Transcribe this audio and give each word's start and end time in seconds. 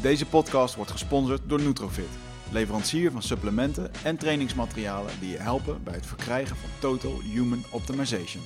Deze 0.00 0.26
podcast 0.26 0.74
wordt 0.74 0.90
gesponsord 0.90 1.40
door 1.46 1.60
Nutrofit, 1.60 2.08
leverancier 2.50 3.10
van 3.10 3.22
supplementen 3.22 3.90
en 4.04 4.16
trainingsmaterialen 4.16 5.12
die 5.20 5.30
je 5.30 5.38
helpen 5.38 5.82
bij 5.82 5.94
het 5.94 6.06
verkrijgen 6.06 6.56
van 6.56 6.68
Total 6.78 7.20
Human 7.32 7.64
Optimization. 7.70 8.42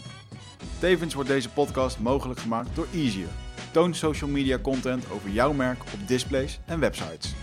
Tevens 0.79 1.15
wordt 1.15 1.29
deze 1.29 1.49
podcast 1.49 1.99
mogelijk 1.99 2.41
gemaakt 2.41 2.69
door 2.75 2.87
Easier. 2.95 3.29
Toon 3.71 3.95
social 3.95 4.31
media 4.31 4.59
content 4.59 5.11
over 5.11 5.31
jouw 5.31 5.53
merk 5.53 5.83
op 5.83 6.09
displays 6.09 6.61
en 6.67 6.81
websites. 6.81 7.35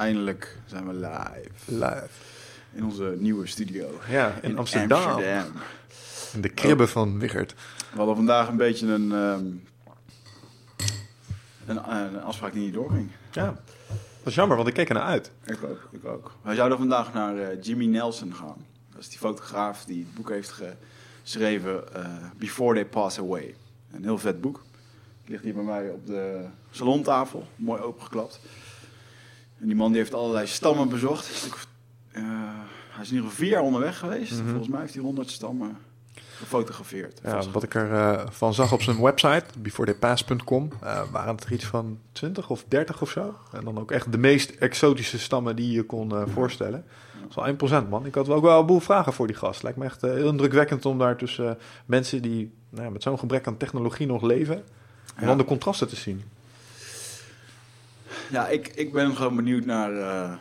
Eindelijk 0.00 0.56
zijn 0.66 0.86
we 0.86 0.94
live 0.94 1.50
Live. 1.66 2.08
in 2.72 2.84
onze 2.84 3.16
nieuwe 3.18 3.46
studio. 3.46 4.00
Ja, 4.08 4.34
in, 4.42 4.58
Amsterdam. 4.58 5.02
Amsterdam. 5.02 5.52
In 6.32 6.40
de 6.40 6.48
kribben 6.48 6.88
van 6.88 7.18
Wichert. 7.18 7.54
We 7.90 7.96
hadden 7.96 8.16
vandaag 8.16 8.48
een 8.48 8.56
beetje 8.56 8.86
een, 8.86 9.12
ehm, 9.12 9.44
een, 11.66 11.90
een 11.90 12.22
afspraak 12.22 12.52
die 12.52 12.62
niet 12.62 12.74
doorging. 12.74 13.10
Ja. 13.30 13.44
Dat 13.88 14.26
is 14.26 14.34
jammer, 14.34 14.56
want 14.56 14.68
ik 14.68 14.74
keek 14.74 14.88
er 14.88 14.94
naar 14.94 15.04
uit. 15.04 15.30
Ik 15.44 15.58
ook, 15.64 15.88
ik 15.90 16.04
ook. 16.04 16.32
Wij 16.42 16.54
zouden 16.54 16.78
vandaag 16.78 17.12
naar 17.12 17.36
eh, 17.38 17.62
Jimmy 17.62 17.86
Nelson 17.86 18.34
gaan. 18.34 18.66
Dat 18.92 19.00
is 19.00 19.08
die 19.08 19.18
fotograaf 19.18 19.84
die 19.84 19.98
het 19.98 20.14
boek 20.14 20.28
heeft 20.28 20.54
geschreven, 21.22 21.94
eh, 21.94 22.04
Before 22.36 22.74
They 22.74 22.84
Pass 22.84 23.18
Away. 23.18 23.54
Een 23.92 24.02
heel 24.02 24.18
vet 24.18 24.40
boek. 24.40 24.62
Het 25.20 25.30
ligt 25.30 25.42
hier 25.42 25.54
bij 25.54 25.62
mij 25.62 25.90
op 25.90 26.06
de 26.06 26.44
salontafel, 26.70 27.48
mooi 27.56 27.82
opengeklapt. 27.82 28.40
En 29.60 29.66
die 29.66 29.76
man 29.76 29.88
die 29.88 30.00
heeft 30.00 30.14
allerlei 30.14 30.46
stammen 30.46 30.88
bezocht. 30.88 31.48
Eh, 32.12 32.22
hij 32.90 33.02
is 33.02 33.08
in 33.08 33.14
ieder 33.14 33.30
geval 33.30 33.44
vier 33.44 33.48
jaar 33.48 33.62
onderweg 33.62 33.98
geweest. 33.98 34.32
Mhm. 34.32 34.48
Volgens 34.48 34.68
mij 34.68 34.80
heeft 34.80 34.94
hij 34.94 35.02
honderd 35.02 35.30
stammen 35.30 35.76
gefotografeerd. 36.36 37.20
Ja, 37.22 37.42
wat 37.52 37.62
ik 37.62 37.74
ervan 37.74 38.32
van 38.32 38.54
zag 38.54 38.72
op 38.72 38.82
zijn 38.82 39.00
website, 39.02 39.44
beforethipass.com, 39.58 40.68
eh 40.82 41.02
waren 41.10 41.34
het 41.34 41.44
er 41.44 41.52
iets 41.52 41.64
van 41.64 41.98
20 42.12 42.50
of 42.50 42.64
30 42.68 43.02
of 43.02 43.10
zo. 43.10 43.34
En 43.52 43.64
dan 43.64 43.78
ook 43.78 43.90
echt 43.90 44.12
de 44.12 44.18
meest 44.18 44.50
exotische 44.50 45.18
stammen 45.18 45.56
die 45.56 45.72
je 45.72 45.82
kon 45.82 46.10
eh, 46.16 46.22
voorstellen. 46.32 46.84
Dat 47.20 47.28
is 47.28 47.34
wel 47.34 47.82
1% 47.84 47.88
man. 47.88 48.06
Ik 48.06 48.14
had 48.14 48.26
wel 48.26 48.36
ook 48.36 48.42
wel 48.42 48.60
een 48.60 48.66
boel 48.66 48.80
vragen 48.80 49.12
voor 49.12 49.26
die 49.26 49.36
gast. 49.36 49.62
Lijkt 49.62 49.78
me 49.78 49.84
echt 49.84 50.02
eh, 50.02 50.10
heel 50.12 50.28
indrukwekkend 50.28 50.86
om 50.86 50.98
daar 50.98 51.16
tussen 51.16 51.48
eh, 51.48 51.62
mensen 51.86 52.22
die 52.22 52.52
nou 52.70 52.90
met 52.90 53.02
zo'n 53.02 53.18
gebrek 53.18 53.46
aan 53.46 53.56
technologie 53.56 54.06
nog 54.06 54.22
leven, 54.22 54.62
Ja. 55.20 55.26
dan 55.26 55.38
de 55.38 55.44
contrasten 55.44 55.88
te 55.88 55.96
zien. 55.96 56.22
Ja, 58.30 58.48
ik, 58.48 58.68
ik 58.68 58.92
ben 58.92 59.16
gewoon 59.16 59.36
benieuwd 59.36 59.64
naar... 59.64 59.92
eh, 59.96 60.32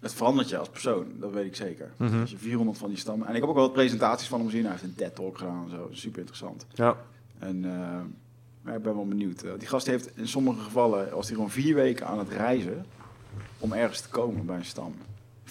het 0.00 0.14
verandert 0.14 0.48
je 0.48 0.58
als 0.58 0.68
persoon, 0.68 1.06
dat 1.18 1.32
weet 1.32 1.44
ik 1.46 1.56
zeker. 1.56 1.90
Mhm. 1.96 2.20
Als 2.20 2.30
je 2.30 2.38
400 2.38 2.78
van 2.78 2.88
die 2.88 2.98
stammen... 2.98 3.26
En 3.28 3.34
ik 3.34 3.40
heb 3.40 3.48
ook 3.50 3.56
wel 3.56 3.64
wat 3.64 3.72
presentaties 3.72 4.28
van 4.28 4.38
hem 4.38 4.48
gezien. 4.48 4.62
Hij 4.62 4.70
heeft 4.72 4.82
een 4.84 4.94
TED-talk 4.94 5.38
gedaan 5.38 5.64
en 5.64 5.70
zo. 5.70 5.88
Super 5.92 6.18
interessant. 6.18 6.66
Ja, 6.74 6.96
En 7.38 7.64
eh, 7.64 8.00
maar 8.62 8.76
ik 8.76 8.82
ben 8.82 8.94
wel 8.94 9.06
benieuwd. 9.08 9.42
Eh, 9.42 9.50
die 9.58 9.68
gast 9.68 9.86
heeft 9.86 10.16
in 10.16 10.28
sommige 10.28 10.60
gevallen... 10.60 11.10
was 11.14 11.26
hij 11.26 11.34
gewoon 11.34 11.50
vier 11.50 11.74
weken 11.74 12.06
aan 12.06 12.18
het 12.18 12.28
reizen... 12.28 12.86
om 13.58 13.72
ergens 13.72 14.00
te 14.00 14.08
komen 14.08 14.46
bij 14.46 14.56
een 14.56 14.64
stam. 14.64 14.94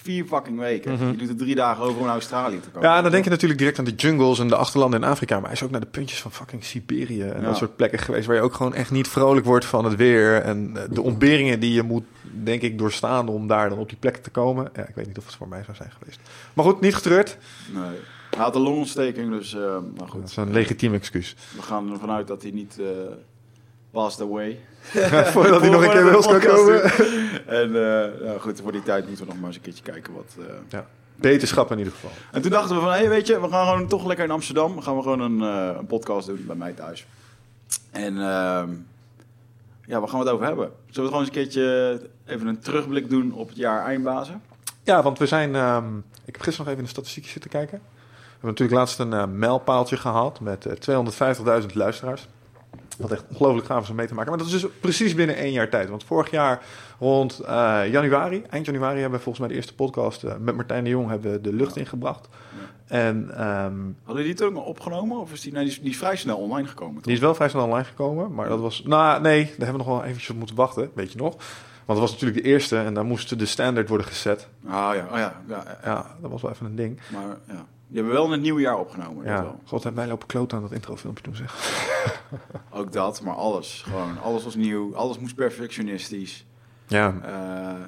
Vier 0.02 0.24
fucking 0.24 0.58
weken. 0.58 0.92
Mhm. 0.92 1.10
Je 1.10 1.16
doet 1.16 1.28
er 1.28 1.36
drie 1.36 1.54
dagen 1.54 1.84
over 1.84 1.96
om 1.98 2.04
naar 2.04 2.12
Australië 2.12 2.60
te 2.60 2.70
komen. 2.70 2.88
Ja, 2.88 2.96
en 2.96 3.02
dan 3.02 3.12
denk 3.12 3.24
je 3.24 3.30
natuurlijk 3.30 3.58
direct 3.58 3.78
aan 3.78 3.84
de 3.84 3.94
jungles 3.94 4.38
en 4.38 4.48
de 4.48 4.56
achterlanden 4.56 5.02
in 5.02 5.08
Afrika. 5.08 5.34
Maar 5.34 5.44
hij 5.44 5.52
is 5.52 5.62
ook 5.62 5.70
naar 5.70 5.80
de 5.80 5.86
puntjes 5.86 6.20
van 6.20 6.32
fucking 6.32 6.64
Siberië 6.64 7.22
en 7.22 7.40
Ja. 7.40 7.46
dat 7.46 7.56
soort 7.56 7.76
plekken 7.76 7.98
geweest. 7.98 8.26
Waar 8.26 8.36
je 8.36 8.42
ook 8.42 8.54
gewoon 8.54 8.74
echt 8.74 8.90
niet 8.90 9.08
vrolijk 9.08 9.46
wordt 9.46 9.64
van 9.64 9.84
het 9.84 9.96
weer. 9.96 10.42
En 10.42 10.70
eh, 10.76 10.82
de 10.90 11.02
ontberingen 11.02 11.60
die 11.60 11.72
je 11.72 11.82
moet, 11.82 12.04
denk 12.22 12.62
ik, 12.62 12.78
doorstaan 12.78 13.28
om 13.28 13.46
daar 13.46 13.68
dan 13.68 13.78
op 13.78 13.88
die 13.88 13.98
plekken 13.98 14.22
te 14.22 14.30
komen. 14.30 14.70
Ja, 14.74 14.88
ik 14.88 14.94
weet 14.94 15.06
niet 15.06 15.18
of 15.18 15.26
het 15.26 15.34
voor 15.34 15.48
mij 15.48 15.62
zou 15.64 15.76
zijn 15.76 15.90
geweest. 15.98 16.20
Maar 16.54 16.64
goed, 16.64 16.80
niet 16.80 16.94
getreurd. 16.94 17.38
Nee. 17.72 17.98
Hij 18.30 18.44
had 18.44 18.54
een 18.54 18.60
longontsteking, 18.62 19.30
dus... 19.30 19.54
eh 19.54 19.76
Dat 19.94 20.10
goed. 20.10 20.28
is 20.28 20.36
een 20.36 20.52
legitiem 20.52 20.94
excuus. 20.94 21.36
We 21.56 21.62
gaan 21.62 21.92
ervan 21.92 22.10
uit 22.10 22.26
dat 22.26 22.42
hij 22.42 22.50
niet... 22.50 22.78
eh 23.92 24.00
passed 24.00 24.20
away. 24.20 24.58
Voordat 25.32 25.60
hij 25.60 25.70
nog 25.70 25.82
een 25.84 25.90
keer 25.90 26.04
bij 26.04 26.14
ons 26.14 26.26
kan 26.26 26.40
komen. 26.40 26.82
En 27.46 27.66
eh, 27.66 28.24
nou 28.26 28.38
goed, 28.40 28.60
voor 28.60 28.72
die 28.72 28.82
tijd 28.82 29.06
moeten 29.06 29.24
we 29.24 29.30
nog 29.30 29.40
maar 29.40 29.46
eens 29.48 29.56
een 29.56 29.62
keertje 29.62 29.82
kijken 29.82 30.12
wat... 30.14 30.34
eh, 30.38 30.44
Ja, 30.68 30.86
beterschap 31.16 31.70
in 31.70 31.78
ieder 31.78 31.92
geval. 31.92 32.10
En 32.32 32.42
toen 32.42 32.50
dachten 32.50 32.74
we 32.76 32.82
van, 32.82 32.92
hé, 32.92 33.08
weet 33.08 33.26
je, 33.26 33.40
we 33.40 33.48
gaan 33.48 33.66
gewoon 33.72 33.88
toch 33.88 34.06
lekker 34.06 34.24
in 34.24 34.30
Amsterdam. 34.30 34.80
Gaan 34.82 34.96
we 34.96 35.02
gewoon 35.02 35.20
een, 35.20 35.42
eh, 35.42 35.76
een 35.78 35.86
podcast 35.86 36.26
doen 36.26 36.44
bij 36.46 36.56
mij 36.56 36.72
thuis. 36.72 37.06
En 37.90 38.16
ehm, 38.20 38.68
ja, 39.86 40.00
waar 40.00 40.08
gaan 40.08 40.18
we 40.18 40.24
het 40.24 40.34
over 40.34 40.46
hebben? 40.46 40.70
Zullen 40.90 41.10
we 41.10 41.16
gewoon 41.16 41.18
eens 41.18 41.28
een 41.36 41.42
keertje 41.42 42.00
even 42.26 42.46
een 42.46 42.58
terugblik 42.60 43.10
doen 43.10 43.32
op 43.32 43.48
het 43.48 43.56
jaar 43.56 43.84
Eindbazen? 43.84 44.42
Ja, 44.82 45.02
want 45.02 45.18
we 45.18 45.26
zijn... 45.26 45.54
ehm, 45.54 45.96
ik 46.24 46.34
heb 46.34 46.40
gisteren 46.40 46.58
nog 46.58 46.66
even 46.66 46.78
in 46.78 46.84
de 46.84 46.90
statistieken 46.90 47.30
zitten 47.30 47.50
kijken. 47.50 47.78
We 47.78 48.46
hebben 48.46 48.48
natuurlijk 48.50 48.78
laatst 48.78 48.98
een 48.98 49.38
mijlpaaltje 49.38 49.96
gehaald 49.96 50.40
met 50.40 50.66
eh, 50.66 51.60
250.000 51.62 51.66
luisteraars. 51.74 52.28
Wat 52.98 53.12
echt 53.12 53.24
ongelooflijk 53.28 53.66
gaaf 53.66 53.82
is 53.82 53.90
om 53.90 53.96
mee 53.96 54.06
te 54.06 54.14
maken. 54.14 54.30
Maar 54.30 54.38
dat 54.38 54.46
is 54.46 54.60
dus 54.60 54.70
precies 54.80 55.14
binnen 55.14 55.36
één 55.36 55.52
jaar 55.52 55.68
tijd. 55.68 55.88
Want 55.88 56.04
vorig 56.04 56.30
jaar 56.30 56.62
rond 56.98 57.38
eh, 57.40 57.82
januari, 57.90 58.42
eind 58.50 58.66
januari, 58.66 59.00
hebben 59.00 59.18
we 59.18 59.24
volgens 59.24 59.38
mij 59.38 59.48
de 59.48 59.54
eerste 59.54 59.74
podcast 59.74 60.24
eh, 60.24 60.36
met 60.36 60.56
Martijn 60.56 60.84
de 60.84 60.90
Jong 60.90 61.08
hebben 61.08 61.32
we 61.32 61.40
de 61.40 61.52
lucht 61.52 61.76
ingebracht. 61.76 62.28
En 62.86 63.30
ehm, 63.36 63.78
Hadden 64.04 64.22
die 64.22 64.32
het 64.32 64.42
ook 64.42 64.52
nog 64.52 64.64
opgenomen? 64.64 65.18
Of 65.18 65.32
is 65.32 65.40
die, 65.40 65.52
nee, 65.52 65.62
die, 65.62 65.72
is, 65.72 65.80
die 65.80 65.90
is 65.90 65.96
vrij 65.96 66.16
snel 66.16 66.36
online 66.36 66.68
gekomen? 66.68 67.02
die 67.02 67.12
is 67.12 67.18
wel 67.18 67.34
vrij 67.34 67.48
snel 67.48 67.64
online 67.64 67.84
gekomen. 67.84 68.34
Maar 68.34 68.48
dat 68.48 68.60
was. 68.60 68.82
Nou, 68.82 69.20
nee, 69.20 69.44
daar 69.44 69.66
hebben 69.66 69.72
we 69.72 69.78
nog 69.78 69.86
wel 69.86 70.04
eventjes 70.04 70.30
op 70.30 70.36
moeten 70.36 70.56
wachten. 70.56 70.90
Weet 70.94 71.12
je 71.12 71.18
nog? 71.18 71.36
Want 71.90 72.02
dat 72.02 72.10
was 72.10 72.20
natuurlijk 72.20 72.42
de 72.42 72.48
eerste 72.48 72.76
en 72.76 72.94
daar 72.94 73.04
moest 73.04 73.38
de 73.38 73.46
standaard 73.46 73.88
worden 73.88 74.06
gezet. 74.06 74.48
Ah 74.66 74.94
ja, 74.94 75.06
oh, 75.10 75.16
ja, 75.16 75.42
ja, 75.48 75.64
ja. 75.66 75.78
Ja, 75.84 76.16
dat 76.20 76.30
was 76.30 76.42
wel 76.42 76.50
even 76.50 76.66
een 76.66 76.76
ding. 76.76 77.00
Maar 77.12 77.36
ja, 77.48 77.66
die 77.90 77.98
hebben 77.98 78.12
we 78.12 78.18
wel 78.18 78.24
in 78.26 78.32
het 78.32 78.40
nieuwe 78.40 78.60
jaar 78.60 78.78
opgenomen. 78.78 79.24
dat 79.26 79.40
wel. 79.40 79.60
god, 79.64 79.82
hebben 79.82 80.00
wij 80.02 80.10
lopen 80.10 80.26
kloten 80.26 80.56
aan 80.56 80.62
dat 80.62 80.72
introfilmpje 80.72 81.22
toen 81.24 81.36
zeg. 81.36 81.54
Ook 82.70 82.92
dat, 82.92 83.22
maar 83.22 83.34
alles. 83.34 83.82
Gewoon, 83.86 84.20
alles 84.20 84.44
was 84.44 84.54
nieuw. 84.54 84.94
Alles 84.94 85.18
moest 85.18 85.34
perfectionistisch. 85.34 86.46
Ja, 86.86 87.14
Eh, 87.22 87.84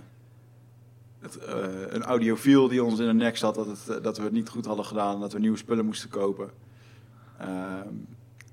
het, 1.20 1.36
eh, 1.38 1.54
een 1.88 2.02
audiofiel 2.02 2.68
die 2.68 2.84
ons 2.84 2.98
in 3.00 3.06
de 3.06 3.12
nek 3.12 3.36
zat 3.36 3.54
dat, 3.54 3.66
het, 3.66 3.88
eh, 3.88 4.02
dat 4.02 4.16
we 4.16 4.22
het 4.24 4.32
niet 4.32 4.48
goed 4.48 4.66
hadden 4.66 4.84
gedaan, 4.84 5.20
dat 5.20 5.32
we 5.32 5.38
nieuwe 5.38 5.56
spullen 5.56 5.84
moesten 5.84 6.08
kopen. 6.10 6.50
Ehm, 7.38 7.88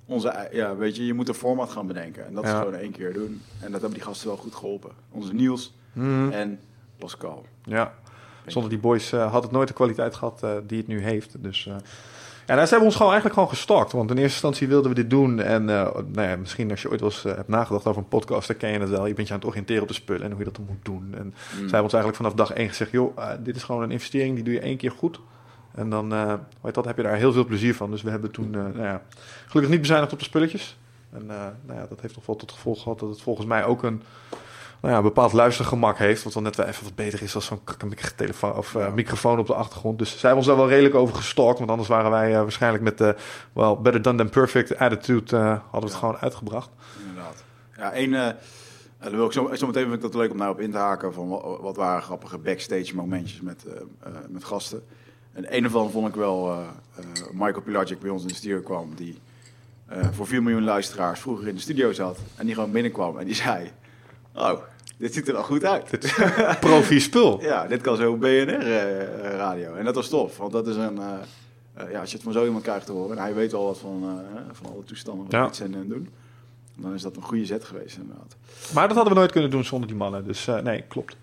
onze, 0.05 0.49
ja, 0.51 0.75
weet 0.75 0.95
je, 0.95 1.05
je 1.05 1.13
moet 1.13 1.27
een 1.27 1.33
format 1.33 1.69
gaan 1.69 1.87
bedenken 1.87 2.25
en 2.25 2.33
dat 2.33 2.43
is 2.43 2.49
Ja. 2.49 2.57
gewoon 2.59 2.73
één 2.75 2.91
keer 2.91 3.13
doen. 3.13 3.41
En 3.59 3.71
dat 3.71 3.81
hebben 3.81 3.93
die 3.99 4.07
gasten 4.07 4.27
wel 4.27 4.37
goed 4.37 4.55
geholpen. 4.55 4.91
Onze 5.11 5.33
Niels 5.33 5.73
Mhm. 5.93 6.29
en 6.31 6.59
Pascal. 6.97 7.45
ja. 7.63 7.93
Zonder 8.51 8.69
die 8.71 8.79
boys 8.79 9.11
eh, 9.11 9.31
had 9.31 9.43
het 9.43 9.51
nooit 9.51 9.67
de 9.67 9.73
kwaliteit 9.73 10.15
gehad 10.15 10.43
eh, 10.43 10.51
die 10.67 10.77
het 10.77 10.87
nu 10.87 11.01
heeft. 11.01 11.35
Dus 11.43 11.67
eh, 11.67 11.73
ja, 12.45 12.55
ze 12.55 12.69
hebben 12.69 12.87
ons 12.87 12.95
gewoon 12.95 13.11
eigenlijk 13.11 13.33
gewoon 13.33 13.55
gestalkt. 13.55 13.91
Want 13.91 14.09
in 14.09 14.15
eerste 14.17 14.31
instantie 14.31 14.67
wilden 14.67 14.89
we 14.89 14.95
dit 14.95 15.09
doen. 15.09 15.39
En 15.39 15.65
nou 15.65 16.11
ja, 16.13 16.35
misschien 16.35 16.71
als 16.71 16.81
je 16.81 16.89
ooit 16.89 16.99
wel 16.99 17.09
eens 17.09 17.23
hebt 17.23 17.47
nagedacht 17.47 17.85
over 17.85 18.01
een 18.01 18.07
podcast, 18.07 18.47
dan 18.47 18.57
ken 18.57 18.71
je 18.71 18.79
het 18.79 18.89
wel. 18.89 19.05
Je 19.05 19.13
bent 19.13 19.27
je 19.27 19.33
aan 19.33 19.39
het 19.39 19.49
oriënteren 19.49 19.81
op 19.81 19.87
de 19.87 19.93
spullen 19.93 20.23
en 20.23 20.29
hoe 20.29 20.39
je 20.39 20.45
dat 20.45 20.55
dan 20.55 20.65
moet 20.67 20.85
doen. 20.85 21.13
En 21.17 21.25
Mm. 21.25 21.33
zij 21.51 21.59
hebben 21.59 21.83
ons 21.83 21.93
eigenlijk 21.93 22.15
vanaf 22.15 22.33
dag 22.33 22.51
één 22.51 22.67
gezegd: 22.69 22.91
joh, 22.91 23.17
dit 23.39 23.55
is 23.55 23.63
gewoon 23.63 23.81
een 23.81 23.91
investering, 23.91 24.35
die 24.35 24.43
doe 24.43 24.53
je 24.53 24.59
één 24.59 24.77
keer 24.77 24.91
goed. 24.91 25.19
En 25.75 25.89
dan 25.89 26.09
weet 26.61 26.73
dat, 26.73 26.85
heb 26.85 26.97
je 26.97 27.03
daar 27.03 27.15
heel 27.15 27.33
veel 27.33 27.45
plezier 27.45 27.75
van. 27.75 27.91
Dus 27.91 28.01
we 28.01 28.09
hebben 28.09 28.31
toen, 28.31 28.49
nou 28.49 28.81
ja, 28.81 29.01
gelukkig 29.47 29.71
niet 29.71 29.81
bezuinigd 29.81 30.13
op 30.13 30.19
de 30.19 30.25
spulletjes. 30.25 30.77
En 31.13 31.25
nou 31.25 31.79
ja, 31.79 31.85
dat 31.89 32.01
heeft 32.01 32.13
toch 32.13 32.25
wel 32.25 32.35
tot 32.35 32.51
gevolg 32.51 32.81
gehad 32.81 32.99
dat 32.99 33.09
het 33.09 33.21
volgens 33.21 33.47
mij 33.47 33.65
ook 33.65 33.83
een 33.83 34.01
nou 34.81 34.93
ja, 34.93 35.01
bepaald 35.01 35.33
luistergemak 35.33 35.97
heeft. 35.97 36.23
Wat 36.23 36.33
dan 36.33 36.43
net 36.43 36.55
wel 36.55 36.65
even 36.65 36.83
wat 36.83 36.95
beter 36.95 37.21
is 37.23 37.31
dan 37.31 37.41
zo'n 37.41 37.59
telefoon 38.15 38.55
of 38.55 38.75
eh, 38.75 38.93
microfoon 38.93 39.39
op 39.39 39.47
de 39.47 39.53
achtergrond. 39.53 39.97
Dus 39.97 40.09
zij 40.09 40.19
hebben 40.19 40.37
ons 40.37 40.47
daar 40.47 40.55
wel 40.55 40.69
redelijk 40.69 40.95
over 40.95 41.15
gestalkt. 41.15 41.57
Want 41.59 41.69
anders 41.71 41.89
waren 41.89 42.11
wij 42.11 42.33
eh, 42.33 42.41
waarschijnlijk 42.41 42.83
met 42.83 42.97
de 42.97 43.15
well, 43.53 43.75
better 43.81 44.01
done 44.01 44.17
than 44.17 44.29
perfect 44.29 44.77
attitude 44.77 45.35
eh, 45.37 45.41
hadden 45.43 45.61
we 45.71 45.77
het 45.79 45.91
Ja. 45.91 45.97
gewoon 45.97 46.17
uitgebracht. 46.17 46.69
Inderdaad. 47.07 47.43
Ja, 47.77 47.91
één. 47.91 48.13
eh, 48.13 48.29
daar 48.99 49.11
wil 49.11 49.25
ik 49.25 49.31
zo, 49.31 49.49
zo 49.55 49.65
meteen 49.67 49.83
vind 49.83 49.95
ik 49.95 50.01
dat 50.01 50.13
leuk 50.13 50.31
om 50.31 50.37
nou 50.37 50.51
op 50.51 50.59
in 50.59 50.71
te 50.71 50.77
haken. 50.77 51.13
Van 51.13 51.27
wat, 51.29 51.59
wat 51.61 51.75
waren 51.75 52.01
grappige 52.01 52.37
backstage 52.37 52.95
momentjes 52.95 53.41
met, 53.41 53.65
eh, 53.65 53.73
eh, 54.03 54.13
met 54.29 54.43
gasten. 54.43 54.83
En 55.33 55.55
een 55.55 55.63
ervan 55.63 55.91
vond 55.91 56.07
ik 56.07 56.15
wel 56.15 56.51
eh, 56.51 56.57
eh, 56.97 57.05
Michael 57.31 57.61
Pilacic 57.61 57.99
bij 57.99 58.09
ons 58.09 58.21
in 58.21 58.27
de 58.27 58.33
studio 58.33 58.59
kwam. 58.61 58.95
Die 58.95 59.19
eh, 59.85 60.07
voor 60.11 60.27
4 60.27 60.43
miljoen 60.43 60.63
luisteraars 60.63 61.19
vroeger 61.19 61.47
in 61.47 61.55
de 61.55 61.61
studio 61.61 61.91
zat. 61.93 62.17
En 62.35 62.45
die 62.45 62.55
gewoon 62.55 62.71
binnenkwam 62.71 63.17
en 63.17 63.25
die 63.25 63.35
zei... 63.35 63.71
Oh, 64.39 64.59
dit 64.97 65.13
ziet 65.13 65.27
er 65.27 65.33
wel 65.33 65.43
goed 65.43 65.65
uit. 65.65 65.89
Dit 65.89 66.03
is 66.03 66.13
profi 66.59 66.99
spul. 66.99 67.41
Ja, 67.51 67.67
dit 67.67 67.81
kan 67.81 67.95
zo 67.97 68.15
BNR-radio. 68.17 69.73
en 69.73 69.85
dat 69.85 69.95
was 69.95 70.09
tof, 70.09 70.37
want 70.37 70.51
dat 70.51 70.67
is 70.67 70.75
een... 70.75 70.97
eh, 70.97 71.13
eh, 71.73 71.91
ja, 71.91 71.99
als 71.99 72.09
je 72.09 72.15
het 72.15 72.23
van 72.23 72.33
zo 72.33 72.45
iemand 72.45 72.63
krijgt 72.63 72.85
te 72.85 72.91
horen... 72.91 73.17
en 73.17 73.23
hij 73.23 73.33
weet 73.33 73.53
al 73.53 73.65
wat 73.65 73.77
van, 73.79 74.03
eh, 74.03 74.41
van 74.51 74.71
alle 74.73 74.83
toestanden 74.83 75.25
van 75.29 75.39
Ja. 75.39 75.65
en 75.77 75.87
doen... 75.87 76.09
Dan 76.75 76.93
is 76.93 77.01
dat 77.01 77.15
een 77.15 77.21
goede 77.21 77.45
zet 77.45 77.63
geweest 77.63 77.97
inderdaad. 77.97 78.35
Maar 78.73 78.87
dat 78.87 78.95
hadden 78.95 79.13
we 79.13 79.19
nooit 79.19 79.31
kunnen 79.31 79.49
doen 79.51 79.63
zonder 79.63 79.87
die 79.87 79.97
mannen. 79.97 80.25
Dus 80.25 80.47
eh, 80.47 80.59
nee, 80.61 80.81
klopt. 80.87 81.15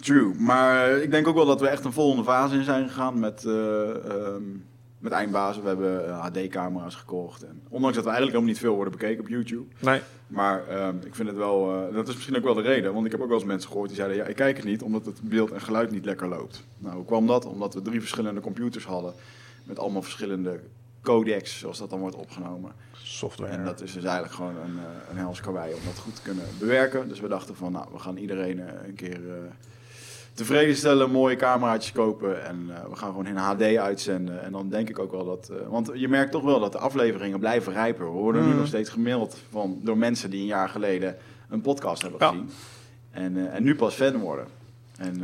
True, 0.00 0.34
maar 0.38 0.90
ik 0.90 1.10
denk 1.10 1.28
ook 1.28 1.34
wel 1.34 1.46
dat 1.46 1.60
we 1.60 1.68
echt 1.68 1.84
een 1.84 1.92
volgende 1.92 2.24
fase 2.24 2.54
in 2.54 2.64
zijn 2.64 2.88
gegaan 2.88 3.18
met, 3.18 3.44
eh, 3.44 3.88
ehm, 3.90 4.42
met 4.98 5.12
eindbazen. 5.12 5.62
We 5.62 5.68
hebben 5.68 6.10
HD-camera's 6.10 6.94
gekocht. 6.94 7.42
En 7.42 7.62
ondanks 7.68 7.96
dat 7.96 8.04
we 8.04 8.10
eigenlijk 8.10 8.38
helemaal 8.38 8.42
niet 8.42 8.58
veel 8.58 8.74
worden 8.74 8.92
bekeken 8.92 9.20
op 9.20 9.28
YouTube. 9.28 9.66
Nee. 9.80 10.00
Maar 10.26 10.68
ehm, 10.68 10.96
ik 11.04 11.14
vind 11.14 11.28
het 11.28 11.36
wel, 11.36 11.74
eh, 11.74 11.94
dat 11.94 12.08
is 12.08 12.14
misschien 12.14 12.36
ook 12.36 12.42
wel 12.42 12.54
de 12.54 12.62
reden. 12.62 12.94
Want 12.94 13.06
ik 13.06 13.12
heb 13.12 13.20
ook 13.20 13.28
wel 13.28 13.36
eens 13.36 13.46
mensen 13.46 13.70
gehoord 13.70 13.88
die 13.88 13.96
zeiden, 13.96 14.16
ja, 14.16 14.24
ik 14.24 14.36
kijk 14.36 14.56
het 14.56 14.66
niet 14.66 14.82
omdat 14.82 15.04
het 15.04 15.20
beeld 15.22 15.50
en 15.50 15.60
geluid 15.60 15.90
niet 15.90 16.04
lekker 16.04 16.28
loopt. 16.28 16.64
Nou, 16.78 16.96
hoe 16.96 17.04
kwam 17.04 17.26
dat? 17.26 17.44
Omdat 17.44 17.74
we 17.74 17.82
drie 17.82 18.00
verschillende 18.00 18.40
computers 18.40 18.84
hadden 18.84 19.12
met 19.64 19.78
allemaal 19.78 20.02
verschillende 20.02 20.60
codecs, 21.02 21.58
zoals 21.58 21.78
dat 21.78 21.90
dan 21.90 22.00
wordt 22.00 22.16
opgenomen. 22.16 22.72
Software. 22.92 23.52
En 23.52 23.64
dat 23.64 23.80
is 23.80 23.92
dus 23.92 24.04
eigenlijk 24.04 24.34
gewoon 24.34 24.56
een, 24.56 24.76
uh, 24.76 25.10
een 25.10 25.16
hels 25.16 25.40
karwei 25.40 25.74
om 25.74 25.80
dat 25.84 25.98
goed 25.98 26.14
te 26.14 26.22
kunnen 26.22 26.44
bewerken. 26.58 27.08
Dus 27.08 27.20
we 27.20 27.28
dachten 27.28 27.56
van, 27.56 27.72
nou, 27.72 27.86
we 27.92 27.98
gaan 27.98 28.16
iedereen 28.16 28.58
een 28.86 28.94
keer 28.94 29.20
uh, 29.20 29.32
tevreden 30.38 30.76
stellen, 30.76 31.10
mooie 31.10 31.36
cameraatjes 31.36 31.92
kopen 31.92 32.44
en 32.44 32.66
we 32.66 32.96
gaan 32.96 33.10
gewoon 33.10 33.26
in 33.26 33.36
HD 33.36 33.62
uitzenden. 33.62 34.42
En 34.42 34.52
dan 34.52 34.68
denk 34.68 34.88
ik 34.88 34.98
ook 34.98 35.10
wel 35.10 35.24
dat, 35.24 35.52
want 35.68 35.90
je 35.94 36.08
merkt 36.08 36.32
toch 36.32 36.42
wel 36.42 36.60
dat 36.60 36.72
de 36.72 36.78
afleveringen 36.78 37.38
blijven 37.38 37.72
rijper. 37.72 38.04
We 38.04 38.10
worden 38.10 38.42
mm. 38.42 38.48
nu 38.48 38.54
nog 38.54 38.66
steeds 38.66 38.90
gemaild 38.90 39.38
van, 39.50 39.80
door 39.82 39.98
mensen 39.98 40.30
die 40.30 40.40
een 40.40 40.46
jaar 40.46 40.68
geleden 40.68 41.16
een 41.48 41.60
podcast 41.60 42.02
hebben 42.02 42.20
Ja. 42.20 42.28
gezien. 42.28 42.50
En, 43.10 43.52
en 43.52 43.62
nu 43.62 43.74
pas 43.74 43.94
fan 43.94 44.16
worden. 44.16 44.46
En 44.96 45.22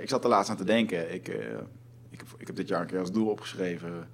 ik 0.00 0.08
zat 0.08 0.24
er 0.24 0.30
laatst 0.30 0.50
aan 0.50 0.56
te 0.56 0.64
denken, 0.64 1.14
ik, 1.14 1.28
ik, 2.10 2.22
ik 2.36 2.46
heb 2.46 2.56
dit 2.56 2.68
jaar 2.68 2.80
een 2.80 2.86
keer 2.86 3.00
als 3.00 3.12
doel 3.12 3.28
opgeschreven... 3.28 4.08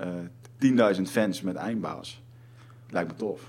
Uh, 0.00 0.94
10.000 0.96 1.02
fans 1.02 1.42
met 1.42 1.56
eindbaas. 1.56 2.22
Lijkt 2.90 3.10
me 3.10 3.16
tof. 3.16 3.40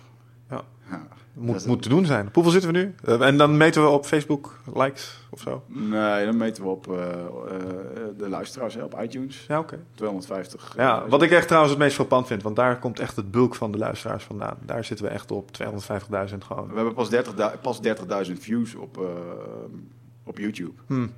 Ja. 0.49 0.63
ja 0.89 1.07
moet, 1.37 1.65
moet 1.65 1.81
te 1.81 1.89
doen 1.89 2.05
zijn. 2.05 2.29
Hoeveel 2.33 2.51
zitten 2.51 2.71
we 2.71 2.77
nu? 2.77 2.95
Uh, 3.05 3.21
en 3.21 3.37
dan 3.37 3.57
meten 3.57 3.83
we 3.83 3.89
op 3.89 4.05
Facebook 4.05 4.59
likes 4.73 5.25
of 5.29 5.39
zo? 5.39 5.63
Nee, 5.67 6.25
dan 6.25 6.37
meten 6.37 6.63
we 6.63 6.69
op 6.69 6.87
uh, 6.87 6.95
de 8.17 8.29
luisteraars 8.29 8.73
hè, 8.73 8.83
op 8.83 8.99
iTunes. 9.01 9.45
Ja, 9.47 9.59
oké. 9.59 9.73
Okay. 9.73 9.85
250. 9.95 10.73
Ja, 10.77 11.07
wat 11.07 11.21
ik 11.21 11.31
echt 11.31 11.45
trouwens 11.45 11.73
het 11.73 11.83
meest 11.83 11.95
frappant 11.95 12.27
vind, 12.27 12.43
want 12.43 12.55
daar 12.55 12.79
komt 12.79 12.99
echt 12.99 13.15
het 13.15 13.31
bulk 13.31 13.55
van 13.55 13.71
de 13.71 13.77
luisteraars 13.77 14.23
vandaan. 14.23 14.57
Daar 14.65 14.83
zitten 14.83 15.05
we 15.05 15.11
echt 15.11 15.31
op 15.31 15.49
250.000 15.63 16.37
gewoon. 16.37 16.67
We 16.67 16.75
hebben 16.75 16.93
pas 16.93 17.09
30.000 17.11 17.61
pas 17.61 17.81
30 17.81 18.39
views 18.39 18.75
op, 18.75 18.99
op 20.23 20.37
YouTube. 20.37 20.73
Hmm. 20.87 21.11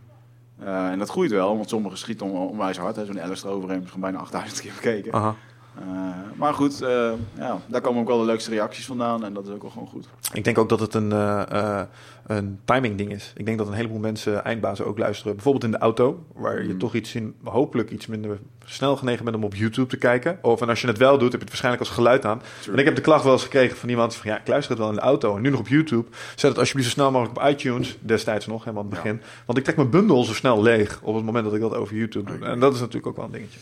Uh, 0.63 0.92
en 0.92 1.00
dat 1.00 1.10
groeit 1.10 1.31
wel, 1.31 1.56
want 1.56 1.69
sommige 1.69 1.95
schieten 1.95 2.25
onwijs 2.31 2.77
hard. 2.77 2.95
Zo'n 2.95 3.22
Alice 3.22 3.48
eroverheen 3.48 3.81
is 3.83 3.89
gewoon 3.89 4.12
bijna 4.12 4.18
8000 4.18 4.62
keer 4.62 4.72
bekeken. 4.75 5.13
Aha. 5.13 5.36
Uh, 5.81 5.88
maar 6.36 6.54
goed, 6.54 6.81
uh, 6.81 7.12
ja, 7.38 7.60
daar 7.68 7.81
komen 7.81 8.02
ook 8.02 8.08
wel 8.08 8.20
de 8.20 8.26
leukste 8.26 8.50
reacties 8.50 8.86
vandaan 8.86 9.24
en 9.24 9.34
dat 9.34 9.48
is 9.48 9.54
ook 9.54 9.62
wel 9.62 9.72
gewoon 9.72 9.88
goed. 9.88 10.08
Ik 10.34 10.44
denk 10.44 10.58
ook 10.58 10.70
dat 10.70 10.80
het 10.80 10.94
een, 10.94 11.12
uh, 11.12 11.81
een 12.26 12.60
timing 12.66 12.98
ding 12.98 13.12
is. 13.12 13.34
Ik 13.36 13.46
denk 13.46 13.58
dat 13.58 13.68
een 13.68 13.74
heleboel 13.74 14.00
mensen 14.00 14.44
eindbazen 14.44 14.86
ook 14.86 14.98
luisteren. 14.98 15.34
Bijvoorbeeld 15.34 15.64
in 15.64 15.72
de 15.72 15.78
auto, 15.78 16.24
waar 16.34 16.64
je 16.64 16.74
mm. 16.74 16.80
toch 16.80 16.94
iets 16.94 17.16
in, 17.16 17.36
hopelijk 17.44 17.90
iets 17.90 18.08
minder 18.08 18.40
snel 18.66 18.98
genegen 18.98 19.24
bent 19.24 19.36
om 19.36 19.44
op 19.44 19.56
YouTube 19.56 19.90
te 19.90 19.98
kijken. 19.98 20.40
Of 20.42 20.62
en 20.62 20.70
als 20.70 20.81
je 20.81 20.88
het 20.88 20.98
wel 20.98 21.18
doet, 21.18 21.31
heb 21.31 21.31
je 21.31 21.38
het 21.38 21.48
waarschijnlijk 21.48 21.84
als 21.84 21.94
geluid 21.94 22.25
aan. 22.25 22.42
True. 22.62 22.74
En 22.74 22.80
ik 22.80 22.86
heb 22.86 22.96
de 22.96 23.02
klacht 23.02 23.24
wel 23.24 23.34
eens 23.34 23.44
gekregen 23.44 23.78
van 23.78 23.90
iemand 23.90 24.16
van 24.16 24.32
ja, 24.32 24.40
ik 24.40 24.48
luister 24.48 24.72
het 24.72 24.80
wel 24.80 24.90
in 24.90 24.96
de 24.96 25.02
auto 25.02 25.36
en 25.36 25.42
nu 25.42 25.50
nog 25.50 25.60
op 25.60 25.68
YouTube. 25.68 26.08
Zet 26.36 26.50
het 26.50 26.60
alsjeblieft 26.60 26.90
zo 26.90 26.96
snel 26.96 27.12
mogelijk 27.12 27.38
op 27.38 27.50
iTunes, 27.50 27.98
destijds 28.02 28.48
nog, 28.48 28.64
helemaal 28.64 28.84
aan 28.84 28.90
het 28.90 29.02
begin. 29.02 29.20
Ja. 29.22 29.28
Want 29.46 29.58
ik 29.58 29.64
trek 29.64 29.75
mijn 29.75 29.90
bundel 29.90 30.24
zo 30.24 30.34
snel 30.34 30.62
leeg 30.62 31.00
op 31.04 31.16
het 31.16 31.25
moment 31.25 31.46
dat 31.46 31.54
ik 31.54 31.62
dat 31.62 31.75
over 31.75 31.96
YouTube 31.96 32.32
doe. 32.32 32.48
En 32.48 32.60
dat 32.60 32.74
is 32.74 32.80
natuurlijk 32.80 33.08
ook 33.08 33.16
wel 33.16 33.25
een 33.25 33.32
dingetje. 33.32 33.60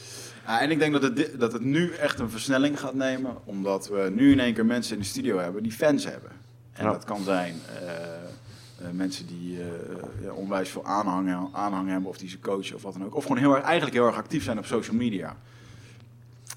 Ja, 0.48 0.62
en 0.62 0.72
ik 0.72 0.80
denk 0.80 0.94
dat 0.94 1.02
het, 1.02 1.40
dat 1.40 1.54
het 1.54 1.64
nu 1.64 1.92
echt 1.94 2.20
een 2.20 2.30
versnelling 2.30 2.80
gaat 2.80 2.94
nemen, 2.94 3.36
omdat 3.46 3.88
we 3.88 4.12
nu 4.16 4.32
in 4.32 4.40
één 4.40 4.54
keer 4.54 4.66
mensen 4.66 4.94
in 4.96 5.02
de 5.02 5.08
studio 5.08 5.38
hebben 5.38 5.64
die 5.64 5.72
fans 5.72 6.04
hebben. 6.06 6.32
En 6.74 6.86
Ja. 6.86 6.92
dat 6.92 7.04
kan 7.04 7.24
zijn 7.24 7.56
eh, 7.80 7.88
eh, 8.88 8.92
mensen 8.92 9.28
die 9.28 9.60
eh, 9.60 9.66
ja, 10.24 10.32
onwijs 10.32 10.70
veel 10.70 10.86
aanhang, 10.86 11.48
aanhang 11.52 11.90
hebben, 11.90 12.10
of 12.10 12.18
die 12.18 12.30
ze 12.30 12.40
coachen 12.40 12.76
of 12.76 12.82
wat 12.82 12.94
dan 12.94 13.06
ook. 13.06 13.16
Of 13.16 13.24
gewoon 13.24 13.38
heel 13.38 13.56
erg, 13.56 13.64
eigenlijk 13.64 13.96
heel 13.96 14.06
erg 14.06 14.16
actief 14.16 14.44
zijn 14.44 14.58
op 14.58 14.66
social 14.66 14.96
media. 14.96 15.36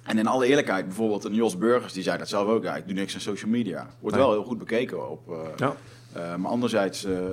En 0.03 0.19
in 0.19 0.27
alle 0.27 0.47
eerlijkheid, 0.47 0.87
bijvoorbeeld 0.87 1.25
een 1.25 1.35
Jos 1.35 1.59
Burgers, 1.59 1.93
die 1.93 2.03
zei 2.03 2.19
dat 2.19 2.29
zelf 2.29 2.49
ook. 2.49 2.63
Ja, 2.63 2.77
ik 2.77 2.85
doe 2.87 2.95
niks 2.95 3.15
aan 3.15 3.21
social 3.21 3.51
media. 3.51 3.87
Wordt 4.01 4.17
Nee. 4.17 4.25
wel 4.27 4.35
heel 4.35 4.45
goed 4.45 4.59
bekeken 4.59 5.11
op. 5.11 5.37
Ja. 5.57 5.77
Eh, 6.13 6.35
maar 6.37 6.51
anderzijds, 6.51 7.05
eh, 7.05 7.19
eh, 7.27 7.33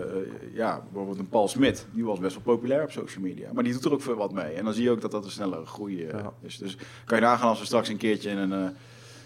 ja, 0.53 0.81
bijvoorbeeld 0.83 1.19
een 1.19 1.29
Paul 1.29 1.47
Smit, 1.47 1.85
die 1.91 2.05
was 2.05 2.19
best 2.19 2.33
wel 2.43 2.55
populair 2.55 2.83
op 2.83 2.91
social 2.91 3.23
media. 3.23 3.49
Maar 3.53 3.63
die 3.63 3.73
doet 3.73 3.85
er 3.85 3.93
ook 3.93 4.01
veel 4.01 4.15
wat 4.15 4.31
mee. 4.33 4.53
En 4.53 4.63
dan 4.65 4.73
zie 4.73 4.83
je 4.83 4.91
ook 4.91 5.01
dat 5.01 5.11
dat 5.11 5.25
een 5.25 5.31
snellere 5.31 5.65
groei 5.65 6.05
Ja. 6.05 6.31
is. 6.41 6.57
Dus 6.57 6.77
kan 7.05 7.17
je 7.17 7.23
nagaan 7.23 7.49
als 7.49 7.59
we 7.59 7.65
straks 7.65 7.89
een 7.89 7.97
keertje 7.97 8.29
in 8.29 8.37
een, 8.37 8.75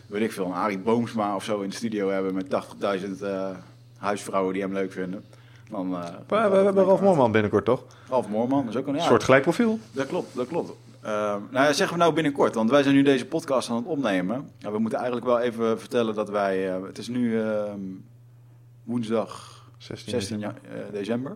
weet 0.07 0.21
ik 0.21 0.31
veel, 0.31 0.45
een 0.45 0.51
Arie 0.53 0.80
Boomsma 0.80 1.36
of 1.36 1.44
zo 1.44 1.62
in 1.62 1.69
de 1.69 1.75
studio 1.75 2.09
hebben 2.09 2.33
met 2.33 2.50
80.000 2.50 3.21
eh, 3.21 3.50
huisvrouwen 3.98 4.53
die 4.53 4.62
hem 4.62 4.74
leuk 4.74 4.92
vinden. 4.92 5.24
Dan, 5.69 5.89
Maar 5.89 6.12
we, 6.27 6.36
we 6.50 6.56
hebben 6.63 6.83
Ralf 6.83 7.01
Moorman 7.01 7.31
binnenkort, 7.31 7.65
toch? 7.65 7.83
Ralf 8.09 8.27
Moorman 8.27 8.68
is 8.69 8.75
ook 8.75 8.88
een 8.88 8.94
ja, 8.94 9.00
Een 9.00 9.06
soort 9.06 9.24
gelijk 9.24 9.44
profiel. 9.44 9.80
dat 9.92 10.07
klopt, 10.07 10.36
dat 10.36 10.47
klopt. 10.47 10.71
Uh, 11.06 11.09
nou 11.50 11.65
ja, 11.65 11.74
zeggen 11.74 11.97
we 11.97 12.04
nou 12.04 12.13
binnenkort, 12.13 12.56
want 12.56 12.69
wij 12.69 12.83
zijn 12.83 12.95
nu 12.95 13.01
deze 13.01 13.25
podcast 13.25 13.69
aan 13.69 13.75
het 13.75 13.86
opnemen. 13.86 14.50
We 14.59 14.80
moeten 14.80 14.97
eigenlijk 15.00 15.27
wel 15.27 15.39
even 15.39 15.80
vertellen 15.80 16.15
dat 16.15 16.30
wij, 16.30 16.57
het 16.59 16.97
is 16.97 17.07
nu 17.07 17.31
uh, 17.31 17.63
woensdag 18.91 19.63
16, 19.77 20.11
16 20.11 20.39
ja, 20.39 20.53
uh, 20.63 20.79
december. 20.91 21.35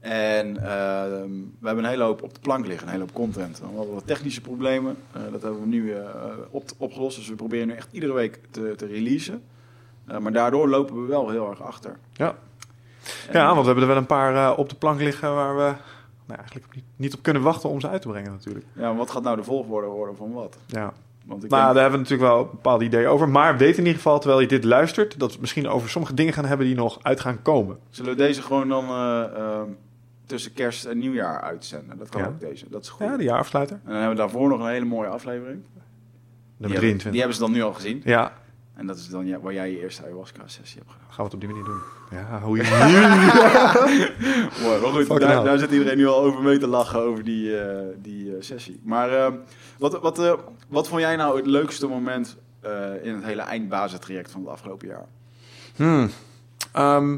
En 0.00 0.54
we 0.54 1.66
hebben 1.66 1.84
een 1.84 1.90
hele 1.90 2.02
hoop 2.02 2.22
op 2.22 2.34
de 2.34 2.40
plank 2.40 2.66
liggen, 2.66 2.86
een 2.86 2.92
hele 2.92 3.04
hoop 3.04 3.14
content. 3.14 3.58
We 3.58 3.76
hadden 3.76 3.94
wat 3.94 4.06
technische 4.06 4.40
problemen, 4.40 4.96
uh, 5.16 5.22
dat 5.32 5.42
hebben 5.42 5.60
we 5.60 5.66
nu 5.66 5.94
op, 6.50 6.70
opgelost. 6.78 7.16
Dus 7.16 7.28
we 7.28 7.34
proberen 7.34 7.66
nu 7.66 7.74
echt 7.74 7.88
iedere 7.92 8.12
week 8.12 8.40
te, 8.50 8.74
te 8.76 8.86
releasen. 8.86 9.42
Maar 10.20 10.32
daardoor 10.32 10.68
lopen 10.68 11.02
we 11.02 11.08
wel 11.08 11.30
heel 11.30 11.50
erg 11.50 11.62
achter. 11.62 11.98
Ja, 12.12 12.34
en, 13.28 13.32
ja 13.32 13.46
want 13.46 13.60
we 13.60 13.66
hebben 13.66 13.82
er 13.82 13.88
wel 13.88 13.96
een 13.96 14.06
paar 14.06 14.56
op 14.56 14.68
de 14.68 14.74
plank 14.74 15.00
liggen 15.00 15.34
waar 15.34 15.56
we 15.56 15.74
nou, 16.26 16.38
eigenlijk 16.38 16.74
niet, 16.74 16.84
niet, 16.96 17.14
op 17.14 17.22
kunnen 17.22 17.42
wachten 17.42 17.68
om 17.68 17.80
ze 17.80 17.88
uit 17.88 18.02
te 18.02 18.08
brengen 18.08 18.32
natuurlijk. 18.32 18.66
Ja, 18.72 18.94
wat 18.94 19.10
gaat 19.10 19.22
nou 19.22 19.36
de 19.36 19.44
volgorde 19.44 19.86
worden 19.86 20.16
van 20.16 20.32
wat? 20.32 20.56
Ja. 20.66 20.92
Want 21.26 21.44
ik 21.44 21.50
nou, 21.50 21.62
denk... 21.62 21.74
daar 21.74 21.82
hebben 21.82 22.00
we 22.02 22.08
natuurlijk 22.08 22.34
wel 22.34 22.44
bepaalde 22.46 22.84
ideeën 22.84 23.06
over. 23.06 23.28
Maar 23.28 23.56
weet 23.56 23.72
in 23.72 23.78
ieder 23.78 23.94
geval, 23.94 24.18
terwijl 24.18 24.40
je 24.40 24.46
dit 24.46 24.64
luistert, 24.64 25.18
dat 25.18 25.32
we 25.34 25.40
misschien 25.40 25.68
over 25.68 25.88
sommige 25.88 26.14
dingen 26.14 26.32
gaan 26.32 26.44
hebben 26.44 26.66
die 26.66 26.74
nog 26.74 26.98
uit 27.02 27.20
gaan 27.20 27.42
komen. 27.42 27.78
Zullen 27.90 28.10
we 28.10 28.16
deze 28.16 28.42
gewoon 28.42 28.68
dan 28.68 28.84
uh, 28.84 29.60
tussen 30.26 30.52
kerst 30.52 30.84
en 30.84 30.98
nieuwjaar 30.98 31.40
uitzenden? 31.40 31.98
Dat 31.98 32.08
kan 32.08 32.20
Ja. 32.20 32.26
ook 32.26 32.40
deze. 32.40 32.66
Dat 32.70 32.82
is 32.82 32.88
goed. 32.88 33.06
Ja, 33.06 33.16
de 33.16 33.24
jaarafsluiter. 33.24 33.76
En 33.76 33.82
dan 33.84 33.94
hebben 33.94 34.10
we 34.16 34.22
daarvoor 34.22 34.48
nog 34.48 34.60
een 34.60 34.66
hele 34.72 34.84
mooie 34.84 35.08
aflevering. 35.08 35.60
Die 35.62 36.70
Nummer 36.70 36.80
hebben, 36.80 36.98
23. 36.98 37.10
die 37.10 37.18
hebben 37.20 37.36
ze 37.36 37.42
dan 37.42 37.52
nu 37.52 37.62
al 37.62 37.72
gezien. 37.72 38.02
Ja, 38.04 38.32
En 38.82 38.88
dat 38.88 38.96
is 38.96 39.08
dan 39.08 39.26
ja, 39.26 39.40
waar 39.40 39.52
jij 39.52 39.70
je 39.70 39.80
eerste 39.80 40.02
ayahuasca-sessie 40.02 40.78
hebt 40.78 40.90
gedaan. 40.90 41.06
gaan 41.08 41.16
we 41.16 41.22
het 41.22 41.34
op 41.34 41.40
die 41.40 41.48
manier 41.48 41.64
doen. 41.64 41.80
Ja, 42.10 42.40
hoe 42.40 42.56
je... 42.56 42.62
Mooi, 44.62 44.80
maar 44.80 45.04
goed, 45.04 45.20
daar, 45.20 45.58
zit 45.58 45.70
iedereen 45.70 45.96
nu 45.96 46.06
al 46.06 46.22
over 46.22 46.42
mee 46.42 46.58
te 46.58 46.66
lachen 46.66 47.00
over 47.00 47.24
die, 47.24 47.60
eh, 47.60 47.86
die 47.96 48.36
eh, 48.36 48.42
sessie. 48.42 48.80
Maar 48.84 49.12
eh, 49.12 49.32
wat, 49.78 50.00
wat, 50.00 50.18
eh, 50.18 50.32
wat 50.68 50.88
vond 50.88 51.00
jij 51.00 51.16
nou 51.16 51.36
het 51.36 51.46
leukste 51.46 51.86
moment 51.86 52.36
in 53.02 53.14
het 53.14 53.24
hele 53.24 53.42
eindbazentraject 53.42 54.30
van 54.30 54.40
het 54.40 54.50
afgelopen 54.50 54.88
jaar? 54.88 55.06
Hmm. 55.76 56.10
Ehm, 56.72 57.16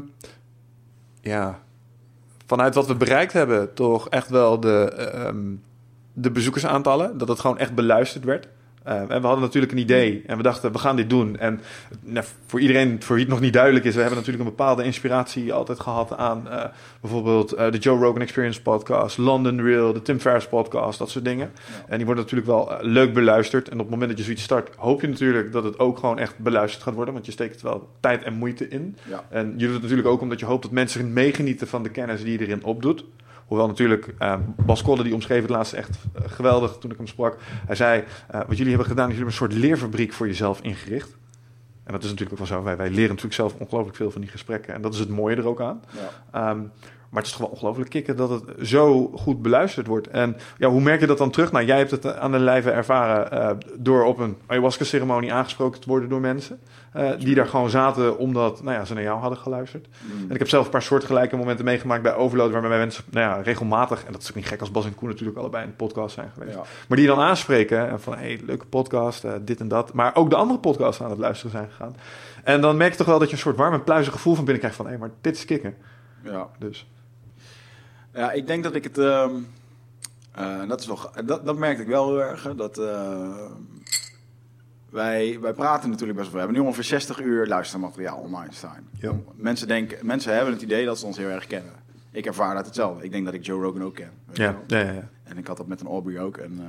ja, 1.21 1.59
vanuit 2.45 2.75
wat 2.75 2.87
we 2.87 2.95
bereikt 2.95 3.33
hebben, 3.33 3.73
toch 3.73 4.09
echt 4.09 4.29
wel 4.29 4.59
de, 4.59 4.91
ehm, 4.91 5.55
de 6.13 6.31
bezoekersaantallen. 6.31 7.17
Dat 7.17 7.27
het 7.27 7.39
gewoon 7.39 7.57
echt 7.57 7.75
beluisterd 7.75 8.23
werd. 8.23 8.47
Uh, 8.87 8.99
en 8.99 9.07
we 9.07 9.27
hadden 9.27 9.39
natuurlijk 9.39 9.71
een 9.71 9.77
idee 9.77 10.23
en 10.25 10.37
we 10.37 10.43
dachten, 10.43 10.71
we 10.71 10.77
gaan 10.77 10.95
dit 10.95 11.09
doen. 11.09 11.37
En 11.37 11.61
nou, 12.01 12.25
voor 12.45 12.59
iedereen, 12.59 13.03
voor 13.03 13.15
wie 13.15 13.23
het 13.23 13.33
nog 13.33 13.41
niet 13.41 13.53
duidelijk 13.53 13.85
is, 13.85 13.93
we 13.93 13.99
hebben 13.99 14.17
natuurlijk 14.17 14.43
een 14.43 14.55
bepaalde 14.55 14.83
inspiratie 14.83 15.53
altijd 15.53 15.79
gehad 15.79 16.17
aan 16.17 16.47
uh, 16.47 16.63
bijvoorbeeld 17.01 17.57
uh, 17.57 17.71
de 17.71 17.77
Joe 17.77 17.99
Rogan 17.99 18.21
Experience 18.21 18.61
podcast, 18.61 19.17
London 19.17 19.61
Real, 19.61 19.93
de 19.93 20.01
Tim 20.01 20.19
Ferriss 20.19 20.47
podcast, 20.47 20.99
dat 20.99 21.09
soort 21.09 21.25
dingen. 21.25 21.51
Ja. 21.55 21.85
En 21.87 21.97
die 21.97 22.05
worden 22.05 22.23
natuurlijk 22.23 22.49
wel 22.49 22.77
leuk 22.81 23.13
beluisterd. 23.13 23.67
En 23.67 23.73
op 23.73 23.79
het 23.79 23.89
moment 23.89 24.09
dat 24.09 24.17
je 24.17 24.23
zoiets 24.23 24.43
start, 24.43 24.75
hoop 24.75 25.01
je 25.01 25.07
natuurlijk 25.07 25.51
dat 25.51 25.63
het 25.63 25.79
ook 25.79 25.97
gewoon 25.97 26.19
echt 26.19 26.37
beluisterd 26.37 26.83
gaat 26.83 26.93
worden, 26.93 27.13
want 27.13 27.25
je 27.25 27.31
steekt 27.31 27.61
er 27.61 27.67
wel 27.67 27.89
tijd 27.99 28.23
en 28.23 28.33
moeite 28.33 28.67
in. 28.67 28.97
Ja. 29.09 29.23
En 29.29 29.53
je 29.57 29.65
doet 29.65 29.73
het 29.73 29.81
natuurlijk 29.81 30.07
ook 30.07 30.21
omdat 30.21 30.39
je 30.39 30.45
hoopt 30.45 30.63
dat 30.63 30.71
mensen 30.71 31.13
meegenieten 31.13 31.67
van 31.67 31.83
de 31.83 31.89
kennis 31.89 32.23
die 32.23 32.39
je 32.39 32.45
erin 32.45 32.63
opdoet. 32.63 33.05
Hoewel 33.45 33.67
natuurlijk, 33.67 34.13
uh, 34.19 34.35
Bas 34.65 34.81
Kolle 34.81 35.03
die 35.03 35.13
omschreef 35.13 35.41
het 35.41 35.49
laatst 35.49 35.73
echt 35.73 35.89
uh, 35.89 36.21
geweldig 36.25 36.77
toen 36.79 36.91
ik 36.91 36.97
hem 36.97 37.07
sprak. 37.07 37.37
Hij 37.65 37.75
zei, 37.75 37.99
uh, 37.99 38.41
wat 38.47 38.57
jullie 38.57 38.67
hebben 38.67 38.87
gedaan 38.87 39.09
is 39.09 39.15
jullie 39.15 39.31
hebben 39.31 39.47
een 39.47 39.53
soort 39.53 39.53
leerfabriek 39.53 40.13
voor 40.13 40.27
jezelf 40.27 40.61
ingericht. 40.61 41.17
En 41.83 41.91
dat 41.91 42.03
is 42.03 42.09
natuurlijk 42.09 42.41
ook 42.41 42.47
wel 42.47 42.57
zo. 42.57 42.63
Wij, 42.63 42.77
wij 42.77 42.89
leren 42.89 43.09
natuurlijk 43.09 43.33
zelf 43.33 43.55
ongelooflijk 43.57 43.97
veel 43.97 44.11
van 44.11 44.21
die 44.21 44.29
gesprekken. 44.29 44.73
En 44.73 44.81
dat 44.81 44.93
is 44.93 44.99
het 44.99 45.09
mooie 45.09 45.35
er 45.35 45.47
ook 45.47 45.61
aan. 45.61 45.81
Ja. 46.31 46.49
Um, 46.49 46.71
Maar 47.09 47.23
het 47.23 47.31
is 47.31 47.37
toch 47.37 47.47
wel 47.47 47.55
ongelooflijk 47.55 47.89
kicken 47.89 48.17
dat 48.17 48.29
het 48.29 48.43
zo 48.61 49.07
goed 49.07 49.41
beluisterd 49.41 49.87
wordt. 49.87 50.07
En 50.07 50.35
ja, 50.57 50.69
hoe 50.69 50.81
merk 50.81 50.99
je 50.99 51.07
dat 51.07 51.17
dan 51.17 51.31
terug? 51.31 51.51
Nou, 51.51 51.65
jij 51.65 51.77
hebt 51.77 51.91
het 51.91 52.15
aan 52.15 52.31
de 52.31 52.39
lijve 52.39 52.71
ervaren 52.71 53.33
uh, 53.33 53.57
door 53.77 54.03
op 54.03 54.19
een 54.19 54.37
ayahuasca-ceremonie 54.45 55.33
aangesproken 55.33 55.81
te 55.81 55.89
worden 55.89 56.09
door 56.09 56.19
mensen. 56.19 56.59
Uh, 56.95 57.09
die 57.19 57.35
daar 57.35 57.47
gewoon 57.47 57.69
zaten 57.69 58.17
omdat 58.17 58.63
nou 58.63 58.77
ja, 58.77 58.85
ze 58.85 58.93
naar 58.93 59.03
jou 59.03 59.19
hadden 59.19 59.39
geluisterd. 59.39 59.87
Mm. 60.01 60.23
En 60.27 60.33
ik 60.33 60.39
heb 60.39 60.49
zelf 60.49 60.65
een 60.65 60.71
paar 60.71 60.81
soortgelijke 60.81 61.35
momenten 61.35 61.65
meegemaakt 61.65 62.03
bij 62.03 62.15
Overload... 62.15 62.51
waarbij 62.51 62.77
mensen 62.77 63.03
nou 63.09 63.35
ja, 63.35 63.41
regelmatig... 63.41 64.05
en 64.05 64.11
dat 64.11 64.21
is 64.21 64.29
ook 64.29 64.35
niet 64.35 64.45
gek 64.45 64.59
als 64.59 64.71
Bas 64.71 64.85
en 64.85 64.95
Koen 64.95 65.09
natuurlijk 65.09 65.37
allebei 65.37 65.63
in 65.63 65.69
de 65.69 65.75
podcast 65.75 66.13
zijn 66.13 66.31
geweest... 66.33 66.55
Ja. 66.55 66.63
maar 66.87 66.97
die 66.97 67.07
dan 67.07 67.19
aanspreken 67.19 67.89
en 67.89 68.01
van... 68.01 68.15
hey, 68.15 68.41
leuke 68.45 68.65
podcast, 68.65 69.23
uh, 69.23 69.31
dit 69.41 69.59
en 69.59 69.67
dat. 69.67 69.93
Maar 69.93 70.15
ook 70.15 70.29
de 70.29 70.35
andere 70.35 70.59
podcasts 70.59 71.01
aan 71.01 71.09
het 71.09 71.19
luisteren 71.19 71.51
zijn 71.51 71.69
gegaan. 71.69 71.95
En 72.43 72.61
dan 72.61 72.77
merk 72.77 72.91
je 72.91 72.97
toch 72.97 73.07
wel 73.07 73.19
dat 73.19 73.27
je 73.27 73.33
een 73.33 73.41
soort 73.41 73.57
warm 73.57 73.73
en 73.73 73.83
pluizig 73.83 74.13
gevoel 74.13 74.35
van 74.35 74.43
binnen 74.43 74.61
krijgt... 74.61 74.77
van 74.77 74.85
hé, 74.85 74.91
hey, 74.91 75.01
maar 75.01 75.11
dit 75.21 75.35
is 75.35 75.45
kicken. 75.45 75.75
Ja. 76.23 76.47
Dus... 76.59 76.87
Ja, 78.13 78.31
ik 78.31 78.47
denk 78.47 78.63
dat 78.63 78.75
ik 78.75 78.83
het. 78.83 78.97
Uh, 78.97 79.27
dat, 80.67 80.79
is 80.79 80.87
wel, 80.87 80.99
dat, 81.25 81.45
dat 81.45 81.57
merkte 81.57 81.81
ik 81.81 81.87
wel 81.87 82.07
heel 82.07 82.21
erg. 82.21 82.53
Dat, 82.55 82.81
wij, 84.95 85.39
wij 85.41 85.53
praten 85.53 85.89
natuurlijk 85.89 86.17
best 86.17 86.31
wel. 86.31 86.39
We 86.39 86.45
hebben 86.45 86.61
nu 86.61 86.67
ongeveer 86.67 86.83
60 86.83 87.19
uur 87.21 87.47
luistermateriaal 87.47 88.17
online 88.17 88.53
staan. 88.53 88.87
Ja. 88.99 89.13
Mensen, 89.35 89.67
denken, 89.67 90.05
mensen 90.05 90.33
hebben 90.33 90.53
het 90.53 90.61
idee 90.61 90.85
dat 90.85 90.99
ze 90.99 91.05
ons 91.05 91.17
heel 91.17 91.29
erg 91.29 91.47
kennen. 91.47 91.71
Ik 92.11 92.25
ervaar 92.25 92.55
dat 92.55 92.65
hetzelfde. 92.65 93.03
Ik 93.03 93.11
denk 93.11 93.25
dat 93.25 93.33
ik 93.33 93.45
Joe 93.45 93.61
Rogan 93.61 93.83
ook 93.83 93.95
ken. 93.95 94.11
Ja. 94.33 94.55
Ja, 94.67 94.79
ja, 94.79 94.91
ja, 94.91 95.09
En 95.23 95.37
ik 95.37 95.47
had 95.47 95.57
dat 95.57 95.67
met 95.67 95.81
een 95.81 95.87
Aubrey 95.87 96.19
ook. 96.19 96.37
En, 96.37 96.59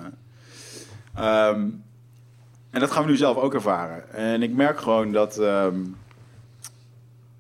um, 1.18 1.82
en 2.70 2.80
dat 2.80 2.90
gaan 2.90 3.04
we 3.04 3.10
nu 3.10 3.16
zelf 3.16 3.36
ook 3.36 3.54
ervaren. 3.54 4.12
En 4.12 4.42
ik 4.42 4.52
merk 4.52 4.78
gewoon 4.78 5.12
dat 5.12 5.38
um, 5.38 5.96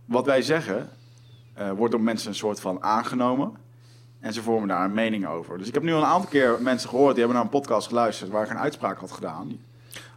wat 0.04 0.26
wij 0.26 0.42
zeggen, 0.42 0.88
uh, 1.58 1.70
wordt 1.70 1.92
door 1.92 2.02
mensen 2.02 2.28
een 2.28 2.34
soort 2.34 2.60
van 2.60 2.82
aangenomen. 2.82 3.52
En 4.20 4.32
ze 4.32 4.42
vormen 4.42 4.68
daar 4.68 4.84
een 4.84 4.94
mening 4.94 5.26
over. 5.26 5.58
Dus 5.58 5.68
ik 5.68 5.74
heb 5.74 5.82
nu 5.82 5.92
al 5.92 6.00
een 6.00 6.06
aantal 6.06 6.30
keer 6.30 6.56
mensen 6.60 6.88
gehoord 6.88 7.14
die 7.14 7.24
hebben 7.24 7.36
naar 7.36 7.44
een 7.44 7.60
podcast 7.60 7.88
geluisterd 7.88 8.30
waar 8.30 8.44
ik 8.44 8.50
een 8.50 8.58
uitspraak 8.58 8.98
had 8.98 9.12
gedaan. 9.12 9.58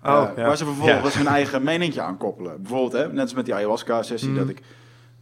Oh, 0.03 0.29
ja. 0.35 0.45
Waar 0.45 0.57
ze 0.57 0.65
vervolgens 0.65 1.13
ja. 1.13 1.19
hun 1.23 1.27
eigen 1.27 1.63
meningje 1.63 2.01
aan 2.01 2.17
koppelen. 2.17 2.61
Bijvoorbeeld, 2.61 3.03
hè, 3.03 3.13
net 3.13 3.21
als 3.21 3.33
met 3.33 3.45
die 3.45 3.53
ayahuasca-sessie, 3.53 4.29
mm. 4.29 4.35
dat 4.35 4.49
ik 4.49 4.61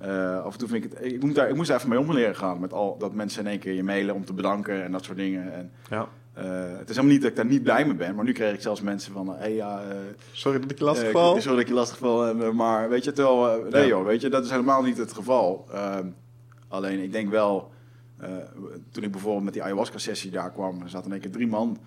uh, 0.02 0.44
af 0.44 0.54
en 0.54 0.60
toe 0.60 0.68
vind 0.68 0.84
ik 0.84 0.92
het. 0.92 1.14
Ik, 1.14 1.24
moet 1.24 1.36
daar, 1.36 1.50
ik 1.50 1.56
moest 1.56 1.68
daar 1.68 1.78
even 1.78 1.90
mee 1.90 2.00
om 2.00 2.14
leren 2.14 2.36
gaan. 2.36 2.60
Met 2.60 2.74
al 2.74 2.98
dat 2.98 3.14
mensen 3.14 3.44
in 3.44 3.50
één 3.50 3.60
keer 3.60 3.74
je 3.74 3.84
mailen 3.84 4.16
om 4.16 4.26
te 4.26 4.34
bedanken 4.34 4.84
en 4.84 4.92
dat 4.92 5.04
soort 5.04 5.18
dingen. 5.18 5.54
En, 5.54 5.72
ja. 5.90 6.08
Uh, 6.38 6.44
het 6.78 6.90
is 6.90 6.96
helemaal 6.96 7.12
niet 7.12 7.22
dat 7.22 7.30
ik 7.30 7.36
daar 7.36 7.46
niet 7.46 7.64
blij 7.64 7.86
mee 7.86 7.96
ben, 7.96 8.16
maar 8.16 8.26
nu 8.26 8.32
kreeg 8.32 8.54
ik 8.54 8.62
zelfs 8.62 8.82
mensen 8.82 9.14
van: 9.14 9.36
hey, 9.36 9.54
ja. 9.54 9.82
sorry 10.32 10.60
dat 10.60 10.72
ik 10.72 10.78
je 10.78 10.84
lastig 10.84 11.12
val. 11.12 11.36
sorry 11.36 11.50
dat 11.50 11.60
ik 11.60 11.68
je 11.68 11.74
lastig 11.74 11.98
val, 11.98 12.36
maar 12.54 12.90
weet 12.90 13.04
je, 13.04 13.12
terwijl. 13.12 13.64
nee, 13.70 13.82
ja. 13.82 13.88
joh, 13.88 14.06
weet 14.06 14.22
je, 14.22 14.30
dat 14.30 14.44
is 14.44 14.52
helemaal 14.52 14.82
niet 14.82 14.98
het 14.98 15.14
geval. 15.14 15.68
Ehm, 15.72 16.08
alleen 16.68 17.00
ik 17.00 17.12
denk 17.12 17.30
wel 17.30 17.72
toen 18.92 19.04
ik 19.04 19.12
bijvoorbeeld 19.12 19.44
met 19.44 19.54
die 19.54 19.64
ayahuasca-sessie 19.64 20.32
daar 20.32 20.52
kwam, 20.52 20.82
er 20.82 20.90
zaten 20.90 21.06
in 21.06 21.12
één 21.12 21.22
keer 21.22 21.32
drie 21.32 21.48
man. 21.48 21.78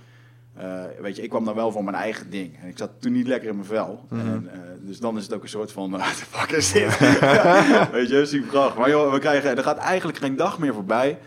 Uh, 0.61 0.83
weet 1.01 1.17
je, 1.17 1.23
ik 1.23 1.29
kwam 1.29 1.45
daar 1.45 1.55
wel 1.55 1.73
voor 1.73 1.85
mijn 1.85 1.97
eigen 1.97 2.31
ding. 2.31 2.59
En 2.63 2.69
ik 2.69 2.79
zat 2.79 2.91
toen 2.99 3.13
niet 3.13 3.27
lekker 3.27 3.49
in 3.49 3.55
mijn 3.55 3.67
vel. 3.67 4.05
Mm 4.09 4.21
-hmm. 4.21 4.29
en, 4.29 4.45
uh, 4.45 4.61
dus 4.81 5.01
dan 5.01 5.17
is 5.17 5.23
het 5.23 5.35
ook 5.35 5.43
een 5.43 5.49
soort 5.49 5.73
van, 5.73 5.91
wat 5.91 6.01
de 6.01 6.07
fuck 6.07 6.51
is 6.51 6.73
dit? 6.73 6.99
weet 7.93 8.09
je, 8.09 8.23
super. 8.27 8.73
Maar 8.79 8.89
joh, 8.89 9.13
we 9.13 9.19
krijgen, 9.19 9.57
er 9.57 9.63
gaat 9.63 9.79
eigenlijk 9.79 10.19
geen 10.19 10.37
dag 10.37 10.59
meer 10.59 10.75
voorbij 10.75 11.19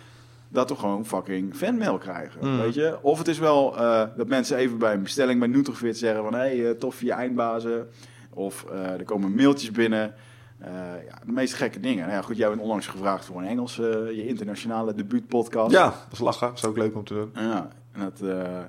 dat 0.50 0.70
we 0.70 0.76
gewoon 0.76 1.06
fucking 1.06 1.56
fanmail 1.56 1.98
krijgen. 1.98 2.48
Mm. 2.48 2.58
Weet 2.60 2.74
je? 2.74 2.98
Of 3.02 3.18
het 3.18 3.28
is 3.28 3.40
wel 3.40 3.76
dat 4.18 4.28
mensen 4.28 4.58
even 4.58 4.78
bij 4.78 4.94
een 4.94 5.04
bestelling 5.04 5.40
bij 5.40 5.48
Nutrofit 5.48 5.98
zeggen 5.98 6.24
van... 6.24 6.34
hé, 6.34 6.62
hey, 6.62 6.74
tof 6.74 7.02
je 7.02 7.12
eindbazen. 7.12 7.88
Of 8.30 8.66
er 8.98 9.04
komen 9.04 9.36
mailtjes 9.36 9.72
binnen... 9.72 10.14
Uh, 10.62 10.70
ja, 11.08 11.20
de 11.26 11.32
meest 11.32 11.54
gekke 11.54 11.80
dingen. 11.80 12.04
Nou 12.04 12.18
ja, 12.18 12.22
goed, 12.22 12.38
jij 12.38 12.50
bent 12.50 12.62
onlangs 12.62 12.88
gevraagd 12.88 13.26
voor 13.26 13.42
een 13.42 13.48
Engels, 13.48 13.80
uh, 13.80 13.86
je 14.12 14.28
internationale 14.28 14.94
debuutpodcast. 14.94 15.72
Ja, 15.72 15.84
dat 15.84 16.12
is 16.12 16.20
lachen. 16.20 16.48
Dat 16.48 16.58
is 16.58 16.66
ook 16.66 16.78
leuk 16.78 16.96
om 16.96 17.04
te 17.04 17.14
doen. 17.14 17.32
Ja, 17.34 17.68
en 17.92 18.02
dat, 18.02 18.22
uh, 18.22 18.60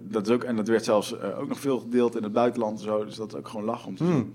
dat 0.00 0.26
is 0.26 0.32
ook, 0.32 0.44
en 0.44 0.56
dat 0.56 0.68
werd 0.68 0.84
zelfs 0.84 1.20
ook 1.20 1.48
nog 1.48 1.60
veel 1.60 1.78
gedeeld 1.78 2.16
in 2.16 2.22
het 2.22 2.32
buitenland 2.32 2.78
en 2.78 2.84
zo. 2.84 3.04
Dus 3.04 3.16
dat 3.16 3.32
is 3.32 3.38
ook 3.38 3.48
gewoon 3.48 3.64
lachen 3.64 3.88
om 3.88 3.96
te. 3.96 4.04
Hmm. 4.04 4.30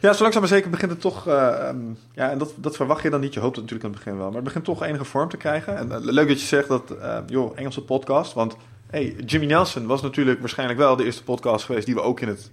Ja, 0.00 0.12
zo 0.12 0.22
langzaam 0.22 0.42
maar 0.42 0.50
zeker 0.50 0.70
begint 0.70 0.90
het 0.90 1.00
toch... 1.00 1.26
Um, 1.26 1.98
ja, 2.14 2.30
en 2.30 2.38
dat, 2.38 2.54
dat 2.56 2.76
verwacht 2.76 3.02
je 3.02 3.10
dan 3.10 3.20
niet. 3.20 3.34
Je 3.34 3.40
hoopt 3.40 3.56
het 3.56 3.64
natuurlijk 3.64 3.84
aan 3.84 3.94
het 3.94 4.04
begin 4.04 4.18
wel. 4.18 4.26
Maar 4.26 4.34
het 4.34 4.44
begint 4.44 4.64
toch 4.64 4.82
enige 4.82 5.04
vorm 5.04 5.28
te 5.28 5.36
krijgen. 5.36 5.76
En 5.76 6.04
leuk 6.04 6.28
dat 6.28 6.40
je 6.40 6.46
zegt 6.46 6.68
dat, 6.68 6.94
joh, 7.26 7.52
Engelse 7.54 7.82
podcast. 7.82 8.32
Want 8.32 8.56
hey, 8.86 9.16
Jimmy 9.26 9.46
Nelson 9.46 9.86
was 9.86 10.02
natuurlijk 10.02 10.40
waarschijnlijk 10.40 10.78
wel 10.78 10.96
de 10.96 11.04
eerste 11.04 11.22
podcast 11.22 11.64
geweest... 11.64 11.86
die 11.86 11.94
we 11.94 12.00
ook 12.00 12.20
in 12.20 12.28
het 12.28 12.50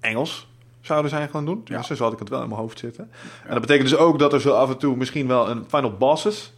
Engels 0.00 0.48
zouden 0.80 1.10
zijn 1.10 1.28
gaan 1.28 1.44
doen. 1.44 1.60
Ja. 1.64 1.82
Zo 1.82 1.94
had 1.94 2.12
ik 2.12 2.18
het 2.18 2.28
wel 2.28 2.42
in 2.42 2.48
mijn 2.48 2.60
hoofd 2.60 2.78
zitten. 2.78 3.10
En 3.44 3.52
dat 3.52 3.60
betekent 3.60 3.88
dus 3.88 3.98
ook 3.98 4.18
dat 4.18 4.32
er 4.32 4.40
zo 4.40 4.52
af 4.52 4.70
en 4.70 4.78
toe 4.78 4.96
misschien 4.96 5.26
wel 5.26 5.50
een 5.50 5.64
Final 5.68 5.96
Bosses 5.96 6.52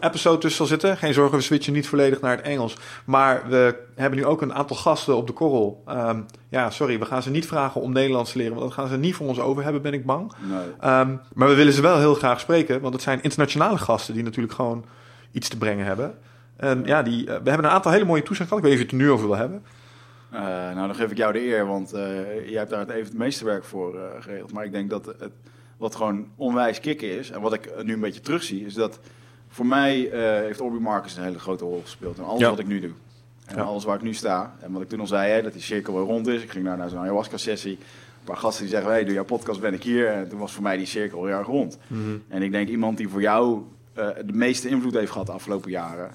episode 0.00 0.38
tussen 0.38 0.56
zal 0.56 0.78
zitten. 0.78 0.96
Geen 0.96 1.14
zorgen, 1.14 1.36
we 1.36 1.44
switchen 1.44 1.72
niet 1.72 1.88
volledig 1.88 2.20
naar 2.20 2.36
het 2.36 2.46
Engels. 2.46 2.76
Maar 3.04 3.42
we 3.48 3.76
hebben 3.94 4.18
nu 4.18 4.24
ook 4.24 4.42
een 4.42 4.54
aantal 4.54 4.76
gasten 4.76 5.16
op 5.16 5.26
de 5.26 5.32
korrel. 5.32 5.82
Um, 5.88 6.26
ja, 6.48 6.70
sorry, 6.70 6.98
we 6.98 7.04
gaan 7.04 7.22
ze 7.22 7.30
niet 7.30 7.46
vragen 7.46 7.80
om 7.80 7.92
Nederlands 7.92 8.32
te 8.32 8.38
leren. 8.38 8.54
Want 8.54 8.66
dat 8.66 8.74
gaan 8.74 8.88
ze 8.88 8.96
niet 8.96 9.14
voor 9.14 9.26
ons 9.26 9.40
over 9.40 9.62
hebben, 9.62 9.82
ben 9.82 9.92
ik 9.92 10.06
bang. 10.06 10.32
Nee. 10.40 10.58
Um, 11.00 11.20
maar 11.34 11.48
we 11.48 11.54
willen 11.54 11.72
ze 11.72 11.82
wel 11.82 11.98
heel 11.98 12.14
graag 12.14 12.40
spreken. 12.40 12.80
Want 12.80 12.94
het 12.94 13.02
zijn 13.02 13.22
internationale 13.22 13.78
gasten 13.78 14.14
die 14.14 14.22
natuurlijk 14.22 14.54
gewoon 14.54 14.84
iets 15.32 15.48
te 15.48 15.58
brengen 15.58 15.86
hebben. 15.86 16.18
En 16.56 16.82
ja, 16.84 17.02
die, 17.02 17.20
uh, 17.20 17.26
we 17.26 17.50
hebben 17.50 17.64
een 17.64 17.70
aantal 17.70 17.92
hele 17.92 18.04
mooie 18.04 18.22
toezeggingen 18.22 18.62
gehad. 18.62 18.72
Ik 18.72 18.78
weet 18.78 18.88
niet 18.88 18.92
of 18.92 19.00
je 19.00 19.06
het 19.06 19.06
er 19.06 19.08
nu 19.08 19.12
over 19.12 19.26
wil 19.26 19.36
hebben. 19.36 19.62
Uh, 20.32 20.40
nou, 20.74 20.86
dan 20.86 20.94
geef 20.94 21.10
ik 21.10 21.16
jou 21.16 21.32
de 21.32 21.46
eer, 21.46 21.66
want 21.66 21.94
uh, 21.94 22.00
jij 22.48 22.58
hebt 22.58 22.70
daar 22.70 22.80
het 22.80 22.90
even 22.90 23.04
het 23.04 23.18
meeste 23.18 23.44
werk 23.44 23.64
voor 23.64 23.96
geregeld. 24.20 24.52
Maar 24.52 24.64
ik 24.64 24.72
denk 24.72 24.90
dat 24.90 25.06
het, 25.06 25.32
wat 25.76 25.94
gewoon 25.96 26.26
onwijs 26.36 26.80
kicken 26.80 27.18
is, 27.18 27.30
en 27.30 27.40
wat 27.40 27.52
ik 27.52 27.82
nu 27.82 27.92
een 27.92 28.00
beetje 28.00 28.20
terugzie, 28.20 28.64
is 28.64 28.74
dat 28.74 28.98
voor 29.54 29.66
mij 29.66 30.10
heeft 30.44 30.60
Orbie 30.60 30.80
Marcus 30.80 31.16
een 31.16 31.22
hele 31.22 31.38
grote 31.38 31.64
rol 31.64 31.80
gespeeld. 31.82 32.18
En 32.18 32.24
alles 32.24 32.40
ja. 32.40 32.50
wat 32.50 32.58
ik 32.58 32.66
nu 32.66 32.80
doe. 32.80 32.90
En 33.46 33.56
ja. 33.56 33.62
alles 33.62 33.84
waar 33.84 33.96
ik 33.96 34.02
nu 34.02 34.14
sta. 34.14 34.54
En 34.60 34.72
wat 34.72 34.82
ik 34.82 34.88
toen 34.88 35.00
al 35.00 35.06
zei, 35.06 35.32
hè, 35.32 35.42
dat 35.42 35.52
die 35.52 35.62
cirkel 35.62 35.94
weer 35.94 36.04
rond 36.04 36.26
is. 36.26 36.42
Ik 36.42 36.50
ging 36.50 36.64
daar 36.64 36.76
naar 36.76 36.88
zo'n 36.88 36.98
ayahuasca-sessie. 36.98 37.72
Een 37.72 38.24
paar 38.24 38.36
gasten 38.36 38.62
die 38.62 38.72
zeggen, 38.72 38.90
hey, 38.90 39.04
door 39.04 39.14
jouw 39.14 39.24
podcast 39.24 39.60
ben 39.60 39.74
ik 39.74 39.82
hier. 39.82 40.08
En 40.08 40.28
toen 40.28 40.38
was 40.38 40.52
voor 40.52 40.62
mij 40.62 40.76
die 40.76 40.86
cirkel 40.86 41.24
heel 41.24 41.36
erg 41.36 41.46
rond. 41.46 41.78
Mm 41.86 42.04
-hmm. 42.04 42.22
En 42.28 42.42
ik 42.42 42.52
denk 42.52 42.68
iemand 42.68 42.96
die 42.96 43.08
voor 43.08 43.22
jou 43.22 43.62
de 43.94 44.32
meeste 44.32 44.68
invloed 44.68 44.94
heeft 44.94 45.10
gehad 45.10 45.26
de 45.26 45.32
afgelopen 45.32 45.70
jaren 45.70 46.10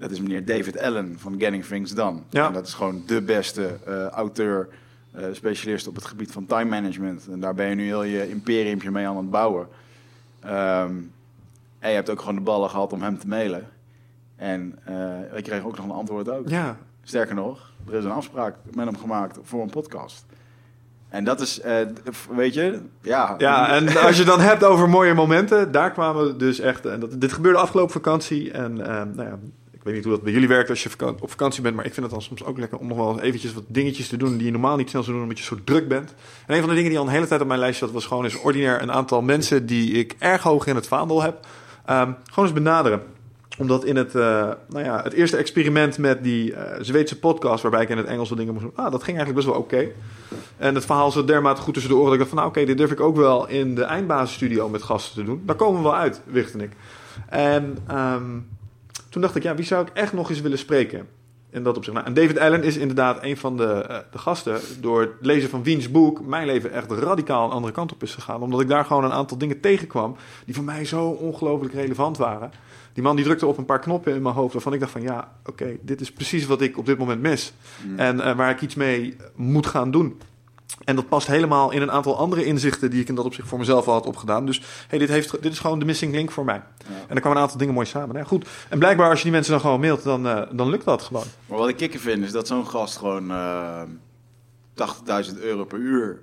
dat 0.00 0.10
is 0.10 0.20
meneer 0.20 0.44
David 0.44 0.78
Allen 0.78 1.18
van 1.18 1.34
Getting 1.38 1.64
Things 1.64 1.94
Done. 1.94 2.18
Ja. 2.30 2.46
En 2.46 2.52
dat 2.52 2.66
is 2.66 2.74
gewoon 2.74 3.02
de 3.06 3.22
beste 3.22 3.78
uh, 3.88 4.06
auteur, 4.06 4.68
specialist 5.32 5.86
op 5.86 5.94
het 5.94 6.04
gebied 6.04 6.32
van 6.32 6.46
time 6.46 6.64
management. 6.64 7.28
En 7.30 7.40
daar 7.40 7.54
ben 7.54 7.68
je 7.68 7.74
nu 7.74 7.84
heel 7.84 8.02
je 8.02 8.28
imperiumpje 8.28 8.90
mee 8.90 9.06
aan 9.06 9.16
het 9.16 9.30
bouwen. 9.30 9.66
Um, 10.46 11.12
en 11.80 11.88
je 11.88 11.94
hebt 11.94 12.10
ook 12.10 12.20
gewoon 12.20 12.34
de 12.34 12.40
ballen 12.40 12.70
gehad 12.70 12.92
om 12.92 13.02
hem 13.02 13.18
te 13.18 13.28
mailen. 13.28 13.68
En 14.36 14.78
uh, 14.88 15.36
ik 15.38 15.44
kreeg 15.44 15.64
ook 15.64 15.76
nog 15.76 15.84
een 15.84 15.90
antwoord 15.90 16.30
ook. 16.30 16.48
Ja. 16.48 16.76
Sterker 17.02 17.34
nog, 17.34 17.72
er 17.88 17.94
is 17.94 18.04
een 18.04 18.10
afspraak 18.10 18.54
met 18.74 18.86
hem 18.86 18.98
gemaakt 18.98 19.38
voor 19.42 19.62
een 19.62 19.70
podcast. 19.70 20.24
En 21.08 21.24
dat 21.24 21.40
is, 21.40 21.60
uh, 21.64 21.76
weet 22.30 22.54
je, 22.54 22.80
ja. 23.02 23.34
Ja, 23.38 23.68
en 23.68 23.96
als 24.06 24.16
je 24.16 24.24
dan 24.24 24.40
hebt 24.40 24.64
over 24.64 24.88
mooie 24.88 25.14
momenten, 25.14 25.72
daar 25.72 25.90
kwamen 25.90 26.26
we 26.26 26.36
dus 26.36 26.60
echt. 26.60 26.86
En 26.86 27.00
dat, 27.00 27.20
dit 27.20 27.32
gebeurde 27.32 27.58
afgelopen 27.58 27.92
vakantie. 27.92 28.50
En 28.50 28.78
uh, 28.78 28.86
nou 28.86 29.22
ja, 29.22 29.38
ik 29.80 29.86
weet 29.86 29.94
niet 29.94 30.04
hoe 30.04 30.12
dat 30.12 30.22
bij 30.22 30.32
jullie 30.32 30.48
werkt 30.48 30.70
als 30.70 30.82
je 30.82 30.90
op 31.20 31.30
vakantie 31.30 31.62
bent, 31.62 31.76
maar 31.76 31.84
ik 31.84 31.94
vind 31.94 32.06
het 32.06 32.14
dan 32.14 32.24
soms 32.24 32.44
ook 32.44 32.58
lekker 32.58 32.78
om 32.78 32.86
nog 32.86 32.96
wel 32.96 33.20
eventjes 33.20 33.54
wat 33.54 33.64
dingetjes 33.66 34.08
te 34.08 34.16
doen 34.16 34.36
die 34.36 34.46
je 34.46 34.52
normaal 34.52 34.76
niet 34.76 34.90
snel 34.90 35.02
zou 35.02 35.14
doen 35.14 35.24
omdat 35.24 35.38
je 35.38 35.44
zo 35.44 35.56
druk 35.64 35.88
bent. 35.88 36.14
En 36.46 36.54
een 36.54 36.60
van 36.60 36.68
de 36.68 36.74
dingen 36.74 36.90
die 36.90 36.98
al 36.98 37.06
een 37.06 37.12
hele 37.12 37.26
tijd 37.26 37.40
op 37.40 37.46
mijn 37.46 37.60
lijstje 37.60 37.84
zat, 37.84 37.94
was 37.94 38.06
gewoon 38.06 38.24
eens 38.24 38.40
ordinair 38.40 38.82
een 38.82 38.92
aantal 38.92 39.22
mensen 39.22 39.66
die 39.66 39.92
ik 39.92 40.16
erg 40.18 40.42
hoog 40.42 40.66
in 40.66 40.74
het 40.74 40.86
vaandel 40.86 41.22
heb, 41.22 41.46
um, 41.90 42.16
gewoon 42.24 42.44
eens 42.44 42.52
benaderen 42.52 43.02
omdat 43.60 43.84
in 43.84 43.96
het, 43.96 44.14
uh, 44.14 44.22
nou 44.68 44.84
ja, 44.84 45.02
het 45.02 45.12
eerste 45.12 45.36
experiment 45.36 45.98
met 45.98 46.22
die 46.24 46.50
uh, 46.50 46.58
Zweedse 46.80 47.18
podcast, 47.18 47.62
waarbij 47.62 47.82
ik 47.82 47.88
in 47.88 47.96
het 47.96 48.06
Engels 48.06 48.28
wat 48.28 48.38
dingen 48.38 48.52
moest 48.52 48.64
doen, 48.64 48.84
ah, 48.84 48.92
dat 48.92 49.02
ging 49.02 49.16
eigenlijk 49.16 49.34
best 49.34 49.46
wel 49.46 49.64
oké. 49.64 49.88
En 50.56 50.74
het 50.74 50.84
verhaal 50.84 51.10
zat 51.10 51.26
dermate 51.26 51.60
goed 51.60 51.74
tussen 51.74 51.92
de 51.92 51.98
oren 51.98 52.10
dat 52.10 52.14
ik 52.14 52.18
dacht 52.18 52.30
van, 52.30 52.38
nou 52.38 52.50
oké, 52.50 52.64
dit 52.64 52.78
durf 52.78 52.90
ik 52.90 53.00
ook 53.00 53.16
wel 53.16 53.48
in 53.48 53.74
de 53.74 53.82
eindbasisstudio 53.82 54.68
met 54.68 54.82
gasten 54.82 55.14
te 55.14 55.24
doen. 55.24 55.42
Daar 55.46 55.56
komen 55.56 55.82
we 55.82 55.88
wel 55.88 55.96
uit, 55.96 56.20
Wicht 56.24 56.52
en 56.52 56.60
ik. 56.60 56.72
En 57.28 57.78
um, 57.90 58.48
toen 59.08 59.22
dacht 59.22 59.36
ik, 59.36 59.42
ja, 59.42 59.54
wie 59.54 59.64
zou 59.64 59.86
ik 59.86 59.92
echt 59.92 60.12
nog 60.12 60.30
eens 60.30 60.40
willen 60.40 60.58
spreken? 60.58 61.08
En 61.50 61.62
dat 61.62 61.76
op 61.76 61.84
zich. 61.84 61.92
Nou, 61.92 62.06
en 62.06 62.14
David 62.14 62.38
Allen 62.38 62.62
is 62.62 62.76
inderdaad 62.76 63.18
een 63.22 63.36
van 63.36 63.56
de, 63.56 63.86
uh, 63.90 63.96
de 64.10 64.18
gasten. 64.18 64.60
Door 64.80 65.00
het 65.00 65.10
lezen 65.20 65.50
van 65.50 65.62
Wiens 65.62 65.90
boek 65.90 66.26
mijn 66.26 66.46
leven 66.46 66.72
echt 66.72 66.90
radicaal 66.90 67.44
een 67.44 67.50
andere 67.50 67.72
kant 67.72 67.92
op 67.92 68.02
is 68.02 68.14
gegaan. 68.14 68.42
Omdat 68.42 68.60
ik 68.60 68.68
daar 68.68 68.84
gewoon 68.84 69.04
een 69.04 69.12
aantal 69.12 69.38
dingen 69.38 69.60
tegenkwam 69.60 70.16
die 70.44 70.54
voor 70.54 70.64
mij 70.64 70.84
zo 70.84 71.08
ongelooflijk 71.08 71.74
relevant 71.74 72.16
waren. 72.16 72.50
Die 72.92 73.02
man 73.02 73.16
die 73.16 73.24
drukte 73.24 73.46
op 73.46 73.58
een 73.58 73.64
paar 73.64 73.78
knoppen 73.78 74.14
in 74.14 74.22
mijn 74.22 74.34
hoofd 74.34 74.52
waarvan 74.52 74.72
ik 74.72 74.80
dacht 74.80 74.92
van 74.92 75.02
ja, 75.02 75.32
oké, 75.46 75.62
okay, 75.62 75.78
dit 75.82 76.00
is 76.00 76.12
precies 76.12 76.46
wat 76.46 76.60
ik 76.60 76.78
op 76.78 76.86
dit 76.86 76.98
moment 76.98 77.20
mis. 77.20 77.52
Mm. 77.86 77.98
En 77.98 78.16
uh, 78.16 78.36
waar 78.36 78.50
ik 78.50 78.60
iets 78.60 78.74
mee 78.74 79.16
moet 79.34 79.66
gaan 79.66 79.90
doen. 79.90 80.20
En 80.84 80.96
dat 80.96 81.08
past 81.08 81.26
helemaal 81.26 81.70
in 81.70 81.82
een 81.82 81.90
aantal 81.90 82.16
andere 82.16 82.44
inzichten 82.44 82.90
die 82.90 83.00
ik 83.00 83.08
in 83.08 83.14
dat 83.14 83.24
opzicht 83.24 83.48
voor 83.48 83.58
mezelf 83.58 83.86
al 83.86 83.92
had 83.92 84.06
opgedaan. 84.06 84.46
Dus 84.46 84.62
hey, 84.88 84.98
dit, 84.98 85.08
heeft, 85.08 85.42
dit 85.42 85.52
is 85.52 85.58
gewoon 85.58 85.78
de 85.78 85.84
missing 85.84 86.14
link 86.14 86.30
voor 86.30 86.44
mij. 86.44 86.62
Ja. 86.78 86.94
En 87.08 87.14
er 87.14 87.20
kwamen 87.20 87.38
een 87.38 87.42
aantal 87.42 87.58
dingen 87.58 87.74
mooi 87.74 87.86
samen. 87.86 88.16
Ja, 88.16 88.24
goed. 88.24 88.48
En 88.68 88.78
blijkbaar 88.78 89.10
als 89.10 89.18
je 89.18 89.24
die 89.24 89.32
mensen 89.32 89.52
dan 89.52 89.60
gewoon 89.60 89.80
mailt, 89.80 90.02
dan, 90.02 90.26
uh, 90.26 90.42
dan 90.52 90.70
lukt 90.70 90.84
dat 90.84 91.02
gewoon. 91.02 91.24
Maar 91.46 91.58
wat 91.58 91.68
ik 91.68 91.76
kikker 91.76 92.00
vind 92.00 92.24
is 92.24 92.32
dat 92.32 92.46
zo'n 92.46 92.66
gast 92.66 92.96
gewoon 92.96 93.30
uh, 93.30 93.82
80.000 94.74 95.40
euro 95.40 95.64
per 95.64 95.78
uur, 95.78 96.20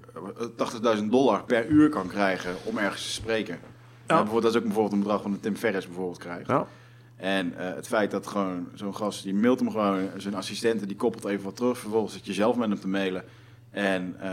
80.000 0.97 1.03
dollar 1.03 1.43
per 1.43 1.67
uur 1.67 1.89
kan 1.89 2.07
krijgen 2.07 2.55
om 2.63 2.77
ergens 2.77 3.03
te 3.03 3.11
spreken. 3.11 3.59
bijvoorbeeld, 4.05 4.41
dat 4.41 4.51
is 4.51 4.57
ook 4.57 4.63
bijvoorbeeld 4.63 4.93
een 4.93 4.99
bedrag 4.99 5.21
van 5.21 5.31
de 5.31 5.39
Tim 5.39 5.55
Ferriss 5.55 5.87
bijvoorbeeld 5.87 6.17
krijgt. 6.17 6.47
Ja. 6.47 6.67
En 7.15 7.57
eh, 7.57 7.75
het 7.75 7.87
feit 7.87 8.11
dat 8.11 8.27
gewoon 8.27 8.67
zo'n 8.73 8.95
gast, 8.95 9.23
die 9.23 9.33
mailt 9.33 9.59
hem 9.59 9.71
gewoon, 9.71 10.09
zijn 10.17 10.35
assistente, 10.35 10.85
die 10.85 10.95
koppelt 10.95 11.25
even 11.25 11.43
wat 11.43 11.55
terug. 11.55 11.77
Vervolgens 11.77 12.13
zit 12.13 12.25
je 12.25 12.33
zelf 12.33 12.55
met 12.55 12.69
hem 12.69 12.79
te 12.79 12.87
mailen. 12.87 13.23
En 13.71 14.15
eh, 14.19 14.31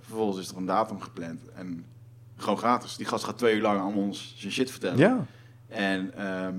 vervolgens 0.00 0.38
is 0.38 0.50
er 0.50 0.56
een 0.56 0.66
datum 0.66 1.00
gepland. 1.00 1.40
En 1.54 1.84
gewoon 2.36 2.58
gratis. 2.58 2.96
Die 2.96 3.06
gast 3.06 3.24
gaat 3.24 3.38
twee 3.38 3.56
uur 3.56 3.62
lang 3.62 3.80
aan 3.80 3.94
ons 3.94 4.34
zijn 4.36 4.52
shit 4.52 4.70
vertellen. 4.70 4.98
ja. 4.98 5.26
En 5.68 6.12
ehm, 6.16 6.54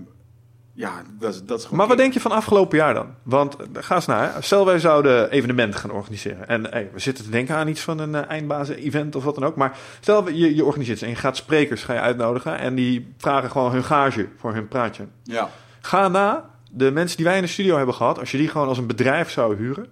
ja, 0.74 1.02
dat 1.20 1.34
is, 1.34 1.44
dat 1.44 1.58
is 1.58 1.64
gewoon... 1.64 1.78
Maar 1.80 1.88
wat 1.88 1.98
denk 1.98 2.14
je 2.14 2.20
van 2.20 2.32
afgelopen 2.32 2.78
jaar 2.78 2.94
dan? 2.94 3.08
Want 3.24 3.56
eh, 3.56 3.66
ga 3.74 3.96
eens 3.96 4.06
naar. 4.06 4.34
hè. 4.34 4.42
Stel 4.42 4.66
wij 4.66 4.80
zouden 4.80 5.30
evenementen 5.30 5.80
gaan 5.80 5.92
organiseren. 5.92 6.48
En 6.48 6.66
hey, 6.66 6.90
we 6.94 7.00
zitten 7.00 7.24
te 7.24 7.30
denken 7.30 7.56
aan 7.56 7.68
iets 7.68 7.82
van 7.82 8.00
een 8.00 8.14
uh, 8.14 8.30
eindbazen-event 8.30 9.16
of 9.16 9.24
wat 9.24 9.36
dan 9.36 9.44
ook. 9.44 9.56
Maar 9.56 9.78
stel 10.00 10.30
je, 10.30 10.56
je 10.56 10.66
organiseert 10.66 10.98
iets 10.98 11.06
en 11.06 11.14
je 11.14 11.20
gaat 11.20 11.38
sprekers 11.38 11.84
ga 11.84 11.94
je 11.94 12.00
uitnodigen. 12.00 12.58
En 12.58 12.76
die 12.76 13.14
vragen 13.18 13.52
gewoon 13.52 13.72
hun 13.72 13.84
gage 13.84 14.28
voor 14.38 14.54
hun 14.54 14.68
praatje. 14.68 15.08
Ja, 15.24 15.50
Ga 15.82 16.08
na 16.08 16.50
de 16.72 16.92
mensen 16.92 17.18
die 17.18 17.26
wij 17.26 17.36
in 17.36 17.42
de 17.42 17.48
studio 17.48 17.78
hebben 17.78 17.96
gehad. 17.96 18.20
Als 18.20 18.32
je 18.32 18.38
die 18.38 18.48
gewoon 18.48 18.68
als 18.68 18.78
een 18.78 18.88
bedrijf 18.88 19.30
zou 19.32 19.56
huren. 19.56 19.88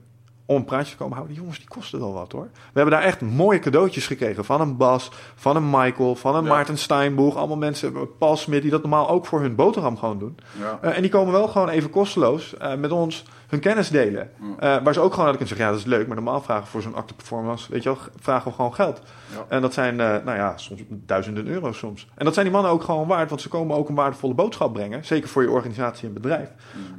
Om 0.49 0.55
een 0.55 0.65
praatje 0.65 0.91
te 0.91 0.97
komen 0.97 1.13
houden. 1.13 1.33
Die 1.33 1.41
jongens 1.43 1.59
die 1.59 1.67
kosten 1.69 1.99
wel 1.99 2.13
wat 2.13 2.31
hoor. 2.31 2.49
We 2.53 2.79
hebben 2.79 2.93
daar 2.93 3.03
echt 3.03 3.21
mooie 3.21 3.59
cadeautjes 3.59 4.07
gekregen. 4.07 4.45
Van 4.45 4.61
een 4.61 4.77
Bas, 4.77 5.11
van 5.35 5.55
een 5.55 5.69
Michael, 5.69 6.15
van 6.15 6.35
een 6.35 6.43
Ja. 6.43 6.49
Maarten 6.49 6.77
Steinboeg. 6.77 7.35
Allemaal 7.35 7.57
mensen, 7.57 8.17
Paul 8.17 8.37
Smit, 8.37 8.61
die 8.61 8.71
dat 8.71 8.81
normaal 8.81 9.09
ook 9.09 9.25
voor 9.25 9.41
hun 9.41 9.55
boterham 9.55 9.97
gewoon 9.97 10.19
doen. 10.19 10.37
ja. 10.59 10.79
Eh, 10.81 10.95
en 10.95 11.01
die 11.01 11.11
komen 11.11 11.31
wel 11.33 11.47
gewoon 11.47 11.69
even 11.69 11.89
kosteloos 11.89 12.57
eh, 12.57 12.75
met 12.75 12.91
ons 12.91 13.23
hun 13.47 13.59
kennis 13.59 13.89
delen. 13.89 14.29
Ja. 14.59 14.77
Eh, 14.77 14.83
waar 14.83 14.93
ze 14.93 14.99
ook 14.99 15.13
gewoon 15.13 15.25
hadden 15.25 15.47
kunnen 15.47 15.47
zeggen, 15.47 15.65
ja 15.65 15.71
dat 15.71 15.79
is 15.79 15.85
leuk, 15.85 16.07
maar 16.07 16.15
normaal 16.15 16.41
vragen 16.41 16.67
voor 16.67 16.81
zo'n 16.81 16.95
acte 16.95 17.13
performance, 17.13 17.71
weet 17.71 17.83
je 17.83 17.89
wel, 17.89 17.97
vragen 18.19 18.49
we 18.49 18.55
gewoon 18.55 18.73
geld. 18.73 19.01
En 19.47 19.61
dat 19.61 19.73
zijn, 19.73 19.99
eh, 19.99 20.07
nou 20.25 20.37
ja, 20.37 20.57
soms 20.57 20.81
duizenden 20.89 21.47
euro's 21.47 21.77
soms. 21.77 22.07
En 22.15 22.25
dat 22.25 22.33
zijn 22.33 22.45
die 22.45 22.53
mannen 22.55 22.71
ook 22.71 22.83
gewoon 22.83 23.07
waard, 23.07 23.29
want 23.29 23.41
ze 23.41 23.49
komen 23.49 23.75
ook 23.75 23.89
een 23.89 23.95
waardevolle 23.95 24.33
boodschap 24.33 24.73
brengen. 24.73 25.05
Zeker 25.05 25.29
voor 25.29 25.41
je 25.41 25.49
organisatie 25.49 26.07
en 26.07 26.13
bedrijf. 26.13 26.49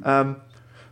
Mm. 0.03 0.35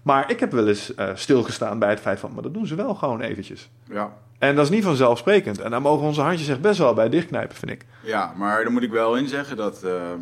Maar 0.08 0.32
ik 0.32 0.40
heb 0.40 0.52
wel 0.52 0.68
eens 0.68 0.96
eh, 0.96 1.10
stilgestaan 1.16 1.80
bij 1.80 1.90
het 1.90 2.00
feit 2.00 2.20
van, 2.20 2.32
maar 2.34 2.44
dat 2.44 2.54
doen 2.54 2.68
ze 2.68 2.76
wel 2.76 2.96
gewoon 2.96 3.22
eventjes. 3.22 3.70
ja. 3.84 4.14
En 4.40 4.56
dat 4.56 4.66
is 4.66 4.72
niet 4.72 4.84
vanzelfsprekend. 4.84 5.60
En 5.62 5.72
daar 5.72 5.82
mogen 5.82 6.06
onze 6.08 6.22
handjes 6.22 6.48
echt 6.48 6.62
best 6.62 6.78
wel 6.80 6.94
bij 6.94 7.10
dichtknijpen, 7.10 7.56
vind 7.56 7.72
ik. 7.72 7.86
Ja, 8.04 8.34
maar 8.36 8.64
daar 8.64 8.72
moet 8.72 8.84
ik 8.84 8.92
wel 8.92 9.16
in 9.16 9.28
zeggen 9.28 9.58
dat... 9.58 9.84
ehm, 9.84 10.20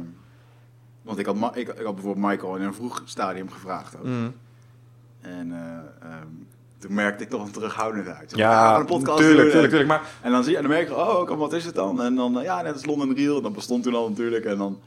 want 1.01 1.19
ik 1.19 1.25
had, 1.25 1.35
Ma- 1.35 1.55
ik, 1.55 1.67
ik 1.67 1.85
had 1.85 1.93
bijvoorbeeld 1.95 2.25
Michael 2.25 2.55
in 2.55 2.61
een 2.61 2.73
vroeg 2.73 3.01
stadium 3.05 3.49
gevraagd. 3.51 3.95
ook. 3.97 4.03
Mm. 4.05 4.33
En 5.21 5.51
eh, 5.51 6.07
ehm, 6.09 6.27
toen 6.77 6.93
merkte 6.93 7.23
ik 7.23 7.29
toch 7.29 7.45
een 7.45 7.51
terughoudendheid. 7.51 8.31
Zo, 8.31 8.37
Ja, 8.37 8.67
gaan 8.71 8.79
een 8.79 8.85
podcast 8.85 9.17
tuurlijk, 9.17 9.49
tuurlijk, 9.49 9.69
tuurlijk. 9.69 9.89
Maar 9.89 10.01
En 10.21 10.31
dan 10.31 10.43
zie 10.43 10.51
je, 10.51 10.57
en 10.57 10.63
dan 10.63 10.71
merk 10.71 10.87
je, 10.87 10.95
oh, 10.95 11.37
wat 11.37 11.53
is 11.53 11.65
het 11.65 11.75
dan? 11.75 12.01
En 12.01 12.15
dan, 12.15 12.37
eh, 12.37 12.43
ja, 12.43 12.61
net 12.61 12.73
als 12.73 12.85
London 12.85 13.15
Real. 13.15 13.41
Dat 13.41 13.53
bestond 13.53 13.83
toen 13.83 13.95
al 13.95 14.09
natuurlijk. 14.09 14.45
En 14.45 14.57
dan, 14.57 14.79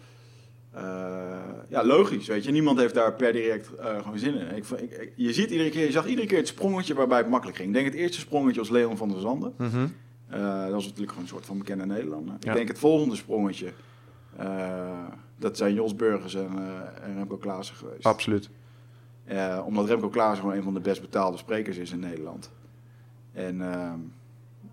eh, 0.79 1.39
ja, 1.69 1.85
logisch, 1.85 2.27
weet 2.27 2.45
je. 2.45 2.51
Niemand 2.51 2.79
heeft 2.79 2.95
daar 2.95 3.15
per 3.15 3.33
direct 3.33 3.75
eh, 3.75 4.03
gewoon 4.03 4.19
zin 4.19 4.35
in. 4.35 4.57
Ik, 4.57 4.65
je 5.17 5.33
ziet 5.33 5.51
iedere 5.51 5.71
keer, 5.71 5.85
je 5.85 5.91
zag 5.93 6.07
iedere 6.07 6.27
keer 6.27 6.39
het 6.39 6.49
sprongetje 6.49 6.95
waarbij 6.95 7.19
het 7.19 7.29
makkelijk 7.29 7.57
ging. 7.57 7.69
Ik 7.69 7.75
denk 7.75 7.87
het 7.87 7.95
eerste 7.95 8.21
sprongetje 8.21 8.61
was 8.61 8.71
Leon 8.71 8.97
van 8.97 9.09
der 9.09 9.21
Zanden. 9.21 9.55
Mhm. 9.57 9.87
Eh, 10.29 10.63
dat 10.63 10.73
was 10.73 10.83
natuurlijk 10.85 11.09
gewoon 11.09 11.23
een 11.23 11.29
soort 11.31 11.47
van 11.47 11.59
bekende 11.59 11.87
Nederlander. 11.87 12.37
Ja. 12.41 12.51
Ik 12.51 12.57
denk 12.57 12.69
het 12.69 12.79
volgende 12.79 13.17
sprongetje, 13.17 13.73
dat 15.39 15.57
zijn 15.57 15.75
Jos 15.75 15.97
Burgers 15.97 16.35
en, 16.35 16.51
en 17.03 17.15
Remco 17.17 17.37
Klaassen 17.37 17.77
geweest. 17.77 18.05
absoluut. 18.05 18.51
Omdat 19.65 19.89
Remco 19.89 20.09
Klaassen 20.09 20.41
gewoon 20.41 20.57
een 20.57 20.63
van 20.63 20.75
de 20.75 20.81
best 20.81 21.01
betaalde 21.01 21.37
sprekers 21.39 21.77
is 21.77 21.93
in 21.93 22.01
Nederland. 22.01 22.51
En 23.33 23.73
ehm, 23.73 23.99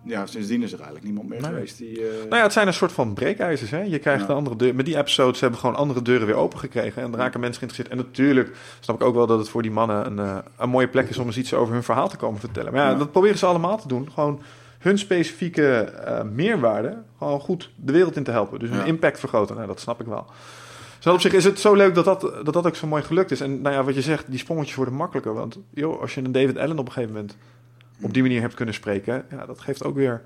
ja, 0.06 0.26
sindsdien 0.26 0.62
is 0.62 0.68
er 0.72 0.76
eigenlijk 0.76 1.04
niemand 1.06 1.28
meer 1.28 1.40
Nee. 1.40 1.50
geweest 1.50 1.78
die... 1.78 2.00
eh, 2.00 2.14
Nou 2.22 2.36
ja, 2.36 2.42
het 2.42 2.52
zijn 2.52 2.66
een 2.66 2.74
soort 2.74 2.92
van 2.92 3.14
breekijzers. 3.14 3.70
Hè? 3.70 3.80
Je 3.82 3.98
krijgt 3.98 4.20
Ja. 4.20 4.26
de 4.26 4.32
andere 4.32 4.56
deur. 4.56 4.74
Met 4.74 4.86
die 4.86 4.96
episodes 4.98 5.40
hebben 5.40 5.58
gewoon 5.60 5.74
andere 5.76 6.02
deuren 6.02 6.26
weer 6.26 6.36
open 6.36 6.58
gekregen. 6.58 7.02
En 7.02 7.10
dan 7.10 7.20
raken 7.20 7.40
mensen 7.40 7.58
geïnteresseerd. 7.58 8.00
En 8.00 8.06
natuurlijk 8.10 8.56
snap 8.80 8.96
ik 9.00 9.06
ook 9.06 9.14
wel 9.14 9.26
dat 9.26 9.38
het 9.38 9.48
voor 9.48 9.62
die 9.62 9.70
mannen 9.70 10.06
een, 10.06 10.18
eh, 10.18 10.36
een 10.56 10.68
mooie 10.68 10.88
plek 10.88 11.08
is 11.08 11.18
om 11.18 11.26
eens 11.26 11.36
iets 11.38 11.54
over 11.54 11.72
hun 11.74 11.82
verhaal 11.82 12.08
te 12.08 12.16
komen 12.16 12.40
vertellen. 12.40 12.72
Maar 12.72 12.82
ja, 12.84 12.90
Ja. 12.90 12.96
dat 12.96 13.12
proberen 13.12 13.38
ze 13.38 13.46
allemaal 13.46 13.78
te 13.78 13.88
doen. 13.88 14.08
Gewoon 14.14 14.40
hun 14.78 14.98
specifieke 14.98 15.78
eh, 15.78 16.22
meerwaarde 16.22 16.96
gewoon 17.18 17.40
goed 17.40 17.70
de 17.76 17.92
wereld 17.92 18.16
in 18.16 18.24
te 18.24 18.30
helpen. 18.30 18.58
Dus 18.58 18.68
hun 18.68 18.78
Ja. 18.78 18.84
impact 18.84 19.18
vergroten. 19.18 19.54
Nou, 19.54 19.66
dat 19.66 19.80
snap 19.80 20.00
ik 20.00 20.06
wel. 20.06 20.26
Dus 21.02 21.14
op 21.14 21.20
zich 21.20 21.32
is 21.32 21.44
het 21.44 21.60
zo 21.60 21.74
leuk 21.74 21.94
dat 21.94 22.04
dat, 22.04 22.20
dat 22.20 22.54
dat 22.54 22.66
ook 22.66 22.76
zo 22.76 22.86
mooi 22.86 23.02
gelukt 23.02 23.30
is. 23.30 23.40
En 23.40 23.62
nou 23.62 23.74
ja, 23.74 23.84
wat 23.84 23.94
je 23.94 24.02
zegt, 24.02 24.24
die 24.30 24.38
sprongetjes 24.38 24.74
worden 24.76 24.94
makkelijker. 24.94 25.34
Want 25.34 25.58
joh, 25.70 26.00
als 26.00 26.14
je 26.14 26.24
een 26.24 26.32
David 26.32 26.58
Allen 26.58 26.78
op 26.78 26.86
een 26.86 26.92
gegeven 26.92 27.14
moment 27.14 27.36
op 28.00 28.14
die 28.14 28.22
manier 28.22 28.40
hebt 28.40 28.54
kunnen 28.54 28.74
spreken, 28.74 29.24
ja, 29.30 29.46
dat 29.46 29.60
geeft 29.60 29.84
ook 29.84 29.94
weer 29.94 30.22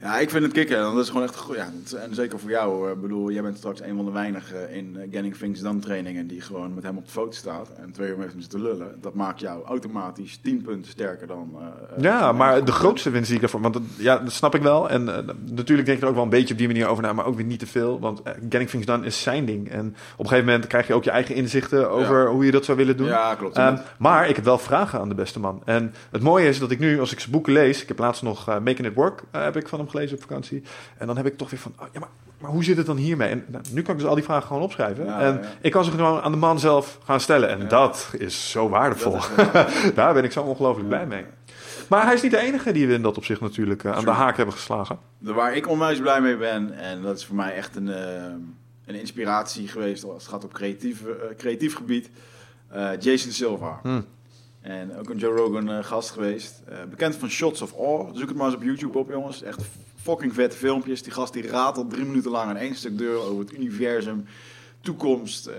Ja, 0.00 0.18
ik 0.18 0.30
vind 0.30 0.42
het 0.44 0.52
kicken. 0.52 0.78
Dat 0.78 0.96
is 0.98 1.08
gewoon 1.08 1.22
echt 1.22 1.36
goed. 1.36 1.56
Ja, 1.56 1.68
en 2.02 2.14
zeker 2.14 2.38
voor 2.38 2.50
jou. 2.50 2.90
Ik 2.92 3.00
bedoel, 3.00 3.30
jij 3.30 3.42
bent 3.42 3.56
straks 3.56 3.80
een 3.80 3.96
van 3.96 4.04
de 4.04 4.10
weinigen 4.10 4.70
in 4.70 4.96
Getting 5.10 5.36
Things 5.36 5.60
Done 5.60 5.78
trainingen 5.78 6.26
die 6.26 6.40
gewoon 6.40 6.74
met 6.74 6.84
hem 6.84 6.96
op 6.96 7.04
de 7.04 7.10
foto 7.10 7.30
staat 7.32 7.70
en 7.76 7.92
twee 7.92 8.08
uur 8.10 8.18
met 8.18 8.30
hem 8.32 8.40
zit 8.40 8.50
te 8.50 8.58
lullen. 8.60 8.98
Dat 9.00 9.14
maakt 9.14 9.40
jou 9.40 9.64
automatisch 9.64 10.36
10 10.42 10.62
punten 10.62 10.90
sterker 10.90 11.26
dan. 11.26 11.50
eh, 11.58 11.66
eh, 11.96 12.02
Ja, 12.02 12.32
maar 12.32 12.64
de 12.64 12.72
grootste 12.72 13.10
winst 13.10 13.28
die 13.28 13.36
ik 13.36 13.42
ervoor... 13.42 13.60
Want 13.60 13.74
dat- 13.74 13.82
ja, 13.96 14.18
dat 14.18 14.32
snap 14.32 14.54
ik 14.54 14.62
wel. 14.62 14.88
En 14.90 15.08
eh, 15.16 15.24
natuurlijk 15.50 15.86
denk 15.86 15.98
ik 15.98 16.02
er 16.02 16.08
ook 16.08 16.14
wel 16.14 16.24
een 16.24 16.30
beetje 16.30 16.52
op 16.52 16.58
die 16.58 16.66
manier 16.66 16.86
over 16.86 17.02
na. 17.02 17.12
Maar 17.12 17.26
ook 17.26 17.36
weer 17.36 17.44
niet 17.46 17.58
te 17.58 17.66
veel. 17.66 18.00
Want 18.00 18.20
Getting 18.48 18.68
Things 18.70 18.86
Done 18.86 19.06
is 19.06 19.22
zijn 19.22 19.44
ding. 19.44 19.70
En 19.70 19.86
op 20.12 20.18
een 20.24 20.28
gegeven 20.28 20.44
moment 20.50 20.66
krijg 20.66 20.86
je 20.86 20.94
ook 20.94 21.04
je 21.04 21.10
eigen 21.10 21.34
inzichten... 21.34 21.90
over 21.90 22.28
hoe 22.28 22.44
je 22.44 22.50
dat 22.50 22.64
zou 22.64 22.76
willen 22.78 22.96
doen. 22.96 23.06
Ja, 23.06 23.34
klopt. 23.34 23.56
Ehm, 23.56 23.76
maar 23.98 24.28
ik 24.28 24.36
heb 24.36 24.44
wel 24.44 24.58
vragen 24.58 25.00
aan 25.00 25.08
de 25.08 25.14
beste 25.14 25.40
man. 25.40 25.62
En 25.64 25.94
het 26.10 26.22
mooie 26.22 26.48
is 26.48 26.58
dat 26.58 26.70
ik 26.70 26.78
nu, 26.78 27.00
als 27.00 27.12
ik 27.12 27.20
zijn 27.20 27.32
boeken 27.32 27.52
lees... 27.52 27.82
Ik 27.82 27.88
heb 27.88 27.98
laatst 27.98 28.22
nog 28.22 28.46
Making 28.46 28.84
It 28.86 28.94
Work 28.94 29.22
heb 29.30 29.56
ik 29.56 29.68
van 29.68 29.78
hem 29.78 29.87
gelezen 29.90 30.16
op 30.16 30.22
vakantie. 30.22 30.62
En 30.98 31.06
dan 31.06 31.16
heb 31.16 31.26
ik 31.26 31.36
toch 31.36 31.50
weer 31.50 31.60
van... 31.60 31.72
oh, 31.80 31.86
ja, 31.92 32.00
maar, 32.00 32.08
maar 32.38 32.50
hoe 32.50 32.64
zit 32.64 32.76
het 32.76 32.86
dan 32.86 32.96
hiermee? 32.96 33.28
En 33.28 33.44
nou, 33.46 33.64
nu 33.70 33.82
kan 33.82 33.94
ik 33.94 34.00
dus 34.00 34.08
al 34.08 34.14
die 34.14 34.24
vragen 34.24 34.46
gewoon 34.46 34.62
opschrijven. 34.62 35.04
Ja, 35.04 35.20
en 35.20 35.34
ja. 35.42 35.48
ik 35.60 35.72
kan 35.72 35.84
ze 35.84 35.90
gewoon 35.90 36.20
aan 36.20 36.32
de 36.32 36.38
man 36.38 36.58
zelf 36.58 36.98
gaan 37.04 37.20
stellen. 37.20 37.48
En 37.48 37.68
dat 37.68 38.10
is 38.18 38.50
zo 38.50 38.68
waardevol. 38.68 39.16
Is, 39.16 39.28
Daar 39.94 40.14
ben 40.14 40.24
ik 40.24 40.32
zo 40.32 40.42
ongelooflijk 40.42 40.88
blij 40.88 41.06
mee. 41.06 41.24
Maar 41.88 42.04
hij 42.04 42.14
is 42.14 42.22
niet 42.22 42.30
de 42.30 42.38
enige 42.38 42.72
die 42.72 42.86
we 42.86 42.94
in 42.94 43.02
dat 43.02 43.16
opzicht 43.16 43.40
natuurlijk 43.40 43.84
eh, 43.84 43.92
aan 43.92 44.04
de 44.04 44.10
haak 44.10 44.36
hebben 44.36 44.54
geslagen. 44.54 44.98
De- 45.18 45.32
Waar 45.32 45.56
ik 45.56 45.68
onwijs 45.68 46.00
blij 46.00 46.20
mee 46.20 46.36
ben, 46.36 46.72
en 46.78 47.02
dat 47.02 47.16
is 47.18 47.24
voor 47.26 47.36
mij 47.36 47.54
echt 47.54 47.76
een, 47.76 47.88
eh, 47.88 48.22
een 48.86 48.94
inspiratie 48.94 49.68
geweest 49.68 50.04
als 50.04 50.22
het 50.22 50.32
gaat 50.32 50.44
op 50.44 50.52
creatief, 50.52 51.06
eh, 51.06 51.36
creatief 51.36 51.74
gebied, 51.76 52.10
Jason 52.98 53.32
Silva. 53.32 53.78
Hmm. 53.82 54.04
En 54.68 54.96
ook 54.98 55.10
een 55.10 55.16
Joe 55.16 55.36
Rogan 55.36 55.70
eh, 55.70 55.84
gast 55.84 56.10
geweest. 56.10 56.62
Eh, 56.68 56.78
bekend 56.90 57.16
van 57.16 57.30
Shots 57.30 57.62
of 57.62 57.74
Awe. 57.78 58.10
Zoek 58.14 58.28
het 58.28 58.36
maar 58.36 58.46
eens 58.46 58.54
op 58.54 58.62
YouTube 58.62 58.98
op, 58.98 59.10
jongens. 59.10 59.42
Echt 59.42 59.62
fucking 59.96 60.34
vette 60.34 60.56
filmpjes. 60.56 61.02
Die 61.02 61.12
gast 61.12 61.32
die 61.32 61.48
ratelt 61.48 61.90
drie 61.90 62.04
minuten 62.04 62.30
lang 62.30 62.50
aan 62.50 62.56
één 62.56 62.74
stuk 62.74 62.98
deur 62.98 63.18
over 63.18 63.38
het 63.38 63.52
universum, 63.52 64.24
toekomst, 64.80 65.46
eh, 65.46 65.56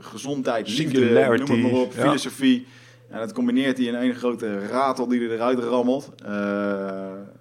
gezondheid, 0.00 0.68
Singularity, 0.68 1.42
noem 1.42 1.62
het 1.62 1.72
maar 1.72 1.80
op, 1.80 1.92
ja. 1.92 2.00
filosofie. 2.00 2.66
En 3.08 3.18
dat 3.18 3.32
combineert 3.32 3.76
hij 3.76 3.86
in 3.86 3.94
één 3.94 4.14
grote 4.14 4.66
ratel 4.66 5.08
die 5.08 5.20
er 5.20 5.32
eruit 5.32 5.58
rammelt. 5.58 6.12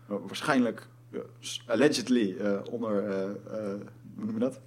Waarschijnlijk, 0.08 0.88
allegedly, 1.68 2.36
onder, 2.72 3.04
hoe 4.16 4.26
noem 4.26 4.34
je 4.34 4.40
dat? 4.40 4.60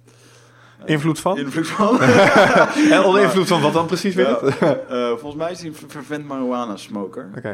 Invloed 0.85 1.19
van? 1.19 1.37
Invloed 1.37 1.67
van. 1.67 1.99
en 2.91 3.03
onder 3.03 3.21
invloed 3.21 3.47
van 3.47 3.61
wat 3.61 3.73
dan 3.73 3.85
precies 3.85 4.15
weer? 4.15 4.27
Ja. 4.27 4.35
Oké. 4.35 4.65
Eh, 4.65 5.07
volgens 5.09 5.35
mij 5.35 5.51
is 5.51 5.59
hij 5.59 5.67
een 5.67 5.75
ver- 5.75 5.89
vervent 5.89 6.27
marijuana-smoker. 6.27 7.29
Eh, 7.43 7.51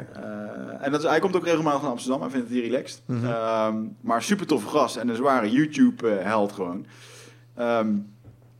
en 0.81 0.91
dat 0.91 1.03
is, 1.03 1.09
hij 1.09 1.19
komt 1.19 1.35
ook 1.35 1.43
regelmatig 1.45 1.81
naar 1.81 1.91
Amsterdam. 1.91 2.21
Hij 2.21 2.29
vindt 2.29 2.45
het 2.49 2.55
hier 2.57 2.65
relaxed. 2.65 3.01
Mhm. 3.05 3.25
Ehm, 3.25 3.75
maar 4.01 4.23
super 4.23 4.45
toffe 4.47 4.67
gast 4.67 4.95
en 4.95 5.09
een 5.09 5.15
zware 5.15 5.51
YouTube-held 5.51 6.51
gewoon. 6.51 6.85
Ehm, 7.55 7.87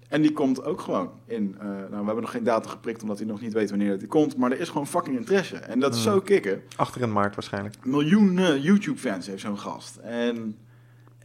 en 0.09 0.21
die 0.21 0.31
komt 0.31 0.63
ook 0.65 0.81
gewoon 0.81 1.09
in. 1.25 1.55
eh, 1.59 1.65
nou, 1.67 1.89
we 1.89 1.95
hebben 2.05 2.21
nog 2.21 2.31
geen 2.31 2.43
datum 2.43 2.69
geprikt 2.69 3.01
omdat 3.01 3.17
hij 3.17 3.27
nog 3.27 3.41
niet 3.41 3.53
weet 3.53 3.69
wanneer 3.69 3.97
hij 3.97 4.07
komt. 4.07 4.37
Maar 4.37 4.51
er 4.51 4.59
is 4.59 4.69
gewoon 4.69 4.87
fucking 4.87 5.17
interesse. 5.17 5.55
En 5.57 5.79
dat 5.79 5.95
is 5.95 6.03
Mhm. 6.03 6.13
zo 6.13 6.19
kicken. 6.21 6.61
Achter 6.75 7.01
in 7.01 7.11
maart 7.11 7.35
waarschijnlijk. 7.35 7.75
Miljoenen 7.83 8.61
YouTube-fans 8.61 9.27
heeft 9.27 9.41
zo'n 9.41 9.59
gast. 9.59 9.95
En 9.95 10.57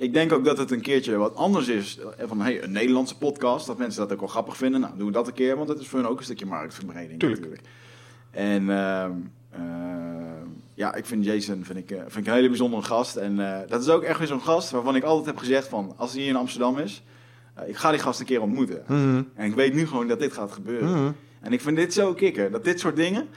ik 0.01 0.13
denk 0.13 0.33
ook 0.33 0.45
dat 0.45 0.59
het 0.59 0.71
een 0.71 0.81
keertje 0.81 1.17
wat 1.17 1.35
anders 1.35 1.69
is. 1.69 1.99
Van 2.19 2.41
hey, 2.41 2.63
een 2.63 2.73
Nederlandse 2.73 3.17
podcast. 3.17 3.67
Dat 3.67 3.79
mensen 3.79 4.01
dat 4.01 4.13
ook 4.13 4.21
wel 4.21 4.29
grappig 4.29 4.57
vinden. 4.57 4.81
Nou, 4.81 4.97
doen 4.97 5.07
we 5.07 5.13
dat 5.13 5.27
een 5.27 5.33
keer. 5.35 5.57
Want 5.57 5.69
dat 5.69 5.81
is 5.81 5.89
voor 5.89 5.99
hen 5.99 6.09
ook 6.09 6.19
een 6.19 6.25
stukje 6.25 6.47
marktverbreding 6.47 7.19
Tuurlijk. 7.19 7.41
natuurlijk. 7.41 7.69
En 8.31 8.71
ehm, 8.71 9.13
ehm, 9.51 10.47
ja, 10.75 10.95
ik 10.95 11.07
vind 11.07 11.25
Jason 11.25 11.65
vind 11.65 11.79
ik, 11.79 11.91
eh, 11.91 11.99
vind 11.99 12.17
ik 12.17 12.27
een 12.27 12.33
hele 12.33 12.49
bijzondere 12.49 12.83
gast. 12.83 13.17
En 13.17 13.41
eh, 13.41 13.69
dat 13.69 13.81
is 13.81 13.89
ook 13.89 14.03
echt 14.03 14.19
weer 14.19 14.27
zo'n 14.27 14.41
gast 14.41 14.71
waarvan 14.71 14.97
ik 14.97 15.03
altijd 15.03 15.27
heb 15.27 15.37
gezegd 15.37 15.69
van... 15.69 15.95
Als 15.97 16.13
hij 16.13 16.21
hier 16.21 16.31
in 16.31 16.37
Amsterdam 16.37 16.79
is, 16.79 17.03
eh, 17.55 17.69
ik 17.69 17.77
ga 17.77 17.91
die 17.91 18.01
gast 18.01 18.21
een 18.21 18.27
keer 18.27 18.43
ontmoeten. 18.43 18.83
Mhm. 18.87 19.23
En 19.35 19.47
ik 19.47 19.55
weet 19.55 19.75
nu 19.75 19.87
gewoon 19.87 20.09
dat 20.09 20.19
dit 20.19 20.33
gaat 20.33 20.53
gebeuren. 20.53 20.91
Mhm. 20.91 21.13
En 21.41 21.53
ik 21.53 21.61
vind 21.61 21.77
dit 21.77 21.95
zo 21.95 22.15
kicken. 22.15 22.53
Dat 22.53 22.65
dit 22.65 22.81
soort 22.81 22.97
dingen... 22.97 23.29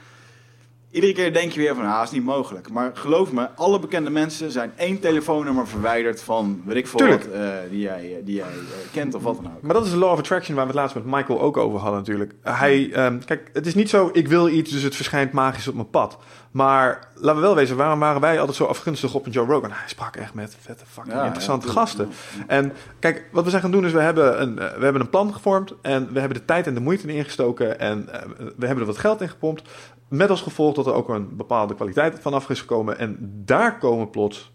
iedere 0.94 1.12
keer 1.12 1.32
denk 1.32 1.52
je 1.52 1.60
weer 1.60 1.74
van, 1.74 1.84
ah, 1.84 2.02
is 2.02 2.10
niet 2.10 2.24
mogelijk. 2.24 2.70
Maar 2.70 2.90
geloof 2.94 3.32
me, 3.32 3.48
alle 3.54 3.78
bekende 3.78 4.10
mensen 4.10 4.50
zijn 4.50 4.72
één 4.76 5.00
telefoonnummer 5.00 5.68
verwijderd 5.68 6.22
van, 6.22 6.62
weet 6.64 6.76
ik 6.76 6.86
veel 6.86 7.08
wat, 7.08 7.26
eh, 7.26 7.48
die 7.70 7.80
jij, 7.80 8.20
die 8.24 8.34
jij 8.34 8.44
eh, 8.44 8.92
kent 8.92 9.14
of 9.14 9.22
wat 9.22 9.36
dan 9.42 9.52
ook. 9.56 9.62
Maar 9.62 9.74
dat 9.74 9.84
is 9.84 9.90
de 9.90 9.96
law 9.96 10.12
of 10.12 10.18
attraction 10.18 10.56
waar 10.56 10.64
we 10.64 10.70
het 10.70 10.80
laatst 10.80 10.94
met 10.94 11.04
Michael 11.04 11.40
ook 11.40 11.56
over 11.56 11.78
hadden 11.78 11.98
natuurlijk. 11.98 12.32
Hij, 12.42 12.92
ehm, 12.92 13.18
kijk, 13.24 13.50
het 13.52 13.66
is 13.66 13.74
niet 13.74 13.90
zo, 13.90 14.10
ik 14.12 14.28
wil 14.28 14.48
iets, 14.48 14.70
dus 14.70 14.82
het 14.82 14.96
verschijnt 14.96 15.32
magisch 15.32 15.68
op 15.68 15.74
mijn 15.74 15.90
pad. 15.90 16.18
Maar 16.54 17.08
laten 17.14 17.40
we 17.40 17.46
wel 17.46 17.54
wezen, 17.54 17.76
waarom 17.76 17.98
waren 17.98 18.20
wij 18.20 18.38
altijd 18.38 18.56
zo 18.56 18.64
afgunstig 18.64 19.14
op 19.14 19.26
een 19.26 19.32
Joe 19.32 19.46
Rogan? 19.46 19.70
Hij 19.70 19.88
sprak 19.88 20.16
echt 20.16 20.34
met 20.34 20.56
vette 20.60 20.84
fucking 20.86 21.16
Ja, 21.16 21.24
interessante 21.24 21.66
ja, 21.66 21.72
gasten. 21.72 22.10
En 22.46 22.72
kijk, 22.98 23.28
wat 23.32 23.44
we 23.44 23.50
zijn 23.50 23.62
gaan 23.62 23.70
doen 23.70 23.84
is, 23.84 23.92
we 23.92 24.00
hebben, 24.00 24.42
een, 24.42 24.58
eh, 24.58 24.76
we 24.76 24.84
hebben 24.84 25.02
een 25.02 25.10
plan 25.10 25.32
gevormd 25.32 25.74
en 25.82 26.12
we 26.12 26.18
hebben 26.18 26.38
de 26.38 26.44
tijd 26.44 26.66
en 26.66 26.74
de 26.74 26.80
moeite 26.80 27.08
in 27.08 27.14
ingestoken 27.14 27.78
en 27.78 28.08
eh, 28.12 28.20
we 28.36 28.66
hebben 28.66 28.78
er 28.78 28.90
wat 28.90 28.98
geld 28.98 29.20
in 29.20 29.28
gepompt. 29.28 29.62
Met 30.16 30.30
als 30.30 30.42
gevolg 30.42 30.74
dat 30.74 30.86
er 30.86 30.92
ook 30.92 31.08
een 31.08 31.36
bepaalde 31.36 31.74
kwaliteit 31.74 32.18
vanaf 32.20 32.50
is 32.50 32.60
gekomen 32.60 32.98
en 32.98 33.16
daar 33.44 33.78
komen 33.78 34.10
plots 34.10 34.52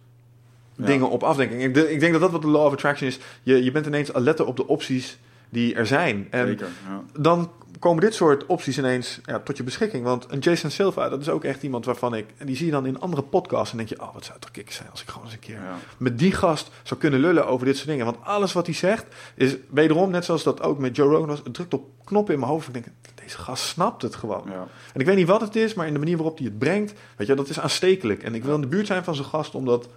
Ja. 0.76 0.86
dingen 0.86 1.10
op 1.10 1.24
afdenking. 1.24 1.62
Ik, 1.64 1.76
ik 1.90 2.00
denk 2.00 2.12
dat 2.12 2.22
dat 2.22 2.32
wat 2.32 2.42
de 2.42 2.48
law 2.48 2.66
of 2.66 2.74
attraction 2.74 3.08
is. 3.10 3.20
Je, 3.44 3.64
je 3.64 3.72
bent 3.72 3.86
ineens 3.86 4.14
alert 4.14 4.40
op 4.40 4.56
de 4.56 4.68
opties 4.68 5.20
die 5.50 5.76
er 5.76 5.86
zijn. 5.88 6.28
En 6.30 6.48
Zeker, 6.48 6.68
ja. 6.88 7.04
dan 7.22 7.52
komen 7.80 8.02
dit 8.04 8.14
soort 8.14 8.46
opties 8.46 8.78
ineens 8.78 9.20
ja, 9.26 9.40
tot 9.40 9.58
je 9.58 9.64
beschikking. 9.64 10.04
Want 10.04 10.26
een 10.30 10.40
Jason 10.40 10.70
Silva, 10.70 11.10
dat 11.10 11.22
is 11.22 11.30
ook 11.30 11.44
echt 11.44 11.64
iemand 11.64 11.86
waarvan 11.86 12.16
ik... 12.16 12.26
En 12.38 12.46
die 12.46 12.56
zie 12.56 12.66
je 12.66 12.72
dan 12.72 12.86
in 12.86 13.00
andere 13.00 13.22
podcasts 13.22 13.72
en 13.72 13.78
denk 13.78 13.90
je... 13.90 14.02
Oh, 14.02 14.14
wat 14.14 14.22
zou 14.22 14.34
het 14.34 14.42
toch 14.42 14.52
kicken 14.52 14.74
zijn 14.74 14.90
als 14.92 15.02
ik 15.02 15.08
gewoon 15.10 15.24
eens 15.24 15.34
een 15.34 15.40
keer 15.40 15.56
Ja. 15.56 15.76
met 15.98 16.20
die 16.20 16.32
gast 16.32 16.72
zou 16.84 17.00
kunnen 17.00 17.20
lullen 17.20 17.48
over 17.48 17.66
dit 17.66 17.76
soort 17.76 17.88
dingen. 17.88 18.06
Want 18.06 18.18
alles 18.24 18.54
wat 18.54 18.66
hij 18.66 18.76
zegt 18.76 19.06
is 19.36 19.56
wederom, 19.70 20.12
net 20.12 20.26
zoals 20.26 20.44
dat 20.44 20.62
ook 20.62 20.80
met 20.80 20.96
Joe 20.96 21.10
Rogan 21.10 21.28
was... 21.28 21.42
Het 21.44 21.54
drukt 21.54 21.74
op 21.74 21.90
knoppen 22.04 22.34
in 22.34 22.40
mijn 22.40 22.52
hoofd. 22.52 22.68
En 22.68 22.76
ik 22.76 22.84
denk, 22.84 22.96
gast 23.38 23.64
snapt 23.64 24.02
het 24.02 24.16
gewoon. 24.16 24.44
Ja. 24.46 24.68
En 24.94 25.00
ik 25.00 25.06
weet 25.06 25.16
niet 25.16 25.28
wat 25.28 25.42
het 25.42 25.56
is, 25.56 25.74
maar 25.74 25.88
in 25.88 25.94
de 25.94 26.00
manier 26.00 26.18
waarop 26.18 26.38
hij 26.38 26.46
het 26.46 26.60
brengt... 26.60 26.94
Weet 27.16 27.28
je, 27.28 27.36
dat 27.36 27.50
is 27.50 27.60
aanstekelijk. 27.60 28.24
En 28.24 28.36
ik 28.36 28.44
wil 28.44 28.56
in 28.56 28.62
de 28.62 28.68
buurt 28.68 28.88
zijn 28.88 29.04
van 29.04 29.16
zo'n 29.16 29.26
gast 29.26 29.56
om 29.56 29.66
dat... 29.66 29.88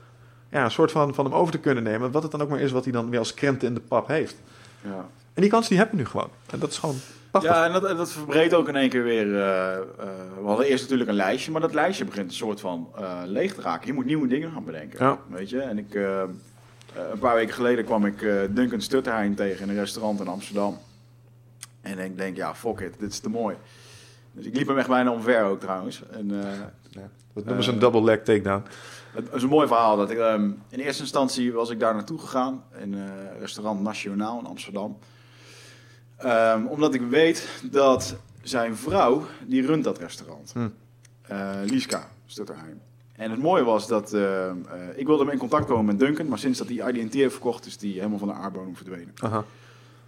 Ja, 0.50 0.64
een 0.64 0.70
soort 0.70 0.90
van, 0.92 1.14
van 1.14 1.24
hem 1.24 1.34
over 1.34 1.52
te 1.52 1.58
kunnen 1.58 1.82
nemen. 1.82 2.10
Wat 2.10 2.22
het 2.22 2.32
dan 2.32 2.42
ook 2.42 2.48
maar 2.48 2.60
is 2.60 2.72
wat 2.72 2.84
hij 2.84 2.92
dan 2.92 3.10
weer 3.10 3.18
als 3.18 3.34
krenten 3.34 3.68
in 3.68 3.74
de 3.74 3.80
pap 3.80 4.06
heeft. 4.08 4.36
Ja. 4.82 5.08
En 5.34 5.42
die 5.42 5.50
kans 5.50 5.68
die 5.68 5.78
heb 5.78 5.90
je 5.90 5.96
nu 5.96 6.06
gewoon. 6.06 6.28
En 6.50 6.58
dat 6.58 6.70
is 6.70 6.78
gewoon 6.78 6.96
prachtig. 7.30 7.52
Ja, 7.52 7.66
en 7.66 7.72
dat, 7.72 7.84
en 7.84 7.96
dat 7.96 8.12
verbreedt 8.12 8.54
ook 8.54 8.68
in 8.68 8.76
één 8.76 8.88
keer 8.88 9.04
weer. 9.04 9.34
eh, 9.34 9.72
eh, 9.76 9.82
we 10.40 10.46
hadden 10.46 10.66
eerst 10.66 10.82
natuurlijk 10.82 11.10
een 11.10 11.16
lijstje, 11.16 11.52
maar 11.52 11.60
dat 11.60 11.74
lijstje 11.74 12.04
begint 12.04 12.30
een 12.30 12.36
soort 12.36 12.60
van 12.60 12.88
eh, 12.96 13.18
leeg 13.24 13.54
te 13.54 13.60
raken. 13.60 13.86
Je 13.86 13.92
moet 13.92 14.04
nieuwe 14.04 14.26
dingen 14.26 14.52
gaan 14.52 14.64
bedenken. 14.64 15.04
Ja. 15.04 15.18
Weet 15.28 15.50
je, 15.50 15.60
en 15.60 15.78
ik, 15.78 15.94
een 15.94 17.18
paar 17.18 17.34
weken 17.34 17.54
geleden 17.54 17.84
kwam 17.84 18.06
ik 18.06 18.18
Duncan 18.50 18.80
Stutterheim 18.80 19.34
tegen 19.34 19.62
in 19.62 19.68
een 19.68 19.78
restaurant 19.78 20.20
in 20.20 20.28
Amsterdam. 20.28 20.78
En 21.82 21.98
ik 21.98 22.16
denk, 22.16 22.36
ja, 22.36 22.54
fuck 22.54 22.80
it, 22.80 22.94
dit 22.98 23.10
is 23.12 23.18
te 23.18 23.28
mooi. 23.28 23.56
Dus 24.32 24.44
ik 24.44 24.56
liep 24.56 24.66
hem 24.68 24.78
echt 24.78 24.88
bijna 24.88 25.10
omver 25.12 25.44
ook 25.44 25.60
trouwens. 25.60 26.02
En, 26.10 26.30
eh, 26.30 26.58
Ja, 26.90 27.08
dat 27.32 27.44
noemen 27.44 27.64
ze 27.64 27.72
een 27.72 27.78
double 27.78 28.02
leg 28.02 28.22
takedown. 28.22 28.62
het 29.12 29.28
is 29.32 29.42
een 29.42 29.48
mooi 29.48 29.66
verhaal. 29.66 29.96
Dat 29.96 30.10
ik, 30.10 30.18
ehm, 30.18 30.50
in 30.68 30.78
eerste 30.78 31.02
instantie 31.02 31.52
was 31.52 31.70
ik 31.70 31.80
daar 31.80 31.94
naartoe 31.94 32.18
gegaan. 32.18 32.64
In 32.78 32.94
eh 32.94 33.00
restaurant 33.38 33.80
Nationaal 33.80 34.38
in 34.38 34.46
Amsterdam. 34.46 34.98
Ehm, 36.16 36.66
omdat 36.66 36.94
ik 36.94 37.00
weet 37.00 37.48
dat 37.70 38.16
zijn 38.42 38.76
vrouw, 38.76 39.26
die 39.46 39.66
runt 39.66 39.84
dat 39.84 39.98
restaurant. 39.98 40.50
Hm. 40.52 40.68
Eh, 41.22 41.50
Lieska 41.64 42.08
Stutterheim. 42.26 42.80
En 43.12 43.30
het 43.30 43.40
mooie 43.40 43.64
was 43.64 43.86
dat 43.88 44.12
ehm, 44.12 44.56
eh, 44.68 44.98
ik 44.98 45.06
wilde 45.06 45.32
in 45.32 45.38
contact 45.38 45.66
komen 45.66 45.84
met 45.84 45.98
Duncan. 45.98 46.28
Maar 46.28 46.38
sinds 46.38 46.58
dat 46.58 46.68
hij 46.68 46.92
IDT 46.92 47.14
heeft 47.14 47.32
verkocht, 47.32 47.66
is 47.66 47.78
die 47.78 47.94
helemaal 47.94 48.18
van 48.18 48.28
de 48.28 48.34
aardbodem 48.34 48.76
verdwenen. 48.76 49.14
Aha. 49.16 49.44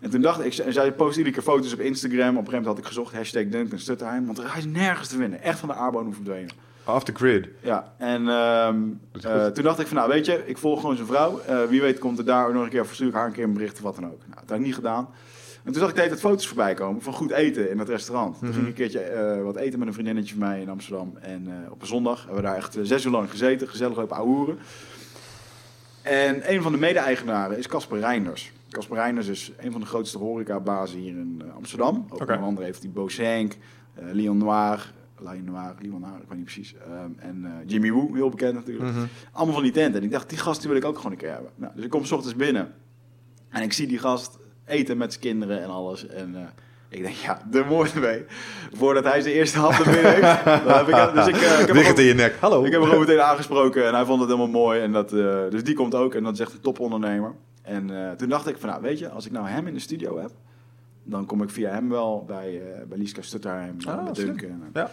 En 0.05 0.11
toen 0.11 0.21
dacht 0.21 0.45
ik, 0.45 0.55
en 0.55 0.73
zij 0.73 0.93
post 0.93 1.17
iedere 1.17 1.35
keer 1.35 1.45
foto's 1.45 1.73
op 1.73 1.81
Instagram. 1.81 2.19
Op 2.21 2.27
een 2.27 2.35
gegeven 2.37 2.51
moment 2.53 2.67
had 2.67 2.79
ik 2.79 2.85
gezocht, 2.85 3.15
hashtag 3.15 3.45
Duncan 3.49 3.79
Stutterheim. 3.79 4.27
Want 4.27 4.39
hij 4.39 4.59
is 4.59 4.65
nergens 4.65 5.09
te 5.09 5.17
vinden. 5.17 5.43
Echt 5.43 5.59
van 5.59 5.69
de 5.69 5.75
aardbodem 5.75 6.15
verdwenen. 6.15 6.51
Off 6.85 7.05
the 7.05 7.13
grid. 7.15 7.49
Ja, 7.63 7.93
en 7.99 8.29
ehm, 8.29 8.77
eh, 9.23 9.47
toen 9.47 9.65
dacht 9.65 9.79
ik 9.81 9.87
van, 9.87 9.97
nou 9.97 10.09
weet 10.09 10.27
je, 10.27 10.43
ik 10.47 10.59
volg 10.59 10.81
gewoon 10.81 10.97
zijn 10.97 11.09
vrouw. 11.09 11.41
Eh, 11.47 11.63
wie 11.65 11.81
weet 11.81 11.99
komt 11.99 12.19
er 12.19 12.25
daar 12.25 12.53
nog 12.53 12.63
een 12.63 12.69
keer, 12.69 12.87
verstuur 12.87 13.09
ik 13.09 13.15
haar 13.15 13.27
een 13.27 13.33
keer 13.33 13.45
een 13.45 13.53
bericht 13.53 13.77
of 13.77 13.83
wat 13.83 13.95
dan 13.95 14.05
ook. 14.05 14.19
Nou, 14.27 14.41
dat 14.41 14.49
heb 14.49 14.59
ik 14.59 14.65
niet 14.65 14.75
gedaan. 14.75 15.09
En 15.65 15.73
toen 15.73 15.81
zag 15.81 15.89
ik 15.89 15.95
de 15.95 16.01
hele 16.01 16.13
tijd 16.13 16.27
foto's 16.27 16.47
voorbij 16.47 16.75
komen 16.75 17.03
van 17.03 17.13
goed 17.13 17.31
eten 17.31 17.71
in 17.71 17.77
dat 17.77 17.89
restaurant. 17.89 18.39
Toen 18.39 18.49
Mhm. 18.49 18.57
ging 18.57 18.69
ik 18.69 18.79
een 18.79 18.89
keertje 18.89 19.01
eh, 19.01 19.43
wat 19.43 19.57
eten 19.57 19.79
met 19.79 19.89
een 19.89 19.95
vriendinnetje 19.95 20.35
van 20.35 20.49
mij 20.49 20.61
in 20.61 20.69
Amsterdam. 20.69 21.17
En 21.21 21.49
op 21.71 21.81
een 21.81 21.87
zondag 21.87 22.19
hebben 22.19 22.37
we 22.37 22.43
daar 22.43 22.57
echt 22.57 22.77
zes 22.83 23.05
uur 23.05 23.11
lang 23.11 23.31
gezeten, 23.31 23.69
gezellig 23.69 23.99
op 23.99 24.13
ouwehoeren. 24.13 24.59
En 26.03 26.53
een 26.53 26.63
van 26.63 26.73
de 26.73 26.79
mede-eigenaren 26.79 27.59
is 27.59 27.67
Casper 27.67 27.99
Reinders. 27.99 28.53
Casper 28.75 28.97
Reinders 28.97 29.27
is 29.27 29.53
een 29.59 29.73
van 29.73 29.81
de 29.81 29.87
grootste 29.87 30.19
horecabazen 30.19 30.99
hier 30.99 31.17
in 31.17 31.43
eh, 31.45 31.55
Amsterdam. 31.55 32.07
Ook 32.09 32.21
onder 32.21 32.37
andere 32.37 32.67
heeft 32.67 32.83
hij 32.83 32.91
Bosenk, 32.91 33.57
eh 33.95 34.05
Leon 34.13 34.39
Noir, 34.39 34.93
Lion 35.19 35.45
Noir, 35.45 35.75
Leon 35.79 36.01
Noir, 36.01 36.21
ik 36.23 36.29
weet 36.29 36.37
niet 36.37 36.45
precies. 36.45 36.75
Ehm, 36.75 37.11
en 37.17 37.45
eh, 37.45 37.51
Jimmy 37.67 37.91
Woo, 37.91 38.15
heel 38.15 38.29
bekend 38.29 38.55
natuurlijk. 38.55 38.91
Mhm. 38.91 39.05
Allemaal 39.33 39.55
van 39.55 39.63
die 39.63 39.73
tenten. 39.73 40.01
En 40.01 40.07
ik 40.07 40.13
dacht, 40.13 40.29
die 40.29 40.39
gast 40.39 40.61
die 40.61 40.69
wil 40.69 40.79
ik 40.79 40.85
ook 40.85 40.97
gewoon 40.97 41.13
een 41.13 41.19
keer 41.19 41.33
hebben. 41.33 41.51
Nou, 41.55 41.73
dus 41.75 41.85
ik 41.85 41.91
kom 41.91 42.05
s 42.05 42.13
ochtends 42.13 42.37
binnen. 42.37 42.75
En 43.49 43.63
ik 43.63 43.73
zie 43.73 43.87
die 43.87 43.99
gast 43.99 44.39
eten 44.65 44.97
met 44.97 45.11
zijn 45.13 45.25
kinderen 45.25 45.63
en 45.63 45.69
alles. 45.69 46.07
En 46.07 46.53
ik 46.89 47.03
denk, 47.03 47.15
ja, 47.15 47.43
de 47.51 47.65
moord 47.69 47.95
mee. 47.95 48.25
Voordat 48.73 49.05
hij 49.05 49.21
zijn 49.21 49.35
eerste 49.35 49.59
hap 49.59 49.73
er 49.73 49.93
binnen 49.93 50.15
heeft. 50.15 50.45
Heb 50.45 50.89
ik, 50.89 51.15
dus 51.15 51.27
ik, 51.27 51.37
ik 51.37 51.67
heb 51.67 51.77
hem 51.77 51.97
in 51.97 52.05
je 52.05 52.15
nek. 52.15 52.37
Hallo. 52.41 52.65
ik 52.65 52.73
heb 52.73 52.81
hem 52.81 52.91
gewoon 52.91 53.05
meteen 53.05 53.21
aangesproken 53.21 53.87
en 53.87 53.95
hij 53.95 54.05
vond 54.05 54.21
het 54.21 54.29
helemaal 54.29 54.63
mooi. 54.63 54.81
En 54.81 54.93
dat, 54.93 55.11
dus 55.51 55.65
die 55.65 55.75
komt 55.75 55.95
ook 55.95 56.15
en 56.15 56.23
dat 56.23 56.33
is 56.33 56.41
echt 56.41 56.53
een 56.53 56.61
topondernemer. 56.61 57.35
En 57.65 57.91
eh, 58.09 58.13
toen 58.13 58.29
dacht 58.29 58.49
ik 58.49 58.59
van, 58.59 58.69
nou 58.69 58.83
weet 58.83 58.99
je, 58.99 59.09
als 59.09 59.27
ik 59.27 59.33
nou 59.33 59.49
hem 59.49 59.67
in 59.67 59.75
de 59.75 59.81
studio 59.81 60.19
heb, 60.19 60.31
dan 61.03 61.27
kom 61.27 61.43
ik 61.43 61.51
via 61.51 61.71
hem 61.71 61.89
wel 61.89 62.25
bij, 62.27 62.61
eh 62.61 62.87
bij 62.87 62.99
Lieska 62.99 63.23
Stutterheim, 63.23 63.77
eh, 63.81 63.87
Ah. 63.99 64.13
Duncan. 64.13 64.63
Ja. 64.73 64.91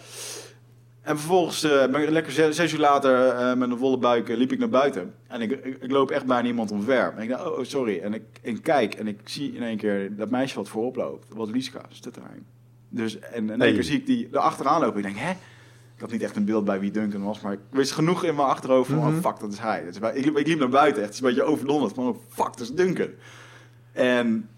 En 1.02 1.18
vervolgens 1.18 1.62
ben 1.62 2.02
ik 2.02 2.10
lekker 2.10 2.32
zes, 2.32 2.56
zes 2.56 2.74
uur 2.74 2.80
later 2.80 3.58
met 3.58 3.70
een 3.70 3.78
volle 3.78 3.98
buik 3.98 4.28
liep 4.28 4.52
ik 4.52 4.60
naar 4.60 4.70
buiten. 4.70 5.14
En 5.28 5.42
ik, 5.42 5.52
ik, 5.52 5.78
ik 5.82 5.92
loop 5.92 6.12
echt 6.12 6.26
bijna 6.26 6.48
iemand 6.48 6.72
omver. 6.72 7.14
En 7.16 7.24
ik 7.24 7.30
dacht, 7.30 7.46
oh 7.46 7.58
oh, 7.58 7.64
sorry. 7.64 8.00
En 8.00 8.14
ik, 8.14 8.24
ik 8.42 8.62
kijk 8.64 8.94
en 8.94 9.08
ik 9.08 9.20
zie 9.24 9.54
in 9.56 9.64
één 9.64 9.78
keer 9.78 10.16
dat 10.16 10.30
meisje 10.30 10.56
wat 10.56 10.70
voorop 10.70 10.96
loopt. 10.96 11.28
Dat 11.28 11.38
was 11.38 11.50
Lieska 11.50 11.82
Stutterheim. 11.90 12.46
Dus, 12.90 13.20
en 13.20 13.44
in 13.44 13.50
één 13.50 13.60
Hey. 13.60 13.74
keer 13.74 13.84
zie 13.84 13.98
ik 13.98 14.06
die 14.06 14.28
er 14.32 14.38
achteraan 14.40 14.82
lopen. 14.82 14.98
Ik 14.98 15.04
denk, 15.04 15.18
hè? 15.18 15.32
Ik 16.02 16.08
had 16.08 16.16
niet 16.16 16.26
echt 16.26 16.36
een 16.36 16.46
beeld 16.46 16.66
bij 16.66 16.80
wie 16.80 16.92
Duncan 16.92 17.24
was, 17.24 17.42
maar 17.42 17.54
ik 17.54 17.60
wist 17.70 17.92
genoeg 17.92 18.24
in 18.24 18.36
mijn 18.36 18.48
achterhoofd 18.48 18.90
van, 18.90 18.98
Mhm. 19.00 19.08
oh 19.08 19.14
fuck, 19.24 19.40
dat 19.40 19.52
is 19.52 19.60
hij. 19.60 19.84
Dat 19.84 19.94
is 19.94 20.00
bij- 20.00 20.14
ik, 20.16 20.26
liep, 20.26 20.38
ik 20.38 20.48
liep 20.48 20.60
naar 20.60 20.70
buiten, 20.70 21.02
echt 21.04 21.06
het 21.06 21.14
is 21.14 21.22
een 21.22 21.28
beetje 21.36 21.44
overdonderd. 21.52 21.94
Van, 21.94 22.08
oh 22.08 22.18
fuck, 22.30 22.46
dat 22.46 22.60
is 22.60 22.72
Duncan. 22.74 23.08
En 23.92 24.50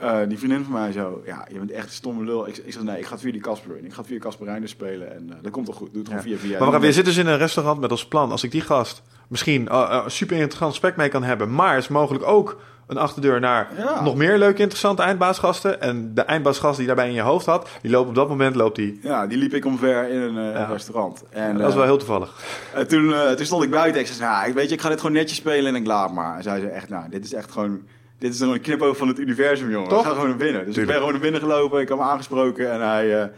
eh, 0.00 0.18
die 0.28 0.38
vriendin 0.38 0.64
van 0.64 0.72
mij 0.72 0.92
zo, 0.92 1.22
ja, 1.26 1.46
je 1.52 1.58
bent 1.58 1.70
echt 1.70 1.86
een 1.86 1.92
stomme 1.92 2.24
lul. 2.24 2.48
Ik, 2.48 2.56
ik 2.56 2.72
zeg, 2.72 2.82
nee, 2.82 2.98
ik 2.98 3.06
ga 3.06 3.18
via 3.18 3.32
die 3.32 3.40
Casper 3.40 3.76
in. 3.76 3.84
Ik 3.84 3.92
ga 3.92 4.04
via 4.04 4.18
Casper 4.18 4.46
Reinders 4.46 4.72
spelen 4.72 5.14
en 5.14 5.30
eh, 5.30 5.36
dat 5.42 5.52
komt 5.52 5.66
toch 5.66 5.76
goed. 5.76 5.88
Doe 5.92 6.02
het 6.02 6.08
gewoon 6.10 6.24
Ja. 6.24 6.36
via 6.36 6.38
via. 6.48 6.58
Maar 6.58 6.66
we, 6.66 6.72
gaan- 6.72 6.80
we 6.80 6.92
zitten 6.92 7.14
dus 7.14 7.22
in 7.24 7.28
een 7.30 7.38
restaurant 7.38 7.80
met 7.80 7.90
als 7.90 8.06
plan. 8.08 8.30
Als 8.30 8.42
ik 8.44 8.50
die 8.50 8.60
gast 8.60 9.02
misschien 9.28 9.68
eh, 9.68 10.08
super 10.08 10.36
interessant 10.36 10.70
gesprek 10.70 10.96
mee 10.96 11.08
kan 11.08 11.22
hebben. 11.22 11.54
Maar 11.54 11.76
is 11.76 11.88
mogelijk 11.88 12.24
ook 12.24 12.60
een 12.86 12.98
achterdeur 12.98 13.40
naar 13.40 13.68
Ja. 13.76 14.02
nog 14.02 14.16
meer 14.16 14.38
leuke, 14.38 14.60
interessante 14.60 15.02
eindbaasgasten. 15.02 15.80
En 15.80 16.14
de 16.14 16.20
eindbaasgast 16.22 16.76
die 16.78 16.86
daarbij 16.86 17.08
in 17.08 17.14
je 17.14 17.20
hoofd 17.20 17.46
had, 17.46 17.68
die 17.82 17.90
loopt 17.90 18.08
op 18.08 18.14
dat 18.14 18.28
moment 18.28 18.54
loopt 18.54 18.76
die. 18.76 18.98
Ja, 19.02 19.26
die 19.26 19.38
liep 19.38 19.54
ik 19.54 19.64
omver 19.64 20.08
in 20.08 20.20
een 20.20 20.52
eh, 20.52 20.60
Ja. 20.60 20.64
restaurant. 20.64 21.22
En, 21.30 21.52
dat 21.58 21.66
is 21.66 21.72
eh, 21.72 21.74
wel 21.76 21.84
heel 21.84 21.96
toevallig. 21.98 22.42
En 22.74 22.88
toen, 22.88 23.14
eh, 23.14 23.30
toen 23.30 23.46
stond 23.46 23.62
ik 23.62 23.70
buiten. 23.70 24.00
Ik 24.00 24.06
zei, 24.06 24.30
nou, 24.30 24.48
ik 24.48 24.54
weet 24.54 24.68
je, 24.68 24.74
ik 24.74 24.80
ga 24.80 24.88
dit 24.88 25.00
gewoon 25.00 25.16
netjes 25.16 25.38
spelen 25.38 25.74
en 25.74 25.80
ik 25.80 25.86
laat 25.86 26.12
maar. 26.12 26.36
En 26.36 26.42
zij 26.42 26.60
zei 26.60 26.70
echt, 26.72 26.88
nou, 26.88 27.08
dit 27.10 27.24
is 27.24 27.32
echt 27.34 27.52
gewoon... 27.52 27.80
Dit 28.18 28.32
is 28.32 28.38
gewoon 28.38 28.54
een 28.54 28.60
knipoog 28.60 28.96
van 28.96 29.08
het 29.08 29.18
universum, 29.18 29.70
jongen. 29.70 29.88
Toch? 29.88 30.00
Ik 30.00 30.06
ga 30.06 30.12
gewoon 30.12 30.28
naar 30.28 30.36
binnen. 30.38 30.64
Dus 30.64 30.74
Tuurlijk. 30.74 30.78
ik 30.80 30.86
ben 30.86 30.96
gewoon 30.96 31.12
naar 31.12 31.20
binnen 31.20 31.40
gelopen. 31.40 31.80
Ik 31.80 31.88
heb 31.88 31.98
hem 31.98 32.06
aangesproken 32.06 32.72
en 32.72 32.80
hij... 32.80 33.30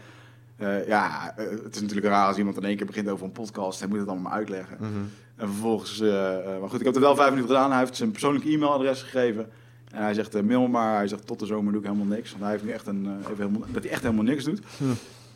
ja, 0.87 1.33
het 1.63 1.75
is 1.75 1.81
natuurlijk 1.81 2.07
raar 2.07 2.27
als 2.27 2.37
iemand 2.37 2.57
in 2.57 2.63
één 2.63 2.77
keer 2.77 2.85
begint 2.85 3.09
over 3.09 3.25
een 3.25 3.31
podcast. 3.31 3.79
Hij 3.79 3.87
moet 3.89 3.99
het 3.99 4.07
allemaal 4.07 4.31
uitleggen. 4.31 4.77
Mhm. 4.79 4.89
En 5.37 5.47
vervolgens... 5.47 5.99
eh, 5.99 6.37
eh, 6.37 6.59
maar 6.59 6.69
goed, 6.69 6.79
ik 6.79 6.85
heb 6.85 6.93
het 6.93 7.03
wel 7.03 7.15
vijf 7.15 7.29
minuten 7.29 7.49
gedaan. 7.55 7.69
Hij 7.71 7.79
heeft 7.79 7.95
zijn 7.95 8.11
persoonlijke 8.11 8.49
e-mailadres 8.49 9.01
gegeven. 9.01 9.49
En 9.91 10.01
hij 10.03 10.13
zegt, 10.13 10.35
eh, 10.35 10.41
mail 10.41 10.61
me 10.61 10.67
maar. 10.67 10.95
Hij 10.95 11.07
zegt, 11.07 11.27
tot 11.27 11.39
de 11.39 11.45
zomer 11.45 11.71
doe 11.71 11.81
ik 11.81 11.87
helemaal 11.87 12.15
niks. 12.15 12.29
Want 12.29 12.41
hij 12.43 12.51
heeft 12.51 12.63
nu 12.63 12.71
echt 12.71 12.87
een... 12.87 13.09
even 13.19 13.35
helemaal, 13.37 13.61
dat 13.71 13.83
hij 13.83 13.91
echt 13.91 14.01
helemaal 14.01 14.23
niks 14.23 14.43
doet. 14.43 14.61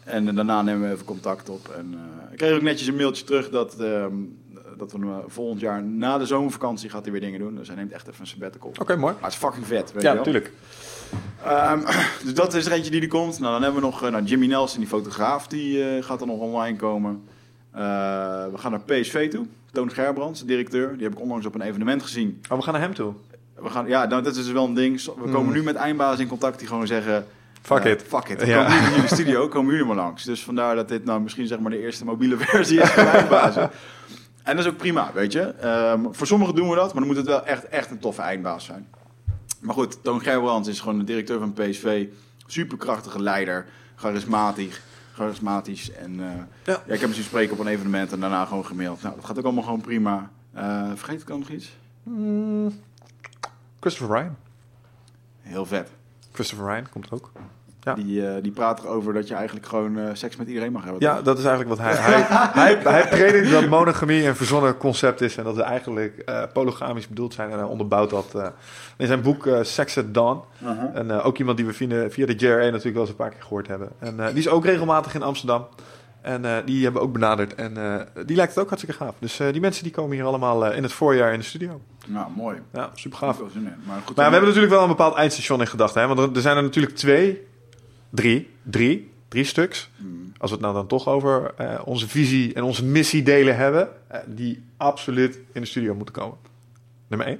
En 0.03 0.35
daarna 0.35 0.61
nemen 0.61 0.87
we 0.87 0.93
even 0.93 1.05
contact 1.05 1.49
op. 1.49 1.67
En 1.77 1.95
ik 2.31 2.37
kreeg 2.37 2.55
ook 2.55 2.61
netjes 2.61 2.87
een 2.87 2.95
mailtje 2.95 3.23
terug 3.23 3.49
dat, 3.49 3.79
ehm, 3.79 4.13
dat 4.77 4.91
we 4.91 5.21
volgend 5.27 5.59
jaar 5.61 5.83
na 5.83 6.17
de 6.17 6.25
zomervakantie 6.25 6.89
gaat 6.89 7.03
hij 7.03 7.11
weer 7.11 7.21
dingen 7.21 7.39
doen. 7.39 7.55
Dus 7.55 7.67
hij 7.67 7.75
neemt 7.77 7.91
echt 7.91 8.07
even 8.07 8.21
een 8.21 8.27
sabbatical. 8.27 8.71
Oké, 8.79 8.95
mooi. 8.95 9.13
Maar 9.13 9.23
het 9.23 9.31
is 9.31 9.37
fucking 9.37 9.65
vet, 9.65 9.91
weet 9.93 10.01
je 10.01 10.07
Ja, 10.07 10.13
wel. 10.15 10.23
natuurlijk. 10.23 10.51
Ehm, 11.43 11.79
dus 12.25 12.33
dat 12.33 12.53
is 12.53 12.65
er 12.65 12.71
eentje 12.71 12.91
die 12.91 13.01
er 13.01 13.07
komt. 13.07 13.39
Nou, 13.39 13.51
dan 13.53 13.61
hebben 13.63 13.81
we 13.81 13.87
nog 13.87 14.01
nou, 14.01 14.23
Jimmy 14.23 14.47
Nelson, 14.47 14.79
die 14.79 14.87
fotograaf, 14.87 15.47
die 15.47 16.01
gaat 16.03 16.21
er 16.21 16.27
nog 16.27 16.39
online 16.39 16.77
komen. 16.77 17.23
We 17.71 18.57
gaan 18.57 18.71
naar 18.71 18.81
PSV 18.85 19.29
toe. 19.29 19.45
Toon 19.71 19.91
Gerbrands, 19.91 20.45
directeur. 20.45 20.93
Die 20.93 21.03
heb 21.03 21.13
ik 21.13 21.19
onlangs 21.21 21.45
op 21.45 21.55
een 21.55 21.61
evenement 21.61 22.03
gezien. 22.03 22.41
Oh, 22.49 22.57
we 22.57 22.63
gaan 22.63 22.73
naar 22.73 22.81
hem 22.81 22.93
toe. 22.93 23.13
We 23.55 23.69
gaan, 23.69 23.87
ja, 23.87 24.05
nou, 24.05 24.23
dat 24.23 24.35
is 24.35 24.43
dus 24.43 24.51
wel 24.53 24.65
een 24.65 24.73
ding. 24.73 25.03
We 25.03 25.11
komen 25.11 25.45
Mm. 25.45 25.51
nu 25.53 25.63
met 25.63 25.75
eindbaas 25.75 26.19
in 26.19 26.27
contact 26.27 26.59
die 26.59 26.67
gewoon 26.67 26.87
zeggen... 26.87 27.25
Fuck 27.61 27.83
eh, 27.83 27.91
it. 27.91 28.03
Fuck 28.07 28.27
it. 28.29 28.45
Ja. 28.45 28.63
komen 28.65 28.89
nu 28.89 28.95
in 28.95 29.01
de 29.01 29.07
studio, 29.15 29.47
komen 29.47 29.71
jullie 29.71 29.87
maar 29.87 29.95
langs. 29.95 30.23
Dus 30.23 30.43
vandaar 30.43 30.75
dat 30.75 30.87
dit 30.89 31.05
nou 31.05 31.21
misschien 31.21 31.47
zeg 31.47 31.59
maar 31.59 31.71
de 31.71 31.79
eerste 31.81 32.05
mobiele 32.05 32.37
versie 32.37 32.81
is 32.81 32.89
van 32.89 33.05
eindbazen. 33.05 33.69
En 34.43 34.55
dat 34.55 34.65
is 34.65 34.71
ook 34.71 34.77
prima, 34.77 35.11
weet 35.13 35.31
je. 35.31 35.41
Ehm, 35.41 36.05
voor 36.11 36.27
sommigen 36.27 36.55
doen 36.55 36.69
we 36.69 36.75
dat, 36.75 36.85
maar 36.93 37.03
dan 37.03 37.07
moet 37.07 37.15
het 37.15 37.25
wel 37.25 37.45
echt, 37.45 37.67
echt 37.67 37.91
een 37.91 37.99
toffe 37.99 38.21
eindbaas 38.21 38.65
zijn. 38.65 38.87
Maar 39.59 39.73
goed, 39.75 40.03
Toon 40.03 40.21
Gerbrands 40.21 40.67
is 40.67 40.79
gewoon 40.79 40.97
de 40.97 41.03
directeur 41.03 41.39
van 41.39 41.53
PSV. 41.53 42.05
Superkrachtige 42.45 43.21
leider, 43.21 43.65
charismatisch. 43.95 44.81
Charismatisch. 45.21 45.91
En 45.91 46.19
eh, 46.19 46.25
Ja. 46.35 46.45
ja. 46.65 46.75
ik 46.83 46.89
heb 46.89 46.99
hem 47.01 47.13
zien 47.13 47.23
spreken 47.23 47.53
op 47.53 47.59
een 47.59 47.67
evenement 47.67 48.11
en 48.11 48.19
daarna 48.19 48.45
gewoon 48.45 48.65
gemaild. 48.65 49.01
Nou, 49.01 49.15
dat 49.15 49.25
gaat 49.25 49.37
ook 49.37 49.43
allemaal 49.43 49.63
gewoon 49.63 49.81
prima. 49.81 50.31
Eh, 50.53 50.91
vergeet 50.95 51.21
ik 51.21 51.27
dan 51.27 51.39
nog 51.39 51.49
iets? 51.49 51.77
Mm, 52.03 52.71
Christopher 53.79 54.17
Ryan. 54.17 54.35
Heel 55.41 55.65
vet. 55.65 55.89
Christopher 56.31 56.65
Ryan 56.67 56.89
komt 56.89 57.11
ook. 57.11 57.31
Ja. 57.83 57.93
Die, 57.93 58.27
eh, 58.27 58.43
die 58.43 58.51
praat 58.51 58.83
erover 58.83 59.13
dat 59.13 59.27
je 59.27 59.33
eigenlijk 59.33 59.65
gewoon 59.65 59.97
eh, 59.97 60.09
seks 60.13 60.35
met 60.35 60.47
iedereen 60.47 60.71
mag 60.71 60.83
hebben. 60.83 61.01
Ja, 61.01 61.21
dat 61.21 61.37
is 61.37 61.45
eigenlijk 61.45 61.79
wat 61.79 61.87
hij... 61.87 61.95
Hij, 62.11 62.21
hij, 62.53 62.79
hij 62.83 63.07
predikt 63.07 63.51
dat 63.51 63.67
monogamie 63.67 64.27
een 64.27 64.35
verzonnen 64.35 64.77
concept 64.77 65.21
is... 65.21 65.37
en 65.37 65.43
dat 65.43 65.55
ze 65.55 65.63
eigenlijk 65.63 66.17
eh, 66.17 66.43
polygamisch 66.53 67.07
bedoeld 67.07 67.33
zijn. 67.33 67.51
En 67.51 67.57
hij 67.57 67.67
onderbouwt 67.67 68.09
dat 68.09 68.35
eh, 68.35 68.47
in 68.97 69.07
zijn 69.07 69.21
boek 69.21 69.49
Sex 69.61 69.97
at 69.97 70.13
Dawn. 70.13 70.41
Uh-huh. 70.63 70.95
En 70.95 71.11
eh, 71.11 71.25
ook 71.25 71.37
iemand 71.37 71.57
die 71.57 71.65
we 71.65 71.73
via, 71.73 72.09
via 72.09 72.25
de 72.25 72.35
JRA 72.35 72.57
natuurlijk 72.57 72.83
wel 72.93 73.01
eens 73.01 73.09
een 73.09 73.15
paar 73.15 73.29
keer 73.29 73.41
gehoord 73.41 73.67
hebben. 73.67 73.89
En 73.99 74.19
eh, 74.19 74.27
die 74.27 74.37
is 74.37 74.47
ook 74.47 74.65
regelmatig 74.65 75.15
in 75.15 75.23
Amsterdam. 75.23 75.67
En 76.21 76.45
eh, 76.45 76.57
die 76.65 76.83
hebben 76.83 77.01
we 77.01 77.07
ook 77.07 77.13
benaderd. 77.13 77.55
En 77.55 77.77
eh, 77.77 78.25
die 78.25 78.35
lijkt 78.35 78.53
het 78.53 78.63
ook 78.63 78.69
hartstikke 78.69 79.03
gaaf. 79.03 79.15
Dus 79.19 79.39
eh, 79.39 79.51
die 79.51 79.61
mensen 79.61 79.83
die 79.83 79.91
komen 79.91 80.15
hier 80.15 80.25
allemaal 80.25 80.65
eh, 80.65 80.77
in 80.77 80.83
het 80.83 80.93
voorjaar 80.93 81.33
in 81.33 81.39
de 81.39 81.45
studio. 81.45 81.81
Nou, 82.07 82.31
mooi. 82.35 82.57
Ja, 82.73 82.89
super 82.93 83.17
Gaaf. 83.17 83.39
Maar 83.39 84.01
goed, 84.05 84.15
Maar 84.15 84.25
we 84.25 84.31
hebben 84.31 84.47
natuurlijk 84.49 84.73
wel 84.73 84.81
een 84.81 84.87
bepaald 84.87 85.15
eindstation 85.15 85.59
in 85.59 85.67
gedachten. 85.67 86.01
Hè? 86.01 86.07
Want 86.07 86.19
er, 86.19 86.35
er 86.35 86.41
zijn 86.41 86.57
er 86.57 86.63
natuurlijk 86.63 86.95
twee, 86.95 87.47
drie, 88.11 88.49
drie, 88.63 89.11
drie 89.27 89.43
stuks. 89.43 89.89
Hmm. 89.97 90.31
Als 90.37 90.49
we 90.49 90.55
het 90.55 90.65
nou 90.65 90.73
dan 90.77 90.87
toch 90.87 91.07
over 91.07 91.53
eh, 91.57 91.79
onze 91.85 92.07
visie 92.07 92.53
en 92.53 92.63
onze 92.63 92.85
missie 92.85 93.23
delen 93.23 93.55
hebben. 93.57 93.89
eh, 94.07 94.19
die 94.27 94.63
absoluut 94.77 95.39
in 95.51 95.61
de 95.61 95.67
studio 95.67 95.95
moeten 95.95 96.13
komen. 96.15 96.37
Nummer 97.07 97.27
één. 97.27 97.39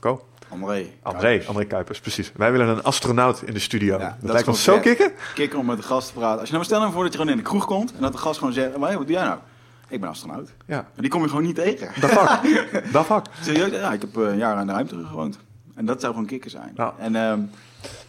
Go. 0.00 0.24
André. 0.48 0.86
André, 1.02 1.20
Kuipers. 1.22 1.48
André 1.48 1.64
Kuipers, 1.64 2.00
precies. 2.00 2.32
Wij 2.36 2.52
willen 2.52 2.68
een 2.68 2.82
astronaut 2.82 3.42
in 3.42 3.52
de 3.52 3.58
studio. 3.58 3.98
Ja, 3.98 4.04
dat, 4.08 4.14
dat 4.20 4.30
lijkt 4.32 4.48
ons 4.48 4.62
zo 4.62 4.78
kicken. 4.78 5.12
Kikker 5.34 5.58
om 5.58 5.66
met 5.66 5.76
de 5.76 5.82
gast 5.82 6.06
te 6.06 6.12
praten. 6.14 6.38
Als 6.40 6.48
je 6.48 6.54
nou 6.54 6.66
maar 6.68 6.78
stel 6.78 6.92
voor 6.92 7.02
dat 7.02 7.12
je 7.12 7.18
gewoon 7.18 7.32
in 7.34 7.38
de 7.42 7.48
kroeg 7.48 7.64
komt 7.66 7.94
en 7.94 8.00
dat 8.02 8.12
de 8.12 8.18
gast 8.18 8.38
gewoon 8.38 8.52
zegt: 8.52 8.76
"Maar, 8.76 8.96
Wat 8.96 9.06
doe 9.06 9.16
jij 9.16 9.24
nou? 9.24 9.38
Ik 9.88 10.00
ben 10.00 10.08
astronaut. 10.08 10.52
Ja, 10.66 10.78
En 10.94 11.02
die 11.02 11.10
kom 11.10 11.22
je 11.22 11.28
gewoon 11.28 11.42
niet 11.44 11.54
tegen. 11.54 12.00
dat 12.00 12.10
vak. 12.10 12.42
dat 12.92 13.06
vak. 13.06 13.26
Serieus? 13.42 13.70
Ja, 13.70 13.92
ik 13.92 14.00
heb 14.00 14.16
eh, 14.16 14.22
een 14.22 14.36
jaar 14.36 14.56
aan 14.56 14.66
de 14.66 14.72
ruimte 14.72 15.04
gewoond. 15.04 15.38
En 15.74 15.86
dat 15.86 16.00
zou 16.00 16.12
gewoon 16.12 16.28
kikker 16.28 16.50
zijn. 16.50 16.72
Ja. 16.76 16.94
En, 16.98 17.16
ehm, 17.16 17.40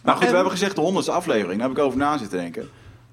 nou 0.02 0.16
goed, 0.16 0.24
en- 0.24 0.28
we 0.30 0.34
hebben 0.34 0.52
gezegd 0.52 0.74
de 0.74 0.80
honderdste 0.80 1.12
aflevering. 1.12 1.58
Daar 1.60 1.68
heb 1.68 1.78
ik 1.78 1.84
over 1.84 1.98
na 1.98 2.18
zitten 2.18 2.38
denken. 2.38 2.68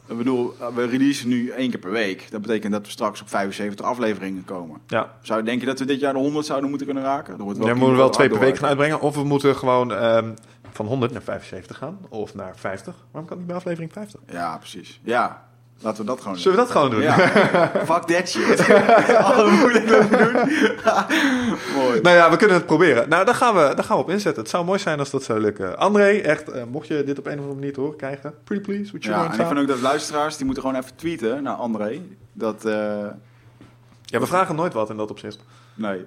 Ik 0.07 0.17
bedoel, 0.17 0.53
we 0.75 0.85
releasen 0.85 1.27
nu 1.27 1.49
één 1.49 1.69
keer 1.69 1.79
per 1.79 1.91
week. 1.91 2.27
Dat 2.31 2.41
betekent 2.41 2.71
dat 2.71 2.85
we 2.85 2.91
straks 2.91 3.21
op 3.21 3.29
75 3.29 3.85
afleveringen 3.85 4.45
komen. 4.45 4.79
Ja. 4.87 5.11
Zou 5.21 5.39
je 5.39 5.45
denken 5.45 5.67
dat 5.67 5.79
we 5.79 5.85
dit 5.85 5.99
jaar 5.99 6.13
de 6.13 6.19
100 6.19 6.45
zouden 6.45 6.69
moeten 6.69 6.87
kunnen 6.87 7.05
raken? 7.05 7.37
Dan 7.37 7.45
wordt 7.45 7.59
Ja, 7.59 7.65
we 7.73 7.79
moeten 7.79 7.97
wel 7.97 8.09
twee 8.09 8.29
per 8.29 8.39
week 8.39 8.57
gaan 8.57 8.67
uitbrengen. 8.67 8.99
Of 9.01 9.15
we 9.15 9.23
moeten 9.23 9.55
gewoon 9.55 9.93
ehm, 9.93 10.33
van 10.71 10.85
100 10.85 11.11
naar 11.11 11.21
75 11.21 11.77
gaan. 11.77 11.97
Of 12.09 12.33
naar 12.35 12.53
50. 12.57 12.85
Waarom 13.11 13.11
kan 13.11 13.23
het 13.29 13.37
niet 13.37 13.47
bij 13.47 13.55
aflevering 13.55 13.91
50? 13.93 14.19
Ja, 14.31 14.57
precies. 14.57 14.99
Ja, 15.03 15.43
laten 15.81 16.01
we 16.01 16.09
dat 16.09 16.21
gewoon 16.21 16.37
Zullen 16.37 16.57
we 16.57 16.63
dat 16.63 16.71
gewoon 16.71 16.89
doen? 16.89 17.01
Ja. 17.01 17.17
Fuck 17.91 18.03
that 18.03 18.29
shit. 18.29 18.69
Alle 19.23 19.51
moeilijk 19.51 19.87
doen. 19.87 20.07
Mooi. 21.81 22.01
Nou 22.01 22.15
ja, 22.15 22.29
we 22.29 22.35
kunnen 22.37 22.55
het 22.57 22.65
proberen. 22.65 23.09
Nou, 23.09 23.25
daar 23.25 23.35
gaan, 23.35 23.53
we, 23.55 23.59
daar 23.75 23.83
gaan 23.83 23.97
we 23.97 24.03
op 24.03 24.09
inzetten. 24.09 24.41
Het 24.41 24.51
zou 24.51 24.65
mooi 24.65 24.79
zijn 24.79 24.99
als 24.99 25.09
dat 25.09 25.23
zou 25.23 25.39
lukken. 25.39 25.77
André, 25.77 26.09
echt, 26.17 26.49
eh, 26.51 26.63
mocht 26.71 26.87
je 26.87 27.03
dit 27.03 27.19
op 27.19 27.25
een 27.25 27.31
of 27.33 27.37
andere 27.39 27.55
manier 27.59 27.73
te 27.73 27.79
horen 27.79 27.97
krijgen, 27.97 28.33
pretty 28.43 28.63
please, 28.65 28.91
would 28.91 29.03
you 29.03 29.15
Ja, 29.15 29.23
en 29.33 29.39
ik 29.39 29.45
vind 29.47 29.59
ook 29.59 29.67
dat 29.67 29.79
luisteraars, 29.81 30.35
die 30.37 30.45
moeten 30.45 30.63
gewoon 30.63 30.79
even 30.81 30.95
tweeten 30.95 31.43
naar 31.43 31.55
André. 31.55 32.01
Dat, 32.33 32.65
eh, 32.65 32.73
Ja, 34.03 34.19
we 34.19 34.25
vragen 34.27 34.55
nooit 34.55 34.73
wat 34.73 34.89
in 34.89 34.97
dat 34.97 35.09
opzicht. 35.11 35.39
nee. 35.73 36.05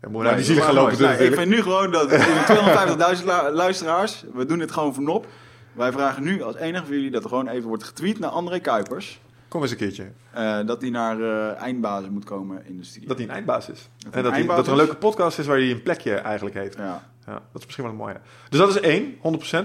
Ja, 0.00 0.10
naar 0.10 0.22
Nee, 0.22 0.34
die 0.34 0.44
zielen 0.44 0.64
gaan 0.64 0.74
lopen 0.74 0.98
doen. 0.98 1.08
Nee, 1.08 1.18
ik 1.28 1.34
vind 1.34 1.48
nu 1.48 1.62
gewoon 1.62 1.90
dat 1.90 2.10
in 2.12 2.20
250.000 2.46 3.24
lu- 3.26 3.50
luisteraars, 3.54 4.24
we 4.34 4.46
doen 4.46 4.60
het 4.60 4.72
gewoon 4.72 4.94
voor 4.94 5.02
nop. 5.02 5.26
Wij 5.74 5.92
vragen 5.92 6.22
nu 6.22 6.42
als 6.42 6.56
enige 6.56 6.84
van 6.84 6.94
jullie 6.94 7.10
dat 7.10 7.22
er 7.22 7.28
gewoon 7.28 7.48
even 7.48 7.68
wordt 7.68 7.84
getweet 7.84 8.18
naar 8.18 8.30
André 8.30 8.58
Kuipers. 8.58 9.20
Kom 9.48 9.62
eens 9.62 9.70
een 9.70 9.76
keertje. 9.76 10.06
eh, 10.32 10.58
dat 10.66 10.80
hij 10.80 10.90
naar 10.90 11.20
eh 11.20 11.62
eindbazen 11.62 12.12
moet 12.12 12.24
komen 12.24 12.66
in 12.66 12.76
de 12.76 12.84
studio. 12.84 13.08
Dat 13.08 13.16
hij 13.18 13.26
een 13.26 13.32
eindbaas 13.32 13.68
is. 13.68 13.88
en 14.10 14.22
dat, 14.22 14.32
hij, 14.32 14.46
dat 14.46 14.58
er 14.66 14.72
een 14.72 14.78
is? 14.78 14.84
leuke 14.84 14.96
podcast 14.96 15.38
is 15.38 15.46
waar 15.46 15.56
hij 15.56 15.70
een 15.70 15.82
plekje 15.82 16.14
eigenlijk 16.14 16.54
heeft. 16.56 16.76
Ja. 16.76 17.12
Ja, 17.26 17.32
dat 17.32 17.42
is 17.60 17.64
misschien 17.64 17.84
wel 17.84 17.92
een 17.92 17.98
mooie. 17.98 18.16
Dus 18.48 18.58
dat 18.58 18.68
is 18.68 18.80
één, 18.80 19.14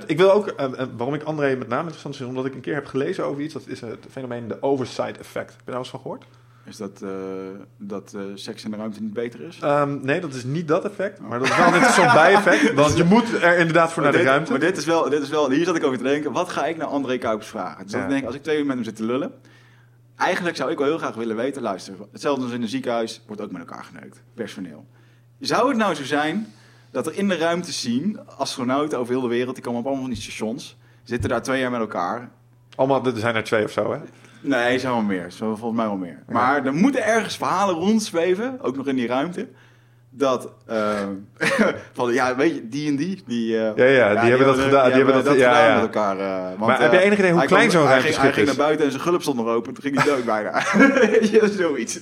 100%. 0.02 0.06
Ik 0.06 0.18
wil 0.18 0.32
ook, 0.32 0.48
eh, 0.48 0.68
waarom 0.98 1.14
ik 1.14 1.24
André 1.24 1.56
met 1.56 1.68
name 1.68 1.82
interessant 1.82 2.16
vind, 2.16 2.30
omdat 2.30 2.46
ik 2.46 2.54
een 2.54 2.62
keer 2.62 2.74
heb 2.74 2.86
gelezen 2.86 3.26
over 3.26 3.42
iets, 3.42 3.54
dat 3.54 3.68
is 3.68 3.82
het 3.82 4.06
fenomeen 4.12 4.48
de 4.48 4.62
oversight 4.62 5.18
effect. 5.20 5.50
Heb 5.52 5.60
je 5.66 5.72
daar 5.72 5.80
eens 5.80 5.90
van 5.90 6.00
gehoord? 6.00 6.24
Is 6.70 6.78
dat, 6.78 7.02
eh, 7.02 7.10
dat 7.78 8.14
eh, 8.16 8.22
seks 8.34 8.64
in 8.64 8.72
de 8.72 8.78
ruimte 8.78 9.02
niet 9.02 9.14
beter 9.14 9.42
is? 9.42 9.60
Ehm, 9.60 9.98
nee, 10.02 10.20
dat 10.22 10.34
is 10.34 10.44
niet 10.44 10.68
dat 10.68 10.86
effect, 10.86 11.20
maar 11.20 11.40
dat 11.40 11.48
is 11.48 11.58
wel 11.58 11.68
een 11.68 11.74
interessant 11.74 12.14
bijeffect. 12.14 12.74
Want 12.84 12.98
je 12.98 13.04
moet 13.04 13.34
er 13.42 13.58
inderdaad 13.58 13.92
voor 13.94 14.04
Maar 14.04 14.12
naar 14.12 14.22
de 14.22 14.28
ruimte. 14.28 14.52
Maar 14.52 14.60
dit 14.60 14.78
is, 14.78 14.86
wel, 14.86 15.10
dit 15.10 15.22
is 15.22 15.30
wel, 15.30 15.50
hier 15.52 15.66
zat 15.66 15.76
ik 15.76 15.84
over 15.84 15.98
te 15.98 16.04
denken, 16.04 16.32
wat 16.32 16.50
ga 16.50 16.66
ik 16.66 16.78
naar 16.78 16.88
André 16.88 17.18
Kuipers 17.18 17.48
vragen? 17.50 17.84
Dus 17.84 17.94
Ja. 17.94 18.04
ik 18.04 18.10
denk, 18.10 18.26
als 18.26 18.36
ik 18.36 18.44
twee 18.44 18.58
uur 18.58 18.66
met 18.66 18.76
hem 18.76 18.84
zit 18.84 18.96
te 18.96 19.04
lullen, 19.04 19.32
eigenlijk 20.16 20.56
zou 20.56 20.72
ik 20.72 20.78
wel 20.78 20.88
heel 20.88 20.98
graag 20.98 21.16
willen 21.16 21.36
weten, 21.36 21.62
luister, 21.62 21.94
hetzelfde 22.12 22.44
als 22.44 22.54
in 22.54 22.62
een 22.62 22.68
ziekenhuis, 22.68 23.22
wordt 23.28 23.42
ook 23.42 23.52
met 23.52 23.62
elkaar 23.62 23.84
geneukt, 23.84 24.22
personeel. 24.34 24.86
Zou 25.40 25.68
het 25.68 25.78
nou 25.78 25.96
zo 25.96 26.04
zijn 26.04 26.48
dat 26.92 27.08
er 27.08 27.18
in 27.18 27.28
de 27.28 27.38
ruimte 27.38 27.72
zien, 27.72 28.20
astronauten 28.38 29.00
over 29.00 29.14
heel 29.14 29.22
de 29.22 29.28
wereld, 29.28 29.56
die 29.56 29.64
komen 29.64 29.80
op 29.80 29.86
allemaal 29.86 30.04
van 30.04 30.14
die 30.14 30.22
stations, 30.22 30.78
zitten 31.04 31.30
daar 31.30 31.42
twee 31.42 31.60
jaar 31.60 31.72
met 31.72 31.80
elkaar. 31.80 32.30
Allemaal, 32.76 33.06
er 33.06 33.18
zijn 33.18 33.36
er 33.36 33.44
twee 33.44 33.64
of 33.64 33.72
zo, 33.72 33.92
hè? 33.94 34.00
Nee, 34.42 34.80
zijn 34.80 34.94
wel 34.94 35.02
meer, 35.02 35.26
zijn 35.28 35.58
volgens 35.58 35.76
mij 35.80 35.86
wel 35.86 35.96
meer. 35.98 36.20
Maar 36.28 36.66
er 36.66 36.74
moeten 36.74 37.06
ergens 37.06 37.38
verhalen 37.38 37.76
rondzweven, 37.76 38.58
ook 38.62 38.76
nog 38.76 38.88
in 38.88 38.96
die 38.96 39.08
ruimte. 39.08 39.48
Dat, 40.12 40.50
eh, 40.68 40.94
van 41.94 42.14
ja, 42.14 42.36
weet 42.36 42.56
je, 42.56 42.68
die 42.70 42.88
en 42.90 42.96
die, 42.96 43.24
die, 43.28 43.58
eh, 43.58 43.72
Ja, 43.76 43.86
ja, 43.86 44.22
die 44.22 44.30
hebben 44.30 44.48
dat 44.48 44.60
gedaan, 44.60 44.86
die 44.86 44.94
hebben 45.04 45.24
dat- 45.24 45.36
ja, 45.36 45.50
gedaan 45.54 45.68
ja. 45.68 45.74
met 45.74 45.82
elkaar. 45.84 46.20
eh, 46.20 46.44
want, 46.58 46.58
Maar 46.72 46.82
heb 46.82 46.94
eh, 46.94 47.04
enig 47.06 47.18
idee 47.20 47.32
hoe 47.32 47.46
klein 47.46 47.72
zo'n 47.72 47.80
ging- 47.80 47.92
ruimteschip 47.92 48.22
Hij 48.22 48.32
ging 48.34 48.48
is? 48.48 48.56
naar 48.58 48.66
buiten 48.66 48.86
en 48.86 48.92
zijn 48.92 49.04
gulp 49.04 49.22
stond 49.22 49.38
nog 49.38 49.48
open, 49.48 49.74
toen 49.74 49.84
ging 49.84 49.96
hij 50.04 50.06
dood 50.16 50.26
bijna. 50.26 50.52
Je, 51.32 51.54
zoiets. 51.58 52.00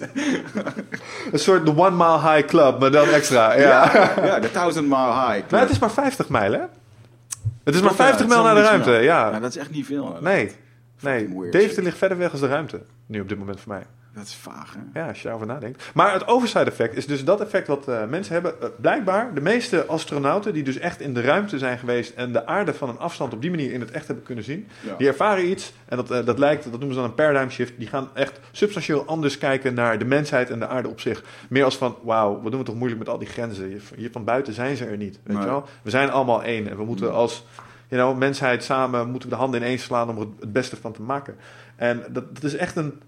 Een 1.31 1.39
soort 1.39 1.65
de 1.65 1.71
One 1.77 1.91
Mile 1.95 2.19
High 2.33 2.45
Club, 2.47 2.79
maar 2.79 2.91
dan 2.91 3.07
extra. 3.09 3.53
Ja. 3.57 3.91
Ja, 4.23 4.39
de 4.39 4.51
Thousand 4.51 4.87
Mile 4.87 5.13
High. 5.13 5.51
Maar 5.51 5.59
het 5.61 5.69
is 5.69 5.79
maar 5.79 5.91
50 5.91 6.29
mijl, 6.29 6.51
hè? 6.51 6.59
Het 6.59 7.75
is 7.75 7.81
maar 7.81 7.93
Klopt, 7.93 7.97
ja, 7.97 8.03
50 8.03 8.19
het 8.19 8.27
mijl 8.27 8.39
is 8.39 8.45
naar 8.45 8.55
de 8.55 8.61
ruimte. 8.69 8.91
Ja, 8.91 9.39
dat 9.39 9.49
is 9.49 9.57
echt 9.57 9.71
niet 9.71 9.85
veel. 9.85 10.17
Nee, 10.21 10.51
nee. 11.01 11.49
Deventer 11.51 11.83
ligt 11.83 11.97
verder 11.97 12.17
weg 12.17 12.31
als 12.31 12.39
de 12.39 12.47
ruimte. 12.47 12.81
Nu 13.05 13.19
op 13.21 13.29
dit 13.29 13.37
moment 13.37 13.59
voor 13.59 13.73
mij. 13.73 13.83
Dat 14.13 14.25
is 14.25 14.35
vaag, 14.35 14.75
hè? 14.77 14.99
Ja, 14.99 15.07
als 15.07 15.17
je 15.17 15.23
daarover 15.23 15.47
nadenkt. 15.47 15.83
Maar 15.93 16.13
het 16.13 16.27
oversight 16.27 16.67
effect 16.67 16.95
is 16.95 17.05
dus 17.05 17.23
dat 17.25 17.41
effect 17.41 17.67
wat 17.67 17.87
eh, 17.87 18.05
mensen 18.07 18.33
hebben. 18.33 18.61
Eh, 18.61 18.67
blijkbaar, 18.81 19.33
de 19.33 19.41
meeste 19.41 19.85
astronauten 19.85 20.53
die 20.53 20.63
dus 20.63 20.77
echt 20.77 20.99
in 21.01 21.13
de 21.13 21.21
ruimte 21.21 21.57
zijn 21.57 21.77
geweest 21.79 22.13
en 22.15 22.31
de 22.33 22.45
aarde 22.45 22.73
van 22.73 22.89
een 22.89 22.97
afstand 22.99 23.33
op 23.33 23.41
die 23.41 23.49
manier 23.49 23.71
in 23.71 23.79
het 23.79 23.91
echt 23.91 24.05
hebben 24.07 24.25
kunnen 24.25 24.43
zien, 24.43 24.67
Ja. 24.85 24.95
die 24.97 25.07
ervaren 25.07 25.49
iets 25.49 25.73
en 25.85 25.97
dat, 25.97 26.11
eh, 26.11 26.25
dat 26.25 26.39
lijkt, 26.39 26.63
dat 26.63 26.71
noemen 26.71 26.93
ze 26.93 26.99
dan 26.99 27.09
een 27.09 27.15
paradigm 27.15 27.49
shift. 27.49 27.73
Die 27.77 27.87
gaan 27.87 28.09
echt 28.13 28.39
substantieel 28.51 29.05
anders 29.05 29.37
kijken 29.37 29.73
naar 29.73 29.97
de 29.99 30.05
mensheid 30.05 30.49
en 30.49 30.59
de 30.59 30.67
aarde 30.67 30.87
op 30.89 30.99
zich. 30.99 31.23
Meer 31.49 31.63
als 31.63 31.77
van, 31.77 31.95
wauw, 32.03 32.41
wat 32.41 32.51
doen 32.51 32.59
we 32.59 32.65
toch 32.65 32.75
moeilijk 32.75 32.99
met 32.99 33.09
al 33.09 33.17
die 33.17 33.27
grenzen. 33.27 33.67
Hier, 33.67 33.81
hier 33.95 34.11
van 34.11 34.23
buiten 34.23 34.53
zijn 34.53 34.75
ze 34.77 34.85
er 34.85 34.97
niet, 34.97 35.19
weet 35.23 35.35
Nee. 35.35 35.45
je 35.45 35.51
wel. 35.51 35.67
We 35.81 35.89
zijn 35.89 36.09
allemaal 36.11 36.43
één 36.43 36.69
en 36.69 36.77
we 36.77 36.85
moeten 36.85 37.13
als 37.13 37.45
you 37.87 38.01
know, 38.01 38.17
mensheid 38.17 38.63
samen 38.63 39.09
moeten 39.09 39.29
we 39.29 39.35
de 39.35 39.41
handen 39.41 39.61
ineens 39.61 39.83
slaan 39.83 40.09
om 40.09 40.15
er 40.17 40.27
het- 40.39 40.51
beste 40.53 40.75
van 40.75 40.91
te 40.93 41.01
maken. 41.01 41.35
En 41.75 42.03
dat, 42.09 42.35
dat 42.35 42.43
is 42.43 42.55
echt 42.55 42.75
een, 42.75 43.01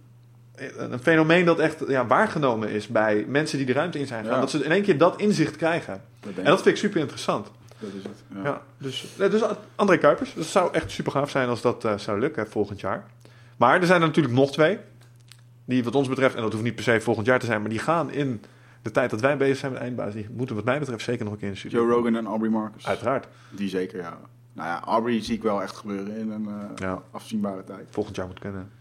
een 0.77 0.99
fenomeen 0.99 1.45
dat 1.45 1.59
echt 1.59 1.83
ja, 1.87 2.05
waargenomen 2.07 2.69
is 2.69 2.87
bij 2.87 3.25
mensen 3.27 3.57
die 3.57 3.65
de 3.67 3.73
ruimte 3.73 3.99
in 3.99 4.07
zijn 4.07 4.19
gegaan. 4.23 4.35
Ja. 4.35 4.41
Dat 4.41 4.51
ze 4.51 4.63
in 4.63 4.71
één 4.71 4.83
keer 4.83 4.97
dat 4.97 5.19
inzicht 5.21 5.55
krijgen. 5.55 6.01
Dat 6.19 6.33
En 6.35 6.43
dat 6.43 6.61
vind 6.61 6.75
ik 6.75 6.81
super 6.81 6.99
interessant. 6.99 7.51
Dat 7.79 7.89
is 7.97 8.03
het. 8.03 8.23
Ja. 8.35 8.43
Ja. 8.43 8.61
dus, 8.77 9.07
dus 9.17 9.41
André 9.75 9.97
Kuipers, 9.97 10.33
dat 10.33 10.45
zou 10.45 10.73
echt 10.73 10.91
super 10.91 11.11
gaaf 11.11 11.29
zijn 11.29 11.49
als 11.49 11.61
dat 11.61 11.85
eh, 11.85 11.97
zou 11.97 12.19
lukken 12.19 12.49
volgend 12.49 12.79
jaar. 12.79 13.03
Maar 13.57 13.79
er 13.79 13.85
zijn 13.85 14.01
er 14.01 14.07
natuurlijk 14.07 14.35
nog 14.35 14.51
twee. 14.51 14.77
Die 15.65 15.83
wat 15.83 15.95
ons 15.95 16.07
betreft, 16.07 16.35
en 16.35 16.41
dat 16.41 16.51
hoeft 16.51 16.63
niet 16.63 16.75
per 16.75 16.83
se 16.83 17.01
volgend 17.01 17.25
jaar 17.25 17.39
te 17.39 17.45
zijn, 17.45 17.61
maar 17.61 17.69
die 17.69 17.79
gaan 17.79 18.11
in 18.11 18.41
de 18.81 18.91
tijd 18.91 19.09
dat 19.09 19.21
wij 19.21 19.37
bezig 19.37 19.57
zijn 19.57 19.71
met 19.71 19.81
eindbaas. 19.81 20.13
Die 20.13 20.27
moeten 20.31 20.55
wat 20.55 20.65
mij 20.65 20.79
betreft 20.79 21.03
zeker 21.03 21.23
nog 21.23 21.33
een 21.33 21.39
keer 21.39 21.47
in 21.47 21.53
de 21.53 21.59
studio. 21.59 21.81
Joe 21.85 21.91
Rogan 21.91 22.15
en 22.15 22.25
Aubrey 22.25 22.49
Marcus. 22.49 22.87
Uiteraard. 22.87 23.27
Die 23.49 23.69
zeker, 23.69 23.99
ja. 23.99 24.17
Nou 24.53 24.67
ja, 24.67 24.81
Aubrey 24.83 25.21
zie 25.23 25.35
ik 25.35 25.41
wel 25.43 25.61
echt 25.61 25.75
gebeuren 25.77 26.15
in 26.17 26.31
een 26.31 26.47
eh, 26.47 26.75
Ja. 26.75 27.01
afzienbare 27.11 27.63
tijd. 27.63 27.87
Volgend 27.89 28.15
jaar 28.15 28.27
moet 28.27 28.39
kunnen. 28.39 28.71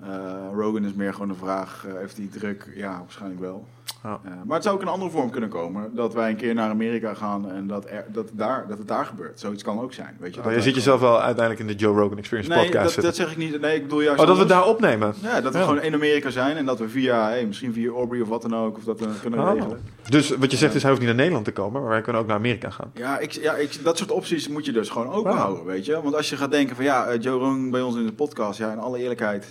Eh, 0.00 0.48
Rogan 0.54 0.84
is 0.84 0.92
meer 0.92 1.12
gewoon 1.12 1.28
de 1.28 1.34
vraag, 1.34 1.84
eh, 1.86 1.94
heeft 1.94 2.16
hij 2.16 2.26
druk? 2.26 2.72
Ja, 2.74 2.98
waarschijnlijk 2.98 3.40
wel. 3.40 3.66
Ja. 4.04 4.20
Eh, 4.24 4.30
maar 4.44 4.54
het 4.54 4.62
zou 4.62 4.74
ook 4.74 4.80
in 4.80 4.86
een 4.86 4.92
andere 4.92 5.10
vorm 5.10 5.30
kunnen 5.30 5.50
komen. 5.50 5.90
Dat 5.94 6.14
wij 6.14 6.30
een 6.30 6.36
keer 6.36 6.54
naar 6.54 6.70
Amerika 6.70 7.14
gaan 7.14 7.50
en 7.50 7.66
dat, 7.66 7.84
er, 7.90 8.04
dat, 8.12 8.28
daar, 8.32 8.64
dat 8.68 8.78
het 8.78 8.88
daar 8.88 9.06
gebeurt. 9.06 9.40
Zoiets 9.40 9.62
kan 9.62 9.80
ook 9.80 9.92
zijn. 9.92 10.16
Weet 10.20 10.34
je, 10.34 10.44
Oh, 10.44 10.52
je 10.52 10.60
ziet 10.62 10.74
jezelf 10.74 11.00
wel 11.00 11.20
uiteindelijk 11.22 11.60
in 11.68 11.76
de 11.76 11.82
Joe 11.84 12.00
Rogan 12.00 12.18
Experience 12.18 12.50
Nee, 12.52 12.58
podcast 12.64 12.82
dat, 12.82 12.92
zitten. 12.92 13.10
dat 13.12 13.20
zeg 13.20 13.30
ik 13.30 13.36
niet. 13.36 13.60
Nee, 13.60 13.76
ik 13.76 13.82
bedoel 13.82 14.00
juist 14.00 14.20
oh, 14.20 14.26
dat 14.26 14.38
we 14.38 14.44
daar 14.44 14.66
opnemen. 14.66 15.14
Ja, 15.22 15.40
dat 15.40 15.52
we 15.52 15.58
Ja. 15.58 15.64
gewoon 15.64 15.82
in 15.82 15.94
Amerika 15.94 16.30
zijn 16.30 16.56
en 16.56 16.64
dat 16.66 16.78
we 16.78 16.88
via, 16.88 17.28
hey, 17.28 17.46
misschien 17.46 17.72
via 17.72 17.90
Aubrey 17.90 18.20
of 18.20 18.28
wat 18.28 18.42
dan 18.42 18.56
ook, 18.56 18.76
of 18.76 18.84
dat 18.84 19.00
we 19.00 19.06
kunnen 19.20 19.40
Oh. 19.40 19.52
regelen. 19.54 19.80
Dus 20.08 20.30
wat 20.30 20.50
je 20.50 20.56
zegt 20.56 20.74
is, 20.74 20.80
hij 20.82 20.90
hoeft 20.90 21.02
niet 21.02 21.10
naar 21.10 21.18
Nederland 21.20 21.44
te 21.44 21.52
komen, 21.52 21.80
maar 21.80 21.90
wij 21.90 22.00
kunnen 22.00 22.22
ook 22.22 22.28
naar 22.28 22.36
Amerika 22.36 22.70
gaan. 22.70 22.90
Ja, 22.94 23.18
ik, 23.18 23.32
ja 23.32 23.54
ik, 23.54 23.84
dat 23.84 23.98
soort 23.98 24.10
opties 24.10 24.48
moet 24.48 24.64
je 24.64 24.72
dus 24.72 24.88
gewoon 24.88 25.08
open 25.12 25.30
Ja. 25.30 25.36
houden, 25.36 25.64
weet 25.64 25.84
je. 25.86 26.02
Want 26.02 26.14
als 26.14 26.30
je 26.30 26.36
gaat 26.36 26.50
denken 26.50 26.76
van 26.76 26.84
ja, 26.84 27.06
eh, 27.06 27.20
Joe 27.22 27.38
Rogan 27.38 27.70
bij 27.70 27.82
ons 27.82 27.96
in 27.96 28.06
de 28.06 28.12
podcast, 28.12 28.58
ja, 28.58 28.72
in 28.72 28.78
alle 28.78 28.98
eerlijkheid, 28.98 29.46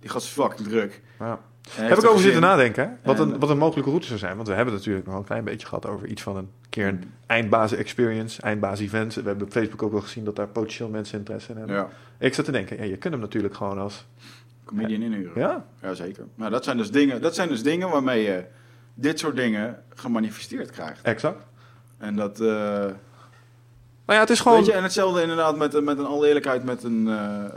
die 0.00 0.10
gast 0.10 0.26
is 0.26 0.32
fucking 0.32 0.68
druk. 0.68 1.00
Ja. 1.18 1.38
Heb 1.74 1.96
ik 1.96 2.02
er 2.02 2.08
over 2.08 2.22
zitten 2.22 2.40
nadenken, 2.40 2.84
hè? 2.84 2.90
Wat, 3.02 3.18
een, 3.18 3.32
En- 3.32 3.38
wat 3.40 3.50
een 3.50 3.58
mogelijke 3.58 3.90
route 3.90 4.06
zou 4.06 4.18
zijn. 4.18 4.36
Want 4.36 4.48
we 4.48 4.54
hebben 4.54 4.74
het 4.74 4.82
natuurlijk 4.82 5.08
nog 5.10 5.18
een 5.18 5.24
klein 5.26 5.44
beetje 5.44 5.66
gehad 5.66 5.86
over 5.86 6.06
iets 6.06 6.22
van 6.22 6.36
een 6.36 6.48
keer 6.68 6.86
een 6.86 7.04
eindbazen 7.26 7.78
experience, 7.78 8.42
eindbazen 8.42 8.84
events. 8.84 9.16
We 9.16 9.22
hebben 9.22 9.46
op 9.46 9.52
Facebook 9.52 9.82
ook 9.82 9.92
wel 9.92 10.00
gezien 10.00 10.24
dat 10.24 10.36
daar 10.36 10.48
potentieel 10.48 10.88
mensen 10.88 11.18
interesse 11.18 11.50
in 11.52 11.56
hebben. 11.58 11.76
Ja, 11.76 11.88
Ik 12.18 12.34
zat 12.34 12.44
te 12.44 12.52
denken, 12.52 12.76
ja, 12.76 12.82
je 12.84 12.96
kunt 12.96 13.12
hem 13.12 13.22
natuurlijk 13.22 13.54
gewoon 13.54 13.78
als 13.78 14.06
comedian 14.64 15.02
inhuren. 15.02 15.32
Ja? 15.40 15.64
Jazeker. 15.82 16.24
Maar 16.34 16.50
dat 16.50 16.64
zijn, 16.64 16.76
dus 16.76 16.90
dingen, 16.90 17.22
dat 17.22 17.34
zijn 17.34 17.48
dus 17.48 17.62
dingen 17.62 17.90
waarmee 17.90 18.22
je 18.22 18.44
dit 18.94 19.18
soort 19.18 19.36
dingen 19.36 19.82
gemanifesteerd 19.94 20.70
krijgt. 20.70 21.02
Exact. 21.02 21.42
En 21.98 22.16
dat... 22.16 22.40
eh, 22.40 22.46
Nou 22.46 22.92
ja, 24.06 24.20
het 24.20 24.30
is 24.30 24.40
gewoon... 24.40 24.58
Weet 24.58 24.66
je, 24.66 24.72
en 24.72 24.82
hetzelfde 24.82 25.22
inderdaad 25.22 25.56
met, 25.56 25.84
met 25.84 25.98
een 25.98 26.04
alle 26.06 26.26
eerlijkheid 26.26 26.64
met 26.64 26.82
een 26.82 27.08
eh, 27.08 27.44
eh, 27.44 27.50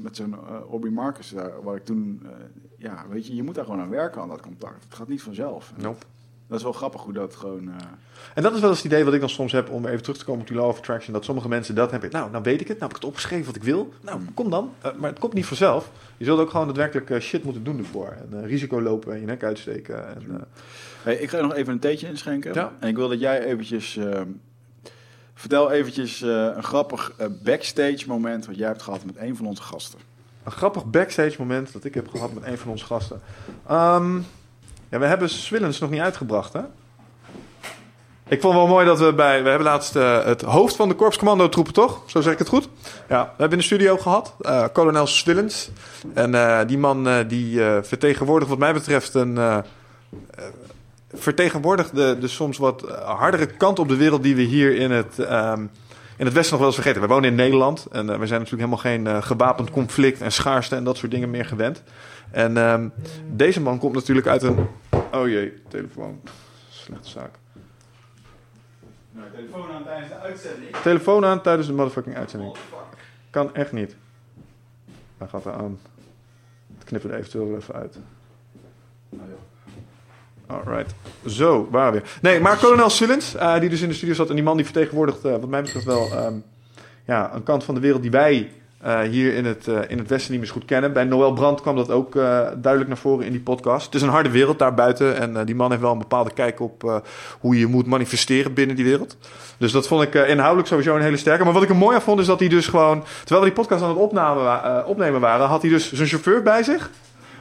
met, 0.00 0.16
zo'n 0.16 0.30
uh, 0.50 0.72
Obi 0.72 0.90
Marcus 0.90 1.28
daar, 1.28 1.62
waar 1.62 1.76
ik 1.76 1.84
toen, 1.84 2.20
eh, 2.24 2.30
ja, 2.80 3.04
weet 3.10 3.26
je, 3.26 3.34
je 3.34 3.42
moet 3.42 3.54
daar 3.54 3.64
gewoon 3.64 3.80
aan 3.80 3.88
werken 3.90 4.20
aan 4.22 4.28
dat 4.28 4.40
contact. 4.40 4.84
Het 4.84 4.94
gaat 4.94 5.08
niet 5.08 5.22
vanzelf. 5.22 5.72
Nope. 5.76 6.04
Dat 6.46 6.58
is 6.58 6.64
wel 6.64 6.72
grappig 6.74 7.00
hoe 7.02 7.12
dat 7.12 7.34
gewoon. 7.36 7.68
eh, 7.68 7.74
En 8.34 8.42
dat 8.42 8.54
is 8.54 8.60
wel 8.60 8.68
eens 8.70 8.82
het 8.82 8.92
idee 8.92 9.04
wat 9.04 9.14
ik 9.14 9.20
dan 9.20 9.28
soms 9.28 9.52
heb 9.52 9.70
om 9.70 9.86
even 9.86 10.02
terug 10.02 10.18
te 10.18 10.24
komen 10.24 10.40
op 10.40 10.46
die 10.46 10.56
law 10.56 10.68
of 10.68 10.78
attraction. 10.78 11.12
Dat 11.12 11.24
sommige 11.24 11.48
mensen 11.48 11.74
dat 11.74 11.90
hebben. 11.90 12.10
Nou, 12.10 12.30
nou 12.30 12.42
weet 12.42 12.60
ik 12.60 12.68
het. 12.68 12.78
Nou 12.78 12.80
heb 12.80 12.90
ik 12.90 12.96
het 12.96 13.04
opgeschreven 13.10 13.46
wat 13.46 13.56
ik 13.56 13.62
wil. 13.62 13.92
Nou, 14.00 14.16
Hmm. 14.18 14.34
kom 14.34 14.50
dan. 14.50 14.72
Eh, 14.80 14.92
maar 14.94 15.10
het 15.10 15.18
komt 15.18 15.32
niet 15.32 15.46
vanzelf. 15.46 15.90
Je 16.16 16.24
zult 16.24 16.40
ook 16.40 16.50
gewoon 16.50 16.66
daadwerkelijk 16.66 17.10
eh, 17.10 17.20
shit 17.20 17.44
moeten 17.44 17.64
doen 17.64 17.78
ervoor. 17.78 18.16
En 18.30 18.46
risico 18.46 18.82
lopen 18.82 19.12
en 19.12 19.20
je 19.20 19.26
nek 19.26 19.42
uitsteken. 19.44 20.14
En, 20.14 20.44
Hey, 21.02 21.14
ik 21.16 21.30
ga 21.30 21.40
nog 21.40 21.54
even 21.54 21.72
een 21.72 21.78
theetje 21.78 22.06
inschenken. 22.08 22.54
Ja. 22.54 22.72
En 22.78 22.88
ik 22.88 22.96
wil 22.96 23.08
dat 23.08 23.20
jij 23.20 23.44
eventjes. 23.44 23.96
eh, 23.96 24.20
vertel 25.34 25.70
eventjes 25.70 26.20
een 26.20 26.62
grappig 26.62 27.12
backstage 27.42 28.04
moment 28.06 28.46
wat 28.46 28.56
jij 28.56 28.66
hebt 28.66 28.82
gehad 28.82 29.04
met 29.04 29.16
een 29.16 29.36
van 29.36 29.46
onze 29.46 29.62
gasten. 29.62 29.98
Grappig 30.50 30.84
backstage 30.84 31.34
moment 31.38 31.72
dat 31.72 31.84
ik 31.84 31.94
heb 31.94 32.08
gehad 32.08 32.32
met 32.32 32.44
een 32.44 32.58
van 32.58 32.70
onze 32.70 32.84
gasten. 32.84 33.20
Ehm, 33.66 34.16
ja, 34.88 34.98
we 34.98 35.06
hebben 35.06 35.28
Swillens 35.28 35.78
nog 35.78 35.90
niet 35.90 36.00
uitgebracht, 36.00 36.52
hè? 36.52 36.60
Ik 38.28 38.40
vond 38.40 38.54
wel 38.54 38.66
mooi 38.66 38.86
dat 38.86 38.98
we 38.98 39.12
bij... 39.14 39.42
We 39.42 39.48
hebben 39.48 39.66
laatst 39.66 39.96
eh, 39.96 40.24
het 40.24 40.42
hoofd 40.42 40.76
van 40.76 40.88
de 40.88 40.94
korpscommando 40.94 41.48
troepen, 41.48 41.72
toch? 41.72 42.02
Zo 42.06 42.20
zeg 42.20 42.32
ik 42.32 42.38
het 42.38 42.48
goed? 42.48 42.68
Ja, 43.08 43.22
we 43.22 43.30
hebben 43.36 43.50
in 43.50 43.58
de 43.58 43.62
studio 43.62 43.96
gehad. 43.96 44.34
eh 44.40 44.64
kolonel 44.72 45.06
Swillens. 45.06 45.70
En 46.14 46.34
eh, 46.34 46.66
die 46.66 46.78
man 46.78 47.24
die 47.28 47.60
vertegenwoordigt 47.82 48.50
wat 48.50 48.58
mij 48.58 48.72
betreft 48.72 49.14
een... 49.14 49.62
vertegenwoordigt 51.12 51.94
de, 51.94 52.16
de 52.20 52.28
soms 52.28 52.58
wat 52.58 52.84
hardere 53.04 53.46
kant 53.46 53.78
op 53.78 53.88
de 53.88 53.96
wereld 53.96 54.22
die 54.22 54.36
we 54.36 54.42
hier 54.42 54.76
in 54.76 54.90
het... 54.90 55.18
ehm, 55.18 55.66
in 56.20 56.26
het 56.26 56.34
Westen 56.34 56.52
nog 56.52 56.60
wel 56.60 56.68
eens 56.68 56.80
vergeten. 56.80 57.02
We 57.02 57.14
wonen 57.14 57.30
in 57.30 57.36
Nederland 57.36 57.86
en 57.86 58.10
eh, 58.10 58.18
we 58.18 58.26
zijn 58.26 58.40
natuurlijk 58.40 58.70
helemaal 58.70 58.76
geen 58.92 59.06
eh, 59.06 59.22
gewapend 59.22 59.70
conflict 59.70 60.20
en 60.20 60.32
schaarste 60.32 60.76
en 60.76 60.84
dat 60.84 60.96
soort 60.96 61.10
dingen 61.10 61.30
meer 61.30 61.44
gewend. 61.44 61.82
En 62.30 62.56
ehm, 62.56 62.88
deze 63.26 63.60
man 63.60 63.78
komt 63.78 63.94
natuurlijk 63.94 64.26
uit 64.26 64.42
een. 64.42 64.66
Oh 65.12 65.28
jee, 65.28 65.62
telefoon. 65.68 66.20
Slechte 66.68 67.08
zaak. 67.08 67.30
Nou, 69.10 69.26
telefoon 69.34 69.70
aan 69.70 69.84
tijdens 69.84 70.08
de 70.08 70.18
uitzending. 70.18 70.76
Telefoon 70.76 71.24
aan 71.24 71.42
tijdens 71.42 71.66
de 71.66 71.72
motherfucking 71.72 72.16
uitzending. 72.16 72.56
Kan 73.30 73.54
echt 73.54 73.72
niet. 73.72 73.96
Hij 75.18 75.28
gaat 75.28 75.44
er 75.44 75.52
aan. 75.52 75.78
Het 76.78 76.84
knippen 76.84 77.10
er 77.10 77.18
eventueel 77.18 77.56
even 77.56 77.74
uit. 77.74 77.98
Alright. 80.50 80.94
Zo, 81.26 81.68
waar 81.70 81.92
weer. 81.92 82.02
Nee, 82.22 82.40
maar 82.40 82.56
kolonel 82.56 82.90
Sillens, 82.90 83.34
eh, 83.34 83.60
die 83.60 83.68
dus 83.68 83.80
in 83.80 83.88
de 83.88 83.94
studio 83.94 84.14
zat... 84.14 84.28
en 84.28 84.34
die 84.34 84.44
man 84.44 84.56
die 84.56 84.64
vertegenwoordigt, 84.64 85.24
eh, 85.24 85.30
wat 85.30 85.48
mij 85.48 85.62
betreft 85.62 85.84
wel... 85.84 86.10
ehm, 86.12 86.34
ja, 87.06 87.34
een 87.34 87.42
kant 87.42 87.64
van 87.64 87.74
de 87.74 87.80
wereld 87.80 88.02
die 88.02 88.10
wij 88.10 88.50
eh, 88.80 89.00
hier 89.00 89.34
in 89.34 89.44
het, 89.44 89.66
in 89.66 89.98
het 89.98 90.08
Westen 90.08 90.32
niet 90.32 90.40
meer 90.40 90.50
goed 90.50 90.64
kennen. 90.64 90.92
Bij 90.92 91.04
Noël 91.04 91.32
Brandt 91.32 91.60
kwam 91.60 91.76
dat 91.76 91.90
ook 91.90 92.14
duidelijk 92.14 92.86
naar 92.86 92.96
voren 92.96 93.26
in 93.26 93.32
die 93.32 93.40
podcast. 93.40 93.86
Het 93.86 93.94
is 93.94 94.02
een 94.02 94.08
harde 94.08 94.30
wereld 94.30 94.58
daarbuiten. 94.58 95.16
En 95.16 95.44
die 95.46 95.54
man 95.54 95.70
heeft 95.70 95.82
wel 95.82 95.92
een 95.92 95.98
bepaalde 95.98 96.32
kijk 96.32 96.60
op 96.60 97.02
hoe 97.40 97.58
je 97.58 97.66
moet 97.66 97.86
manifesteren 97.86 98.54
binnen 98.54 98.76
die 98.76 98.84
wereld. 98.84 99.16
Dus 99.58 99.72
dat 99.72 99.86
vond 99.86 100.02
ik 100.02 100.14
inhoudelijk 100.14 100.68
sowieso 100.68 100.96
een 100.96 101.02
hele 101.02 101.16
sterke. 101.16 101.44
Maar 101.44 101.52
wat 101.52 101.62
ik 101.62 101.68
er 101.68 101.76
mooi 101.76 101.96
aan 101.96 102.02
vond 102.02 102.20
is 102.20 102.26
dat 102.26 102.40
hij 102.40 102.48
dus 102.48 102.66
gewoon... 102.66 103.04
Terwijl 103.18 103.40
we 103.40 103.46
die 103.46 103.58
podcast 103.58 103.82
aan 103.82 103.88
het 103.88 104.86
opnemen 104.86 105.20
waren... 105.20 105.46
had 105.46 105.62
hij 105.62 105.70
dus 105.70 105.92
zijn 105.92 106.08
chauffeur 106.08 106.42
bij 106.42 106.62
zich... 106.62 106.90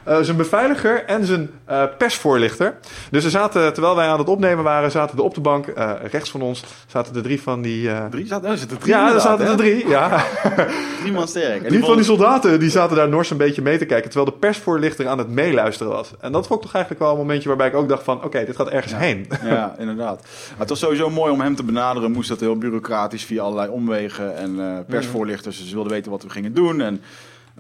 eh, 0.04 0.20
zijn 0.22 0.38
beveiliger 0.38 1.06
en 1.06 1.26
zijn 1.26 1.50
eh, 1.66 1.84
persvoorlichter. 1.98 2.78
Dus 3.12 3.24
er 3.24 3.30
zaten, 3.30 3.74
terwijl 3.74 3.96
wij 3.96 4.08
aan 4.08 4.20
het 4.20 4.30
opnemen 4.30 4.64
waren, 4.64 4.92
zaten 4.92 5.18
er 5.18 5.24
op 5.24 5.34
de 5.36 5.42
bank, 5.42 5.68
eh, 5.68 5.92
rechts 6.12 6.32
van 6.32 6.42
ons, 6.42 6.64
zaten 6.88 7.16
er 7.16 7.22
drie 7.22 7.42
van 7.42 7.62
die... 7.62 7.90
Drie 8.10 8.28
zaten, 8.28 8.52
oh, 8.52 8.60
er 8.60 8.68
drie 8.68 8.80
ja, 8.94 9.14
er 9.14 9.22
zaten 9.22 9.48
er 9.48 9.58
drie. 9.58 9.88
Ja. 9.88 10.24
Drie 11.02 11.12
man 11.12 11.28
sterk. 11.28 11.64
En 11.64 11.72
Die 11.72 11.84
van 11.84 11.96
die 11.96 12.06
soldaten 12.06 12.60
die 12.60 12.70
zaten 12.70 12.96
daar 12.96 13.10
nors 13.10 13.30
een 13.30 13.38
beetje 13.38 13.62
mee 13.62 13.78
te 13.78 13.86
kijken. 13.86 14.10
Terwijl 14.10 14.32
de 14.32 14.38
persvoorlichter 14.38 15.08
aan 15.08 15.18
het 15.18 15.30
meeluisteren 15.30 15.92
was. 15.92 16.12
En 16.20 16.32
dat 16.32 16.48
vond 16.48 16.60
ik 16.60 16.66
toch 16.66 16.76
eigenlijk 16.76 17.04
wel 17.04 17.14
een 17.14 17.20
momentje 17.20 17.48
waarbij 17.48 17.68
ik 17.68 17.76
ook 17.76 17.90
dacht 17.90 18.04
van... 18.04 18.24
Oké, 18.24 18.46
dit 18.46 18.56
gaat 18.56 18.70
ergens 18.70 18.94
Ja. 18.94 19.00
heen. 19.00 19.28
Ja, 19.44 19.76
inderdaad. 19.78 20.22
Maar 20.50 20.60
het 20.60 20.70
was 20.70 20.80
sowieso 20.80 21.10
mooi 21.10 21.32
om 21.32 21.42
hem 21.42 21.56
te 21.56 21.64
benaderen. 21.64 22.12
Moest 22.12 22.30
dat 22.30 22.40
heel 22.40 22.58
bureaucratisch 22.58 23.26
via 23.26 23.42
allerlei 23.42 23.70
omwegen 23.70 24.38
en 24.38 24.60
eh, 24.60 24.78
persvoorlichters. 24.88 25.58
Dus 25.58 25.68
ze 25.68 25.74
wilden 25.74 25.92
weten 25.92 26.12
wat 26.12 26.24
we 26.24 26.30
gingen 26.30 26.54
doen. 26.54 26.82
En 26.82 27.02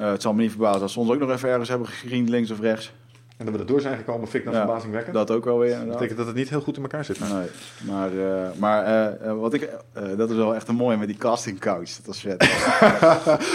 het 0.07 0.21
zal 0.21 0.33
me 0.33 0.41
niet 0.41 0.51
verbazen 0.51 0.81
als 0.81 0.93
ze 0.93 0.99
ons 0.99 1.09
ook 1.11 1.19
nog 1.19 1.31
even 1.31 1.49
ergens 1.49 1.69
hebben 1.69 1.87
gegriend, 1.87 2.29
links 2.29 2.51
of 2.51 2.59
rechts. 2.59 2.91
En 3.37 3.45
dat 3.45 3.53
we 3.53 3.59
er 3.59 3.67
door 3.67 3.81
zijn 3.81 3.97
gekomen 3.97 4.27
vind 4.27 4.33
ik 4.45 4.51
dan 4.51 4.53
Ja, 4.53 4.65
verbazingwekkend. 4.65 5.15
Dat 5.15 5.27
Dat 5.27 5.37
ook 5.37 5.45
wel 5.45 5.57
weer. 5.59 5.69
inderdaad. 5.71 5.93
betekent 5.93 6.17
dat 6.17 6.27
het 6.27 6.35
niet 6.35 6.49
heel 6.49 6.61
goed 6.61 6.75
in 6.77 6.81
elkaar 6.81 7.05
zit. 7.05 7.19
Nee, 7.19 7.29
maar, 7.83 8.09
eh, 8.17 8.49
maar 8.57 8.85
eh, 8.85 9.27
eh, 9.29 9.39
wat 9.39 9.53
ik, 9.53 9.61
eh, 9.93 10.03
dat 10.17 10.29
is 10.29 10.35
wel 10.35 10.55
echt 10.55 10.67
een 10.67 10.75
mooie 10.75 10.97
met 10.97 11.07
die 11.07 11.17
casting 11.17 11.59
couch. 11.59 11.95
Dat 11.95 12.05
was 12.05 12.19
vet. 12.19 12.37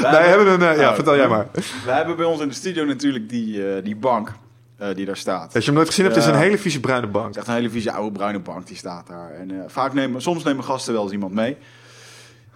Wij 0.02 0.28
hebben 0.28 0.46
een... 0.46 0.62
eh, 0.62 0.76
ja, 0.76 0.82
Nou, 0.82 0.94
vertel 0.94 1.16
jij 1.16 1.28
maar. 1.28 1.46
We 1.84 1.90
hebben 1.90 2.16
bij 2.16 2.24
ons 2.26 2.40
in 2.40 2.48
de 2.48 2.54
studio 2.54 2.84
natuurlijk 2.84 3.28
die, 3.28 3.74
eh, 3.74 3.84
die 3.84 3.96
bank 3.96 4.32
eh, 4.76 4.88
die 4.94 5.06
daar 5.06 5.16
staat. 5.16 5.54
Als 5.54 5.64
je 5.64 5.70
hem 5.70 5.74
nooit 5.74 5.88
gezien 5.88 6.04
hebt, 6.04 6.16
is 6.16 6.26
een 6.26 6.34
hele 6.34 6.58
vieze 6.58 6.80
bruine 6.80 7.06
bank. 7.06 7.24
Het 7.26 7.34
is 7.34 7.40
echt 7.40 7.48
een 7.48 7.54
hele 7.54 7.70
vieze 7.70 7.92
oude 7.92 8.12
bruine 8.12 8.38
bank 8.40 8.66
die 8.66 8.76
staat 8.76 9.06
daar. 9.06 9.30
En 9.30 9.50
eh, 9.50 9.56
vaak 9.66 9.92
nemen, 9.94 10.22
soms 10.22 10.42
nemen 10.44 10.64
gasten 10.64 10.92
wel 10.92 11.02
eens 11.02 11.12
iemand 11.12 11.32
mee. 11.34 11.56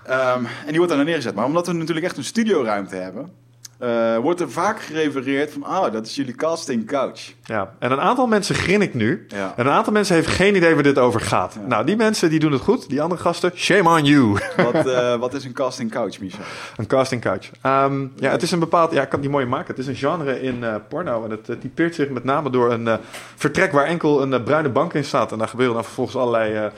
Ehm, 0.05 0.44
en 0.44 0.68
die 0.68 0.77
wordt 0.79 0.92
daar 0.92 1.05
neergezet. 1.05 1.35
Maar 1.35 1.44
omdat 1.44 1.66
we 1.66 1.72
natuurlijk 1.72 2.07
echt 2.07 2.16
een 2.16 2.24
studioruimte 2.24 2.96
hebben, 2.96 3.33
eh, 3.78 4.16
wordt 4.16 4.40
er 4.40 4.50
vaak 4.50 4.80
gerefereerd 4.80 5.52
van, 5.52 5.62
ah, 5.62 5.92
dat 5.92 6.06
is 6.06 6.14
jullie 6.14 6.34
casting 6.34 6.86
couch. 6.86 7.32
Ja. 7.44 7.74
En 7.78 7.92
een 7.92 8.00
aantal 8.00 8.26
mensen 8.26 8.54
grin 8.54 8.82
ik 8.82 8.94
nu. 8.94 9.26
Ja. 9.28 9.52
En 9.56 9.66
een 9.66 9.72
aantal 9.72 9.92
mensen 9.92 10.14
heeft 10.14 10.28
geen 10.28 10.56
idee 10.56 10.74
waar 10.74 10.82
dit 10.82 10.98
over 10.98 11.20
gaat. 11.20 11.56
Ja. 11.60 11.66
Nou, 11.66 11.86
die 11.86 11.96
mensen 11.96 12.30
die 12.30 12.38
doen 12.38 12.52
het 12.52 12.60
goed. 12.60 12.88
Die 12.88 13.02
andere 13.02 13.20
gasten, 13.20 13.52
shame 13.54 13.88
on 13.88 14.04
you. 14.04 14.38
Wat, 14.56 14.86
eh, 14.86 15.14
wat 15.14 15.34
is 15.34 15.44
een 15.44 15.52
casting 15.52 15.90
couch, 15.90 16.20
Michel? 16.20 16.44
Een 16.76 16.86
casting 16.86 17.20
couch. 17.20 17.50
Ehm, 17.60 18.06
ja, 18.16 18.30
het 18.30 18.42
is 18.42 18.50
een 18.50 18.58
bepaald. 18.58 18.92
Ja, 18.92 19.02
ik 19.02 19.08
kan 19.08 19.18
het 19.18 19.28
niet 19.28 19.36
mooi 19.36 19.46
maken. 19.46 19.66
Het 19.66 19.78
is 19.78 19.86
een 19.86 19.94
genre 19.94 20.42
in 20.42 20.64
eh, 20.64 20.74
porno. 20.88 21.24
En 21.24 21.30
het 21.30 21.60
typeert 21.60 21.94
zich 21.94 22.08
met 22.08 22.24
name 22.24 22.50
door 22.50 22.72
een 22.72 22.98
vertrek 23.36 23.72
waar 23.72 23.84
enkel 23.84 24.22
een 24.22 24.42
bruine 24.42 24.68
bank 24.68 24.94
in 24.94 25.04
staat. 25.04 25.32
En 25.32 25.38
daar 25.38 25.48
gebeuren 25.48 25.74
dan 25.74 25.84
vervolgens 25.84 26.16
allerlei. 26.16 26.70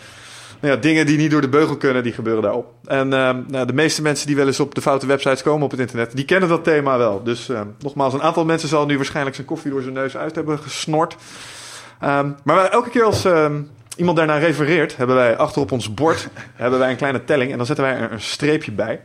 Nou 0.60 0.74
ja, 0.74 0.80
dingen 0.80 1.06
die 1.06 1.18
niet 1.18 1.30
door 1.30 1.40
de 1.40 1.48
beugel 1.48 1.76
kunnen, 1.76 2.02
die 2.02 2.12
gebeuren 2.12 2.42
daarop. 2.42 2.72
En 2.84 3.12
ehm, 3.12 3.42
nou, 3.46 3.66
de 3.66 3.72
meeste 3.72 4.02
mensen 4.02 4.26
die 4.26 4.36
wel 4.36 4.46
eens 4.46 4.60
op 4.60 4.74
de 4.74 4.80
foute 4.80 5.06
websites 5.06 5.42
komen 5.42 5.64
op 5.64 5.70
het 5.70 5.80
internet, 5.80 6.16
die 6.16 6.24
kennen 6.24 6.48
dat 6.48 6.64
thema 6.64 6.98
wel. 6.98 7.22
Dus 7.22 7.48
ehm, 7.48 7.66
nogmaals, 7.78 8.14
een 8.14 8.22
aantal 8.22 8.44
mensen 8.44 8.68
zal 8.68 8.86
nu 8.86 8.96
waarschijnlijk 8.96 9.34
zijn 9.36 9.46
koffie 9.46 9.70
door 9.70 9.82
zijn 9.82 9.94
neus 9.94 10.16
uit 10.16 10.34
hebben 10.34 10.58
gesnort. 10.58 11.16
Ehm, 12.00 12.30
maar 12.44 12.70
elke 12.70 12.90
keer 12.90 13.04
als 13.04 13.24
ehm, 13.24 13.62
iemand 13.96 14.16
daarnaar 14.16 14.40
refereert, 14.40 14.96
hebben 14.96 15.16
wij 15.16 15.36
achter 15.36 15.62
op 15.62 15.72
ons 15.72 15.94
bord 15.94 16.28
hebben 16.54 16.78
wij 16.78 16.90
een 16.90 16.96
kleine 16.96 17.24
telling. 17.24 17.50
En 17.50 17.56
dan 17.56 17.66
zetten 17.66 17.84
wij 17.84 17.94
er 17.96 18.12
een 18.12 18.20
streepje 18.20 18.72
bij. 18.72 19.00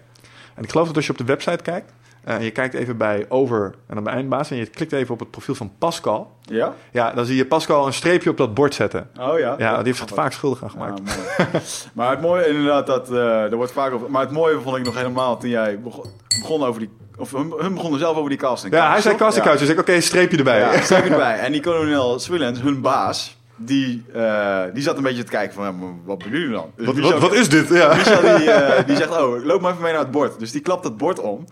En 0.54 0.64
ik 0.64 0.70
geloof 0.70 0.88
dat 0.88 0.96
als 0.96 1.06
je 1.06 1.12
op 1.12 1.18
de 1.18 1.24
website 1.24 1.64
kijkt, 1.64 1.92
eh, 2.26 2.44
je 2.44 2.52
kijkt 2.52 2.74
even 2.74 2.98
bij 2.98 3.26
over 3.30 3.76
en 3.88 3.96
dan 3.96 4.04
bij 4.04 4.14
eindbaas 4.14 4.52
en 4.52 4.58
je 4.58 4.66
klikt 4.66 4.92
even 4.92 5.14
op 5.14 5.20
het 5.20 5.32
profiel 5.32 5.56
van 5.56 5.72
Pascal. 5.78 6.32
Ja? 6.42 6.74
Ja, 6.92 7.12
dan 7.14 7.26
zie 7.26 7.36
je 7.36 7.46
Pascal 7.46 7.86
een 7.88 7.94
streepje 7.94 8.30
op 8.30 8.38
dat 8.38 8.54
bord 8.54 8.74
zetten. 8.74 9.10
Oh 9.20 9.40
ja. 9.40 9.56
Ja, 9.58 9.76
die 9.76 9.86
heeft 9.86 9.98
zich 9.98 10.08
vaak 10.08 10.32
schuldig 10.32 10.64
aan 10.64 10.70
gemaakt. 10.70 11.02
Ja, 11.38 11.48
maar 11.94 12.10
het 12.10 12.22
mooie 12.22 12.48
inderdaad, 12.48 12.88
dat, 12.88 13.12
eh, 13.12 13.44
er 13.44 13.56
wordt 13.56 13.72
vaak 13.72 13.92
over... 13.94 14.12
Maar 14.12 14.22
het 14.22 14.32
mooie 14.32 14.60
vond 14.62 14.78
ik 14.78 14.84
nog 14.84 14.96
helemaal 14.96 15.38
toen 15.38 15.50
jij 15.50 15.80
begon, 15.80 16.04
begon 16.40 16.64
over 16.64 16.80
die... 16.80 16.90
Of 17.18 17.32
hun, 17.32 17.54
hun 17.58 17.74
begonnen 17.74 18.00
zelf 18.00 18.18
over 18.18 18.30
die 18.30 18.40
casting 18.40 18.74
Ja, 18.74 18.92
hij 18.92 19.02
zei 19.02 19.16
casting 19.16 19.46
couch, 19.46 19.60
dus 19.60 19.70
ik 19.70 19.80
oké, 19.80 20.02
streepje 20.02 20.38
erbij. 20.38 20.60
Ja, 20.60 20.82
zeker 20.96 21.12
erbij. 21.12 21.40
En 21.40 21.52
die 21.52 21.62
kolonel 21.62 22.20
Swillens, 22.20 22.62
hun 22.62 22.82
baas, 22.82 23.38
die, 23.56 24.04
eh, 24.14 24.62
die 24.74 24.84
zat 24.84 24.98
een 24.98 25.04
beetje 25.04 25.24
te 25.24 25.32
kijken 25.32 25.54
van, 25.56 26.02
wat 26.06 26.18
bedoelen 26.18 26.42
jullie 26.42 26.56
dan? 26.56 26.72
Dus 26.76 26.86
Wat, 26.86 26.96
Michel- 26.96 27.12
wat, 27.12 27.22
wat 27.22 27.34
is 27.34 27.50
dit? 27.50 27.70
Ja. 27.70 27.96
Michel 27.96 28.22
die, 28.38 28.50
die 28.88 28.96
zegt, 28.96 29.18
oh, 29.18 29.46
loop 29.46 29.62
maar 29.62 29.72
even 29.72 29.84
mee 29.84 29.92
naar 29.92 30.02
het 30.02 30.12
bord. 30.12 30.40
Dus 30.40 30.52
die 30.52 30.62
klapt 30.62 30.84
dat 30.84 30.98
bord 30.98 31.20
om. 31.20 31.46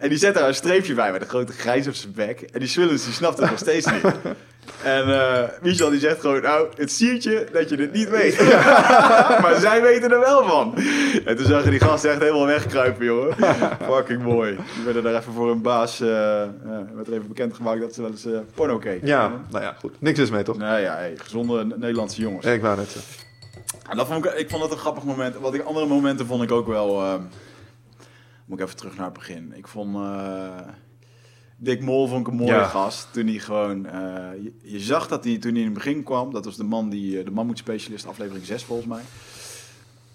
En 0.00 0.08
die 0.08 0.18
zet 0.18 0.34
daar 0.34 0.48
een 0.48 0.54
streepje 0.54 0.94
bij 0.94 1.12
met 1.12 1.20
een 1.22 1.28
grote 1.28 1.52
grijs 1.52 1.86
op 1.86 1.94
zijn 1.94 2.12
bek. 2.12 2.40
En 2.40 2.58
die 2.58 2.68
Swillens 2.68 3.04
die 3.04 3.12
snapt 3.12 3.38
het 3.38 3.50
nog 3.50 3.58
steeds 3.58 3.86
niet. 3.86 4.02
En 4.82 5.20
eh, 5.20 5.48
Michel 5.62 5.90
die 5.90 5.98
zegt 6.00 6.20
gewoon, 6.20 6.42
nou, 6.42 6.68
het 6.76 6.92
siert 6.92 7.22
je 7.22 7.46
dat 7.52 7.68
je 7.68 7.76
het 7.76 7.92
niet 7.92 8.08
weet. 8.18 8.40
maar 9.42 9.56
zij 9.60 9.82
weten 9.82 10.10
er 10.12 10.20
wel 10.20 10.44
van. 10.48 10.74
En 11.24 11.36
toen 11.36 11.46
zag 11.46 11.64
je 11.64 11.70
die 11.70 11.80
gasten 11.80 12.10
echt 12.10 12.20
helemaal 12.20 12.46
wegkruipen, 12.46 13.04
jongen. 13.04 13.34
Fucking 13.82 14.22
mooi. 14.22 14.56
Die 14.74 14.84
werden 14.84 15.02
daar 15.02 15.14
even 15.14 15.32
voor 15.32 15.48
hun 15.48 15.62
baas, 15.62 16.00
eh, 16.00 16.42
eh, 16.42 16.48
werd 16.94 17.06
er 17.06 17.12
even 17.12 17.28
bekendgemaakt 17.28 17.80
dat 17.80 17.94
ze 17.94 18.00
wel 18.02 18.10
eens 18.10 18.24
eh, 18.24 18.38
porno 18.54 18.78
keken. 18.78 19.06
Ja, 19.06 19.32
nou 19.50 19.64
ja, 19.64 19.76
goed. 19.78 19.92
Niks 20.00 20.18
is 20.18 20.30
mee, 20.30 20.42
toch? 20.42 20.56
Nou 20.58 20.80
ja, 20.80 20.94
hey, 20.94 21.14
gezonde 21.16 21.64
Nederlandse 21.76 22.20
jongens. 22.20 22.46
Ik 22.46 22.60
wou 22.62 22.76
net 22.76 22.90
zeggen. 22.90 23.12
En 23.90 23.96
dat 23.96 24.06
vond 24.06 24.24
ik, 24.24 24.32
ik 24.32 24.50
vond 24.50 24.62
het 24.62 24.72
een 24.72 24.78
grappig 24.78 25.04
moment. 25.04 25.36
Wat 25.40 25.54
ik 25.54 25.62
andere 25.64 25.86
momenten 25.86 26.26
vond 26.26 26.42
ik 26.42 26.50
ook 26.52 26.66
wel. 26.66 27.00
eh, 27.02 27.14
moet 28.50 28.58
ik 28.58 28.64
even 28.64 28.76
terug 28.78 28.96
naar 28.96 29.04
het 29.04 29.14
begin. 29.14 29.52
Ik 29.56 29.68
vond. 29.68 29.96
eh, 29.96 30.58
Dick 31.62 31.80
Mol 31.82 32.06
vond 32.08 32.20
ik 32.20 32.32
een 32.32 32.38
mooie 32.38 32.50
Ja. 32.52 32.64
gast. 32.64 33.08
Toen 33.10 33.26
hij 33.26 33.38
gewoon. 33.38 33.86
eh, 33.86 34.42
je, 34.42 34.52
je 34.62 34.80
zag 34.80 35.08
dat 35.08 35.24
hij 35.24 35.38
toen 35.38 35.50
hij 35.52 35.60
in 35.60 35.66
het 35.66 35.74
begin 35.74 36.02
kwam. 36.02 36.32
Dat 36.32 36.44
was 36.44 36.56
de 36.56 36.64
man 36.64 36.88
die. 36.88 37.18
eh, 37.18 37.24
de 37.24 37.30
mammoetspecialist, 37.30 38.06
aflevering 38.06 38.46
6 38.46 38.64
volgens 38.64 38.88
mij. 38.88 39.02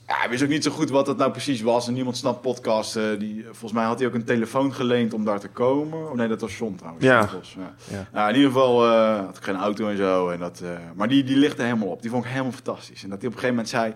Ja, 0.07 0.15
hij 0.17 0.29
wist 0.29 0.43
ook 0.43 0.49
niet 0.49 0.63
zo 0.63 0.71
goed 0.71 0.89
wat 0.89 1.07
het 1.07 1.17
nou 1.17 1.31
precies 1.31 1.61
was. 1.61 1.87
En 1.87 1.93
niemand 1.93 2.17
snapt 2.17 2.41
podcasten. 2.41 3.19
Die, 3.19 3.43
volgens 3.43 3.71
mij 3.71 3.83
had 3.85 3.99
hij 3.99 4.07
ook 4.07 4.13
een 4.13 4.23
telefoon 4.25 4.73
geleend 4.73 5.13
om 5.13 5.25
daar 5.25 5.39
te 5.39 5.47
komen. 5.47 6.09
Oh 6.09 6.15
nee, 6.15 6.27
dat 6.27 6.41
was 6.41 6.57
John 6.57 6.75
trouwens. 6.75 7.05
Ja. 7.05 7.19
Dat 7.21 7.31
was, 7.31 7.55
ja. 7.57 7.75
Ja. 7.97 8.07
Nou, 8.13 8.29
in 8.29 8.35
ieder 8.35 8.51
geval 8.51 8.85
had 9.25 9.37
ik 9.37 9.43
geen 9.43 9.55
auto 9.55 9.87
en 9.89 9.97
zo. 9.97 10.29
En 10.29 10.39
dat, 10.39 10.61
maar 10.95 11.07
die, 11.07 11.23
die 11.23 11.37
lichtte 11.37 11.61
helemaal 11.63 11.87
op. 11.87 12.01
Die 12.01 12.11
vond 12.11 12.23
ik 12.25 12.29
helemaal 12.31 12.51
fantastisch. 12.51 13.03
En 13.03 13.09
dat 13.09 13.17
hij 13.21 13.27
op 13.27 13.33
een 13.33 13.39
gegeven 13.39 13.55
moment 13.55 13.69
zei... 13.69 13.93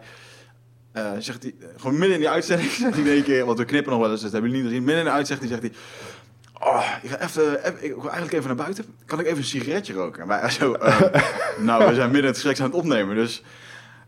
eh, 0.91 1.11
zegt 1.19 1.43
hij, 1.43 1.55
gewoon 1.77 1.97
midden 1.97 2.13
in 2.13 2.19
die 2.19 2.29
uitzending 2.29 2.71
zegt 2.81 2.95
hij 2.95 3.15
in 3.15 3.23
keer... 3.23 3.45
Want 3.45 3.57
we 3.57 3.65
knippen 3.65 3.91
nog 3.91 4.01
wel 4.01 4.11
eens, 4.11 4.21
dus 4.21 4.31
hebben 4.31 4.49
jullie 4.49 4.65
niet 4.65 4.71
gezien. 4.71 4.85
Midden 4.85 5.03
in 5.03 5.09
de 5.09 5.17
uitzending 5.17 5.49
zegt 5.49 5.61
hij... 5.61 5.71
Oh, 6.61 6.85
ik 7.01 7.09
ga 7.09 7.21
even, 7.21 7.53
ik 7.83 7.93
wil 7.93 8.01
eigenlijk 8.01 8.33
even 8.33 8.47
naar 8.47 8.55
buiten. 8.55 8.85
Kan 9.05 9.19
ik 9.19 9.25
even 9.25 9.37
een 9.37 9.43
sigaretje 9.43 9.93
roken? 9.93 10.21
En 10.21 10.27
wij 10.27 10.49
zo... 10.59 10.73
eh, 10.73 11.01
nou, 11.57 11.87
we 11.87 11.95
zijn 11.95 12.11
midden 12.11 12.21
in 12.21 12.27
het 12.27 12.35
gesprek 12.35 12.59
aan 12.59 12.65
het 12.65 12.75
opnemen, 12.75 13.15
dus... 13.15 13.43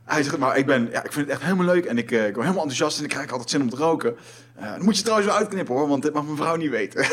Hij 0.06 0.24
zegt, 0.24 0.38
maar 0.38 0.58
ik, 0.58 0.66
ben, 0.66 0.90
ja, 0.92 1.04
ik 1.04 1.12
vind 1.12 1.26
het 1.26 1.36
echt 1.36 1.44
helemaal 1.44 1.66
leuk 1.66 1.86
en 1.86 1.98
ik, 1.98 2.12
eh, 2.12 2.18
ik 2.18 2.34
word 2.34 2.46
helemaal 2.46 2.64
enthousiast 2.64 2.98
en 2.98 3.04
ik 3.04 3.10
krijg 3.10 3.32
altijd 3.32 3.50
zin 3.50 3.62
om 3.62 3.70
te 3.70 3.76
roken. 3.76 4.16
Eh, 4.56 4.72
dan 4.72 4.84
moet 4.84 4.98
je 4.98 5.02
trouwens 5.04 5.30
wel 5.30 5.38
uitknippen 5.38 5.76
hoor, 5.76 5.88
want 5.88 6.04
dit 6.04 6.14
mag 6.14 6.24
mijn 6.24 6.38
vrouw 6.38 6.56
niet 6.56 6.70
weten. 6.70 7.06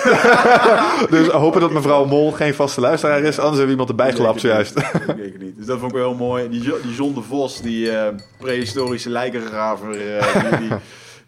Dus 1.19 1.29
hopen 1.29 1.61
dat 1.61 1.73
mevrouw 1.73 2.05
Mol 2.05 2.33
geen 2.33 2.55
vaste 2.55 2.81
luisteraar 2.81 3.21
is, 3.23 3.39
anders 3.39 3.59
hebben 3.59 3.65
we 3.65 3.71
iemand 3.71 3.89
erbij 3.89 4.13
gelapt 4.13 4.41
zojuist. 4.41 4.79
Ik 4.79 5.15
weet 5.17 5.33
het 5.33 5.43
niet. 5.43 5.57
Dus 5.57 5.67
dat 5.67 5.79
vond 5.79 5.91
ik 5.93 5.99
wel 5.99 6.09
heel 6.09 6.19
mooi. 6.19 6.49
Die, 6.49 6.61
die 6.61 6.95
John 6.95 7.15
de 7.15 7.23
Vos, 7.23 7.61
die 7.61 7.91
eh, 7.91 8.15
prehistorische 8.39 9.11
lijkengraver, 9.11 10.17
eh, 10.17 10.51
die, 10.51 10.69
die, 10.69 10.79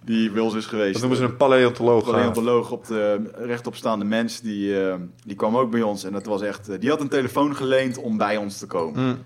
die 0.05 0.31
bij 0.31 0.43
ons 0.43 0.55
is 0.55 0.67
geweest. 0.67 0.93
Dat 0.93 1.01
noemen 1.01 1.19
ze 1.19 1.25
een 1.25 1.37
paleontoloog. 1.37 2.07
Een 2.07 2.13
paleontoloog 2.13 2.71
op 2.71 2.87
de 2.87 3.31
rechtopstaande 3.35 4.05
mens, 4.05 4.41
die, 4.41 4.85
eh, 4.85 4.95
die 5.25 5.37
kwam 5.37 5.57
ook 5.57 5.71
bij 5.71 5.83
ons. 5.83 6.05
En 6.05 6.13
dat 6.13 6.27
was 6.27 6.43
echt, 6.43 6.69
eh, 6.69 6.81
die 6.81 6.91
had 6.91 7.01
een 7.01 7.09
telefoon 7.09 7.57
geleend 7.57 7.99
om 7.99 8.17
bij 8.17 8.37
ons 8.37 8.59
te 8.59 8.67
komen. 8.67 9.05
Mm, 9.05 9.19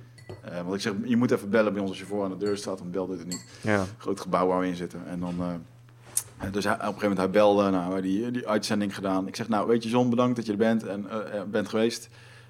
Eh, 0.44 0.62
want 0.62 0.74
ik 0.74 0.80
zeg, 0.80 0.92
je 1.04 1.16
moet 1.16 1.30
even 1.30 1.50
bellen 1.50 1.72
bij 1.72 1.80
ons 1.82 1.90
als 1.90 1.98
je 1.98 2.06
voor 2.06 2.24
aan 2.24 2.30
de 2.30 2.36
deur 2.36 2.56
staat, 2.56 2.78
dan 2.78 2.90
belde 2.90 3.16
het 3.16 3.26
niet. 3.26 3.44
ja. 3.60 3.84
groot 3.98 4.20
gebouw 4.20 4.46
waar 4.46 4.60
we 4.60 4.66
in 4.66 4.76
zitten. 4.76 5.02
En 5.06 5.20
dan, 5.20 5.34
eh, 5.38 6.52
dus 6.52 6.64
hij, 6.64 6.72
op 6.74 6.80
een 6.80 6.86
gegeven 6.86 7.08
moment 7.08 7.18
hij 7.18 7.30
belde, 7.30 7.70
nou, 7.70 8.00
die, 8.00 8.30
die 8.30 8.48
uitzending 8.48 8.94
gedaan. 8.94 9.26
Ik 9.26 9.36
zeg, 9.36 9.48
nou, 9.48 9.66
weet 9.66 9.82
je 9.82 9.88
John, 9.88 10.08
bedankt 10.10 10.36
dat 10.36 10.46
je 10.46 10.52
er 10.52 10.58
bent 10.58 10.86
en 10.86 11.10
eh, 11.10 11.42
bent 11.42 11.68
geweest. 11.68 12.08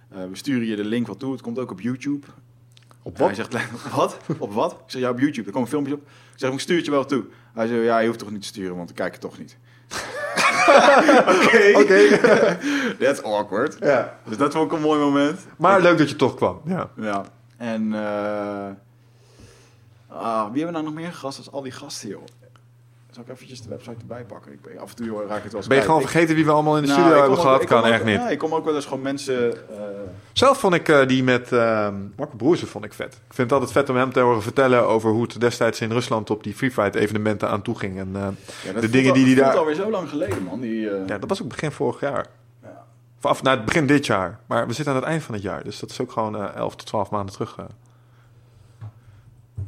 We 0.09 0.28
sturen 0.32 0.66
je 0.66 0.76
de 0.76 0.84
link 0.84 1.07
wat 1.07 1.18
toe. 1.18 1.32
Het 1.32 1.40
komt 1.40 1.59
ook 1.59 1.70
op 1.70 1.80
YouTube. 1.80 2.26
Op 3.03 3.16
Hij 3.16 3.26
wat? 3.26 3.36
zegt, 3.36 3.70
wat? 3.97 4.16
op 4.38 4.53
wat? 4.53 4.72
Ik 4.72 4.78
zeg, 4.86 5.01
ja, 5.01 5.11
op 5.11 5.18
YouTube. 5.18 5.47
Er 5.47 5.53
komen 5.53 5.68
filmpjes 5.68 5.95
op. 5.95 6.03
Ik 6.03 6.38
zeg, 6.40 6.53
ik 6.53 6.61
stuur 6.61 6.76
het 6.76 6.84
je 6.84 6.90
wel 6.90 7.05
toe. 7.05 7.24
Hij 7.55 7.66
zegt, 7.66 7.84
ja, 7.84 7.99
je 7.99 8.07
hoeft 8.07 8.18
toch 8.18 8.30
niet 8.30 8.40
te 8.40 8.47
sturen, 8.47 8.76
want 8.76 8.90
ik 8.90 8.97
kijk 8.97 9.12
het 9.12 9.20
toch 9.20 9.38
niet. 9.38 9.57
Oké. 11.45 11.72
Oké. 11.74 12.18
That's 13.05 13.22
awkward. 13.22 13.76
Ja. 13.80 14.18
Dus 14.24 14.36
dat 14.36 14.53
vond 14.53 14.70
ik 14.72 14.76
een 14.76 14.82
mooi 14.82 15.01
moment. 15.01 15.40
Maar 15.59 15.80
leuk 15.80 15.99
dat 15.99 16.09
je 16.09 16.16
toch 16.16 16.34
kwam. 16.34 16.61
Ja. 16.64 16.90
Ja. 16.97 17.24
En 17.57 17.94
ah, 20.09 20.44
wie 20.52 20.62
hebben 20.62 20.66
we 20.66 20.70
nou 20.70 20.84
nog 20.84 20.94
meer 20.94 21.12
gast 21.12 21.38
als 21.38 21.50
al 21.52 21.62
die 21.62 21.72
gasten, 21.72 22.09
joh? 22.09 22.22
Zal 23.11 23.22
ik 23.22 23.28
eventjes 23.28 23.62
de 23.62 23.68
website 23.68 23.96
erbij 24.00 24.24
pakken? 24.24 24.52
Ik 24.52 24.62
ben, 24.62 24.78
af 24.78 24.90
en 24.90 24.96
toe 24.96 25.07
joh, 25.07 25.26
raak 25.28 25.36
ik 25.36 25.42
het 25.42 25.52
wel 25.52 25.61
eens 25.61 25.66
Ben 25.68 25.76
je 25.78 25.84
gewoon 25.84 26.00
vergeten 26.00 26.34
wie 26.34 26.44
we 26.44 26.50
allemaal 26.50 26.76
in 26.76 26.82
de 26.82 26.88
Nou, 26.88 27.00
studio 27.00 27.18
hebben 27.18 27.36
ook- 27.36 27.42
gehad? 27.44 27.59
kom 27.59 27.66
Kan 27.68 27.78
ook- 27.84 27.84
echt 27.92 28.05
niet. 28.05 28.14
Ja, 28.14 28.28
ik 28.28 28.38
kom 28.38 28.55
ook 28.55 28.64
wel 28.64 28.74
eens 28.74 28.84
gewoon 28.84 29.02
mensen... 29.02 29.52
eh, 29.52 29.82
Zelf 30.32 30.59
vond 30.59 30.74
ik 30.74 30.88
eh, 30.88 31.07
die 31.07 31.22
met 31.22 31.50
Marco 32.16 32.36
Broersen 32.36 32.68
vond 32.68 32.84
ik 32.84 32.92
vet. 32.92 33.12
Ik 33.14 33.34
vind 33.34 33.50
het 33.50 33.52
altijd 33.52 33.72
vet 33.72 33.88
om 33.90 33.96
hem 33.96 34.12
te 34.12 34.20
horen 34.20 34.42
vertellen 34.42 34.86
over 34.86 35.11
hoe 35.11 35.22
het 35.22 35.40
destijds 35.40 35.80
in 35.80 35.92
Rusland 35.92 36.30
op 36.30 36.42
die 36.42 36.55
free 36.55 36.70
fight 36.70 36.94
evenementen 36.94 37.48
aan 37.48 37.62
toe 37.62 37.78
ging. 37.78 37.98
En 37.98 38.09
ja, 38.12 38.72
dat 38.72 38.82
de 38.82 38.90
dingen 38.90 39.09
al- 39.11 39.16
die 39.16 39.24
die 39.24 39.34
dat 39.34 39.44
voelt 39.44 39.57
daar... 39.57 39.62
alweer 39.64 39.84
zo 39.84 39.90
lang 39.90 40.09
geleden, 40.09 40.42
man. 40.42 40.61
Die, 40.61 40.80
Ja, 41.07 41.18
dat 41.18 41.28
was 41.28 41.42
ook 41.42 41.48
begin 41.48 41.70
vorig 41.72 42.00
jaar. 42.00 42.26
Ja. 43.25 43.31
Of 43.31 43.43
nou, 43.43 43.57
het 43.57 43.64
begin 43.64 43.87
dit 43.87 44.07
jaar. 44.07 44.39
Maar 44.47 44.66
we 44.66 44.72
zitten 44.72 44.95
aan 44.95 45.01
het 45.01 45.09
eind 45.09 45.22
van 45.22 45.35
het 45.35 45.43
jaar. 45.43 45.64
Dus 45.64 45.79
dat 45.81 45.91
is 45.91 46.01
ook 46.01 46.12
gewoon 46.12 46.37
eh 46.37 46.55
11 46.55 46.77
tot 46.77 46.87
12 46.87 47.11
maanden 47.11 47.35
terug. 47.35 47.57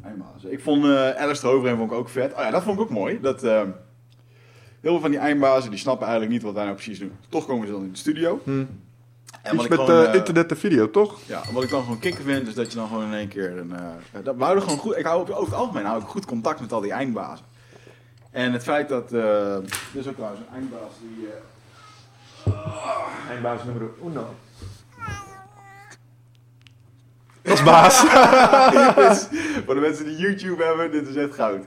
Eindbaas. 0.03 0.43
Ik 0.43 0.61
vond 0.61 0.85
uh, 0.85 1.09
Alistair 1.15 1.53
Overeem 1.53 1.77
vond 1.77 1.91
ik 1.91 1.97
ook 1.97 2.09
vet. 2.09 2.33
Oh 2.33 2.39
ja, 2.39 2.51
dat 2.51 2.63
vond 2.63 2.75
ik 2.75 2.81
ook 2.83 2.89
mooi. 2.89 3.19
Dat, 3.21 3.41
heel 3.41 3.75
veel 4.81 4.99
van 4.99 5.09
die 5.09 5.19
eindbazen 5.19 5.69
die 5.69 5.79
snappen 5.79 6.07
eigenlijk 6.07 6.35
niet 6.35 6.45
wat 6.45 6.53
wij 6.53 6.63
nou 6.63 6.75
precies 6.75 6.99
doen. 6.99 7.11
Toch 7.29 7.45
komen 7.45 7.67
ze 7.67 7.73
dan 7.73 7.83
in 7.83 7.91
de 7.91 7.97
studio. 7.97 8.39
Hm. 8.43 8.65
En 9.41 9.55
Iets 9.55 9.67
met 9.67 9.79
gewoon, 9.79 10.13
internet 10.13 10.51
en 10.51 10.57
video, 10.57 10.89
toch? 10.91 11.19
Ja, 11.25 11.41
wat 11.51 11.63
ik 11.63 11.69
dan 11.69 11.81
gewoon 11.83 11.99
kicken 11.99 12.23
vind, 12.23 12.47
is 12.47 12.53
dat 12.53 12.71
je 12.71 12.77
dan 12.77 12.87
gewoon 12.87 13.03
in 13.03 13.13
één 13.13 13.27
keer 13.27 13.57
een. 13.57 13.73
dat, 14.23 14.35
we 14.35 14.43
houden 14.43 14.63
gewoon 14.63 14.79
goed. 14.79 14.97
Ik 14.97 15.05
hou 15.05 15.21
op- 15.21 15.29
over 15.29 15.45
het 15.45 15.53
algemeen 15.53 15.85
hou 15.85 16.01
ik 16.01 16.07
goed 16.07 16.25
contact 16.25 16.59
met 16.59 16.73
al 16.73 16.81
die 16.81 16.91
eindbazen. 16.91 17.45
En 18.31 18.53
het 18.53 18.63
feit 18.63 18.89
dat. 18.89 19.11
er 19.11 19.61
is 19.93 20.07
ook 20.07 20.15
trouwens 20.15 20.41
een 20.41 20.53
eindbaas 20.53 20.91
die. 21.01 21.27
Eh, 22.53 23.29
Eindbaas 23.29 23.63
nummer 23.63 23.89
uno. 24.03 24.25
Dat 27.41 27.57
is 27.57 27.63
baas. 27.63 27.99
voor 29.65 29.75
de 29.75 29.81
mensen 29.81 30.05
die 30.05 30.17
YouTube 30.17 30.63
hebben, 30.63 30.91
dit 30.91 31.07
is 31.07 31.15
echt 31.15 31.33
goud. 31.33 31.65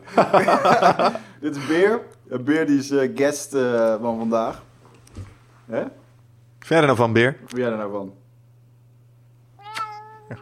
dit 1.40 1.56
is 1.56 1.66
Beer. 1.66 2.00
Een 2.28 2.44
Beer 2.44 2.66
die 2.66 2.78
is 2.78 2.90
eh, 2.90 3.10
guest 3.14 3.54
eh, 3.54 3.94
van 4.00 4.18
vandaag. 4.18 4.62
Hè? 5.66 5.84
Verder 6.58 6.86
dan 6.86 6.96
van 6.96 7.12
Beer. 7.12 7.36
Wat 7.40 7.50
vind 7.50 7.60
jij 7.62 7.70
er 7.70 7.76
nou 7.76 7.92
van? 7.92 8.14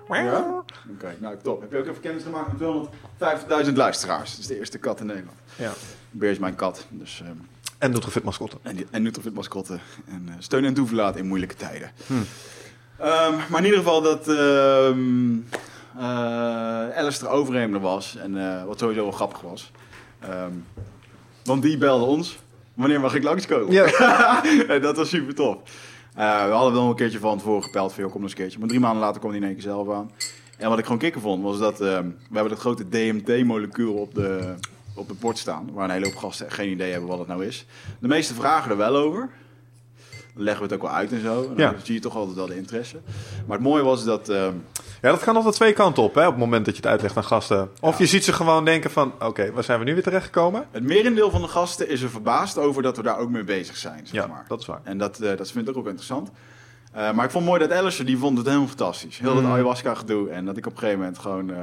Ja? 0.09 0.65
Oké, 0.93 1.15
nou 1.19 1.37
top. 1.43 1.61
Heb 1.61 1.71
je 1.71 1.79
ook 1.79 1.87
even 1.87 2.01
kennis 2.01 2.23
gemaakt 2.23 2.53
met 2.59 2.89
250.000 3.67 3.73
luisteraars? 3.73 4.31
Dat 4.31 4.41
is 4.41 4.47
de 4.47 4.59
eerste 4.59 4.79
kat 4.79 5.01
in 5.01 5.07
Nederland. 5.07 5.37
Ja. 5.57 5.73
Beer 6.11 6.31
is 6.31 6.39
mijn 6.39 6.55
kat. 6.55 6.87
Dus, 6.89 7.23
ehm, 7.25 7.37
En 7.79 7.91
Nutrofit 7.91 8.23
mascotte. 8.23 8.57
en, 8.63 8.79
en 8.91 9.03
Nutrofit 9.03 9.35
mascotte. 9.35 9.79
En 10.07 10.25
eh, 10.29 10.35
steun 10.39 10.65
en 10.65 10.75
toeverlaat 10.75 11.17
in 11.17 11.27
moeilijke 11.27 11.55
tijden. 11.55 11.91
Hmm. 12.07 12.25
Ehm, 12.99 13.35
maar 13.49 13.59
in 13.59 13.65
ieder 13.65 13.79
geval 13.79 14.03
dat 14.03 14.29
ehm 14.29 15.37
eh 15.97 16.97
Alistair 16.97 17.81
was. 17.81 18.17
En 18.17 18.51
eh, 18.51 18.65
wat 18.65 18.79
sowieso 18.79 19.03
wel 19.03 19.13
grappig 19.13 19.41
was. 19.41 19.73
Ehm, 20.21 20.53
want 21.45 21.63
die 21.63 21.79
belde 21.79 22.05
ons. 22.05 22.39
Wanneer 22.75 23.01
mag 23.01 23.15
ik 23.15 23.23
langskomen? 23.23 23.73
Ja. 23.73 24.79
dat 24.79 24.97
was 24.97 25.09
super 25.09 25.35
tof. 25.35 25.57
We 26.15 26.23
hadden 26.23 26.73
wel 26.73 26.89
een 26.89 26.95
keertje 26.95 27.19
van 27.19 27.39
tevoren 27.39 27.63
gepeld 27.63 27.93
van, 27.93 28.03
joh, 28.03 28.13
kom 28.13 28.23
eens 28.23 28.31
een 28.31 28.37
keertje. 28.37 28.59
Maar 28.59 28.69
drie 28.69 28.81
maanden 28.81 29.01
later 29.01 29.19
kwam 29.19 29.31
hij 29.31 29.41
in 29.41 29.47
één 29.47 29.55
keer 29.55 29.63
zelf 29.63 29.91
aan. 29.91 30.11
En 30.57 30.69
wat 30.69 30.79
ik 30.79 30.85
gewoon 30.85 30.99
kikker 30.99 31.21
vond, 31.21 31.43
was 31.43 31.59
dat 31.59 31.79
we 31.79 32.13
hebben 32.33 32.49
dat 32.49 32.59
grote 32.59 32.89
DMT-molecuul 32.89 33.95
op 33.95 34.15
de, 34.15 34.55
op 34.99 35.09
het 35.09 35.21
bord 35.21 35.39
staan. 35.39 35.69
Waar 35.73 35.85
een 35.85 35.91
hele 35.91 36.05
hoop 36.07 36.17
gasten 36.17 36.51
geen 36.51 36.71
idee 36.71 36.91
hebben 36.91 37.09
wat 37.09 37.19
het 37.19 37.29
nou 37.29 37.45
is. 37.47 37.67
De 38.01 38.09
meeste 38.09 38.35
vragen 38.35 38.71
er 38.71 38.77
wel 38.77 38.97
over. 38.97 39.29
Dan 40.35 40.43
leggen 40.47 40.67
we 40.67 40.73
het 40.75 40.83
ook 40.83 40.89
wel 40.89 40.97
uit 40.99 41.13
en 41.13 41.21
zo. 41.23 41.41
En 41.43 41.49
dan 41.49 41.57
Ja. 41.57 41.75
zie 41.83 41.95
je 41.95 42.01
toch 42.01 42.17
altijd 42.17 42.37
wel 42.37 42.47
de 42.47 42.57
interesse. 42.57 42.97
Maar 43.47 43.57
het 43.57 43.67
mooie 43.67 43.83
was 43.83 44.05
dat... 44.05 44.29
ehm, 44.29 44.53
Ja, 45.03 45.11
dat 45.11 45.21
kan 45.25 45.37
altijd 45.37 45.55
twee 45.55 45.73
kanten 45.73 46.03
op, 46.03 46.15
hè, 46.15 46.25
op 46.25 46.31
het 46.31 46.39
moment 46.41 46.65
dat 46.65 46.75
je 46.77 46.81
het 46.81 46.91
uitlegt 46.91 47.17
aan 47.17 47.25
gasten. 47.25 47.71
Of 47.81 47.99
je 47.99 48.07
ziet 48.07 48.25
ze 48.25 48.33
gewoon 48.33 48.65
denken 48.65 48.91
van, 48.91 49.13
oké, 49.21 49.53
waar 49.53 49.65
zijn 49.65 49.79
we 49.79 49.85
nu 49.85 49.95
weer 49.95 50.03
terechtgekomen? 50.03 50.67
het 50.71 50.83
merendeel 50.83 51.31
van 51.31 51.41
de 51.43 51.49
gasten 51.49 51.89
is 51.89 52.03
er 52.03 52.11
verbaasd 52.11 52.59
over 52.59 52.83
dat 52.83 52.97
we 52.97 53.03
daar 53.03 53.19
ook 53.19 53.31
mee 53.31 53.45
bezig 53.45 53.77
zijn. 53.77 54.07
Zeg 54.07 54.13
Ja, 54.23 54.27
maar. 54.27 54.45
dat 54.49 54.61
is 54.61 54.67
waar. 54.67 54.81
En 54.83 54.99
dat, 54.99 55.19
eh, 55.21 55.37
dat 55.37 55.51
vind 55.51 55.69
ik 55.69 55.77
ook 55.77 55.87
interessant. 55.87 56.31
Eh, 56.93 57.13
maar 57.13 57.25
ik 57.25 57.31
vond 57.31 57.45
mooi 57.45 57.61
dat 57.61 57.73
Alistair, 57.73 58.07
die 58.07 58.19
vond 58.19 58.37
het 58.39 58.47
helemaal 58.47 58.69
fantastisch. 58.69 59.19
Heel 59.19 59.35
dat 59.35 59.43
Mm. 59.43 59.51
ayahuasca 59.53 59.95
gedoe. 59.95 60.29
En 60.31 60.45
dat 60.45 60.57
ik 60.57 60.67
op 60.67 60.73
een 60.73 60.79
gegeven 60.79 60.99
moment 61.01 61.19
gewoon... 61.19 61.51
eh, 61.51 61.57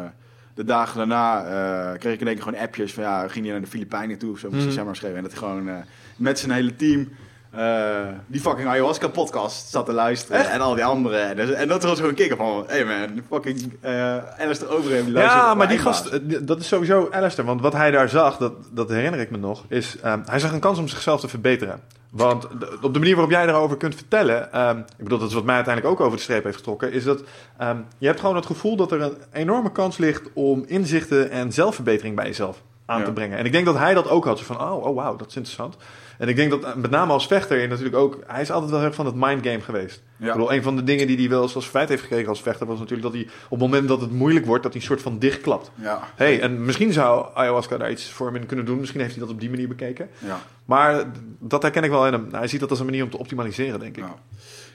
de 0.56 0.64
dagen 0.64 0.98
daarna 0.98 1.44
eh, 1.46 2.00
kreeg 2.00 2.14
ik 2.14 2.20
in 2.22 2.28
één 2.28 2.36
keer 2.36 2.44
gewoon 2.46 2.60
appjes 2.62 2.94
van... 2.94 3.04
Ja, 3.04 3.28
ging 3.28 3.44
hij 3.46 3.54
naar 3.54 3.64
de 3.64 3.68
Filipijnen 3.70 4.18
toe 4.18 4.32
of 4.32 4.40
zo. 4.40 4.50
Moest 4.52 4.66
Mm. 4.68 4.76
hij 4.76 4.84
maar 4.84 4.96
schreven. 4.96 5.18
En 5.18 5.24
dat 5.24 5.32
hij 5.32 5.42
gewoon 5.42 5.68
eh, 5.70 5.76
met 6.18 6.40
zijn 6.40 6.52
hele 6.52 6.76
team... 6.76 7.10
eh, 7.52 8.08
die 8.28 8.42
fucking 8.42 8.68
ayahuasca 8.68 9.08
podcast 9.08 9.70
zat 9.72 9.86
te 9.86 9.94
luisteren. 9.94 10.50
En 10.50 10.62
al 10.62 10.76
die 10.76 10.86
anderen. 10.86 11.38
En, 11.38 11.56
en 11.56 11.68
dat 11.68 11.84
was 11.84 12.00
gewoon 12.00 12.14
kicken 12.14 12.38
van... 12.38 12.64
Hey 12.68 12.86
man, 12.86 13.22
fucking 13.30 13.74
uh, 13.86 14.18
Alistair 14.40 14.82
die 14.82 14.92
luistert 14.92 15.14
Ja, 15.42 15.54
maar 15.54 15.68
die 15.68 15.78
gast, 15.78 16.20
dat 16.48 16.60
is 16.60 16.68
sowieso 16.68 17.08
Alistair. 17.12 17.48
Want 17.48 17.62
wat 17.62 17.74
hij 17.74 17.92
daar 17.92 18.10
zag, 18.10 18.38
dat, 18.38 18.54
dat 18.72 18.90
herinner 18.90 19.20
ik 19.20 19.32
me 19.32 19.38
nog, 19.38 19.66
is 19.68 19.96
hij 20.26 20.40
zag 20.40 20.52
een 20.52 20.60
kans 20.60 20.80
om 20.80 20.88
zichzelf 20.88 21.20
te 21.20 21.28
verbeteren. 21.28 21.80
Want 22.16 22.48
op 22.82 22.94
de 22.94 23.00
manier 23.00 23.16
waarop 23.16 23.32
jij 23.32 23.46
daarover 23.46 23.78
kunt 23.78 23.96
vertellen, 23.96 24.52
ehm, 24.52 24.78
ik 24.80 25.04
bedoel, 25.04 25.20
dat 25.20 25.28
is 25.28 25.34
wat 25.34 25.44
mij 25.44 25.56
uiteindelijk 25.56 25.94
ook 25.94 26.06
over 26.06 26.18
de 26.18 26.24
streep 26.24 26.44
heeft 26.44 26.56
getrokken, 26.56 26.92
is 26.92 27.04
dat 27.04 27.24
ehm, 27.58 27.78
je 27.98 28.08
hebt 28.08 28.20
gewoon 28.20 28.36
het 28.36 28.46
gevoel 28.46 28.76
dat 28.76 28.92
er 28.92 29.02
een 29.02 29.18
enorme 29.34 29.72
kans 29.72 29.98
ligt 29.98 30.30
om 30.34 30.64
inzichten 30.68 31.30
en 31.30 31.52
zelfverbetering 31.52 32.16
bij 32.16 32.26
jezelf 32.26 32.64
aan 32.86 33.00
Ja. 33.00 33.06
te 33.06 33.12
brengen. 33.14 33.38
En 33.38 33.46
ik 33.46 33.52
denk 33.52 33.66
dat 33.66 33.78
hij 33.78 33.94
dat 33.94 34.10
ook 34.10 34.26
had. 34.26 34.38
Zo 34.40 34.44
van, 34.46 34.62
oh, 34.62 34.86
oh 34.86 34.96
wauw, 34.96 35.16
dat 35.16 35.28
is 35.28 35.36
interessant. 35.36 35.78
En 36.18 36.28
ik 36.28 36.36
denk 36.36 36.50
dat 36.50 36.64
eh, 36.64 36.74
met 36.76 36.92
name 36.92 37.14
als 37.14 37.28
vechter 37.28 37.60
je 37.62 37.68
natuurlijk 37.68 37.96
ook, 37.96 38.20
hij 38.28 38.42
is 38.42 38.52
altijd 38.52 38.70
wel 38.70 38.80
heel 38.80 38.88
erg 38.88 38.98
van 38.98 39.06
het 39.06 39.16
mindgame 39.16 39.62
geweest. 39.62 40.04
Ja. 40.18 40.26
Ik 40.28 40.32
bedoel, 40.32 40.54
een 40.54 40.64
van 40.64 40.76
de 40.76 40.84
dingen 40.84 41.08
die 41.08 41.18
hij 41.18 41.30
wel 41.30 41.42
eens 41.42 41.56
als 41.56 41.66
feit 41.68 41.90
heeft 41.90 42.02
gekregen 42.02 42.30
als 42.30 42.42
vechter 42.42 42.68
was 42.68 42.80
natuurlijk 42.80 43.04
dat 43.04 43.14
hij 43.14 43.28
op 43.44 43.50
het 43.50 43.60
moment 43.60 43.88
dat 43.88 44.02
het 44.02 44.12
moeilijk 44.12 44.46
wordt, 44.46 44.64
dat 44.64 44.72
hij 44.74 44.82
een 44.82 44.88
soort 44.88 45.02
van 45.02 45.20
dichtklapt. 45.20 45.72
Ja, 45.76 46.00
hey, 46.16 46.42
en 46.42 46.66
misschien 46.66 46.94
zou 46.94 47.26
ayahuasca 47.34 47.78
daar 47.78 47.92
iets 47.92 48.10
voor 48.10 48.28
hem 48.28 48.36
in 48.36 48.46
kunnen 48.46 48.66
doen. 48.66 48.80
Misschien 48.80 49.02
heeft 49.02 49.12
hij 49.16 49.22
dat 49.24 49.34
op 49.34 49.40
die 49.40 49.50
manier 49.50 49.68
bekeken. 49.68 50.10
ja. 50.20 50.40
Maar 50.66 51.04
dat 51.40 51.62
herken 51.62 51.84
ik 51.84 51.90
wel 51.90 52.08
in 52.08 52.14
hem. 52.14 52.28
Hij 52.32 52.48
ziet 52.48 52.60
dat 52.60 52.70
als 52.70 52.80
een 52.80 52.86
manier 52.86 53.04
om 53.04 53.10
te 53.10 53.18
optimaliseren, 53.18 53.80
denk 53.80 53.98
ik. 53.98 54.04
Ja. 54.04 54.16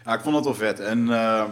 ja, 0.05 0.15
ik 0.15 0.21
vond 0.21 0.35
dat 0.35 0.45
wel 0.45 0.55
vet. 0.55 0.81
En 0.81 1.13
eh, 1.13 1.43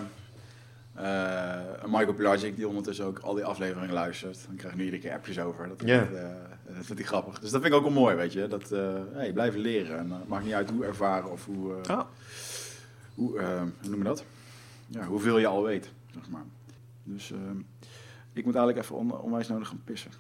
Michael 1.87 2.13
Pilagic, 2.15 2.57
die 2.57 2.69
ondertussen 2.69 3.05
ook 3.05 3.19
al 3.19 3.35
die 3.35 3.45
afleveringen 3.45 3.93
luistert, 3.95 4.39
dan 4.47 4.57
krijg 4.57 4.73
ik 4.73 4.79
nu 4.79 4.85
iedere 4.85 5.03
keer 5.03 5.13
appjes 5.13 5.39
over. 5.41 5.69
Dat, 5.69 5.83
Ja. 5.85 5.99
vind 5.99 6.11
ik, 6.11 6.17
eh, 6.17 6.77
dat 6.77 6.87
vind 6.87 6.99
ik 6.99 7.07
grappig. 7.07 7.39
Dus 7.39 7.51
dat 7.51 7.61
vind 7.63 7.73
ik 7.73 7.79
ook 7.81 7.85
wel 7.87 8.03
mooi, 8.03 8.17
weet 8.17 8.33
je. 8.33 8.47
Dat 8.49 8.73
eh 8.73 8.95
hey, 9.13 9.33
blijven 9.33 9.61
leren. 9.61 9.99
En 9.99 10.11
eh, 10.11 10.17
maakt 10.27 10.45
niet 10.45 10.55
uit 10.55 10.71
hoe 10.71 10.85
ervaren 10.85 11.31
of 11.31 11.45
hoe, 11.47 11.75
eh, 11.83 11.97
Ah. 11.97 12.05
hoe, 13.15 13.39
eh, 13.39 13.61
hoe 13.81 13.91
noem 13.91 13.99
je 13.99 14.05
dat? 14.05 14.25
Ja, 14.87 15.05
hoeveel 15.05 15.39
je 15.39 15.47
al 15.47 15.63
weet, 15.63 15.91
zeg 16.15 16.29
maar. 16.29 16.45
Dus 17.05 17.33
eh, 17.33 17.39
ik 18.33 18.45
moet 18.45 18.55
eigenlijk 18.55 18.85
even 18.85 18.97
on 18.97 19.21
onwijs 19.21 19.49
nodig 19.49 19.69
gaan 19.69 19.81
pissen. 19.85 20.11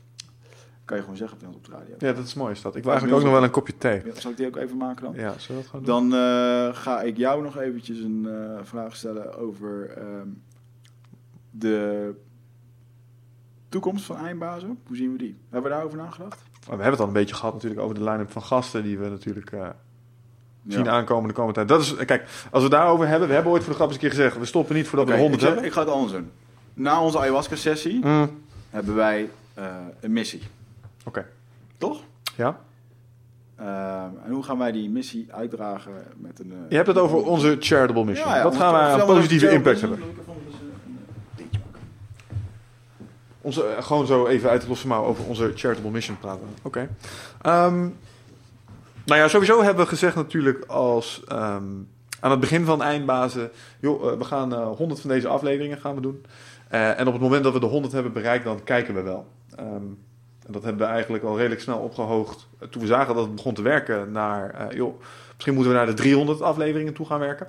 Kan 0.84 0.96
je 0.96 1.02
gewoon 1.02 1.18
zeggen 1.18 1.38
op 1.54 1.64
de 1.64 1.70
radio. 1.70 1.94
Ja, 1.98 2.12
dat 2.12 2.24
is 2.26 2.34
mooi 2.34 2.52
is 2.52 2.62
dat. 2.62 2.76
Ik 2.76 2.82
wil 2.82 2.92
eigenlijk 2.92 3.20
ook 3.20 3.26
nog 3.28 3.36
wel 3.38 3.44
een 3.46 3.54
kopje 3.54 3.76
thee. 3.78 4.02
Zal 4.14 4.30
ik 4.30 4.36
die 4.36 4.46
ook 4.46 4.56
even 4.56 4.76
maken 4.76 5.04
dan? 5.04 5.14
Ja, 5.14 5.38
zullen 5.38 5.46
we 5.46 5.54
dat 5.54 5.66
gewoon 5.66 5.84
doen? 5.84 6.10
Dan 6.10 6.20
eh, 6.20 6.74
ga 6.76 7.02
ik 7.02 7.16
jou 7.16 7.42
nog 7.42 7.58
eventjes 7.58 7.98
een 7.98 8.26
eh, 8.28 8.58
vraag 8.64 8.96
stellen 8.96 9.34
over 9.38 9.90
ehm, 9.96 10.28
de 11.58 12.10
toekomst 13.68 14.04
van 14.04 14.16
Eindbazen. 14.16 14.78
Hoe 14.86 14.96
zien 14.96 15.12
we 15.12 15.18
die? 15.18 15.36
Hebben 15.50 15.70
we 15.70 15.76
daarover 15.76 15.98
nagedacht? 15.98 16.42
We 16.64 16.68
hebben 16.70 16.90
het 16.90 17.00
al 17.00 17.06
een 17.06 17.12
beetje 17.12 17.34
gehad 17.34 17.52
natuurlijk 17.54 17.80
over 17.80 17.94
de 17.94 18.04
line-up 18.04 18.30
van 18.30 18.42
gasten 18.42 18.82
die 18.82 18.98
we 18.98 19.08
natuurlijk 19.08 19.52
eh, 19.52 19.68
zien 20.66 20.84
Ja. 20.84 20.90
aankomen 20.90 21.28
de 21.28 21.34
komende 21.34 21.54
tijd. 21.54 21.68
Dat 21.68 21.80
is, 21.80 22.04
kijk, 22.04 22.28
als 22.50 22.62
we 22.62 22.68
daarover 22.68 23.06
hebben, 23.08 23.28
we 23.28 23.34
hebben 23.34 23.52
ooit 23.52 23.62
voor 23.62 23.70
de 23.72 23.76
grap 23.78 23.88
eens 23.88 23.96
een 23.96 24.02
keer 24.08 24.16
gezegd, 24.16 24.38
we 24.38 24.44
stoppen 24.44 24.74
niet 24.76 24.88
voordat 24.88 25.08
we 25.08 25.12
100 25.16 25.34
ik, 25.34 25.40
zeg- 25.40 25.48
hebben. 25.48 25.66
ik 25.68 25.72
ga 25.72 25.80
het 25.80 25.90
anders 25.90 26.12
doen. 26.12 26.30
Na 26.74 27.02
onze 27.02 27.18
ayahuasca-sessie 27.18 28.04
Mm, 28.06 28.42
hebben 28.70 28.94
wij 28.94 29.30
eh, 29.54 29.64
een 30.00 30.12
missie. 30.12 30.42
Oké, 31.04 31.26
Toch? 31.78 32.02
ja. 32.36 32.60
Ehm, 33.56 34.10
en 34.24 34.30
hoe 34.32 34.42
gaan 34.42 34.58
wij 34.58 34.72
die 34.72 34.90
missie 34.90 35.26
uitdragen 35.32 35.92
met 36.16 36.38
een... 36.40 36.52
eh, 36.52 36.58
Je 36.68 36.74
hebt 36.76 36.86
het 36.88 36.98
over 36.98 37.24
onze 37.26 37.56
charitable 37.60 38.04
mission. 38.04 38.28
Ja, 38.28 38.36
ja, 38.36 38.42
Wat 38.42 38.56
gaan 38.56 38.72
wij 38.72 38.92
een 39.00 39.06
positieve 39.06 39.50
impact 39.50 39.80
hebben? 39.80 39.98
Dan 39.98 40.08
kan 40.24 40.34
ik 40.34 40.40
even 40.48 40.64
een, 40.64 40.98
een 40.98 41.36
theetje 41.36 41.58
maken. 41.72 41.80
Onze, 43.48 43.64
eh, 43.64 43.82
gewoon 43.82 44.06
zo 44.06 44.26
even 44.26 44.50
uit 44.50 44.60
het 44.60 44.68
losse 44.68 44.86
mouw 44.86 45.04
over 45.04 45.24
onze 45.24 45.52
charitable 45.54 45.90
mission 45.90 46.18
praten. 46.18 46.46
Oké. 46.62 46.88
Ehm, 47.42 47.78
nou 49.04 49.20
ja, 49.20 49.28
sowieso 49.28 49.62
hebben 49.62 49.84
we 49.84 49.90
gezegd 49.90 50.14
natuurlijk 50.14 50.64
als 50.64 51.22
ehm, 51.28 51.64
aan 52.20 52.30
het 52.30 52.40
begin 52.40 52.64
van 52.64 52.82
Eindbazen... 52.82 53.50
joh, 53.80 54.12
eh, 54.12 54.18
we 54.18 54.24
gaan 54.24 54.54
eh 54.54 54.66
100 54.76 55.00
van 55.00 55.10
deze 55.10 55.28
afleveringen 55.28 55.78
gaan 55.78 55.94
we 55.94 56.00
doen. 56.00 56.24
En 56.68 57.06
op 57.06 57.12
het 57.12 57.22
moment 57.22 57.44
dat 57.44 57.52
we 57.52 57.60
de 57.60 57.66
100 57.66 57.92
hebben 57.92 58.12
bereikt, 58.12 58.44
dan 58.44 58.62
kijken 58.64 58.94
we 58.94 59.02
wel. 59.02 59.26
Ehm, 59.56 59.66
en 60.46 60.52
dat 60.52 60.62
hebben 60.62 60.86
we 60.86 60.92
eigenlijk 60.92 61.24
al 61.24 61.36
redelijk 61.36 61.60
snel 61.60 61.78
opgehoogd. 61.78 62.48
eh, 62.58 62.68
Toen 62.68 62.82
we 62.82 62.88
zagen 62.88 63.14
dat 63.14 63.24
het 63.24 63.34
begon 63.34 63.54
te 63.54 63.62
werken 63.62 64.12
naar... 64.12 64.74
joh, 64.74 65.00
misschien 65.34 65.54
moeten 65.54 65.72
we 65.72 65.78
naar 65.78 65.86
de 65.86 65.94
300 65.94 66.42
afleveringen 66.42 66.92
toe 66.94 67.06
gaan 67.06 67.18
werken. 67.20 67.46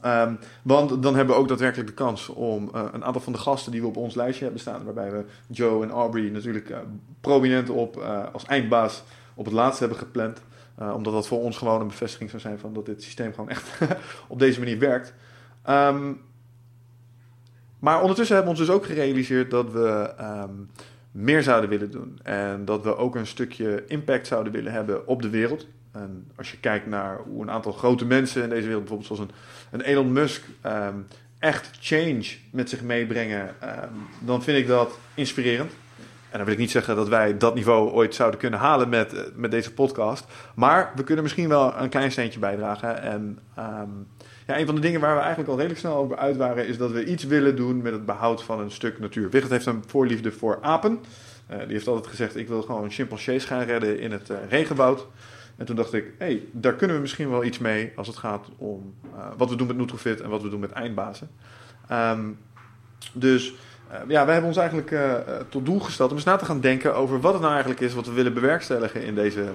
Ehm, 0.00 0.34
want 0.62 1.02
dan 1.02 1.14
hebben 1.14 1.34
we 1.34 1.40
ook 1.40 1.48
daadwerkelijk 1.48 1.88
de 1.88 1.94
kans 1.94 2.28
om 2.28 2.70
eh, 2.74 2.84
een 2.92 3.04
aantal 3.04 3.22
van 3.22 3.32
de 3.32 3.38
gasten 3.38 3.72
die 3.72 3.80
we 3.80 3.86
op 3.86 3.96
ons 3.96 4.14
lijstje 4.14 4.42
hebben 4.42 4.60
staan, 4.60 4.84
waarbij 4.84 5.10
we 5.10 5.24
Joe 5.46 5.82
en 5.82 5.90
Aubrey 5.90 6.28
natuurlijk 6.28 6.70
eh, 6.70 6.78
prominent 7.20 7.70
op 7.70 8.00
eh, 8.00 8.24
als 8.32 8.44
eindbaas 8.44 9.02
op 9.34 9.44
het 9.44 9.54
laatste 9.54 9.80
hebben 9.80 9.98
gepland. 9.98 10.42
Omdat 10.94 11.12
dat 11.12 11.26
voor 11.26 11.40
ons 11.40 11.58
gewoon 11.58 11.80
een 11.80 11.86
bevestiging 11.86 12.30
zou 12.30 12.42
zijn 12.42 12.58
van 12.58 12.72
dat 12.72 12.86
dit 12.86 13.02
systeem 13.02 13.34
gewoon 13.34 13.48
echt 13.48 13.70
op 14.28 14.38
deze 14.38 14.58
manier 14.58 14.78
werkt. 14.78 15.14
Ehm, 15.62 16.12
maar 17.78 18.00
ondertussen 18.00 18.36
hebben 18.36 18.54
we 18.54 18.58
ons 18.58 18.68
dus 18.68 18.76
ook 18.76 18.86
gerealiseerd 18.86 19.50
dat 19.50 19.72
we 19.72 20.12
ehm, 20.16 20.50
meer 21.10 21.42
zouden 21.42 21.70
willen 21.70 21.90
doen. 21.90 22.18
En 22.22 22.64
dat 22.64 22.84
we 22.84 22.96
ook 22.96 23.14
een 23.14 23.26
stukje 23.26 23.84
impact 23.86 24.26
zouden 24.26 24.52
willen 24.52 24.72
hebben 24.72 25.06
op 25.06 25.22
de 25.22 25.30
wereld. 25.30 25.66
En 25.92 26.30
als 26.36 26.50
je 26.50 26.58
kijkt 26.58 26.86
naar 26.86 27.18
hoe 27.18 27.42
een 27.42 27.50
aantal 27.50 27.72
grote 27.72 28.04
mensen 28.04 28.42
in 28.42 28.48
deze 28.48 28.66
wereld, 28.66 28.84
bijvoorbeeld 28.84 29.16
zoals 29.16 29.30
een, 29.70 29.80
Elon 29.80 30.12
Musk, 30.12 30.44
ehm, 30.60 30.94
echt 31.38 31.70
change 31.80 32.26
met 32.50 32.68
zich 32.68 32.82
meebrengen, 32.82 33.54
ehm, 33.60 33.88
dan 34.18 34.42
vind 34.42 34.58
ik 34.58 34.66
dat 34.66 34.98
inspirerend. 35.14 35.72
En 36.30 36.36
dan 36.36 36.44
wil 36.44 36.54
ik 36.54 36.60
niet 36.60 36.70
zeggen 36.70 36.96
dat 36.96 37.08
wij 37.08 37.36
dat 37.36 37.54
niveau 37.54 37.90
ooit 37.90 38.14
zouden 38.14 38.40
kunnen 38.40 38.58
halen 38.58 38.88
met, 38.88 39.14
eh, 39.14 39.22
met 39.34 39.50
deze 39.50 39.72
podcast. 39.72 40.24
Maar 40.54 40.92
we 40.96 41.04
kunnen 41.04 41.24
misschien 41.24 41.48
wel 41.48 41.74
een 41.76 41.88
klein 41.88 42.10
steentje 42.10 42.38
bijdragen. 42.38 43.02
En 43.02 43.38
ehm, 43.54 43.88
ja, 44.46 44.58
een 44.58 44.66
van 44.66 44.74
de 44.74 44.80
dingen 44.80 45.00
waar 45.00 45.14
we 45.14 45.20
eigenlijk 45.20 45.50
al 45.50 45.56
redelijk 45.56 45.80
snel 45.80 45.96
over 45.96 46.16
uit 46.16 46.36
waren, 46.36 46.66
is 46.66 46.78
dat 46.78 46.90
we 46.90 47.04
iets 47.04 47.24
willen 47.24 47.56
doen 47.56 47.82
met 47.82 47.92
het 47.92 48.06
behoud 48.06 48.42
van 48.42 48.60
een 48.60 48.70
stuk 48.70 48.98
natuur. 48.98 49.30
Wigert 49.30 49.50
heeft 49.50 49.66
een 49.66 49.84
voorliefde 49.86 50.32
voor 50.32 50.58
apen. 50.62 51.00
Eh, 51.46 51.58
die 51.58 51.72
heeft 51.72 51.86
altijd 51.86 52.06
gezegd: 52.06 52.36
ik 52.36 52.48
wil 52.48 52.62
gewoon 52.62 52.90
chimpansees 52.90 53.44
gaan 53.44 53.62
redden 53.62 54.00
in 54.00 54.12
het 54.12 54.30
eh, 54.30 54.36
regenwoud. 54.48 55.06
En 55.60 55.66
toen 55.66 55.76
dacht 55.76 55.92
ik, 55.92 56.04
hé, 56.18 56.26
hey, 56.26 56.42
daar 56.52 56.74
kunnen 56.74 56.96
we 56.96 57.02
misschien 57.02 57.30
wel 57.30 57.44
iets 57.44 57.58
mee 57.58 57.92
als 57.96 58.06
het 58.06 58.16
gaat 58.16 58.46
om 58.56 58.94
eh, 59.14 59.26
wat 59.36 59.50
we 59.50 59.56
doen 59.56 59.66
met 59.66 59.76
Nutrofit 59.76 60.20
en 60.20 60.30
wat 60.30 60.42
we 60.42 60.48
doen 60.48 60.60
met 60.60 60.72
eindbazen. 60.72 61.30
Ehm, 61.88 62.20
dus 63.12 63.54
eh, 63.90 63.98
ja, 64.08 64.24
wij 64.24 64.32
hebben 64.32 64.50
ons 64.50 64.56
eigenlijk 64.56 64.90
eh, 64.90 65.14
tot 65.48 65.64
doel 65.64 65.80
gesteld 65.80 66.10
om 66.10 66.16
eens 66.16 66.24
na 66.24 66.36
te 66.36 66.44
gaan 66.44 66.60
denken 66.60 66.94
over 66.94 67.20
wat 67.20 67.32
het 67.32 67.40
nou 67.40 67.52
eigenlijk 67.52 67.82
is 67.82 67.94
wat 67.94 68.06
we 68.06 68.12
willen 68.12 68.34
bewerkstelligen 68.34 69.02
in 69.02 69.14
deze, 69.14 69.52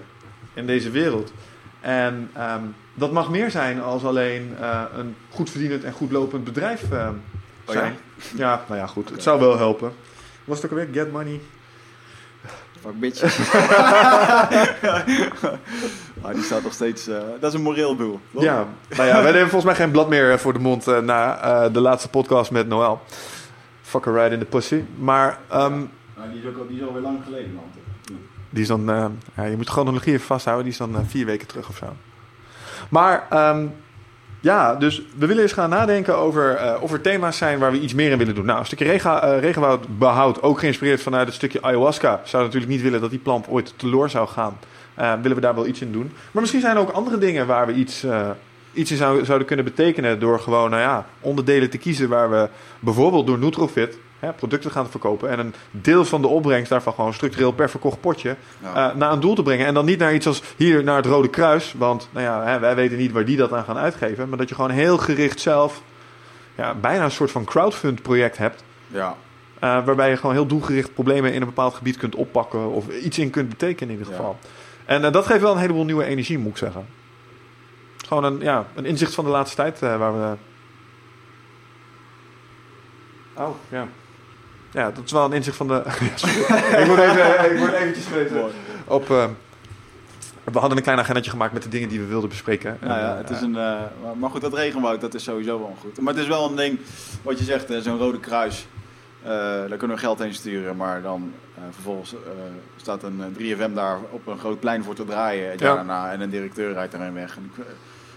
in 0.54 0.66
deze 0.66 0.92
wereld. 0.92 1.34
En 1.82 2.30
ehm, 2.34 2.64
dat 2.94 3.12
mag 3.12 3.30
meer 3.30 3.52
zijn 3.52 3.82
als 3.82 4.04
alleen 4.04 4.56
een 4.98 5.16
goed 5.30 5.50
verdienend 5.50 5.84
en 5.84 5.94
goed 5.94 6.12
lopend 6.12 6.44
bedrijf 6.44 6.84
Oh 7.68 7.74
ja? 7.74 7.80
zijn. 7.80 7.96
ja? 8.36 8.64
nou 8.68 8.80
ja, 8.80 8.88
goed. 8.88 9.10
Het 9.10 9.24
zou 9.24 9.40
wel 9.40 9.58
helpen. 9.58 9.92
Was 10.44 10.62
het 10.62 10.72
ook 10.72 10.80
alweer? 10.80 10.94
Get 10.94 11.12
money. 11.12 11.40
Fuck 12.86 13.00
bitch. 13.00 13.22
maar 16.22 16.34
die 16.34 16.44
staat 16.44 16.64
nog 16.64 16.74
steeds... 16.74 17.08
eh, 17.08 17.18
dat 17.40 17.52
is 17.52 17.58
een 17.58 17.64
moreel 17.64 17.96
doel. 17.96 18.20
toch? 18.34 18.44
Ja, 18.44 18.68
nou 18.90 19.08
ja, 19.08 19.14
wij 19.24 19.32
nemen 19.32 19.50
volgens 19.50 19.64
mij 19.64 19.76
geen 19.76 19.92
blad 19.92 20.10
meer 20.10 20.32
eh, 20.32 20.38
voor 20.38 20.54
de 20.54 20.60
mond 20.60 20.88
eh, 20.88 21.00
na 21.00 21.42
eh, 21.42 21.74
de 21.74 21.80
laatste 21.80 22.10
podcast 22.10 22.52
met 22.52 22.68
Noël. 22.68 23.02
Fuck 23.82 24.08
a 24.08 24.12
ride 24.12 24.34
in 24.34 24.40
the 24.40 24.46
pussy. 24.46 24.84
Maar 24.98 25.38
ehm, 25.50 25.72
Nou, 26.18 26.30
die, 26.32 26.42
is 26.42 26.48
ook 26.48 26.58
al, 26.58 26.68
die 26.68 26.82
is 26.82 26.88
alweer 26.88 27.02
lang 27.02 27.20
geleden, 27.24 27.54
man. 27.54 27.64
die 28.50 28.62
is 28.62 28.68
dan, 28.68 28.90
eh, 28.90 29.06
ja, 29.36 29.44
je 29.44 29.56
moet 29.56 29.66
de 29.66 29.72
chronologie 29.72 30.14
even 30.14 30.26
vasthouden, 30.26 30.64
die 30.66 30.74
is 30.74 30.80
dan 30.80 31.06
vier 31.08 31.26
weken 31.26 31.48
terug 31.48 31.70
of 31.70 31.78
zo. 31.78 31.86
Maar 32.90 33.28
ehm, 33.30 33.66
ja, 34.46 34.76
dus 34.76 35.02
we 35.18 35.26
willen 35.26 35.44
eens 35.44 35.54
gaan 35.54 35.70
nadenken 35.70 36.18
over 36.18 36.56
eh, 36.56 36.82
of 36.82 36.92
er 36.92 37.02
thema's 37.02 37.38
zijn 37.38 37.60
waar 37.60 37.72
we 37.72 37.80
iets 37.80 37.94
meer 37.94 38.12
in 38.12 38.18
willen 38.18 38.36
doen. 38.36 38.46
Nou, 38.46 38.60
een 38.60 38.66
stukje 38.66 38.86
rega, 38.86 39.22
eh, 39.24 39.40
regenwoudbehoud, 39.40 40.42
ook 40.42 40.60
geïnspireerd 40.60 41.02
vanuit 41.02 41.26
het 41.28 41.36
stukje 41.36 41.62
ayahuasca. 41.62 42.22
Zou 42.24 42.44
natuurlijk 42.44 42.72
niet 42.72 42.82
willen 42.82 43.02
dat 43.02 43.10
die 43.10 43.20
plant 43.20 43.48
ooit 43.48 43.74
teloor 43.76 44.10
zou 44.10 44.28
gaan. 44.28 44.58
Eh, 44.94 45.14
willen 45.22 45.36
we 45.36 45.42
daar 45.42 45.56
wel 45.56 45.68
iets 45.68 45.82
in 45.82 45.92
doen. 45.92 46.12
Maar 46.32 46.42
misschien 46.42 46.62
zijn 46.62 46.76
er 46.76 46.82
ook 46.82 46.92
andere 46.92 47.18
dingen 47.18 47.48
waar 47.48 47.68
we 47.68 47.74
iets, 47.74 48.06
iets 48.74 48.92
in 48.92 48.98
zou- 48.98 49.26
zouden 49.26 49.48
kunnen 49.48 49.66
betekenen. 49.66 50.20
Door 50.20 50.40
gewoon 50.40 50.70
nou 50.70 50.82
ja, 50.82 51.06
onderdelen 51.20 51.70
te 51.70 51.78
kiezen 51.78 52.10
waar 52.10 52.30
we 52.30 52.50
bijvoorbeeld 52.80 53.28
door 53.28 53.40
Nutrofit 53.40 53.98
hè, 54.26 54.34
producten 54.34 54.72
gaan 54.72 54.90
verkopen. 54.90 55.30
En 55.30 55.40
een 55.40 55.54
deel 55.72 56.06
van 56.06 56.22
de 56.22 56.28
opbrengst 56.28 56.70
daarvan 56.70 56.94
gewoon 56.94 57.14
structureel 57.14 57.52
per 57.52 57.70
verkocht 57.70 58.00
potje 58.02 58.36
Ja. 58.62 58.90
eh, 58.92 58.96
naar 58.96 59.12
een 59.12 59.20
doel 59.20 59.36
te 59.36 59.44
brengen. 59.44 59.66
En 59.66 59.74
dan 59.74 59.86
niet 59.86 60.00
naar 60.00 60.14
iets 60.14 60.28
als 60.28 60.42
hier 60.58 60.84
naar 60.84 60.96
het 60.96 61.06
Rode 61.06 61.30
Kruis. 61.30 61.74
Want 61.78 62.10
nou 62.12 62.26
ja, 62.26 62.44
hè, 62.44 62.60
wij 62.60 62.76
weten 62.76 62.98
niet 62.98 63.12
waar 63.12 63.26
die 63.26 63.38
dat 63.38 63.54
aan 63.54 63.64
gaan 63.64 63.78
uitgeven. 63.78 64.30
Maar 64.30 64.38
dat 64.38 64.50
je 64.50 64.56
gewoon 64.56 64.70
heel 64.72 64.98
gericht 64.98 65.40
zelf 65.40 65.82
ja, 66.56 66.74
bijna 66.76 67.04
een 67.04 67.12
soort 67.12 67.32
van 67.32 67.44
crowdfund 67.46 68.02
project 68.02 68.38
hebt. 68.38 68.64
ja. 68.88 69.16
eh, 69.60 69.86
waarbij 69.86 70.10
je 70.10 70.18
gewoon 70.18 70.36
heel 70.36 70.46
doelgericht 70.46 70.94
problemen 70.94 71.34
in 71.34 71.42
een 71.42 71.48
bepaald 71.48 71.74
gebied 71.74 71.98
kunt 71.98 72.16
oppakken. 72.16 72.70
Of 72.72 72.88
iets 72.90 73.18
in 73.20 73.30
kunt 73.30 73.50
betekenen 73.50 73.94
in 73.94 73.98
ieder 74.00 74.12
Ja. 74.14 74.18
geval. 74.20 74.38
En 74.86 75.04
eh, 75.06 75.12
dat 75.12 75.26
geeft 75.26 75.42
wel 75.42 75.52
een 75.52 75.58
heleboel 75.58 75.86
nieuwe 75.86 76.04
energie, 76.06 76.38
moet 76.40 76.52
ik 76.52 76.58
zeggen. 76.58 76.86
Gewoon 78.08 78.24
een, 78.24 78.40
ja, 78.40 78.66
een 78.76 78.86
inzicht 78.86 79.14
van 79.14 79.24
de 79.24 79.30
laatste 79.30 79.56
tijd 79.56 79.80
waar 79.80 80.14
we... 80.20 80.36
Oh, 83.38 83.50
ja. 83.70 83.88
Ja, 84.76 84.92
dat 84.92 85.04
is 85.06 85.12
wel 85.12 85.26
een 85.26 85.34
inzicht 85.34 85.58
van 85.58 85.68
de... 85.68 85.74
Ik 86.82 86.88
moet 86.88 86.98
even, 86.98 87.52
ik 87.52 87.60
moet 87.60 87.72
eventjes 87.72 88.06
even 88.16 88.38
Mooi. 88.38 88.54
op... 88.86 89.10
eh, 89.10 89.26
we 90.52 90.60
hadden 90.60 90.78
een 90.78 90.84
klein 90.84 91.00
agendatje 91.00 91.32
gemaakt 91.32 91.54
met 91.54 91.64
de 91.64 91.70
dingen 91.70 91.90
die 91.90 92.00
we 92.00 92.06
wilden 92.06 92.30
bespreken. 92.30 92.78
Nou 92.82 93.00
ja, 93.00 93.16
het 93.16 93.30
eh, 93.30 93.36
is 93.36 93.42
een, 93.42 93.56
eh, 93.58 93.80
maar, 94.20 94.30
goed, 94.30 94.42
dat 94.42 94.54
regenwoud, 94.54 95.02
dat 95.02 95.14
is 95.14 95.24
sowieso 95.24 95.60
wel 95.60 95.76
goed. 95.82 96.00
Maar 96.02 96.14
het 96.14 96.22
is 96.22 96.28
wel 96.30 96.50
een 96.50 96.56
ding, 96.56 96.80
wat 97.22 97.40
je 97.40 97.46
zegt, 97.46 97.72
eh, 97.72 97.80
zo'n 97.80 97.98
rode 97.98 98.20
kruis. 98.20 98.68
eh, 99.24 99.30
daar 99.32 99.78
kunnen 99.78 99.96
we 99.98 100.04
geld 100.04 100.20
heen 100.20 100.34
sturen, 100.34 100.76
maar 100.76 101.02
dan 101.02 101.32
eh, 101.56 101.64
vervolgens 101.72 102.14
eh, 102.14 102.20
staat 102.76 103.04
een 103.04 103.22
eh, 103.38 103.58
3FM 103.58 103.74
daar 103.74 103.98
op 104.12 104.28
een 104.28 104.38
groot 104.40 104.60
plein 104.60 104.84
voor 104.84 104.96
te 104.96 105.06
draaien. 105.06 105.50
Het 105.52 105.60
jaar 105.60 105.76
daarna 105.76 106.12
en 106.12 106.22
een 106.22 106.30
directeur 106.30 106.74
rijdt 106.74 106.94
erheen 106.94 107.14
weg. 107.14 107.38
En 107.38 107.50
ik, 107.54 107.66
eh, 107.66 107.72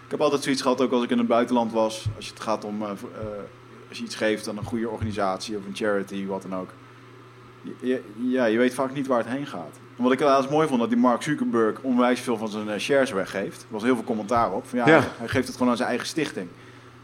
ik 0.04 0.10
heb 0.10 0.20
altijd 0.20 0.42
zoiets 0.42 0.62
gehad, 0.62 0.80
ook 0.80 0.92
als 0.92 1.02
ik 1.04 1.10
in 1.10 1.18
het 1.18 1.26
buitenland 1.26 1.72
was. 1.72 2.06
Als 2.16 2.26
je 2.26 2.32
het 2.32 2.42
gaat 2.42 2.64
om, 2.64 2.82
eh, 2.82 2.88
eh, 2.90 2.96
als 3.88 3.98
je 3.98 4.04
iets 4.04 4.14
geeft 4.14 4.48
aan 4.48 4.56
een 4.56 4.64
goede 4.64 4.88
organisatie 4.88 5.56
of 5.56 5.64
een 5.66 5.74
charity, 5.76 6.26
wat 6.26 6.42
dan 6.42 6.54
ook. 6.54 6.68
Je- 7.80 8.02
ja, 8.16 8.44
je 8.44 8.58
weet 8.58 8.74
vaak 8.74 8.94
niet 8.94 9.06
waar 9.06 9.18
het 9.18 9.28
heen 9.28 9.46
gaat. 9.46 9.78
En 9.96 10.02
wat 10.02 10.12
ik 10.12 10.20
eens 10.20 10.48
mooi 10.48 10.68
vond, 10.68 10.80
dat 10.80 10.88
die 10.88 10.98
Mark 10.98 11.22
Zuckerberg 11.22 11.78
onwijs 11.80 12.20
veel 12.20 12.36
van 12.36 12.48
zijn 12.48 12.68
eh, 12.68 12.78
shares 12.78 13.10
weggeeft. 13.10 13.60
Er 13.60 13.66
was 13.68 13.82
heel 13.82 13.94
veel 13.94 14.04
commentaar 14.04 14.52
op. 14.52 14.66
Van, 14.66 14.78
ja, 14.78 14.86
hij 15.18 15.28
geeft 15.28 15.46
het 15.46 15.56
gewoon 15.56 15.70
aan 15.70 15.76
zijn 15.76 15.88
eigen 15.88 16.06
stichting. 16.06 16.48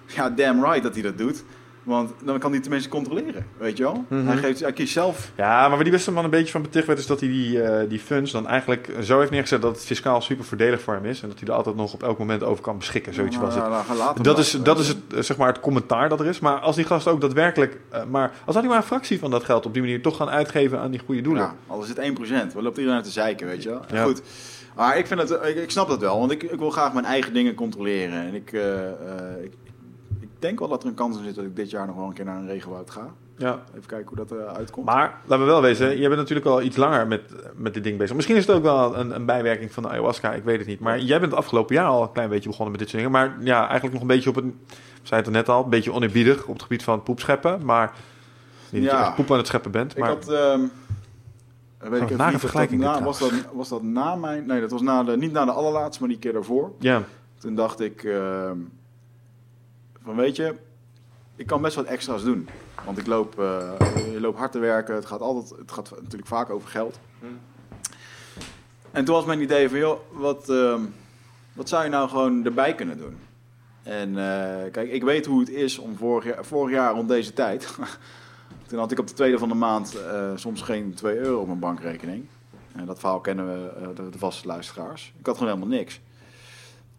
Ja, 0.07 0.30
damn 0.30 0.64
right 0.64 0.82
dat 0.82 0.95
hij 0.95 1.03
dat 1.03 1.18
doet. 1.18 1.45
Want 1.85 2.12
dan 2.24 2.39
kan 2.39 2.51
hij 2.53 2.61
tenminste 2.61 2.89
controleren, 2.89 3.47
weet 3.57 3.76
je 3.76 3.82
wel? 3.82 4.05
Mhm. 4.09 4.26
hij, 4.26 4.37
geeft, 4.37 4.61
hij 4.61 4.72
kiest 4.72 4.93
zelf. 4.93 5.30
Ja, 5.37 5.61
maar 5.61 5.70
waar 5.70 5.82
die 5.82 5.93
beste 5.93 6.12
man 6.12 6.24
een 6.24 6.30
beetje 6.30 6.53
van 6.53 6.62
beticht 6.62 6.87
werd, 6.87 6.99
is 6.99 7.07
dat 7.07 7.20
hij 7.20 7.28
die, 7.28 7.62
eh, 7.62 7.89
die 7.89 7.99
funds 7.99 8.32
dan 8.32 8.47
eigenlijk 8.47 8.93
zo 9.03 9.18
heeft 9.18 9.30
neergezet 9.30 9.62
dat 9.62 9.74
het 9.76 9.85
fiscaal 9.85 10.20
super 10.20 10.45
voordelig 10.45 10.80
voor 10.80 10.95
hem 10.95 11.05
is. 11.05 11.22
En 11.22 11.28
dat 11.28 11.39
hij 11.39 11.49
er 11.49 11.55
altijd 11.55 11.76
nog 11.76 11.93
op 11.95 12.03
elk 12.03 12.18
moment 12.18 12.43
over 12.43 12.62
kan 12.62 12.78
beschikken. 12.78 13.14
Zoiets 13.14 13.37
was 13.37 13.55
het. 13.55 13.68
Nou, 13.68 14.22
Dat 14.22 14.39
is, 14.39 14.51
dat 14.62 14.78
is 14.78 14.89
het, 14.89 14.97
eh, 15.14 15.20
zeg 15.20 15.37
maar, 15.37 15.49
het 15.49 15.61
commentaar 15.61 16.09
dat 16.09 16.20
er 16.20 16.26
is. 16.26 16.39
Maar 16.41 16.59
als 16.59 16.76
die 16.76 16.85
gasten 16.85 17.12
ook 17.12 17.20
daadwerkelijk. 17.20 17.78
eh, 17.91 18.05
maar 18.05 18.32
als 18.45 18.55
had 18.55 18.55
hij 18.55 18.66
maar 18.66 18.76
een 18.76 18.82
fractie 18.82 19.18
van 19.18 19.30
dat 19.30 19.45
geld 19.45 19.66
op 19.66 19.72
die 19.72 19.82
manier 19.82 20.03
toch 20.03 20.16
gaan 20.16 20.30
uitgeven 20.30 20.78
aan 20.78 20.91
die 20.91 21.01
goede 21.07 21.20
doelen. 21.20 21.43
Ja, 21.43 21.55
al 21.66 21.82
is 21.82 21.89
het 21.89 21.99
1%. 21.99 22.53
Wat 22.55 22.62
loopt 22.62 22.76
iedereen 22.76 22.97
uit 22.99 23.05
te 23.07 23.12
zeiken, 23.12 23.47
weet 23.47 23.62
je 23.62 23.68
wel? 23.68 23.80
Ja. 23.93 24.03
Goed. 24.05 24.22
Maar 24.76 24.99
ik, 24.99 25.07
vind 25.07 25.20
het, 25.20 25.30
ik, 25.30 25.57
ik 25.57 25.70
snap 25.70 25.89
dat 25.89 26.01
wel, 26.01 26.18
want 26.18 26.30
ik, 26.30 26.43
ik 26.43 26.59
wil 26.59 26.70
graag 26.70 26.93
mijn 26.93 27.05
eigen 27.05 27.32
dingen 27.32 27.55
controleren. 27.55 28.20
En 28.26 28.35
ik, 28.35 28.53
ik, 29.43 29.53
ik 29.63 29.63
denk 30.45 30.59
wel 30.59 30.68
dat 30.68 30.82
er 30.82 30.88
een 30.88 30.95
kans 30.95 31.16
in 31.18 31.24
zit 31.24 31.34
dat 31.34 31.45
ik 31.45 31.57
dit 31.57 31.70
jaar 31.70 31.86
nog 31.86 31.97
wel 31.97 32.05
een 32.07 32.12
keer 32.12 32.24
naar 32.24 32.36
een 32.36 32.47
regenwoud 32.47 32.90
ga. 32.90 33.07
Ja. 33.36 33.62
Even 33.74 33.86
kijken 33.86 34.09
hoe 34.09 34.16
dat 34.16 34.30
eruit 34.30 34.57
uitkomt. 34.57 34.86
Maar 34.86 35.18
laten 35.26 35.45
we 35.45 35.51
wel 35.51 35.62
wezen, 35.62 35.97
je 35.99 36.07
bent 36.09 36.16
natuurlijk 36.20 36.47
al 36.47 36.62
iets 36.62 36.76
langer 36.76 37.07
met, 37.07 37.22
met 37.57 37.74
dit 37.74 37.84
ding 37.84 37.99
bezig. 37.99 38.14
Misschien 38.14 38.36
is 38.36 38.47
het 38.47 38.57
ook 38.57 38.62
wel 38.62 38.97
een, 38.97 39.14
een 39.14 39.24
bijwerking 39.26 39.72
van 39.72 39.82
de 39.82 39.88
ayahuasca, 39.88 40.32
ik 40.32 40.45
weet 40.45 40.59
het 40.59 40.66
niet. 40.66 40.80
Maar 40.80 40.99
jij 41.01 41.18
bent 41.20 41.30
het 41.30 41.40
afgelopen 41.40 41.74
jaar 41.74 41.86
al 41.86 42.03
een 42.03 42.12
klein 42.12 42.28
beetje 42.28 42.49
begonnen 42.49 42.70
met 42.70 42.80
dit 42.80 42.88
soort 42.90 43.03
dingen. 43.03 43.18
Maar 43.18 43.36
ja, 43.45 43.61
eigenlijk 43.62 43.92
nog 43.92 44.01
een 44.03 44.07
beetje 44.09 44.28
op 44.28 44.34
het, 44.34 44.45
we 44.45 44.51
zeiden 45.03 45.16
het 45.18 45.26
er 45.26 45.32
net 45.32 45.49
al, 45.49 45.64
een 45.64 45.70
beetje 45.70 45.92
oneerbiedig 45.92 46.45
op 46.47 46.53
het 46.53 46.62
gebied 46.62 46.82
van 46.82 47.03
poepscheppen. 47.03 47.64
Maar 47.64 47.92
niet 48.70 48.82
dat 48.82 48.90
je 48.92 48.99
Ja. 48.99 49.07
echt 49.07 49.14
poep 49.14 49.30
aan 49.30 49.36
het 49.38 49.47
scheppen 49.47 49.70
bent. 49.70 49.92
Ik 49.92 49.99
Maar 49.99 50.09
had... 50.09 50.28
ehm, 50.32 50.61
weet 51.78 51.92
ik 51.92 52.01
een 52.01 52.03
even 52.05 52.16
nare 52.16 52.22
niet, 52.32 52.32
was 52.32 52.40
vergelijking 52.40 52.82
dat 52.82 52.99
na, 52.99 53.05
was, 53.05 53.18
dat, 53.18 53.32
was 53.53 53.68
dat 53.68 53.82
na 53.82 54.14
mijn... 54.14 54.47
Nee, 54.47 54.61
dat 54.61 54.70
was 54.70 54.82
na 54.82 55.05
de, 55.05 55.16
niet 55.16 55.32
na 55.32 55.45
de 55.45 55.53
allerlaatste, 55.53 56.01
maar 56.03 56.11
die 56.11 56.18
keer 56.18 56.32
daarvoor. 56.32 56.72
ja, 56.78 57.03
Toen 57.38 57.55
dacht 57.55 57.80
ik... 57.80 58.05
ehm, 58.05 58.57
van 60.05 60.16
weet 60.16 60.36
je, 60.36 60.55
ik 61.36 61.46
kan 61.46 61.62
best 61.62 61.76
wat 61.76 61.84
extra's 61.84 62.24
doen. 62.24 62.48
Want 62.84 62.98
ik 62.98 63.07
loop, 63.07 63.38
eh, 63.38 63.72
je 64.12 64.20
loopt 64.20 64.38
hard 64.38 64.52
te 64.52 64.59
werken. 64.59 64.94
Het 64.94 65.07
gaat, 65.07 65.20
altijd, 65.20 65.61
het 65.61 65.72
gaat 65.72 65.90
natuurlijk 65.90 66.26
vaak 66.26 66.50
over 66.50 66.68
geld. 66.68 66.98
En 68.90 69.05
toen 69.05 69.14
was 69.14 69.24
mijn 69.24 69.40
idee 69.40 69.68
van, 69.68 69.78
joh, 69.78 70.00
wat, 70.12 70.48
ehm, 70.48 70.80
wat 71.52 71.68
zou 71.68 71.84
je 71.84 71.90
nou 71.90 72.09
gewoon 72.09 72.44
erbij 72.44 72.74
kunnen 72.74 72.98
doen? 72.98 73.16
En 73.82 74.09
eh, 74.09 74.70
kijk, 74.70 74.90
ik 74.90 75.02
weet 75.02 75.26
hoe 75.26 75.40
het 75.40 75.50
is 75.50 75.78
om 75.78 75.96
vorig 75.96 76.24
jaar, 76.24 76.44
vorig 76.44 76.74
jaar 76.74 76.94
rond 76.94 77.09
deze 77.09 77.32
tijd... 77.32 77.74
toen 78.68 78.78
had 78.78 78.90
ik 78.90 78.98
op 78.98 79.07
de 79.07 79.14
tweede 79.14 79.38
van 79.38 79.48
de 79.48 79.55
maand 79.55 79.96
eh, 79.96 80.30
soms 80.34 80.62
geen 80.62 80.94
2 80.94 81.16
euro 81.16 81.40
op 81.40 81.46
mijn 81.46 81.59
bankrekening. 81.59 82.26
En 82.72 82.86
dat 82.86 82.98
verhaal 82.98 83.20
kennen 83.20 83.46
we, 83.46 83.94
de, 83.94 84.09
de 84.11 84.18
vaste 84.18 84.46
luisteraars. 84.46 85.12
Ik 85.18 85.26
had 85.26 85.36
gewoon 85.38 85.52
helemaal 85.52 85.76
niks. 85.78 86.00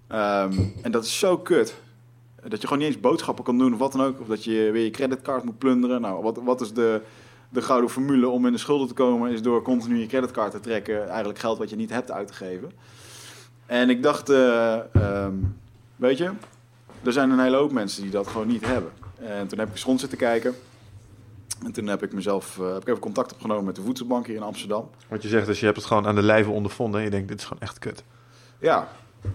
Ehm, 0.08 0.54
en 0.82 0.92
dat 0.92 1.06
is 1.06 1.20
zo 1.20 1.38
kut. 1.38 1.76
Dat 2.48 2.62
je 2.62 2.68
gewoon 2.68 2.84
niet 2.84 2.94
eens 2.94 3.02
boodschappen 3.02 3.44
kan 3.44 3.58
doen 3.58 3.74
of 3.74 3.80
wat 3.80 3.92
dan 3.92 4.02
ook. 4.02 4.20
Of 4.20 4.28
dat 4.28 4.44
je 4.44 4.70
weer 4.72 4.84
je 4.84 4.90
creditcard 4.90 5.44
moet 5.44 5.58
plunderen. 5.58 6.02
Nou, 6.02 6.24
wat, 6.24 6.40
wat 6.44 6.62
is 6.62 6.74
de, 6.74 7.02
de 7.50 7.62
gouden 7.62 7.90
formule 7.90 8.28
om 8.28 8.46
in 8.46 8.52
de 8.52 8.58
schulden 8.58 8.88
te 8.88 8.94
komen? 8.94 9.32
Is 9.32 9.42
door 9.42 9.62
continu 9.62 10.00
je 10.00 10.08
creditcard 10.08 10.52
te 10.52 10.60
trekken. 10.60 11.08
Eigenlijk 11.08 11.40
geld 11.40 11.58
wat 11.58 11.70
je 11.70 11.76
niet 11.76 11.90
hebt 11.90 12.12
uit 12.12 12.28
te 12.28 12.34
geven. 12.34 12.72
En 13.66 13.90
ik 13.90 14.04
dacht, 14.04 14.30
eh, 14.30 14.96
ehm, 14.96 15.34
weet 15.96 16.18
je, 16.18 16.32
er 17.04 17.14
zijn 17.14 17.30
een 17.30 17.40
hele 17.40 17.58
hoop 17.58 17.72
mensen 17.72 18.02
die 18.02 18.12
dat 18.12 18.28
gewoon 18.28 18.48
niet 18.48 18.66
hebben. 18.66 18.92
En 19.16 19.48
toen 19.48 19.60
heb 19.60 19.68
ik 19.68 19.74
eens 19.74 19.84
rond 19.84 20.00
zitten 20.00 20.18
kijken. 20.18 20.56
En 21.64 21.72
toen 21.72 21.88
heb 21.88 22.04
ik 22.04 22.14
mezelf 22.14 22.60
eh, 22.60 22.74
heb 22.74 22.82
ik 22.82 22.88
even 22.88 23.00
contact 23.00 23.34
opgenomen 23.34 23.66
met 23.66 23.76
de 23.76 23.82
voedselbank 23.82 24.28
hier 24.28 24.36
in 24.36 24.42
Amsterdam. 24.42 24.90
wat 25.08 25.22
je 25.22 25.28
zegt, 25.28 25.46
dus 25.46 25.60
je 25.60 25.66
hebt 25.66 25.78
het 25.78 25.86
gewoon 25.86 26.08
aan 26.08 26.16
de 26.16 26.22
lijve 26.22 26.50
ondervonden. 26.50 27.00
En 27.00 27.06
je 27.06 27.12
denkt, 27.12 27.28
dit 27.28 27.40
is 27.40 27.46
gewoon 27.46 27.62
echt 27.62 27.80
kut. 27.80 28.04
Ja, 28.60 28.88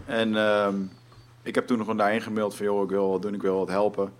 en 0.05 0.37
ehm, 0.37 0.75
ik 1.43 1.55
heb 1.55 1.67
toen 1.67 1.77
nog 1.77 1.87
gewoon 1.87 2.01
daarheen 2.03 2.23
gemaild 2.23 2.55
van... 2.55 2.67
joh, 2.67 2.83
ik 2.83 2.89
wil 2.91 3.11
wat 3.11 3.23
doen, 3.23 3.35
ik 3.35 3.43
wil 3.43 3.59
wat 3.59 3.69
helpen. 3.69 4.13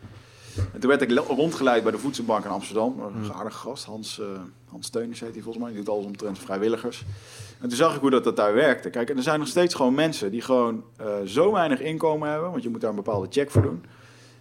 En 0.73 0.81
toen 0.81 0.91
werd 0.91 1.03
ik 1.03 1.11
le- 1.11 1.21
rondgeleid 1.21 1.83
bij 1.83 1.93
de 1.93 1.99
voedselbank 1.99 2.45
in 2.45 2.51
Amsterdam. 2.51 3.01
Een 3.01 3.33
aardige 3.33 3.59
gast, 3.59 3.85
Hans, 3.85 4.21
eh 4.21 4.27
Hans 4.71 4.91
heet 4.93 5.19
hij 5.21 5.43
volgens 5.43 5.59
mij. 5.59 5.69
Die 5.73 5.77
doet 5.77 5.89
alles 5.89 6.05
omtrent 6.05 6.39
vrijwilligers. 6.39 7.05
En 7.61 7.69
toen 7.69 7.77
zag 7.77 7.95
ik 7.95 8.01
hoe 8.01 8.11
dat, 8.11 8.25
dat 8.25 8.37
daar 8.37 8.55
werkte. 8.55 8.91
Kijk, 8.91 9.11
en 9.11 9.17
er 9.17 9.23
zijn 9.23 9.39
nog 9.39 9.49
steeds 9.49 9.75
gewoon 9.75 9.95
mensen 9.95 10.31
die 10.31 10.41
gewoon 10.41 10.85
eh, 10.97 11.07
zo 11.25 11.53
weinig 11.53 11.81
inkomen 11.81 12.29
hebben... 12.31 12.51
want 12.51 12.63
je 12.63 12.69
moet 12.69 12.81
daar 12.81 12.91
een 12.91 12.97
bepaalde 12.97 13.27
check 13.31 13.51
voor 13.51 13.63
doen... 13.63 13.85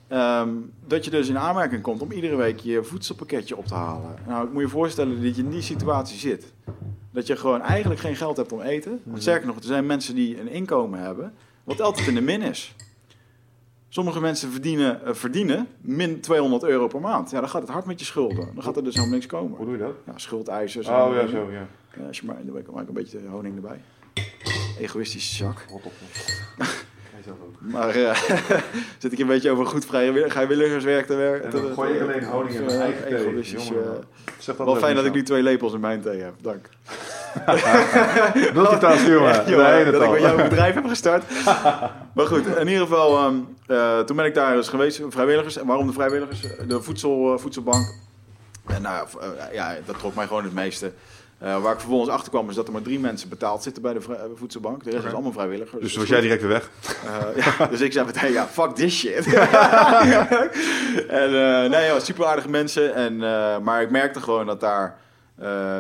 ehm, 0.08 0.50
dat 0.88 1.06
je 1.06 1.12
dus 1.12 1.28
in 1.30 1.38
aanmerking 1.38 1.82
komt 1.82 2.02
om 2.02 2.12
iedere 2.12 2.36
week 2.36 2.60
je 2.60 2.84
voedselpakketje 2.84 3.58
op 3.58 3.66
te 3.66 3.74
halen. 3.74 4.16
Nou, 4.28 4.46
ik 4.48 4.54
moet 4.54 4.62
je 4.62 4.70
voorstellen 4.70 5.24
dat 5.24 5.36
je 5.36 5.42
in 5.44 5.50
die 5.50 5.62
situatie 5.62 6.18
zit. 6.18 6.54
Dat 7.12 7.28
je 7.28 7.36
gewoon 7.36 7.62
eigenlijk 7.62 8.00
geen 8.00 8.16
geld 8.16 8.38
hebt 8.38 8.52
om 8.52 8.62
eten. 8.62 9.02
Want 9.04 9.22
sterker 9.22 9.48
nog, 9.48 9.56
er 9.56 9.64
zijn 9.64 9.86
mensen 9.86 10.16
die 10.16 10.40
een 10.40 10.48
inkomen 10.50 11.00
hebben... 11.00 11.34
wat 11.78 11.82
altijd 11.82 12.08
in 12.08 12.14
de 12.16 12.22
min 12.22 12.42
is. 12.42 12.76
Sommige 13.90 14.22
mensen 14.22 14.52
verdienen, 14.52 15.06
eh, 15.06 15.14
verdienen 15.14 15.68
min 15.82 16.20
200 16.22 16.64
euro 16.64 16.88
per 16.88 17.00
maand. 17.02 17.32
Ja, 17.32 17.40
dan 17.40 17.50
gaat 17.50 17.62
het 17.62 17.72
hard 17.72 17.86
met 17.86 18.00
je 18.00 18.06
schulden. 18.06 18.50
Dan 18.54 18.64
gaat 18.64 18.76
er 18.78 18.84
dus 18.84 18.94
helemaal 18.96 19.14
niks 19.16 19.26
komen. 19.26 19.58
doe 19.66 19.72
je 19.72 19.78
dat? 19.78 19.94
Ja, 20.06 20.14
schuldeisers. 20.16 20.88
Oh 20.88 21.10
ja, 21.14 21.28
zo, 21.28 21.52
ja. 21.52 21.68
Ja, 21.98 22.08
als 22.08 22.20
je 22.20 22.26
maar, 22.26 22.36
dan 22.46 22.64
maak 22.74 22.82
ik 22.82 22.88
een 22.88 22.94
beetje 22.94 23.20
honing 23.30 23.56
erbij. 23.56 23.82
Egoïstische 24.80 25.36
zak. 25.36 25.66
Rot 25.70 25.86
op. 25.86 25.92
Maar 27.60 27.90
eh, 27.96 28.22
zit 29.00 29.12
ik 29.12 29.20
een 29.20 29.28
beetje 29.28 29.52
over 29.52 29.66
goed 29.66 29.86
vrijwillig- 29.86 30.32
vrijwilligerswerk 30.32 31.06
te 31.06 31.16
werken? 31.16 31.52
En 31.52 31.62
dan 31.64 31.74
gooi 31.74 31.94
ik 31.94 32.02
alleen 32.02 32.24
honing 32.24 32.56
in 32.56 32.66
mijn 32.66 32.80
eigen 32.80 33.08
thee. 33.08 33.18
Egoïstisch. 33.18 33.70
Eh, 34.48 34.56
wel 34.58 34.76
fijn 34.76 34.96
dat 34.96 35.06
ik 35.06 35.14
nu 35.14 35.24
twee 35.24 35.44
lepels 35.44 35.74
in 35.74 35.80
mijn 35.80 36.02
thee 36.02 36.20
heb. 36.22 36.34
Dank. 36.42 36.70
Multitasking, 38.54 39.14
jongen. 39.14 39.50
Ja, 39.50 39.58
Daar 39.58 39.74
heen 39.74 39.92
dat 39.92 40.04
ik 40.04 40.10
met 40.10 40.22
jou 40.22 40.42
een 40.42 40.50
bedrijf 40.50 40.74
heb 40.74 40.86
gestart. 40.86 41.24
maar 42.16 42.26
goed, 42.26 42.46
in 42.46 42.68
ieder 42.68 42.88
geval, 42.88 43.18
ehm, 43.18 43.36
eh, 43.68 44.00
toen 44.00 44.16
ben 44.16 44.26
ik 44.26 44.34
daar 44.34 44.56
dus 44.56 44.68
geweest, 44.68 45.02
vrijwilligers. 45.10 45.58
En 45.58 45.66
waarom 45.66 45.88
de 45.88 45.94
vrijwilligers? 45.94 46.42
De 46.68 46.82
voedsel, 46.82 47.34
eh, 47.34 47.40
voedselbank. 47.40 47.94
En 48.68 48.82
nou, 48.82 49.08
ja, 49.20 49.48
eh, 49.48 49.54
ja, 49.54 49.76
dat 49.86 50.00
trok 50.00 50.16
mij 50.16 50.28
gewoon 50.28 50.44
het 50.44 50.54
meeste. 50.54 50.92
Eh, 51.40 51.62
waar 51.62 51.74
ik 51.74 51.80
vervolgens 51.80 52.10
achter 52.10 52.30
kwam, 52.30 52.50
is 52.50 52.56
dat 52.56 52.68
er 52.68 52.74
maar 52.74 52.82
drie 52.82 53.00
mensen 53.00 53.30
betaald 53.30 53.64
zitten 53.64 53.82
bij 53.82 53.94
de 53.94 54.02
voedselbank. 54.36 54.84
De 54.84 54.90
rest 54.90 55.06
is 55.06 55.14
allemaal 55.14 55.32
vrijwilligers. 55.32 55.82
Dus 55.82 55.96
was 55.96 56.08
jij 56.08 56.22
direct 56.22 56.42
weer 56.42 56.52
weg. 56.52 56.70
Eh, 57.06 57.46
ja, 57.46 57.66
dus 57.72 57.82
ik 57.82 57.94
zei 57.94 58.06
meteen, 58.06 58.32
ja, 58.32 58.48
fuck 58.48 58.76
this 58.76 58.98
shit. 58.98 59.26
en 61.08 61.26
eh, 61.26 61.70
nee, 61.70 61.86
ja, 61.86 62.00
super 62.00 62.26
aardige 62.26 62.50
mensen. 62.50 62.96
En, 62.96 63.24
eh, 63.24 63.58
maar 63.58 63.82
ik 63.82 63.90
merkte 63.90 64.22
gewoon 64.22 64.46
dat 64.46 64.60
daar 64.60 64.98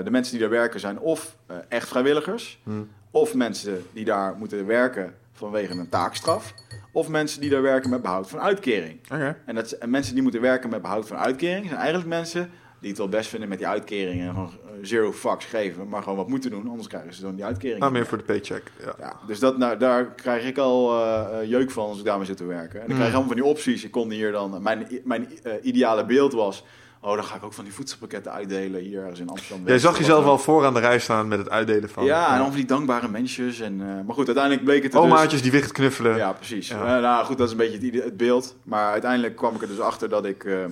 de 0.03 0.12
mensen 0.12 0.32
die 0.32 0.41
daar 0.41 0.49
werken 0.49 0.80
zijn 0.80 0.99
of 0.99 1.36
eh, 1.45 1.55
echt 1.70 1.88
vrijwilligers, 1.88 2.60
Hmm. 2.64 2.89
of 3.12 3.34
mensen 3.34 3.86
die 3.93 4.05
daar 4.05 4.36
moeten 4.38 4.66
werken 4.66 5.14
vanwege 5.34 5.74
een 5.74 5.89
taakstraf, 5.89 6.53
of 6.91 7.07
mensen 7.10 7.41
die 7.41 7.49
daar 7.49 7.62
werken 7.62 7.89
met 7.89 8.01
behoud 8.01 8.30
van 8.30 8.39
uitkering. 8.39 8.99
En, 9.45 9.55
dat, 9.55 9.72
en 9.72 9.89
mensen 9.89 10.14
die 10.14 10.24
moeten 10.24 10.41
werken 10.41 10.70
met 10.70 10.82
behoud 10.82 11.07
van 11.07 11.18
uitkering 11.18 11.66
zijn 11.66 11.78
eigenlijk 11.78 12.07
mensen 12.10 12.49
die 12.80 12.89
het 12.89 12.97
wel 12.97 13.10
best 13.10 13.30
vinden 13.30 13.49
met 13.49 13.57
die 13.57 13.68
uitkering 13.68 14.22
en 14.22 14.30
gewoon 14.30 14.49
eh, 14.49 14.72
zero 14.82 15.12
fucks 15.12 15.45
geven, 15.45 15.88
maar 15.89 16.01
gewoon 16.03 16.18
wat 16.18 16.28
moeten 16.28 16.49
doen, 16.49 16.68
anders 16.70 16.88
krijgen 16.88 17.14
ze 17.14 17.22
dan 17.22 17.36
die 17.36 17.45
uitkering. 17.45 17.80
Nou, 17.80 17.91
meer 17.91 18.05
voor 18.05 18.18
de 18.18 18.24
paycheck. 18.24 18.72
Ja. 18.86 18.93
ja, 18.99 19.16
dus 19.28 19.39
dat, 19.39 19.57
nou, 19.57 19.78
daar 19.78 20.05
krijg 20.05 20.45
ik 20.45 20.57
al 20.57 20.91
eh, 21.03 21.39
eh, 21.41 21.49
jeuk 21.49 21.72
van 21.72 21.88
als 21.88 21.99
ik 21.99 22.05
daarmee 22.05 22.26
zit 22.26 22.38
te 22.38 22.45
werken. 22.45 22.76
En 22.80 22.86
ik 22.86 22.88
Mm. 22.91 22.95
krijg 22.95 23.10
allemaal 23.14 23.28
van 23.34 23.41
die 23.41 23.45
opties. 23.51 23.84
Ik 23.84 23.91
kon 23.91 24.12
hier 24.12 24.32
dan... 24.32 24.62
Mijn, 24.62 24.88
mijn 25.03 25.28
eh, 25.43 25.53
ideale 25.62 26.05
beeld 26.05 26.34
was... 26.34 26.64
Oh, 27.02 27.16
dan 27.16 27.24
ga 27.24 27.36
ik 27.36 27.43
ook 27.43 27.54
van 27.54 27.64
die 27.64 27.74
voedselpakketten 27.74 28.32
uitdelen 28.32 28.82
hier 28.82 29.02
ergens 29.02 29.20
in 29.20 29.30
Amsterdam. 29.30 29.68
Jij 29.68 29.80
zag 29.80 29.97
jezelf 29.97 30.26
al 30.26 30.38
voor 30.38 30.66
aan 30.66 30.74
de 30.74 30.80
rij 30.80 31.00
staan 31.00 31.28
met 31.28 31.39
het 31.39 31.50
uitdelen 31.50 31.89
van... 31.89 32.06
Ja, 32.06 32.32
en 32.32 32.38
dan 32.38 32.47
van 32.47 32.56
die 32.56 32.66
dankbare 32.66 33.08
mensjes. 33.08 33.60
En, 33.60 33.82
eh, 33.82 34.06
maar 34.06 34.16
goed, 34.16 34.26
uiteindelijk 34.26 34.66
bleek 34.66 34.84
het 34.84 34.93
er 34.93 35.00
Omaatjes 35.00 35.41
die 35.41 35.52
wicht 35.52 35.64
dus... 35.64 35.72
knuffelen. 35.72 36.16
Ja, 36.16 36.32
precies. 36.32 36.68
Ja. 36.68 36.95
Eh, 36.95 37.02
nou 37.02 37.26
goed, 37.26 37.38
dat 37.38 37.45
is 37.47 37.52
een 37.52 37.80
beetje 37.80 38.02
het, 38.02 38.18
beeld. 38.18 38.56
Maar 38.64 38.91
uiteindelijk 38.91 39.36
kwam 39.36 39.56
ik 39.56 39.62
er 39.62 39.68
dus 39.68 39.80
achter 39.80 40.10
dat 40.10 40.26
ik... 40.26 40.43
eh, 40.43 40.66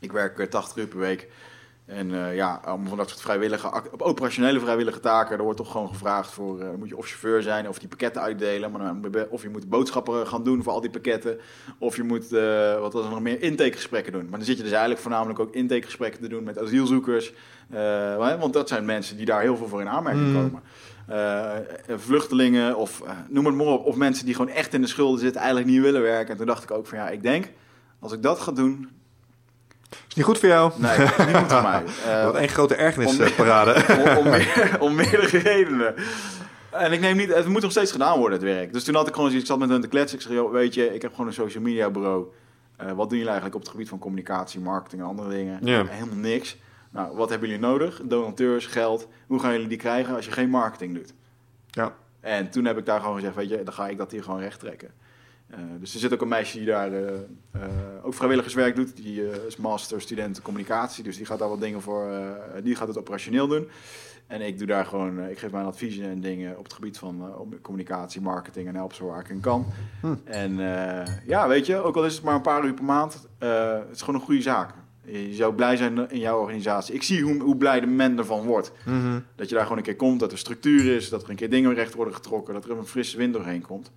ik 0.00 0.12
werk 0.12 0.38
eh, 0.38 0.46
80 0.46 0.76
uur 0.76 0.86
per 0.86 0.98
week. 0.98 1.28
En 1.92 2.14
eh, 2.14 2.34
ja, 2.34 2.60
allemaal 2.64 2.88
van 2.88 2.96
dat 2.96 3.08
soort 3.08 3.20
vrijwillige, 3.20 3.82
operationele 3.98 4.60
vrijwillige 4.60 5.00
taken, 5.00 5.36
er 5.36 5.42
wordt 5.42 5.58
toch 5.58 5.70
gewoon 5.70 5.88
gevraagd 5.88 6.30
voor, 6.30 6.60
eh, 6.60 6.68
moet 6.78 6.88
je 6.88 6.96
of 6.96 7.06
chauffeur 7.06 7.42
zijn, 7.42 7.68
of 7.68 7.78
die 7.78 7.88
pakketten 7.88 8.22
uitdelen, 8.22 8.70
maar 8.70 8.80
dan, 8.80 9.26
of 9.28 9.42
je 9.42 9.48
moet 9.48 9.68
boodschappen 9.68 10.26
gaan 10.26 10.44
doen 10.44 10.62
voor 10.62 10.72
al 10.72 10.80
die 10.80 10.90
pakketten, 10.90 11.38
of 11.78 11.96
je 11.96 12.02
moet, 12.02 12.32
eh, 12.32 12.80
wat 12.80 12.92
was 12.92 13.04
er 13.04 13.10
nog 13.10 13.20
meer, 13.20 13.42
intakegesprekken 13.42 14.12
doen. 14.12 14.28
Maar 14.28 14.38
dan 14.38 14.46
zit 14.46 14.56
je 14.56 14.62
dus 14.62 14.70
eigenlijk 14.72 15.00
voornamelijk 15.00 15.38
ook 15.38 15.54
intakegesprekken 15.54 16.22
te 16.22 16.28
doen 16.28 16.44
met 16.44 16.58
asielzoekers, 16.58 17.32
want 18.38 18.52
dat 18.52 18.68
zijn 18.68 18.84
mensen 18.84 19.16
die 19.16 19.26
daar 19.26 19.40
heel 19.40 19.56
veel 19.56 19.68
voor 19.68 19.80
in 19.80 19.88
aanmerking 19.88 20.26
Mm. 20.26 20.34
komen. 20.34 20.62
Vluchtelingen 22.00 22.76
of 22.76 23.02
noem 23.28 23.46
het 23.46 23.54
maar 23.54 23.66
op, 23.66 23.86
of 23.86 23.96
mensen 23.96 24.24
die 24.24 24.34
gewoon 24.34 24.50
echt 24.50 24.74
in 24.74 24.80
de 24.80 24.86
schulden 24.86 25.20
zitten, 25.20 25.40
eigenlijk 25.40 25.70
niet 25.70 25.80
willen 25.80 26.02
werken. 26.02 26.30
En 26.30 26.36
toen 26.36 26.46
dacht 26.46 26.62
ik 26.62 26.70
ook 26.70 26.86
van 26.86 26.98
ja, 26.98 27.08
ik 27.08 27.22
denk, 27.22 27.52
als 28.00 28.12
ik 28.12 28.22
dat 28.22 28.40
ga 28.40 28.52
doen, 28.52 28.88
Is 30.12 30.18
niet 30.18 30.26
goed 30.26 30.38
voor 30.38 30.48
jou? 30.48 30.72
nee, 30.76 30.98
niet 30.98 31.08
goed 31.08 31.52
voor 31.52 31.62
mij. 31.62 31.82
Eh, 32.06 32.24
Wat 32.24 32.34
één 32.34 32.48
grote 32.48 32.74
om- 32.74 32.80
ergernisparade. 32.80 33.84
om, 34.10 34.16
om, 34.16 34.24
meer- 34.30 34.76
om 34.84 34.94
meerdere 34.94 35.38
redenen. 35.38 35.94
En 36.70 36.92
ik 36.92 37.00
neem 37.00 37.16
niet, 37.16 37.34
het 37.34 37.46
moet 37.46 37.62
nog 37.62 37.70
steeds 37.70 37.92
gedaan 37.92 38.18
worden, 38.18 38.38
het 38.38 38.48
werk. 38.48 38.72
Dus 38.72 38.84
toen 38.84 38.94
had 38.94 39.08
ik 39.08 39.14
gewoon 39.14 39.28
zoiets, 39.30 39.48
ik 39.48 39.50
zat 39.56 39.60
met 39.60 39.68
hun 39.68 39.80
te 39.80 39.88
kletsen. 39.88 40.18
Ik 40.18 40.24
zei, 40.24 40.48
weet 40.48 40.74
je, 40.74 40.94
ik 40.94 41.02
heb 41.02 41.10
gewoon 41.10 41.26
een 41.26 41.32
social 41.32 41.62
media 41.62 41.90
bureau. 41.90 42.24
Eh, 42.76 42.86
wat 42.86 42.96
doen 42.96 43.18
jullie 43.18 43.24
eigenlijk 43.26 43.54
op 43.54 43.60
het 43.60 43.70
gebied 43.70 43.88
van 43.88 43.98
communicatie, 43.98 44.60
marketing 44.60 45.02
en 45.02 45.08
andere 45.08 45.28
dingen? 45.28 45.58
Helemaal 45.64 46.16
niks. 46.16 46.56
Nou, 46.90 47.16
wat 47.16 47.28
hebben 47.30 47.48
jullie 47.48 47.64
nodig? 47.64 48.00
Donateurs, 48.04 48.66
geld. 48.66 49.08
Hoe 49.26 49.40
gaan 49.40 49.52
jullie 49.52 49.66
die 49.68 49.78
krijgen 49.78 50.14
als 50.16 50.24
je 50.24 50.30
geen 50.30 50.50
marketing 50.50 50.94
doet? 50.94 51.12
Ja. 51.70 51.94
En 52.20 52.50
toen 52.50 52.64
heb 52.64 52.78
ik 52.78 52.86
daar 52.86 53.00
gewoon 53.00 53.14
gezegd, 53.16 53.34
weet 53.34 53.48
je, 53.48 53.62
dan 53.62 53.74
ga 53.74 53.88
ik 53.88 53.96
dat 53.98 54.10
hier 54.10 54.22
gewoon 54.22 54.40
recht 54.40 54.60
trekken. 54.60 54.90
Eh, 55.52 55.58
dus 55.80 55.94
er 55.94 56.00
zit 56.00 56.12
ook 56.12 56.20
een 56.20 56.28
meisje 56.28 56.56
die 56.56 56.66
daar 56.66 56.92
eh, 56.92 57.14
eh, 57.52 57.62
ook 58.02 58.14
vrijwilligerswerk 58.14 58.76
doet. 58.76 58.96
Die 58.96 59.46
is 59.46 59.56
master 59.56 60.00
student 60.00 60.42
communicatie. 60.42 61.04
Dus 61.04 61.16
die 61.16 61.26
gaat 61.26 61.38
daar 61.38 61.48
wat 61.48 61.60
dingen 61.60 61.80
voor. 61.82 62.10
die 62.62 62.74
gaat 62.74 62.88
het 62.88 62.98
operationeel 62.98 63.48
doen. 63.48 63.68
En 64.26 64.40
ik 64.40 64.58
doe 64.58 64.66
daar 64.66 64.86
gewoon. 64.86 65.28
ik 65.28 65.38
geef 65.38 65.50
mijn 65.50 65.66
adviezen 65.66 66.04
en 66.04 66.20
dingen 66.20 66.58
op 66.58 66.64
het 66.64 66.72
gebied 66.72 66.98
van 66.98 67.36
om- 67.36 67.60
communicatie, 67.60 68.20
marketing 68.20 68.68
en 68.68 68.74
help 68.74 68.92
zo 68.92 69.06
waar 69.06 69.20
ik 69.20 69.28
in 69.28 69.40
kan. 69.40 69.66
Hm. 70.00 70.14
En 70.24 70.56
ja, 71.26 71.48
weet 71.48 71.66
je, 71.66 71.76
ook 71.76 71.96
al 71.96 72.04
is 72.04 72.14
het 72.14 72.24
maar 72.24 72.34
een 72.34 72.40
paar 72.40 72.64
uur 72.64 72.74
per 72.74 72.84
maand, 72.84 73.28
het 73.38 73.94
is 73.94 74.00
gewoon 74.00 74.20
een 74.20 74.26
goede 74.26 74.42
zaak. 74.42 74.74
Je 75.04 75.34
zou 75.34 75.54
blij 75.54 75.76
zijn 75.76 76.10
in 76.10 76.18
jouw 76.18 76.40
organisatie. 76.40 76.94
Ik 76.94 77.02
zie 77.02 77.22
hoe, 77.22 77.40
hoe 77.40 77.56
blij 77.56 77.80
de 77.80 77.86
men 77.86 78.18
ervan 78.18 78.42
wordt. 78.42 78.72
Mhm. 78.86 79.20
Dat 79.34 79.48
je 79.48 79.54
daar 79.54 79.62
gewoon 79.62 79.78
een 79.78 79.84
keer 79.84 79.96
komt, 79.96 80.20
dat 80.20 80.32
er 80.32 80.38
structuur 80.38 80.94
is, 80.96 81.08
dat 81.08 81.22
er 81.22 81.30
een 81.30 81.36
keer 81.36 81.50
dingen 81.50 81.74
recht 81.74 81.94
worden 81.94 82.14
getrokken, 82.14 82.54
dat 82.54 82.64
er 82.64 82.70
een 82.70 82.86
frisse 82.86 83.16
wind 83.16 83.32
doorheen 83.32 83.62
komt. 83.62 83.90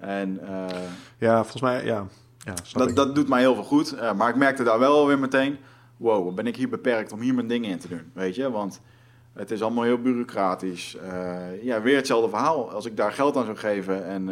En 0.00 0.38
eh, 0.42 0.78
Ja, 1.18 1.34
volgens 1.36 1.62
mij, 1.62 1.84
ja. 1.84 2.06
Ja, 2.38 2.54
Dat, 2.72 2.96
dat 2.96 3.14
doet 3.14 3.28
mij 3.28 3.40
heel 3.40 3.54
veel 3.54 3.64
goed. 3.64 3.92
Eh, 3.92 4.14
maar 4.14 4.28
ik 4.28 4.36
merkte 4.36 4.62
daar 4.62 4.78
wel 4.78 5.06
weer 5.06 5.18
meteen... 5.18 5.58
Wow, 5.96 6.34
ben 6.34 6.46
ik 6.46 6.56
hier 6.56 6.68
beperkt 6.68 7.12
om 7.12 7.20
hier 7.20 7.34
mijn 7.34 7.46
dingen 7.46 7.70
in 7.70 7.78
te 7.78 7.88
doen? 7.88 8.10
Weet 8.14 8.34
je, 8.34 8.50
want 8.50 8.80
het 9.32 9.50
is 9.50 9.62
allemaal 9.62 9.84
heel 9.84 10.00
bureaucratisch. 10.00 10.96
Eh, 10.96 11.62
ja, 11.62 11.82
weer 11.82 11.96
hetzelfde 11.96 12.28
verhaal. 12.28 12.70
Als 12.70 12.86
ik 12.86 12.96
daar 12.96 13.12
geld 13.12 13.36
aan 13.36 13.44
zou 13.44 13.56
geven 13.56 14.04
en... 14.04 14.24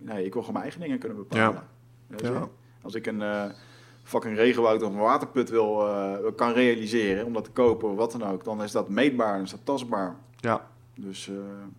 nee, 0.00 0.24
ik 0.24 0.32
wil 0.32 0.42
gewoon 0.42 0.52
mijn 0.52 0.62
eigen 0.62 0.80
dingen 0.80 0.98
kunnen 0.98 1.18
bepalen. 1.18 1.62
Ja. 2.16 2.48
Als 2.82 2.94
ik 2.94 3.06
een 3.06 3.52
fucking 4.02 4.36
regenwoud 4.36 4.82
of 4.82 4.92
een 4.92 4.98
waterput 4.98 5.50
wil, 5.50 5.88
kan 6.36 6.52
realiseren... 6.52 7.26
om 7.26 7.32
dat 7.32 7.44
te 7.44 7.50
kopen 7.50 7.88
of 7.88 7.96
wat 7.96 8.12
dan 8.12 8.24
ook... 8.24 8.44
dan 8.44 8.62
is 8.62 8.72
dat 8.72 8.88
meetbaar 8.88 9.34
en 9.34 9.42
is 9.42 9.50
dat 9.50 9.64
tastbaar. 9.64 10.16
Dus 10.98 11.28
eh, 11.28 11.34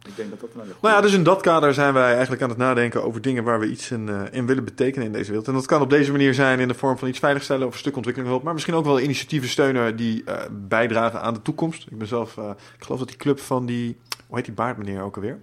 ik 0.08 0.16
denk 0.16 0.30
dat 0.30 0.40
dat 0.40 0.50
een 0.54 0.62
hele 0.62 0.74
Nou 0.82 0.96
ja, 0.96 1.02
dus 1.02 1.14
in 1.14 1.24
dat 1.24 1.42
kader 1.42 1.74
zijn 1.74 1.94
wij 1.94 2.12
eigenlijk 2.12 2.42
aan 2.42 2.50
het 2.50 2.58
nadenken 2.58 3.04
over 3.04 3.22
dingen 3.22 3.44
waar 3.44 3.60
we 3.60 3.70
iets 3.70 3.92
in, 3.92 4.10
eh, 4.10 4.22
in 4.32 4.46
willen 4.46 4.64
betekenen 4.64 5.06
in 5.06 5.12
deze 5.14 5.28
wereld. 5.28 5.48
En 5.48 5.54
dat 5.54 5.66
kan 5.66 5.82
op 5.82 5.90
deze 5.90 6.12
manier 6.12 6.34
zijn 6.34 6.60
in 6.60 6.68
de 6.68 6.74
vorm 6.74 6.98
van 6.98 7.08
iets 7.08 7.20
veiligstellen 7.20 7.68
of 7.68 7.74
een 7.74 7.80
stuk 7.80 7.96
ontwikkelinghulp, 7.96 8.44
maar 8.44 8.54
misschien 8.54 8.74
ook 8.76 8.86
wel 8.86 9.00
initiatieven 9.00 9.50
steunen 9.50 9.96
die 9.96 10.24
eh, 10.24 10.42
bijdragen 10.52 11.22
aan 11.22 11.34
de 11.34 11.42
toekomst. 11.42 11.86
Ik 11.90 11.98
ben 11.98 12.08
zelf, 12.08 12.38
ik 12.78 12.84
geloof 12.84 13.00
dat 13.00 13.08
die 13.08 13.18
club 13.18 13.40
van 13.40 13.66
die, 13.66 13.98
hoe 14.28 14.36
heet 14.36 14.46
die 14.46 14.54
baardmeneer 14.54 15.02
ook 15.02 15.16
alweer? 15.16 15.40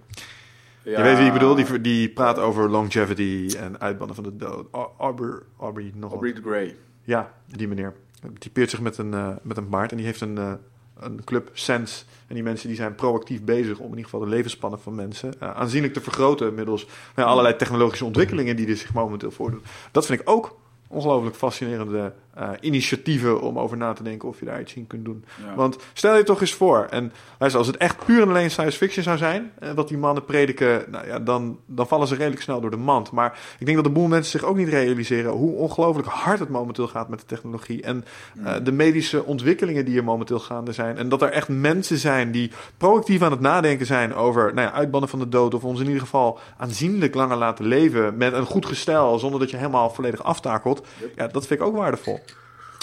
Ja, 0.83 0.97
Je 0.97 1.03
weet 1.03 1.17
wie 1.17 1.27
ik 1.27 1.33
bedoel, 1.33 1.55
die, 1.55 1.81
die 1.81 2.09
praat 2.09 2.39
over 2.39 2.69
longevity 2.69 3.55
en 3.57 3.79
uitbannen 3.79 4.15
van 4.15 4.23
de 4.23 4.35
dood. 4.35 4.67
Ar- 4.71 4.89
Arbor, 4.97 5.43
Aubrey, 5.59 5.91
nog. 5.95 6.11
Aubrey 6.11 6.33
de 6.33 6.41
Grey. 6.41 6.75
Ja, 7.03 7.33
die 7.45 7.67
meneer. 7.67 7.93
Die 8.21 8.39
typeert 8.39 8.69
zich 8.69 8.81
met 8.81 8.97
een, 8.97 9.37
met 9.41 9.57
een 9.57 9.69
baard 9.69 9.91
en 9.91 9.97
die 9.97 10.05
heeft 10.05 10.21
een, 10.21 10.59
een 10.99 11.23
club 11.23 11.49
Sense. 11.53 12.03
En 12.27 12.35
die 12.35 12.43
mensen 12.43 12.67
die 12.67 12.77
zijn 12.77 12.95
proactief 12.95 13.41
bezig 13.41 13.77
om 13.77 13.83
in 13.83 13.89
ieder 13.89 14.03
geval 14.03 14.19
de 14.19 14.27
levensspannen 14.27 14.79
van 14.79 14.95
mensen 14.95 15.33
eh, 15.39 15.55
aanzienlijk 15.55 15.93
te 15.93 16.01
vergroten 16.01 16.53
middels 16.53 16.87
nou 17.15 17.29
allerlei 17.29 17.55
technologische 17.55 18.05
ontwikkelingen 18.05 18.55
die 18.55 18.67
er 18.67 18.77
zich 18.77 18.93
momenteel 18.93 19.31
voordoen. 19.31 19.61
Dat 19.91 20.05
vind 20.05 20.19
ik 20.19 20.29
ook 20.29 20.55
ongelooflijk 20.95 21.35
fascinerende 21.35 22.13
eh, 22.35 22.49
initiatieven 22.59 23.41
om 23.41 23.59
over 23.59 23.77
na 23.77 23.93
te 23.93 24.03
denken 24.03 24.29
of 24.29 24.39
je 24.39 24.45
daar 24.45 24.61
iets 24.61 24.73
in 24.73 24.87
kunt 24.87 25.05
doen. 25.05 25.25
Ja. 25.45 25.55
Want 25.55 25.77
stel 25.93 26.17
je 26.17 26.23
toch 26.23 26.41
eens 26.41 26.53
voor, 26.53 26.87
en 26.89 27.11
luister, 27.39 27.61
als 27.61 27.69
het 27.69 27.77
echt 27.77 28.05
puur 28.05 28.21
en 28.21 28.29
alleen 28.29 28.51
science 28.51 28.77
fiction 28.77 29.03
zou 29.03 29.17
zijn, 29.17 29.51
eh, 29.59 29.71
wat 29.71 29.87
die 29.87 29.97
mannen 29.97 30.25
prediken, 30.25 30.83
nou 30.91 31.07
ja, 31.07 31.19
dan, 31.19 31.59
dan 31.65 31.87
vallen 31.87 32.07
ze 32.07 32.15
redelijk 32.15 32.41
snel 32.41 32.61
door 32.61 32.71
de 32.71 32.77
mand. 32.77 33.11
Maar 33.11 33.39
ik 33.59 33.65
denk 33.65 33.77
dat 33.77 33.85
een 33.85 33.93
boel 33.93 34.07
mensen 34.07 34.39
zich 34.39 34.49
ook 34.49 34.55
niet 34.55 34.67
realiseren 34.67 35.31
hoe 35.31 35.55
ongelooflijk 35.55 36.07
hard 36.07 36.39
het 36.39 36.49
momenteel 36.49 36.87
gaat 36.87 37.09
met 37.09 37.19
de 37.19 37.25
technologie 37.25 37.81
en 37.81 38.05
eh, 38.43 38.53
de 38.63 38.71
medische 38.71 39.23
ontwikkelingen 39.23 39.85
die 39.85 39.97
er 39.97 40.03
momenteel 40.03 40.39
gaande 40.39 40.71
zijn. 40.71 40.97
En 40.97 41.09
dat 41.09 41.21
er 41.21 41.29
echt 41.29 41.47
mensen 41.47 41.97
zijn 41.97 42.31
die 42.31 42.51
proactief 42.77 43.21
aan 43.21 43.31
het 43.31 43.39
nadenken 43.39 43.85
zijn 43.85 44.13
over 44.13 44.53
nou 44.53 44.67
ja, 44.67 44.73
uitbannen 44.73 45.09
van 45.09 45.19
de 45.19 45.29
dood, 45.29 45.53
of 45.53 45.63
ons 45.63 45.79
in 45.79 45.85
ieder 45.85 46.01
geval 46.01 46.39
aanzienlijk 46.57 47.15
langer 47.15 47.37
laten 47.37 47.65
leven 47.65 48.17
met 48.17 48.33
een 48.33 48.45
goed 48.45 48.65
gestel, 48.65 49.19
zonder 49.19 49.39
dat 49.39 49.49
je 49.49 49.57
helemaal 49.57 49.89
volledig 49.89 50.23
aftakelt. 50.23 50.84
Ja, 51.15 51.27
dat 51.27 51.47
vind 51.47 51.59
ik 51.59 51.65
ook 51.65 51.75
waardevol. 51.75 52.19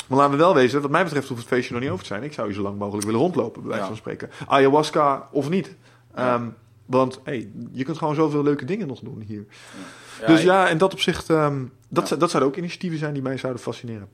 Maar 0.09 0.19
laten 0.19 0.37
we 0.37 0.39
wel 0.39 0.55
wezen, 0.55 0.83
wat 0.83 0.91
mij 0.91 1.05
betreft 1.05 1.29
hoeft 1.29 1.41
het 1.41 1.51
feestje 1.51 1.73
nog 1.73 1.83
niet 1.83 1.91
over 1.91 2.05
te 2.05 2.13
zijn. 2.13 2.23
Ik 2.23 2.33
zou 2.33 2.49
je 2.49 2.55
zo 2.55 2.63
lang 2.63 2.79
mogelijk 2.79 3.07
willen 3.07 3.21
rondlopen, 3.21 3.63
bij 3.63 3.71
wijze 3.71 3.87
van 3.87 3.97
spreken. 3.97 4.31
Ayahuasca 4.47 5.29
of 5.31 5.49
niet. 5.49 5.75
Ehm, 6.15 6.49
want 6.87 7.21
hey, 7.25 7.51
je 7.73 7.85
kunt 7.85 7.99
gewoon 7.99 8.15
zoveel 8.15 8.43
leuke 8.43 8.65
dingen 8.65 8.87
nog 8.87 9.01
doen 9.01 9.23
hier. 9.27 9.47
Ja, 10.21 10.27
dus 10.27 10.43
ja, 10.43 10.69
in 10.69 10.79
dat 10.79 10.93
opzicht, 10.93 11.31
ehm, 11.31 11.65
dat, 11.89 12.09
Ja. 12.09 12.17
dat 12.17 12.31
zouden 12.31 12.53
ook 12.53 12.59
initiatieven 12.59 12.99
zijn 12.99 13.13
die 13.13 13.23
mij 13.23 13.37
zouden 13.37 13.63
fascineren. 13.63 14.09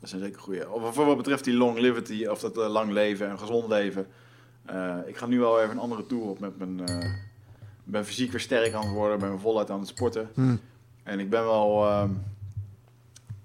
Dat 0.00 0.08
zijn 0.08 0.22
zeker 0.22 0.40
goede. 0.40 0.70
Of 0.70 0.94
voor 0.94 1.06
wat 1.06 1.16
betreft 1.16 1.44
die 1.44 1.54
longevity, 1.54 2.26
of 2.26 2.40
dat 2.40 2.58
eh, 2.58 2.68
lang 2.68 2.92
leven 2.92 3.28
en 3.28 3.38
gezond 3.38 3.68
leven. 3.68 4.06
Eh, 4.64 4.96
ik 5.06 5.16
ga 5.16 5.26
nu 5.26 5.40
wel 5.40 5.60
even 5.60 5.70
een 5.70 5.78
andere 5.78 6.06
tour 6.06 6.24
op 6.24 6.38
met 6.38 6.58
mijn... 6.58 6.80
ik 7.86 7.92
ben 7.92 8.04
fysiek 8.06 8.30
weer 8.30 8.40
sterk 8.40 8.72
aan 8.72 8.84
het 8.84 8.92
worden, 8.94 9.18
ben 9.18 9.40
voluit 9.40 9.70
aan 9.70 9.78
het 9.78 9.88
sporten. 9.88 10.30
Hm. 10.34 10.56
En 11.02 11.18
ik 11.20 11.30
ben 11.30 11.44
wel... 11.44 11.86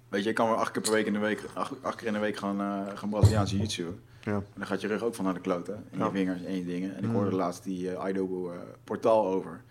weet 0.09 0.23
je, 0.23 0.29
ik 0.29 0.35
kan 0.35 0.47
weer 0.49 0.57
acht 0.57 0.71
keer 0.71 0.81
per 0.81 0.91
week 0.91 1.05
in 1.05 1.13
de 1.13 1.19
week, 1.19 1.43
acht, 1.53 1.71
acht 1.81 1.95
keer 1.95 2.07
in 2.07 2.13
de 2.13 2.19
week 2.19 2.37
gaan, 2.37 2.59
eh 2.61 2.97
gaan 2.97 3.09
Braziliaanse 3.09 3.53
jiu-jitsu. 3.55 3.85
Ja. 4.23 4.31
En 4.33 4.43
dan 4.55 4.65
gaat 4.67 4.81
je 4.81 4.87
rug 4.87 5.03
ook 5.03 5.15
van 5.15 5.25
naar 5.25 5.33
de 5.33 5.39
kloten. 5.39 5.75
En 5.91 5.99
Ja. 5.99 6.05
je 6.05 6.11
vingers 6.11 6.43
en 6.43 6.55
je 6.55 6.65
dingen. 6.65 6.91
En 6.95 7.03
ik 7.03 7.09
Mm. 7.09 7.15
hoorde 7.15 7.35
laatst 7.35 7.63
die 7.63 7.89
eh 7.91 7.97
Aido 7.99 8.51
eh, 8.51 8.57
portaal 8.83 9.25
over. 9.27 9.61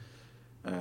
Eh, 0.62 0.72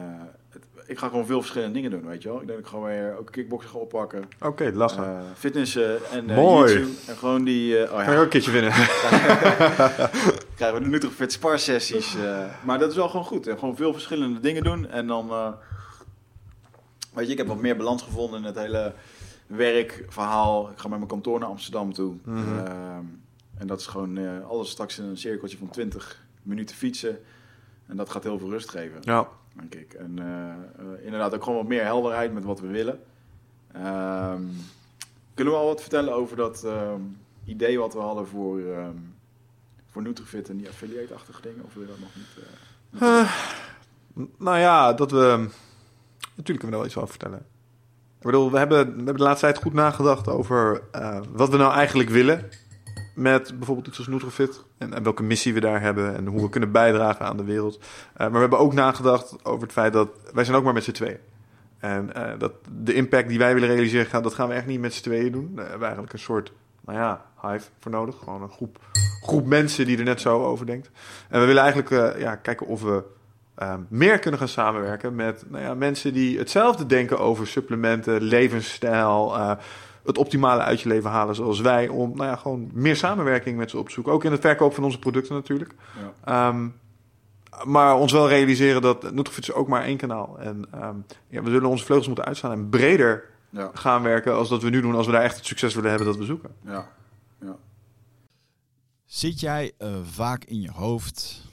het- 0.49 0.65
ik 0.85 0.97
ga 0.97 1.07
gewoon 1.07 1.25
veel 1.25 1.39
verschillende 1.39 1.73
dingen 1.73 1.91
doen, 1.91 2.05
weet 2.07 2.21
je 2.21 2.27
wel. 2.29 2.41
Ik 2.41 2.47
denk 2.47 2.59
dat 2.59 2.67
ik 2.67 2.73
gewoon 2.73 2.89
weer 2.89 3.15
ook 3.19 3.31
kickboksen 3.31 3.71
ga 3.71 3.77
oppakken. 3.77 4.23
Oké, 4.41 4.71
lachen. 4.73 5.03
Eh, 5.05 5.21
fitnessen 5.35 6.05
en 6.11 6.25
Mooi. 6.25 6.73
jiu-jitsu. 6.73 7.11
En 7.11 7.17
gewoon 7.17 7.43
die... 7.43 7.83
oh 7.83 7.89
Kan 7.89 8.03
je 8.03 8.09
ook 8.09 8.15
ja, 8.15 8.21
een 8.21 8.29
keertje 8.29 8.51
winnen. 8.51 8.71
krijgen 10.55 10.73
we 10.77 10.83
de 10.83 10.87
Nutrifit 10.89 11.31
spar 11.31 11.59
sessies. 11.59 12.15
maar 12.65 12.79
dat 12.79 12.89
is 12.89 12.95
wel 12.95 13.09
gewoon 13.09 13.25
goed. 13.25 13.47
En 13.47 13.59
gewoon 13.59 13.75
veel 13.75 13.93
verschillende 13.93 14.39
dingen 14.39 14.63
doen. 14.63 14.87
En 14.87 15.07
dan... 15.07 15.55
weet 17.13 17.25
je, 17.25 17.31
ik 17.31 17.37
heb 17.37 17.47
wat 17.47 17.61
meer 17.61 17.77
balans 17.77 18.01
gevonden 18.03 18.39
in 18.39 18.45
het 18.45 18.55
hele 18.57 18.93
werkverhaal. 19.47 20.69
Ik 20.69 20.77
ga 20.77 20.87
met 20.87 20.97
mijn 20.97 21.09
kantoor 21.09 21.39
naar 21.39 21.49
Amsterdam 21.49 21.93
toe. 21.93 22.15
Mhm. 22.23 22.57
Ehm, 22.57 23.05
en 23.57 23.67
dat 23.67 23.79
is 23.79 23.87
gewoon 23.87 24.17
eh, 24.17 24.47
alles 24.47 24.69
straks 24.69 24.99
in 24.99 25.05
een 25.05 25.17
cirkeltje 25.17 25.57
van 25.57 25.69
20 25.69 26.25
minuten 26.43 26.75
fietsen. 26.75 27.19
En 27.85 27.97
dat 27.97 28.09
gaat 28.09 28.23
heel 28.23 28.39
veel 28.39 28.49
rust 28.49 28.69
geven, 28.69 28.97
ja. 29.01 29.29
denk 29.53 29.75
ik. 29.75 29.93
En 29.93 30.19
eh, 30.19 30.49
eh, 30.49 31.05
inderdaad 31.05 31.33
ook 31.35 31.43
gewoon 31.43 31.57
wat 31.57 31.67
meer 31.67 31.83
helderheid 31.83 32.33
met 32.33 32.43
wat 32.43 32.59
we 32.59 32.67
willen. 32.67 32.99
Ehm, 33.71 34.43
kunnen 35.33 35.53
we 35.53 35.59
al 35.59 35.65
wat 35.67 35.81
vertellen 35.81 36.13
over 36.13 36.37
dat 36.37 36.63
ehm, 36.63 37.01
idee 37.45 37.79
wat 37.79 37.93
we 37.93 37.99
hadden 37.99 38.27
voor, 38.27 38.61
voor 39.91 40.01
Nutrifit 40.01 40.49
en 40.49 40.57
die 40.57 40.67
affiliate-achtige 40.67 41.41
dingen? 41.41 41.63
Of 41.65 41.73
wil 41.73 41.83
je 41.83 41.89
dat 41.89 41.99
nog 41.99 42.15
niet? 42.15 42.27
nou 44.37 44.57
ja, 44.57 44.93
dat 44.93 45.11
we... 45.11 45.49
Natuurlijk 46.35 46.59
kunnen 46.59 46.59
we 46.59 46.65
er 46.65 46.77
wel 46.77 46.85
iets 46.85 46.97
over 46.97 47.09
vertellen. 47.09 47.45
Bedoel, 48.27 48.51
we 48.51 48.57
hebben, 48.57 48.85
we 48.85 48.95
hebben 48.95 49.17
de 49.17 49.23
laatste 49.23 49.45
tijd 49.45 49.57
goed 49.57 49.73
nagedacht 49.73 50.27
over 50.27 50.81
eh, 50.91 51.19
wat 51.31 51.49
we 51.49 51.57
nou 51.57 51.73
eigenlijk 51.73 52.09
willen. 52.09 52.49
Met 53.15 53.53
bijvoorbeeld 53.57 53.87
iets 53.87 53.97
als 53.97 54.07
Nutrifit. 54.07 54.63
En, 54.77 54.93
en 54.93 55.03
welke 55.03 55.23
missie 55.23 55.53
we 55.53 55.59
daar 55.59 55.81
hebben. 55.81 56.15
En 56.15 56.25
hoe 56.25 56.41
we 56.41 56.49
kunnen 56.49 56.71
bijdragen 56.71 57.25
aan 57.25 57.37
de 57.37 57.43
wereld. 57.43 57.77
Eh, 57.77 58.19
maar 58.19 58.31
we 58.31 58.39
hebben 58.39 58.59
ook 58.59 58.73
nagedacht 58.73 59.45
over 59.45 59.61
het 59.61 59.71
feit 59.71 59.93
dat... 59.93 60.09
Wij 60.33 60.43
zijn 60.43 60.57
ook 60.57 60.63
maar 60.63 60.73
met 60.73 60.83
z'n 60.83 60.91
tweeën. 60.91 61.17
En 61.77 62.13
eh, 62.13 62.39
dat 62.39 62.53
de 62.71 62.93
impact 62.93 63.27
die 63.27 63.37
wij 63.37 63.53
willen 63.53 63.69
realiseren, 63.69 64.23
dat 64.23 64.33
gaan 64.33 64.47
we 64.47 64.53
echt 64.53 64.67
niet 64.67 64.79
met 64.79 64.93
z'n 64.93 65.03
tweeën 65.03 65.31
doen. 65.31 65.51
Daar 65.51 65.61
hebben 65.63 65.79
we 65.79 65.85
eigenlijk 65.85 66.13
een 66.13 66.19
soort, 66.19 66.51
nou 66.85 66.97
ja, 66.97 67.25
hive 67.41 67.69
voor 67.79 67.91
nodig. 67.91 68.15
Gewoon 68.17 68.41
een 68.41 68.51
groep, 68.51 68.79
groep 69.21 69.45
mensen 69.45 69.85
die 69.85 69.97
er 69.97 70.03
net 70.03 70.21
zo 70.21 70.43
over 70.43 70.65
denkt. 70.65 70.89
En 71.29 71.39
we 71.39 71.45
willen 71.45 71.63
eigenlijk 71.63 72.19
ja, 72.19 72.35
kijken 72.35 72.67
of 72.67 72.81
we 72.81 73.03
eh, 73.57 73.73
meer 73.87 74.19
kunnen 74.19 74.39
gaan 74.39 74.47
samenwerken 74.47 75.15
met 75.15 75.43
nou 75.47 75.63
ja, 75.63 75.73
mensen 75.73 76.13
die 76.13 76.37
hetzelfde 76.37 76.85
denken 76.85 77.19
over 77.19 77.47
supplementen, 77.47 78.21
levensstijl, 78.21 79.35
eh, 79.35 79.51
het 80.05 80.17
optimale 80.17 80.61
uit 80.61 80.81
je 80.81 80.89
leven 80.89 81.09
halen 81.09 81.35
zoals 81.35 81.59
wij. 81.59 81.87
Om 81.87 82.11
nou 82.15 82.29
ja, 82.29 82.35
gewoon 82.35 82.69
meer 82.73 82.95
samenwerking 82.95 83.57
met 83.57 83.69
ze 83.69 83.77
op 83.77 83.87
te 83.87 83.93
zoeken. 83.93 84.13
Ook 84.13 84.23
in 84.23 84.31
het 84.31 84.41
verkoop 84.41 84.73
van 84.73 84.83
onze 84.83 84.99
producten 84.99 85.35
natuurlijk. 85.35 85.73
ja. 85.99 86.49
Ehm, 86.49 86.67
maar 87.63 87.95
ons 87.95 88.11
wel 88.11 88.27
realiseren 88.27 88.81
dat 88.81 89.11
Nutrifit 89.11 89.43
is 89.43 89.53
ook 89.53 89.67
maar 89.67 89.83
één 89.83 89.97
kanaal. 89.97 90.39
En 90.39 90.65
ehm, 90.71 90.95
ja, 91.27 91.43
we 91.43 91.49
zullen 91.49 91.69
onze 91.69 91.85
vleugels 91.85 92.07
moeten 92.07 92.25
uitstaan 92.25 92.51
en 92.51 92.69
breder 92.69 93.23
Ja, 93.49 93.71
gaan 93.73 94.03
werken 94.03 94.35
als 94.35 94.49
dat 94.49 94.61
we 94.61 94.69
nu 94.69 94.81
doen. 94.81 94.95
Als 94.95 95.05
we 95.05 95.11
daar 95.11 95.21
echt 95.21 95.35
het 95.35 95.45
succes 95.45 95.73
willen 95.75 95.89
hebben 95.89 96.07
dat 96.07 96.17
we 96.17 96.25
zoeken. 96.25 96.49
ja, 96.65 96.87
ja. 97.41 97.55
Zit 99.05 99.39
jij 99.39 99.71
eh, 99.77 99.89
vaak 100.03 100.43
in 100.43 100.61
je 100.61 100.71
hoofd? 100.71 101.46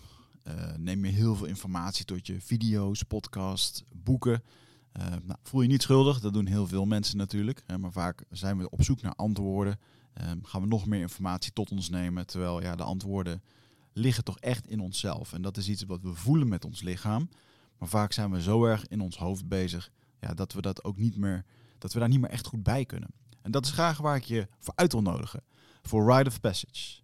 Eh, 0.45 0.75
neem 0.77 1.05
je 1.05 1.13
heel 1.13 1.37
veel 1.37 1.47
informatie 1.47 2.05
tot 2.05 2.27
je 2.27 2.41
video's, 2.41 3.03
podcast, 3.03 3.85
boeken? 3.93 4.43
Eh, 4.93 5.07
nou, 5.07 5.39
voel 5.43 5.63
je 5.63 5.69
niet 5.69 5.83
schuldig, 5.83 6.21
dat 6.21 6.33
doen 6.33 6.47
heel 6.47 6.67
veel 6.67 6.85
mensen 6.85 7.17
natuurlijk. 7.17 7.63
Maar 7.81 7.93
vaak 7.93 8.25
zijn 8.31 8.59
we 8.59 8.71
op 8.71 8.83
zoek 8.83 9.03
naar 9.03 9.15
antwoorden. 9.15 9.79
Eh, 10.13 10.31
gaan 10.43 10.61
we 10.61 10.67
nog 10.67 10.87
meer 10.87 11.01
informatie 11.01 11.53
tot 11.53 11.71
ons 11.71 11.91
nemen. 11.91 12.27
Terwijl 12.27 12.63
ja, 12.63 12.77
de 12.77 12.83
antwoorden 12.83 13.43
liggen 13.93 14.25
toch 14.25 14.39
echt 14.39 14.67
in 14.67 14.81
onszelf. 14.81 15.33
En 15.33 15.43
dat 15.43 15.57
is 15.57 15.69
iets 15.69 15.83
wat 15.83 16.03
we 16.03 16.15
voelen 16.15 16.49
met 16.49 16.65
ons 16.65 16.83
lichaam. 16.83 17.29
Maar 17.79 17.89
vaak 17.89 18.13
zijn 18.13 18.31
we 18.31 18.43
zo 18.43 18.65
erg 18.65 18.87
in 18.87 19.01
ons 19.01 19.17
hoofd 19.17 19.49
bezig 19.49 19.91
ja, 20.21 20.35
dat 20.35 20.53
we 20.53 20.61
dat 20.61 20.85
ook 20.85 20.97
niet 20.97 21.17
meer, 21.17 21.45
dat 21.79 21.93
we 21.93 21.99
daar 21.99 22.09
niet 22.09 22.21
meer 22.21 22.31
echt 22.31 22.47
goed 22.47 22.63
bij 22.63 22.85
kunnen. 22.85 23.09
En 23.43 23.51
dat 23.51 23.65
is 23.65 23.71
graag 23.71 23.99
waar 23.99 24.17
ik 24.17 24.25
je 24.25 24.49
voor 24.59 24.75
uit 24.77 24.93
wil 24.93 25.03
nodigen. 25.03 25.43
Voor 25.83 26.13
Rite 26.13 26.29
of 26.29 26.41
Passage. 26.41 27.04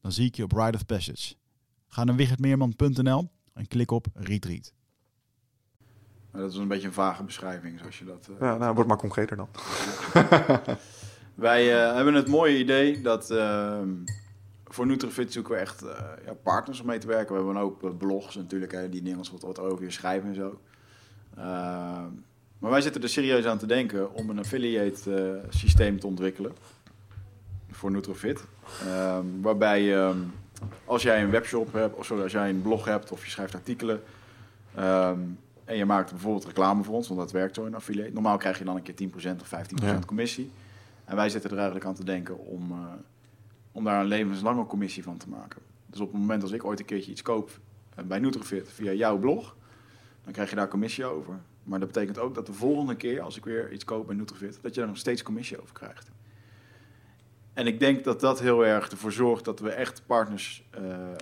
Dan 0.00 0.12
zie 0.12 0.26
ik 0.26 0.34
je 0.36 0.42
op 0.42 0.52
Ride 0.52 0.76
of 0.76 0.86
Passage. 0.86 1.34
Ga 1.86 2.04
naar 2.04 2.16
wichertmeerman.nl 2.16 3.30
en 3.54 3.66
klik 3.68 3.90
op 3.90 4.06
Retreat. 4.14 4.72
Maar 6.30 6.40
dat 6.40 6.52
is 6.52 6.56
een 6.56 6.68
beetje 6.68 6.86
een 6.86 6.92
vage 6.92 7.24
beschrijving, 7.24 7.78
zoals 7.78 7.98
je 7.98 8.04
dat... 8.04 8.28
eh, 8.28 8.40
Ja, 8.40 8.56
nou, 8.56 8.74
wordt 8.74 8.88
maar 8.88 8.98
concreter 8.98 9.36
dan. 9.36 9.48
Wij 11.34 11.86
eh, 11.88 11.94
hebben 11.94 12.14
het 12.14 12.28
mooie 12.28 12.58
idee 12.58 13.00
dat 13.00 13.30
ehm, 13.30 13.88
voor 14.64 14.86
Nutrifit 14.86 15.32
zoeken 15.32 15.52
we 15.54 15.58
echt 15.60 15.82
eh, 15.82 15.98
ja, 16.24 16.34
partners 16.42 16.80
om 16.80 16.86
mee 16.86 16.98
te 16.98 17.06
werken. 17.06 17.28
We 17.28 17.34
hebben 17.34 17.54
een 17.54 17.60
hoop 17.62 17.94
blogs 17.98 18.34
natuurlijk, 18.36 18.72
hè, 18.72 18.88
die 18.88 19.00
Nederlands 19.00 19.30
wat, 19.30 19.42
wat 19.42 19.58
over 19.58 19.84
je 19.84 19.90
schrijven 19.90 20.28
en 20.28 20.34
zo. 20.34 20.60
Ehm, 21.36 22.08
maar 22.58 22.70
wij 22.70 22.80
zitten 22.80 23.02
er 23.02 23.08
serieus 23.08 23.44
aan 23.44 23.58
te 23.58 23.66
denken 23.66 24.14
om 24.14 24.30
een 24.30 24.38
affiliate 24.38 25.42
systeem 25.48 26.00
te 26.00 26.06
ontwikkelen 26.06 26.52
voor 27.78 27.90
Nutrifit. 27.90 28.44
Ehm, 28.86 29.24
waarbij 29.40 29.96
ehm, 29.96 30.18
als 30.84 31.02
jij 31.02 31.22
een 31.22 31.30
webshop 31.30 31.72
hebt, 31.72 31.96
of 31.96 32.04
sorry, 32.06 32.22
als 32.22 32.32
jij 32.32 32.48
een 32.50 32.62
blog 32.62 32.84
hebt 32.84 33.12
of 33.12 33.24
je 33.24 33.30
schrijft 33.30 33.54
artikelen 33.54 34.02
ehm, 34.74 35.18
en 35.64 35.76
je 35.76 35.84
maakt 35.84 36.10
bijvoorbeeld 36.10 36.44
reclame 36.44 36.82
voor 36.84 36.94
ons, 36.94 37.08
want 37.08 37.20
dat 37.20 37.32
werkt 37.32 37.54
zo 37.54 37.64
in 37.64 37.74
affiliate. 37.74 38.12
Normaal 38.12 38.36
krijg 38.36 38.58
je 38.58 38.64
dan 38.64 38.76
een 38.76 38.82
keer 38.82 38.94
10% 38.94 39.40
of 39.40 39.46
15% 39.48 40.00
Ja. 40.00 40.06
commissie. 40.06 40.50
En 41.04 41.16
wij 41.16 41.28
zitten 41.28 41.50
er 41.50 41.56
eigenlijk 41.56 41.86
aan 41.86 41.94
te 41.94 42.04
denken 42.04 42.38
om, 42.38 42.70
eh, 42.70 42.76
om 43.72 43.84
daar 43.84 44.00
een 44.00 44.06
levenslange 44.06 44.66
commissie 44.66 45.02
van 45.02 45.16
te 45.16 45.28
maken. 45.28 45.60
Dus 45.86 46.00
op 46.00 46.12
het 46.12 46.20
moment 46.20 46.42
als 46.42 46.52
ik 46.52 46.64
ooit 46.64 46.78
een 46.80 46.84
keertje 46.86 47.10
iets 47.10 47.22
koop 47.22 47.50
eh, 47.94 48.04
bij 48.04 48.18
Nutrifit 48.18 48.68
via 48.72 48.92
jouw 48.92 49.18
blog, 49.18 49.56
dan 50.24 50.32
krijg 50.32 50.50
je 50.50 50.56
daar 50.56 50.68
commissie 50.68 51.04
over. 51.04 51.34
Maar 51.64 51.78
dat 51.78 51.88
betekent 51.92 52.18
ook 52.18 52.34
dat 52.34 52.46
de 52.46 52.52
volgende 52.52 52.94
keer, 52.96 53.20
als 53.20 53.36
ik 53.36 53.44
weer 53.44 53.72
iets 53.72 53.84
koop 53.84 54.06
bij 54.06 54.16
Nutrifit, 54.16 54.58
dat 54.62 54.74
je 54.74 54.80
daar 54.80 54.88
nog 54.88 54.98
steeds 54.98 55.22
commissie 55.22 55.60
over 55.62 55.74
krijgt. 55.74 56.10
En 57.58 57.66
ik 57.66 57.78
denk 57.80 58.04
dat 58.04 58.20
dat 58.20 58.40
heel 58.40 58.66
erg 58.66 58.90
ervoor 58.90 59.12
zorgt 59.12 59.44
dat 59.44 59.60
we 59.60 59.70
echt 59.70 60.02
partners 60.06 60.62
eh, 60.70 60.80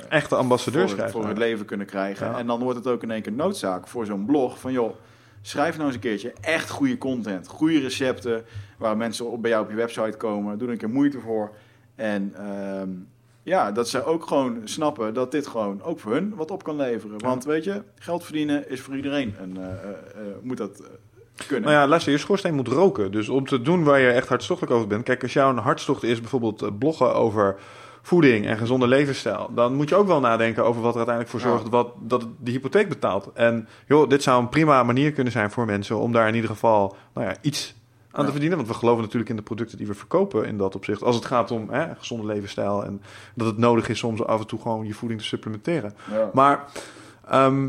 Echte 0.09 0.35
ambassadeurs 0.35 0.91
voor, 0.91 0.91
het- 0.91 1.11
krijgen. 1.11 1.21
voor 1.21 1.29
het 1.29 1.39
leven 1.39 1.67
kunnen 1.67 1.87
krijgen. 1.87 2.27
Ja. 2.27 2.39
En 2.39 2.47
dan 2.47 2.61
wordt 2.61 2.79
het 2.79 2.87
ook 2.87 3.03
in 3.03 3.11
één 3.11 3.23
keer 3.23 3.33
noodzaak 3.33 3.87
voor 3.89 4.07
zo'n 4.07 4.25
blog 4.27 4.61
van 4.61 4.73
joh, 4.73 4.95
schrijf 5.41 5.75
nou 5.75 5.87
eens 5.87 5.95
een 5.95 6.01
keertje 6.01 6.33
echt 6.41 6.71
goede 6.71 6.99
content, 6.99 7.49
goede 7.49 7.79
recepten 7.81 8.45
waar 8.79 8.97
mensen 8.97 9.31
op, 9.31 9.43
bij 9.43 9.51
jou 9.51 9.65
op 9.65 9.71
je 9.71 9.77
website 9.77 10.17
komen. 10.17 10.59
Doe 10.59 10.67
er 10.67 10.73
een 10.73 10.79
keer 10.81 10.91
moeite 10.91 11.21
voor. 11.21 11.55
En 11.95 12.33
ehm, 12.37 12.89
ja, 13.43 13.73
dat 13.73 13.89
ze 13.89 14.05
ook 14.05 14.27
gewoon 14.27 14.61
snappen 14.65 15.15
dat 15.15 15.31
dit 15.31 15.47
gewoon 15.47 15.83
ook 15.83 16.01
voor 16.01 16.13
hun 16.13 16.35
wat 16.35 16.51
op 16.51 16.63
kan 16.65 16.77
leveren. 16.77 17.19
Want 17.19 17.45
weet 17.45 17.65
je, 17.65 17.83
geld 17.95 18.25
verdienen 18.25 18.71
is 18.71 18.81
voor 18.81 18.97
iedereen 18.97 19.35
en 19.39 19.57
eh, 19.57 19.71
eh, 19.71 19.97
moet 20.43 20.57
dat 20.57 20.83
kunnen. 21.47 21.69
Nou 21.71 21.83
ja, 21.83 21.89
luister, 21.89 22.13
je 22.13 22.19
schoorsteen 22.19 22.55
moet 22.55 22.69
roken. 22.69 23.13
Dus 23.13 23.29
om 23.29 23.47
te 23.47 23.63
doen 23.63 23.85
waar 23.85 24.01
je 24.01 24.11
echt 24.11 24.29
hartstochtelijk 24.29 24.75
over 24.75 24.89
bent. 24.89 25.05
Kijk, 25.05 25.23
als 25.23 25.33
jouw 25.33 25.55
hartstocht 25.55 26.03
is 26.03 26.21
bijvoorbeeld 26.21 26.63
eh, 26.63 26.69
bloggen 26.79 27.15
over 27.15 27.57
voeding 28.03 28.47
en 28.47 28.59
gezonde 28.59 28.87
levensstijl. 28.87 29.51
Dan 29.55 29.75
moet 29.75 29.89
je 29.89 29.95
ook 29.95 30.07
wel 30.07 30.21
nadenken 30.21 30.65
over 30.65 30.83
wat 30.83 30.91
er 30.91 30.97
uiteindelijk 30.97 31.31
voor 31.37 31.51
zorgt 31.51 31.69
wat, 31.69 31.93
dat 32.01 32.27
de 32.41 32.51
hypotheek 32.51 32.89
betaalt. 32.89 33.31
En 33.35 33.69
joh, 33.87 34.09
dit 34.09 34.23
zou 34.23 34.41
een 34.43 34.49
prima 34.49 34.83
manier 34.83 35.13
kunnen 35.13 35.33
zijn 35.33 35.51
voor 35.51 35.65
mensen 35.67 35.97
om 35.99 36.13
daar 36.13 36.29
in 36.29 36.35
ieder 36.35 36.51
geval 36.51 36.97
nou 37.15 37.27
ja, 37.27 37.35
iets 37.41 37.75
aan 38.11 38.21
Ja. 38.21 38.25
te 38.25 38.31
verdienen. 38.31 38.57
Want 38.59 38.69
we 38.71 38.75
geloven 38.75 39.03
natuurlijk 39.03 39.31
in 39.31 39.37
de 39.37 39.43
producten 39.43 39.79
die 39.79 39.87
we 39.87 39.95
verkopen 39.95 40.45
in 40.47 40.59
dat 40.59 40.75
opzicht. 40.75 41.03
Als 41.03 41.17
het 41.17 41.25
gaat 41.25 41.51
om 41.51 41.71
hè, 41.71 41.95
gezonde 41.99 42.27
levensstijl 42.27 42.85
en 42.85 43.03
dat 43.35 43.47
het 43.47 43.59
nodig 43.59 43.89
is 43.89 44.03
om 44.03 44.17
zo 44.17 44.23
af 44.23 44.41
en 44.41 44.47
toe 44.47 44.61
gewoon 44.61 44.87
je 44.87 44.95
voeding 44.95 45.21
te 45.21 45.27
supplementeren. 45.27 45.95
Ja. 46.11 46.31
Maar 46.33 46.65
ehm, 47.29 47.69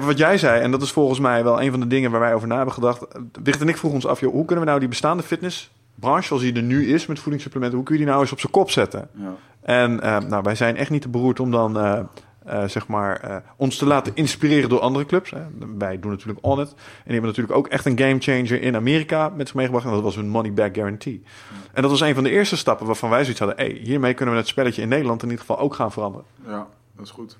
ja, 0.00 0.06
wat 0.06 0.18
jij 0.18 0.38
zei, 0.38 0.60
en 0.60 0.70
dat 0.70 0.82
is 0.82 0.92
volgens 0.92 1.18
mij 1.18 1.44
wel 1.44 1.62
een 1.62 1.70
van 1.70 1.80
de 1.80 1.86
dingen 1.86 2.10
waar 2.10 2.20
wij 2.20 2.34
over 2.34 2.48
na 2.48 2.56
hebben 2.56 2.74
gedacht. 2.74 3.06
Wicht 3.42 3.60
en 3.60 3.68
ik 3.68 3.76
vroegen 3.76 4.00
ons 4.00 4.10
af, 4.10 4.20
joh, 4.20 4.32
hoe 4.32 4.44
kunnen 4.44 4.64
we 4.64 4.70
nou 4.70 4.80
die 4.80 4.88
bestaande 4.88 5.22
fitnessbranche 5.22 6.26
zoals 6.26 6.42
die 6.42 6.54
er 6.54 6.62
nu 6.62 6.86
is 6.86 7.06
met 7.06 7.18
voedingssupplementen, 7.18 7.78
hoe 7.78 7.86
kun 7.86 7.96
je 7.96 8.02
die 8.02 8.10
nou 8.10 8.22
eens 8.22 8.32
op 8.32 8.40
zijn 8.40 8.52
kop 8.52 8.70
zetten? 8.70 9.08
Ja. 9.12 9.34
En 9.62 10.00
eh, 10.00 10.18
nou, 10.18 10.42
wij 10.42 10.54
zijn 10.54 10.76
echt 10.76 10.90
niet 10.90 11.02
te 11.02 11.08
beroerd 11.08 11.40
om 11.40 11.50
dan 11.50 11.78
eh, 11.78 12.00
eh, 12.44 12.68
zeg 12.68 12.86
maar, 12.86 13.42
ons 13.56 13.76
te 13.76 13.86
laten 13.86 14.12
inspireren 14.14 14.68
door 14.68 14.80
andere 14.80 15.06
clubs. 15.06 15.30
Hè. 15.30 15.40
Wij 15.78 16.00
doen 16.00 16.10
natuurlijk 16.10 16.38
On 16.42 16.60
It. 16.60 16.68
En 16.68 16.74
die 16.76 17.12
hebben 17.12 17.30
natuurlijk 17.30 17.56
ook 17.56 17.68
echt 17.68 17.86
een 17.86 17.98
game 17.98 18.18
changer 18.18 18.62
in 18.62 18.76
Amerika 18.76 19.28
met 19.28 19.46
zich 19.46 19.56
meegebracht. 19.56 19.84
En 19.86 19.90
dat 19.90 20.02
was 20.02 20.14
hun 20.14 20.28
money 20.28 20.52
back 20.52 20.74
guarantee. 20.74 21.22
En 21.72 21.82
dat 21.82 21.90
was 21.90 22.00
een 22.00 22.14
van 22.14 22.24
de 22.24 22.30
eerste 22.30 22.56
stappen 22.56 22.86
waarvan 22.86 23.10
wij 23.10 23.20
zoiets 23.20 23.40
hadden. 23.40 23.58
Hey, 23.58 23.80
hiermee 23.82 24.14
kunnen 24.14 24.34
we 24.34 24.40
het 24.40 24.48
spelletje 24.48 24.82
in 24.82 24.88
Nederland 24.88 25.22
in 25.22 25.28
ieder 25.28 25.44
geval 25.44 25.58
ook 25.58 25.74
gaan 25.74 25.92
veranderen. 25.92 26.26
ja, 26.46 26.66
dat 26.96 27.04
is 27.04 27.10
goed. 27.10 27.38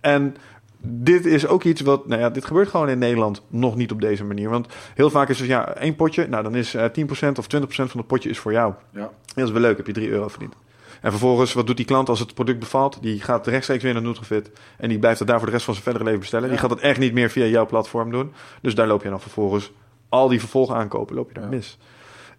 En 0.00 0.36
dit 0.80 1.26
is 1.26 1.46
ook 1.46 1.64
iets 1.64 1.80
wat, 1.80 2.06
nou 2.06 2.20
ja, 2.20 2.30
dit 2.30 2.44
gebeurt 2.44 2.68
gewoon 2.68 2.88
in 2.88 2.98
Nederland 2.98 3.42
nog 3.48 3.76
niet 3.76 3.92
op 3.92 4.00
deze 4.00 4.24
manier. 4.24 4.50
Want 4.50 4.66
heel 4.94 5.10
vaak 5.10 5.28
is 5.28 5.38
het, 5.38 5.48
ja, 5.48 5.74
één 5.74 5.96
potje, 5.96 6.26
nou 6.28 6.42
dan 6.42 6.54
is 6.54 6.74
eh 6.74 6.84
10% 6.84 7.38
of 7.38 7.46
20% 7.56 7.68
van 7.68 7.88
het 7.92 8.06
potje 8.06 8.28
is 8.30 8.38
voor 8.38 8.52
jou. 8.52 8.74
Ja. 8.92 9.00
En 9.00 9.10
dat 9.34 9.44
is 9.46 9.50
wel 9.50 9.60
leuk, 9.60 9.76
heb 9.76 9.86
je 9.86 9.92
3 9.92 10.08
euro 10.08 10.28
verdiend. 10.28 10.54
En 11.00 11.10
vervolgens, 11.10 11.52
wat 11.52 11.66
doet 11.66 11.76
die 11.76 11.86
klant 11.86 12.08
als 12.08 12.18
het 12.20 12.34
product 12.34 12.58
bevalt? 12.58 12.98
Die 13.02 13.20
gaat 13.20 13.46
rechtstreeks 13.46 13.82
weer 13.82 13.92
naar 13.92 14.02
Nutrifit. 14.02 14.50
En 14.78 14.88
die 14.88 14.98
blijft 14.98 15.18
het 15.18 15.28
daar 15.28 15.36
voor 15.36 15.46
de 15.46 15.52
rest 15.52 15.64
van 15.64 15.74
zijn 15.74 15.84
verdere 15.84 16.04
leven 16.04 16.20
bestellen. 16.20 16.48
Die 16.48 16.58
gaat 16.58 16.70
het 16.70 16.80
echt 16.80 16.98
niet 16.98 17.12
meer 17.12 17.30
via 17.30 17.44
jouw 17.44 17.66
platform 17.66 18.10
doen. 18.10 18.32
Dus 18.62 18.74
daar 18.74 18.86
loop 18.86 19.02
je 19.02 19.08
dan 19.08 19.20
vervolgens 19.20 19.72
al 20.08 20.28
die 20.28 20.38
vervolgen 20.40 20.76
aankopen, 20.76 21.14
loop 21.16 21.28
je 21.28 21.34
daar 21.34 21.44
Ja. 21.44 21.50
mis. 21.50 21.78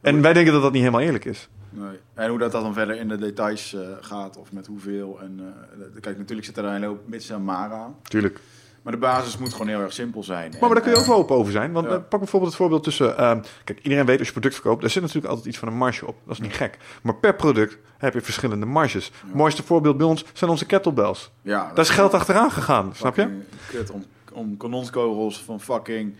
En 0.01 0.21
wij 0.21 0.33
denken 0.33 0.53
dat 0.53 0.61
dat 0.61 0.71
niet 0.71 0.81
helemaal 0.81 1.01
eerlijk 1.01 1.25
is. 1.25 1.49
Nee. 1.69 1.99
En 2.13 2.29
hoe 2.29 2.39
dat 2.39 2.51
dan 2.51 2.73
verder 2.73 2.95
in 2.95 3.07
de 3.07 3.17
details 3.17 3.73
eh, 3.73 3.81
gaat 4.01 4.37
of 4.37 4.51
met 4.51 4.67
hoeveel. 4.67 5.19
En, 5.21 5.39
eh, 5.39 6.01
kijk, 6.01 6.17
natuurlijk 6.17 6.47
zit 6.47 6.57
er 6.57 6.63
een 6.65 6.73
hele 6.73 6.85
hoop 6.85 7.07
mits 7.07 7.29
en 7.29 7.43
maren 7.43 7.77
aan. 7.77 7.95
Tuurlijk. 8.03 8.39
Maar 8.81 8.95
de 8.95 9.01
basis 9.01 9.37
moet 9.37 9.51
gewoon 9.51 9.67
heel 9.67 9.81
erg 9.81 9.93
simpel 9.93 10.23
zijn. 10.23 10.51
Maar, 10.51 10.59
maar 10.59 10.69
daar 10.69 10.81
kun 10.81 10.91
je 10.91 10.97
ook 10.97 11.05
wel 11.05 11.17
open 11.17 11.35
over 11.35 11.51
zijn. 11.51 11.71
Want 11.71 11.87
ja. 11.87 11.93
eh, 11.93 12.01
pak 12.09 12.19
bijvoorbeeld 12.19 12.51
het 12.51 12.61
voorbeeld 12.61 12.83
tussen... 12.83 13.17
ehm, 13.17 13.41
kijk, 13.63 13.79
iedereen 13.83 14.05
weet 14.05 14.17
als 14.17 14.27
je 14.27 14.33
product 14.33 14.53
verkoopt... 14.53 14.81
daar 14.81 14.89
zit 14.89 15.01
natuurlijk 15.01 15.27
altijd 15.27 15.47
iets 15.47 15.57
van 15.57 15.67
een 15.67 15.77
marge 15.77 16.07
op. 16.07 16.15
Dat 16.25 16.33
is 16.33 16.41
niet 16.41 16.53
gek. 16.53 16.77
Maar 17.01 17.15
per 17.15 17.35
product 17.35 17.77
heb 17.97 18.13
je 18.13 18.21
verschillende 18.21 18.65
marges. 18.65 19.11
Het 19.25 19.33
mooiste 19.33 19.63
voorbeeld 19.63 19.97
bij 19.97 20.05
ons 20.07 20.25
zijn 20.33 20.49
onze 20.49 20.65
kettlebells. 20.65 21.31
eh, 21.43 21.51
ja, 21.51 21.67
Daar 21.73 21.85
is 21.85 21.89
geld 21.89 22.13
achteraan 22.13 22.51
gegaan, 22.51 22.95
snap 22.95 23.15
je? 23.15 23.39
Kut 23.69 23.91
om, 23.91 24.03
om 24.33 24.57
kanonskogels 24.57 25.43
van 25.43 25.59
fucking... 25.61 26.15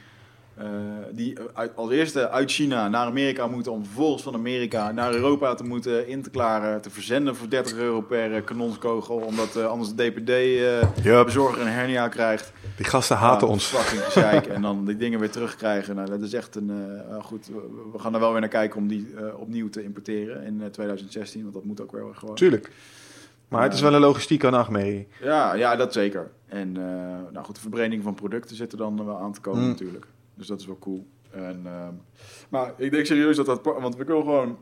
eh, 0.57 0.65
die 1.11 1.37
uit, 1.53 1.71
als 1.75 1.91
eerste 1.91 2.29
uit 2.29 2.51
China 2.51 2.87
naar 2.87 3.05
Amerika 3.05 3.47
moeten... 3.47 3.71
om 3.71 3.83
vervolgens 3.85 4.23
van 4.23 4.33
Amerika 4.33 4.91
naar 4.91 5.13
Europa 5.13 5.53
te 5.55 5.63
moeten 5.63 6.07
in 6.07 6.21
te 6.21 6.29
klaren... 6.29 6.81
te 6.81 6.89
verzenden 6.89 7.35
voor 7.35 7.49
30 7.49 7.77
euro 7.77 8.01
per 8.01 8.35
eh, 8.35 8.43
kanonskogel... 8.43 9.15
omdat 9.15 9.55
eh, 9.55 9.65
anders 9.65 9.93
de 9.93 10.11
DPD-bezorger 10.11 11.61
een 11.61 11.67
hernia 11.67 12.07
krijgt. 12.07 12.51
Die 12.75 12.85
gasten 12.85 13.17
haten 13.17 13.47
Ja, 13.47 13.53
ons. 13.53 13.65
Fucking 13.65 14.53
en 14.55 14.61
dan 14.61 14.85
die 14.85 14.97
dingen 14.97 15.19
weer 15.19 15.29
terugkrijgen. 15.31 15.95
Nou, 15.95 16.09
dat 16.09 16.21
is 16.21 16.33
echt 16.33 16.55
een... 16.55 17.01
goed, 17.21 17.47
we, 17.93 17.99
gaan 17.99 18.13
er 18.13 18.19
wel 18.19 18.31
weer 18.31 18.39
naar 18.39 18.49
kijken 18.49 18.79
om 18.79 18.87
die 18.87 19.07
opnieuw 19.37 19.69
te 19.69 19.83
importeren 19.83 20.43
in 20.43 20.61
eh, 20.61 20.67
2016. 20.69 21.41
Want 21.41 21.53
dat 21.53 21.63
moet 21.63 21.81
ook 21.81 21.91
wel 21.91 22.11
gewoon. 22.13 22.35
Tuurlijk. 22.35 22.71
Maar 23.47 23.63
het 23.63 23.73
is 23.73 23.81
wel 23.81 23.93
een 23.93 23.99
logistieke 23.99 24.49
nachtmerrie. 24.49 25.07
Ja, 25.21 25.53
ja, 25.53 25.75
dat 25.75 25.93
zeker. 25.93 26.29
En 26.47 26.71
nou 27.31 27.45
goed, 27.45 27.55
de 27.55 27.61
verbreding 27.61 28.03
van 28.03 28.13
producten 28.13 28.55
zit 28.55 28.71
er 28.71 28.77
dan 28.77 29.05
wel 29.05 29.17
aan 29.17 29.33
te 29.33 29.41
komen 29.41 29.61
Mm. 29.61 29.67
natuurlijk. 29.67 30.05
Dus 30.37 30.47
dat 30.47 30.59
is 30.59 30.65
wel 30.65 30.77
cool. 30.79 31.07
En, 31.31 31.61
ehm, 31.65 31.93
maar 32.49 32.73
ik 32.77 32.91
denk 32.91 33.05
serieus 33.05 33.35
dat 33.35 33.45
dat... 33.45 33.59
Want 33.63 33.99
ik 33.99 34.07
wil 34.07 34.21
gewoon... 34.21 34.57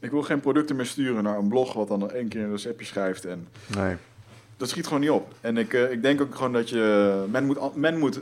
Ik 0.00 0.10
wil 0.10 0.22
geen 0.22 0.40
producten 0.40 0.76
meer 0.76 0.86
sturen 0.86 1.22
naar 1.22 1.38
een 1.38 1.48
blog... 1.48 1.72
wat 1.72 1.88
dan 1.88 2.10
één 2.10 2.28
keer 2.28 2.42
een 2.42 2.50
receptje 2.50 2.86
schrijft. 2.86 3.24
En 3.24 3.48
Nee. 3.76 3.96
dat 4.56 4.68
schiet 4.68 4.86
gewoon 4.86 5.00
niet 5.00 5.10
op. 5.10 5.34
En 5.40 5.56
ik, 5.56 5.72
eh, 5.74 5.90
ik 5.92 6.02
denk 6.02 6.20
ook 6.20 6.34
gewoon 6.34 6.52
dat 6.52 6.68
je... 6.68 7.24
Men 7.30 7.46
moet... 7.46 7.76
Men 7.76 7.98
moet 7.98 8.20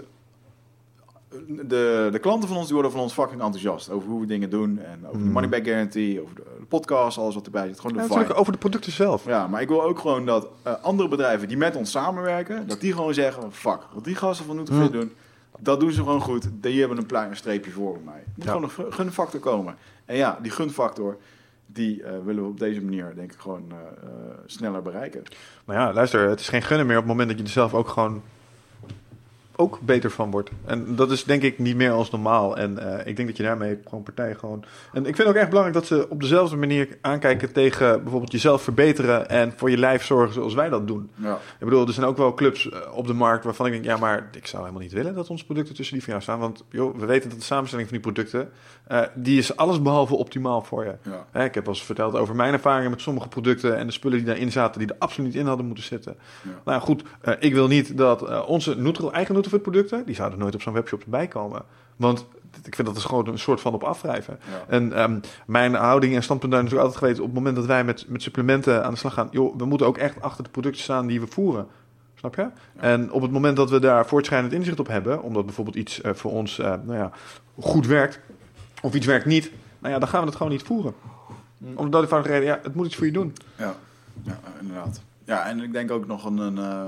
de, 1.47 2.09
de 2.13 2.19
klanten 2.19 2.49
van 2.49 2.57
ons 2.57 2.65
die 2.67 2.75
worden 2.75 2.93
van 2.93 3.01
ons 3.01 3.13
fucking 3.13 3.41
enthousiast 3.43 3.91
over 3.91 4.09
hoe 4.09 4.21
we 4.21 4.27
dingen 4.27 4.51
doen. 4.51 4.79
En 4.79 4.99
over 5.07 5.19
de 5.19 5.25
Mm. 5.25 5.31
money 5.33 5.49
back 5.49 5.65
guarantee, 5.65 6.23
over 6.23 6.35
de, 6.35 6.43
de 6.59 6.65
podcast, 6.65 7.19
alles 7.19 7.35
wat 7.35 7.45
erbij 7.45 7.67
zit. 7.67 7.77
Gewoon 7.81 7.93
de 7.97 8.03
Ja, 8.03 8.09
natuurlijk 8.09 8.39
over 8.39 8.53
de 8.53 8.59
producten 8.59 8.93
zelf. 8.93 9.25
Ja, 9.27 9.47
maar 9.47 9.61
ik 9.61 9.69
wil 9.69 9.83
ook 9.83 9.99
gewoon 9.99 10.27
dat 10.27 10.49
eh, 10.63 10.73
andere 10.83 11.09
bedrijven 11.09 11.49
die 11.49 11.57
met 11.57 11.77
ons 11.77 11.91
samenwerken, 11.91 12.67
dat 12.67 12.81
die 12.81 12.93
gewoon 12.93 13.15
zeggen, 13.15 13.53
fuck, 13.53 13.79
wat 13.95 14.05
die 14.05 14.15
gasten 14.15 14.47
van 14.47 14.57
Nutrifit 14.57 14.91
Hmm. 14.91 15.01
doen, 15.01 15.13
dat 15.63 15.81
doen 15.81 15.93
ze 15.93 15.99
gewoon 16.03 16.21
goed. 16.21 16.49
Die 16.61 16.81
hebben 16.81 16.99
een 16.99 17.07
klein 17.07 17.37
streepje 17.37 17.71
voor 17.71 17.93
bij 17.93 18.03
mij. 18.05 18.15
Er 18.21 18.25
moet 18.35 18.45
Ja. 18.45 18.51
gewoon 18.53 18.63
een 18.63 18.71
gu- 18.71 18.91
gunfactor 18.91 19.41
komen. 19.41 19.77
En 20.05 20.17
ja, 20.17 20.39
die 20.43 20.51
gunfactor, 20.51 21.17
die 21.67 22.03
eh, 22.03 22.13
willen 22.25 22.43
we 22.43 22.49
op 22.49 22.59
deze 22.59 22.83
manier 22.83 23.13
denk 23.15 23.33
ik 23.33 23.39
gewoon 23.39 23.65
eh, 23.71 23.77
eh, 23.77 24.09
sneller 24.47 24.83
bereiken. 24.83 25.23
Maar 25.65 25.77
ja, 25.77 25.93
luister, 25.93 26.29
het 26.29 26.41
is 26.41 26.49
geen 26.49 26.63
gunnen 26.63 26.87
meer 26.87 26.97
op 26.97 27.03
het 27.03 27.11
moment 27.13 27.29
dat 27.29 27.39
je 27.39 27.45
er 27.45 27.51
zelf 27.51 27.75
ook 27.75 27.89
gewoon 27.89 28.23
ook 29.57 29.81
beter 29.81 30.11
van 30.11 30.31
wordt. 30.31 30.51
En 30.65 30.97
dat 30.97 31.11
is 31.11 31.25
denk 31.25 31.43
ik 31.43 31.59
niet 31.59 31.77
meer 31.77 31.91
als 31.91 32.11
normaal. 32.11 32.57
En 32.57 32.79
eh, 32.79 33.07
ik 33.07 33.17
denk 33.17 33.29
dat 33.29 33.37
je 33.37 33.43
daarmee 33.43 33.79
gewoon 33.85 34.03
partijen 34.03 34.37
gewoon... 34.37 34.65
En 34.93 35.07
ik 35.07 35.17
vind 35.17 35.29
ook 35.29 35.35
echt 35.35 35.49
belangrijk 35.49 35.79
dat 35.79 35.87
ze 35.87 36.07
op 36.09 36.21
dezelfde 36.21 36.57
manier 36.57 36.99
aankijken 37.01 37.53
tegen 37.53 38.03
bijvoorbeeld 38.03 38.33
jezelf 38.33 38.63
verbeteren 38.63 39.29
en 39.29 39.53
voor 39.57 39.71
je 39.71 39.79
lijf 39.79 40.05
zorgen 40.05 40.35
zoals 40.35 40.55
wij 40.55 40.69
dat 40.69 40.87
doen. 40.87 41.11
Ja. 41.15 41.35
Ik 41.35 41.65
bedoel, 41.65 41.87
er 41.87 41.93
zijn 41.93 42.07
ook 42.07 42.17
wel 42.17 42.35
clubs 42.35 42.71
eh, 42.71 42.79
op 42.95 43.07
de 43.07 43.13
markt 43.13 43.45
waarvan 43.45 43.67
ik 43.67 43.73
denk, 43.73 43.85
ja, 43.85 43.97
maar 43.97 44.29
ik 44.33 44.47
zou 44.47 44.63
helemaal 44.63 44.83
niet 44.83 44.93
willen 44.93 45.15
dat 45.15 45.31
onze 45.31 45.45
producten 45.45 45.75
tussen 45.75 45.95
die 45.95 46.05
van 46.05 46.13
jou 46.13 46.25
staan. 46.25 46.39
Want 46.39 46.65
joh, 46.71 46.99
we 46.99 47.07
weten 47.07 47.31
dat 47.31 47.39
de 47.39 47.45
samenstelling 47.45 47.89
van 47.89 47.99
die 47.99 48.13
producten, 48.13 48.51
eh, 48.87 49.01
die 49.15 49.39
is 49.39 49.57
alles 49.57 49.83
behalve 49.83 50.15
optimaal 50.15 50.63
voor 50.63 50.85
je. 50.85 50.95
Ja. 51.03 51.27
Hè, 51.31 51.45
ik 51.45 51.55
heb 51.55 51.67
al 51.67 51.73
eens 51.73 51.85
verteld 51.85 52.15
over 52.15 52.35
mijn 52.35 52.53
ervaringen 52.53 52.91
met 52.91 53.01
sommige 53.01 53.29
producten 53.29 53.77
en 53.77 53.87
de 53.87 53.93
spullen 53.93 54.19
die 54.19 54.27
daarin 54.27 54.53
zaten, 54.53 54.81
die 54.81 54.89
er 54.89 54.97
absoluut 54.99 55.33
niet 55.33 55.41
in 55.41 55.47
hadden 55.47 55.67
moeten 55.67 55.85
zitten. 55.85 56.17
Ja. 56.43 56.51
Nou 56.65 56.81
goed, 56.81 57.03
ik 57.39 57.55
wil 57.55 57.67
niet 57.67 57.97
dat 57.97 58.47
onze 58.47 58.77
Nutri 58.77 59.09
eigen 59.09 59.35
Nutrifit 59.43 59.63
producten, 59.63 60.07
die 60.07 60.15
zouden 60.15 60.39
nooit 60.39 60.55
op 60.55 60.63
zo'n 60.63 60.73
webshop 60.73 61.03
erbij 61.03 61.29
komen. 61.29 61.63
Want 61.97 62.27
ik 62.65 62.75
vind 62.75 62.89
dat 62.89 62.97
is 62.97 63.05
gewoon 63.05 63.29
een 63.29 63.39
soort 63.39 63.61
van 63.61 63.75
op 63.75 63.83
afwrijven. 63.83 64.39
Ja. 64.51 64.65
En 64.69 64.93
ehm, 64.93 65.21
mijn 65.47 65.75
houding 65.75 66.15
en 66.15 66.23
standpunt 66.23 66.53
daar 66.53 66.63
is 66.63 66.71
natuurlijk 66.71 66.95
altijd 66.95 67.05
geweest... 67.05 67.21
op 67.21 67.35
het 67.35 67.45
moment 67.45 67.57
dat 67.57 67.67
wij 67.67 67.85
met, 67.85 68.05
met 68.09 68.23
supplementen 68.23 68.85
aan 68.85 68.93
de 68.93 68.99
slag 68.99 69.15
gaan... 69.15 69.29
joh, 69.31 69.57
we 69.57 69.65
moeten 69.65 69.87
ook 69.87 69.99
echt 69.99 70.21
achter 70.21 70.45
de 70.45 70.51
producten 70.51 70.83
staan 70.83 71.07
die 71.07 71.21
we 71.21 71.27
voeren. 71.27 71.67
Snap 72.15 72.35
je? 72.35 72.49
En 72.77 73.13
op 73.13 73.23
het 73.23 73.31
moment 73.31 73.57
dat 73.57 73.71
we 73.71 73.79
daar 73.79 74.07
voortschrijdend 74.07 74.53
inzicht 74.53 74.81
op 74.81 74.87
hebben... 74.87 75.23
omdat 75.23 75.45
bijvoorbeeld 75.45 75.77
iets 75.77 76.01
eh, 76.01 76.15
voor 76.15 76.31
ons 76.31 76.59
eh, 76.59 76.75
nou 76.85 76.99
ja, 76.99 77.11
goed 77.61 77.87
werkt... 77.87 78.21
of 78.83 78.95
iets 78.95 79.07
werkt 79.07 79.27
niet... 79.27 79.51
nou 79.79 79.95
ja, 79.95 80.01
dan 80.01 80.09
gaan 80.09 80.21
we 80.21 80.27
het 80.27 80.37
gewoon 80.37 80.53
niet 80.53 80.63
voeren. 80.63 80.95
Omdat 81.75 81.93
die 81.93 82.01
eenvoudige 82.01 82.33
reden, 82.33 82.49
ja, 82.49 82.61
het 82.63 82.75
moet 82.75 82.87
iets 82.87 82.97
voor 82.97 83.07
je 83.07 83.13
doen. 83.13 83.35
Ja, 83.57 83.75
ja 84.23 84.39
inderdaad. 84.61 85.01
Ja, 85.25 85.47
en 85.47 85.63
ik 85.63 85.73
denk 85.73 85.91
ook 85.91 86.07
nog 86.07 86.25
een... 86.25 86.39
een 86.39 86.59
eh, 86.59 86.87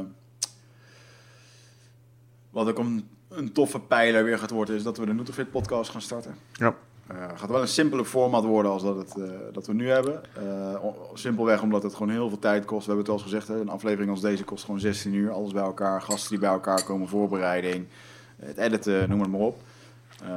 wat 2.54 2.68
ook 2.68 2.78
een, 2.78 3.08
een 3.28 3.52
toffe 3.52 3.80
pijler 3.80 4.24
weer 4.24 4.38
gaat 4.38 4.50
worden... 4.50 4.74
is 4.74 4.82
dat 4.82 4.98
we 4.98 5.06
de 5.06 5.14
Nutrifit 5.14 5.50
podcast 5.50 5.90
gaan 5.90 6.00
starten. 6.00 6.34
Ja. 6.52 6.74
Het 7.06 7.40
gaat 7.40 7.50
wel 7.50 7.60
een 7.60 7.68
simpeler 7.68 8.04
format 8.04 8.44
worden 8.44 8.72
als 8.72 8.82
dat, 8.82 8.96
het, 8.96 9.16
eh, 9.16 9.24
dat 9.52 9.66
we 9.66 9.74
nu 9.74 9.90
hebben. 9.90 10.22
Eh, 10.34 10.84
simpelweg 11.14 11.62
omdat 11.62 11.82
het 11.82 11.94
gewoon 11.94 12.12
heel 12.12 12.28
veel 12.28 12.38
tijd 12.38 12.64
kost. 12.64 12.86
We 12.86 12.92
hebben 12.92 13.04
het 13.04 13.08
al 13.08 13.14
eens 13.14 13.32
gezegd, 13.32 13.48
hè, 13.48 13.60
een 13.60 13.68
aflevering 13.68 14.10
als 14.10 14.20
deze 14.20 14.44
kost 14.44 14.64
gewoon 14.64 14.80
16 14.80 15.14
uur. 15.14 15.30
Alles 15.32 15.52
bij 15.52 15.62
elkaar, 15.62 16.02
gasten 16.02 16.30
die 16.30 16.38
bij 16.38 16.48
elkaar 16.48 16.84
komen, 16.84 17.08
voorbereiding, 17.08 17.86
het 18.36 18.56
editen, 18.56 19.08
noem 19.08 19.20
het 19.20 19.30
maar 19.30 19.40
op. 19.40 19.58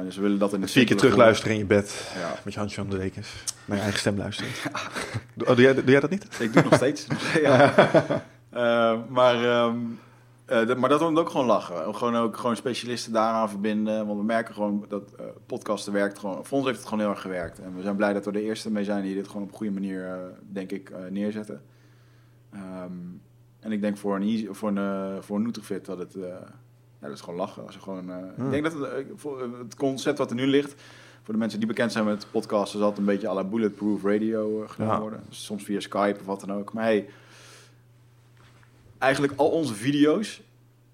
Dus 0.04 0.16
we 0.16 0.22
willen 0.22 0.38
dat 0.38 0.52
in 0.52 0.60
de 0.60 0.68
Vier 0.68 0.84
keer 0.84 0.96
terugluisteren 0.96 1.52
in 1.52 1.58
je 1.58 1.64
bed... 1.64 2.12
Ja, 2.14 2.34
met 2.44 2.52
je 2.52 2.58
handje 2.58 2.80
aan 2.80 2.90
de 2.90 2.98
dekens. 2.98 3.28
naar 3.64 3.76
je 3.76 3.82
eigen 3.82 4.00
stem 4.00 4.16
luisteren. 4.16 4.50
Oh, 5.38 5.46
doe, 5.46 5.60
jij, 5.60 5.74
doe 5.74 5.90
jij 5.90 6.00
dat 6.00 6.10
niet? 6.10 6.24
ik 6.24 6.52
doe 6.52 6.62
het 6.62 6.64
nog 6.64 6.74
steeds. 6.74 7.06
ja. 7.42 7.74
Maar, 9.08 9.44
ehm, 9.44 9.76
eh, 10.48 10.74
maar 10.76 10.88
dat 10.88 11.00
wordt 11.00 11.18
ook 11.18 11.30
gewoon 11.30 11.46
lachen. 11.46 11.94
Gewoon 11.94 12.16
ook 12.16 12.36
gewoon 12.36 12.56
specialisten 12.56 13.12
daaraan 13.12 13.48
verbinden. 13.48 14.06
Want 14.06 14.18
we 14.18 14.24
merken 14.24 14.54
gewoon 14.54 14.84
dat 14.88 15.12
eh, 15.18 15.24
podcasten 15.46 15.92
werkt 15.92 16.18
gewoon. 16.18 16.44
Voor 16.44 16.56
ons 16.58 16.66
heeft 16.66 16.78
het 16.78 16.88
gewoon 16.88 17.02
heel 17.04 17.12
erg 17.12 17.20
gewerkt. 17.20 17.58
En 17.60 17.74
we 17.76 17.82
zijn 17.82 17.96
blij 17.96 18.12
dat 18.12 18.24
we 18.24 18.32
de 18.32 18.42
eerste 18.42 18.70
mee 18.70 18.84
zijn 18.84 19.02
die 19.02 19.14
dit 19.14 19.26
gewoon 19.28 19.42
op 19.42 19.48
een 19.50 19.56
goede 19.56 19.72
manier, 19.72 20.06
eh, 20.06 20.14
denk 20.52 20.70
ik, 20.72 20.92
neerzetten. 21.10 21.62
Ehm, 22.52 22.92
en 23.60 23.72
ik 23.72 23.80
denk 23.80 23.96
voor 23.96 24.16
een, 24.16 24.22
easy, 24.22 24.48
voor 24.50 24.68
een, 24.68 25.22
voor 25.22 25.36
een 25.36 25.42
Nutrifit 25.42 25.84
dat 25.84 25.98
het, 25.98 26.12
ja, 27.00 27.06
dat 27.08 27.10
is 27.10 27.20
gewoon 27.20 27.38
lachen. 27.38 27.64
Als 27.66 27.74
je 27.74 27.80
gewoon, 27.80 28.10
Hmm. 28.36 28.44
Ik 28.44 28.50
denk 28.50 28.62
dat 28.62 28.72
het, 28.72 29.06
het 29.58 29.74
concept 29.74 30.18
wat 30.18 30.30
er 30.30 30.36
nu 30.36 30.46
ligt, 30.46 30.82
voor 31.22 31.32
de 31.34 31.40
mensen 31.40 31.58
die 31.58 31.68
bekend 31.68 31.92
zijn 31.92 32.04
met 32.04 32.26
podcasten, 32.30 32.78
zal 32.78 32.88
het 32.88 32.98
een 32.98 33.04
beetje 33.04 33.28
à 33.28 33.34
la 33.34 33.44
bulletproof 33.44 34.04
radio 34.04 34.64
gedaan 34.66 34.88
Ja. 34.88 35.00
worden. 35.00 35.22
Dus 35.28 35.44
soms 35.44 35.64
via 35.64 35.80
Skype 35.80 36.20
of 36.20 36.26
wat 36.26 36.40
dan 36.40 36.52
ook. 36.52 36.72
Maar 36.72 36.84
hey, 36.84 37.08
eigenlijk 38.98 39.32
al 39.36 39.48
onze 39.48 39.74
video's, 39.74 40.42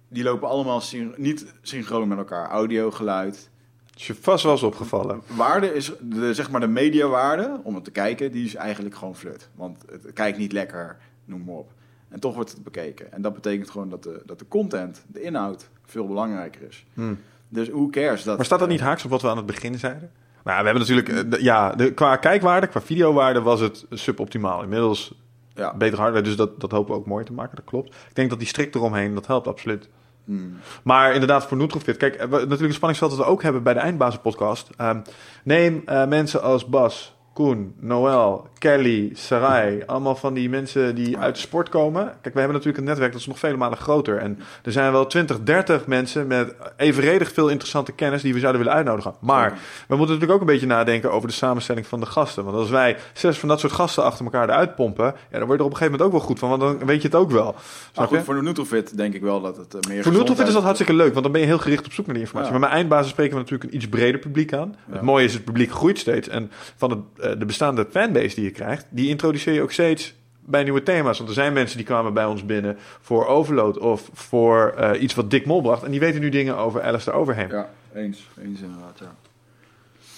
die 0.09 0.23
lopen 0.23 0.49
allemaal 0.49 0.81
syn- 0.81 1.15
niet 1.17 1.55
synchroon 1.63 2.09
met 2.09 2.19
elkaar. 2.19 2.49
Audio, 2.49 2.91
geluid. 2.91 3.51
Is 3.97 4.07
je 4.07 4.15
vast 4.15 4.43
wel 4.43 4.53
eens 4.53 4.63
opgevallen. 4.63 5.23
Waarde 5.27 5.75
is, 5.75 5.93
de, 6.01 6.35
zeg 6.35 6.51
maar 6.51 6.61
de 6.61 6.67
mediawaarde, 6.67 7.61
om 7.63 7.75
het 7.75 7.85
te 7.85 7.91
kijken, 7.91 8.33
die 8.33 8.45
is 8.45 8.55
eigenlijk 8.55 8.95
gewoon 8.95 9.17
flut. 9.17 9.49
Want 9.55 9.85
het 9.91 10.13
kijkt 10.13 10.39
niet 10.39 10.53
lekker, 10.53 10.97
noem 11.25 11.45
maar 11.45 11.55
op. 11.55 11.73
En 12.09 12.21
toch 12.21 12.35
wordt 12.35 12.51
het 12.51 12.63
bekeken. 12.63 13.13
En 13.13 13.23
dat 13.23 13.35
betekent 13.35 13.71
gewoon 13.71 13.89
dat 13.89 14.03
de, 14.03 14.23
dat 14.27 14.39
de 14.39 14.49
content, 14.49 15.05
de 15.07 15.23
inhoud, 15.23 15.69
veel 15.85 16.07
belangrijker 16.07 16.63
is. 16.69 16.85
Hmm. 16.95 17.19
Dus 17.49 17.69
hoe 17.69 17.91
cares 17.91 18.23
dat... 18.23 18.37
Maar 18.37 18.47
staat 18.47 18.59
dat 18.59 18.69
niet 18.69 18.81
haaks 18.81 19.05
op 19.05 19.11
wat 19.11 19.23
we 19.23 19.29
aan 19.29 19.37
het 19.37 19.47
begin 19.47 19.79
zeiden? 19.79 20.11
Nou, 20.45 20.59
we 20.59 20.65
hebben 20.65 20.87
natuurlijk, 20.87 21.35
eh, 21.35 21.41
ja, 21.41 21.73
de, 21.73 21.93
qua 21.93 22.17
kijkwaarde, 22.17 22.67
qua 22.67 22.81
videowaarde 22.81 23.41
was 23.41 23.61
het 23.61 23.87
suboptimaal. 23.91 24.63
Inmiddels 24.63 25.15
Ja. 25.55 25.75
beter 25.77 25.99
hardware, 25.99 26.25
dus 26.25 26.37
dat, 26.37 26.61
dat 26.61 26.71
hopen 26.71 26.95
we 26.95 27.01
ook 27.01 27.07
mooi 27.07 27.25
te 27.25 27.33
maken, 27.33 27.57
dat 27.57 27.65
klopt. 27.65 27.95
Ik 28.09 28.15
denk 28.15 28.31
dat 28.31 28.39
die 28.39 28.49
strik 28.49 28.75
eromheen, 28.75 29.15
dat 29.15 29.27
helpt 29.27 29.47
absoluut. 29.47 29.89
Hmm. 30.25 30.57
Maar 30.83 31.13
inderdaad, 31.13 31.47
voor 31.47 31.57
Nutrofit, 31.57 31.97
kijk, 31.97 32.15
eh, 32.15 32.21
we- 32.29 32.37
natuurlijk 32.37 32.61
een 32.63 32.73
spanningsveld 32.73 33.11
dat 33.11 33.21
we 33.21 33.27
ook 33.27 33.43
hebben 33.43 33.63
bij 33.63 33.75
de 33.75 33.81
Eindbazen 33.81 34.21
podcast. 34.21 34.69
Ehm, 34.77 35.01
neem 35.45 35.83
eh, 35.87 36.07
mensen 36.07 36.43
als 36.43 36.67
Bas, 36.67 37.14
Koen, 37.35 37.75
Noël, 37.81 38.49
Kelly, 38.59 39.11
Sarai, 39.15 39.83
allemaal 39.87 40.17
van 40.17 40.35
die 40.35 40.49
mensen 40.49 40.95
die 40.95 41.19
uit 41.19 41.35
de 41.35 41.41
sport 41.41 41.69
komen. 41.69 42.05
Kijk, 42.05 42.35
we 42.35 42.41
hebben 42.41 42.53
natuurlijk 42.53 42.79
een 42.79 42.85
netwerk 42.85 43.13
dat 43.13 43.21
is 43.21 43.27
nog 43.27 43.39
vele 43.39 43.57
malen 43.57 43.79
groter. 43.79 44.19
En 44.19 44.39
er 44.63 44.73
zijn 44.73 44.93
wel 44.93 45.07
20, 45.07 45.41
30 45.43 45.87
mensen 45.87 46.27
met 46.27 46.55
evenredig 46.77 47.33
veel 47.33 47.49
interessante 47.49 47.93
kennis 47.93 48.23
die 48.23 48.33
we 48.33 48.39
zouden 48.39 48.61
willen 48.61 48.77
uitnodigen. 48.77 49.15
Maar 49.21 49.51
we 49.89 49.97
moeten 49.97 50.15
natuurlijk 50.15 50.33
ook 50.33 50.41
een 50.41 50.53
beetje 50.53 50.67
nadenken 50.67 51.13
over 51.13 51.29
de 51.29 51.35
samenstelling 51.35 51.87
van 51.87 52.01
de 52.01 52.07
gasten. 52.07 52.45
Want 52.45 52.57
als 52.57 52.71
wij 52.71 52.97
zes 53.13 53.39
van 53.39 53.49
dat 53.49 53.61
soort 53.61 53.73
gasten 53.73 54.05
achter 54.05 54.25
elkaar 54.25 54.49
eruit 54.49 54.75
pompen, 54.75 55.05
ja, 55.05 55.39
dan 55.39 55.47
word 55.47 55.51
je 55.51 55.57
er 55.59 55.65
op 55.65 55.71
een 55.71 55.77
gegeven 55.77 55.93
moment 55.93 56.03
ook 56.03 56.13
wel 56.13 56.21
goed 56.21 56.39
van, 56.39 56.49
want 56.49 56.61
dan 56.61 56.87
weet 56.87 57.03
je 57.03 57.09
het 57.09 57.17
ook 57.17 57.31
wel. 57.31 57.55
Maar 57.95 58.07
goed, 58.07 58.23
voor 58.23 58.35
de 58.35 58.43
Nutrofit 58.43 58.97
denk 58.97 59.15
ik 59.15 59.23
wel 59.23 59.41
dat 59.41 59.57
het 59.57 59.75
eh, 59.75 59.91
meer... 59.91 60.03
Voor 60.03 60.13
Nutrofit 60.13 60.47
is 60.47 60.53
dat 60.53 60.63
hartstikke 60.63 60.95
leuk, 60.95 61.13
want 61.13 61.23
dan 61.23 61.33
ben 61.33 61.41
je 61.41 61.47
heel 61.47 61.59
gericht 61.59 61.87
op 61.87 61.93
zoek 61.93 62.07
naar 62.07 62.15
die 62.15 62.25
informatie. 62.25 62.53
Ja. 62.53 62.59
Maar 62.59 62.69
mijn 62.69 62.81
eindbasis 62.81 63.11
spreken 63.11 63.33
we 63.35 63.41
natuurlijk 63.41 63.71
een 63.71 63.77
iets 63.77 63.89
breder 63.89 64.21
publiek 64.21 64.53
aan. 64.53 64.77
Ja. 64.87 64.93
Het 64.93 65.03
mooie 65.03 65.25
is, 65.25 65.33
het 65.33 65.45
publiek 65.45 65.71
groeit 65.71 65.99
steeds. 65.99 66.29
En 66.29 66.51
van 66.77 66.91
het, 66.91 67.24
de 67.39 67.45
bestaande 67.45 67.87
fanbase 67.91 68.35
die 68.35 68.45
je 68.45 68.51
krijgt, 68.51 68.87
die 68.89 69.09
introduceer 69.09 69.55
je 69.55 69.63
ook 69.63 69.73
steeds 69.73 70.15
bij 70.47 70.63
nieuwe 70.63 70.83
thema's. 70.83 71.17
Want 71.17 71.29
er 71.29 71.35
zijn 71.35 71.53
mensen 71.53 71.77
die 71.77 71.87
kwamen 71.87 72.15
bij 72.15 72.25
ons 72.25 72.47
binnen 72.47 72.77
voor 73.01 73.27
Overload 73.27 73.79
of 73.79 74.11
voor 74.13 74.75
eh, 74.77 75.03
iets 75.03 75.15
wat 75.15 75.31
Dick 75.31 75.47
Mol 75.47 75.61
bracht. 75.63 75.83
En 75.83 75.91
die 75.91 76.01
weten 76.01 76.21
nu 76.21 76.29
dingen 76.29 76.57
over 76.57 76.83
Alistair 76.83 77.17
Overheim. 77.17 77.51
Ja, 77.51 77.71
eens. 77.95 78.29
Eens 78.41 78.61
inderdaad, 78.61 78.99
ja. 78.99 79.15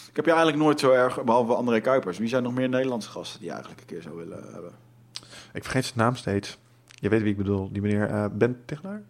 Ik 0.09 0.17
heb 0.17 0.25
je 0.25 0.41
eigenlijk 0.41 0.63
nooit 0.63 0.81
zo 0.81 0.91
erg, 0.91 1.25
behalve 1.25 1.55
André 1.55 1.81
Kuipers. 1.81 2.19
Wie 2.19 2.29
zijn 2.29 2.43
nog 2.43 2.55
meer 2.55 2.69
Nederlandse 2.69 3.11
gasten 3.11 3.39
die 3.39 3.49
je 3.49 3.55
eigenlijk 3.55 3.83
een 3.83 3.95
keer 3.95 4.03
zou 4.03 4.17
willen 4.17 4.39
hebben? 4.53 4.71
Ik 5.53 5.63
vergeet 5.63 5.85
zijn 5.85 5.99
naam 5.99 6.15
steeds. 6.15 6.59
Je 7.01 7.09
weet 7.09 7.23
wie 7.23 7.31
ik 7.31 7.37
bedoel. 7.37 7.73
Die 7.73 7.83
meneer 7.83 8.09
eh, 8.11 8.25
Ben 8.33 8.63
Tichelaar? 8.65 9.03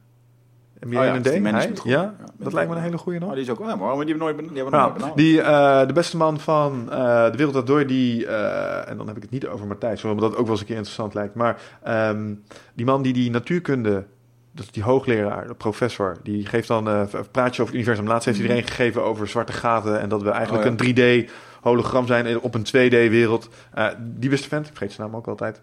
En 0.81 0.89
wie 0.89 0.99
Oh 0.99 1.05
ja, 1.05 1.15
een 1.15 1.23
D? 1.23 1.41
managementgroep. 1.41 1.93
Ja, 1.93 2.15
dat 2.39 2.53
lijkt 2.53 2.71
me 2.71 2.77
een 2.77 2.83
hele 2.83 2.99
goede 2.99 3.19
nog. 3.19 3.29
Oh, 3.29 3.35
die 3.35 3.45
is 3.45 3.51
ook 3.51 3.59
wel, 3.59 3.77
maar 3.77 3.89
die 3.97 3.97
hebben 3.99 4.17
nooit, 4.19 4.39
die 4.39 4.47
hebben 4.47 4.63
nooit 4.73 4.73
Nou, 4.73 4.93
benaderd. 4.93 5.17
die, 5.17 5.41
eh, 5.43 5.87
de 5.87 5.93
beste 5.93 6.17
man 6.17 6.41
van 6.41 6.89
eh, 6.91 7.25
de 7.31 7.37
wereld 7.37 7.55
dat 7.55 7.67
door, 7.67 7.87
die, 7.87 8.27
eh, 8.27 8.91
en 8.91 8.97
dan 8.97 9.07
heb 9.07 9.17
ik 9.17 9.23
het 9.23 9.31
niet 9.31 9.47
over 9.47 9.67
Matthijs, 9.67 10.05
omdat 10.05 10.31
dat 10.31 10.39
ook 10.39 10.43
wel 10.45 10.51
eens 10.51 10.61
een 10.61 10.67
keer 10.67 10.77
interessant 10.77 11.15
lijkt. 11.15 11.35
Maar 11.35 11.61
ehm, 11.83 12.35
die 12.75 12.87
man 12.87 13.03
die 13.03 13.13
die 13.13 13.31
natuurkunde, 13.31 14.05
dat 14.53 14.65
is 14.65 14.71
die 14.71 14.83
hoogleraar, 14.83 15.47
de 15.47 15.55
professor, 15.55 16.17
die 16.23 16.47
geeft 16.47 16.69
dan 16.69 16.87
een 16.87 17.09
praatje 17.31 17.63
over 17.63 17.65
het 17.65 17.75
universum. 17.75 18.07
Laatst 18.07 18.27
heeft 18.27 18.39
hij 18.39 18.49
er 18.49 18.57
een 18.57 18.63
gegeven 18.63 19.03
over 19.05 19.29
zwarte 19.29 19.53
gaten 19.53 20.01
en 20.01 20.09
dat 20.09 20.23
we 20.23 20.31
eigenlijk 20.31 20.65
Oh, 20.67 20.87
ja. 20.87 20.93
een 20.95 21.27
3D 21.27 21.31
hologram 21.61 22.07
zijn 22.07 22.41
op 22.41 22.55
een 22.55 22.65
2D 22.65 22.91
wereld. 23.11 23.49
Eh, 23.75 23.87
die 24.01 24.31
beste 24.31 24.49
vent, 24.49 24.67
ik 24.67 24.73
vergeet 24.77 24.93
zijn 24.93 25.07
naam 25.09 25.17
ook 25.17 25.27
altijd. 25.27 25.61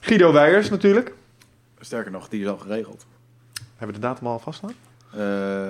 Guido 0.00 0.32
Weijers 0.32 0.70
natuurlijk. 0.70 1.14
Sterker 1.80 2.10
nog, 2.10 2.28
die 2.28 2.42
is 2.42 2.48
al 2.48 2.56
geregeld. 2.58 3.06
Hebben 3.82 4.00
we 4.00 4.06
de 4.06 4.12
datum 4.12 4.26
al 4.26 4.38
vaststaan? 4.38 4.72
Eh, 5.10 5.18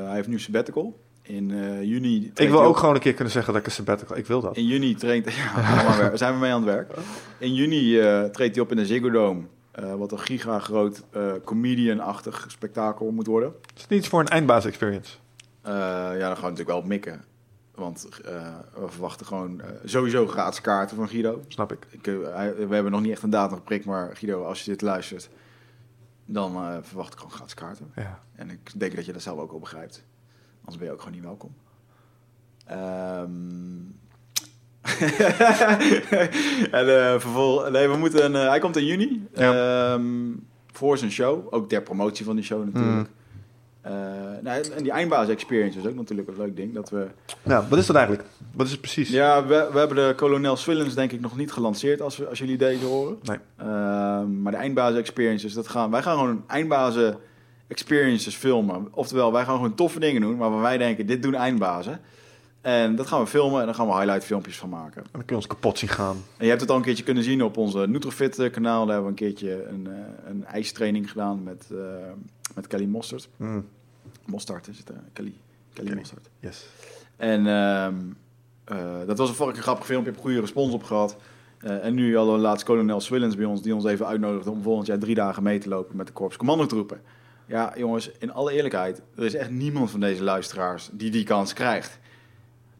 hij 0.06 0.14
heeft 0.14 0.28
nu 0.28 0.40
sabbatical. 0.40 0.98
In 1.22 1.50
eh, 1.50 1.82
juni... 1.82 2.32
Ik 2.34 2.48
wil 2.48 2.62
ook 2.62 2.68
op. 2.68 2.76
gewoon 2.76 2.94
een 2.94 3.00
keer 3.00 3.14
kunnen 3.14 3.32
zeggen 3.32 3.52
dat 3.52 3.62
ik 3.62 3.68
een 3.68 3.74
sabbatical, 3.74 4.16
ik 4.16 4.26
wil 4.26 4.40
dat. 4.40 4.56
In 4.56 4.66
juni 4.66 4.94
traint... 4.94 5.32
Ja, 5.34 6.16
zijn 6.16 6.34
we 6.34 6.40
mee 6.40 6.52
aan 6.52 6.66
het 6.66 6.74
werk. 6.74 6.92
In 7.38 7.54
juni 7.54 7.98
eh, 7.98 8.24
treedt 8.24 8.54
hij 8.54 8.64
op 8.64 8.70
in 8.70 8.76
de 8.76 8.86
Ziggo 8.86 9.10
Dome. 9.10 9.42
wat 9.96 10.12
een 10.12 10.18
gigagroot 10.18 11.02
eh 11.10 11.32
comedian-achtig 11.44 12.44
spektakel 12.48 13.10
moet 13.10 13.26
worden. 13.26 13.54
Is 13.74 13.80
het 13.80 13.90
niet 13.90 14.08
voor 14.08 14.20
een 14.20 14.28
eindbaas 14.28 14.64
experience? 14.64 15.16
Eh, 15.62 15.72
ja, 15.72 16.18
dan 16.18 16.20
gaan 16.20 16.34
we 16.34 16.40
natuurlijk 16.40 16.68
wel 16.68 16.78
op 16.78 16.86
mikken. 16.86 17.24
Want 17.74 18.08
we 18.74 18.86
verwachten 18.86 19.26
gewoon 19.26 19.62
sowieso 19.84 20.26
gratis 20.26 20.60
kaarten 20.60 20.96
van 20.96 21.08
Guido. 21.08 21.40
Snap 21.48 21.72
ik. 21.72 21.86
Ik, 21.90 22.04
we 22.04 22.66
hebben 22.70 22.92
nog 22.92 23.00
niet 23.00 23.12
echt 23.12 23.22
een 23.22 23.30
datum 23.30 23.56
geprikt, 23.56 23.84
maar 23.84 24.16
Guido, 24.16 24.44
als 24.44 24.64
je 24.64 24.70
dit 24.70 24.82
luistert, 24.82 25.28
dan 26.24 26.56
eh, 26.56 26.76
verwacht 26.82 27.12
ik 27.12 27.18
gewoon 27.18 27.34
gratis 27.34 27.54
kaarten. 27.54 27.92
Ja. 27.96 28.20
En 28.34 28.50
ik 28.50 28.80
denk 28.80 28.96
dat 28.96 29.06
je 29.06 29.12
dat 29.12 29.22
zelf 29.22 29.38
ook 29.38 29.50
wel 29.50 29.60
begrijpt. 29.60 30.04
Anders 30.58 30.76
ben 30.76 30.86
je 30.86 30.92
ook 30.92 30.98
gewoon 30.98 31.14
niet 31.14 31.24
welkom. 31.24 31.54
Ehm. 32.66 33.30
en 36.78 36.86
uh, 36.86 37.20
vervolgens, 37.20 37.70
nee, 37.70 37.88
we 37.88 37.96
moeten, 37.96 38.24
een, 38.24 38.42
uh, 38.42 38.48
hij 38.48 38.58
komt 38.58 38.76
in 38.76 38.84
juni 38.84 39.28
Ja. 39.34 39.92
um, 39.92 40.46
voor 40.72 40.98
zijn 40.98 41.10
show, 41.10 41.46
ook 41.54 41.68
ter 41.68 41.82
promotie 41.82 42.24
van 42.24 42.36
die 42.36 42.44
show 42.44 42.64
natuurlijk. 42.64 42.94
Mm. 42.96 43.06
Uh, 43.86 43.92
nou, 44.42 44.62
en 44.76 44.82
die 44.82 44.92
eindbaas 44.92 45.28
experience 45.28 45.78
is 45.78 45.86
ook 45.86 45.94
natuurlijk 45.94 46.28
een 46.28 46.36
leuk 46.36 46.56
ding. 46.56 46.74
Dat 46.74 46.90
we... 46.90 47.06
Ja, 47.42 47.66
wat 47.68 47.78
is 47.78 47.86
dat 47.86 47.96
eigenlijk? 47.96 48.28
Wat 48.52 48.66
is 48.66 48.72
het 48.72 48.80
precies? 48.80 49.10
Ja, 49.10 49.46
we, 49.46 49.68
we 49.72 49.78
hebben 49.78 49.96
de 49.96 50.14
Colonel 50.16 50.56
Swillens 50.56 50.94
denk 50.94 51.12
ik 51.12 51.20
nog 51.20 51.36
niet 51.36 51.52
gelanceerd 51.52 52.00
als, 52.00 52.16
we, 52.16 52.26
als 52.26 52.38
jullie 52.38 52.56
deze 52.56 52.84
horen. 52.84 53.18
Nee. 53.22 53.38
Uh, 53.60 53.66
maar 54.24 54.52
de 54.52 54.58
eindbazen 54.58 54.98
experiences, 54.98 55.52
dat 55.52 55.68
gaan, 55.68 55.90
wij 55.90 56.02
gaan 56.02 56.18
gewoon 56.18 56.30
een 56.30 56.44
eindbazen 56.46 57.16
experiences 57.68 58.34
filmen. 58.34 58.88
Oftewel, 58.90 59.32
wij 59.32 59.44
gaan 59.44 59.56
gewoon 59.56 59.74
toffe 59.74 60.00
dingen 60.00 60.20
doen, 60.20 60.36
waarvan 60.36 60.60
wij 60.60 60.78
denken, 60.78 61.06
dit 61.06 61.22
doen 61.22 61.34
eindbazen. 61.34 62.00
En 62.62 62.96
dat 62.96 63.06
gaan 63.06 63.20
we 63.20 63.26
filmen 63.26 63.60
en 63.60 63.66
dan 63.66 63.74
gaan 63.74 63.86
we 63.86 63.92
highlight 63.92 64.24
filmpjes 64.24 64.58
van 64.58 64.68
maken. 64.68 65.02
En 65.02 65.08
dan 65.12 65.20
kun 65.20 65.36
je 65.36 65.42
ons 65.42 65.46
kapot 65.46 65.78
zien 65.78 65.88
gaan. 65.88 66.16
En 66.36 66.44
je 66.44 66.48
hebt 66.48 66.60
het 66.60 66.70
al 66.70 66.76
een 66.76 66.82
keertje 66.82 67.04
kunnen 67.04 67.24
zien 67.24 67.42
op 67.42 67.56
onze 67.56 67.78
Nutrofit 67.78 68.38
eh, 68.38 68.50
kanaal. 68.50 68.86
Daar 68.86 68.94
hebben 68.94 69.14
we 69.14 69.22
een 69.22 69.28
keertje 69.28 69.66
een, 69.66 69.86
eh, 69.86 70.30
een 70.30 70.44
ijstraining 70.44 71.10
gedaan 71.10 71.42
met, 71.42 71.66
eh 71.72 71.78
met 72.54 72.66
Kelly 72.66 72.86
Mostert. 72.86 73.28
Mm, 73.36 73.68
Mostard 74.24 74.68
is 74.68 74.78
het, 74.78 74.86
Kelly. 75.12 75.34
Kelly, 75.72 75.86
Kelly. 75.86 75.98
Mostard. 75.98 76.28
yes. 76.40 76.66
En 77.16 77.46
ehm, 77.46 77.94
eh, 78.64 79.06
dat 79.06 79.18
was 79.18 79.28
een 79.28 79.34
vorige 79.34 79.54
keer 79.54 79.62
grappig 79.62 79.86
filmpje. 79.86 80.10
Ik 80.10 80.14
heb 80.16 80.24
goede 80.24 80.40
respons 80.40 80.72
op 80.72 80.82
gehad. 80.82 81.16
Eh, 81.58 81.84
en 81.84 81.94
nu 81.94 82.12
we 82.12 82.20
laatst 82.20 82.64
kolonel 82.64 83.00
Swillens 83.00 83.36
bij 83.36 83.44
ons, 83.44 83.62
die 83.62 83.74
ons 83.74 83.84
even 83.84 84.06
uitnodigde 84.06 84.50
om 84.50 84.62
volgend 84.62 84.86
jaar 84.86 84.98
drie 84.98 85.14
dagen 85.14 85.42
mee 85.42 85.58
te 85.58 85.68
lopen 85.68 85.96
met 85.96 86.06
de 86.06 86.12
Korps 86.12 86.36
Commandotroepen. 86.36 87.00
Ja, 87.46 87.72
jongens, 87.76 88.10
in 88.18 88.32
alle 88.32 88.52
eerlijkheid, 88.52 89.02
er 89.16 89.24
is 89.24 89.34
echt 89.34 89.50
niemand 89.50 89.90
van 89.90 90.00
deze 90.00 90.22
luisteraars 90.22 90.90
die 90.92 91.10
die 91.10 91.24
kans 91.24 91.52
krijgt. 91.52 91.98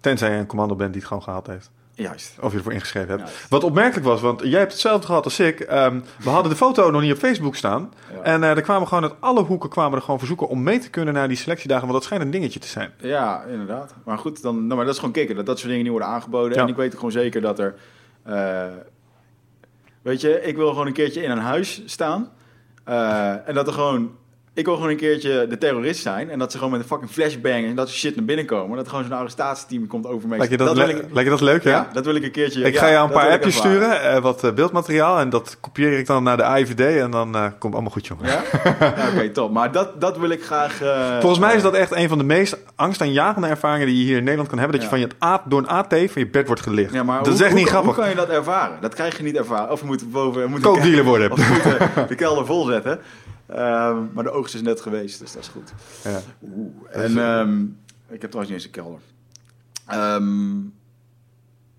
Tenzij 0.03 0.31
je 0.33 0.37
een 0.39 0.47
commando 0.47 0.75
bent 0.75 0.91
die 0.91 0.99
het 1.01 1.09
gewoon 1.09 1.23
gehaald 1.23 1.47
heeft. 1.47 1.71
Juist. 1.95 2.37
Of 2.41 2.51
je 2.53 2.57
ervoor 2.59 2.73
ingeschreven 2.73 3.09
hebt. 3.09 3.21
Juist. 3.29 3.49
Wat 3.49 3.65
opmerkelijk 3.65 4.07
was, 4.07 4.21
want 4.21 4.41
jij 4.45 4.59
hebt 4.59 4.73
hetzelfde 4.73 5.07
gehad 5.07 5.25
als 5.25 5.41
ik. 5.41 5.61
Ehm, 5.61 6.01
we 6.23 6.31
hadden 6.31 6.51
de 6.51 6.57
foto 6.57 6.91
nog 6.91 7.01
niet 7.01 7.13
op 7.13 7.19
Facebook 7.19 7.57
staan. 7.57 7.93
Ja. 8.15 8.21
En 8.23 8.43
eh, 8.43 8.51
er 8.51 8.63
kwamen 8.63 8.89
gewoon 8.89 9.03
uit 9.03 9.15
alle 9.21 9.43
hoeken 9.43 9.69
kwamen 9.71 9.97
er 9.99 10.03
gewoon 10.05 10.19
verzoeken 10.19 10.49
om 10.49 10.63
mee 10.63 10.79
te 10.79 10.91
kunnen 10.91 11.15
naar 11.15 11.29
die 11.29 11.37
selectiedagen. 11.37 11.83
Want 11.83 11.93
dat 11.95 12.05
schijnt 12.05 12.25
een 12.25 12.31
dingetje 12.31 12.59
te 12.61 12.67
zijn. 12.67 12.91
Ja, 12.99 13.43
inderdaad. 13.43 13.95
Maar 14.05 14.19
goed, 14.19 14.43
dan, 14.43 14.55
nou, 14.57 14.75
maar 14.75 14.85
dat 14.85 14.95
is 14.95 14.99
gewoon 15.01 15.15
kicken. 15.15 15.37
Dat 15.37 15.47
dat 15.47 15.57
soort 15.57 15.69
dingen 15.69 15.83
niet 15.85 15.93
worden 15.93 16.11
aangeboden. 16.11 16.57
Ja. 16.57 16.63
En 16.63 16.69
ik 16.69 16.77
weet 16.77 16.95
gewoon 16.95 17.13
zeker 17.13 17.41
dat 17.41 17.59
er... 17.59 17.75
eh, 18.23 18.65
weet 20.03 20.21
je, 20.21 20.43
ik 20.43 20.57
wil 20.57 20.69
gewoon 20.69 20.87
een 20.87 20.93
keertje 20.93 21.23
in 21.23 21.31
een 21.31 21.39
huis 21.39 21.83
staan. 21.87 22.31
eh, 22.85 23.49
en 23.49 23.55
dat 23.55 23.67
er 23.67 23.73
gewoon... 23.73 24.21
Ik 24.55 24.65
wil 24.65 24.75
gewoon 24.75 24.91
een 24.91 24.97
keertje 24.97 25.47
de 25.49 25.59
terrorist 25.59 26.03
zijn. 26.03 26.31
En 26.31 26.39
dat 26.39 26.51
ze 26.51 26.57
gewoon 26.57 26.73
met 26.73 26.81
een 26.83 26.87
fucking 26.87 27.11
flashbang 27.11 27.67
en 27.67 27.75
dat 27.75 27.89
soort 27.89 28.01
shit 28.01 28.17
naar 28.17 28.25
binnen 28.25 28.47
komen. 28.47 28.77
Dat 28.77 28.89
gewoon 28.89 29.05
zo'n 29.05 29.13
arrestatieteam 29.13 29.87
komt 29.87 30.07
over 30.07 30.29
me. 30.29 30.37
Lijkt 30.37 30.53
je 30.53 30.59
dat, 30.59 30.77
wil 30.77 30.87
le- 30.87 30.93
ik, 30.93 30.97
lijkt 30.99 31.23
je 31.23 31.29
dat 31.29 31.41
leuk, 31.41 31.63
ja? 31.63 31.71
ja, 31.71 31.89
dat 31.93 32.05
wil 32.05 32.15
ik 32.15 32.23
een 32.23 32.31
keertje... 32.31 32.65
Ik 32.65 32.75
ja, 32.75 32.81
ga 32.81 32.91
jou 32.91 33.07
een 33.07 33.13
dat 33.13 33.23
paar 33.23 33.31
appjes 33.31 33.57
sturen, 33.57 34.03
eh, 34.03 34.23
wat 34.23 34.45
eh, 34.45 34.53
beeldmateriaal. 34.53 35.19
En 35.19 35.31
dat 35.31 35.57
kopieer 35.61 35.99
ik 35.99 36.07
dan 36.07 36.23
naar 36.23 36.37
de 36.37 36.43
AIVD. 36.43 36.81
En 36.81 37.11
dan 37.11 37.35
eh, 37.35 37.47
komt 37.59 37.73
allemaal 37.73 37.93
goed, 37.93 38.07
jongen. 38.07 38.27
Ja? 38.27 38.43
Ja, 38.81 39.09
Oké, 39.15 39.31
top. 39.31 39.53
Maar 39.53 39.73
dat, 39.73 40.01
dat 40.01 40.19
wil 40.19 40.31
ik 40.31 40.45
graag... 40.45 40.81
Volgens 41.21 41.41
mij 41.41 41.55
is 41.57 41.63
dat 41.63 41.75
echt 41.75 41.93
een 41.93 42.09
van 42.09 42.19
de 42.19 42.25
meest 42.25 42.59
angstaanjagende 42.75 43.49
ervaringen 43.49 43.87
die 43.87 43.97
je 43.97 44.05
hier 44.05 44.17
in 44.17 44.23
Nederland 44.23 44.49
kan 44.49 44.59
hebben. 44.59 44.81
Dat 44.81 44.91
je 44.91 44.97
van 44.97 45.01
je 45.01 45.09
AT, 45.19 45.43
door 45.45 45.59
een 45.59 45.69
AT 45.69 45.89
van 45.89 46.09
je 46.15 46.29
bed 46.29 46.47
wordt 46.47 46.63
gelicht. 46.63 46.93
Ja, 46.93 47.03
maar 47.03 47.17
dat 47.17 47.27
hoe, 47.27 47.35
is 47.35 47.41
echt 47.41 47.51
hoe, 47.51 47.59
niet 47.59 47.69
grappig. 47.69 47.95
Hoe 47.95 48.01
kan 48.01 48.11
je 48.11 48.17
dat 48.17 48.29
ervaren? 48.29 48.79
Dat 48.81 48.95
krijg 48.95 49.17
je 49.17 49.23
niet 49.23 49.37
ervaren. 49.37 49.71
Of 49.71 49.81
we 49.81 49.87
moeten 49.87 50.11
boven... 50.11 50.43
we 50.43 50.49
moeten 50.49 50.71
Kookdealer 50.71 51.05
worden. 51.05 51.33
Of 51.33 51.39
de 52.09 52.15
kelder 52.15 52.47
vol 52.47 52.65
zetten. 52.65 53.01
Ehm, 53.55 53.97
maar 54.13 54.25
de 54.25 54.31
oogst 54.31 54.55
is 54.55 54.63
net 54.63 54.81
geweest, 54.81 55.19
dus 55.21 55.33
dat 55.33 55.43
is 55.43 55.49
goed. 55.49 55.73
Ja. 56.05 56.21
Oeh. 56.57 56.75
En 56.91 57.19
ehm, 57.19 57.63
ik 58.09 58.21
heb 58.23 58.31
trouwens 58.31 58.49
niet 58.49 58.51
eens 58.53 58.65
een 58.65 58.71
kelder. 58.71 59.01
Ehm, 59.87 60.55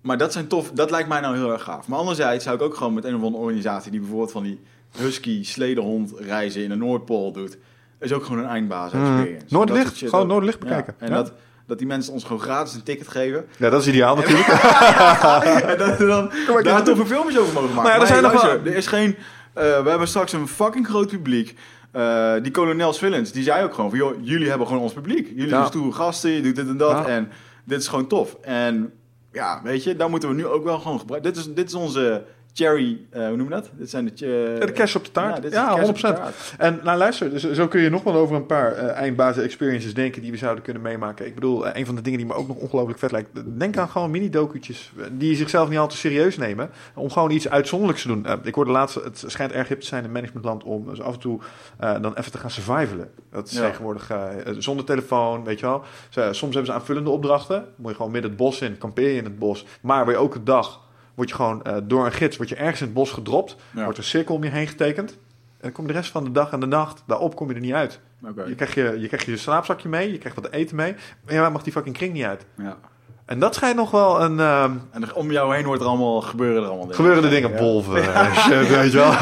maar 0.00 0.18
dat, 0.18 0.32
zijn 0.32 0.46
tof, 0.46 0.70
dat 0.70 0.90
lijkt 0.90 1.08
mij 1.08 1.20
nou 1.20 1.36
heel 1.36 1.52
erg 1.52 1.62
gaaf. 1.62 1.88
Maar 1.88 1.98
anderzijds 1.98 2.44
zou 2.44 2.56
ik 2.56 2.62
ook 2.62 2.74
gewoon 2.76 2.94
met 2.94 3.04
een 3.04 3.14
of 3.14 3.22
andere 3.22 3.42
organisatie... 3.42 3.90
die 3.90 4.00
bijvoorbeeld 4.00 4.32
van 4.32 4.42
die 4.42 4.60
husky 4.96 5.44
sledenhond 5.44 6.12
reizen 6.18 6.62
in 6.62 6.68
de 6.68 6.74
Noordpool 6.76 7.32
doet... 7.32 7.56
is 8.00 8.12
ook 8.12 8.24
gewoon 8.24 8.42
een 8.42 8.48
eindbaas 8.50 8.92
Mm. 8.92 9.00
experience. 9.00 9.40
Dat 9.40 9.50
Noordlicht, 9.50 9.98
gewoon 9.98 10.20
ook. 10.20 10.26
Noordlicht 10.28 10.58
Ja, 10.62 10.64
bekijken. 10.68 10.94
En 10.98 11.08
Ja. 11.08 11.14
Dat, 11.14 11.32
dat 11.66 11.78
die 11.78 11.86
mensen 11.86 12.12
ons 12.12 12.24
gewoon 12.24 12.40
gratis 12.40 12.74
een 12.74 12.82
ticket 12.82 13.08
geven... 13.08 13.46
Ja, 13.56 13.70
dat 13.70 13.80
is 13.80 13.86
ideaal 13.88 14.16
natuurlijk. 14.16 14.46
en 15.72 15.78
dat 15.78 15.98
we 15.98 16.06
dan 16.06 16.30
maar 16.52 16.62
daar 16.62 16.84
toffe 16.84 17.06
filmpjes 17.06 17.38
over 17.38 17.52
mogen 17.54 17.74
maken. 17.74 17.82
Nou 17.82 17.86
ja, 17.88 17.92
er 17.92 17.98
Maar 17.98 18.06
zijn 18.06 18.20
hey, 18.24 18.32
nog 18.32 18.42
luister, 18.42 18.62
wel- 18.62 18.72
Er 18.72 18.78
is 18.78 18.86
geen... 18.86 19.16
eh, 19.54 19.82
we 19.82 19.88
hebben 19.90 20.08
straks 20.08 20.32
een 20.32 20.48
fucking 20.48 20.86
groot 20.86 21.08
publiek. 21.08 21.54
Eh, 21.92 22.34
die 22.42 22.50
kolonel 22.52 22.92
Swillens, 22.92 23.32
die 23.32 23.42
zei 23.42 23.64
ook 23.64 23.74
gewoon 23.74 23.90
van... 23.90 23.98
Joh, 23.98 24.14
jullie 24.20 24.48
hebben 24.48 24.66
gewoon 24.66 24.82
ons 24.82 24.92
publiek. 24.92 25.28
Jullie 25.28 25.44
Ja. 25.44 25.48
zijn 25.50 25.66
stoere 25.66 25.92
gasten, 25.92 26.30
je 26.30 26.42
doet 26.42 26.56
dit 26.56 26.68
en 26.68 26.76
dat. 26.76 26.90
Ja. 26.90 27.06
En 27.06 27.30
dit 27.64 27.80
is 27.80 27.88
gewoon 27.88 28.06
tof. 28.06 28.36
En 28.42 28.92
ja, 29.32 29.60
weet 29.64 29.84
je, 29.84 29.96
daar 29.96 30.10
moeten 30.10 30.28
we 30.28 30.34
nu 30.34 30.46
ook 30.46 30.64
wel 30.64 30.78
gewoon 30.78 30.98
gebruiken. 31.00 31.32
Dit 31.32 31.40
is, 31.42 31.54
dit 31.54 31.68
is 31.68 31.74
onze 31.74 32.24
cherry... 32.54 33.00
eh, 33.10 33.26
hoe 33.26 33.36
noem 33.36 33.48
je 33.48 33.54
dat? 33.54 33.70
Dit 33.72 33.90
zijn 33.90 34.04
de... 34.04 34.26
Ja, 34.60 34.66
de 34.66 34.72
kerst 34.72 34.96
op 34.96 35.04
de 35.04 35.10
taart. 35.10 35.34
Ja, 35.34 35.40
dit 35.40 35.50
is 35.52 35.56
Ja, 35.58 35.68
de 35.68 35.74
kerst 35.74 35.88
op 35.90 35.96
de 35.96 36.00
100%. 36.00 36.14
taart. 36.16 36.54
En 36.58 36.80
nou 36.82 36.98
luister, 36.98 37.30
dus 37.30 37.50
zo 37.52 37.68
kun 37.68 37.80
je 37.80 37.90
nog 37.90 38.02
wel 38.02 38.14
over 38.14 38.36
een 38.36 38.46
paar 38.46 38.72
eh, 38.72 38.88
eindbazen 38.90 39.42
experiences 39.42 39.94
denken 39.94 40.22
die 40.22 40.30
we 40.30 40.36
zouden 40.36 40.64
kunnen 40.64 40.82
meemaken. 40.82 41.26
Ik 41.26 41.34
bedoel, 41.34 41.66
eh, 41.66 41.78
een 41.80 41.86
van 41.86 41.94
de 41.94 42.00
dingen 42.00 42.18
die 42.18 42.28
me 42.28 42.34
ook 42.34 42.48
nog 42.48 42.56
ongelooflijk 42.56 42.98
vet 42.98 43.12
lijkt. 43.12 43.30
Denk 43.58 43.76
aan 43.76 43.88
gewoon 43.88 44.10
mini-docutjes 44.10 44.92
eh, 44.98 45.04
die 45.12 45.36
zichzelf 45.36 45.68
niet 45.68 45.78
al 45.78 45.88
te 45.88 45.96
serieus 45.96 46.36
nemen. 46.36 46.70
Om 46.94 47.10
gewoon 47.10 47.30
iets 47.30 47.48
uitzonderlijks 47.48 48.02
te 48.02 48.08
doen. 48.08 48.26
Eh, 48.26 48.34
ik 48.42 48.54
hoorde 48.54 48.70
laatst, 48.70 48.94
het 48.94 49.24
schijnt 49.26 49.52
erg 49.52 49.68
hip 49.68 49.80
te 49.80 49.86
zijn 49.86 50.04
in 50.04 50.12
managementland 50.12 50.62
om 50.64 50.86
dus 50.86 51.00
af 51.00 51.14
en 51.14 51.20
toe 51.20 51.40
eh, 51.78 52.00
dan 52.00 52.14
even 52.16 52.32
te 52.32 52.38
gaan 52.38 52.50
survivalen. 52.50 53.10
Dat 53.30 53.46
is 53.48 53.52
Ja. 53.56 53.66
tegenwoordig 53.68 54.10
eh, 54.10 54.26
zonder 54.58 54.84
telefoon, 54.84 55.44
weet 55.44 55.60
je 55.60 55.66
wel. 55.66 55.82
Soms 56.10 56.40
hebben 56.54 56.66
ze 56.66 56.72
aanvullende 56.72 57.10
opdrachten. 57.10 57.64
Moet 57.76 57.90
je 57.90 57.96
gewoon 57.96 58.12
midden 58.12 58.30
het 58.30 58.40
bos 58.40 58.60
in, 58.60 58.78
kampeer 58.78 59.08
je 59.08 59.16
in 59.16 59.24
het 59.24 59.38
bos. 59.38 59.66
Maar 59.80 60.06
weer 60.06 60.14
elke 60.16 60.42
dag 60.42 60.82
word 61.14 61.28
je 61.28 61.34
gewoon 61.34 61.62
eh, 61.62 61.76
door 61.82 62.04
een 62.04 62.12
gids 62.12 62.36
word 62.36 62.48
je 62.48 62.56
ergens 62.56 62.80
in 62.80 62.86
het 62.86 62.94
bos 62.94 63.10
gedropt. 63.10 63.56
Ja. 63.70 63.84
Wordt 63.84 63.98
een 63.98 64.04
cirkel 64.04 64.34
om 64.34 64.44
je 64.44 64.50
heen 64.50 64.66
getekend. 64.66 65.10
En 65.10 65.70
dan 65.70 65.72
kom 65.72 65.86
je 65.86 65.92
de 65.92 65.98
rest 65.98 66.10
van 66.10 66.24
de 66.24 66.30
dag 66.30 66.52
en 66.52 66.60
de 66.60 66.66
nacht, 66.66 67.02
daarop 67.06 67.36
kom 67.36 67.48
je 67.48 67.54
er 67.54 67.60
niet 67.60 67.72
uit. 67.72 68.00
Je 68.46 68.54
krijgt 68.54 68.74
je, 68.74 68.96
je 69.00 69.06
krijgt 69.06 69.26
je 69.26 69.36
slaapzakje 69.36 69.88
mee, 69.88 70.12
je 70.12 70.18
krijgt 70.18 70.40
wat 70.40 70.50
eten 70.50 70.76
mee. 70.76 70.94
Maar 71.24 71.34
jij 71.34 71.50
mag 71.50 71.62
die 71.62 71.72
fucking 71.72 71.96
kring 71.96 72.12
niet 72.12 72.24
uit. 72.24 72.46
Ja. 72.56 72.78
En 73.26 73.38
dat 73.38 73.54
schijnt 73.54 73.76
nog 73.76 73.90
wel 73.90 74.22
een... 74.22 74.40
ehm 74.40 74.72
En 74.90 75.14
om 75.14 75.30
jou 75.30 75.54
heen 75.54 75.64
wordt 75.64 75.82
er 75.82 75.88
allemaal, 75.88 76.20
gebeuren 76.20 76.56
er 76.62 76.68
allemaal 76.68 76.80
dingen. 76.80 76.94
gebeuren 76.96 77.22
de 77.22 77.28
dingen, 77.28 77.50
Ja. 77.50 77.56
bolven, 77.58 78.02
shit, 78.34 78.68
weet 78.68 78.92
je 78.92 78.98
wel. 78.98 79.12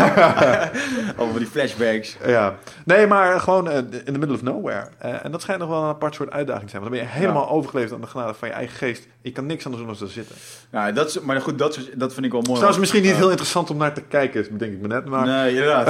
Allemaal 1.16 1.38
die 1.38 1.46
flashbacks. 1.46 2.16
ja. 2.26 2.54
Nee, 2.84 3.06
maar 3.06 3.40
gewoon 3.40 3.68
eh, 3.70 3.76
in 3.76 3.84
the 4.12 4.18
middle 4.18 4.32
of 4.34 4.42
nowhere. 4.42 4.88
Eh, 4.98 5.24
en 5.24 5.30
dat 5.30 5.42
schijnt 5.42 5.60
nog 5.60 5.68
wel 5.70 5.82
een 5.82 5.88
apart 5.88 6.14
soort 6.14 6.30
uitdaging 6.30 6.64
te 6.64 6.70
zijn. 6.70 6.82
Want 6.82 6.94
dan 6.94 7.02
ben 7.04 7.12
je 7.12 7.18
helemaal 7.20 7.48
overgeleverd 7.50 7.94
aan 7.94 8.00
de 8.00 8.06
genade 8.06 8.34
van 8.34 8.48
je 8.48 8.54
eigen 8.54 8.76
geest. 8.76 9.06
Je 9.20 9.32
kan 9.32 9.46
niks 9.46 9.64
anders 9.64 9.82
doen 9.84 9.92
dan 9.92 10.00
daar 10.00 10.12
zitten. 10.14 10.36
Nou, 10.70 10.92
dat 10.92 11.08
is, 11.08 11.20
maar 11.20 11.40
goed, 11.40 11.58
dat, 11.58 11.76
is- 11.76 11.90
dat 11.94 12.12
vind 12.14 12.26
ik 12.26 12.32
wel 12.32 12.40
mooi. 12.40 12.52
Trouwens, 12.54 12.78
misschien 12.80 13.02
niet 13.02 13.10
Ja. 13.10 13.16
heel 13.16 13.28
interessant 13.30 13.70
om 13.70 13.76
naar 13.76 13.92
te 13.94 14.02
kijken, 14.02 14.58
denk 14.58 14.72
ik 14.72 14.80
me 14.80 14.88
net. 14.88 15.04
Maar 15.04 15.26
Nee, 15.26 15.50
inderdaad. 15.54 15.88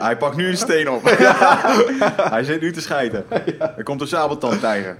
Hij 0.00 0.16
pakt 0.16 0.36
nu 0.36 0.48
een 0.48 0.56
steen 0.56 0.90
op. 0.90 1.02
hij 2.34 2.44
zit 2.44 2.60
nu 2.60 2.72
te 2.72 2.80
schijten. 2.80 3.24
Er 3.76 3.82
komt 3.84 4.00
een 4.00 4.06
sabeltandtijger. 4.08 4.96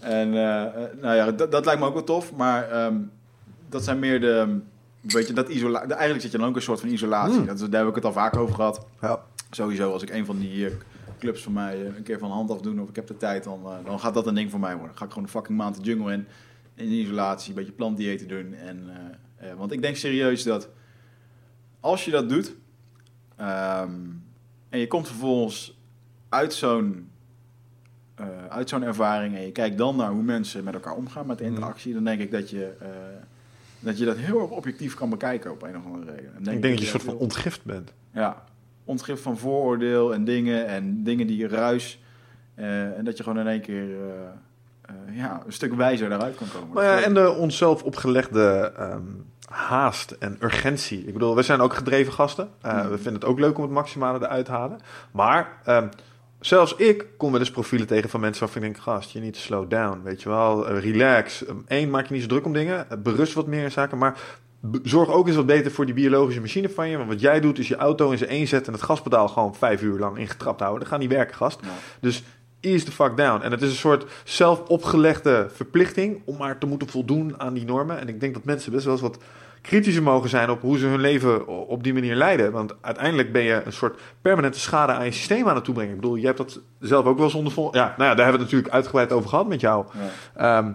En 0.00 0.34
eh, 0.34 0.64
eh, 0.64 0.90
nou 1.00 1.16
ja, 1.16 1.32
dat, 1.32 1.50
dat 1.50 1.64
lijkt 1.64 1.80
me 1.80 1.86
ook 1.86 1.94
wel 1.94 2.04
tof. 2.04 2.34
Maar 2.34 2.70
ehm, 2.70 2.96
dat 3.68 3.84
zijn 3.84 3.98
meer 3.98 4.20
de... 4.20 4.60
Weet 5.00 5.26
je, 5.26 5.32
dat 5.32 5.48
isola 5.48 5.80
eigenlijk 5.86 6.20
zit 6.20 6.32
je 6.32 6.38
dan 6.38 6.48
ook 6.48 6.56
een 6.56 6.62
soort 6.62 6.80
van 6.80 6.88
isolatie. 6.88 7.36
Hmm. 7.36 7.46
Dat, 7.46 7.58
daar 7.58 7.80
heb 7.80 7.88
ik 7.88 7.94
het 7.94 8.04
al 8.04 8.12
vaker 8.12 8.40
over 8.40 8.54
gehad. 8.54 8.86
ja. 9.00 9.22
Sowieso, 9.50 9.92
als 9.92 10.02
ik 10.02 10.10
een 10.10 10.26
van 10.26 10.38
die 10.38 10.66
eh, 10.66 10.72
clubs 11.18 11.42
van 11.42 11.52
mij 11.52 11.86
een 11.86 12.02
keer 12.02 12.18
van 12.18 12.30
hand 12.30 12.50
af 12.50 12.60
doen 12.60 12.80
of 12.80 12.88
ik 12.88 12.96
heb 12.96 13.06
de 13.06 13.16
tijd, 13.16 13.44
dan, 13.44 13.60
dan 13.84 14.00
gaat 14.00 14.14
dat 14.14 14.26
een 14.26 14.34
ding 14.34 14.50
voor 14.50 14.60
mij 14.60 14.70
worden. 14.70 14.88
Dan 14.88 14.98
ga 14.98 15.04
ik 15.04 15.10
gewoon 15.10 15.24
een 15.24 15.30
fucking 15.30 15.58
maand 15.58 15.76
de 15.76 15.82
jungle 15.82 16.12
in, 16.12 16.26
in 16.74 16.86
isolatie, 16.86 17.48
een 17.48 17.54
beetje 17.54 17.72
plantdiëten 17.72 18.28
doen. 18.28 18.54
En, 18.54 18.90
want 19.56 19.72
ik 19.72 19.82
denk 19.82 19.96
serieus 19.96 20.42
dat 20.42 20.68
als 21.80 22.04
je 22.04 22.10
dat 22.10 22.28
doet 22.28 22.54
ehm, 23.36 23.90
en 24.68 24.78
je 24.78 24.86
komt 24.86 25.06
vervolgens 25.06 25.78
uit 26.28 26.54
zo'n 26.54 27.10
eh, 28.18 28.26
uit 28.48 28.68
zo'n 28.68 28.82
ervaring 28.82 29.34
en 29.36 29.42
je 29.42 29.52
kijkt 29.52 29.78
dan 29.78 29.96
naar 29.96 30.10
hoe 30.10 30.22
mensen 30.22 30.64
met 30.64 30.74
elkaar 30.74 30.94
omgaan 30.94 31.26
met 31.26 31.38
de 31.38 31.44
Mhm. 31.44 31.52
interactie, 31.54 31.94
dan 31.94 32.04
denk 32.04 32.20
ik 32.20 32.30
dat 32.30 32.50
je, 32.50 32.72
eh, 32.80 32.86
dat 33.80 33.98
je 33.98 34.04
dat 34.04 34.16
heel 34.16 34.40
erg 34.40 34.50
objectief 34.50 34.94
kan 34.94 35.10
bekijken 35.10 35.50
op 35.50 35.62
een 35.62 35.76
of 35.76 35.84
andere 35.84 36.10
reden. 36.12 36.30
En 36.34 36.38
Ik 36.38 36.44
denk 36.44 36.62
dat 36.62 36.72
je 36.78 36.78
een 36.84 36.90
soort 36.90 37.02
van 37.02 37.16
ontgift 37.16 37.64
bent. 37.64 37.92
ja, 38.12 38.42
ontgift 38.84 39.22
van 39.22 39.38
vooroordeel 39.38 40.14
en 40.14 40.24
dingen 40.24 40.66
en 40.66 41.04
dingen 41.04 41.26
die 41.26 41.36
je 41.36 41.48
ruis. 41.48 42.02
eh, 42.54 42.96
en 42.98 43.04
dat 43.04 43.16
je 43.16 43.22
gewoon 43.22 43.38
in 43.38 43.46
één 43.46 43.60
keer 43.60 43.86
ja, 45.12 45.42
een 45.46 45.52
stuk 45.52 45.74
wijzer 45.74 46.08
daaruit 46.08 46.36
kan 46.36 46.46
komen. 46.52 46.74
Maar 46.74 46.84
ja, 46.84 47.00
en 47.00 47.14
de 47.14 47.30
onszelf 47.30 47.82
opgelegde 47.82 48.72
ehm, 48.76 49.02
haast 49.48 50.10
en 50.10 50.36
urgentie. 50.40 51.06
Ik 51.06 51.12
bedoel, 51.12 51.36
we 51.36 51.42
zijn 51.42 51.60
ook 51.60 51.74
gedreven 51.74 52.12
gasten. 52.12 52.48
Mhm. 52.62 52.88
We 52.88 52.94
vinden 52.96 53.14
het 53.14 53.24
ook 53.24 53.38
leuk 53.38 53.56
om 53.56 53.62
het 53.62 53.72
maximale 53.72 54.18
eruit 54.18 54.44
te 54.44 54.50
halen. 54.52 54.78
Maar 55.10 55.48
ehm, 55.64 55.88
zelfs 56.40 56.74
ik 56.76 57.06
kom 57.16 57.30
wel 57.30 57.40
eens 57.40 57.50
profielen 57.50 57.86
tegen 57.86 58.10
van 58.10 58.20
mensen 58.20 58.44
waarvan 58.44 58.62
ik 58.62 58.72
denk... 58.72 58.84
gast, 58.84 59.10
je 59.10 59.20
niet 59.20 59.32
te 59.32 59.40
slow 59.40 59.70
down, 59.70 60.00
weet 60.02 60.22
je 60.22 60.28
wel. 60.28 60.68
Eh, 60.68 60.80
relax. 60.80 61.44
Eén, 61.66 61.90
maak 61.90 62.06
je 62.06 62.12
niet 62.12 62.22
zo 62.22 62.28
druk 62.28 62.44
om 62.44 62.52
dingen. 62.52 62.90
Eh, 62.90 62.98
berust 62.98 63.32
wat 63.32 63.46
meer 63.46 63.62
in 63.62 63.70
zaken. 63.70 63.98
Maar 63.98 64.18
zorg 64.82 65.10
ook 65.10 65.26
eens 65.26 65.36
wat 65.36 65.46
beter 65.46 65.70
voor 65.70 65.84
die 65.84 65.94
biologische 65.94 66.40
machine 66.40 66.68
van 66.68 66.88
je. 66.88 66.96
Want 66.96 67.08
wat 67.08 67.20
jij 67.20 67.40
doet 67.40 67.58
is 67.58 67.68
je 67.68 67.76
auto 67.76 68.10
in 68.10 68.18
zijn 68.18 68.30
één 68.30 68.46
zetten... 68.46 68.72
en 68.72 68.78
het 68.78 68.88
gaspedaal 68.88 69.28
gewoon 69.28 69.54
vijf 69.54 69.82
uur 69.82 69.98
lang 69.98 70.18
ingetrapt 70.18 70.60
houden. 70.60 70.80
Dat 70.80 70.88
gaat 70.88 71.00
niet 71.00 71.12
werken, 71.12 71.36
gast. 71.36 71.60
Dus 72.00 72.22
ease 72.60 72.84
the 72.84 72.92
fuck 72.92 73.16
down. 73.16 73.42
En 73.42 73.50
het 73.50 73.62
is 73.62 73.70
een 73.70 73.76
soort 73.76 74.04
zelf 74.24 74.60
opgelegde 74.60 75.48
verplichting 75.52 76.22
om 76.24 76.36
maar 76.36 76.58
te 76.58 76.66
moeten 76.66 76.88
voldoen 76.88 77.40
aan 77.40 77.54
die 77.54 77.64
normen. 77.64 77.98
En 77.98 78.08
ik 78.08 78.20
denk 78.20 78.34
dat 78.34 78.44
mensen 78.44 78.72
best 78.72 78.84
wel 78.84 78.92
eens 78.92 79.02
wat 79.02 79.18
kritischer 79.60 80.02
mogen 80.02 80.28
zijn 80.28 80.50
op 80.50 80.60
hoe 80.60 80.78
ze 80.78 80.86
hun 80.86 81.00
leven 81.00 81.46
op 81.46 81.82
die 81.82 81.92
manier 81.92 82.14
leiden. 82.14 82.52
Want 82.52 82.74
uiteindelijk 82.80 83.32
ben 83.32 83.42
je 83.42 83.62
een 83.64 83.72
soort 83.72 84.00
permanente 84.22 84.60
schade 84.60 84.92
aan 84.92 85.04
je 85.04 85.10
systeem 85.10 85.48
aan 85.48 85.54
het 85.54 85.64
toebrengen. 85.64 85.94
Ik 85.94 86.00
bedoel, 86.00 86.16
jij 86.16 86.26
hebt 86.26 86.38
dat 86.38 86.60
zelf 86.80 87.06
ook 87.06 87.18
wel 87.18 87.30
zonder 87.30 87.52
vol. 87.52 87.74
Ja, 87.76 87.94
nou 87.96 88.10
ja, 88.10 88.14
daar 88.14 88.24
hebben 88.24 88.24
we 88.26 88.30
het 88.32 88.40
natuurlijk 88.40 88.74
uitgebreid 88.74 89.12
over 89.12 89.28
gehad 89.28 89.48
met 89.48 89.60
jou. 89.60 89.86
Ja. 90.34 90.58
Ehm, 90.58 90.72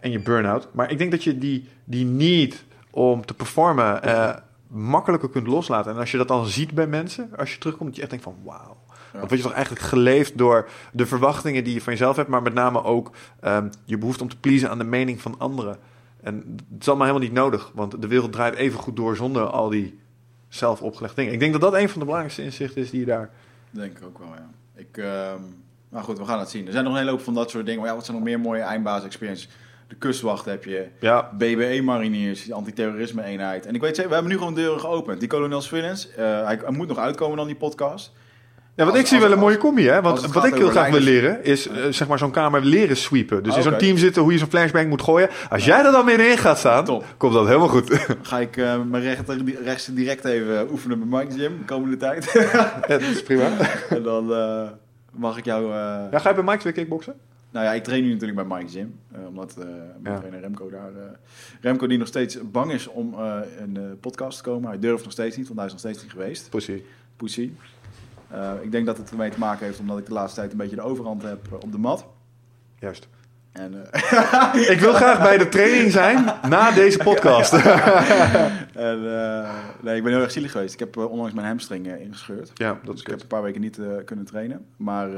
en 0.00 0.10
je 0.10 0.18
burn-out. 0.18 0.68
Maar 0.72 0.90
ik 0.90 0.98
denk 0.98 1.10
dat 1.10 1.24
je 1.24 1.38
die, 1.38 1.68
die 1.84 2.04
need 2.04 2.64
om 2.90 3.26
te 3.26 3.34
performen 3.34 4.02
eh, 4.02 4.34
makkelijker 4.66 5.28
kunt 5.28 5.46
loslaten. 5.46 5.92
En 5.92 5.98
als 5.98 6.10
je 6.10 6.16
dat 6.16 6.28
dan 6.28 6.46
ziet 6.46 6.74
bij 6.74 6.86
mensen, 6.86 7.30
als 7.36 7.52
je 7.52 7.58
terugkomt, 7.58 7.88
dat 7.88 7.96
je 7.96 8.02
echt 8.02 8.10
denkt 8.10 8.24
van 8.24 8.36
wauw. 8.44 8.76
Want 9.12 9.28
word 9.28 9.40
je 9.40 9.46
toch 9.46 9.52
eigenlijk 9.52 9.84
geleefd 9.84 10.38
door 10.38 10.68
de 10.92 11.06
verwachtingen 11.06 11.64
die 11.64 11.74
je 11.74 11.80
van 11.80 11.92
jezelf 11.92 12.16
hebt, 12.16 12.28
maar 12.28 12.42
met 12.42 12.54
name 12.54 12.84
ook 12.84 13.10
ehm, 13.40 13.68
je 13.84 13.98
behoefte 13.98 14.22
om 14.22 14.28
te 14.28 14.38
pleasen 14.38 14.70
aan 14.70 14.78
de 14.78 14.84
mening 14.84 15.20
van 15.20 15.34
anderen. 15.38 15.78
En 16.22 16.56
het 16.72 16.80
is 16.80 16.88
allemaal 16.88 17.06
helemaal 17.06 17.28
niet 17.28 17.36
nodig, 17.36 17.70
want 17.74 18.02
de 18.02 18.08
wereld 18.08 18.32
draait 18.32 18.54
even 18.54 18.78
goed 18.78 18.96
door 18.96 19.16
zonder 19.16 19.42
al 19.42 19.68
die 19.68 19.98
zelf 20.48 20.82
opgelegde 20.82 21.16
dingen. 21.16 21.32
Ik 21.32 21.40
denk 21.40 21.52
dat 21.52 21.60
dat 21.60 21.74
een 21.74 21.88
van 21.88 21.98
de 21.98 22.04
belangrijkste 22.04 22.42
inzichten 22.42 22.82
is 22.82 22.90
die 22.90 23.00
je 23.00 23.06
daar... 23.06 23.30
Denk 23.70 23.98
ik 23.98 24.04
ook 24.04 24.18
wel, 24.18 24.28
ja. 24.28 24.50
Ik, 24.74 24.96
ehm, 24.96 25.40
maar 25.88 26.02
goed, 26.02 26.18
we 26.18 26.24
gaan 26.24 26.38
het 26.38 26.50
zien. 26.50 26.66
Er 26.66 26.72
zijn 26.72 26.84
nog 26.84 26.92
een 26.92 26.98
hele 26.98 27.10
hoop 27.10 27.20
van 27.20 27.34
dat 27.34 27.50
soort 27.50 27.64
dingen. 27.64 27.80
Maar 27.80 27.88
ja, 27.88 27.94
wat 27.94 28.04
zijn 28.04 28.16
nog 28.16 28.26
meer 28.26 28.40
mooie 28.40 28.62
eindbaas-experiences? 28.62 29.48
De 29.88 29.96
kustwacht 29.96 30.44
heb 30.44 30.64
je. 30.64 30.88
Ja, 31.00 31.30
BBE-mariniers, 31.38 32.44
die 32.44 32.54
antiterrorisme-eenheid. 32.54 33.66
En 33.66 33.74
ik 33.74 33.80
weet 33.80 33.94
zeker, 33.94 34.08
we 34.08 34.14
hebben 34.14 34.32
nu 34.32 34.38
gewoon 34.38 34.54
deuren 34.54 34.80
geopend. 34.80 35.20
Die 35.20 35.28
kolonel 35.28 35.60
Swillens, 35.60 36.10
eh, 36.10 36.44
hij, 36.44 36.60
hij 36.62 36.70
moet 36.70 36.88
nog 36.88 36.98
uitkomen 36.98 37.36
dan 37.36 37.46
die 37.46 37.56
podcast. 37.56 38.12
Ja, 38.74 38.84
want 38.86 38.90
Als- 38.90 38.98
ik 39.00 39.06
zie 39.06 39.16
als- 39.16 39.26
wel 39.26 39.34
een 39.36 39.42
mooie 39.42 39.56
combi, 39.56 39.86
hè? 39.88 40.02
Want 40.02 40.26
wat 40.32 40.44
ik 40.44 40.54
heel 40.54 40.68
graag 40.70 40.90
wil 40.90 41.00
leren, 41.00 41.44
is 41.44 41.68
eh, 41.68 41.84
zeg 41.90 42.08
maar 42.08 42.18
zo'n 42.18 42.30
kamer 42.30 42.64
leren 42.64 42.96
sweepen. 42.96 43.42
Dus 43.42 43.52
Ah, 43.52 43.56
in 43.58 43.64
zo'n 43.64 43.72
oké. 43.72 43.82
team 43.82 43.96
zitten 43.96 44.22
hoe 44.22 44.32
je 44.32 44.38
zo'n 44.38 44.48
flashbang 44.48 44.88
moet 44.88 45.02
gooien. 45.02 45.28
Als 45.50 45.64
jij 45.64 45.84
er 45.84 45.92
dan 45.92 46.06
weer 46.06 46.30
in 46.30 46.38
gaat 46.38 46.58
staan, 46.58 46.84
Top. 46.84 47.04
komt 47.16 47.32
dat 47.32 47.46
helemaal 47.46 47.68
goed. 47.68 48.06
Ga 48.22 48.38
ik 48.38 48.56
eh, 48.56 48.80
mijn 48.82 49.02
rechter, 49.02 49.42
rechts 49.64 49.86
direct 49.86 50.24
even 50.24 50.70
oefenen 50.70 50.98
met 50.98 51.08
Mike's 51.20 51.34
Gym 51.42 51.58
de 51.58 51.64
komende 51.64 51.96
tijd. 51.96 52.30
Ja, 52.52 52.80
dat 52.86 53.00
is 53.00 53.22
prima. 53.22 53.48
en 53.88 54.02
dan 54.02 54.32
eh, 54.34 54.68
mag 55.12 55.38
ik 55.38 55.44
jou... 55.44 55.66
Ja, 56.10 56.18
ga 56.18 56.28
je 56.28 56.34
bij 56.34 56.44
Mike 56.44 56.62
weer 56.62 56.72
kickboksen? 56.72 57.14
Nou 57.50 57.64
ja, 57.66 57.72
ik 57.72 57.84
train 57.84 58.02
nu 58.02 58.12
natuurlijk 58.12 58.48
bij 58.48 58.58
Mike's 58.58 58.72
Gym. 58.72 58.94
eh, 59.12 59.26
omdat 59.28 59.56
mijn 59.56 59.68
Ja. 60.04 60.16
trainer 60.18 60.40
Remco 60.40 60.70
daar... 60.70 60.90
Remco 61.60 61.86
die 61.86 61.98
nog 61.98 62.06
steeds 62.06 62.38
bang 62.50 62.72
is 62.72 62.86
om 62.86 63.14
in 63.64 63.74
de 63.74 63.96
podcast 64.00 64.36
te 64.36 64.42
komen. 64.44 64.68
Hij 64.68 64.78
durft 64.78 65.02
nog 65.04 65.12
steeds 65.12 65.36
niet, 65.36 65.46
want 65.46 65.58
hij 65.58 65.66
is 65.66 65.72
nog 65.72 65.80
steeds 65.80 66.02
niet 66.02 66.12
geweest. 66.12 66.50
Pussy. 66.50 66.82
Pussy. 67.16 67.50
Eh, 68.30 68.52
ik 68.60 68.72
denk 68.72 68.86
dat 68.86 68.96
het 68.96 69.10
ermee 69.10 69.30
te 69.30 69.38
maken 69.38 69.66
heeft 69.66 69.78
omdat 69.78 69.98
ik 69.98 70.06
de 70.06 70.12
laatste 70.12 70.40
tijd 70.40 70.52
een 70.52 70.58
beetje 70.58 70.76
de 70.76 70.82
overhand 70.82 71.22
heb 71.22 71.46
eh, 71.46 71.54
op 71.54 71.72
de 71.72 71.78
mat. 71.78 72.06
Juist. 72.78 73.08
En, 73.52 73.92
eh, 73.92 74.70
Ik 74.74 74.80
wil 74.80 74.92
graag 74.92 75.22
bij 75.22 75.38
de 75.38 75.48
training 75.48 75.92
zijn 75.92 76.24
na 76.48 76.70
deze 76.70 76.98
podcast. 77.08 77.52
en, 78.72 79.00
nee, 79.80 79.96
ik 79.96 80.02
ben 80.02 80.12
heel 80.12 80.22
erg 80.22 80.30
zielig 80.30 80.52
geweest. 80.52 80.72
Ik 80.74 80.78
heb 80.80 80.96
onlangs 80.96 81.32
mijn 81.34 81.46
hamstring 81.46 81.86
ingescheurd. 81.98 82.50
Ja, 82.54 82.68
dat 82.68 82.84
Dus 82.84 82.94
is 82.94 83.00
ik 83.00 83.06
heb 83.06 83.20
een 83.20 83.26
paar 83.26 83.42
weken 83.42 83.60
niet 83.60 83.80
kunnen 84.04 84.24
trainen. 84.24 84.66
Maar 84.76 85.08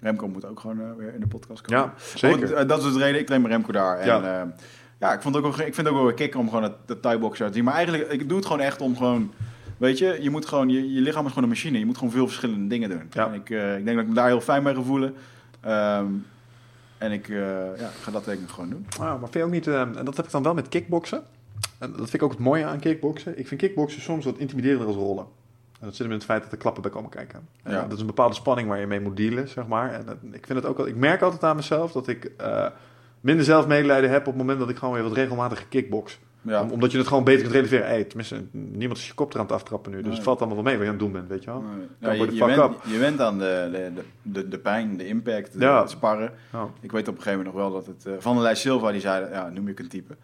Remco 0.00 0.28
moet 0.28 0.44
ook 0.44 0.60
gewoon 0.60 0.96
weer 0.96 1.14
in 1.14 1.20
de 1.20 1.26
podcast 1.26 1.62
komen. 1.62 1.82
Ja, 1.82 1.92
zeker. 2.14 2.54
Want, 2.54 2.68
dat 2.68 2.78
is 2.78 2.84
dus 2.84 2.92
de 2.92 2.98
reden. 2.98 3.20
Ik 3.20 3.26
train 3.26 3.42
met 3.42 3.50
Remco 3.50 3.72
daar. 3.72 3.98
En, 3.98 4.06
Ja. 4.06 4.54
ja. 4.98 5.12
ik, 5.12 5.22
vond 5.22 5.36
ook 5.36 5.42
wel, 5.42 5.52
ik 5.52 5.74
vind 5.74 5.76
het 5.76 5.88
ook 5.88 5.94
wel 5.94 6.04
weer 6.04 6.14
kicken 6.14 6.40
om 6.40 6.48
gewoon 6.48 6.62
het, 6.62 6.74
de 6.86 7.00
thai-boxer 7.00 7.46
te 7.46 7.52
zien. 7.52 7.64
Maar 7.64 7.74
eigenlijk, 7.74 8.12
ik 8.12 8.28
doe 8.28 8.36
het 8.36 8.46
gewoon 8.46 8.62
echt 8.62 8.80
om 8.80 8.96
gewoon... 8.96 9.32
Weet 9.82 9.98
je, 9.98 10.18
je 10.20 10.30
moet 10.30 10.46
gewoon... 10.46 10.68
Je, 10.68 10.92
je 10.94 11.00
lichaam 11.00 11.22
is 11.24 11.28
gewoon 11.28 11.42
een 11.44 11.48
machine. 11.54 11.78
Je 11.78 11.86
moet 11.86 11.98
gewoon 11.98 12.12
veel 12.12 12.26
verschillende 12.26 12.66
dingen 12.66 12.88
doen. 12.88 13.02
Ja. 13.10 13.26
En 13.26 13.34
ik, 13.34 13.50
eh, 13.50 13.76
ik 13.78 13.84
denk 13.84 13.96
dat 13.96 14.04
ik 14.04 14.08
me 14.10 14.14
daar 14.16 14.26
heel 14.26 14.40
fijn 14.40 14.62
bij 14.62 14.74
ga 14.74 14.82
voelen. 14.82 15.14
Ehm, 15.60 16.06
en 16.98 17.12
ik 17.12 17.28
eh, 17.28 17.36
ja, 17.78 17.88
ga 18.02 18.10
dat 18.10 18.24
denk 18.24 18.40
ik 18.40 18.48
gewoon 18.48 18.70
doen. 18.70 18.86
Ah, 18.90 18.98
maar 18.98 19.18
vind 19.18 19.34
je 19.34 19.42
ook 19.42 19.50
niet, 19.50 19.66
eh, 19.66 19.80
en 19.80 20.04
dat 20.04 20.16
heb 20.16 20.24
ik 20.26 20.30
dan 20.30 20.42
wel 20.42 20.54
met 20.54 20.68
kickboksen. 20.68 21.22
En 21.78 21.88
dat 21.90 21.96
vind 21.96 22.14
ik 22.14 22.22
ook 22.22 22.30
het 22.30 22.38
mooie 22.40 22.64
aan 22.64 22.78
kickboksen. 22.80 23.38
Ik 23.38 23.48
vind 23.48 23.60
kickboksen 23.60 24.02
soms 24.02 24.24
wat 24.24 24.38
intimiderender 24.38 24.86
als 24.86 24.96
rollen. 24.96 25.24
En 25.80 25.88
dat 25.88 25.90
zit 25.90 25.98
hem 25.98 26.10
in 26.10 26.16
het 26.16 26.24
feit 26.24 26.42
dat 26.42 26.52
er 26.52 26.58
klappen 26.58 26.82
bij 26.82 26.90
komen 26.90 27.10
kijken. 27.10 27.48
En, 27.62 27.72
Ja. 27.72 27.82
dat 27.82 27.92
is 27.92 28.00
een 28.00 28.06
bepaalde 28.06 28.34
spanning 28.34 28.68
waar 28.68 28.80
je 28.80 28.86
mee 28.86 29.00
moet 29.00 29.16
dealen, 29.16 29.48
zeg 29.48 29.66
maar. 29.66 29.92
En 29.92 30.04
dat- 30.06 30.16
ik, 30.32 30.46
vind 30.46 30.58
het 30.58 30.66
ook, 30.66 30.86
ik 30.86 30.96
merk 30.96 31.22
altijd 31.22 31.44
aan 31.44 31.56
mezelf 31.56 31.92
dat 31.92 32.08
ik 32.08 32.24
eh, 32.24 32.66
minder 33.20 33.44
zelfmedelijden 33.44 34.10
heb 34.10 34.20
op 34.20 34.26
het 34.26 34.36
moment 34.36 34.58
dat 34.58 34.68
ik 34.70 34.76
gewoon 34.76 34.94
weer 34.94 35.02
wat 35.02 35.12
regelmatig 35.12 35.68
kickbox. 35.68 36.18
Ja. 36.42 36.62
Om- 36.62 36.70
omdat 36.70 36.92
je 36.92 36.98
het 36.98 37.06
gewoon 37.06 37.24
beter 37.24 37.40
kunt 37.42 37.52
relativeren. 37.54 37.86
Hey, 37.86 38.04
tenminste, 38.04 38.44
niemand 38.52 38.98
is 39.00 39.06
je 39.06 39.14
kop 39.14 39.34
eraan 39.34 39.46
te 39.46 39.54
aftrappen 39.54 39.90
nu. 39.90 39.96
Dus 39.96 40.06
Nee. 40.06 40.14
het 40.14 40.24
valt 40.24 40.38
allemaal 40.38 40.56
wel 40.56 40.64
mee 40.64 40.74
wat 40.74 40.82
je 40.86 40.92
aan 40.92 40.96
het 40.98 41.04
doen 41.04 41.12
bent, 41.12 41.28
weet 41.28 41.44
je 41.44 41.50
wel. 41.50 41.64
Nee. 42.00 42.18
Je, 42.18 42.34
je, 42.34 42.44
went, 42.44 42.72
je 42.86 42.98
went 42.98 43.20
aan 43.20 43.38
de, 43.38 43.90
de, 44.22 44.48
de, 44.48 44.58
pijn, 44.58 44.96
de 44.96 45.06
impact, 45.06 45.50
Ja. 45.58 45.80
het 45.80 45.90
sparren. 45.90 46.30
Ja. 46.52 46.66
Ik 46.80 46.92
weet 46.92 47.08
op 47.08 47.16
een 47.16 47.22
gegeven 47.22 47.44
moment 47.44 47.54
nog 47.56 47.64
wel 47.64 47.72
dat 47.72 47.86
het... 47.86 48.06
eh, 48.06 48.12
Van 48.18 48.34
der 48.34 48.42
Leij 48.42 48.54
Silva, 48.54 48.90
die 48.92 49.00
zei, 49.00 49.26
ja, 49.32 49.48
noem 49.48 49.66
je 49.68 49.74
een 49.76 49.88
type. 49.88 50.16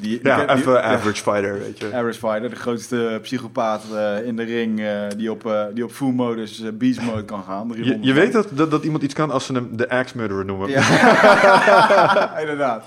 Die, 0.00 0.20
Ja, 0.22 0.36
die- 0.46 0.56
even 0.56 0.84
average 0.84 1.22
fighter, 1.22 1.58
weet 1.58 1.78
je. 1.78 1.86
Average 1.94 2.18
Fighter, 2.18 2.50
de 2.50 2.56
grootste 2.56 3.18
psychopaat 3.22 3.84
eh, 3.94 4.26
in 4.26 4.36
de 4.36 4.42
ring 4.42 4.80
eh, 4.80 5.02
die, 5.16 5.30
op, 5.30 5.46
eh, 5.46 5.64
die 5.74 5.84
op 5.84 5.90
full 5.90 6.12
modus, 6.12 6.62
eh, 6.62 6.68
beast 6.72 7.02
mode 7.02 7.24
kan 7.24 7.42
gaan. 7.42 7.66
Je, 7.68 7.72
300 7.74 8.04
je 8.04 8.12
weet 8.12 8.32
dat, 8.32 8.48
dat, 8.52 8.70
dat 8.70 8.84
iemand 8.84 9.02
iets 9.02 9.14
kan 9.14 9.30
als 9.30 9.46
ze 9.46 9.52
hem 9.52 9.76
de 9.76 9.88
axe 9.88 10.16
murderer 10.16 10.44
noemen. 10.44 10.68
Ja, 10.70 10.80
inderdaad. 12.40 12.84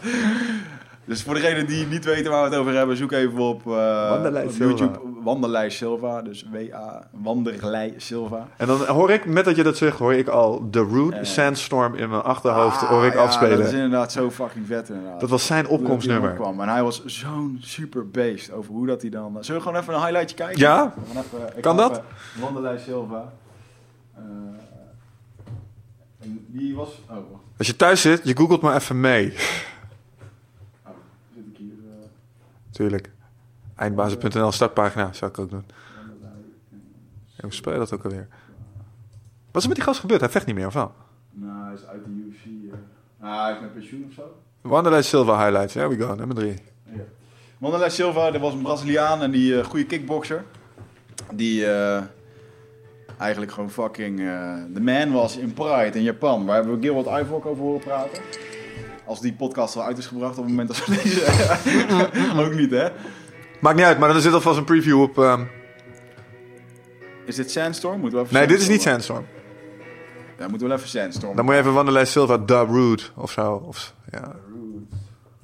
Dus 1.11 1.23
voor 1.23 1.33
degenen 1.33 1.67
die 1.67 1.87
niet 1.87 2.05
weten 2.05 2.31
waar 2.31 2.43
we 2.43 2.49
het 2.49 2.57
over 2.59 2.73
hebben, 2.73 2.97
zoek 2.97 3.11
even 3.11 3.39
op, 3.39 3.67
eh, 3.67 4.09
Wanderlei 4.09 4.47
op. 4.47 4.53
YouTube 4.53 4.99
Wanderlei 5.23 5.71
Silva. 5.71 6.21
Dus 6.21 6.45
W-A, 6.51 7.07
Wanderlei 7.11 7.93
Silva. 7.97 8.47
En 8.57 8.67
dan 8.67 8.85
hoor 8.85 9.11
ik, 9.11 9.25
met 9.25 9.45
dat 9.45 9.55
je 9.55 9.63
dat 9.63 9.77
zegt, 9.77 9.97
hoor 9.97 10.13
ik 10.13 10.27
al 10.27 10.67
The 10.71 10.79
Root 10.79 11.13
Eh. 11.13 11.23
Sandstorm 11.23 11.95
in 11.95 12.09
mijn 12.09 12.21
achterhoofd 12.21 12.81
Ah, 12.81 12.89
hoor 12.89 13.05
ik 13.05 13.13
ja, 13.13 13.19
afspelen. 13.19 13.57
Dat 13.57 13.67
is 13.67 13.73
inderdaad 13.73 14.11
zo 14.11 14.29
fucking 14.31 14.67
vet 14.67 14.89
inderdaad. 14.89 15.19
Dat 15.19 15.29
was 15.29 15.45
zijn 15.45 15.67
opkomstnummer. 15.67 16.29
opkwam. 16.31 16.61
En 16.61 16.67
hij 16.69 16.83
was 16.83 17.05
zo'n 17.05 17.57
super 17.61 18.09
beest 18.09 18.51
over 18.51 18.71
hoe 18.73 18.87
dat 18.87 19.01
hij 19.01 19.09
dan... 19.09 19.37
Zullen 19.39 19.61
we 19.61 19.67
gewoon 19.67 19.81
even 19.81 19.93
een 19.93 20.01
highlightje 20.01 20.35
kijken? 20.35 20.59
Ja. 20.59 20.93
Even, 21.09 21.23
ik 21.55 21.61
Kan 21.61 21.77
dat? 21.77 22.01
Wanderlei 22.41 22.79
Silva. 22.79 23.33
Eh, 24.15 24.21
en 26.19 26.45
die 26.47 26.75
was... 26.75 26.89
Oh, 27.09 27.15
wacht. 27.15 27.43
Als 27.57 27.67
je 27.67 27.75
thuis 27.75 28.01
zit, 28.01 28.21
je 28.23 28.37
googelt 28.37 28.61
maar 28.61 28.75
even 28.75 28.99
mee. 28.99 29.33
Oh, 30.85 30.91
zit 31.35 31.43
ik 31.51 31.57
hier... 31.57 31.73
eh, 32.01 32.07
Tuurlijk. 32.81 33.09
Eindbazen.nl 33.75 34.51
startpagina, 34.51 35.13
zou 35.13 35.31
ik 35.31 35.39
ook 35.39 35.49
doen. 35.49 35.65
Ja, 37.25 37.41
hoe 37.41 37.53
speel 37.53 37.73
je 37.73 37.79
dat 37.79 37.93
ook 37.93 38.03
alweer? 38.03 38.27
Wat 39.51 39.55
is 39.55 39.61
er 39.61 39.67
met 39.67 39.75
die 39.77 39.83
gast 39.85 39.99
gebeurd? 39.99 40.19
Hij 40.21 40.29
vecht 40.29 40.45
niet 40.45 40.55
meer, 40.55 40.67
of 40.67 40.73
wel? 40.73 40.91
Nou, 41.31 41.65
hij 41.65 41.73
is 41.73 41.85
uit 41.85 42.05
de 42.05 42.09
UFC. 42.11 42.45
eh. 42.73 43.29
Ah, 43.29 43.43
hij 43.43 43.53
is 43.53 43.59
met 43.61 43.73
pensioen 43.73 44.05
of 44.07 44.13
zo. 44.13 44.35
Wanderlei 44.61 45.03
Silva 45.03 45.43
highlights. 45.43 45.73
There 45.73 45.87
we 45.89 45.97
go, 46.03 46.15
nummer 46.15 46.35
drie. 46.35 46.53
Ja. 46.83 47.01
Wanderlei 47.57 47.91
Silva, 47.91 48.31
dat 48.31 48.41
was 48.41 48.53
een 48.53 48.61
Braziliaan 48.61 49.21
en 49.21 49.31
die 49.31 49.59
eh 49.59 49.65
goede 49.65 49.85
kickboxer. 49.85 50.43
Die 51.33 51.65
eh, 51.65 52.03
eigenlijk 53.17 53.51
gewoon 53.51 53.69
fucking 53.69 54.17
de 54.73 54.81
man 54.81 55.11
was 55.11 55.37
in 55.37 55.53
Pride 55.53 55.97
in 55.97 56.03
Japan. 56.03 56.45
Waar 56.45 56.55
hebben 56.55 56.75
we 56.79 56.81
Gilbert 56.81 57.21
Ivor 57.21 57.45
over 57.47 57.63
horen 57.63 57.81
praten. 57.81 58.21
Als 59.11 59.21
die 59.21 59.33
podcast 59.33 59.75
al 59.75 59.83
uit 59.83 59.97
is 59.97 60.07
gebracht 60.07 60.37
op 60.37 60.43
het 60.43 60.47
moment 60.47 60.67
dat 60.67 60.85
we 60.85 60.95
deze... 61.03 62.39
Ook 62.45 62.53
niet, 62.53 62.71
hè? 62.71 62.89
Maakt 63.61 63.75
niet 63.75 63.85
uit, 63.85 63.99
maar 63.99 64.15
er 64.15 64.21
zit 64.21 64.33
alvast 64.33 64.57
een 64.57 64.63
preview 64.63 65.01
op... 65.01 65.17
ehm, 65.17 65.43
Is 67.25 67.35
dit 67.35 67.51
Sandstorm? 67.51 67.99
Moeten 67.99 68.19
we 68.19 68.25
even 68.25 68.37
Nee, 68.37 68.47
dit 68.47 68.59
is 68.61 68.67
niet 68.67 68.81
Sandstorm-. 68.81 69.25
Ja, 70.37 70.47
moeten 70.47 70.59
we 70.59 70.67
wel 70.67 70.77
even 70.77 70.89
Sandstorm. 70.89 71.35
Dan 71.35 71.45
moet 71.45 71.53
je 71.53 71.59
even 71.59 71.73
Wanderlei 71.73 72.05
Silva 72.05 72.45
The 72.45 72.53
Root 72.53 73.11
of 73.15 73.31
zo. 73.31 73.63
Of, 73.65 73.93
ja. 74.11 74.35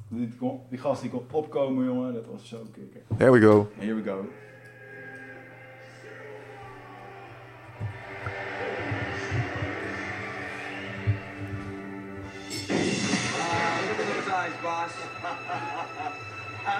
Die, 0.10 0.38
die 0.70 0.80
gast 0.80 1.02
die 1.02 1.10
kon 1.10 1.24
opkomen, 1.32 1.86
jongen. 1.86 2.14
Dat 2.14 2.26
was 2.32 2.48
zo 2.48 2.58
kicken. 2.74 3.02
There 3.18 3.32
we 3.32 3.42
go. 3.42 3.70
Here 3.78 3.96
we 3.96 4.04
go. 4.04 4.26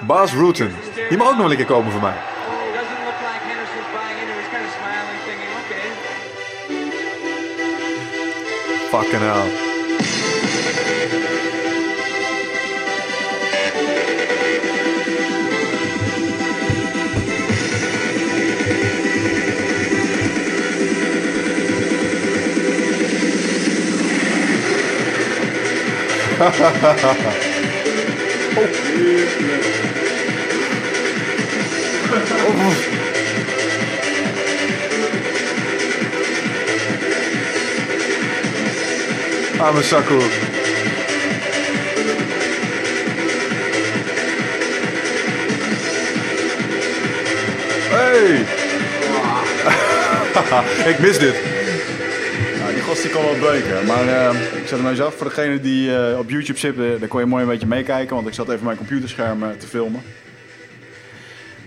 Bas 0.06 0.34
Rooten. 0.34 0.76
Die 1.10 1.18
mag 1.18 1.28
ook 1.28 1.34
nog 1.34 1.42
wel 1.42 1.52
een 1.52 1.58
keer 1.58 1.66
komen 1.66 1.92
voor 1.92 2.02
mij. 2.02 2.16
Henderson's 3.48 3.88
buying 3.94 4.20
into. 4.20 4.38
He's 27.40 27.57
kind 28.58 28.70
of 28.70 28.76
smiling, 28.76 29.28
thinking, 29.28 29.60
okay. 29.60 30.08
Fucking 32.08 32.58
hell. 32.58 32.98
Ah, 39.60 39.74
mijn 39.74 39.84
zakkoe. 39.84 40.22
Hey! 47.90 48.46
ik 50.92 51.00
mis 51.00 51.18
dit. 51.18 51.57
Die 53.02 53.06
die 53.06 53.16
kon 53.16 53.24
wel 53.24 53.52
beuken. 53.52 53.86
Maar 53.86 54.08
eh, 54.08 54.58
ik 54.62 54.68
zet 54.68 54.80
hem 54.80 54.88
eens 54.88 55.02
af. 55.02 55.16
Voor 55.16 55.28
degene 55.28 55.60
die 55.60 55.96
eh, 55.96 56.18
op 56.20 56.30
YouTube 56.30 56.60
zitten, 56.60 57.00
daar 57.00 57.10
kon 57.10 57.20
je 57.20 57.26
mooi 57.26 57.44
een 57.44 57.50
beetje 57.50 57.68
meekijken. 57.68 58.16
Want 58.16 58.28
ik 58.28 58.34
zat 58.34 58.50
even 58.50 58.66
mijn 58.66 58.78
computerscherm 58.78 59.44
eh, 59.44 59.50
te 59.50 59.68
filmen. 59.68 60.02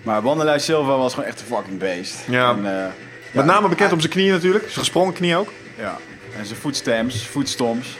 Maar 0.02 0.23
Wanderlei 0.23 0.61
Silva 0.61 0.97
was 0.97 1.15
gewoon 1.15 1.28
echt 1.28 1.40
een 1.40 1.47
fucking 1.47 1.78
beest. 1.78 2.16
Ja. 2.28 2.51
En, 2.51 2.85
eh, 2.85 2.86
Met 3.32 3.44
name 3.44 3.69
bekend 3.69 3.93
om 3.93 4.01
zijn 4.01 4.12
knieën 4.12 4.32
natuurlijk. 4.32 4.65
Zijn 4.65 4.78
gesprongen 4.78 5.12
knie 5.12 5.36
ook. 5.36 5.52
Ja. 5.78 5.97
En 6.39 6.47
zijn 6.47 6.59
voetstamps, 6.59 7.27
voetstomps. 7.27 7.98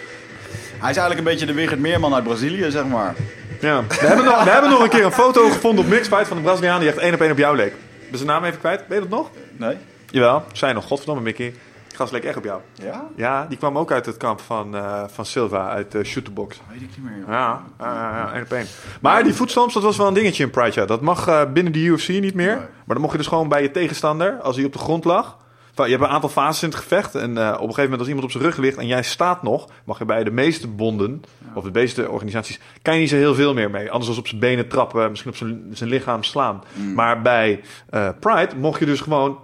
Hij 0.79 0.91
is 0.91 0.97
eigenlijk 0.97 1.19
een 1.19 1.25
beetje 1.25 1.47
de 1.47 1.53
Wigert 1.53 1.81
Meerman 1.81 2.15
uit 2.15 2.25
Brazilië, 2.25 2.71
zeg 2.71 2.87
maar. 2.87 3.15
Ja. 3.61 3.85
We, 3.89 4.07
hebben 4.07 4.25
nog, 4.25 4.45
we 4.45 4.51
hebben 4.51 4.71
nog 4.71 4.83
een 4.83 4.89
keer 4.89 5.05
een 5.05 5.13
foto 5.13 5.49
gevonden 5.51 5.85
op 5.85 5.91
Mixfight 5.91 6.29
van 6.29 6.37
een 6.37 6.43
Braziliaan 6.43 6.81
die 6.81 6.89
echt 6.89 6.99
één 6.99 7.15
op 7.15 7.21
één 7.21 7.31
op 7.31 7.39
jou 7.39 7.57
leek. 7.57 7.75
Ben 8.09 8.19
zijn 8.19 8.31
naam 8.31 8.45
even 8.45 8.59
kwijt. 8.59 8.81
Weet 8.89 9.03
je 9.03 9.09
dat 9.09 9.19
nog? 9.19 9.31
Nee? 9.57 9.77
Jawel. 10.11 10.45
Zij 10.53 10.73
nog. 10.73 10.85
Godverdomme 10.85 11.23
Mickey. 11.23 11.55
Gast 11.95 12.13
leek 12.13 12.25
echt 12.25 12.37
op 12.37 12.45
jou. 12.45 12.61
Ja? 12.75 13.09
Ja, 13.17 13.47
die 13.47 13.59
kwam 13.59 13.79
ook 13.79 13.93
uit 13.93 14.07
het 14.07 14.17
kamp 14.17 14.41
van, 14.41 14.77
eh, 14.77 15.03
van 15.07 15.27
Silva, 15.27 15.69
uit 15.69 15.93
de 15.93 16.05
shooterbox. 16.05 16.61
Weet 16.69 16.83
ik 16.83 16.89
niet 16.97 17.05
meer. 17.05 17.25
Ja, 17.29 17.63
ja, 17.79 18.33
één 18.33 18.43
op 18.43 18.53
één. 18.53 18.67
Maar 19.01 19.23
die 19.25 19.35
voetstomps, 19.35 19.75
dat 19.75 19.83
was 19.83 19.97
wel 19.97 20.07
een 20.07 20.15
dingetje 20.15 20.45
in 20.45 20.51
Pride. 20.51 20.81
Ja. 20.81 20.87
Dat 20.87 21.01
mag 21.01 21.27
eh, 21.27 21.53
binnen 21.53 21.73
de 21.73 21.79
UFC 21.79 22.09
niet 22.09 22.35
meer. 22.35 22.57
Nee. 22.57 22.57
Maar 22.57 22.69
dan 22.87 23.01
mocht 23.01 23.13
je 23.13 23.19
dus 23.19 23.27
gewoon 23.27 23.49
bij 23.49 23.63
je 23.63 23.71
tegenstander, 23.71 24.41
als 24.41 24.57
hij 24.57 24.65
op 24.65 24.73
de 24.73 24.79
grond 24.79 25.05
lag. 25.05 25.39
Je 25.85 25.91
hebt 25.91 26.03
een 26.03 26.09
aantal 26.09 26.29
fases 26.29 26.63
in 26.63 26.69
het 26.69 26.79
gevecht. 26.79 27.15
En 27.15 27.39
eh, 27.39 27.47
op 27.47 27.53
een 27.53 27.59
gegeven 27.61 27.83
moment, 27.83 27.99
als 27.99 28.09
iemand 28.09 28.27
op 28.27 28.31
zijn 28.31 28.45
rug 28.45 28.57
ligt 28.57 28.77
en 28.79 28.87
jij 28.87 29.03
staat 29.03 29.43
nog, 29.43 29.69
mag 29.85 29.99
je 29.99 30.05
bij 30.05 30.25
de 30.25 30.31
meeste 30.31 30.69
bonden, 30.69 31.23
of 31.55 31.65
de 31.65 31.71
meeste 31.73 32.11
organisaties, 32.11 32.61
kan 32.83 32.95
je 32.95 33.01
niet 33.01 33.09
zo 33.09 33.17
heel 33.17 33.35
veel 33.35 33.55
meer 33.55 33.71
mee. 33.71 33.91
Anders 33.91 34.09
als 34.09 34.19
op 34.19 34.27
zijn 34.27 34.41
benen 34.41 34.69
trappen, 34.69 35.11
misschien 35.11 35.31
op 35.31 35.37
zijn, 35.37 35.67
zijn 35.73 35.91
lichaam 35.91 36.23
slaan. 36.23 36.63
Maar 36.95 37.23
bij 37.23 37.61
eh, 37.91 38.09
Pride 38.21 38.57
mocht 38.57 38.79
je 38.79 38.87
dus 38.87 39.01
gewoon 39.01 39.39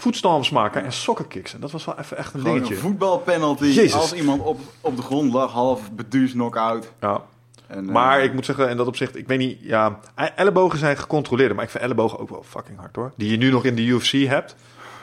voetstomps 0.00 0.50
maken 0.50 0.84
en 0.84 0.92
sokkenkicks. 0.92 1.54
En 1.54 1.60
dat 1.60 1.70
was 1.70 1.84
wel 1.84 1.98
even 1.98 2.16
echt 2.16 2.34
een 2.34 2.40
Gewoon 2.40 2.56
een 2.56 2.62
dingetje. 2.62 2.82
voetbalpenalty 2.82 3.64
Jezus. 3.64 3.94
als 3.94 4.12
iemand 4.14 4.42
op, 4.42 4.60
op 4.80 4.96
de 4.96 5.02
grond 5.02 5.32
lag, 5.32 5.52
half 5.52 5.92
beduusd, 5.92 6.32
knock-out. 6.32 6.92
Ja. 7.00 7.22
En, 7.66 7.86
eh, 7.86 7.92
Maar 7.92 8.22
ik 8.24 8.32
moet 8.34 8.44
zeggen, 8.44 8.68
in 8.70 8.76
dat 8.76 8.86
opzicht, 8.86 9.16
ik 9.16 9.26
weet 9.26 9.38
niet, 9.38 9.58
ja, 9.60 9.98
ellebogen 10.36 10.78
zijn 10.78 10.96
gecontroleerd, 10.96 11.54
maar 11.54 11.64
ik 11.64 11.70
vind 11.70 11.82
ellebogen 11.84 12.18
ook 12.18 12.28
wel 12.28 12.42
fucking 12.42 12.78
hard 12.78 12.96
hoor. 12.96 13.12
Die 13.16 13.30
je 13.30 13.36
nu 13.36 13.50
nog 13.50 13.64
in 13.64 13.74
de 13.74 13.82
UFC 13.82 14.10
hebt. 14.12 14.56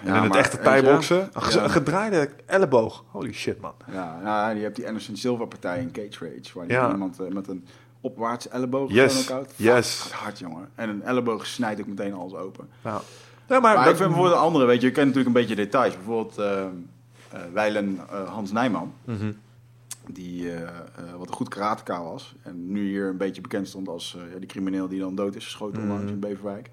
En 0.03 0.07
Ja, 0.11 0.15
in 0.15 0.22
het 0.24 0.30
maar, 0.32 0.40
echte 0.41 0.60
thai-boksen. 0.60 1.30
Een, 1.34 1.49
ja. 1.52 1.64
een 1.64 1.69
gedraaide 1.69 2.30
elleboog. 2.45 3.03
Holy 3.11 3.34
shit, 3.34 3.61
man. 3.61 3.74
Ja, 3.91 4.19
ja, 4.24 4.49
je 4.49 4.61
hebt 4.61 4.76
die 4.76 4.88
Anderson 4.88 5.15
Silva 5.15 5.45
partij 5.45 5.80
in 5.80 5.91
Cage 5.91 6.26
Rage, 6.26 6.52
waar 6.53 6.68
Ja. 6.68 6.91
iemand 6.91 7.19
eh, 7.19 7.28
met 7.28 7.48
een 7.48 7.65
opwaartse 8.02 8.49
elleboog 8.49 8.91
Yes. 8.91 9.26
knock-out. 9.26 9.52
Yes. 9.56 10.10
Hard, 10.11 10.40
jongen. 10.40 10.69
En 10.76 10.90
een 10.90 11.03
elleboog 11.03 11.45
snijdt 11.45 11.80
ook 11.80 11.88
meteen 11.88 12.14
alles 12.14 12.34
open. 12.34 12.69
Ja, 12.84 13.02
ja 13.48 13.60
maar, 13.60 13.61
Maar 13.61 13.76
dat, 13.76 13.88
ik 13.94 13.95
vind 13.95 14.10
bijvoorbeeld 14.10 14.40
andere, 14.41 14.65
weet 14.65 14.82
je, 14.82 14.88
je 14.88 14.94
kent 14.94 15.07
natuurlijk 15.07 15.36
een 15.36 15.41
beetje 15.41 15.56
details. 15.56 15.95
Bijvoorbeeld 15.95 16.38
eh, 16.38 16.65
Weilen 17.53 17.99
eh, 18.11 18.28
Hans 18.34 18.52
Nijman, 18.52 18.94
Mhm. 19.03 19.32
die 20.07 20.49
wat 21.18 21.28
een 21.28 21.34
goed 21.34 21.49
karateka 21.49 22.03
was. 22.03 22.36
En 22.44 22.72
nu 22.72 22.88
hier 22.88 23.07
een 23.10 23.18
beetje 23.18 23.41
bekend 23.41 23.68
stond 23.68 23.88
als 23.88 24.15
eh, 24.18 24.34
ja, 24.34 24.40
die 24.40 24.48
crimineel 24.48 24.88
die 24.88 24.99
dan 24.99 25.15
dood 25.15 25.36
is 25.36 25.44
geschoten 25.44 25.82
Mhm. 25.82 25.91
onlangs 25.91 26.11
in 26.11 26.19
Beverwijk. 26.19 26.69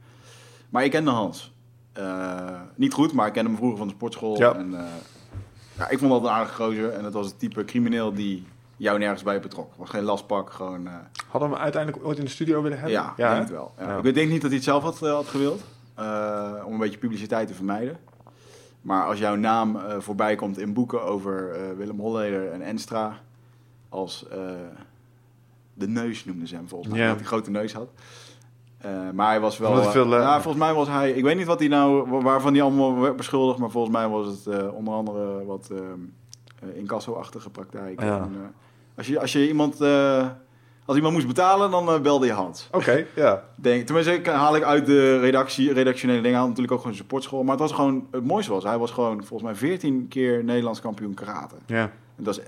Maar 0.68 0.84
ik 0.84 0.90
kende 0.90 1.10
Hans. 1.10 1.52
Eh, 1.92 2.60
niet 2.74 2.92
goed, 2.92 3.12
maar 3.12 3.26
ik 3.26 3.32
kende 3.32 3.48
hem 3.48 3.58
vroeger 3.58 3.78
van 3.78 3.86
de 3.88 3.94
sportschool. 3.94 4.38
Ja. 4.38 4.54
En, 4.54 4.74
eh, 4.78 4.84
ja, 5.78 5.88
ik 5.88 5.98
vond 5.98 6.10
dat 6.10 6.22
een 6.22 6.28
aardige 6.28 6.62
gozer. 6.62 6.90
En 6.92 7.02
dat 7.02 7.12
was 7.12 7.26
het 7.26 7.38
type 7.38 7.64
crimineel 7.64 8.12
die 8.14 8.46
jou 8.76 8.98
nergens 8.98 9.22
bij 9.22 9.40
betrok. 9.40 9.68
Het 9.68 9.78
was 9.78 9.90
geen 9.90 10.02
lastpak, 10.02 10.50
gewoon... 10.50 10.86
eh, 10.86 10.92
hadden 11.28 11.48
we 11.48 11.54
hem 11.54 11.64
uiteindelijk 11.64 12.04
ooit 12.06 12.18
in 12.18 12.24
de 12.24 12.30
studio 12.30 12.62
willen 12.62 12.78
hebben? 12.78 12.96
ja, 12.96 13.10
ik 13.10 13.16
denk 13.16 13.38
het 13.38 13.50
wel. 13.50 13.74
Ja. 13.78 13.88
Ja. 13.88 14.02
Ik 14.02 14.14
denk 14.14 14.30
niet 14.30 14.40
dat 14.40 14.50
hij 14.50 14.54
het 14.58 14.64
zelf 14.68 14.82
had, 14.82 14.98
had 14.98 15.26
gewild. 15.28 15.62
Eh, 15.94 16.52
om 16.66 16.72
een 16.72 16.78
beetje 16.78 16.98
publiciteit 16.98 17.48
te 17.48 17.54
vermijden. 17.54 17.98
Maar 18.80 19.06
als 19.06 19.18
jouw 19.18 19.34
naam 19.34 19.76
eh, 19.76 19.98
voorbij 19.98 20.34
komt 20.34 20.58
in 20.58 20.72
boeken 20.72 21.02
over 21.02 21.50
eh, 21.50 21.76
Willem 21.76 22.00
Holleder 22.00 22.50
en 22.50 22.62
Enstra... 22.62 23.20
als 23.88 24.26
de 25.74 25.88
neus 25.88 26.24
noemden 26.24 26.48
ze 26.48 26.54
hem 26.54 26.68
volgens 26.68 26.94
mij, 26.94 27.06
dat 27.06 27.16
hij 27.16 27.24
grote 27.24 27.50
neus 27.50 27.72
had. 27.72 27.88
Maar 29.12 29.28
hij 29.28 29.40
was 29.40 29.58
wel... 29.58 29.82
Veel, 29.82 30.20
ja, 30.20 30.40
volgens 30.40 30.64
mij 30.64 30.74
was 30.74 30.88
hij... 30.88 31.10
Ik 31.10 31.22
weet 31.22 31.36
niet 31.36 31.46
wat 31.46 31.58
hij 31.58 31.68
nou, 31.68 32.10
wa- 32.10 32.20
waarvan 32.20 32.52
hij 32.52 32.62
allemaal 32.62 33.00
werd 33.00 33.16
beschuldigd... 33.16 33.58
maar 33.58 33.70
volgens 33.70 33.94
mij 33.94 34.08
was 34.08 34.26
het 34.26 34.72
onder 34.72 34.94
andere 34.94 35.44
wat 35.44 35.70
eh 35.70 35.78
eh, 36.64 36.76
incasso-achtige 36.76 37.50
praktijk. 37.50 38.00
Ja. 38.00 38.18
En, 38.18 38.54
als, 38.96 39.06
je, 39.06 39.20
als 39.20 39.32
je 39.32 39.48
iemand... 39.48 39.78
als 40.86 40.96
iemand 40.96 41.14
moest 41.14 41.26
betalen, 41.26 41.70
dan 41.70 41.88
eh, 41.88 42.00
belde 42.00 42.26
je 42.26 42.32
Hans. 42.32 42.68
Oké, 42.72 43.04
ja. 43.14 43.42
Denk, 43.56 43.86
tenminste, 43.86 44.12
ik 44.14 44.26
haal 44.26 44.56
ik 44.56 44.62
uit 44.62 44.86
de 44.86 45.18
redactie, 45.18 45.72
redactionele 45.72 46.20
dingen. 46.20 46.38
Had 46.38 46.46
natuurlijk 46.48 46.72
ook 46.74 46.80
gewoon 46.80 46.94
zijn 46.94 47.06
sportschool. 47.06 47.42
Maar 47.42 47.50
het 47.50 47.60
was 47.60 47.72
gewoon, 47.72 48.06
het 48.10 48.24
mooiste 48.26 48.52
was, 48.52 48.64
hij 48.64 48.78
was 48.78 48.90
gewoon 48.90 49.24
volgens 49.24 49.42
mij 49.42 49.54
14 49.54 50.06
keer 50.08 50.44
Nederlands 50.44 50.80
kampioen 50.80 51.14
karate. 51.14 51.54
ja. 51.66 51.90
En, 52.16 52.24
dat 52.24 52.38
is, 52.38 52.44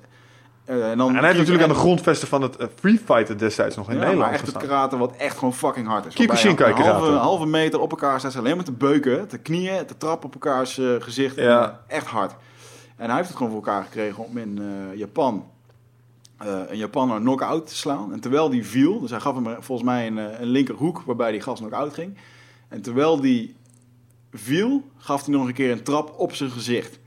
eh, 0.64 0.90
en, 0.90 0.98
dan 0.98 1.08
En 1.08 1.14
hij 1.14 1.24
heeft 1.24 1.36
natuurlijk 1.38 1.62
aan 1.62 1.68
de 1.68 1.74
en- 1.74 1.80
grondvesten 1.80 2.28
van 2.28 2.42
het 2.42 2.56
eh, 2.56 2.66
Free 2.74 2.98
Fighter 3.04 3.38
destijds 3.38 3.76
nog 3.76 3.86
in 3.88 3.94
ja, 3.94 4.00
Nederland 4.00 4.26
maar 4.30 4.38
echt 4.38 4.46
het 4.46 4.56
karate 4.56 4.96
wat 4.96 5.16
echt 5.16 5.38
gewoon 5.38 5.54
fucking 5.54 5.86
hard 5.86 6.06
is. 6.06 6.14
Kyokushinkai 6.14 6.70
je 6.74 6.76
een 6.78 6.84
halve, 6.84 7.00
karate. 7.00 7.18
halve 7.22 7.46
meter 7.46 7.80
op 7.80 7.90
elkaar 7.90 8.18
staat, 8.18 8.32
ze 8.32 8.38
alleen 8.38 8.56
maar 8.56 8.64
te 8.64 8.72
beuken, 8.72 9.28
te 9.28 9.38
knieën, 9.38 9.86
te 9.86 9.96
trappen 9.96 10.26
op 10.26 10.34
elkaars 10.34 10.80
gezicht. 10.98 11.36
Ja. 11.36 11.62
En, 11.64 11.78
echt 11.96 12.06
hard. 12.06 12.34
En 12.96 13.06
hij 13.06 13.16
heeft 13.16 13.28
het 13.28 13.36
gewoon 13.36 13.52
voor 13.52 13.64
elkaar 13.64 13.82
gekregen 13.84 14.24
om 14.24 14.38
in 14.38 14.60
Japan 14.94 15.44
eh, 16.38 16.60
een 16.68 16.76
Japaner 16.76 17.20
knock-out 17.20 17.66
te 17.66 17.76
slaan. 17.76 18.12
En 18.12 18.20
terwijl 18.20 18.50
die 18.50 18.66
viel, 18.66 19.00
dus 19.00 19.10
hij 19.10 19.20
gaf 19.20 19.34
hem 19.34 19.44
volgens 19.60 19.88
mij 19.88 20.06
een, 20.06 20.18
eh, 20.18 20.40
een 20.40 20.46
linkerhoek 20.48 21.02
waarbij 21.06 21.30
die 21.32 21.40
gast 21.40 21.58
knock-out 21.60 21.94
ging. 21.94 22.16
En 22.68 22.80
terwijl 22.82 23.20
die 23.20 23.54
viel, 24.32 24.82
gaf 24.98 25.24
hij 25.24 25.34
nog 25.34 25.46
een 25.46 25.54
keer 25.54 25.70
een 25.70 25.82
trap 25.82 26.14
op 26.16 26.34
zijn 26.34 26.50
gezicht. 26.50 26.98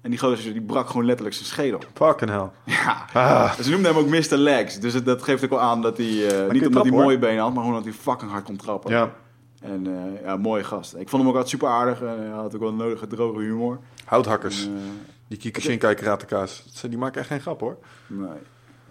En 0.00 0.10
die 0.10 0.18
gozer 0.18 0.52
die 0.52 0.62
brak 0.62 0.86
gewoon 0.88 1.04
letterlijk 1.04 1.36
zijn 1.36 1.48
schedel. 1.48 1.78
Fucking 1.94 2.30
hell. 2.30 2.48
Ja, 2.64 3.06
Ah. 3.12 3.52
ze 3.52 3.70
noemden 3.70 3.94
hem 3.94 4.04
ook 4.04 4.08
Mr. 4.10 4.36
Legs. 4.36 4.80
Dus 4.80 4.92
het- 4.94 5.04
dat 5.04 5.22
geeft 5.22 5.44
ook 5.44 5.50
wel 5.50 5.60
aan 5.60 5.82
dat 5.82 5.96
hij, 5.96 6.06
eh, 6.46 6.50
niet 6.50 6.66
omdat 6.66 6.82
hij 6.82 6.92
hoor. 6.92 7.02
mooie 7.02 7.18
benen 7.18 7.42
had, 7.42 7.52
maar 7.54 7.62
gewoon 7.64 7.82
dat 7.82 7.84
hij 7.84 7.92
fucking 8.02 8.30
hard 8.30 8.44
kon 8.44 8.56
trappen. 8.56 8.90
Ja. 8.90 9.12
En 9.60 9.86
ja, 10.24 10.36
mooie 10.36 10.64
gast. 10.64 10.94
Ik 10.96 11.08
vond 11.08 11.10
hem 11.22 11.30
ook 11.30 11.36
altijd 11.36 11.48
super 11.48 11.68
aardig 11.68 12.00
en 12.00 12.18
hij 12.18 12.28
had 12.28 12.54
ook 12.54 12.60
wel 12.60 12.68
een 12.70 12.76
nodige 12.76 13.06
droge 13.06 13.40
humor. 13.40 13.78
Houthakkers. 14.04 14.64
En, 14.66 14.74
eh, 14.76 14.80
Die 15.28 15.38
Kyokushinkai 15.40 15.94
karateka's. 15.94 16.64
Die 16.88 16.98
maken 16.98 17.20
echt 17.20 17.28
geen 17.30 17.40
grap 17.40 17.60
hoor. 17.60 17.76
nee. 18.06 18.28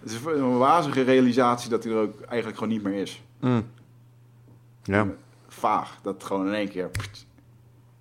Het 0.01 0.11
is 0.11 0.17
een 0.25 0.57
wazige 0.57 1.01
realisatie 1.01 1.69
dat 1.69 1.83
hij 1.83 1.93
er 1.93 1.99
ook 1.99 2.21
eigenlijk 2.21 2.57
gewoon 2.57 2.73
niet 2.73 2.83
meer 2.83 2.93
is. 3.01 3.23
Mm. 3.39 3.65
Ja. 4.83 5.07
Vaag. 5.47 5.99
Dat 6.01 6.23
gewoon 6.23 6.47
in 6.47 6.53
één 6.53 6.69
keer 6.69 6.89
pst, 6.89 7.25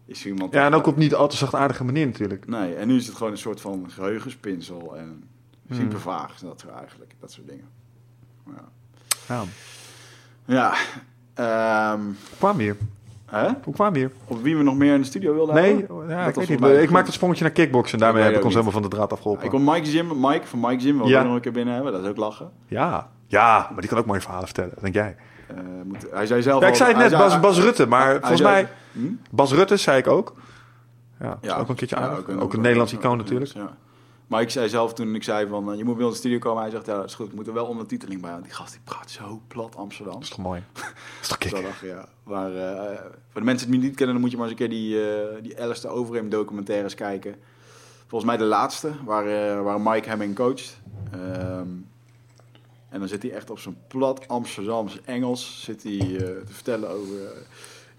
is 0.05 0.27
iemand. 0.27 0.53
ja, 0.53 0.67
en 0.67 0.75
ook 0.75 0.87
op 0.87 0.97
niet 0.97 1.15
al 1.15 1.29
te 1.29 1.37
zachtaardige 1.37 1.85
manier 1.85 2.07
natuurlijk. 2.07 2.47
Nee, 2.47 2.75
en 2.75 2.89
nu 2.89 2.97
is 2.97 3.07
het 3.07 3.17
gewoon 3.17 3.33
een 3.33 3.39
soort 3.39 3.61
van 3.61 3.91
geheugenspinsel 3.91 4.97
en 4.97 5.25
Hmm. 5.67 5.79
super 5.79 6.01
vaag 6.01 6.35
is 6.35 6.41
dat 6.41 6.65
eigenlijk. 6.79 7.15
Dat 7.21 7.33
soort 7.33 7.49
dingen. 7.49 7.69
Ja. 8.47 8.69
Ja. 9.29 9.45
Ja. 10.45 10.75
kwamen 12.39 12.57
we 12.57 12.63
hier? 12.63 12.77
Hoe 13.65 13.75
kwamen 13.75 13.93
we 13.93 13.99
hier? 13.99 14.11
Op 14.27 14.43
wie 14.43 14.57
we 14.57 14.63
nog 14.63 14.77
meer 14.77 14.95
in 14.95 15.01
de 15.01 15.07
studio 15.07 15.35
wilden 15.35 15.55
Nee, 15.55 15.77
hebben? 15.77 16.09
ja, 16.09 16.19
Dat 16.19 16.29
ik 16.29 16.35
weet 16.35 16.35
voor 16.35 16.47
niet. 16.51 16.61
mij 16.61 16.83
Ik 16.83 16.91
maakte 16.91 17.07
het 17.07 17.15
sprongetje 17.15 17.45
naar 17.45 17.53
kickboksen 17.53 17.99
en 17.99 18.05
daarmee 18.05 18.23
heb 18.23 18.31
ik 18.33 18.37
ons 18.45 18.45
ook 18.47 18.51
helemaal 18.61 18.73
van 18.81 18.83
de 18.91 18.97
draad 18.97 19.13
afgeholpen. 19.13 19.45
Ik 19.45 19.51
kon 19.51 19.65
Mike 19.65 19.91
Jim, 19.91 20.21
Mike 20.21 20.47
van 20.47 20.61
Mike 20.61 20.83
Jim, 20.83 21.05
Ja. 21.05 21.21
ik 21.21 21.27
nog 21.27 21.35
een 21.35 21.41
keer 21.41 21.53
binnen 21.53 21.75
hebben. 21.75 21.93
Dat 21.93 22.03
is 22.03 22.09
ook 22.09 22.17
lachen. 22.17 22.51
Ja. 22.67 23.09
ja, 23.27 23.69
maar 23.73 23.81
die 23.81 23.89
kan 23.89 23.99
ook 23.99 24.07
mooie 24.07 24.21
verhalen 24.21 24.47
vertellen, 24.47 24.75
denk 24.81 24.95
jij. 24.95 25.17
Eh, 25.47 25.57
moet, 25.85 26.07
hij 26.11 26.27
zei 26.27 26.43
zelf 26.43 26.63
Ja, 26.63 26.69
ik 26.69 26.75
zei 26.75 26.89
het 26.89 26.99
net, 26.99 27.11
zei- 27.11 27.23
Bas, 27.23 27.41
Bas 27.41 27.59
Rutte, 27.61 27.87
maar 27.87 28.11
volgens 28.19 28.41
zei- 28.41 28.53
mij... 28.53 28.69
Hm? 28.93 29.13
Bas 29.31 29.53
Rutte 29.53 29.77
zei 29.77 29.99
ik 29.99 30.07
ook. 30.07 30.35
Ja, 31.21 31.39
Ja, 31.41 31.57
ook 31.57 31.69
een 31.69 31.75
keertje 31.75 31.97
ja, 31.97 32.03
aardig. 32.03 32.19
ook 32.19 32.29
een, 32.29 32.41
ook 32.41 32.57
Nederlands 32.57 32.95
ook- 32.95 32.99
icoon 33.01 33.13
ook- 33.13 33.19
natuurlijk. 33.19 33.51
Ja. 33.53 33.71
Maar 34.31 34.41
ik 34.41 34.51
zei 34.51 34.69
zelf 34.69 34.95
toen 34.95 35.15
ik 35.15 35.23
zei 35.23 35.49
van, 35.49 35.73
eh, 35.73 35.79
je 35.79 35.85
moet 35.85 35.97
bij 35.97 36.07
ons 36.07 36.17
studio 36.17 36.39
komen. 36.39 36.63
Hij 36.63 36.71
zegt, 36.71 36.87
ja, 36.87 36.97
dat 36.97 37.05
is 37.05 37.15
goed. 37.15 37.29
Er 37.29 37.35
moet 37.35 37.47
er 37.47 37.53
wel 37.53 37.67
ondertiteling 37.67 38.21
bij. 38.21 38.31
Want 38.31 38.45
die 38.45 38.53
gast 38.53 38.73
die 38.73 38.81
praat 38.85 39.11
zo 39.11 39.41
plat 39.47 39.77
Amsterdam. 39.77 40.15
Dat 40.15 40.23
is 40.23 40.29
toch 40.29 40.39
mooi? 40.39 40.63
Dat 40.73 40.93
is 41.21 41.29
toch 41.29 41.39
kick? 41.39 41.53
Ik, 41.53 41.81
ja. 41.83 42.09
Maar 42.23 42.57
eh, 42.57 42.99
voor 43.29 43.41
de 43.41 43.47
mensen 43.47 43.71
die 43.71 43.77
het 43.77 43.87
niet 43.87 43.97
kennen, 43.97 44.15
dan 44.15 44.23
moet 44.25 44.31
je 44.31 44.37
maar 44.37 44.49
eens 44.49 44.61
een 44.61 44.69
keer 44.69 44.77
die, 44.77 45.11
eh 45.11 45.43
die 45.43 45.61
Alice 45.63 45.81
de 45.81 45.89
Overeem 45.89 46.29
documentaires 46.29 46.95
kijken. 46.95 47.35
Volgens 48.07 48.31
mij 48.31 48.41
de 48.41 48.45
laatste, 48.45 48.93
waar, 49.05 49.65
waar 49.65 49.81
Mike 49.81 50.09
hem 50.09 50.23
in 50.23 50.35
coacht. 50.35 50.81
Ehm, 51.13 51.69
en 52.89 52.99
dan 52.99 53.09
zit 53.09 53.23
hij 53.23 53.33
echt 53.33 53.51
op 53.51 53.59
zijn 53.59 53.77
plat 53.89 54.29
Amsterdams 54.29 55.01
Engels 55.05 55.63
zit 55.65 55.83
hij, 55.83 55.99
te 56.19 56.53
vertellen 56.53 56.91
over... 56.91 57.17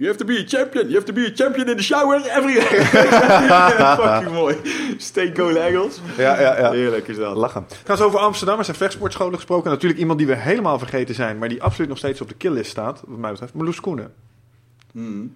You 0.02 0.10
have 0.10 0.26
to 0.26 0.26
be 0.26 0.40
a 0.40 0.44
champion. 0.44 0.88
You 0.88 0.96
have 0.96 1.06
to 1.06 1.14
be 1.14 1.26
a 1.28 1.32
champion 1.32 1.68
in 1.70 1.78
the 1.78 1.84
shower 1.84 2.16
every 2.16 2.54
Fucking 4.04 4.34
mooi. 4.34 4.56
Stay 4.98 5.32
cool 5.32 5.56
Engels. 5.56 6.02
Ja, 6.18 6.40
ja, 6.42 6.60
ja. 6.60 6.72
Heerlijk 6.72 7.08
is 7.08 7.18
dat. 7.18 7.36
Lachen. 7.36 7.66
Trouwens, 7.84 8.08
over 8.08 8.20
Amsterdammers 8.20 8.68
en 8.68 8.76
vechtsportscholen 8.76 9.36
gesproken. 9.36 9.70
Natuurlijk 9.70 10.00
iemand 10.00 10.20
die 10.20 10.28
we 10.28 10.36
helemaal 10.36 10.80
vergeten 10.80 11.16
zijn, 11.16 11.38
maar 11.38 11.50
die 11.50 11.64
absoluut 11.64 11.90
nog 11.90 11.98
steeds 11.98 12.22
op 12.22 12.30
de 12.30 12.36
killlist 12.36 12.72
staat, 12.72 13.04
wat 13.08 13.18
mij 13.18 13.32
betreft. 13.32 13.54
Marloes 13.54 13.80
Koenen. 13.80 14.14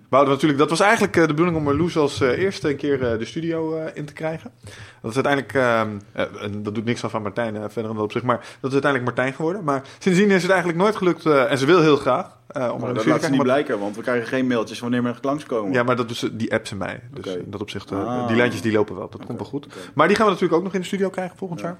Hadden 0.10 0.30
natuurlijk, 0.34 0.60
dat 0.60 0.70
was 0.70 0.80
eigenlijk 0.80 1.16
eh, 1.16 1.22
de 1.22 1.28
bedoeling 1.28 1.58
om 1.58 1.64
Marloes 1.64 1.98
als 1.98 2.22
eh, 2.22 2.30
eerste 2.38 2.70
een 2.70 2.76
keer 2.76 3.12
eh, 3.12 3.20
de 3.20 3.26
studio 3.26 3.86
in 3.94 4.06
te 4.06 4.14
krijgen. 4.14 4.52
Dat 5.02 5.16
is 5.16 5.26
uiteindelijk, 5.26 5.54
ehm, 5.54 5.90
eh, 6.12 6.44
en 6.44 6.64
dat 6.64 6.76
doet 6.76 6.86
niks 6.86 7.04
af 7.04 7.12
van 7.12 7.22
Martijn 7.22 7.54
verder 7.56 7.90
in 7.92 7.96
dat 7.96 8.04
opzicht, 8.06 8.26
maar 8.26 8.38
dat 8.38 8.48
is 8.72 8.72
uiteindelijk 8.74 9.04
Martijn 9.04 9.34
geworden. 9.34 9.64
Maar 9.64 9.82
sindsdien 10.00 10.32
is 10.32 10.42
het 10.42 10.52
eigenlijk 10.52 10.82
nooit 10.82 10.96
gelukt, 10.96 11.26
en 11.26 11.58
ze 11.58 11.66
wil 11.66 11.82
heel 11.82 11.98
graag, 11.98 12.26
om 12.26 12.62
Maar 12.80 12.90
de 12.90 12.94
dat 12.94 13.06
laat 13.06 13.22
ze 13.24 13.28
niet 13.28 13.36
maar- 13.38 13.46
blijken, 13.46 13.80
want 13.80 13.96
we 13.96 14.02
krijgen 14.02 14.28
geen 14.28 14.48
mailtjes 14.48 14.80
wanneer 14.80 15.04
we 15.04 15.14
langskomen. 15.22 15.74
Ja, 15.74 15.84
maar 15.84 15.96
dat 15.96 16.12
ze, 16.12 16.36
die 16.36 16.54
appt 16.54 16.68
ze 16.68 16.76
mij. 16.76 17.00
Dus 17.14 17.36
in 17.36 17.46
dat 17.52 17.62
opzicht, 17.62 17.92
Ah. 17.92 18.28
die 18.28 18.36
lijntjes 18.36 18.62
die 18.62 18.72
lopen 18.72 18.96
wel, 18.96 19.10
dat 19.10 19.26
komt 19.26 19.40
wel 19.40 19.48
goed. 19.48 19.68
Maar 19.94 20.08
die 20.08 20.16
gaan 20.16 20.26
we 20.26 20.32
natuurlijk 20.32 20.58
ook 20.60 20.66
nog 20.66 20.74
in 20.74 20.80
de 20.82 20.86
studio 20.88 21.10
krijgen 21.10 21.38
volgend 21.38 21.60
Ja. 21.60 21.66
jaar. 21.66 21.78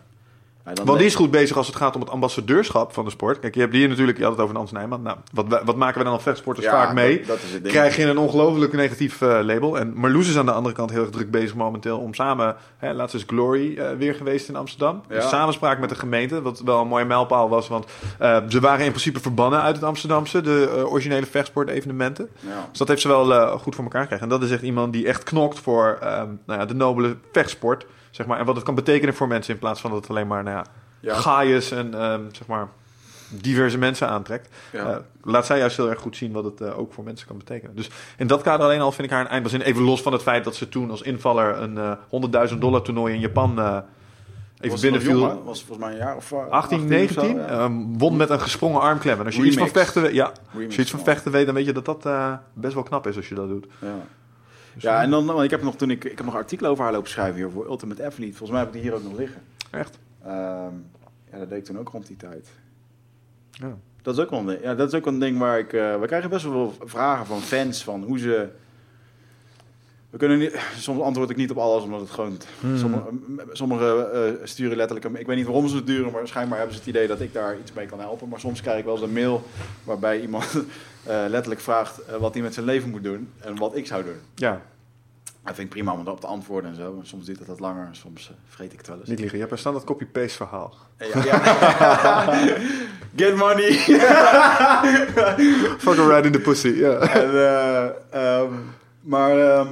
Want 0.84 0.98
die 0.98 1.08
is 1.08 1.16
goed 1.16 1.32
bezig 1.32 1.58
als 1.58 1.68
het 1.68 1.76
gaat 1.76 1.96
om 1.96 2.02
het 2.02 2.10
ambassadeurschap 2.10 2.94
van 2.94 3.06
de 3.06 3.12
sport. 3.12 3.40
Kijk, 3.40 3.54
je 3.54 3.60
hebt 3.60 3.74
hier 3.74 3.88
natuurlijk, 3.88 4.18
je 4.18 4.24
had 4.24 4.32
het 4.32 4.42
over 4.42 4.56
Hans 4.56 4.72
Nijman. 4.72 5.02
Nou, 5.02 5.18
wat, 5.34 5.62
wat 5.66 5.76
maken 5.76 5.98
we 5.98 6.04
dan 6.04 6.14
als 6.14 6.24
vechtsporters 6.24 6.66
Ja, 6.66 6.72
vaak 6.72 6.94
mee? 6.94 7.18
Dat, 7.18 7.28
dat 7.28 7.38
is 7.38 7.52
het 7.52 7.64
ding. 7.64 7.74
Krijg 7.74 7.96
je 7.96 8.06
een 8.06 8.18
ongelooflijk 8.18 8.74
negatief 8.74 9.22
eh, 9.22 9.40
label. 9.42 9.80
En 9.80 9.94
Marloes 9.96 10.30
is 10.30 10.38
aan 10.38 10.46
de 10.46 10.52
andere 10.52 10.76
kant 10.76 10.92
heel 10.92 11.02
erg 11.02 11.10
druk 11.10 11.32
bezig 11.32 11.56
momenteel 11.56 11.98
om 11.98 12.14
samen... 12.14 12.56
Hè, 12.78 12.94
laatst 12.94 13.16
is 13.16 13.24
Glory 13.28 13.78
eh, 13.78 13.92
weer 13.98 14.16
geweest 14.16 14.50
in 14.50 14.56
Amsterdam. 14.56 15.04
Ja. 15.10 15.16
In 15.16 15.22
samenspraak 15.22 15.80
met 15.80 15.90
de 15.90 15.96
gemeente, 15.96 16.42
wat 16.42 16.60
wel 16.60 16.82
een 16.82 16.88
mooie 16.88 17.06
mijlpaal 17.06 17.50
was. 17.50 17.68
Want 17.68 17.86
eh, 18.20 18.38
ze 18.48 18.60
waren 18.60 18.86
in 18.86 18.92
principe 18.92 19.20
verbannen 19.20 19.62
uit 19.62 19.76
het 19.76 19.86
Amsterdamse, 19.86 20.42
de 20.42 20.74
eh, 20.76 20.92
originele 20.92 21.26
vechtsportevenementen. 21.26 22.30
Ja. 22.40 22.68
Dus 22.70 22.78
dat 22.78 22.88
heeft 22.88 23.02
ze 23.02 23.08
wel 23.08 23.34
eh, 23.34 23.52
goed 23.52 23.76
voor 23.76 23.84
elkaar 23.84 24.02
gekregen. 24.02 24.24
En 24.24 24.30
dat 24.30 24.44
is 24.44 24.52
echt 24.52 24.62
iemand 24.62 24.94
die 24.94 25.08
echt 25.08 25.24
knokt 25.24 25.60
voor 25.60 25.98
nou 26.46 26.60
ja, 26.60 26.66
de 26.66 26.76
nobele 26.76 27.18
vechtsport. 27.32 27.86
Zeg 28.16 28.26
maar. 28.26 28.40
En 28.40 28.46
wat 28.46 28.56
het 28.56 28.66
kan 28.66 28.76
betekenen 28.76 29.14
voor 29.14 29.28
mensen 29.28 29.54
in 29.54 29.60
plaats 29.60 29.82
van 29.82 29.92
dat 29.92 30.00
het 30.00 30.10
alleen 30.10 30.28
maar 30.28 30.44
nou 30.44 30.56
ja, 30.56 30.66
Ja. 31.00 31.16
gaaiers 31.16 31.72
en 31.72 31.94
ehm, 31.94 32.22
zeg 32.32 32.48
maar, 32.48 32.68
diverse 33.30 33.78
mensen 33.78 34.08
aantrekt. 34.10 34.56
Ja. 34.72 34.90
Eh, 34.90 34.98
laat 35.24 35.46
zij 35.46 35.58
juist 35.58 35.78
heel 35.78 35.90
erg 35.90 36.00
goed 36.00 36.18
zien 36.18 36.32
wat 36.32 36.44
het 36.44 36.62
eh, 36.62 36.80
ook 36.80 36.94
voor 36.94 37.04
mensen 37.04 37.28
kan 37.28 37.38
betekenen. 37.38 37.76
Dus 37.76 37.90
in 38.18 38.28
dat 38.28 38.42
kader 38.42 38.66
alleen 38.66 38.82
al 38.82 38.92
vind 38.92 39.08
ik 39.08 39.14
haar 39.14 39.24
een 39.26 39.32
eindbazin. 39.32 39.62
Even 39.62 39.82
los 39.84 40.02
van 40.02 40.14
het 40.14 40.22
feit 40.22 40.44
dat 40.44 40.56
ze 40.56 40.70
toen 40.70 40.92
als 40.92 41.02
invaller 41.02 41.58
een 41.62 41.78
eh 41.78 42.50
100.000 42.52 42.58
dollar 42.60 42.82
toernooi 42.82 43.14
in 43.14 43.20
Japan 43.20 43.84
even 44.60 44.82
binnenviel. 44.82 45.44
was 45.44 45.64
volgens 45.64 45.88
mij 45.88 45.92
een 45.92 45.98
jaar 46.06 46.16
of 46.16 46.32
eh, 46.32 46.48
18, 46.50 46.88
19. 46.88 47.24
of 47.24 47.30
zo, 47.30 47.38
ja. 47.38 47.48
ehm, 47.48 47.98
won 47.98 48.16
met 48.16 48.30
een 48.30 48.42
gesprongen 48.42 48.82
armklem. 48.82 49.20
En 49.20 49.26
als 49.26 49.36
je 49.36 49.44
iets 49.44 49.58
van 49.58 49.68
vechten 49.68 50.02
weet, 50.02 50.14
ja, 50.14 50.32
Remix 50.52 50.66
als 50.66 50.76
je 50.76 50.82
iets 50.82 50.92
van 50.92 51.00
vechten 51.04 51.32
weet, 51.32 51.46
dan 51.46 51.56
weet 51.56 51.66
je 51.66 51.74
dat 51.74 51.86
dat 51.86 52.08
best 52.54 52.74
wel 52.74 52.84
knap 52.84 53.08
is 53.08 53.16
als 53.16 53.30
je 53.30 53.36
dat 53.36 53.48
doet. 53.48 53.66
Ja. 53.80 53.88
Dus, 54.76 54.84
ja, 54.84 55.02
en 55.02 55.10
dan, 55.10 55.26
want 55.26 55.42
ik 55.44 55.50
heb 55.50 55.62
nog 55.62 55.76
toen 55.76 55.90
ik, 55.90 56.04
ik 56.04 56.18
heb 56.18 56.26
nog 56.26 56.36
artikelen 56.36 56.72
over 56.72 56.84
haar 56.84 56.94
lopen 56.94 57.10
schrijven 57.10 57.36
hier 57.36 57.50
voor 57.50 57.66
Ultimate 57.66 58.06
Athlete. 58.06 58.32
Volgens 58.38 58.50
mij 58.50 58.60
heb 58.60 58.68
ik 58.68 58.74
die 58.74 58.82
hier 58.82 58.94
ook 58.94 59.04
nog 59.04 59.18
liggen. 59.18 59.42
Echt? 59.72 59.98
Ehm, 60.24 60.74
ja, 61.32 61.38
dat 61.40 61.50
deed 61.50 61.58
ik 61.58 61.66
toen 61.66 61.80
ook 61.80 61.90
rond 61.90 62.08
die 62.08 62.18
tijd. 62.18 62.48
Ja. 63.52 63.78
Dat 64.02 64.18
is 64.18 64.24
ook 64.24 64.30
wel 64.30 64.40
een 64.40 64.46
ding, 64.46 64.62
ja, 64.62 64.76
dat 64.76 64.88
is 64.94 65.00
ook 65.00 65.06
een 65.06 65.20
ding 65.20 65.38
waar 65.38 65.60
ik... 65.60 65.74
eh, 65.74 66.00
we 66.00 66.06
krijgen 66.08 66.30
best 66.30 66.44
wel 66.44 66.74
veel 66.78 66.88
vragen 66.88 67.26
van 67.26 67.42
fans 67.42 67.84
van 67.84 68.04
hoe 68.04 68.20
ze... 68.20 68.48
We 70.10 70.18
kunnen 70.18 70.38
niet, 70.40 70.60
soms 70.78 71.02
antwoord 71.02 71.30
ik 71.30 71.36
niet 71.36 71.52
op 71.52 71.58
alles, 71.58 71.84
omdat 71.84 72.00
het 72.00 72.10
gewoon... 72.10 72.38
Hmm. 72.60 72.78
Sommige, 72.78 73.04
sommigen 73.52 74.14
eh, 74.14 74.32
sturen 74.44 74.78
letterlijk... 74.78 75.08
een- 75.08 75.20
Ik 75.20 75.26
weet 75.28 75.36
niet 75.38 75.46
waarom 75.46 75.68
ze 75.68 75.76
het 75.76 75.88
duren, 75.88 76.12
maar 76.12 76.28
schijnbaar 76.28 76.58
hebben 76.58 76.76
ze 76.76 76.82
het 76.82 76.90
idee 76.90 77.08
dat 77.08 77.22
ik 77.22 77.34
daar 77.34 77.58
iets 77.60 77.74
mee 77.74 77.86
kan 77.86 78.00
helpen. 78.00 78.30
Maar 78.30 78.40
soms 78.40 78.62
krijg 78.62 78.80
ik 78.80 78.86
wel 78.86 78.94
eens 78.94 79.04
een 79.04 79.14
mail 79.14 79.44
waarbij 79.84 80.22
iemand 80.22 80.64
letterlijk 81.06 81.62
vraagt 81.62 82.00
eh, 82.06 82.16
wat 82.16 82.34
hij 82.34 82.44
met 82.44 82.54
zijn 82.54 82.66
leven 82.66 82.90
moet 82.90 83.04
doen 83.04 83.32
en 83.40 83.56
wat 83.58 83.76
ik 83.76 83.88
zou 83.88 84.04
doen. 84.04 84.20
Ja, 84.36 84.62
Dat 85.44 85.56
vind 85.56 85.68
ik 85.68 85.70
prima 85.70 85.94
om 85.94 86.00
erop 86.00 86.20
te 86.20 86.28
antwoorden 86.28 86.70
en 86.70 86.76
zo. 86.76 87.00
Soms 87.04 87.26
duurt 87.26 87.40
het 87.40 87.48
wat 87.48 87.60
langer, 87.60 87.88
soms 87.92 88.30
eh, 88.30 88.36
vreet 88.56 88.72
ik 88.72 88.78
het 88.78 88.88
wel 88.88 88.98
eens. 89.00 89.08
niet 89.10 89.20
liggen. 89.20 89.36
Je 89.38 89.44
hebt 89.44 89.52
een 89.56 89.60
standaard 89.62 89.86
copy-paste 89.86 90.36
verhaal. 90.38 90.74
Ja, 90.98 91.24
ja. 91.24 91.40
Get 93.16 93.36
money! 93.36 93.72
Fuck 95.78 95.98
a 95.98 96.08
ride 96.08 96.26
in 96.28 96.32
the 96.32 96.40
pussy, 96.44 96.68
ja. 96.68 96.98
Eh, 96.98 97.90
ehm, 98.10 98.54
maar 99.02 99.40
ehm, 99.40 99.68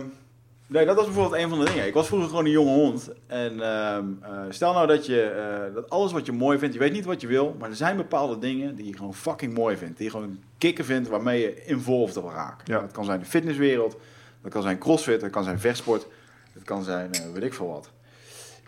nee, 0.74 0.86
dat 0.86 0.96
was 0.96 1.06
bijvoorbeeld 1.06 1.42
een 1.42 1.50
van 1.50 1.60
de 1.60 1.66
dingen. 1.66 1.88
Ik 1.88 1.94
was 1.94 2.08
vroeger 2.08 2.30
gewoon 2.30 2.46
een 2.46 2.52
jonge 2.52 2.74
hond. 2.74 3.10
En 3.28 3.62
ehm, 3.62 4.06
eh, 4.22 4.40
stel 4.50 4.74
nou 4.74 4.88
dat 4.88 5.06
je 5.06 5.22
eh, 5.22 5.74
dat 5.74 5.90
alles 5.90 6.12
wat 6.12 6.26
je 6.26 6.32
mooi 6.32 6.58
vindt, 6.58 6.74
je 6.74 6.80
weet 6.80 6.92
niet 6.92 7.06
wat 7.06 7.22
je 7.22 7.28
wil, 7.28 7.56
maar 7.60 7.70
er 7.70 7.76
zijn 7.76 7.98
bepaalde 7.98 8.40
dingen 8.40 8.76
die 8.76 8.86
je 8.86 8.98
gewoon 8.98 9.14
fucking 9.14 9.54
mooi 9.54 9.78
vindt. 9.78 9.98
Die 9.98 10.06
je 10.06 10.12
gewoon 10.12 10.40
kicken 10.58 10.86
vindt 10.86 11.10
waarmee 11.10 11.42
je 11.42 11.64
involved 11.66 12.14
wil 12.14 12.32
raken. 12.32 12.74
Ja. 12.74 12.80
Dat 12.80 12.92
kan 12.92 13.06
zijn 13.06 13.20
de 13.20 13.26
fitnesswereld, 13.26 13.98
dat 14.42 14.52
kan 14.52 14.62
zijn 14.62 14.78
crossfit, 14.78 15.22
dat 15.22 15.30
kan 15.30 15.44
zijn 15.44 15.60
vechtsport, 15.60 16.08
dat 16.54 16.64
kan 16.64 16.84
zijn 16.84 17.12
eh, 17.12 17.32
weet 17.34 17.44
ik 17.44 17.54
veel 17.54 17.68
wat. 17.68 17.90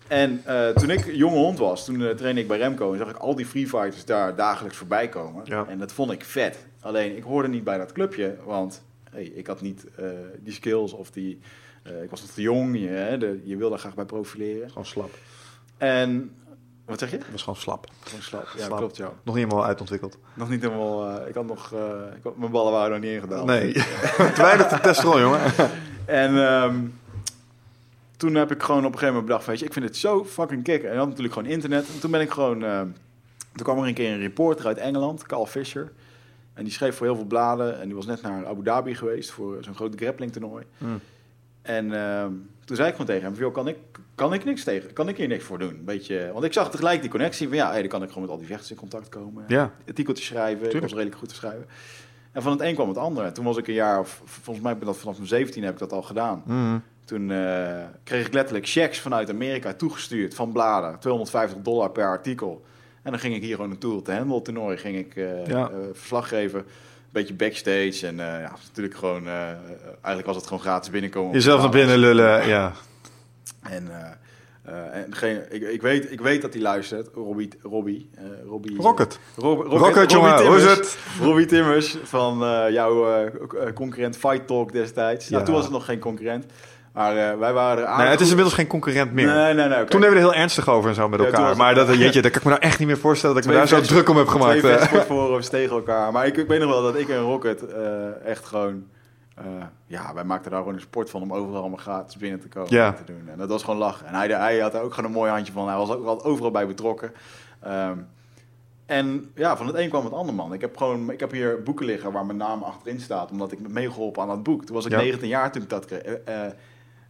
En 0.08 0.44
toen 0.76 0.90
ik 0.90 1.14
jonge 1.14 1.36
hond 1.36 1.58
was, 1.58 1.86
toen 1.86 2.16
trainde 2.16 2.42
ik 2.42 2.48
bij 2.48 2.58
Remco 2.58 2.92
en 2.92 2.98
zag 2.98 3.10
ik 3.10 3.18
al 3.18 3.36
die 3.36 3.46
free 3.46 3.68
fighters 3.68 4.06
daar 4.06 4.36
dagelijks 4.36 4.78
voorbij 4.78 5.10
komen. 5.10 5.42
Ja. 5.46 5.66
En 5.68 5.80
dat 5.80 5.92
vond 5.92 6.12
ik 6.12 6.24
vet. 6.24 6.66
Alleen 6.80 7.18
ik 7.18 7.24
hoorde 7.24 7.48
niet 7.48 7.64
bij 7.64 7.78
dat 7.78 7.92
clubje, 7.92 8.36
want 8.44 8.84
hey, 9.12 9.24
ik 9.24 9.48
had 9.48 9.62
niet 9.62 9.86
die 10.40 10.54
skills 10.54 10.94
of 10.94 11.12
die. 11.12 11.40
Eh, 11.86 12.04
ik 12.04 12.10
was 12.10 12.22
nog 12.22 12.30
te 12.30 12.42
jong, 12.42 12.80
je, 12.80 12.88
hè, 12.88 13.18
de, 13.18 13.42
je 13.44 13.58
wil 13.58 13.70
daar 13.70 13.80
graag 13.80 13.96
bij 13.96 14.06
profileren. 14.06 14.68
Gewoon 14.70 14.86
slap. 14.86 15.10
En 15.78 16.36
wat 16.86 17.00
zeg 17.00 17.12
je? 17.12 17.18
Dat 17.18 17.28
was 17.32 17.42
gewoon 17.44 17.60
slap. 17.60 17.88
Gewoon 18.04 18.22
slap. 18.22 18.48
Ja, 18.58 18.64
Slap. 18.66 18.78
klopt, 18.78 18.98
ja. 18.98 19.12
Nog 19.24 19.36
niet 19.36 19.44
helemaal 19.44 19.66
uitontwikkeld. 19.66 20.18
Nog 20.34 20.50
niet 20.50 20.62
helemaal. 20.62 21.10
eh, 21.20 21.28
ik 21.28 21.36
had 21.36 21.46
nog. 21.46 21.74
eh, 21.74 21.80
ik 22.18 22.24
had, 22.24 22.38
mijn 22.38 22.52
ballen 22.52 22.72
waren 22.72 22.92
nog 22.92 23.00
niet 23.00 23.12
ingedaald. 23.12 23.46
Nee. 23.46 23.72
Te 24.36 24.42
weinig 24.42 24.68
testosteron, 24.68 25.20
jongen. 25.22 25.42
En 26.06 26.38
ehm, 26.48 26.76
toen 28.18 28.36
heb 28.36 28.52
ik 28.52 28.62
gewoon 28.64 28.80
op 28.86 28.92
een 28.92 29.00
gegeven 29.00 29.14
moment 29.14 29.26
bedacht, 29.26 29.46
weet 29.46 29.60
je, 29.60 29.66
ik 29.66 29.74
vind 29.74 29.86
het 29.86 29.98
zo 29.98 30.26
fucking 30.26 30.64
kick. 30.64 30.84
En 30.84 30.98
had 30.98 31.08
natuurlijk 31.08 31.34
gewoon 31.34 31.50
internet. 31.50 31.88
En 31.94 32.00
toen 32.00 32.12
ben 32.12 32.22
ik 32.22 32.30
gewoon, 32.32 32.64
ehm, 32.64 32.88
toen 33.54 33.64
kwam 33.66 33.78
er 33.80 33.88
een 33.88 33.94
keer 33.94 34.12
een 34.14 34.20
reporter 34.20 34.66
uit 34.66 34.78
Engeland, 34.78 35.24
Carl 35.26 35.46
Fisher. 35.46 35.92
En 36.54 36.64
die 36.64 36.74
schreef 36.74 36.96
voor 36.96 37.06
heel 37.06 37.16
veel 37.16 37.26
bladen. 37.26 37.80
En 37.80 37.86
die 37.86 37.96
was 37.96 38.06
net 38.06 38.22
naar 38.22 38.46
Abu 38.48 38.64
Dhabi 38.64 38.96
geweest 38.96 39.32
voor 39.32 39.58
zo'n 39.64 39.76
groot 39.76 39.96
grappling 39.96 40.32
toernooi. 40.32 40.66
Mm. 40.78 41.00
En 41.66 41.94
ehm, 41.94 42.32
toen 42.66 42.76
zei 42.76 42.88
ik 42.88 42.96
gewoon 42.96 43.08
tegen 43.16 43.24
hem, 43.32 43.40
joh, 43.40 43.54
kan 43.54 43.68
ik, 43.68 43.78
kan 44.16 44.34
ik 44.34 44.44
niks 44.46 44.64
tegen? 44.64 44.94
Kan 44.94 45.08
ik 45.10 45.18
hier 45.18 45.28
niks 45.28 45.44
voor 45.44 45.60
doen? 45.60 45.82
Beetje, 45.86 46.30
want 46.34 46.46
ik 46.46 46.54
zag 46.54 46.72
tegelijk 46.72 47.02
die 47.02 47.10
connectie 47.10 47.48
van, 47.48 47.58
ja, 47.58 47.70
hey, 47.72 47.80
dan 47.80 47.90
kan 47.90 48.02
ik 48.04 48.08
gewoon 48.08 48.24
met 48.24 48.32
al 48.32 48.38
die 48.38 48.48
vechters 48.48 48.72
in 48.72 48.78
contact 48.78 49.10
komen. 49.10 49.44
Ja. 49.48 49.72
Artikeltjes 49.88 50.28
schrijven, 50.28 50.56
ik 50.58 50.62
Tuurlijk. 50.64 50.84
was 50.84 50.92
redelijk 50.94 51.18
goed 51.18 51.30
te 51.30 51.36
schrijven. 51.36 51.66
En 52.32 52.42
van 52.42 52.52
het 52.52 52.62
een 52.62 52.74
kwam 52.74 52.88
het 52.88 52.98
ander. 52.98 53.34
Toen 53.34 53.46
was 53.46 53.58
ik 53.58 53.68
een 53.68 53.74
jaar, 53.74 54.00
of 54.00 54.22
volgens 54.26 54.60
mij 54.66 54.72
heb 54.74 54.82
ik 54.82 54.88
dat 54.88 54.98
vanaf 54.98 55.16
mijn 55.16 55.28
17 55.28 55.64
heb 55.64 55.74
ik 55.74 55.80
dat 55.80 55.92
al 55.92 56.02
gedaan. 56.02 56.44
Mm. 56.46 56.82
Toen 57.06 57.32
eh, 57.32 57.84
kreeg 58.04 58.28
ik 58.28 58.34
letterlijk 58.34 58.68
checks 58.68 59.00
vanuit 59.00 59.30
Amerika 59.30 59.74
toegestuurd 59.74 60.36
van 60.36 60.52
bladen. 60.52 61.00
250 61.00 61.62
dollar 61.62 61.90
per 61.92 62.06
artikel. 62.08 62.66
En 63.04 63.12
dan 63.12 63.20
ging 63.20 63.36
ik 63.36 63.42
hier 63.42 63.56
gewoon 63.56 63.70
naartoe. 63.70 63.98
Op 63.98 64.06
de 64.06 64.14
handball 64.14 64.42
toernooi 64.42 64.78
ging 64.78 64.98
ik 64.98 65.16
eh, 65.16 65.46
Ja. 65.46 65.70
eh, 65.70 65.78
verslag 65.94 66.28
geven. 66.28 66.66
Beetje 67.16 67.34
backstage. 67.34 68.08
En 68.08 68.20
eh, 68.20 68.42
ja, 68.42 68.52
natuurlijk 68.68 68.96
gewoon... 68.98 69.28
eh, 69.28 69.48
eigenlijk 69.92 70.26
was 70.26 70.36
het 70.36 70.46
gewoon 70.46 70.60
gratis 70.60 70.90
binnenkomen. 70.90 71.34
Jezelf 71.34 71.62
naar 71.62 71.70
binnen 71.70 71.98
lullen, 71.98 72.48
ja. 72.48 72.72
En, 73.62 73.88
eh, 74.64 74.96
en 75.02 75.10
degene, 75.10 75.46
ik, 75.50 75.62
ik, 75.62 75.82
weet, 75.82 76.12
ik 76.12 76.22
weet 76.22 76.42
dat 76.42 76.54
hij 76.54 76.62
luistert. 76.62 77.10
Robbie... 77.14 77.50
Robbie, 77.62 78.10
eh, 78.16 78.24
Robbie 78.48 78.82
Rocket. 78.82 79.20
Rob, 79.36 79.60
Rob- 79.62 79.72
Rocket, 79.72 79.96
Robbie 79.96 80.16
jongen, 80.16 80.46
hoe 80.46 80.56
is 80.58 80.62
Timmers. 80.64 80.78
het? 80.94 80.98
Robbie 81.22 81.46
Timmers 81.46 81.98
van 82.04 82.38
jouw 82.72 83.30
concurrent 83.74 84.18
Fight 84.18 84.48
Talk 84.48 84.72
destijds. 84.72 85.30
Nou, 85.30 85.40
Ja. 85.40 85.46
toen 85.46 85.56
was 85.56 85.64
het 85.64 85.74
nog 85.74 85.86
geen 85.86 86.00
concurrent. 86.00 86.46
Maar 86.96 87.18
eh, 87.18 87.38
wij 87.38 87.54
waren 87.54 87.90
aan. 87.90 88.00
Nee, 88.00 88.08
het 88.08 88.20
is 88.20 88.28
inmiddels 88.30 88.56
geen 88.56 88.68
concurrent 88.68 89.14
meer. 89.14 89.26
Nee, 89.26 89.54
nee, 89.54 89.68
nee. 89.68 89.84
Toen 89.86 90.02
hebben 90.02 90.20
we 90.20 90.26
er 90.26 90.32
heel 90.32 90.42
ernstig 90.42 90.70
over 90.70 90.90
en 90.90 90.96
zo 90.96 91.10
met 91.10 91.20
elkaar. 91.20 91.58
maar 91.58 91.76
dat, 91.76 91.88
jeetje, 91.98 92.22
dat 92.22 92.32
kan 92.32 92.40
ik 92.40 92.44
me 92.44 92.50
nou 92.50 92.62
echt 92.64 92.80
niet 92.80 92.88
meer 92.88 92.98
voorstellen 92.98 93.36
dat 93.36 93.46
ik 93.46 93.50
me 93.52 93.58
daar 93.58 93.68
zo 93.68 93.82
druk 93.82 94.10
om 94.10 94.18
heb 94.18 94.28
gemaakt. 94.28 94.60
Twee 94.60 94.72
eh. 94.72 94.78
vechtsportforums 94.78 95.50
tegen 95.50 95.76
elkaar. 95.76 96.12
Maar 96.12 96.26
ik, 96.26 96.38
ik 96.38 96.48
weet 96.48 96.60
nog 96.60 96.70
wel 96.70 96.82
dat 96.82 96.96
ik 96.96 97.10
en 97.10 97.20
Rocket 97.20 97.68
eh, 97.68 98.26
echt 98.26 98.46
gewoon... 98.46 98.84
ja, 99.88 100.14
wij 100.14 100.24
maakten 100.24 100.52
daar 100.52 100.60
gewoon 100.60 100.76
een 100.76 100.82
sport 100.82 101.10
van 101.10 101.22
om 101.22 101.34
overal 101.34 101.60
allemaal 101.60 101.78
gratis 101.78 102.18
binnen 102.18 102.40
te 102.40 102.48
komen 102.48 102.74
Ja. 102.74 102.88
en 102.88 102.96
te 103.06 103.14
doen. 103.14 103.30
En 103.32 103.38
dat 103.38 103.50
was 103.50 103.64
gewoon 103.64 103.80
lachen. 103.80 104.08
En 104.08 104.14
hij, 104.14 104.28
hij 104.28 104.60
had 104.60 104.74
er 104.74 104.82
ook 104.82 104.94
gewoon 104.94 105.10
een 105.10 105.18
mooi 105.18 105.32
handje 105.32 105.54
van. 105.54 105.68
Hij 105.68 105.78
was 105.78 105.90
ook 105.90 106.04
wel 106.04 106.24
overal 106.24 106.52
bij 106.52 106.68
betrokken. 106.68 107.12
Ehm, 107.62 107.98
en 108.86 109.32
ja, 109.36 109.58
van 109.58 109.68
het 109.68 109.76
een 109.76 109.90
kwam 109.90 110.04
het 110.04 110.14
ander, 110.14 110.36
man. 110.36 110.54
Ik 110.54 110.62
heb 110.62 110.78
gewoon, 110.78 111.12
ik 111.12 111.20
heb 111.20 111.32
hier 111.32 111.64
boeken 111.64 111.86
liggen 111.86 112.12
waar 112.12 112.26
mijn 112.26 112.38
naam 112.38 112.64
achterin 112.64 113.00
staat, 113.00 113.32
omdat 113.32 113.52
ik 113.52 113.60
me 113.60 113.70
meegeholpen 113.70 114.22
aan 114.22 114.28
dat 114.28 114.44
boek. 114.44 114.66
Toen 114.66 114.76
was 114.76 114.86
ik 114.86 114.92
Ja. 114.92 114.98
19 114.98 115.28
jaar 115.28 115.52
toen 115.52 115.62
ik 115.62 115.70
dat 115.70 115.86
kreeg. 115.86 116.02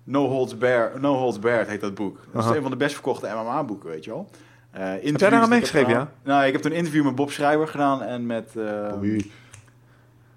No 0.07 0.27
Holds 0.27 0.57
Barred, 0.57 1.02
no 1.02 1.14
Holds 1.15 1.40
Barred 1.40 1.68
heet 1.68 1.82
dat 1.82 1.94
boek. 1.95 2.18
Dat 2.32 2.41
is 2.44 2.48
Aha. 2.48 2.56
een 2.56 2.61
van 2.61 2.72
de 2.72 2.77
best 2.77 2.94
verkochte 2.94 3.27
MMA-boeken, 3.44 3.90
weet 3.90 4.03
je 4.03 4.11
wel. 4.11 4.30
Eh, 4.72 4.82
Heb 4.82 5.02
jij 5.19 5.30
daar 5.30 5.41
aan 5.41 5.49
meegeschreven, 5.49 5.90
gedaan. 5.90 6.10
Nou, 6.23 6.45
ik 6.45 6.53
heb 6.53 6.65
een 6.65 6.72
interview 6.72 7.03
met 7.06 7.15
Bob 7.15 7.32
Schrijver 7.32 7.68
gedaan 7.68 8.02
en 8.02 8.26
met, 8.26 8.52
Oei. 8.98 9.32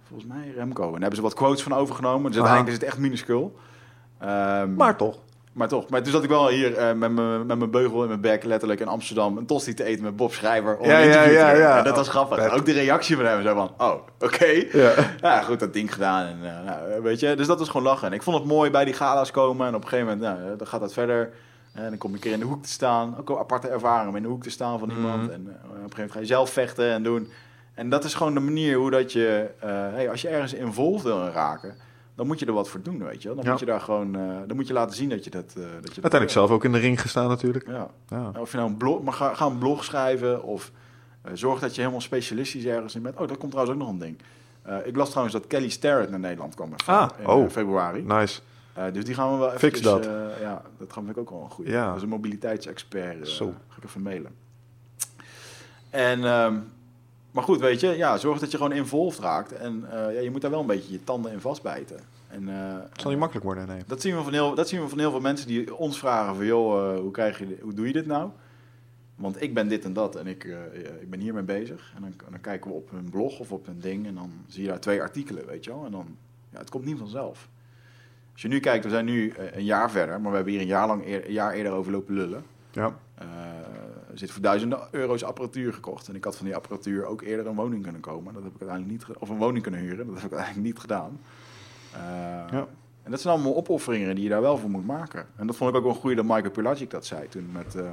volgens 0.08 0.28
mij 0.28 0.52
Remco. 0.56 0.82
En 0.84 0.90
daar 0.90 1.00
hebben 1.00 1.16
ze 1.16 1.22
wat 1.22 1.34
quotes 1.34 1.62
van 1.62 1.72
overgenomen. 1.72 2.30
Dus 2.30 2.40
uiteindelijk 2.40 2.68
is 2.76 2.80
het 2.82 2.84
echt 2.92 2.98
minuscule. 2.98 3.50
Ehm, 4.18 4.74
Maar 4.74 4.96
toch. 4.96 5.18
Maar 5.58 5.68
toch, 5.68 5.88
maar 5.88 6.02
toen 6.02 6.12
zat 6.12 6.22
ik 6.22 6.28
wel 6.28 6.48
hier 6.48 6.76
eh, 6.76 6.86
met 6.92 7.12
mijn 7.12 7.46
met 7.46 7.58
mijn 7.58 7.70
beugel 7.70 8.02
in 8.02 8.08
mijn 8.08 8.20
bek, 8.20 8.44
letterlijk 8.44 8.80
in 8.80 8.88
Amsterdam, 8.88 9.36
een 9.36 9.46
tosti 9.46 9.74
te 9.74 9.84
eten 9.84 10.04
met 10.04 10.16
Bob 10.16 10.32
Schrijver. 10.32 10.76
Om 10.76 10.88
Ja, 10.88 11.00
een 11.02 11.08
ja, 11.08 11.22
ja, 11.22 11.50
ja. 11.50 11.78
En 11.78 11.84
dat 11.84 11.96
was 11.96 12.08
grappig. 12.08 12.38
vet. 12.42 12.50
Ook 12.50 12.64
de 12.64 12.72
reactie 12.72 13.16
van 13.16 13.24
hem, 13.24 13.42
zo 13.42 13.54
van, 13.54 13.70
oh, 13.78 13.94
oké. 14.20 14.64
Ja. 14.72 14.92
Ja, 15.20 15.42
goed, 15.42 15.60
dat 15.60 15.72
ding 15.72 15.92
gedaan. 15.92 16.26
En, 16.26 16.38
eh, 16.42 16.64
nou, 16.64 17.02
weet 17.02 17.20
je, 17.20 17.34
dus 17.36 17.46
dat 17.46 17.58
was 17.58 17.68
gewoon 17.68 17.86
lachen. 17.86 18.06
En 18.08 18.12
ik 18.14 18.22
vond 18.22 18.38
het 18.38 18.46
mooi 18.46 18.70
bij 18.70 18.84
die 18.84 18.94
gala's 18.94 19.30
komen. 19.30 19.66
En 19.66 19.74
op 19.74 19.82
een 19.82 19.88
gegeven 19.88 20.18
moment, 20.18 20.38
nou, 20.38 20.56
dan 20.56 20.66
gaat 20.66 20.80
dat 20.80 20.92
verder. 20.92 21.30
En 21.72 21.88
dan 21.88 21.98
kom 21.98 22.10
ik 22.10 22.14
een 22.16 22.22
keer 22.22 22.32
in 22.32 22.38
de 22.38 22.44
hoek 22.44 22.62
te 22.62 22.68
staan. 22.68 23.14
Ook 23.20 23.30
een 23.30 23.36
aparte 23.38 23.68
ervaring 23.68 24.08
om 24.08 24.16
in 24.16 24.22
de 24.22 24.28
hoek 24.28 24.42
te 24.42 24.50
staan 24.50 24.78
van 24.78 24.90
iemand. 24.90 25.22
Mhm. 25.22 25.32
En 25.32 25.46
eh, 25.46 25.52
op 25.64 25.70
een 25.70 25.74
gegeven 25.74 25.90
moment 25.96 26.12
ga 26.12 26.18
je 26.20 26.26
zelf 26.26 26.50
vechten 26.50 26.90
en 26.92 27.02
doen. 27.02 27.28
En 27.74 27.88
dat 27.88 28.04
is 28.04 28.14
gewoon 28.14 28.34
de 28.34 28.40
manier 28.40 28.76
hoe 28.76 28.90
dat 28.90 29.12
je... 29.12 29.46
eh, 29.60 29.68
hey, 29.70 30.10
als 30.10 30.22
je 30.22 30.28
ergens 30.28 30.54
involved 30.54 31.02
wil 31.02 31.28
raken, 31.28 31.74
dan 32.18 32.26
moet 32.26 32.38
je 32.38 32.46
er 32.46 32.52
wat 32.52 32.68
voor 32.68 32.82
doen, 32.82 33.04
weet 33.04 33.22
je 33.22 33.28
wel. 33.28 33.36
Dan 33.36 33.44
Ja. 33.44 33.50
moet 33.50 33.60
je 33.60 33.66
daar 33.66 33.80
gewoon... 33.80 34.14
eh, 34.16 34.36
dan 34.46 34.56
moet 34.56 34.66
je 34.66 34.72
laten 34.72 34.96
zien 34.96 35.08
dat 35.08 35.24
je 35.24 35.30
dat... 35.30 35.44
eh, 35.48 35.54
dat 35.62 35.64
je 35.64 35.80
dat 35.80 35.84
Uiteindelijk 35.92 36.30
zelf 36.30 36.50
ook 36.50 36.64
in 36.64 36.72
de 36.72 36.78
ring 36.78 37.00
gestaan 37.00 37.28
natuurlijk. 37.28 37.66
Ja. 37.68 37.90
Ja. 38.08 38.32
Of 38.38 38.50
je 38.50 38.56
nou 38.56 38.68
een 38.68 38.76
blog... 38.76 39.02
Maar 39.02 39.12
ga, 39.12 39.34
ga 39.34 39.46
een 39.46 39.58
blog 39.58 39.84
schrijven 39.84 40.42
of... 40.42 40.72
eh, 41.22 41.30
zorg 41.34 41.60
dat 41.60 41.74
je 41.74 41.80
helemaal 41.80 42.00
specialistisch 42.00 42.64
ergens 42.64 42.94
in 42.94 43.02
bent. 43.02 43.16
Oh, 43.16 43.28
dat 43.28 43.38
komt 43.38 43.50
trouwens 43.50 43.76
ook 43.78 43.82
nog 43.84 43.92
een 43.92 43.98
ding. 44.00 44.18
Ik 44.84 44.96
las 44.96 45.08
trouwens 45.08 45.36
dat 45.36 45.46
Kelly 45.46 45.68
Starrett 45.68 46.10
naar 46.10 46.18
Nederland 46.20 46.54
kwam 46.54 46.68
in, 46.70 46.76
Ah, 46.86 47.08
in 47.18 47.26
oh. 47.26 47.48
februari. 47.48 48.02
Nice. 48.02 48.40
Dus 48.92 49.04
die 49.04 49.14
gaan 49.14 49.32
we 49.32 49.38
wel 49.38 49.46
even... 49.46 49.58
Fix 49.58 49.80
dat. 49.80 50.04
ja, 50.40 50.62
dat 50.78 50.92
gaan 50.92 51.06
we 51.06 51.20
ook 51.20 51.30
wel 51.30 51.42
een 51.42 51.50
goede. 51.50 51.70
Ja. 51.70 51.86
Dat 51.86 51.96
is 51.96 52.02
een 52.02 52.08
mobiliteitsexpert. 52.08 53.28
Zo. 53.28 53.54
Ga 53.68 53.76
ik 53.76 53.84
even 53.84 54.02
mailen. 54.02 54.34
En, 55.90 56.24
ehm, 56.24 56.56
maar 57.38 57.46
goed, 57.46 57.60
weet 57.60 57.80
je, 57.80 57.96
ja, 57.96 58.16
zorg 58.16 58.38
dat 58.38 58.50
je 58.50 58.56
gewoon 58.56 58.72
involved 58.72 59.18
raakt. 59.18 59.52
En 59.52 59.84
eh, 59.90 60.14
ja, 60.14 60.20
je 60.20 60.30
moet 60.30 60.40
daar 60.40 60.50
wel 60.50 60.60
een 60.60 60.66
beetje 60.66 60.92
je 60.92 61.04
tanden 61.04 61.32
in 61.32 61.40
vastbijten. 61.40 62.00
En, 62.28 62.48
eh, 62.48 62.82
Het 62.90 63.00
zal 63.00 63.10
niet 63.10 63.20
makkelijk 63.20 63.46
worden, 63.46 63.66
nee. 63.66 63.82
dat 63.86 64.00
zien, 64.00 64.16
we 64.16 64.22
van 64.22 64.32
heel, 64.32 64.54
dat 64.54 64.68
zien 64.68 64.80
we 64.80 64.88
van 64.88 64.98
heel 64.98 65.10
veel 65.10 65.20
mensen 65.20 65.46
die 65.46 65.74
ons 65.74 65.98
vragen 65.98 66.34
van... 66.34 66.46
joh, 66.46 66.94
eh, 66.94 67.00
hoe, 67.00 67.10
krijg 67.10 67.38
je, 67.38 67.58
hoe 67.60 67.74
doe 67.74 67.86
je 67.86 67.92
dit 67.92 68.06
nou? 68.06 68.30
Want 69.16 69.42
ik 69.42 69.54
ben 69.54 69.68
dit 69.68 69.84
en 69.84 69.92
dat 69.92 70.16
en 70.16 70.26
ik, 70.26 70.44
ik 71.00 71.10
ben 71.10 71.20
hiermee 71.20 71.42
bezig. 71.42 71.92
En 71.96 72.02
dan, 72.02 72.12
dan 72.30 72.40
kijken 72.40 72.70
we 72.70 72.76
op 72.76 72.90
hun 72.90 73.10
blog 73.10 73.38
of 73.38 73.52
op 73.52 73.66
hun 73.66 73.80
ding... 73.80 74.06
en 74.06 74.14
dan 74.14 74.32
zie 74.46 74.62
je 74.62 74.68
daar 74.68 74.80
twee 74.80 75.00
artikelen, 75.02 75.46
weet 75.46 75.64
je 75.64 75.70
wel. 75.70 75.84
En 75.84 75.90
dan, 75.90 76.16
ja, 76.52 76.58
het 76.58 76.70
komt 76.70 76.84
niet 76.84 76.98
vanzelf. 76.98 77.48
Als 78.32 78.42
je 78.42 78.48
nu 78.48 78.60
kijkt, 78.60 78.84
we 78.84 78.90
zijn 78.90 79.04
nu 79.04 79.34
een 79.52 79.64
jaar 79.64 79.90
verder... 79.90 80.20
maar 80.20 80.30
we 80.30 80.36
hebben 80.36 80.54
hier 80.54 80.62
een 80.62 80.68
jaar, 80.68 80.86
lang 80.86 81.06
eer- 81.06 81.26
een 81.26 81.32
jaar 81.32 81.52
eerder 81.52 81.72
over 81.72 81.92
lopen 81.92 82.14
lullen. 82.14 82.44
Ja. 82.70 82.98
Zit 84.18 84.30
voor 84.30 84.42
duizenden 84.42 84.78
euro's 84.90 85.22
apparatuur 85.24 85.72
gekocht. 85.72 86.08
En 86.08 86.14
ik 86.14 86.24
had 86.24 86.36
van 86.36 86.46
die 86.46 86.54
apparatuur 86.56 87.04
ook 87.04 87.22
eerder 87.22 87.46
een 87.46 87.54
woning 87.54 87.82
kunnen 87.82 88.00
komen. 88.00 88.34
Dat 88.34 88.42
heb 88.42 88.54
ik 88.54 88.60
uiteindelijk 88.60 89.08
niet. 89.08 89.16
Of 89.18 89.28
een 89.28 89.36
woning 89.36 89.62
kunnen 89.62 89.80
huren. 89.80 90.06
Dat 90.06 90.14
heb 90.14 90.24
ik 90.24 90.32
uiteindelijk 90.32 90.66
niet 90.66 90.78
gedaan. 90.78 91.20
Eh, 91.92 92.00
Ja. 92.50 92.66
En 93.02 93.10
dat 93.14 93.20
zijn 93.22 93.34
allemaal 93.34 93.56
opofferingen 93.56 94.14
die 94.14 94.24
je 94.24 94.30
daar 94.30 94.40
wel 94.40 94.58
voor 94.58 94.70
moet 94.70 94.86
maken. 94.86 95.26
En 95.36 95.46
dat 95.46 95.56
vond 95.56 95.70
ik 95.70 95.76
ook 95.76 95.82
wel 95.84 95.94
goed 95.94 96.16
dat 96.16 96.24
Michael 96.24 96.50
Pelagic 96.50 96.90
dat 96.90 97.06
zei 97.06 97.28
toen. 97.28 97.48
Met, 97.52 97.74
eh, 97.74 97.90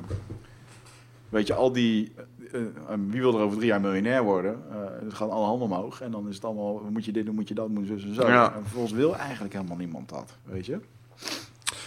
weet 1.30 1.48
je, 1.48 1.54
al 1.54 1.72
die... 1.72 2.14
eh, 2.52 2.62
wie 3.10 3.22
wil 3.22 3.34
er 3.38 3.42
over 3.44 3.58
drie 3.58 3.70
jaar 3.70 3.82
miljonair 3.82 4.24
worden? 4.24 4.62
Het 5.04 5.14
gaat 5.14 5.30
alle 5.30 5.46
handen 5.46 5.68
omhoog. 5.68 6.02
En 6.02 6.12
dan 6.12 6.28
is 6.28 6.36
het 6.36 6.46
allemaal, 6.46 6.82
moet 6.90 7.06
je 7.06 7.12
dit 7.12 7.26
doen, 7.26 7.36
moet 7.36 7.48
je 7.48 7.54
dat, 7.54 7.68
moet 7.70 7.88
je 7.88 8.00
zo 8.00 8.08
en 8.08 8.14
zo. 8.16 8.28
Ja. 8.28 8.54
En 8.54 8.62
vervolgens 8.62 8.94
wil 8.94 9.16
eigenlijk 9.16 9.54
helemaal 9.54 9.78
niemand 9.78 10.10
dat, 10.10 10.38
weet 10.44 10.66
je? 10.66 10.80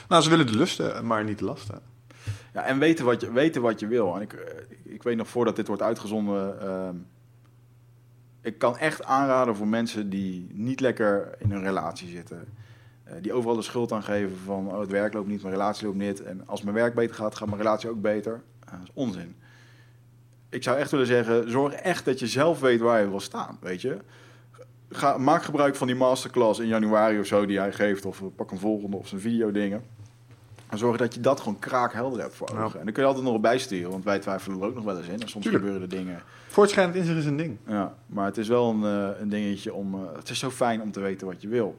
Nou, 0.08 0.22
ze 0.22 0.30
willen 0.30 0.46
de 0.46 0.56
lusten, 0.56 1.06
maar 1.06 1.24
niet 1.24 1.38
de 1.38 1.44
lasten. 1.44 1.80
Ja, 2.54 2.62
en 2.64 2.78
weten 2.78 3.04
wat 3.04 3.20
je, 3.20 3.32
weten 3.32 3.62
wat 3.62 3.80
je 3.80 3.86
wil. 3.86 4.14
En 4.14 4.20
ik, 4.22 4.32
eh, 4.32 4.54
ik 4.82 5.02
weet 5.02 5.16
nog 5.16 5.28
voordat 5.28 5.56
dit 5.56 5.66
wordt 5.66 5.82
uitgezonden. 5.82 6.60
ehm, 6.60 6.96
ik 8.40 8.58
kan 8.58 8.78
echt 8.78 9.04
aanraden 9.04 9.56
voor 9.56 9.66
mensen 9.68 10.10
die 10.10 10.48
niet 10.52 10.80
lekker 10.80 11.34
in 11.38 11.50
een 11.52 11.62
relatie 11.62 12.08
zitten. 12.08 12.44
eh, 13.04 13.14
die 13.20 13.32
overal 13.32 13.56
de 13.56 13.62
schuld 13.62 13.92
aan 13.92 14.02
geven 14.02 14.36
van 14.44 14.68
oh, 14.68 14.80
het 14.80 14.90
werk 14.90 15.12
loopt 15.12 15.28
niet, 15.28 15.42
mijn 15.42 15.54
relatie 15.54 15.86
loopt 15.86 15.98
niet. 15.98 16.22
En 16.22 16.46
als 16.46 16.62
mijn 16.62 16.74
werk 16.74 16.94
beter 16.94 17.14
gaat, 17.16 17.34
gaat 17.34 17.48
mijn 17.48 17.60
relatie 17.60 17.90
ook 17.90 18.00
beter. 18.00 18.42
Eh, 18.64 18.72
dat 18.72 18.80
is 18.82 18.90
onzin. 18.94 19.36
Ik 20.48 20.62
zou 20.62 20.78
echt 20.78 20.90
willen 20.90 21.06
zeggen, 21.06 21.50
zorg 21.50 21.72
echt 21.72 22.04
dat 22.04 22.18
je 22.18 22.26
zelf 22.26 22.60
weet 22.60 22.80
waar 22.80 23.00
je 23.00 23.08
wil 23.08 23.20
staan, 23.20 23.58
weet 23.60 23.80
je. 23.80 23.98
Ga, 24.90 25.18
maak 25.18 25.42
gebruik 25.42 25.76
van 25.76 25.86
die 25.86 25.96
masterclass 25.96 26.60
in 26.60 26.66
januari 26.66 27.18
of 27.18 27.26
zo 27.26 27.46
die 27.46 27.58
hij 27.58 27.72
geeft. 27.72 28.04
Of 28.04 28.22
pak 28.36 28.50
een 28.50 28.58
volgende 28.58 28.96
of 28.96 29.08
zijn 29.08 29.20
videodingen. 29.20 29.82
En 30.68 30.78
zorg 30.78 30.96
dat 30.96 31.14
je 31.14 31.20
dat 31.20 31.40
gewoon 31.40 31.58
kraakhelder 31.58 32.20
hebt 32.20 32.34
voor 32.34 32.48
Ja. 32.54 32.62
ogen. 32.62 32.78
En 32.78 32.84
dan 32.84 32.94
kun 32.94 33.02
je 33.02 33.08
altijd 33.08 33.26
nog 33.26 33.40
bijsturen, 33.40 33.90
want 33.90 34.04
wij 34.04 34.18
twijfelen 34.18 34.60
er 34.60 34.66
ook 34.66 34.74
nog 34.74 34.84
wel 34.84 34.96
eens 34.98 35.06
in. 35.06 35.20
En 35.20 35.28
soms 35.28 35.44
Tuurlijk. 35.44 35.64
gebeuren 35.64 35.82
er 35.90 35.96
dingen. 35.96 36.20
Voortschrijdend 36.48 36.96
inzicht 36.96 37.18
is 37.18 37.24
een 37.26 37.36
ding. 37.36 37.56
Ja, 37.66 37.94
maar 38.06 38.24
het 38.26 38.36
is 38.38 38.48
wel 38.48 38.70
een, 38.70 38.84
eh, 38.84 39.20
een 39.20 39.28
dingetje 39.28 39.74
om... 39.74 39.94
eh, 39.94 40.00
het 40.16 40.30
is 40.30 40.38
zo 40.38 40.50
fijn 40.50 40.82
om 40.82 40.92
te 40.92 41.00
weten 41.00 41.26
wat 41.26 41.42
je 41.42 41.48
wil. 41.48 41.76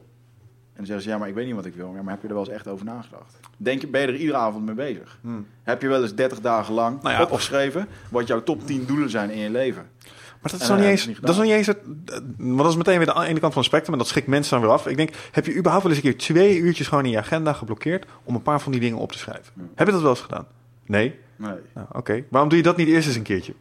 En 0.72 0.76
dan 0.76 0.86
zeggen 0.86 1.02
ze, 1.04 1.10
ja, 1.10 1.18
maar 1.18 1.28
ik 1.28 1.34
weet 1.34 1.46
niet 1.46 1.54
wat 1.54 1.64
ik 1.66 1.74
wil. 1.74 1.92
Ja, 1.94 2.02
maar 2.02 2.12
heb 2.12 2.22
je 2.22 2.28
er 2.28 2.34
wel 2.34 2.42
eens 2.44 2.52
echt 2.54 2.68
over 2.68 2.84
nagedacht? 2.84 3.36
Denk 3.56 3.80
je, 3.80 3.86
ben 3.86 4.00
je 4.00 4.06
er 4.06 4.16
iedere 4.16 4.38
avond 4.38 4.64
mee 4.66 4.74
bezig? 4.74 5.18
Hmm. 5.20 5.46
Heb 5.62 5.82
je 5.82 5.88
wel 5.88 6.02
eens 6.02 6.14
30 6.14 6.40
dagen 6.40 6.74
lang 6.74 7.02
Nou 7.02 7.14
ja, 7.14 7.22
opgeschreven... 7.22 7.86
wat 8.10 8.26
jouw 8.26 8.42
top 8.42 8.66
10 8.66 8.84
doelen 8.86 9.10
zijn 9.10 9.30
in 9.30 9.38
je 9.38 9.50
leven? 9.50 9.90
Maar 10.40 10.52
dat 10.52 10.60
is 10.60 10.68
nog 10.68 10.78
niet 10.78 10.86
eens. 10.86 11.04
het 11.04 11.20
Dat 11.20 11.30
is 11.30 11.36
niet 11.36 11.36
nog 11.36 11.46
niet 11.46 11.54
eens 11.54 11.66
het. 11.66 11.78
Want 12.38 12.58
dat 12.58 12.68
is 12.70 12.76
meteen 12.76 12.96
weer 12.96 13.06
de 13.06 13.24
ene 13.24 13.40
kant 13.40 13.52
van 13.52 13.62
het 13.62 13.70
spectrum. 13.70 13.92
En 13.92 13.98
dat 13.98 14.08
schikt 14.08 14.26
mensen 14.26 14.50
dan 14.50 14.60
weer 14.60 14.76
af. 14.76 14.86
Ik 14.86 14.96
denk, 14.96 15.10
heb 15.30 15.46
je 15.46 15.54
überhaupt 15.54 15.82
wel 15.84 15.94
eens 15.94 16.04
een 16.04 16.10
keer 16.10 16.20
twee 16.20 16.58
uurtjes 16.58 16.88
gewoon 16.88 17.04
in 17.04 17.10
je 17.10 17.18
agenda 17.18 17.52
geblokkeerd. 17.52 18.06
om 18.24 18.34
een 18.34 18.42
paar 18.42 18.60
van 18.60 18.72
die 18.72 18.80
dingen 18.80 18.98
op 18.98 19.12
te 19.12 19.18
schrijven? 19.18 19.52
Ja. 19.54 19.62
Heb 19.74 19.86
je 19.86 19.92
dat 19.92 20.02
wel 20.02 20.10
eens 20.10 20.20
gedaan? 20.20 20.46
Nee. 20.86 21.18
Nee. 21.36 21.58
Nou, 21.74 21.86
oké. 21.92 22.24
Waarom 22.30 22.48
doe 22.48 22.58
je 22.58 22.64
dat 22.64 22.76
niet 22.76 22.88
eerst 22.88 23.06
eens 23.06 23.16
een 23.16 23.22
keertje? 23.22 23.54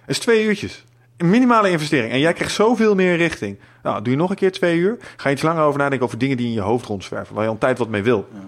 Het 0.00 0.10
is 0.10 0.18
twee 0.18 0.44
uurtjes. 0.44 0.84
Een 1.16 1.30
minimale 1.30 1.70
investering. 1.70 2.12
En 2.12 2.18
jij 2.18 2.32
krijgt 2.32 2.54
zoveel 2.54 2.94
meer 2.94 3.16
richting. 3.16 3.58
Nou, 3.82 4.02
doe 4.02 4.12
je 4.12 4.18
nog 4.18 4.30
een 4.30 4.36
keer 4.36 4.52
twee 4.52 4.78
uur. 4.78 4.96
Ga 5.16 5.28
je 5.28 5.34
iets 5.34 5.44
langer 5.44 5.62
over 5.62 5.78
nadenken 5.78 6.06
over 6.06 6.18
dingen 6.18 6.36
die 6.36 6.46
in 6.46 6.52
je 6.52 6.60
hoofd 6.60 6.86
rondzwerven. 6.86 7.34
Waar 7.34 7.42
je 7.42 7.48
al 7.48 7.54
een 7.54 7.60
tijd 7.60 7.78
wat 7.78 7.88
mee 7.88 8.02
wil. 8.02 8.28
Ja. 8.32 8.38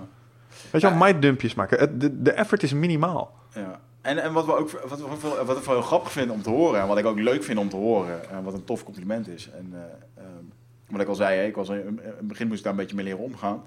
Weet 0.71 0.81
je 0.81 0.89
wel, 0.89 0.97
minddumpjes 0.97 1.55
maken. 1.55 1.99
De, 1.99 2.23
de 2.23 2.33
effort 2.33 2.63
is 2.63 2.73
minimaal. 2.73 3.35
Ja. 3.55 3.81
En, 4.01 4.19
en 4.23 4.33
wat 4.33 4.45
we 4.47 4.57
ook 4.57 4.71
wat, 4.71 4.99
we, 5.01 5.07
wat, 5.07 5.47
wat 5.47 5.57
ik 5.59 5.65
wel 5.65 5.75
heel 5.75 5.83
grappig 5.85 6.13
vind 6.13 6.31
om 6.31 6.43
te 6.43 6.51
horen, 6.51 6.81
en 6.81 6.87
wat 6.87 6.99
ik 6.99 7.05
ook 7.07 7.19
leuk 7.19 7.43
vind 7.45 7.59
om 7.59 7.69
te 7.69 7.77
horen, 7.77 8.31
en 8.31 8.43
wat 8.43 8.55
een 8.55 8.65
tof 8.65 8.85
compliment 8.85 9.29
is. 9.29 9.51
En 9.51 9.71
eh, 9.73 10.25
ehm, 10.25 10.45
wat 10.89 11.01
ik 11.01 11.09
al 11.09 11.15
zei, 11.15 11.37
hè, 11.39 11.45
ik 11.47 11.55
was 11.55 11.69
in, 11.69 12.01
het 12.03 12.29
begin 12.29 12.47
moest 12.47 12.59
ik 12.59 12.65
daar 12.65 12.73
een 12.73 12.79
beetje 12.79 12.97
mee 12.97 13.05
leren 13.05 13.21
omgaan. 13.21 13.63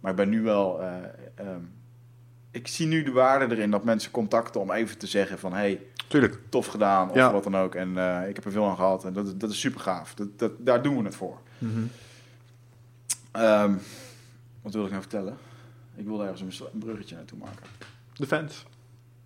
Maar 0.00 0.10
ik 0.10 0.16
ben 0.16 0.28
nu 0.28 0.42
wel. 0.42 0.82
eh, 0.82 0.88
ehm, 1.34 1.60
ik 2.50 2.68
zie 2.68 2.86
nu 2.86 3.02
de 3.02 3.10
waarde 3.12 3.54
erin 3.54 3.70
dat 3.70 3.84
mensen 3.84 4.10
contacten 4.10 4.60
om 4.60 4.70
even 4.70 4.98
te 4.98 5.06
zeggen 5.06 5.38
van 5.38 5.52
hey, 5.52 5.80
Tuurlijk. 6.08 6.38
tof 6.48 6.66
gedaan 6.66 7.08
of 7.10 7.14
Ja. 7.16 7.32
wat 7.32 7.42
dan 7.44 7.56
ook. 7.56 7.74
En 7.74 7.98
eh, 7.98 8.28
ik 8.28 8.34
heb 8.36 8.44
er 8.44 8.50
veel 8.52 8.64
aan 8.68 8.76
gehad 8.76 9.04
en 9.04 9.12
dat, 9.12 9.26
is- 9.26 9.34
dat 9.36 9.50
is 9.50 9.60
super 9.60 9.80
gaaf. 9.80 10.14
Dat, 10.14 10.38
dat, 10.38 10.52
daar 10.58 10.82
doen 10.82 10.96
we 10.98 11.04
het 11.04 11.14
voor. 11.14 11.38
Ehm, 13.32 13.74
wat 14.62 14.72
wil 14.72 14.84
ik 14.84 14.90
nou 14.90 15.02
vertellen? 15.02 15.36
Ik 15.94 16.06
wilde 16.06 16.24
ergens 16.26 16.60
een 16.60 16.78
bruggetje 16.78 17.16
naartoe 17.16 17.38
maken. 17.38 17.66
De 18.16 18.26
fans. 18.26 18.66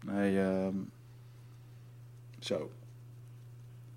Nee, 0.07 0.41
ehm, 0.41 0.75
zo. 2.39 2.71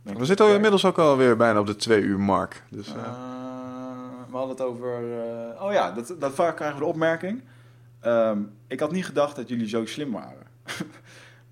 Denk 0.04 0.16
We 0.16 0.22
ik- 0.22 0.28
zitten 0.28 0.54
inmiddels 0.54 0.86
ook 0.86 0.98
alweer 0.98 1.38
bijna 1.38 1.60
op 1.60 1.68
de 1.68 1.76
twee 1.76 2.02
uur 2.02 2.20
mark. 2.20 2.64
Dus, 2.70 2.88
eh, 2.88 2.94
Eh, 2.96 3.04
we 4.30 4.38
hadden 4.38 4.56
het 4.56 4.62
over. 4.66 4.94
eh, 5.20 5.64
oh 5.64 5.72
ja, 5.74 5.92
dat, 5.92 6.16
dat 6.20 6.34
vaak 6.34 6.56
krijgen 6.56 6.78
we 6.78 6.84
de 6.84 6.90
opmerking. 6.90 7.44
Ehm, 8.00 8.38
ik 8.68 8.80
had 8.80 8.92
niet 8.92 9.06
gedacht 9.06 9.36
dat 9.36 9.50
jullie 9.50 9.68
zo 9.68 9.86
slim 9.86 10.12
waren. 10.12 10.48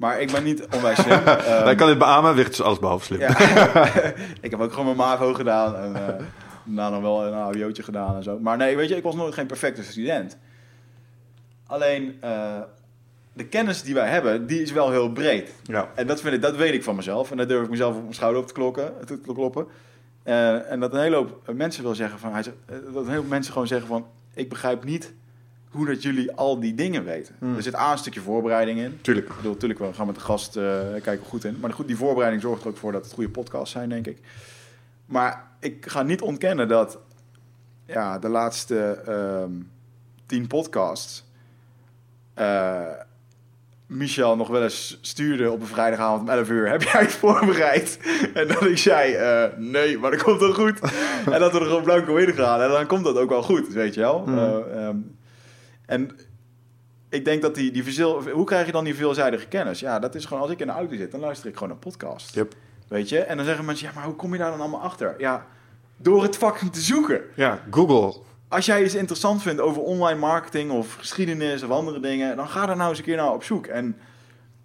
maar 0.02 0.22
ik 0.22 0.32
ben 0.32 0.44
niet 0.44 0.68
onwijs 0.76 1.00
slim. 1.02 1.20
Ehm, 1.28 1.64
Wij 1.64 1.76
kan 1.76 1.88
dit 1.88 1.98
beamen, 1.98 2.36
Wicht 2.36 2.52
is 2.52 2.62
alles 2.62 2.80
behalve 2.80 3.06
slim. 3.06 3.20
ja. 3.20 3.38
ik 4.42 4.52
heb 4.52 4.60
ook 4.60 4.70
gewoon 4.72 4.86
mijn 4.86 4.98
MAVO 4.98 5.34
gedaan. 5.34 5.76
En 5.76 5.94
daarna 6.66 6.90
nog 6.90 7.02
wel 7.02 7.26
een 7.26 7.34
AWO'tje 7.34 7.84
gedaan 7.84 8.16
en 8.16 8.24
zo. 8.24 8.40
Maar 8.40 8.58
nee, 8.58 8.76
weet 8.76 8.90
je, 8.90 8.96
ik 8.96 9.04
was 9.04 9.16
nooit 9.16 9.34
geen 9.34 9.48
perfecte 9.48 9.84
student. 9.84 10.38
Alleen, 11.68 12.20
de 13.34 13.46
kennis 13.46 13.84
die 13.84 13.94
wij 13.94 14.10
hebben, 14.10 14.48
die 14.48 14.62
is 14.62 14.72
wel 14.72 14.92
heel 14.92 15.12
breed. 15.12 15.54
Ja. 15.64 15.92
En 15.96 16.08
dat, 16.08 16.22
vind 16.22 16.34
ik, 16.34 16.42
dat 16.42 16.56
weet 16.56 16.74
ik 16.74 16.84
van 16.84 16.96
mezelf. 16.96 17.32
En 17.32 17.38
daar 17.38 17.48
durf 17.48 17.64
ik 17.64 17.70
mezelf 17.70 17.96
op 17.96 18.02
mijn 18.02 18.14
schouder 18.14 18.42
op 18.42 18.48
te, 18.48 18.54
klokken, 18.54 18.94
te 19.06 19.20
kloppen. 19.34 19.68
Eh, 20.24 20.72
en 20.72 20.80
dat 20.80 20.94
een 20.94 21.00
hele 21.00 21.16
hoop 21.16 21.54
mensen 21.54 21.84
wil 21.84 21.96
zeggen 21.96 22.20
van... 22.20 22.32
Hij 22.32 22.44
zegt, 22.44 22.56
eh, 22.66 22.76
dat 22.94 23.04
een 23.04 23.10
hele 23.10 23.22
hoop 23.22 23.30
mensen 23.30 23.54
gewoon 23.54 23.68
zeggen 23.68 23.88
van... 23.88 24.06
Ik 24.34 24.50
begrijp 24.50 24.84
niet 24.84 25.14
hoe 25.70 25.86
dat 25.86 26.02
jullie 26.02 26.32
al 26.32 26.60
die 26.60 26.74
dingen 26.74 27.04
weten. 27.04 27.36
Hmm. 27.40 27.56
Er 27.56 27.64
zit 27.64 27.76
A, 27.76 27.92
een 27.92 27.98
stukje 27.98 28.22
voorbereiding 28.22 28.80
in. 28.80 29.00
Tuurlijk. 29.02 29.28
Ik 29.28 29.36
bedoel, 29.36 29.52
natuurlijk, 29.52 29.80
we 29.80 29.94
gaan 29.94 30.06
met 30.06 30.16
de 30.16 30.22
gast 30.22 30.56
eh, 30.56 30.64
kijken 31.02 31.26
goed 31.26 31.44
in. 31.44 31.58
Maar 31.60 31.74
goed, 31.74 31.88
die 31.88 31.98
voorbereiding 31.98 32.42
zorgt 32.42 32.64
er 32.64 32.70
ook 32.70 32.78
voor 32.78 32.92
dat 32.92 33.04
het 33.04 33.14
goede 33.14 33.30
podcasts 33.30 33.72
zijn, 33.72 33.90
denk 33.90 34.08
ik. 34.08 34.20
Maar 35.06 35.48
ik 35.60 35.86
ga 35.90 36.04
niet 36.04 36.22
ontkennen 36.22 36.68
dat 36.68 37.00
ja, 37.86 38.20
de 38.20 38.30
laatste 38.30 39.02
ehm, 39.06 39.52
tien 40.26 40.48
podcasts... 40.48 41.30
Michel 43.92 44.36
nog 44.36 44.48
wel 44.48 44.64
eens 44.64 44.98
stuurde 45.02 45.52
op 45.52 45.62
een 45.62 45.68
vrijdagavond 45.68 46.22
om 46.22 46.30
11 46.30 46.50
uur. 46.50 46.70
Heb 46.70 46.84
jij 46.84 47.02
het 47.02 47.12
voorbereid? 47.12 48.00
En 48.34 48.48
dat 48.48 48.66
ik 48.66 48.78
zei, 48.78 49.14
eh, 49.14 49.58
nee, 49.58 49.98
maar 49.98 50.12
dat 50.12 50.24
komt 50.24 50.40
wel 50.40 50.54
goed. 50.54 50.80
en 51.26 51.40
dat 51.40 51.52
we 51.52 51.60
er 51.60 51.66
gewoon 51.66 51.84
blanco 51.84 52.16
in 52.16 52.34
gaan. 52.34 52.62
En 52.62 52.70
dan 52.70 52.88
komt 52.88 53.04
dat 53.04 53.18
ook 53.18 53.30
wel 53.30 53.44
goed, 53.44 53.68
weet 53.68 53.94
je 53.94 54.00
wel. 54.00 54.20
Mhm. 54.20 54.38
Eh, 54.38 54.88
ehm, 54.88 54.98
en 55.86 56.12
ik 57.10 57.26
denk 57.26 57.42
dat 57.42 57.56
die, 57.56 57.72
die 57.72 58.04
hoe 58.34 58.46
krijg 58.46 58.66
je 58.66 58.72
dan 58.72 58.84
die 58.84 58.96
veelzijdige 58.96 59.48
kennis? 59.48 59.80
Ja, 59.80 60.00
dat 60.00 60.16
is 60.16 60.26
gewoon 60.26 60.42
als 60.42 60.52
ik 60.52 60.60
in 60.60 60.68
de 60.68 60.74
auto 60.74 60.96
zit, 60.96 61.12
dan 61.12 61.20
luister 61.20 61.50
ik 61.50 61.58
gewoon 61.58 61.72
een 61.72 61.80
podcast. 61.80 62.36
Yep. 62.36 62.54
Weet 62.88 63.10
je? 63.10 63.20
En 63.20 63.38
dan 63.38 63.46
zeggen 63.46 63.66
mensen, 63.66 63.88
ja, 63.88 63.94
maar 63.96 64.04
hoe 64.04 64.16
kom 64.16 64.32
je 64.32 64.38
daar 64.38 64.52
dan 64.52 64.60
allemaal 64.60 64.82
achter? 64.82 65.16
Ja, 65.18 65.46
door 65.98 66.24
het 66.24 66.38
fucking 66.38 66.74
te 66.74 66.82
zoeken. 66.82 67.22
Ja, 67.36 67.60
Google. 67.72 68.22
Als 68.52 68.66
jij 68.66 68.84
iets 68.84 68.96
interessant 68.96 69.42
vindt 69.42 69.62
over 69.62 69.82
online 69.82 70.20
marketing 70.20 70.72
of 70.72 70.94
geschiedenis 70.94 71.64
of 71.64 71.70
andere 71.70 72.00
dingen, 72.00 72.36
dan 72.36 72.48
ga 72.48 72.66
daar 72.66 72.76
nou 72.76 72.90
eens 72.90 72.98
een 72.98 73.04
keer 73.04 73.16
naar 73.16 73.34
op 73.34 73.44
zoek. 73.44 73.66
En 73.66 73.98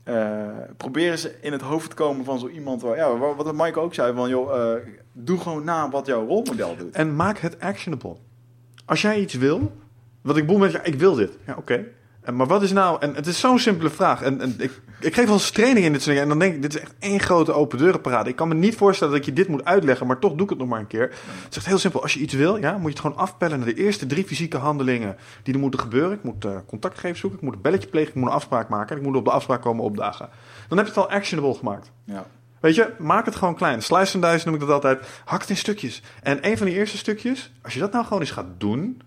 eh, 0.03 0.47
probeer 0.77 1.11
eens 1.11 1.29
in 1.41 1.53
het 1.53 1.61
hoofd 1.61 1.91
te 1.91 1.97
komen 1.97 2.25
van 2.25 2.39
zo 2.39 2.49
iemand. 2.49 2.83
Waar, 2.83 2.97
ja, 2.97 3.17
wat 3.17 3.55
Mike 3.55 3.81
ook 3.81 3.95
zei, 3.95 4.15
van 4.15 4.29
joh, 4.29 4.75
eh, 4.75 4.83
doe 5.13 5.39
gewoon 5.39 5.65
na 5.65 5.91
wat 5.91 6.07
jouw 6.07 6.27
rolmodel 6.27 6.77
doet. 6.77 6.95
En 6.95 7.17
maak 7.17 7.39
het 7.39 7.61
actionable. 7.61 8.17
Als 8.85 9.03
jij 9.03 9.21
iets 9.21 9.35
wil, 9.35 9.73
wat 10.23 10.37
ik 10.37 10.47
bedoel 10.47 10.61
met, 10.61 10.73
ja, 10.73 10.83
ik 10.83 10.95
wil 10.95 11.15
dit. 11.15 11.39
Ja, 11.47 11.55
oké. 11.57 11.85
En 12.27 12.37
Maar 12.37 12.47
wat 12.47 12.63
is 12.63 12.73
nou, 12.73 12.97
en 13.01 13.15
het 13.15 13.27
is 13.27 13.41
zo'n 13.41 13.59
simpele 13.59 13.91
vraag. 13.91 14.23
En, 14.23 14.41
en 14.41 14.55
ik, 14.59 14.81
ik 15.01 15.15
geef 15.15 15.25
wel 15.25 15.35
eens 15.35 15.51
training 15.51 15.87
in 15.87 15.93
dit 15.93 16.03
soort 16.03 16.17
dingen. 16.17 16.23
En 16.23 16.39
dan 16.39 16.39
denk 16.39 16.55
ik, 16.55 16.63
dit 16.63 16.75
is 16.75 16.81
echt 16.81 16.95
één 16.99 17.21
grote 17.21 17.53
open 17.53 17.79
deurenparade. 17.79 18.31
Ik 18.31 18.37
kan 18.37 18.49
me 18.49 18.55
niet 18.55 18.77
voorstellen 18.77 19.13
dat 19.13 19.23
ik 19.23 19.29
je 19.29 19.35
dit 19.35 19.49
moet 19.49 19.65
uitleggen, 19.65 20.07
maar 20.07 20.19
toch 20.19 20.33
doe 20.33 20.43
ik 20.43 20.49
het 20.49 20.59
nog 20.59 20.69
maar 20.69 20.81
een 20.81 20.87
keer. 20.87 21.09
Het 21.43 21.51
is 21.51 21.57
echt 21.57 21.67
heel 21.67 21.79
simpel. 21.79 22.03
Als 22.03 22.15
je 22.15 22.21
iets 22.21 22.35
wil, 22.35 22.57
ja, 22.57 22.73
moet 22.73 22.83
je 22.83 22.89
het 22.89 23.01
gewoon 23.01 23.17
afpellen 23.17 23.59
naar 23.59 23.69
de 23.69 23.75
eerste 23.75 24.07
drie 24.07 24.25
fysieke 24.25 24.57
handelingen 24.57 25.17
die 25.43 25.55
er 25.55 25.61
moeten 25.61 25.81
gebeuren. 25.81 26.13
Ik 26.13 26.23
moet 26.23 26.45
eh 26.45 26.57
contactgevers 26.67 27.21
zoeken, 27.21 27.39
ik 27.39 27.45
moet 27.45 27.55
een 27.55 27.61
belletje 27.61 27.89
plegen, 27.89 28.09
ik 28.09 28.15
moet 28.15 28.29
een 28.29 28.35
afspraak 28.35 28.69
maken. 28.69 28.91
en 28.91 29.03
Ik 29.03 29.09
moet 29.09 29.17
op 29.17 29.25
de 29.25 29.31
afspraak 29.31 29.63
komen 29.63 29.85
opdagen. 29.85 30.29
Dan 30.69 30.79
heb 30.79 30.87
je 30.87 30.93
het 30.93 31.03
al 31.03 31.11
actionable 31.11 31.55
gemaakt. 31.55 31.91
Ja. 32.05 32.27
Weet 32.61 32.75
je, 32.75 32.93
maak 32.99 33.25
het 33.25 33.37
gewoon 33.37 33.55
klein. 33.55 33.83
Slice 33.83 34.15
and 34.15 34.33
dice 34.33 34.47
noem 34.47 34.55
ik 34.55 34.61
dat 34.61 34.71
altijd. 34.71 35.09
Hak 35.25 35.41
het 35.41 35.51
in 35.51 35.57
stukjes. 35.57 36.03
En 36.23 36.39
een 36.47 36.57
van 36.57 36.67
die 36.67 36.75
eerste 36.75 36.97
stukjes, 36.97 37.53
als 37.63 37.75
je 37.75 37.81
dat 37.81 37.93
nou 37.93 38.05
gewoon 38.05 38.21
eens 38.21 38.31
gaat 38.31 38.61
doen, 38.61 39.03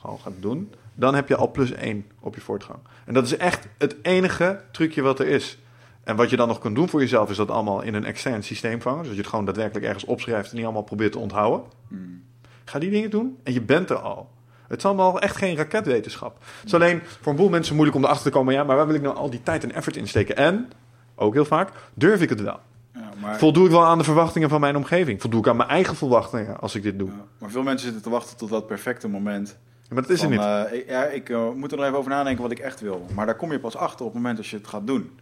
gewoon 0.00 0.18
gaat 0.18 0.32
doen, 0.40 0.72
dan 1.00 1.14
heb 1.14 1.28
je 1.28 1.36
al 1.36 1.50
plus 1.50 1.72
één 1.72 2.06
op 2.20 2.34
je 2.34 2.40
voortgang. 2.40 2.78
En 3.06 3.14
dat 3.14 3.24
is 3.24 3.36
echt 3.36 3.68
het 3.78 3.96
enige 4.02 4.60
trucje 4.72 5.02
wat 5.02 5.18
er 5.18 5.26
is. 5.26 5.58
En 6.04 6.16
wat 6.16 6.30
je 6.30 6.36
dan 6.36 6.48
nog 6.48 6.58
kunt 6.58 6.74
doen 6.74 6.88
voor 6.88 7.00
jezelf 7.00 7.30
is 7.30 7.36
dat 7.36 7.50
allemaal 7.50 7.82
in 7.82 7.94
een 7.94 8.04
extern 8.04 8.42
systeem 8.42 8.82
vangen. 8.82 8.98
Dus 8.98 9.06
dat 9.06 9.14
je 9.14 9.20
het 9.20 9.30
gewoon 9.30 9.44
daadwerkelijk 9.44 9.86
ergens 9.86 10.04
opschrijft 10.04 10.50
en 10.50 10.56
niet 10.56 10.64
allemaal 10.64 10.82
probeert 10.82 11.12
te 11.12 11.18
onthouden. 11.18 11.62
Mm. 11.88 12.22
Ga 12.64 12.78
die 12.78 12.90
dingen 12.90 13.10
doen 13.10 13.38
en 13.42 13.52
je 13.52 13.60
bent 13.60 13.90
er 13.90 13.96
al. 13.96 14.30
Het 14.68 14.78
is 14.78 14.84
allemaal 14.84 15.20
echt 15.20 15.36
geen 15.36 15.56
raketwetenschap. 15.56 16.36
Het 16.58 16.66
is 16.66 16.74
alleen 16.74 17.00
voor 17.20 17.32
een 17.32 17.38
boel 17.38 17.48
mensen 17.48 17.74
moeilijk 17.74 17.98
om 17.98 18.04
erachter 18.04 18.30
te 18.30 18.38
komen. 18.38 18.54
Ja, 18.54 18.64
maar 18.64 18.76
waar 18.76 18.86
wil 18.86 18.94
ik 18.94 19.02
nou 19.02 19.16
al 19.16 19.30
die 19.30 19.42
tijd 19.42 19.62
en 19.62 19.72
effort 19.72 19.96
in 19.96 20.08
steken? 20.08 20.36
En, 20.36 20.70
ook 21.14 21.34
heel 21.34 21.44
vaak, 21.44 21.72
durf 21.94 22.20
ik 22.20 22.28
het 22.28 22.40
wel? 22.40 22.60
Ja, 22.94 23.10
maar, 23.20 23.38
Voldoe 23.38 23.64
ik 23.64 23.70
wel 23.70 23.84
aan 23.84 23.98
de 23.98 24.04
verwachtingen 24.04 24.48
van 24.48 24.60
mijn 24.60 24.76
omgeving? 24.76 25.20
Voldoe 25.20 25.40
ik 25.40 25.48
aan 25.48 25.56
mijn 25.56 25.68
eigen 25.68 25.96
verwachtingen 25.96 26.60
als 26.60 26.74
ik 26.74 26.82
dit 26.82 26.98
doe? 26.98 27.08
ja, 27.08 27.24
maar 27.38 27.50
veel 27.50 27.62
mensen 27.62 27.84
zitten 27.84 28.02
te 28.02 28.10
wachten 28.10 28.36
tot 28.36 28.48
dat 28.48 28.66
perfecte 28.66 29.08
moment. 29.08 29.58
Maar 29.90 30.02
dat 30.02 30.10
is 30.10 30.22
er 30.22 30.28
niet. 30.28 30.40
eh, 30.40 30.62
ik- 30.72 30.88
ja, 30.88 31.04
ik 31.04 31.28
eh, 31.28 31.50
moet 31.50 31.70
er 31.72 31.76
nog 31.76 31.86
even 31.86 31.98
over 31.98 32.10
nadenken 32.10 32.42
wat 32.42 32.50
ik 32.50 32.58
echt 32.58 32.80
wil. 32.80 33.06
Maar 33.14 33.26
daar 33.26 33.36
kom 33.36 33.52
je 33.52 33.60
pas 33.60 33.76
achter 33.76 34.00
op 34.06 34.12
het 34.12 34.22
moment 34.22 34.38
als 34.38 34.50
je 34.50 34.56
het 34.56 34.66
gaat 34.66 34.86
doen. 34.86 35.18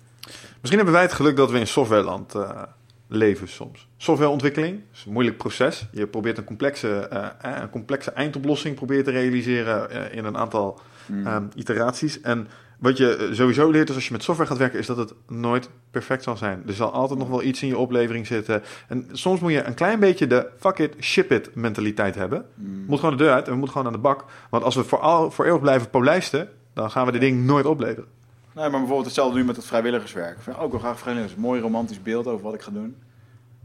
Misschien 0.56 0.76
hebben 0.76 0.92
wij 0.92 1.02
het 1.02 1.12
geluk 1.12 1.36
dat 1.36 1.50
we 1.50 1.58
in 1.58 1.66
softwareland 1.66 2.34
eh, 2.34 2.62
leven 3.08 3.48
soms. 3.48 3.88
Softwareontwikkeling 3.96 4.80
is 4.92 5.04
een 5.06 5.12
moeilijk 5.12 5.36
proces. 5.36 5.86
Je 5.92 6.06
probeert 6.06 6.38
een 6.38 6.44
complexe, 6.44 7.08
een 7.42 7.70
complexe 7.70 8.10
eindoplossing 8.10 8.74
probeert 8.74 9.04
te 9.04 9.10
realiseren 9.10 10.12
in 10.12 10.24
een 10.24 10.36
aantal 10.36 10.80
Mm. 11.06 11.26
ehm, 11.26 11.44
iteraties. 11.54 12.20
En 12.20 12.48
wat 12.78 12.96
je 12.96 13.16
eh, 13.16 13.32
sowieso 13.32 13.70
leert 13.70 13.88
is 13.88 13.94
als 13.94 14.06
je 14.06 14.12
met 14.12 14.22
software 14.22 14.50
gaat 14.50 14.58
werken, 14.58 14.78
is 14.78 14.86
dat 14.86 14.96
het 14.96 15.14
nooit 15.28 15.70
perfect 15.90 16.22
zal 16.22 16.36
zijn. 16.36 16.62
Er 16.66 16.72
zal 16.72 16.92
altijd 16.92 17.18
nog 17.18 17.28
wel 17.28 17.42
iets 17.42 17.62
in 17.62 17.68
je 17.68 17.78
oplevering 17.78 18.26
zitten. 18.26 18.62
En 18.88 19.08
soms 19.12 19.40
moet 19.40 19.52
je 19.52 19.62
een 19.62 19.74
klein 19.74 20.00
beetje 20.00 20.26
de 20.26 20.46
fuck 20.58 20.78
it, 20.78 20.94
ship 21.00 21.32
it 21.32 21.54
mentaliteit 21.54 22.14
hebben. 22.14 22.46
Mm. 22.54 22.84
Moet 22.86 22.98
gewoon 22.98 23.16
de 23.16 23.22
deur 23.22 23.32
uit 23.32 23.44
en 23.44 23.50
we 23.50 23.56
moeten 23.56 23.76
gewoon 23.76 23.92
aan 23.92 24.00
de 24.00 24.06
bak. 24.06 24.24
Want 24.50 24.64
als 24.64 24.74
we 24.74 24.84
voor, 24.84 24.98
al, 24.98 25.30
voor 25.30 25.44
eeuwig 25.44 25.60
blijven 25.60 25.90
polijsten, 25.90 26.48
dan 26.72 26.90
gaan 26.90 27.06
we 27.06 27.12
dit 27.12 27.20
ding 27.20 27.44
nooit 27.44 27.66
opleveren. 27.66 28.08
Nee, 28.52 28.68
maar 28.68 28.78
bijvoorbeeld 28.78 29.04
hetzelfde 29.04 29.38
nu 29.38 29.44
met 29.44 29.56
het 29.56 29.64
vrijwilligerswerk. 29.64 30.36
Ik 30.36 30.42
vind 30.42 30.58
ook 30.58 30.70
wel 30.70 30.80
graag 30.80 30.98
vrijwilligers. 30.98 31.36
Een 31.36 31.42
mooi 31.42 31.60
romantisch 31.60 32.02
beeld 32.02 32.26
over 32.26 32.44
wat 32.44 32.54
ik 32.54 32.62
ga 32.62 32.70
doen. 32.70 32.96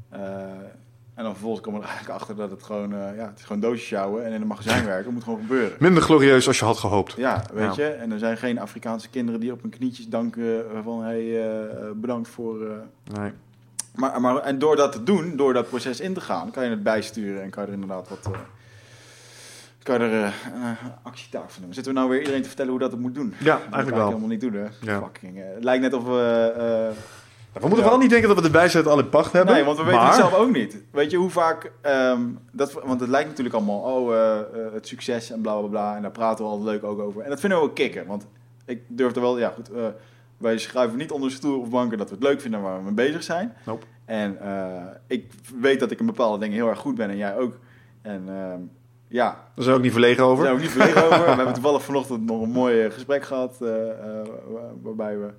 Eh, 0.10 0.22
en 1.14 1.24
dan 1.24 1.32
vervolgens 1.32 1.62
kom 1.62 1.76
ik 1.76 1.82
er 1.82 1.88
eigenlijk 1.88 2.20
achter 2.20 2.36
dat 2.36 2.52
het 2.52 2.64
gewoon, 2.64 2.94
eh, 2.94 3.16
ja, 3.18 3.26
het 3.28 3.40
is 3.40 3.46
gewoon 3.46 3.62
doosjes 3.62 3.88
sjouwen 3.88 4.26
en 4.26 4.32
in 4.32 4.42
een 4.42 4.48
magazijn 4.48 4.86
werken. 4.92 5.04
Dat 5.04 5.14
moet 5.14 5.24
gewoon 5.24 5.40
gebeuren. 5.40 5.78
Minder 5.80 6.04
glorieus 6.04 6.48
als 6.48 6.60
je 6.60 6.66
had 6.66 6.78
gehoopt. 6.78 7.14
Ja, 7.18 7.44
weet 7.54 7.76
Ja. 7.76 7.86
je. 7.86 7.90
En 7.92 8.12
er 8.12 8.20
zijn 8.20 8.38
geen 8.38 8.60
Afrikaanse 8.60 9.10
kinderen 9.10 9.40
die 9.40 9.52
op 9.52 9.62
hun 9.62 9.72
knietjes 9.72 10.08
danken 10.08 10.70
eh, 10.72 10.80
van 10.84 11.04
hey, 11.04 11.50
eh, 11.52 11.66
bedankt 11.96 12.30
voor... 12.30 12.66
eh. 12.66 13.18
Nee. 13.20 13.32
Maar, 13.96 14.22
maar, 14.22 14.38
en 14.38 14.60
door 14.60 14.76
dat 14.76 14.92
te 14.92 15.04
doen, 15.04 15.36
door 15.36 15.54
dat 15.54 15.70
proces 15.70 16.00
in 16.00 16.14
te 16.14 16.22
gaan, 16.22 16.52
kan 16.52 16.64
je 16.64 16.70
het 16.70 16.84
bijsturen 16.84 17.42
en 17.44 17.50
kan 17.50 17.64
je 17.64 17.68
er 17.70 17.74
inderdaad 17.76 18.10
wat... 18.10 18.20
eh, 18.34 18.40
kan 19.84 20.00
je 20.00 20.06
er 20.06 20.24
eh, 20.24 20.32
een 20.84 20.92
actietaak 21.04 21.50
van 21.50 21.64
doen. 21.64 21.74
Zitten 21.74 21.94
we 21.94 22.00
nou 22.00 22.12
weer 22.12 22.20
iedereen 22.20 22.42
te 22.42 22.48
vertellen 22.48 22.72
hoe 22.72 22.80
dat 22.80 22.92
het 22.92 23.00
moet 23.00 23.16
doen? 23.16 23.34
Ja, 23.40 23.46
Dat 23.54 23.60
eigenlijk 23.62 23.88
ik 23.90 23.94
wel. 23.96 24.06
helemaal 24.08 24.28
niet 24.30 24.42
doen, 24.42 24.54
hè. 24.54 24.66
Ja. 24.82 25.00
Fucking, 25.02 25.38
eh, 25.38 25.44
het 25.54 25.64
lijkt 25.64 25.82
net 25.82 25.94
of 25.94 26.04
we... 26.04 26.92
eh, 27.54 27.62
We 27.62 27.68
moeten 27.68 27.78
vooral 27.84 27.98
niet 28.00 28.10
denken 28.10 28.28
dat 28.28 28.38
we 28.38 28.44
de 28.44 28.52
wijsheid 28.52 28.88
al 28.88 29.00
in 29.00 29.10
pacht 29.10 29.32
hebben. 29.34 29.54
Nee, 29.56 29.64
want 29.64 29.78
we 29.78 29.84
weten 29.84 30.06
het 30.06 30.16
zelf 30.16 30.34
ook 30.34 30.52
niet. 30.52 30.84
Weet 30.92 31.12
je 31.12 31.18
hoe 31.18 31.30
vaak... 31.30 31.72
ehm, 31.82 32.22
dat, 32.52 32.74
want 32.74 33.00
het 33.00 33.10
lijkt 33.10 33.28
natuurlijk 33.30 33.56
allemaal... 33.56 33.80
Oh, 33.80 34.14
eh, 34.16 34.40
eh, 34.40 34.74
het 34.74 34.88
succes 34.88 35.32
en 35.32 35.42
bla 35.42 35.58
bla 35.60 35.68
bla. 35.68 35.96
En 35.96 36.02
daar 36.02 36.12
praten 36.12 36.46
we 36.46 36.52
altijd 36.52 36.70
leuk 36.70 36.84
ook 36.92 37.00
over. 37.00 37.22
En 37.22 37.30
dat 37.30 37.40
vinden 37.40 37.58
we 37.60 37.64
ook 37.64 37.76
kicken. 37.76 38.06
Want 38.06 38.28
ik 38.66 38.82
durf 38.88 39.16
er 39.16 39.22
wel... 39.22 39.40
Ja, 39.40 39.50
goed. 39.56 39.72
eh, 39.72 39.86
wij 40.38 40.58
schuiven 40.58 40.98
niet 40.98 41.12
onder 41.12 41.32
stoel 41.32 41.60
of 41.60 41.70
banken 41.70 41.98
dat 41.98 42.10
we 42.10 42.16
het 42.16 42.24
leuk 42.24 42.42
vinden 42.42 42.62
waar 42.62 42.78
we 42.78 42.84
mee 42.84 42.94
bezig 42.94 43.24
zijn. 43.24 43.54
Nope. 43.66 43.86
En 44.06 44.38
ik 45.08 45.32
weet 45.60 45.80
dat 45.80 45.92
ik 45.92 46.00
in 46.00 46.06
bepaalde 46.06 46.38
dingen 46.40 46.56
heel 46.56 46.68
erg 46.68 46.80
goed 46.80 46.96
ben. 46.96 47.10
En 47.10 47.18
jij 47.18 47.38
ook. 47.38 47.58
En 48.02 48.24
ehm, 48.28 48.60
ja, 49.08 49.26
Daar 49.26 49.64
zijn 49.64 49.68
we 49.70 49.74
ook 49.74 49.82
niet 49.82 49.92
verlegen 49.92 50.18
daar 50.18 50.26
over. 50.26 50.44
zijn 50.44 50.56
we 50.56 50.62
ook 50.62 50.68
niet 50.68 50.78
verlegen 50.78 51.06
over. 51.06 51.20
We 51.26 51.36
hebben 51.36 51.54
toevallig 51.54 51.84
vanochtend 51.84 52.26
nog 52.26 52.42
een 52.42 52.50
mooi 52.52 52.92
gesprek 52.92 53.24
gehad. 53.24 53.58
eh, 53.62 53.90
eh, 53.90 54.28
waarbij 54.82 55.18
we 55.18 55.34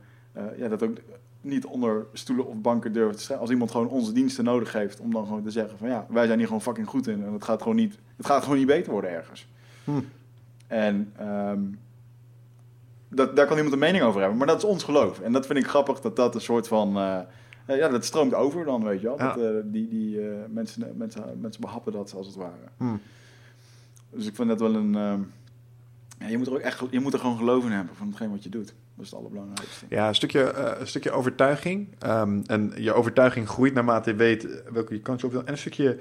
ja, 0.57 0.69
dat 0.69 0.82
ook 0.82 0.97
niet 1.45 1.66
onder 1.66 2.07
stoelen 2.12 2.47
of 2.47 2.61
banken 2.61 2.93
durven 2.93 3.16
te 3.16 3.23
schrijven. 3.23 3.41
Als 3.41 3.51
iemand 3.51 3.71
gewoon 3.71 3.89
onze 3.89 4.12
diensten 4.12 4.45
nodig 4.45 4.73
heeft, 4.73 5.01
om 5.01 5.12
dan 5.12 5.27
gewoon 5.27 5.43
te 5.43 5.51
zeggen 5.51 5.79
van 5.79 5.89
ja, 5.89 6.07
wij 6.09 6.27
zijn 6.27 6.39
hier 6.39 6.47
gewoon 6.47 6.62
fucking 6.62 6.89
goed 6.89 7.07
in. 7.07 7.25
En 7.25 7.33
het 7.33 7.45
gaat 7.45 7.62
gewoon 7.62 7.77
niet, 7.77 7.99
het 8.16 8.27
gaat 8.27 8.43
gewoon 8.43 8.59
niet 8.59 8.66
beter 8.66 8.93
worden 8.93 9.11
ergens. 9.11 9.47
Hm. 9.85 10.01
En 10.66 11.12
ehm, 11.16 11.61
dat, 13.09 13.37
daar 13.37 13.47
kan 13.47 13.57
iemand 13.57 13.75
een 13.75 13.81
mening 13.81 14.05
over 14.05 14.21
hebben. 14.21 14.39
Maar 14.39 14.47
dat 14.47 14.57
is 14.57 14.65
ons 14.65 14.83
geloof. 14.83 15.21
En 15.21 15.33
dat 15.33 15.47
vind 15.47 15.59
ik 15.59 15.66
grappig 15.66 16.01
dat 16.01 16.16
dat 16.16 16.35
een 16.35 16.41
soort 16.41 16.69
van... 16.69 16.97
eh, 16.97 17.19
eh, 17.66 17.77
ja, 17.77 17.89
dat 17.89 18.05
stroomt 18.05 18.35
over 18.35 18.65
dan, 18.65 18.85
weet 18.85 19.01
je 19.01 19.07
wel. 19.07 19.19
Ja. 19.19 19.33
Dat, 19.33 19.45
eh, 19.45 19.51
die 19.65 19.89
die 19.89 20.21
mensen, 20.49 20.93
mensen, 20.97 21.39
mensen 21.41 21.61
behappen 21.61 21.93
dat 21.93 22.15
als 22.15 22.27
het 22.27 22.37
ware. 22.37 22.69
Hm. 22.77 22.97
Dus 24.11 24.27
ik 24.27 24.35
vind 24.35 24.49
dat 24.49 24.61
wel 24.61 24.75
een... 24.75 24.95
ehm, 24.95 25.21
ja, 26.19 26.27
je 26.27 26.39
moet 26.39 26.47
er 26.47 26.53
ook 26.53 26.59
echt 26.59 26.83
je 26.91 27.01
moet 27.01 27.12
er 27.12 27.19
gewoon 27.19 27.37
geloof 27.37 27.65
in 27.65 27.71
hebben 27.71 27.97
van 27.97 28.07
hetgeen 28.07 28.31
wat 28.31 28.43
je 28.43 28.49
doet. 28.49 28.75
Dat 28.97 29.05
is 29.05 29.11
het 29.11 29.21
allerbelangrijkste. 29.21 29.85
Ja, 29.89 30.09
een 30.09 30.15
stukje, 30.15 30.43
eh, 30.43 30.81
een 30.81 30.87
stukje 30.87 31.11
overtuiging. 31.11 31.89
Ehm, 31.99 32.41
en 32.47 32.73
je 32.77 32.93
overtuiging 32.93 33.49
groeit 33.49 33.75
naarmate 33.75 34.11
je 34.11 34.16
weet 34.16 34.62
welke 34.73 34.95
je 34.95 35.01
kant 35.01 35.25
op 35.25 35.33
wil. 35.33 35.45
En 35.45 35.53
een 35.53 35.59
stukje... 35.59 35.99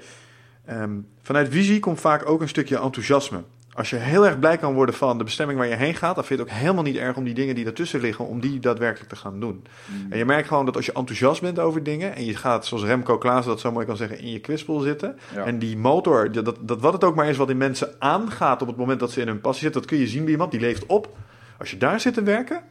ehm, 0.64 0.98
vanuit 1.22 1.48
visie 1.48 1.80
komt 1.80 2.00
vaak 2.00 2.28
ook 2.28 2.40
een 2.40 2.48
stukje 2.48 2.78
enthousiasme. 2.78 3.42
Als 3.74 3.90
je 3.90 3.96
heel 3.96 4.26
erg 4.26 4.38
blij 4.38 4.56
kan 4.56 4.74
worden 4.74 4.94
van 4.94 5.18
de 5.18 5.24
bestemming 5.24 5.58
waar 5.58 5.68
je 5.68 5.74
heen 5.74 5.94
gaat... 5.94 6.14
dan 6.14 6.24
vind 6.24 6.38
je 6.38 6.44
het 6.44 6.54
ook 6.54 6.60
helemaal 6.60 6.82
niet 6.82 6.96
erg 6.96 7.16
om 7.16 7.24
die 7.24 7.34
dingen 7.34 7.54
die 7.54 7.64
daartussen 7.64 8.00
liggen... 8.00 8.26
om 8.26 8.40
die 8.40 8.60
daadwerkelijk 8.60 9.10
te 9.10 9.16
gaan 9.16 9.40
doen. 9.40 9.64
Mm. 9.86 10.12
En 10.12 10.18
je 10.18 10.24
merkt 10.24 10.48
gewoon 10.48 10.64
dat 10.64 10.76
als 10.76 10.86
je 10.86 10.92
enthousiast 10.92 11.40
bent 11.40 11.58
over 11.58 11.82
dingen... 11.82 12.14
en 12.14 12.24
je 12.24 12.36
gaat, 12.36 12.66
zoals 12.66 12.84
Remco 12.84 13.18
Klaassen 13.18 13.52
dat 13.52 13.60
zo 13.60 13.72
mooi 13.72 13.86
kan 13.86 13.96
zeggen... 13.96 14.18
in 14.18 14.30
je 14.30 14.40
kwispel 14.40 14.80
zitten... 14.80 15.18
Ja. 15.34 15.44
En 15.44 15.58
die 15.58 15.76
motor, 15.76 16.32
dat, 16.32 16.44
dat, 16.44 16.56
dat 16.60 16.80
wat 16.80 16.92
het 16.92 17.04
ook 17.04 17.14
maar 17.14 17.28
is 17.28 17.36
wat 17.36 17.50
in 17.50 17.56
mensen 17.56 17.94
aangaat 17.98 18.62
op 18.62 18.68
het 18.68 18.76
moment 18.76 19.00
dat 19.00 19.10
ze 19.10 19.20
in 19.20 19.26
hun 19.26 19.40
passie 19.40 19.62
zitten, 19.62 19.80
dat 19.80 19.90
kun 19.90 19.98
je 19.98 20.06
zien 20.06 20.22
bij 20.22 20.32
iemand, 20.32 20.50
die 20.50 20.60
leeft 20.60 20.86
op. 20.86 21.16
Als 21.58 21.70
je 21.70 21.76
daar 21.76 22.00
zit 22.00 22.14
te 22.14 22.22
werken, 22.22 22.62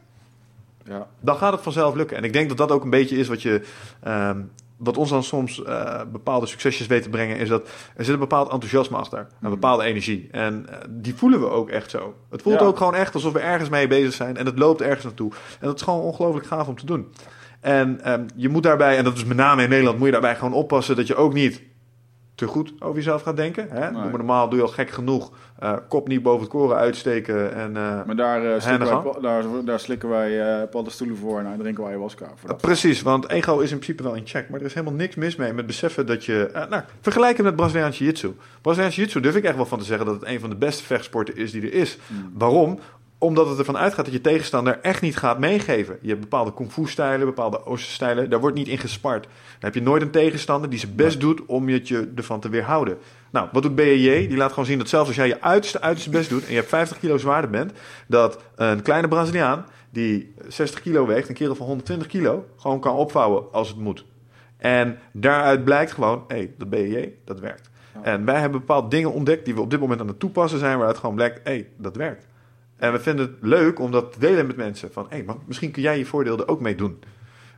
ja. 0.84 1.06
dan 1.20 1.36
gaat 1.36 1.52
het 1.52 1.62
vanzelf 1.62 1.94
lukken. 1.94 2.16
En 2.16 2.24
ik 2.24 2.32
denk 2.32 2.48
dat 2.48 2.56
dat 2.58 2.70
ook 2.72 2.84
een 2.84 2.90
beetje 2.90 3.16
is 3.16 3.28
wat 3.28 3.42
je. 3.42 3.62
ehm, 4.02 4.40
wat 4.76 4.96
ons 4.96 5.10
dan 5.10 5.22
soms 5.22 5.62
eh, 5.62 6.00
bepaalde 6.12 6.46
succesjes 6.46 6.86
weet 6.86 7.02
te 7.02 7.08
brengen, 7.08 7.36
is 7.36 7.48
dat 7.48 7.68
er 7.96 8.04
zit 8.04 8.14
een 8.14 8.20
bepaald 8.20 8.50
enthousiasme 8.52 8.96
achter. 8.96 9.18
Een 9.18 9.26
Mhm. 9.40 9.50
bepaalde 9.50 9.84
energie. 9.84 10.28
En 10.30 10.66
eh, 10.70 10.78
die 10.90 11.14
voelen 11.14 11.40
we 11.40 11.48
ook 11.48 11.68
echt 11.70 11.90
zo. 11.90 12.14
Het 12.30 12.42
voelt 12.42 12.60
Ja. 12.60 12.66
ook 12.66 12.76
gewoon 12.76 12.94
echt 12.94 13.14
alsof 13.14 13.32
we 13.32 13.38
ergens 13.38 13.68
mee 13.68 13.86
bezig 13.86 14.12
zijn. 14.12 14.36
En 14.36 14.46
het 14.46 14.58
loopt 14.58 14.80
ergens 14.80 15.04
naartoe. 15.04 15.30
En 15.60 15.66
dat 15.66 15.76
is 15.76 15.82
gewoon 15.82 16.00
ongelooflijk 16.00 16.46
gaaf 16.46 16.68
om 16.68 16.76
te 16.78 16.86
doen. 16.86 17.12
En 17.60 18.00
ehm, 18.04 18.24
je 18.36 18.48
moet 18.48 18.62
daarbij, 18.62 18.96
en 18.96 19.04
dat 19.04 19.16
is 19.16 19.24
met 19.24 19.36
name 19.36 19.62
in 19.62 19.68
Nederland, 19.68 19.96
moet 19.96 20.06
je 20.06 20.12
daarbij 20.12 20.36
gewoon 20.36 20.52
oppassen 20.52 20.96
dat 20.96 21.06
je 21.06 21.14
ook 21.16 21.32
niet 21.32 21.62
te 22.44 22.52
goed 22.52 22.72
over 22.78 22.96
jezelf 22.96 23.22
gaat 23.22 23.36
denken. 23.36 23.66
Hè? 23.70 23.90
Nee. 23.90 24.10
Normaal 24.10 24.48
doe 24.48 24.58
je 24.58 24.64
al 24.64 24.70
gek 24.70 24.90
genoeg. 24.90 25.30
Eh, 25.58 25.72
kop 25.88 26.08
niet 26.08 26.22
boven 26.22 26.40
het 26.40 26.50
koren 26.50 26.76
uitsteken. 26.76 27.54
En, 27.54 27.76
eh, 27.76 28.04
Maar 28.06 28.16
daar, 28.16 28.54
eh, 28.54 28.60
slikken 28.60 29.02
wij, 29.02 29.20
daar, 29.20 29.44
daar 29.64 29.80
slikken 29.80 30.08
wij 30.08 30.66
paddenstoelen 30.66 31.16
voor 31.16 31.38
en 31.38 31.58
drinken 31.58 31.82
wij 31.82 31.92
ayahuasca 31.92 32.26
voor. 32.34 32.54
Precies, 32.54 33.02
want 33.02 33.28
ego 33.28 33.58
is 33.58 33.70
in 33.70 33.78
principe 33.78 34.02
wel 34.02 34.14
in 34.14 34.26
check. 34.26 34.48
Maar 34.48 34.60
er 34.60 34.66
is 34.66 34.74
helemaal 34.74 34.96
niks 34.96 35.14
mis 35.14 35.36
mee 35.36 35.52
met 35.52 35.66
beseffen 35.66 36.06
dat 36.06 36.24
je... 36.24 36.66
nou, 36.70 36.82
vergelijk 37.00 37.36
het 37.36 37.46
met 37.46 37.56
Braziliaans 37.56 37.98
Jiu-Jitsu. 37.98 38.34
Braziliaans 38.60 38.96
Jiu-Jitsu 38.96 39.20
durf 39.20 39.36
ik 39.36 39.44
echt 39.44 39.56
wel 39.56 39.66
van 39.66 39.78
te 39.78 39.84
zeggen 39.84 40.06
dat 40.06 40.20
het 40.20 40.28
een 40.28 40.40
van 40.40 40.50
de 40.50 40.56
beste 40.56 40.82
vechtsporten 40.82 41.36
is 41.36 41.52
die 41.52 41.62
er 41.62 41.72
is. 41.72 41.98
Mm. 42.06 42.32
Waarom? 42.34 42.78
Omdat 43.24 43.48
het 43.48 43.58
ervan 43.58 43.76
uitgaat 43.76 44.04
dat 44.04 44.14
je 44.14 44.20
tegenstander 44.20 44.78
echt 44.80 45.02
niet 45.02 45.16
gaat 45.16 45.38
meegeven. 45.38 45.98
Je 46.00 46.08
hebt 46.08 46.20
bepaalde 46.20 46.52
kung 46.52 46.72
fu 46.72 46.86
stijlen, 46.86 47.26
bepaalde 47.26 47.66
oosterstijlen. 47.66 48.30
Daar 48.30 48.40
wordt 48.40 48.56
niet 48.56 48.68
in 48.68 48.78
gespart. 48.78 49.22
Dan 49.22 49.32
heb 49.58 49.74
je 49.74 49.82
nooit 49.82 50.02
een 50.02 50.10
tegenstander 50.10 50.70
die 50.70 50.78
zijn 50.78 50.94
best 50.94 51.20
doet 51.20 51.46
om 51.46 51.68
je, 51.68 52.12
ervan 52.16 52.40
te 52.40 52.48
weerhouden. 52.48 52.98
Nou, 53.30 53.48
wat 53.52 53.62
doet 53.62 53.74
BJJ? 53.74 54.28
Die 54.28 54.36
laat 54.36 54.50
gewoon 54.50 54.64
zien 54.64 54.78
dat 54.78 54.88
zelfs 54.88 55.06
als 55.06 55.16
jij 55.16 55.26
je 55.26 55.40
uiterste, 55.40 55.80
uiterste 55.80 56.10
best 56.10 56.28
doet... 56.28 56.44
en 56.44 56.50
je 56.50 56.56
hebt 56.56 56.68
50 56.68 56.98
kilo 56.98 57.18
zwaarder 57.18 57.50
bent... 57.50 57.72
dat 58.06 58.42
een 58.56 58.82
kleine 58.82 59.08
Braziliaan 59.08 59.66
die 59.90 60.34
60 60.48 60.80
kilo 60.80 61.06
weegt... 61.06 61.28
een 61.28 61.34
kerel 61.34 61.54
van 61.54 61.66
120 61.66 62.06
kilo... 62.06 62.46
gewoon 62.56 62.80
kan 62.80 62.94
opvouwen 62.94 63.52
als 63.52 63.68
het 63.68 63.78
moet. 63.78 64.04
En 64.56 64.98
daaruit 65.12 65.64
blijkt 65.64 65.92
gewoon... 65.92 66.24
hé, 66.28 66.36
hey, 66.36 66.54
dat 66.58 66.70
BJJ, 66.70 67.12
dat 67.24 67.40
werkt. 67.40 67.70
En 68.02 68.24
wij 68.24 68.40
hebben 68.40 68.60
bepaalde 68.60 68.88
dingen 68.88 69.12
ontdekt... 69.12 69.44
die 69.44 69.54
we 69.54 69.60
op 69.60 69.70
dit 69.70 69.80
moment 69.80 70.00
aan 70.00 70.08
het 70.08 70.18
toepassen 70.18 70.58
zijn... 70.58 70.76
waaruit 70.76 70.98
gewoon 70.98 71.14
blijkt... 71.14 71.40
hé, 71.44 71.52
hey, 71.52 71.68
dat 71.76 71.96
werkt. 71.96 72.26
En 72.84 72.92
we 72.92 73.00
vinden 73.00 73.26
het 73.26 73.36
leuk 73.40 73.78
om 73.78 73.90
dat 73.90 74.12
te 74.12 74.18
delen 74.18 74.46
met 74.46 74.56
mensen. 74.56 74.92
Van, 74.92 75.06
hé, 75.08 75.22
maar 75.22 75.36
misschien 75.46 75.70
kun 75.70 75.82
jij 75.82 75.98
je 75.98 76.06
voordeel 76.06 76.38
er 76.38 76.48
ook 76.48 76.60
mee 76.60 76.74
doen. 76.74 76.98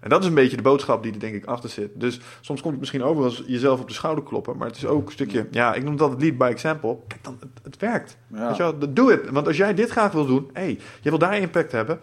En 0.00 0.08
dat 0.08 0.22
is 0.22 0.28
een 0.28 0.34
beetje 0.34 0.56
de 0.56 0.62
boodschap 0.62 1.02
die 1.02 1.12
er 1.12 1.18
denk 1.18 1.34
ik 1.34 1.44
achter 1.44 1.70
zit. 1.70 1.90
Dus 1.94 2.20
soms 2.40 2.60
komt 2.60 2.72
het 2.72 2.80
misschien 2.80 3.02
over 3.02 3.24
als 3.24 3.42
jezelf 3.46 3.80
op 3.80 3.88
de 3.88 3.94
schouder 3.94 4.24
kloppen. 4.24 4.56
Maar 4.56 4.66
het 4.66 4.76
is 4.76 4.86
ook 4.86 5.06
een 5.06 5.12
stukje, 5.12 5.46
ja, 5.50 5.74
ik 5.74 5.82
noem 5.82 5.92
het 5.92 6.02
altijd 6.02 6.20
lead 6.20 6.36
by 6.38 6.44
example. 6.44 6.98
Kijk 7.06 7.24
dan, 7.24 7.36
het, 7.40 7.48
het 7.62 7.76
werkt. 7.76 8.16
Ja. 8.26 8.46
Weet 8.46 8.56
je 8.56 8.62
wel, 8.62 8.92
doe 8.92 9.10
het. 9.10 9.30
Want 9.30 9.46
als 9.46 9.56
jij 9.56 9.74
dit 9.74 9.90
graag 9.90 10.12
wil 10.12 10.26
doen, 10.26 10.50
hé, 10.52 10.62
hey, 10.62 10.78
je 11.00 11.10
wil 11.10 11.18
daar 11.18 11.38
impact 11.38 11.72
hebben. 11.72 12.00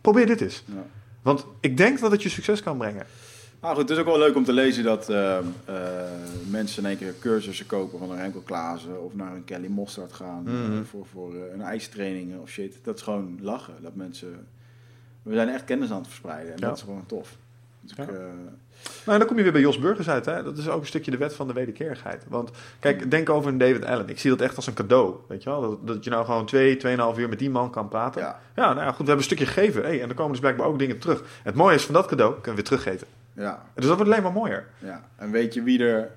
Probeer 0.00 0.26
dit 0.26 0.40
eens. 0.40 0.64
Ja. 0.66 0.86
Want 1.22 1.46
ik 1.60 1.76
denk 1.76 2.00
dat 2.00 2.10
het 2.10 2.22
je 2.22 2.28
succes 2.28 2.62
kan 2.62 2.78
brengen. 2.78 3.06
Nou 3.60 3.74
goed, 3.74 3.82
het 3.88 3.90
is 3.90 3.98
ook 3.98 4.06
wel 4.10 4.18
leuk 4.18 4.36
om 4.36 4.44
te 4.44 4.52
lezen 4.52 4.84
dat 4.84 5.08
eh, 5.08 5.38
eh, 5.38 5.44
mensen 6.50 6.82
in 6.82 6.88
één 6.88 6.98
keer 6.98 7.14
cursussen 7.20 7.66
kopen 7.66 7.98
van 7.98 8.10
een 8.10 8.16
Renko 8.18 8.40
Klaassen 8.40 9.04
of 9.04 9.14
naar 9.14 9.32
een 9.34 9.44
Kelly 9.44 9.68
Mostard 9.68 10.12
gaan 10.12 10.42
eh, 10.46 10.52
Mhm. 10.52 10.84
voor, 10.84 11.06
voor 11.12 11.34
eh, 11.34 11.52
een 11.52 11.60
ijstraining 11.62 12.40
of 12.40 12.48
shit. 12.48 12.78
Dat 12.82 12.96
is 12.96 13.02
gewoon 13.02 13.38
lachen. 13.42 13.74
Dat 13.82 13.94
mensen, 13.94 14.46
we 15.22 15.34
zijn 15.34 15.48
echt 15.48 15.64
kennis 15.64 15.90
aan 15.90 15.96
het 15.98 16.06
verspreiden 16.06 16.52
en 16.54 16.58
Ja. 16.60 16.66
dat 16.68 16.76
is 16.76 16.82
gewoon 16.82 17.06
tof. 17.06 17.36
Dus 17.80 17.92
Ja. 17.96 18.02
ik, 18.02 18.10
Nou, 19.06 19.18
dan 19.18 19.26
kom 19.26 19.36
je 19.36 19.42
weer 19.42 19.52
bij 19.52 19.60
Jos 19.60 19.78
Burgers 19.78 20.08
uit. 20.08 20.24
Hè? 20.26 20.42
Dat 20.42 20.58
is 20.58 20.68
ook 20.68 20.80
een 20.80 20.86
stukje 20.86 21.10
de 21.10 21.16
wet 21.16 21.34
van 21.34 21.46
de 21.46 21.52
wederkerigheid. 21.52 22.24
Want 22.28 22.50
kijk, 22.80 23.10
denk 23.10 23.30
over 23.30 23.50
een 23.50 23.58
David 23.58 23.84
Allen. 23.84 24.08
Ik 24.08 24.18
zie 24.18 24.30
dat 24.30 24.40
echt 24.40 24.56
als 24.56 24.66
een 24.66 24.74
cadeau. 24.74 25.14
Weet 25.28 25.42
je 25.42 25.50
wel? 25.50 25.60
Dat, 25.60 25.86
dat 25.86 26.04
je 26.04 26.10
nou 26.10 26.24
gewoon 26.24 26.46
twee, 26.46 26.76
tweeënhalf 26.76 27.18
uur 27.18 27.28
met 27.28 27.38
die 27.38 27.50
man 27.50 27.70
kan 27.70 27.88
praten. 27.88 28.20
ja, 28.22 28.40
Ja, 28.56 28.66
nou 28.72 28.76
ja, 28.80 28.86
goed, 28.88 28.90
we 28.90 28.96
hebben 28.96 29.16
een 29.16 29.22
stukje 29.22 29.46
gegeven. 29.46 29.82
Hey, 29.82 30.02
en 30.02 30.08
er 30.08 30.14
komen 30.14 30.30
dus 30.32 30.40
blijkbaar 30.40 30.66
ook 30.66 30.78
dingen 30.78 30.98
terug. 30.98 31.22
Het 31.42 31.54
mooie 31.54 31.74
is 31.74 31.84
van 31.84 31.94
dat 31.94 32.06
cadeau, 32.06 32.32
kunnen 32.32 32.50
we 32.50 32.54
weer 32.54 32.64
teruggeven. 32.78 33.06
Ja, 33.36 33.62
Dus 33.74 33.86
dat 33.86 33.96
wordt 33.96 34.10
alleen 34.10 34.22
maar 34.22 34.32
mooier. 34.32 34.66
ja. 34.78 35.08
En 35.16 35.30
weet 35.30 35.54
je 35.54 35.62
wie 35.62 35.78
er... 35.82 36.10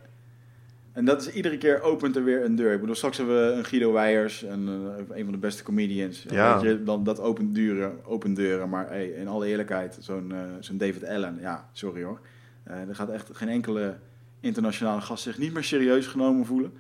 En 0.92 1.06
dat 1.06 1.22
is 1.22 1.32
iedere 1.34 1.58
keer 1.58 1.82
opent 1.82 2.16
er 2.16 2.24
weer 2.24 2.44
een 2.46 2.56
deur. 2.56 2.74
Ik 2.74 2.80
bedoel, 2.80 2.96
straks 2.96 3.18
hebben 3.18 3.36
we 3.48 3.54
een 3.58 3.66
Guido 3.66 3.92
Weijers, 3.94 4.42
een, 4.42 4.68
eh, 4.68 5.18
een 5.18 5.24
van 5.24 5.32
de 5.34 5.38
beste 5.40 5.64
comedians. 5.64 6.26
Ja. 6.30 6.54
Weet 6.62 6.72
je, 6.72 6.84
dan, 6.84 7.04
dat 7.04 7.20
opent 7.20 7.56
deuren, 7.56 8.06
opent 8.06 8.36
deuren. 8.36 8.70
Maar 8.70 8.88
hey, 8.88 9.08
in 9.08 9.28
alle 9.28 9.48
eerlijkheid, 9.48 9.98
zo'n 10.00 10.32
eh, 10.32 10.38
zo'n 10.60 10.78
David 10.78 11.06
Allen, 11.08 11.38
ja, 11.42 11.70
sorry 11.74 12.04
hoor. 12.04 12.20
Eh, 12.64 12.88
er 12.88 12.96
gaat 12.96 13.10
echt 13.10 13.30
geen 13.34 13.50
enkele 13.50 13.96
internationale 14.40 15.02
gast 15.02 15.24
zich 15.24 15.38
niet 15.38 15.54
meer 15.54 15.64
serieus 15.64 16.08
genomen 16.08 16.46
voelen. 16.46 16.72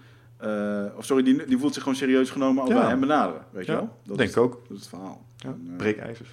Of 0.97 1.05
sorry, 1.05 1.23
die, 1.23 1.45
die 1.45 1.57
voelt 1.57 1.73
zich 1.73 1.83
gewoon 1.83 1.97
serieus 1.97 2.29
genomen 2.29 2.61
als 2.61 2.71
Ja. 2.71 2.79
wij 2.79 2.89
hem 2.89 2.99
benaderen. 2.99 3.41
Weet 3.51 3.65
je 3.65 3.71
wel? 3.71 3.97
Dat 4.03 4.17
denk 4.17 4.29
is, 4.29 4.35
ik 4.35 4.41
ook. 4.41 4.53
Dat 4.67 4.77
is 4.77 4.79
het 4.79 4.89
verhaal. 4.89 5.25
Ja, 5.37 5.49
En, 5.49 5.73
breekijzers. 5.77 6.29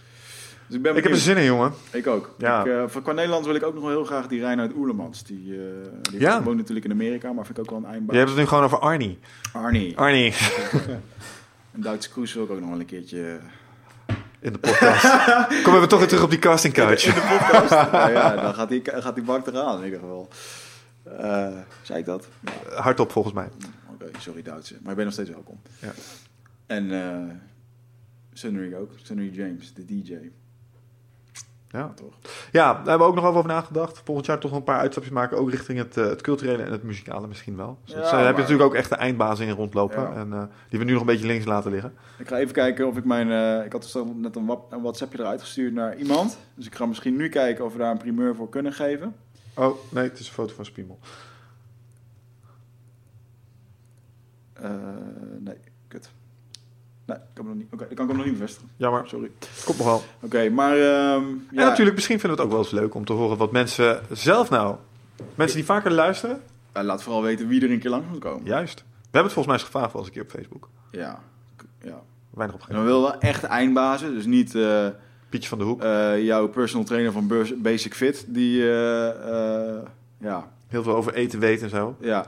Dus 0.67 0.77
ik 0.77 0.83
ben 0.83 0.97
Ik 0.97 1.03
heb 1.03 1.13
er 1.13 1.19
zin 1.19 1.37
in, 1.37 1.45
jongen. 1.45 1.73
Ik 1.91 2.07
ook. 2.07 2.35
Ja. 2.39 2.61
Ik, 2.61 2.67
eh, 2.67 2.83
voor, 2.87 3.03
qua 3.03 3.13
Nederlands 3.13 3.47
wil 3.47 3.57
ik 3.57 3.63
ook 3.63 3.75
nog 3.75 3.83
wel 3.83 3.93
heel 3.93 4.05
graag 4.05 4.27
die 4.27 4.41
Reinhard 4.41 4.75
Oerlemans. 4.75 5.25
Die, 5.25 5.55
eh 5.55 5.61
die 6.11 6.21
Ja. 6.21 6.43
woont 6.43 6.57
natuurlijk 6.57 6.87
in 6.87 6.93
Amerika, 6.93 7.33
maar 7.33 7.45
vind 7.47 7.59
ik 7.59 7.65
ook 7.65 7.71
wel 7.71 7.79
een 7.79 7.85
Je 7.85 7.91
eindbaas. 7.93 8.17
hebt 8.17 8.29
het 8.29 8.39
nu 8.39 8.47
gewoon 8.47 8.65
over 8.65 8.79
Arnie. 8.79 9.19
Arnie. 9.53 9.97
Arnie, 9.99 10.35
Een 11.75 11.83
Duitse 11.83 12.11
cruise 12.11 12.35
wil 12.35 12.45
ik 12.45 12.51
ook 12.51 12.61
nog 12.61 12.69
wel 12.71 12.79
een 12.81 12.87
keertje... 12.87 13.39
in 14.41 14.53
de 14.53 14.59
podcast. 14.59 15.05
Komen 15.65 15.81
we 15.81 15.87
toch 15.87 15.99
weer 15.99 16.09
terug 16.09 16.23
op 16.25 16.31
die 16.31 16.39
casting 16.39 16.75
couch. 16.75 17.05
In 17.07 17.15
de 17.15 17.21
podcast. 17.39 17.71
nou 17.93 18.11
ja, 18.13 18.37
dan 18.43 18.55
gaat 18.55 18.69
die, 18.69 18.83
gaat 18.85 19.15
die 19.15 19.25
bak 19.25 19.47
eraan 19.47 19.79
in 19.79 19.85
ieder 19.85 19.99
geval. 20.01 20.29
Eh 21.19 21.49
zei 21.83 21.99
ik 21.99 22.05
dat? 22.05 22.29
Ja, 22.41 22.81
Hardop 22.83 23.13
volgens 23.13 23.35
mij. 23.35 23.49
Oké, 23.93 24.11
sorry 24.19 24.43
Duitse. 24.43 24.75
Maar 24.81 24.91
ik 24.91 24.97
ben 24.97 25.05
nog 25.05 25.15
steeds 25.15 25.31
welkom. 25.31 25.61
Ja. 25.81 25.93
En 26.67 26.91
eh 26.93 27.35
Sunny 28.33 28.75
ook. 28.75 28.91
Sunny 29.03 29.31
James, 29.33 29.75
de 29.75 29.85
DJ. 29.85 30.15
Ja. 31.77 31.93
Toch? 31.95 32.15
ja, 32.53 32.73
daar 32.73 32.77
hebben 32.77 32.99
we 32.99 33.05
ook 33.05 33.15
nog 33.15 33.25
over 33.25 33.47
nagedacht. 33.47 34.01
Volgend 34.05 34.27
jaar 34.27 34.39
toch 34.39 34.53
een 34.53 34.63
paar 34.63 34.79
uitstapjes 34.79 35.13
maken. 35.15 35.39
Ook 35.39 35.51
richting 35.51 35.79
het, 35.79 35.97
eh, 35.97 36.05
het 36.05 36.21
culturele 36.23 36.63
en 36.63 36.73
het 36.73 36.83
muzikale 36.83 37.27
misschien 37.27 37.57
wel. 37.57 37.79
Dus 37.85 37.95
Ja, 37.95 38.01
daar 38.01 38.25
heb 38.25 38.35
je 38.35 38.41
natuurlijk 38.41 38.69
ook 38.69 38.75
echt 38.75 38.89
de 38.89 38.97
eindbazen 38.97 39.47
in 39.47 39.55
rondlopen. 39.55 40.03
Ja. 40.03 40.13
En, 40.15 40.33
eh, 40.33 40.43
die 40.69 40.79
we 40.79 40.85
nu 40.85 40.93
nog 40.93 41.01
een 41.01 41.07
beetje 41.07 41.27
links 41.27 41.45
laten 41.45 41.71
liggen. 41.71 41.93
Ik 42.19 42.29
ga 42.29 42.37
even 42.39 42.55
kijken 42.55 42.87
of 42.87 42.97
ik 42.97 43.05
mijn... 43.05 43.31
eh, 43.31 43.65
ik 43.65 43.73
had 43.73 43.83
dus 43.83 43.95
net 44.15 44.37
een, 44.37 44.59
een 44.71 44.83
WhatsAppje 44.83 45.19
eruit 45.19 45.41
gestuurd 45.41 45.73
naar 45.73 45.97
iemand. 45.97 46.39
Dus 46.55 46.67
ik 46.67 46.75
ga 46.75 46.87
misschien 46.87 47.17
nu 47.17 47.29
kijken 47.29 47.65
of 47.65 47.73
we 47.73 47.79
daar 47.79 47.91
een 47.91 47.99
primeur 47.99 48.35
voor 48.35 48.49
kunnen 48.49 48.73
geven. 48.73 49.15
Oh, 49.55 49.77
nee, 49.91 50.05
het 50.05 50.19
is 50.19 50.27
een 50.27 50.35
foto 50.35 50.55
van 50.55 50.65
Spiemel. 50.65 50.99
Eh, 54.53 54.71
nee, 55.39 55.57
kut. 55.89 56.11
Nee, 57.07 57.17
ik 57.17 57.23
kan 57.35 57.45
hem 57.47 57.55
nog 57.55 57.57
niet. 57.57 57.73
Oké, 57.73 57.85
kan 57.95 58.05
ik 58.05 58.09
hem 58.11 58.17
nog 58.17 58.25
niet 58.27 58.35
bevestigen. 58.39 58.69
Jammer. 58.77 59.03
Sorry. 59.09 59.31
Komt 59.65 59.79
nog 59.79 59.87
wel. 59.87 60.03
Oké, 60.21 60.49
maar 60.49 60.73
ehm, 60.73 61.25
ja, 61.51 61.61
En 61.61 61.67
natuurlijk, 61.67 61.95
misschien 61.97 62.21
vinden 62.21 62.37
we 62.37 62.43
het 62.43 62.53
ook 62.53 62.59
wel 62.59 62.59
eens 62.71 62.81
leuk 62.81 62.95
om 62.95 63.05
te 63.05 63.13
horen 63.13 63.37
wat 63.37 63.53
mensen 63.53 64.01
zelf 64.11 64.51
nou... 64.51 64.77
Mensen 65.35 65.57
die 65.57 65.67
vaker 65.67 65.91
luisteren, 65.93 66.41
eh, 66.73 66.83
laat 66.83 67.03
vooral 67.03 67.23
weten 67.23 67.49
wie 67.49 67.63
er 67.65 67.71
een 67.71 67.79
keer 67.79 67.91
langs 67.91 68.07
moet 68.11 68.19
komen. 68.19 68.45
juist. 68.45 68.79
We 68.79 68.85
hebben 69.03 69.23
het 69.23 69.33
volgens 69.33 69.47
mij 69.47 69.55
eens 69.55 69.65
gevraagd 69.65 69.95
eens 69.95 70.07
een 70.07 70.13
keer 70.13 70.23
op 70.23 70.31
Facebook. 70.31 70.69
Ja. 70.91 71.19
Ja. 71.83 72.01
Weinig 72.31 72.55
En 72.57 72.61
opgegeven. 72.61 72.75
dan 72.75 72.85
wil 72.85 73.01
wel 73.03 73.19
echt 73.19 73.45
eindbazen, 73.45 74.15
dus 74.15 74.25
niet 74.27 74.55
eh, 74.55 74.87
Pietje 75.29 75.49
van 75.49 75.59
de 75.59 75.65
Hoek. 75.65 75.83
eh, 75.83 76.25
jouw 76.25 76.49
personal 76.49 76.85
trainer 76.85 77.13
van 77.13 77.31
Basic 77.57 77.95
Fit, 77.95 78.25
die, 78.29 78.63
ja, 80.19 80.49
Heel 80.69 80.83
veel 80.83 80.97
over 80.97 81.15
eten 81.15 81.39
weten 81.39 81.65
en 81.65 81.71
zo. 81.71 81.97
ja. 82.01 82.25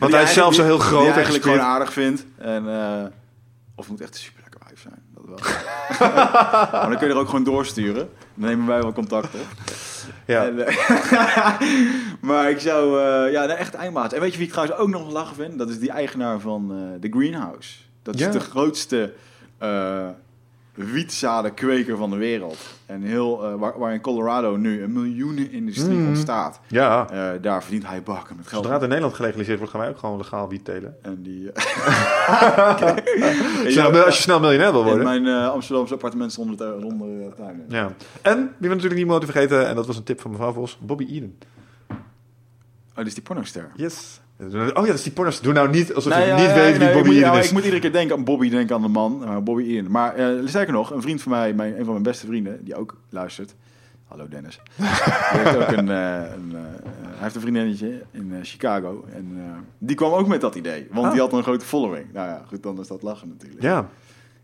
Want 0.00 0.12
hij 0.12 0.22
is 0.28 0.32
zelf 0.32 0.54
zo 0.54 0.62
heel 0.64 0.78
groot 0.78 1.06
en 1.06 1.12
eigenlijk 1.12 1.44
gewoon 1.44 1.60
aardig 1.60 1.92
vindt. 1.92 2.26
En, 2.38 2.64
of 3.74 3.84
het 3.84 3.88
moet 3.88 4.00
echt 4.00 4.14
een 4.14 4.20
super 4.20 4.40
lekker 4.42 4.60
wijf 4.64 4.80
zijn, 4.80 5.02
dat 5.14 5.24
wel. 5.24 5.38
maar 6.72 6.88
dan 6.88 6.98
kun 6.98 7.06
je 7.08 7.12
er 7.14 7.20
ook 7.20 7.28
gewoon 7.28 7.44
doorsturen. 7.44 8.08
Dan 8.34 8.48
nemen 8.48 8.66
wij 8.66 8.80
wel 8.82 8.92
contact 8.92 9.34
op. 9.34 9.46
Ja. 10.26 10.44
En, 10.46 10.66
eh, 10.66 11.60
maar 12.28 12.50
ik 12.50 12.58
zou, 12.60 13.00
eh, 13.02 13.32
ja, 13.32 13.46
echt 13.46 13.74
eindbaas. 13.74 14.12
En 14.12 14.20
weet 14.20 14.32
je 14.32 14.38
wie 14.38 14.46
ik 14.46 14.52
trouwens 14.52 14.78
ook 14.80 14.88
nog 14.88 15.12
lachen 15.12 15.36
vind? 15.36 15.58
Dat 15.58 15.68
is 15.68 15.78
die 15.78 15.90
eigenaar 15.90 16.40
van 16.40 16.72
eh 16.72 17.00
de 17.00 17.08
Greenhouse. 17.08 17.74
Dat 18.02 18.14
is 18.14 18.20
Ja. 18.20 18.30
de 18.30 18.40
grootste 18.40 19.12
eh 19.58 20.08
wietzadenkweker 20.74 21.96
van 21.96 22.10
de 22.10 22.16
wereld. 22.16 22.56
En 22.86 23.02
heel, 23.02 23.44
eh, 23.44 23.54
waar, 23.54 23.78
waar 23.78 23.92
in 23.94 24.00
Colorado 24.00 24.56
nu 24.56 24.82
een 24.82 24.92
miljoenenindustrie 24.92 25.98
Mhm. 25.98 26.08
ontstaat. 26.08 26.60
Ja. 26.68 27.08
Eh, 27.10 27.42
daar 27.42 27.62
verdient 27.62 27.86
hij 27.86 28.02
bakken 28.02 28.36
met 28.36 28.46
geld. 28.46 28.56
Zodra 28.62 28.72
het 28.72 28.82
in 28.82 28.88
Nederland 28.88 29.16
gelegaliseerd 29.16 29.58
wordt, 29.58 29.72
gaan 29.72 29.82
wij 29.82 29.90
ook 29.90 29.98
gewoon 29.98 30.16
legaal 30.16 30.48
wiet 30.48 30.64
telen. 30.64 30.96
En 31.02 31.22
die... 31.22 31.50
Snel- 33.72 34.04
als 34.04 34.16
je 34.16 34.22
snel 34.22 34.40
miljonair 34.40 34.70
wil 34.72 34.80
in 34.80 34.86
worden. 34.86 35.04
mijn 35.04 35.26
eh, 35.26 35.48
Amsterdamse 35.50 35.94
appartement 35.94 36.32
zonder, 36.32 36.56
tu- 36.56 36.80
zonder 36.80 37.20
eh, 37.20 37.26
tuin. 37.32 37.64
Ja. 37.68 37.92
En, 38.22 38.36
wie 38.58 38.68
we 38.68 38.74
natuurlijk 38.74 38.94
niet 39.00 39.06
moeten 39.06 39.28
vergeten, 39.30 39.68
en 39.68 39.74
dat 39.74 39.86
was 39.86 39.96
een 39.96 40.02
tip 40.02 40.20
van 40.20 40.30
mevrouw 40.30 40.52
Vos, 40.52 40.78
Bobby 40.80 41.06
Eden. 41.10 41.38
Oh, 41.90 42.96
dit 42.96 43.06
is 43.06 43.14
die 43.14 43.22
pornoster. 43.22 43.70
Yes. 43.74 44.20
Oh 44.40 44.50
ja, 44.52 44.72
dat 44.72 44.94
is 44.94 45.02
die 45.02 45.12
pornos. 45.12 45.40
Doe 45.40 45.52
nou 45.52 45.70
niet 45.70 45.94
alsof 45.94 46.12
Nee, 46.12 46.22
je 46.22 46.28
ja, 46.28 46.36
niet 46.36 46.44
ja, 46.46 46.54
weet 46.54 46.78
nee, 46.78 46.92
wie 46.92 47.02
Bobby 47.02 47.14
ja, 47.18 47.32
is. 47.38 47.46
Ik 47.46 47.52
moet 47.52 47.62
iedere 47.62 47.80
keer 47.80 47.92
denken 47.92 48.16
aan 48.16 48.24
Bobby, 48.24 48.48
denken 48.50 48.76
aan 48.76 48.82
de 48.82 48.88
man, 48.88 49.20
uh, 49.22 49.36
Bobby 49.38 49.62
Ian. 49.62 49.90
Maar 49.90 50.14
eh 50.14 50.46
sterker 50.46 50.72
nog, 50.72 50.90
een 50.90 51.02
vriend 51.02 51.22
van 51.22 51.32
mij, 51.32 51.54
mijn, 51.54 51.72
een 51.78 51.84
van 51.84 51.92
mijn 51.92 52.02
beste 52.02 52.26
vrienden, 52.26 52.64
die 52.64 52.74
ook 52.76 52.96
luistert. 53.08 53.54
Hallo 54.04 54.28
Dennis. 54.28 54.60
die 54.76 54.86
heeft 55.40 55.56
ook 55.56 55.76
een, 55.76 55.90
eh, 55.90 56.14
een 56.34 56.52
eh, 56.52 56.60
hij 57.04 57.22
heeft 57.22 57.34
een 57.34 57.40
vriendinnetje 57.40 58.02
in 58.10 58.32
eh, 58.32 58.38
Chicago. 58.42 59.04
En 59.12 59.32
eh, 59.36 59.42
die 59.78 59.96
kwam 59.96 60.12
ook 60.12 60.26
met 60.26 60.40
dat 60.40 60.54
idee, 60.54 60.86
want 60.90 61.06
Ah. 61.06 61.12
die 61.12 61.20
had 61.20 61.32
een 61.32 61.42
grote 61.42 61.64
following. 61.64 62.06
Nou 62.12 62.28
ja, 62.28 62.42
goed, 62.48 62.62
dan 62.62 62.80
is 62.80 62.86
dat 62.88 63.02
lachen 63.02 63.28
natuurlijk. 63.28 63.62
Ja, 63.62 63.88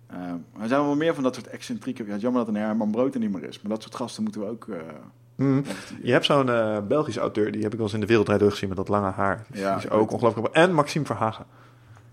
Eh, 0.07 0.17
maar 0.19 0.62
er 0.62 0.69
zijn 0.69 0.81
wel 0.81 0.97
meer 0.97 1.15
van 1.15 1.23
dat 1.23 1.35
soort 1.35 1.47
excentrieke... 1.47 2.05
Ja, 2.07 2.17
jammer 2.17 2.45
dat 2.45 2.55
een 2.55 2.61
Herman 2.61 2.91
Brood 2.91 3.15
er 3.15 3.21
niet 3.21 3.33
meer 3.33 3.45
is. 3.45 3.61
Maar 3.61 3.71
dat 3.71 3.83
soort 3.83 3.95
gasten 3.95 4.23
moeten 4.23 4.41
we 4.41 4.47
ook... 4.47 4.67
eh, 5.41 5.47
Mhm. 5.47 5.61
Je 6.03 6.12
hebt 6.12 6.25
zo'n 6.25 6.51
eh 6.51 6.77
Belgische 6.89 7.21
auteur, 7.21 7.53
die 7.53 7.62
heb 7.62 7.71
ik 7.71 7.77
wel 7.77 7.87
eens 7.87 7.95
in 7.95 8.01
de 8.01 8.07
wereldrijd 8.07 8.43
gezien 8.43 8.69
met 8.69 8.79
dat 8.79 8.89
lange 8.89 9.11
haar. 9.11 9.45
Ja, 9.53 9.75
die 9.77 9.85
is 9.87 9.91
ook 9.91 10.12
ongelooflijk. 10.12 10.55
En 10.55 10.73
Maxime 10.73 11.05
Verhagen. 11.05 11.45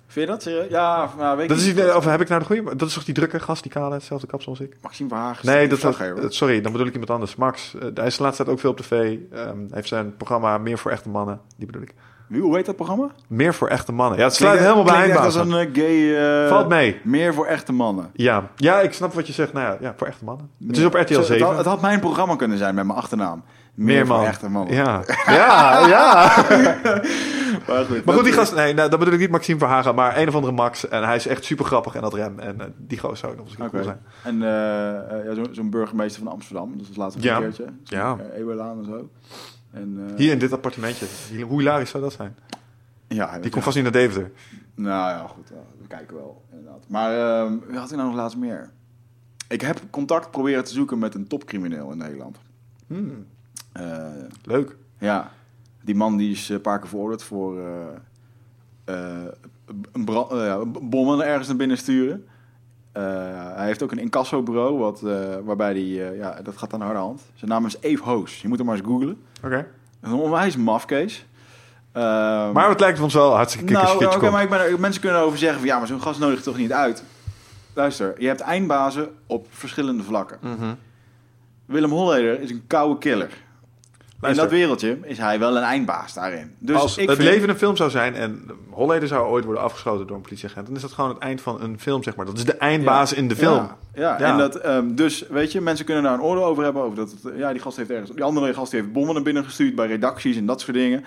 Vind 0.07 0.25
je 0.27 0.31
dat 0.33 0.41
serieus? 0.43 0.69
Ja, 0.69 1.09
nou, 1.17 1.37
weet 1.37 1.49
Dat 1.49 1.57
is 1.57 1.65
niet. 1.65 1.75
die, 1.75 1.95
of 1.95 2.05
heb 2.05 2.21
ik 2.21 2.27
nou 2.27 2.39
de 2.41 2.45
goede? 2.47 2.75
Dat 2.75 2.87
is 2.87 2.93
toch 2.93 3.03
die 3.03 3.13
drukke 3.13 3.39
gast, 3.39 3.63
die 3.63 3.71
kale, 3.71 3.93
hetzelfde 3.93 4.27
kapsel 4.27 4.51
als 4.51 4.59
ik? 4.61 4.77
Maxime 4.81 5.09
Verhagen. 5.09 5.45
Nee, 5.45 5.67
dat, 5.67 5.79
dat, 5.81 5.95
verslaggever. 5.95 6.33
sorry, 6.33 6.61
dan 6.61 6.71
bedoel 6.71 6.87
ik 6.87 6.91
iemand 6.93 7.11
anders. 7.11 7.35
Max, 7.35 7.75
eh, 7.75 7.81
hij 7.93 8.05
is 8.05 8.17
de 8.17 8.23
laatste 8.23 8.43
tijd 8.43 8.55
ook 8.55 8.61
veel 8.61 8.69
op 8.71 8.77
tv. 8.77 8.91
Ehm, 8.91 9.57
hij 9.57 9.67
heeft 9.71 9.87
zijn 9.87 10.15
programma 10.15 10.57
Meer 10.57 10.77
voor 10.77 10.91
Echte 10.91 11.09
Mannen. 11.09 11.41
Die 11.57 11.65
bedoel 11.65 11.81
ik. 11.81 11.93
Hoe 12.31 12.55
heet 12.55 12.65
dat 12.65 12.75
programma? 12.75 13.07
Meer 13.27 13.53
voor 13.53 13.67
Echte 13.67 13.91
Mannen. 13.91 14.17
Ja, 14.17 14.23
het 14.23 14.33
sluit 14.35 14.57
Klinkt- 14.59 14.73
helemaal 14.75 14.93
bij 14.95 15.03
eindbazen. 15.03 15.41
als 15.41 15.49
een 15.51 15.67
eh, 15.73 15.83
gay... 15.83 16.43
eh, 16.43 16.49
Valt 16.49 16.67
mee. 16.67 16.99
Meer 17.03 17.33
voor 17.33 17.45
echte 17.45 17.71
mannen. 17.73 18.09
Ja. 18.13 18.43
ja, 18.55 18.79
ik 18.79 18.93
snap 18.93 19.13
wat 19.13 19.27
je 19.27 19.33
zegt. 19.33 19.53
Nou 19.53 19.65
ja, 19.65 19.77
ja 19.81 19.93
voor 19.97 20.07
echte 20.07 20.23
mannen. 20.25 20.49
Het 20.67 20.77
is 20.77 20.85
op 20.85 20.93
RTL 20.93 21.13
Zo, 21.13 21.21
7. 21.21 21.33
Het 21.35 21.45
had, 21.45 21.57
het 21.57 21.65
had 21.65 21.81
mijn 21.81 21.99
programma 21.99 22.35
kunnen 22.35 22.57
zijn 22.57 22.75
met 22.75 22.85
mijn 22.85 22.97
achternaam. 22.97 23.43
Meer, 23.73 24.05
voor 24.05 24.23
echte 24.23 24.49
mannen. 24.49 24.73
Ja, 24.75 25.01
ja, 25.27 25.87
ja. 25.87 26.31
Maar 27.67 27.85
goed, 27.85 28.05
Maar 28.05 28.15
goed, 28.15 28.23
die 28.23 28.33
dat- 28.33 28.41
gast, 28.41 28.55
nee, 28.55 28.73
nou, 28.73 28.89
dat 28.89 28.99
bedoel 28.99 29.13
ik 29.13 29.19
niet 29.19 29.29
Maxime 29.31 29.59
Verhagen, 29.59 29.95
maar 29.95 30.17
een 30.17 30.27
of 30.27 30.35
andere 30.35 30.53
Max. 30.53 30.87
En 30.87 31.03
hij 31.03 31.15
is 31.15 31.27
echt 31.27 31.43
super 31.45 31.65
grappig 31.65 31.95
en 31.95 32.01
dat 32.01 32.13
rem. 32.13 32.39
En 32.39 32.61
eh, 32.61 32.65
die 32.77 32.99
gozer 32.99 33.17
zou 33.17 33.31
ook 33.31 33.37
nog 33.37 33.47
eens 33.47 33.69
cool 33.71 33.83
zijn. 33.83 33.99
En 34.23 34.39
ja, 35.25 35.33
zo- 35.35 35.45
zo'n 35.51 35.69
burgemeester 35.69 36.23
van 36.23 36.31
Amsterdam. 36.31 36.77
Dus 36.77 36.87
dat 36.87 36.97
laatste 36.97 37.21
Ja. 37.21 37.35
een 37.35 37.41
keertje. 37.41 37.65
Ja. 37.83 38.15
Uh, 38.31 38.37
Eeuwenlaan 38.39 38.77
en 38.77 38.85
zo. 38.85 39.09
En, 39.71 40.05
eh, 40.09 40.15
Hier 40.15 40.31
in 40.31 40.39
dit 40.39 40.53
appartementje. 40.53 41.05
Hoe 41.47 41.59
hilarisch 41.59 41.89
zou 41.89 42.03
dat 42.03 42.13
zijn? 42.13 42.35
Ja, 43.07 43.39
Die 43.39 43.51
komt 43.51 43.63
vast 43.63 43.75
niet 43.75 43.83
naar 43.85 43.93
Deventer. 43.93 44.31
Nou 44.75 45.09
ja, 45.11 45.27
goed. 45.27 45.49
ja, 45.49 45.55
we 45.81 45.87
kijken 45.87 46.15
wel, 46.15 46.45
inderdaad. 46.51 46.83
Maar 46.87 47.11
ehm 47.17 47.53
wat 47.67 47.75
had 47.77 47.89
ik 47.91 47.95
nou 47.97 48.07
nog 48.07 48.17
laatst 48.17 48.37
meer? 48.37 48.69
Ik 49.47 49.61
heb 49.61 49.79
contact 49.89 50.31
proberen 50.31 50.63
te 50.63 50.73
zoeken 50.73 50.99
met 50.99 51.15
een 51.15 51.27
topcrimineel 51.27 51.91
in 51.91 51.97
Nederland. 51.97 52.37
Hmm, 52.87 53.25
Eh, 53.71 54.05
leuk. 54.43 54.75
ja, 54.99 55.31
die 55.83 55.95
man 55.95 56.17
die 56.17 56.31
is 56.31 56.49
een 56.49 56.61
paar 56.61 56.79
keer 56.79 56.89
veroordeeld 56.89 57.23
voor 57.23 57.59
eh, 57.59 57.85
eh, 58.85 59.25
een 59.91 60.05
bra- 60.05 60.27
eh, 60.29 60.45
ja, 60.45 60.65
bommen 60.65 61.25
ergens 61.25 61.47
naar 61.47 61.57
binnen 61.57 61.77
sturen. 61.77 62.25
Eh, 62.91 63.03
hij 63.55 63.65
heeft 63.65 63.83
ook 63.83 63.91
een 63.91 63.97
incassobureau, 63.99 64.77
wat, 64.77 65.03
eh, 65.03 65.35
waarbij 65.43 65.73
eh, 65.75 66.17
ja, 66.17 66.41
dat 66.41 66.57
gaat 66.57 66.73
aan 66.73 66.79
de 66.79 66.85
harde 66.85 66.99
hand. 66.99 67.21
Zijn 67.33 67.51
naam 67.51 67.65
is 67.65 67.77
Eve 67.79 68.03
Hoos. 68.03 68.41
Je 68.41 68.47
moet 68.47 68.57
hem 68.57 68.67
maar 68.67 68.75
eens 68.77 68.85
googlen. 68.85 69.21
Oké. 69.43 69.67
Een 70.01 70.13
onwijs 70.13 70.55
mafkees. 70.55 71.25
Ehm, 71.91 72.51
Maar 72.51 72.69
het 72.69 72.79
lijkt 72.79 72.99
ons 72.99 73.13
wel 73.13 73.35
hartstikke 73.35 73.71
nou, 73.73 73.87
kikkers. 73.97 74.15
oké, 74.15 74.29
maar 74.29 74.43
ik 74.43 74.49
ben, 74.49 74.59
er- 74.59 74.79
mensen 74.79 75.01
kunnen 75.01 75.19
erover 75.19 75.37
zeggen 75.39 75.59
van 75.59 75.67
ja, 75.67 75.77
maar 75.77 75.87
zo'n 75.87 76.01
gast 76.01 76.19
nodig 76.19 76.41
toch 76.41 76.57
niet 76.57 76.73
uit. 76.73 77.03
Luister, 77.73 78.13
je 78.21 78.27
hebt 78.27 78.39
eindbazen 78.41 79.09
op 79.27 79.47
verschillende 79.49 80.03
vlakken. 80.03 80.37
Mhm. 80.41 80.73
Willem 81.65 81.91
Holleder 81.91 82.39
is 82.41 82.49
een 82.49 82.63
koude 82.67 82.97
killer. 82.99 83.29
In 84.21 84.33
dat 84.35 84.49
wereldje 84.49 84.97
is 85.03 85.17
hij 85.17 85.39
wel 85.39 85.57
een 85.57 85.63
eindbaas 85.63 86.13
daarin. 86.13 86.51
Dus 86.59 86.75
Als 86.75 86.97
ik 86.97 87.07
het 87.09 87.17
vind- 87.17 87.29
leven 87.29 87.49
een 87.49 87.57
film 87.57 87.75
zou 87.75 87.89
zijn 87.89 88.15
en 88.15 88.49
Holleder 88.69 89.07
zou 89.07 89.27
ooit 89.27 89.45
worden 89.45 89.63
afgesloten 89.63 90.07
door 90.07 90.15
een 90.15 90.21
politieagent, 90.21 90.65
dan 90.67 90.75
is 90.75 90.81
dat 90.81 90.91
gewoon 90.91 91.09
het 91.09 91.19
eind 91.19 91.41
van 91.41 91.61
een 91.61 91.79
film, 91.79 92.03
zeg 92.03 92.15
maar. 92.15 92.25
Dat 92.25 92.37
is 92.37 92.45
de 92.45 92.57
eindbaas 92.57 93.13
in 93.13 93.27
de 93.27 93.35
film. 93.35 93.53
Ja, 93.55 93.77
ja, 93.93 94.19
Ja. 94.19 94.31
en 94.31 94.37
dat, 94.37 94.55
ehm, 94.55 94.95
dus 94.95 95.25
weet 95.29 95.51
je, 95.51 95.61
mensen 95.61 95.85
kunnen 95.85 96.03
daar 96.03 96.13
een 96.13 96.21
oordeel 96.21 96.45
over 96.45 96.63
hebben. 96.63 96.81
Over 96.81 96.95
dat 96.95 97.11
het, 97.11 97.33
ja, 97.37 97.51
die 97.51 97.61
gast 97.61 97.77
heeft 97.77 97.89
ergens, 97.89 98.11
die 98.11 98.23
andere 98.23 98.53
gast 98.53 98.71
heeft 98.71 98.91
bommen 98.91 99.13
naar 99.13 99.23
binnen 99.23 99.43
gestuurd 99.43 99.75
bij 99.75 99.87
redacties 99.87 100.37
en 100.37 100.45
dat 100.45 100.61
soort 100.61 100.77
dingen. 100.77 101.03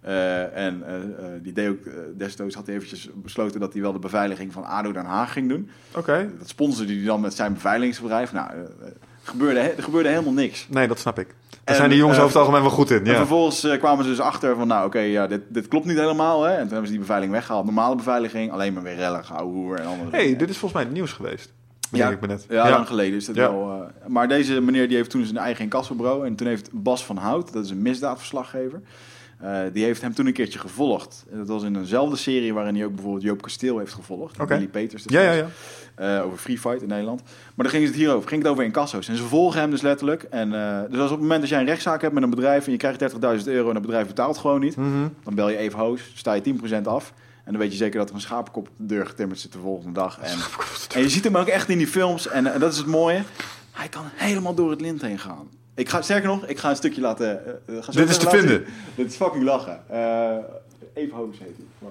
Eh, 0.00 0.56
en 0.56 0.82
eh, 0.86 0.94
eh, 0.96 1.02
die 1.42 1.52
deed 1.52 1.68
ook 1.68 1.78
destijds 2.16 2.54
had 2.54 2.66
hij 2.66 2.74
eventjes 2.74 3.08
besloten 3.14 3.60
dat 3.60 3.72
hij 3.72 3.82
wel 3.82 3.92
de 3.92 3.98
beveiliging 3.98 4.52
van 4.52 4.64
ADO 4.64 4.92
Den 4.92 5.04
Haag 5.04 5.32
ging 5.32 5.48
doen. 5.48 5.70
Oké. 5.96 6.30
Dat 6.38 6.48
sponsorde 6.48 6.94
hij 6.94 7.04
dan 7.04 7.20
met 7.20 7.34
zijn 7.34 7.52
beveiligingsbedrijf. 7.52 8.32
Nou, 8.32 8.50
gebeurde, 9.22 9.60
er 9.60 9.82
gebeurde 9.82 10.08
helemaal 10.08 10.32
niks. 10.32 10.66
Nee, 10.70 10.88
dat 10.88 10.98
snap 10.98 11.18
ik. 11.18 11.26
Daar 11.50 11.60
En, 11.64 11.74
zijn 11.74 11.88
die 11.88 11.98
jongens 11.98 12.18
eh, 12.18 12.24
over 12.24 12.36
het 12.36 12.46
algemeen 12.46 12.66
wel 12.68 12.76
goed 12.76 12.90
in. 12.90 12.98
En 12.98 13.10
Ja. 13.10 13.16
vervolgens 13.16 13.64
eh, 13.64 13.78
kwamen 13.78 14.04
ze 14.04 14.10
dus 14.10 14.20
achter 14.20 14.56
van, 14.56 14.66
nou 14.68 14.86
oké, 14.86 14.98
ja, 14.98 15.26
dit, 15.26 15.40
dit 15.48 15.68
klopt 15.68 15.86
niet 15.86 15.98
helemaal. 15.98 16.42
Hè? 16.42 16.50
En 16.52 16.58
toen 16.60 16.68
hebben 16.68 16.86
ze 16.86 16.90
die 16.90 16.98
beveiliging 17.00 17.36
weggehaald. 17.36 17.64
Normale 17.64 17.96
beveiliging, 17.96 18.52
alleen 18.52 18.72
maar 18.72 18.82
weer 18.82 18.94
rellen, 18.94 19.24
hoer 19.42 19.78
en 19.78 19.86
andere 19.86 20.10
hey, 20.10 20.22
dingen. 20.22 20.38
dit 20.38 20.48
is 20.50 20.56
volgens 20.56 20.80
mij 20.80 20.82
het 20.90 20.92
nieuws 20.98 21.12
geweest. 21.12 21.52
Ja, 21.92 22.10
ik 22.10 22.20
ben 22.20 22.28
net. 22.28 22.46
Ja, 22.48 22.70
lang 22.70 22.86
geleden 22.86 23.16
is 23.16 23.24
dat 23.26 23.34
Ja. 23.34 23.50
wel. 23.52 23.70
eh, 24.02 24.08
maar 24.08 24.28
deze 24.28 24.60
meneer 24.60 24.88
die 24.88 24.96
heeft 24.96 25.10
toen 25.10 25.24
zijn 25.24 25.36
eigen 25.38 25.64
incassobureau. 25.64 26.26
En 26.26 26.34
toen 26.34 26.46
heeft 26.46 26.68
Bas 26.72 27.04
van 27.04 27.16
Hout, 27.16 27.52
dat 27.52 27.64
is 27.64 27.70
een 27.70 27.82
misdaadverslaggever... 27.82 28.80
die 29.72 29.84
heeft 29.84 30.00
hem 30.02 30.14
toen 30.14 30.26
een 30.26 30.32
keertje 30.32 30.58
gevolgd. 30.58 31.24
En 31.32 31.38
dat 31.38 31.48
was 31.48 31.62
in 31.62 31.76
eenzelfde 31.76 32.16
serie 32.16 32.54
waarin 32.54 32.74
hij 32.74 32.84
ook 32.84 32.94
bijvoorbeeld 32.94 33.22
Joop 33.24 33.42
Kasteel 33.42 33.78
heeft 33.78 33.92
gevolgd. 33.94 34.40
Oké. 34.40 34.54
Billy 34.54 34.68
Peters. 34.68 35.02
Ja, 35.06 35.20
ja, 35.20 35.32
ja. 35.32 35.46
Eh, 36.00 36.24
over 36.24 36.38
Free 36.38 36.58
Fight 36.58 36.82
in 36.82 36.88
Nederland. 36.88 37.22
Maar 37.54 37.66
dan 37.66 37.74
ging 37.74 37.86
het 37.86 37.94
hierover. 37.94 38.28
Ging 38.28 38.42
het 38.42 38.50
over 38.50 38.64
incasso's. 38.64 39.08
En 39.08 39.16
ze 39.16 39.22
volgen 39.22 39.60
hem 39.60 39.70
dus 39.70 39.82
letterlijk. 39.82 40.22
En, 40.22 40.54
eh, 40.54 40.90
dus 40.90 40.98
als 40.98 41.10
op 41.10 41.10
het 41.10 41.20
moment 41.20 41.40
dat 41.40 41.50
jij 41.50 41.60
een 41.60 41.66
rechtszaak 41.66 42.02
hebt 42.02 42.14
met 42.14 42.22
een 42.22 42.30
bedrijf... 42.30 42.66
en 42.66 42.72
je 42.72 42.78
krijgt 42.78 43.00
30.000 43.00 43.44
euro 43.44 43.68
en 43.68 43.74
het 43.74 43.82
bedrijf 43.82 44.06
betaalt 44.06 44.38
gewoon 44.38 44.60
niet... 44.60 44.76
Mhm. 44.76 45.08
dan 45.24 45.34
bel 45.34 45.48
je 45.48 45.56
even 45.56 45.78
hoos, 45.78 46.12
sta 46.14 46.32
je 46.32 46.42
10% 46.42 46.86
af... 46.86 47.12
En 47.44 47.52
dan 47.56 47.64
weet 47.64 47.72
je 47.72 47.78
zeker 47.78 47.98
dat 47.98 48.08
er 48.08 48.14
een 48.14 48.20
schapenkop 48.20 48.68
op 48.68 48.74
de 48.76 48.86
deur 48.86 49.06
getimmerd 49.06 49.40
zit 49.40 49.52
de 49.52 49.58
volgende 49.58 49.92
dag. 49.92 50.18
En, 50.20 50.38
en 50.94 51.00
je 51.02 51.08
ziet 51.08 51.24
hem 51.24 51.36
ook 51.36 51.46
echt 51.46 51.68
in 51.68 51.78
die 51.78 51.86
films. 51.86 52.28
En, 52.28 52.54
eh, 52.54 52.60
dat 52.60 52.72
is 52.72 52.78
het 52.78 52.86
mooie. 52.86 53.22
Hij 53.70 53.88
kan 53.88 54.04
helemaal 54.14 54.54
door 54.54 54.70
het 54.70 54.80
lint 54.80 55.02
heen 55.02 55.18
gaan. 55.18 55.48
Ik 55.74 55.88
ga, 55.88 56.02
sterker 56.02 56.28
nog, 56.28 56.46
ik 56.46 56.58
ga 56.58 56.70
een 56.70 56.76
stukje 56.76 57.00
laten... 57.00 57.40
ga 57.80 57.92
Dit 57.92 58.08
is 58.08 58.18
te 58.18 58.28
vinden. 58.28 58.64
Dit 58.94 59.06
is 59.06 59.16
fucking 59.16 59.44
lachen. 59.44 59.80
Even 60.94 61.16
hoos 61.16 61.38
heet 61.38 61.56
hij. 61.56 61.90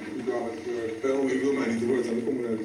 deze. 0.39 0.93
Wel, 1.07 1.19
u 1.33 1.39
wil 1.43 1.53
mij 1.59 1.67
niet 1.71 1.79
te 1.79 1.85
woord 1.91 2.07
aan 2.09 2.15
de 2.19 2.23
kom 2.27 2.37
eruit. 2.39 2.61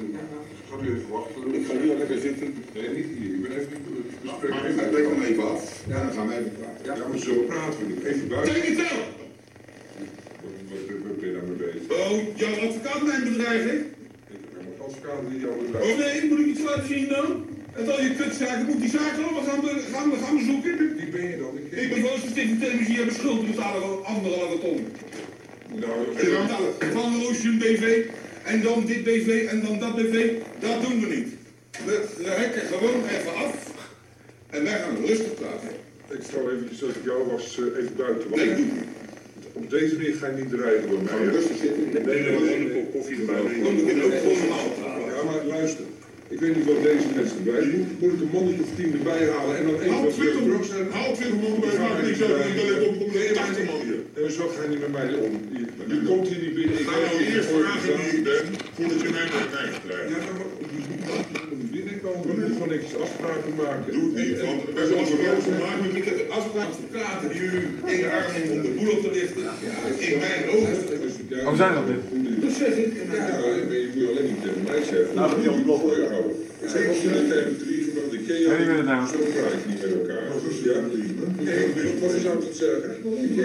Gaat 0.69 0.81
u 0.83 0.87
even 0.95 1.09
wachten? 1.17 1.41
Ik 1.59 1.65
ga 1.67 1.73
hier 1.83 1.97
lekker 2.01 2.19
zitten. 2.27 2.47
Nee, 2.73 2.89
niet 2.97 3.09
hier. 3.17 3.31
Ik 3.37 3.41
ben 3.43 3.51
even 3.57 3.69
niet 3.71 4.21
bespreken. 4.23 4.75
Maar 4.75 4.85
ik 4.85 4.91
denk 4.95 5.07
hem 5.13 5.21
even 5.31 5.45
af. 5.53 5.61
Ja, 5.91 5.97
dan 6.05 6.13
gaan 6.15 6.27
we 6.27 6.33
even 6.39 6.53
praten. 6.59 6.85
Ja, 7.01 7.07
maar 7.09 7.17
zo 7.27 7.33
praten 7.51 7.79
we 7.79 7.85
niet. 7.93 8.03
Even 8.11 8.27
buiten. 8.27 8.53
Zeg 8.53 8.65
het 8.67 8.77
zelf! 8.85 9.05
Wat 11.07 11.19
ben 11.19 11.27
je 11.29 11.33
daar 11.37 11.47
mee 11.51 11.59
bezig? 11.65 11.83
Oh, 11.99 12.15
jouw 12.41 12.55
advocaat 12.67 13.01
mijn 13.09 13.23
bedreiging? 13.29 13.81
Ik 14.35 14.41
heb 14.53 14.61
een 14.61 14.81
advocaat 14.85 15.21
die 15.29 15.39
jou 15.39 15.53
Oh 15.53 15.61
bedrijft. 15.65 15.97
nee, 16.03 16.29
moet 16.29 16.39
ik 16.39 16.45
iets 16.53 16.63
laten 16.69 16.87
zien 16.93 17.07
dan? 17.15 17.27
En 17.77 17.91
al 17.91 18.01
je 18.01 18.15
kutzaken, 18.19 18.65
moet 18.65 18.81
die 18.81 18.89
zaak 18.89 19.13
allemaal 19.23 19.43
gaan, 19.49 19.61
be- 19.61 19.83
gaan, 19.93 20.11
gaan 20.23 20.37
bezoeken? 20.37 20.75
Wie 20.97 21.09
ben 21.15 21.25
je 21.31 21.37
dan? 21.43 21.53
Ik 21.81 21.87
ben 21.93 22.01
voor 22.03 22.17
Stichting 22.19 22.59
Televisie 22.59 22.95
hebben 22.95 23.15
schuld 23.15 23.47
betalen 23.47 23.81
van 23.81 24.05
anderhalve 24.05 24.57
ton. 24.59 24.79
Nou, 25.75 26.15
betalen 26.15 26.73
van 26.93 27.25
Ocean 27.27 27.57
BV, 27.57 28.05
en 28.43 28.61
dan 28.61 28.85
dit 28.85 29.03
BV, 29.03 29.47
en 29.49 29.61
dan 29.61 29.79
dat 29.79 29.95
BV. 29.95 30.31
Dat 30.59 30.81
doen 30.81 30.99
we 30.99 31.15
niet. 31.15 31.27
We, 31.85 32.05
we 32.17 32.33
rekken 32.35 32.61
gewoon 32.61 33.01
even 33.07 33.35
af. 33.35 33.71
En 34.49 34.63
wij 34.63 34.79
gaan 34.79 35.05
rustig 35.05 35.33
praten. 35.33 35.69
ik 36.09 36.23
stel 36.29 36.51
eventjes 36.51 36.83
als 36.83 36.95
ik 36.95 37.03
jou 37.03 37.27
was 37.31 37.59
eh, 37.59 37.83
even 37.83 37.95
buiten. 37.95 38.29
Nee, 38.35 38.55
doe 38.55 38.65
niet. 38.65 38.83
Op 39.53 39.69
deze 39.69 39.95
manier 39.95 40.15
ga 40.15 40.27
je 40.27 40.35
niet 40.35 40.49
dreigen 40.49 40.89
door 40.89 41.01
mij. 41.03 41.25
Rustig 41.25 41.57
zitten. 41.57 41.83
Nee, 41.93 42.21
nee, 42.21 42.39
nee, 42.39 42.59
nee. 42.59 42.73
kop 42.73 42.93
koffie 42.93 43.19
erbij. 43.19 43.61
Dan 43.63 43.75
beginnen 43.75 44.09
we 44.09 44.15
ook 44.15 44.21
gewoon 44.21 44.37
normaal 44.37 44.63
te 44.63 44.79
praten. 44.79 45.05
Ja, 45.15 45.23
maar 45.23 45.45
luister. 45.45 45.85
Ik 46.33 46.39
weet 46.39 46.55
niet 46.55 46.65
wat 46.65 46.83
deze 46.83 47.07
mensen 47.15 47.43
bij 47.43 47.63
Moet, 47.73 47.99
moet 48.01 48.13
ik 48.15 48.21
een 48.25 48.33
mannetje 48.37 48.63
of 48.63 48.71
tien 48.75 48.91
erbij 48.97 49.23
halen 49.33 49.57
en 49.57 49.63
dan 49.65 49.75
wat 49.75 50.13
20 50.13 50.13
terug 50.13 50.47
man, 50.53 50.63
zetten? 50.63 50.91
haal 50.97 51.13
20 51.13 51.41
man 51.43 51.59
bij, 51.63 51.75
maakt 51.79 52.01
niks 52.07 52.21
uit. 52.21 52.45
Ik 52.49 52.55
ben 52.59 52.67
even 52.73 52.89
op 53.05 53.11
de 53.13 53.31
80 53.33 53.65
man 53.69 53.79
hier. 53.87 53.99
En 54.23 54.31
zo 54.37 54.43
ga 54.53 54.59
je 54.63 54.69
niet 54.73 54.83
met 54.85 54.93
mij 54.97 55.09
om. 55.25 55.31
Je, 55.57 55.63
je 55.93 55.99
komt 56.09 56.27
hier 56.27 56.41
niet 56.45 56.55
binnen. 56.57 56.79
Ik 56.79 56.87
Ga 56.87 56.95
nou 56.99 57.17
eerst 57.33 57.49
vragen 57.55 57.93
wie 57.99 58.11
ik 58.17 58.23
ben, 58.29 58.43
voordat 58.75 58.99
je 59.03 59.09
mij 59.15 59.25
naar 59.31 59.47
krijgt 59.53 59.79
krijgt. 59.85 60.09
Ja, 60.13 60.19
moet 61.49 61.61
je 61.65 61.69
binnenkomen. 61.77 62.23
Je 62.29 62.33
moet 62.41 62.55
gewoon 62.57 62.71
netjes 62.73 62.95
afspraken 63.05 63.53
maken. 63.63 63.89
Doe 63.95 64.05
het 64.07 64.15
niet, 64.21 64.39
want 64.45 64.59
we 64.77 64.83
zijn 64.89 65.05
we 65.47 65.55
maken 65.65 65.87
met 65.97 66.05
de 66.21 66.25
advocaten 66.37 67.27
die 67.33 67.41
u 67.55 67.59
in 67.93 67.99
de 68.03 68.09
arm 68.17 68.33
om 68.53 68.59
de 68.65 68.71
boel 68.77 68.91
op 68.95 69.01
te 69.05 69.11
lichten. 69.17 69.45
In 70.09 70.17
mijn 70.25 70.43
ogen. 70.55 71.06
Oh, 71.31 71.51
we 71.51 71.57
zijn 71.63 71.77
op 71.77 71.87
dit. 71.91 72.01
Dat 72.43 72.53
zeg 72.61 72.73
ik. 72.83 72.91
Ja, 73.11 73.25
je 73.69 73.91
moet 73.95 74.09
alleen 74.09 74.27
niet 74.31 74.41
tegen 74.45 74.63
mij 74.69 74.83
zeggen. 74.91 75.15
Nou, 75.15 75.27
dat 75.29 75.39
is. 75.39 75.45
Ik 76.63 76.69
zeg 76.73 76.87
als 76.87 77.01
je 77.01 77.09
net 77.09 77.27
tegen 77.33 77.57
drie 77.63 77.81
want 77.95 78.13
ik 78.13 78.23
ken 78.27 78.39
jou. 78.41 78.51
Ja, 78.51 78.57
die 78.57 78.67
willen 78.71 78.85
nou. 78.85 79.07
Zo 79.07 79.17
praat 79.35 79.53
ik 79.59 79.63
niet 79.69 79.81
met 79.83 79.93
elkaar. 79.99 80.23
Ja. 80.67 80.77
Nee, 81.47 81.63
wat 82.01 82.11
zou 82.23 82.33
ik 82.37 82.43
het 82.49 82.57
zeggen? 82.63 82.89
Ik 82.97 83.03
niet. 83.21 83.39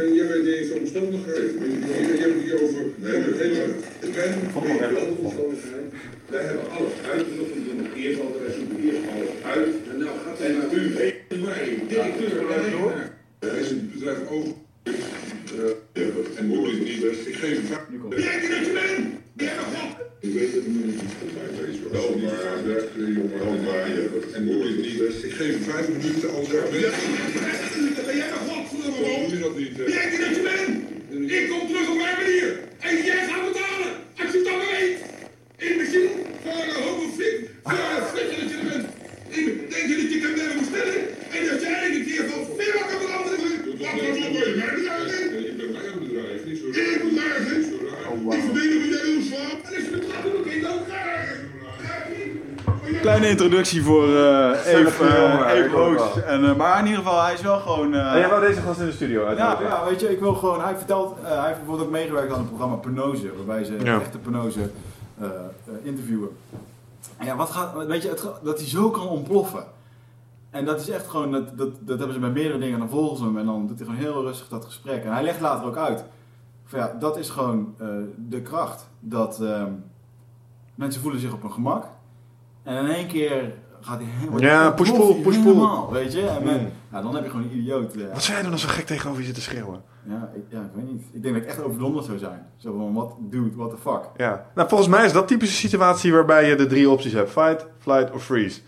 En 0.00 0.14
jij 0.18 0.26
bent 0.30 0.44
niet 0.44 0.54
eens 0.54 0.70
omstandigheden. 0.80 1.52
Je 1.58 2.24
hebt 2.24 2.34
het 2.34 2.44
hier 2.44 2.58
over 2.64 2.82
het 3.00 3.38
hele... 3.42 3.62
Ik 4.06 4.12
ben 4.14 4.94
wel 4.94 5.06
de 5.10 5.16
omstandigheid. 5.26 5.88
Wij 6.32 6.42
hebben 6.48 6.70
alles 6.76 6.94
uitgezocht. 7.12 7.52
We 7.54 7.60
doen 7.68 7.78
het 7.84 7.94
eerst 8.02 8.20
al, 8.20 8.30
wij 8.42 8.52
zoeken 8.56 8.78
eerst 8.86 9.04
alles 9.12 9.32
uit. 9.54 9.74
En 9.90 9.96
nou 10.02 10.14
gaat 10.24 10.38
en 10.46 10.54
u 10.78 10.96
heet 11.00 11.14
mij, 11.44 11.64
directeur 11.88 12.30
van 12.36 12.48
eigenaar. 12.58 13.16
Er 13.38 13.56
is 13.62 13.68
het 13.68 13.92
bedrijf 13.92 14.18
over. 14.30 14.52
Ik 17.38 17.70
dat 17.70 18.10
weet. 20.20 20.54
Wel 21.92 22.16
maar, 23.64 23.90
jongen. 23.90 24.34
En 24.34 24.44
moet 24.44 24.62
dit 24.62 24.76
niet. 24.76 25.24
Ik 25.24 25.32
geef 25.32 25.52
hem 25.54 25.62
vijf 25.62 25.88
minuten 25.88 26.34
als 26.34 26.48
hij 26.48 26.80
Ja, 26.80 26.90
dat 27.96 28.06
ben 28.06 28.16
jij 28.16 28.28
maar 28.30 28.38
godverdomme 28.38 29.00
man. 29.00 29.28
Doe 29.28 29.36
je 29.36 29.42
dat 29.42 29.56
niet? 29.56 29.76
Voor 53.76 54.02
eh 54.04 54.66
Eve, 54.66 55.04
jongen, 55.04 55.46
eh, 55.46 55.52
Eve 55.58 55.68
Roos. 55.68 56.22
En, 56.22 56.44
eh, 56.44 56.56
maar 56.56 56.78
in 56.78 56.86
ieder 56.86 57.02
geval, 57.02 57.22
hij 57.22 57.32
is 57.34 57.40
wel 57.40 57.58
gewoon... 57.58 57.94
eh, 57.94 58.12
En 58.12 58.18
jij 58.18 58.28
wou 58.28 58.46
deze 58.46 58.60
gast 58.60 58.80
in 58.80 58.86
de 58.86 58.92
studio 58.92 59.24
uit. 59.26 59.38
Ja, 59.38 59.58
ja, 59.60 59.84
weet 59.84 60.00
je, 60.00 60.10
ik 60.10 60.20
wil 60.20 60.34
gewoon. 60.34 60.60
Hij 60.62 60.76
vertelt, 60.76 61.16
eh, 61.22 61.28
hij 61.28 61.46
heeft 61.46 61.56
bijvoorbeeld 61.58 61.86
ook 61.86 61.92
meegewerkt 61.92 62.32
aan 62.32 62.38
het 62.38 62.48
programma 62.48 62.76
Penose, 62.76 63.32
waarbij 63.36 63.64
ze 63.64 63.76
Ja. 63.84 64.00
echte 64.00 64.18
Penose 64.18 64.60
eh, 65.20 65.26
eh, 65.26 65.32
interviewen. 65.82 66.28
En 67.16 67.26
ja, 67.26 67.36
wat 67.36 67.50
gaat, 67.50 67.86
weet 67.86 68.02
je, 68.02 68.08
het, 68.08 68.24
dat 68.42 68.58
hij 68.58 68.68
zo 68.68 68.90
kan 68.90 69.08
ontploffen. 69.08 69.64
En 70.50 70.64
dat 70.64 70.80
is 70.80 70.88
echt 70.88 71.06
gewoon, 71.08 71.32
dat, 71.32 71.58
dat, 71.58 71.68
dat 71.80 71.96
hebben 71.98 72.12
ze 72.14 72.20
bij 72.20 72.30
meerdere 72.30 72.58
dingen, 72.58 72.78
dan 72.78 72.88
volgen 72.88 73.16
ze 73.16 73.24
hem 73.24 73.38
en 73.38 73.46
dan 73.46 73.66
doet 73.66 73.78
hij 73.78 73.86
gewoon 73.86 74.02
heel 74.02 74.22
rustig 74.22 74.48
dat 74.48 74.64
gesprek. 74.64 75.04
En 75.04 75.12
hij 75.12 75.22
legt 75.22 75.40
later 75.40 75.66
ook 75.66 75.76
uit, 75.76 76.04
van 76.64 76.78
ja, 76.78 76.92
dat 76.98 77.16
is 77.16 77.28
gewoon 77.30 77.74
eh, 77.78 77.86
de 78.16 78.40
kracht, 78.42 78.88
dat 79.00 79.40
ehm, 79.40 79.70
mensen 80.74 81.00
voelen 81.02 81.20
zich 81.20 81.32
op 81.32 81.42
hun 81.42 81.52
gemak. 81.52 81.84
En 82.68 82.76
in 82.84 82.90
één 82.94 83.06
keer 83.06 83.52
gaat 83.80 83.98
hij 84.00 84.08
helemaal... 84.10 84.40
Ja, 84.40 84.70
push-pull, 84.70 85.14
push-pull. 85.14 85.66
Weet 85.90 86.12
je, 86.12 86.26
en 86.26 86.44
men- 86.44 86.72
Mm. 86.90 87.02
dan 87.02 87.14
heb 87.14 87.24
je 87.24 87.30
gewoon 87.30 87.44
een 87.44 87.56
idioot. 87.58 87.94
eh, 87.94 88.12
Wat 88.12 88.22
zou 88.22 88.32
jij 88.34 88.42
doen 88.42 88.52
als 88.52 88.62
we 88.64 88.68
gek 88.70 88.86
tegenover 88.86 89.18
je 89.20 89.26
zitten 89.26 89.42
schreeuwen? 89.42 89.82
ja 90.04 90.30
ik, 90.34 90.42
ja, 90.48 90.60
ik 90.60 90.70
weet 90.74 90.90
niet. 90.92 91.02
Ik 91.12 91.22
denk 91.22 91.34
dat 91.34 91.42
ik 91.42 91.48
echt 91.48 91.62
overdonderd 91.62 92.04
zou 92.04 92.18
zijn. 92.18 92.46
Zo 92.56 92.76
van, 92.76 92.94
what, 92.94 93.12
dude, 93.20 93.56
what 93.56 93.70
the 93.70 93.76
fuck. 93.76 94.00
Ja. 94.16 94.46
Nou, 94.54 94.68
volgens 94.68 94.88
mij 94.88 95.04
is 95.04 95.12
dat 95.12 95.28
typische 95.28 95.56
situatie 95.56 96.12
waarbij 96.12 96.48
je 96.48 96.54
de 96.56 96.66
drie 96.66 96.90
opties 96.90 97.12
hebt. 97.12 97.30
Fight, 97.30 97.66
flight 97.78 98.10
of 98.12 98.24
freeze. 98.24 98.60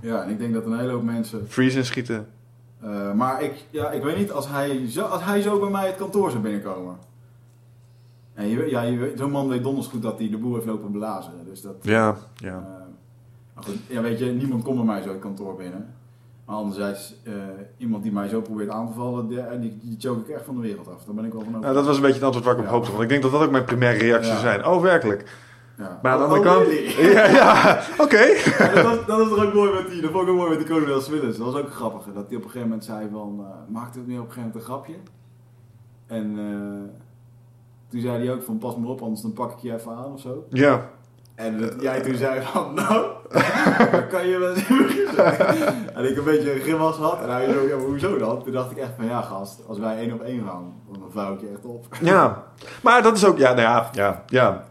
Ja, 0.00 0.22
en 0.22 0.30
ik 0.30 0.38
denk 0.38 0.54
dat 0.54 0.66
een 0.66 0.78
hele 0.78 0.92
hoop 0.92 1.02
mensen... 1.02 1.44
Freeze 1.48 1.76
inschieten. 1.78 2.26
eh, 2.82 3.12
maar 3.12 3.42
ik, 3.42 3.64
ja, 3.70 3.90
ik 3.90 4.02
weet 4.02 4.16
niet, 4.16 4.32
als 4.32 4.48
hij, 4.48 4.86
zo, 4.90 5.02
als 5.04 5.24
hij 5.24 5.40
zo 5.42 5.58
bij 5.60 5.70
mij 5.70 5.86
het 5.86 5.96
kantoor 5.96 6.30
zou 6.30 6.42
binnenkomen... 6.42 6.96
En 8.34 8.48
je, 8.48 8.56
weet- 8.56 8.70
ja, 8.70 8.82
je 8.82 8.98
weet- 8.98 9.18
zo'n 9.18 9.30
man 9.30 9.48
weet 9.48 9.62
donders 9.62 9.86
goed 9.86 10.02
dat 10.02 10.18
hij 10.18 10.30
de 10.30 10.36
boel 10.38 10.54
heeft 10.54 10.66
lopen 10.66 10.90
blazen. 10.90 11.32
Dus 11.44 11.62
dat, 11.62 11.74
Ja, 11.82 12.08
eh, 12.08 12.16
ja. 12.34 12.83
Maar 13.54 13.64
goed, 13.64 13.76
ja, 13.88 14.00
weet 14.00 14.18
je, 14.18 14.24
niemand 14.24 14.62
komt 14.62 14.76
bij 14.76 14.84
mij 14.84 15.02
zo 15.02 15.08
het 15.08 15.18
kantoor 15.18 15.54
binnen. 15.56 15.94
Maar 16.46 16.56
anderzijds, 16.56 17.14
eh, 17.24 17.32
iemand 17.76 18.02
die 18.02 18.12
mij 18.12 18.28
zo 18.28 18.40
probeert 18.40 18.68
aan 18.70 18.86
te 18.86 18.92
vallen, 18.92 19.28
die, 19.28 19.58
die, 19.60 19.78
die 19.82 19.96
choke 19.98 20.20
ik 20.20 20.28
echt 20.36 20.44
van 20.44 20.54
de 20.54 20.60
wereld 20.60 20.88
af. 20.88 21.04
Daar 21.04 21.14
ben 21.14 21.24
ik 21.24 21.32
wel 21.32 21.42
van 21.42 21.52
Nou, 21.52 21.64
overtuigd. 21.64 21.74
dat 21.76 21.86
was 21.86 21.96
een 21.96 22.02
beetje 22.02 22.16
het 22.16 22.24
antwoord 22.24 22.44
waar 22.44 22.54
ik 22.54 22.60
op 22.60 22.66
Ja. 22.66 22.72
hoopte. 22.72 22.90
Want 22.90 23.02
ik 23.02 23.08
denk 23.08 23.22
dat 23.22 23.30
dat 23.32 23.42
ook 23.42 23.50
mijn 23.50 23.64
primaire 23.64 23.98
reactie 24.04 24.32
Ja. 24.32 24.38
zou 24.38 24.52
zijn. 24.54 24.66
Oh, 24.66 24.82
werkelijk. 24.82 25.36
Ja. 25.78 25.98
Maar 26.02 26.12
aan 26.12 26.18
de 26.18 26.24
Oh, 26.24 26.30
andere 26.30 26.50
kant... 26.54 26.66
really? 26.66 27.12
Ja, 27.14 27.26
ja. 27.26 27.80
oké. 27.98 28.18
Ja, 28.20 28.74
dat, 28.74 28.82
was, 28.84 29.06
dat 29.06 29.18
was 29.18 29.28
toch 29.28 29.44
ook 29.46 29.54
mooi 29.54 29.72
met 29.72 29.90
die, 29.90 30.00
dat 30.00 30.10
vond 30.10 30.22
ik 30.24 30.30
ook 30.30 30.36
mooi 30.36 30.48
met 30.50 30.58
die 30.58 30.68
kolonel 30.68 31.00
Swillens. 31.00 31.36
Dat 31.36 31.52
was 31.52 31.62
ook 31.62 31.70
grappig. 31.70 32.04
Dat 32.14 32.14
hij 32.14 32.22
op 32.24 32.30
een 32.32 32.50
gegeven 32.50 32.62
moment 32.68 32.84
zei 32.84 33.08
van, 33.12 33.40
eh, 33.40 33.72
maakte 33.72 33.98
het 33.98 34.06
meer 34.06 34.20
op 34.20 34.26
een 34.26 34.32
gegeven 34.32 34.52
moment 34.52 34.68
een 34.68 34.74
grapje. 34.74 34.94
En 36.06 36.38
eh, 36.38 36.90
toen 37.88 38.00
zei 38.00 38.24
hij 38.24 38.34
ook 38.34 38.42
van, 38.42 38.58
pas 38.58 38.76
maar 38.76 38.88
op, 38.88 39.00
anders 39.02 39.20
dan 39.20 39.32
pak 39.32 39.52
ik 39.52 39.58
je 39.58 39.74
even 39.74 39.92
aan 39.92 40.12
of 40.12 40.20
zo. 40.20 40.44
Ja. 40.50 40.90
En 41.34 41.70
jij 41.80 42.00
toen 42.00 42.16
zei 42.16 42.42
van, 42.42 42.74
nou, 42.80 43.06
kan 44.10 44.26
je 44.26 44.38
wel 44.38 44.54
zeggen. 44.54 45.94
En 45.94 46.10
ik 46.10 46.16
een 46.16 46.24
beetje 46.24 46.54
een 46.54 46.60
grimas 46.60 46.96
had. 46.96 47.22
En 47.22 47.30
hij 47.30 47.52
zo, 47.52 47.66
ja, 47.66 47.76
hoezo 47.76 48.18
dan? 48.18 48.42
Toen 48.42 48.52
dacht 48.52 48.70
ik 48.70 48.76
echt 48.76 48.92
van, 48.96 49.06
ja 49.06 49.22
gast, 49.22 49.60
als 49.66 49.78
wij 49.78 49.96
één 49.96 50.12
op 50.12 50.22
één 50.22 50.44
gaan, 50.46 50.74
dan 50.92 51.10
vouw 51.12 51.34
ik 51.34 51.40
je 51.40 51.48
echt 51.48 51.64
op. 51.64 51.86
Ja. 52.00 52.44
Maar 52.82 53.02
dat 53.02 53.16
is 53.16 53.24
ook... 53.24 53.38
Ja, 53.38 53.48
nou 53.48 53.60
ja. 53.60 53.90
Ja, 53.92 54.22
ja. 54.26 54.64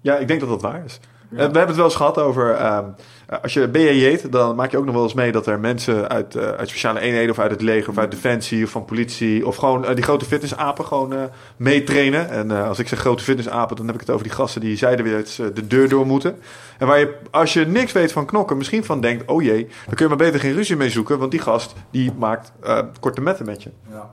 ja 0.00 0.16
ik 0.16 0.28
denk 0.28 0.40
dat 0.40 0.48
dat 0.48 0.62
waar 0.62 0.84
is. 0.84 1.00
Eh, 1.34 1.38
We 1.38 1.42
hebben 1.42 1.66
het 1.66 1.76
wel 1.76 1.84
eens 1.84 1.94
gehad 1.94 2.18
over... 2.18 2.50
ehm, 2.54 2.84
eh, 3.26 3.38
als 3.42 3.54
je 3.54 3.68
BJJ't, 3.68 4.32
dan 4.32 4.56
maak 4.56 4.70
je 4.70 4.78
ook 4.78 4.84
nog 4.84 4.94
wel 4.94 5.02
eens 5.02 5.14
mee 5.14 5.32
dat 5.32 5.46
er 5.46 5.60
mensen 5.60 6.08
uit, 6.08 6.34
eh, 6.34 6.48
uit 6.48 6.68
speciale 6.68 7.00
eenheden... 7.00 7.30
of 7.30 7.38
uit 7.38 7.50
het 7.50 7.60
leger 7.62 7.90
of 7.90 7.98
uit 7.98 8.10
defensie 8.10 8.64
of 8.64 8.70
van 8.70 8.84
politie... 8.84 9.46
of 9.46 9.56
gewoon 9.56 9.84
eh, 9.84 9.94
die 9.94 10.04
grote 10.04 10.24
fitnessapen 10.24 10.84
gewoon 10.84 11.30
meetrainen. 11.56 12.30
En 12.30 12.50
als 12.50 12.78
ik 12.78 12.88
zeg 12.88 12.98
grote 12.98 13.22
fitnessapen, 13.22 13.76
dan 13.76 13.86
heb 13.86 13.94
ik 13.94 14.00
het 14.00 14.10
over 14.10 14.22
die 14.24 14.32
gasten... 14.32 14.60
die 14.60 14.76
zijdeweerts 14.76 15.38
eh, 15.38 15.46
de 15.54 15.66
deur 15.66 15.88
door 15.88 16.06
moeten. 16.06 16.36
En 16.78 16.86
waar 16.86 16.98
je, 16.98 17.14
als 17.30 17.52
je 17.52 17.66
niks 17.66 17.92
weet 17.92 18.12
van 18.12 18.26
knokken, 18.26 18.56
misschien 18.56 18.84
van 18.84 19.00
denkt... 19.00 19.30
oh 19.30 19.42
jee, 19.42 19.66
dan 19.86 19.94
kun 19.94 20.08
je 20.08 20.08
maar 20.08 20.26
beter 20.26 20.40
geen 20.40 20.54
ruzie 20.54 20.76
mee 20.76 20.90
zoeken... 20.90 21.18
want 21.18 21.30
die 21.30 21.40
gast 21.40 21.74
die 21.90 22.12
maakt 22.18 22.52
korte 23.00 23.20
metten 23.20 23.46
met 23.46 23.62
je. 23.62 23.70
Ja. 23.90 24.10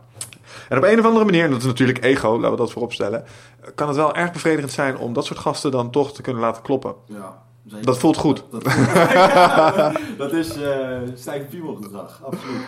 En 0.71 0.77
op 0.77 0.83
een 0.83 0.99
of 0.99 1.05
andere 1.05 1.25
manier, 1.25 1.43
en 1.43 1.51
dat 1.51 1.59
is 1.59 1.65
natuurlijk 1.65 2.03
ego, 2.03 2.35
laten 2.35 2.51
we 2.51 2.57
dat 2.57 2.71
voorop 2.71 2.93
stellen, 2.93 3.23
kan 3.75 3.87
het 3.87 3.97
wel 3.97 4.15
erg 4.15 4.31
bevredigend 4.31 4.71
zijn 4.71 4.97
om 4.97 5.13
dat 5.13 5.25
soort 5.25 5.39
gasten 5.39 5.71
dan 5.71 5.89
toch 5.91 6.13
te 6.13 6.21
kunnen 6.21 6.41
laten 6.41 6.61
kloppen. 6.61 6.93
Ja, 7.05 7.41
zeker. 7.67 7.85
Dat 7.85 7.97
voelt 7.97 8.17
goed. 8.17 8.43
Dat, 8.51 8.63
Ja, 9.13 9.91
dat 10.17 10.33
is 10.33 10.61
eh 10.61 10.97
stijgend 11.15 11.49
piemelgedrag, 11.49 12.21
absoluut. 12.23 12.61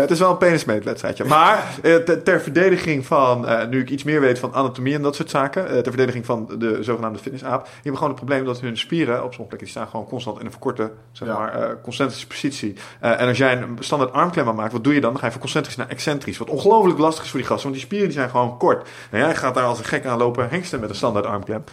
Het 0.00 0.10
is 0.10 0.18
wel 0.18 0.30
een 0.30 0.36
penismeetwedstrijdje. 0.36 1.24
Maar 1.24 1.78
eh, 1.82 1.94
ter, 1.94 2.40
verdediging 2.40 3.06
van, 3.06 3.46
eh, 3.46 3.68
nu 3.68 3.80
ik 3.80 3.90
iets 3.90 4.02
meer 4.02 4.20
weet 4.20 4.38
van 4.38 4.54
anatomie 4.54 4.94
en 4.94 5.02
dat 5.02 5.14
soort 5.14 5.30
zaken, 5.30 5.68
eh, 5.68 5.72
ter 5.72 5.92
verdediging 5.92 6.26
van 6.26 6.50
de 6.58 6.82
zogenaamde 6.82 7.18
fitnessaap, 7.18 7.64
die 7.64 7.72
hebben 7.74 7.96
gewoon 7.96 8.08
het 8.08 8.24
probleem 8.24 8.44
dat 8.44 8.60
hun 8.60 8.76
spieren 8.76 9.14
op 9.14 9.20
sommige 9.20 9.36
plekken 9.36 9.58
die 9.58 9.68
staan 9.68 9.88
gewoon 9.88 10.06
constant 10.06 10.38
in 10.38 10.44
een 10.44 10.50
verkorte, 10.50 10.90
zeg 11.12 11.28
maar, 11.28 11.80
concentrische 11.82 12.26
positie. 12.26 12.76
En 13.00 13.28
als 13.28 13.38
jij 13.38 13.56
een 13.56 13.76
standaard 13.80 14.12
armklem 14.12 14.54
maakt, 14.54 14.72
wat 14.72 14.84
doe 14.84 14.94
je 14.94 15.00
dan? 15.00 15.10
Dan 15.10 15.18
ga 15.18 15.26
je 15.26 15.32
van 15.32 15.40
concentrisch 15.40 15.76
naar 15.76 15.88
excentrisch. 15.88 16.38
Wat 16.38 16.50
ongelooflijk 16.50 16.98
lastig 16.98 17.24
is 17.24 17.30
voor 17.30 17.38
die 17.38 17.48
gasten, 17.48 17.68
want 17.68 17.80
die 17.80 17.86
spieren 17.86 18.08
die 18.08 18.18
zijn 18.18 18.30
gewoon 18.30 18.58
kort. 18.58 18.88
En 19.10 19.18
jij 19.18 19.34
gaat 19.34 19.54
daar 19.54 19.64
als 19.64 19.78
een 19.78 19.84
gek 19.84 20.06
aan 20.06 20.18
lopen 20.18 20.48
hengsten 20.48 20.80
met 20.80 20.88
een 20.88 20.94
standaard 20.94 21.26
armklem. 21.26 21.64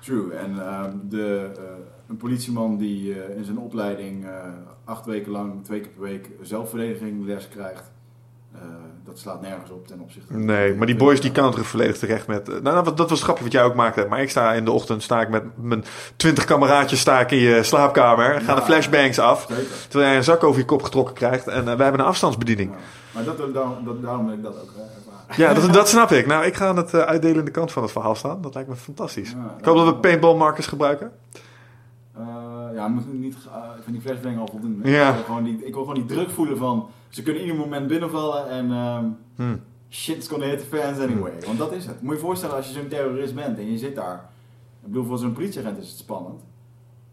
True. 0.00 0.32
En 0.32 0.58
ehm, 0.58 0.90
de, 1.02 1.50
een 2.10 2.16
politieman 2.16 2.76
die 2.76 3.14
eh, 3.22 3.36
in 3.36 3.44
zijn 3.44 3.58
opleiding 3.58 4.24
eh, 4.24 4.30
acht 4.84 5.06
weken 5.06 5.32
lang, 5.32 5.64
twee 5.64 5.80
keer 5.80 5.90
per 5.90 6.02
week, 6.02 6.28
zelfverdediging 6.42 7.26
les 7.26 7.48
krijgt, 7.48 7.90
eh, 8.54 8.60
dat 9.04 9.18
slaat 9.18 9.40
nergens 9.40 9.70
op 9.70 9.86
ten 9.86 10.00
opzichte 10.00 10.32
van- 10.32 10.44
Nee, 10.44 10.74
maar 10.74 10.86
die 10.86 10.96
boys 10.96 11.20
die 11.20 11.32
counteren 11.32 11.66
volledig 11.66 11.98
terecht 11.98 12.26
met... 12.26 12.48
eh, 12.48 12.60
Nou, 12.60 12.84
dat, 12.84 12.98
was 12.98 13.10
het 13.10 13.20
grapje 13.20 13.42
wat 13.44 13.52
jij 13.52 13.62
ook 13.64 13.74
maakte. 13.74 14.06
Maar 14.08 14.22
ik 14.22 14.30
sta 14.30 14.52
in 14.52 14.64
de 14.64 14.70
ochtend, 14.70 15.02
sta 15.02 15.20
ik 15.20 15.28
met 15.28 15.42
mijn 15.56 15.84
twintig 16.16 16.44
kameraadjes 16.44 17.00
sta 17.00 17.20
ik 17.20 17.30
in 17.30 17.38
je 17.38 17.62
slaapkamer. 17.62 18.24
Gaan 18.40 18.54
de 18.54 18.60
Ja. 18.60 18.66
flashbangs 18.66 19.18
af. 19.18 19.46
Zeker. 19.48 19.64
Terwijl 19.88 20.08
jij 20.08 20.16
een 20.18 20.24
zak 20.24 20.44
over 20.44 20.60
je 20.60 20.66
kop 20.66 20.82
getrokken 20.82 21.14
krijgt. 21.14 21.46
En 21.46 21.58
eh, 21.68 21.74
wij 21.74 21.84
hebben 21.84 22.00
een 22.00 22.06
afstandsbediening. 22.06 22.70
Ja. 22.70 22.76
Maar 23.14 23.24
dat, 23.24 23.54
daarom, 23.54 23.84
dat, 23.84 24.02
daarom 24.02 24.26
wil 24.26 24.34
ik 24.34 24.42
dat 24.42 24.54
ook 24.54 24.70
ervaren. 24.70 25.34
Ja, 25.36 25.54
dat, 25.54 25.72
dat 25.72 25.88
snap 25.88 26.10
ik. 26.10 26.26
Nou, 26.26 26.44
ik 26.44 26.54
ga 26.54 26.66
aan 26.66 26.76
het 26.76 26.94
uh, 26.94 27.00
uitdelende 27.00 27.50
kant 27.50 27.72
van 27.72 27.82
het 27.82 27.92
verhaal 27.92 28.14
staan. 28.14 28.40
Dat 28.42 28.54
lijkt 28.54 28.68
me 28.68 28.74
fantastisch. 28.76 29.30
Ja, 29.30 29.54
ik 29.58 29.64
hoop 29.64 29.76
dat 29.76 29.86
we 29.86 29.94
paintballmarkers 29.94 30.66
gebruiken. 30.66 31.10
Eh, 32.70 32.76
ja, 32.76 32.88
moet 32.88 33.12
niet, 33.12 33.34
ik 33.34 33.82
vind 33.82 33.96
die 33.96 34.00
flashbang 34.00 34.38
al 34.38 34.48
voldoende. 34.48 34.90
Ja. 34.90 35.08
Ik, 35.08 35.14
wil 35.14 35.24
gewoon 35.24 35.44
die, 35.44 35.66
ik 35.66 35.74
wil 35.74 35.84
gewoon 35.84 36.06
die 36.06 36.16
druk 36.16 36.30
voelen 36.30 36.56
van, 36.56 36.88
ze 37.08 37.22
kunnen 37.22 37.42
ieder 37.42 37.56
moment 37.56 37.86
binnenvallen 37.86 38.48
en 38.48 38.70
ehm, 38.72 39.04
Hmm. 39.36 39.60
shit's 39.90 40.28
gonna 40.28 40.44
hit 40.46 40.58
the 40.58 40.76
fans 40.76 40.98
anyway. 40.98 41.32
Want 41.46 41.58
dat 41.58 41.72
is 41.72 41.86
het. 41.86 42.02
Moet 42.02 42.10
je 42.12 42.18
je 42.20 42.24
voorstellen 42.26 42.56
als 42.56 42.66
je 42.66 42.72
zo'n 42.72 42.88
terrorist 42.88 43.34
bent 43.34 43.58
en 43.58 43.70
je 43.72 43.78
zit 43.78 43.94
daar. 43.94 44.28
Ik 44.82 44.86
bedoel, 44.86 45.04
voor 45.04 45.18
zo'n 45.18 45.32
politieagent 45.32 45.78
is 45.78 45.88
het 45.88 45.98
spannend. 45.98 46.40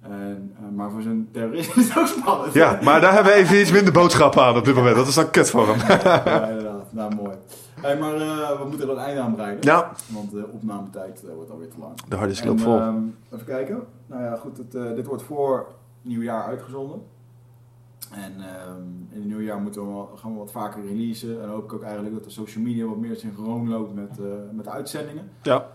En, 0.02 0.56
eh, 0.56 0.76
maar 0.76 0.92
voor 0.92 1.02
zo'n 1.02 1.30
terrorist 1.32 1.76
is 1.78 1.88
het 1.88 1.98
ook 1.98 2.08
spannend. 2.08 2.54
Ja, 2.54 2.80
maar 2.84 3.02
daar 3.02 3.14
hebben 3.14 3.34
we 3.34 3.40
even 3.40 3.60
iets 3.60 3.72
minder 3.72 3.94
boodschappen 3.94 4.44
aan 4.44 4.58
op 4.58 4.66
dit 4.66 4.76
moment. 4.76 4.96
Dat 4.96 5.08
is 5.08 5.16
dan 5.16 5.30
kut 5.30 5.50
voor 5.50 5.68
hem. 5.68 5.78
ja, 5.88 6.48
inderdaad. 6.48 6.94
Nou, 6.94 7.16
mooi. 7.16 7.36
Hey, 7.82 7.98
maar 7.98 8.14
eh, 8.16 8.60
we 8.62 8.68
moeten 8.68 8.88
er 8.90 8.94
een 8.94 9.04
einde 9.04 9.22
aan 9.22 9.34
breiden. 9.36 9.64
Ja. 9.64 9.92
Want 10.14 10.32
de 10.32 10.48
opnametijd 10.52 11.24
eh, 11.24 11.34
wordt 11.34 11.52
alweer 11.52 11.70
te 11.70 11.80
lang. 11.80 12.02
De 12.08 12.16
harde 12.16 12.34
sloop 12.34 12.60
vol. 12.60 12.80
ehm, 12.80 13.04
even 13.34 13.46
kijken. 13.46 13.84
Nou 14.06 14.24
ja, 14.24 14.36
goed. 14.36 14.58
Het, 14.58 14.76
eh, 14.76 14.94
dit 14.96 15.06
wordt 15.06 15.24
voor 15.24 15.68
nieuwjaar 16.02 16.44
uitgezonden. 16.44 17.02
En 18.12 18.34
ehm, 18.34 18.82
in 19.10 19.20
het 19.20 19.26
nieuwjaar 19.26 19.60
moeten 19.60 19.82
we 19.82 19.88
wel, 19.88 20.12
gaan 20.16 20.32
we 20.32 20.38
wat 20.38 20.52
vaker 20.52 20.86
releasen. 20.86 21.42
En 21.42 21.50
hoop 21.50 21.64
ik 21.64 21.74
ook 21.74 21.84
eigenlijk 21.84 22.14
dat 22.14 22.24
de 22.24 22.30
social 22.30 22.64
media 22.64 22.86
wat 22.86 22.98
meer 22.98 23.16
synchroon 23.16 23.70
loopt 23.70 23.94
met, 23.96 24.18
met 24.52 24.66
de 24.66 24.72
uitzendingen. 24.72 25.30
Ja. 25.42 25.68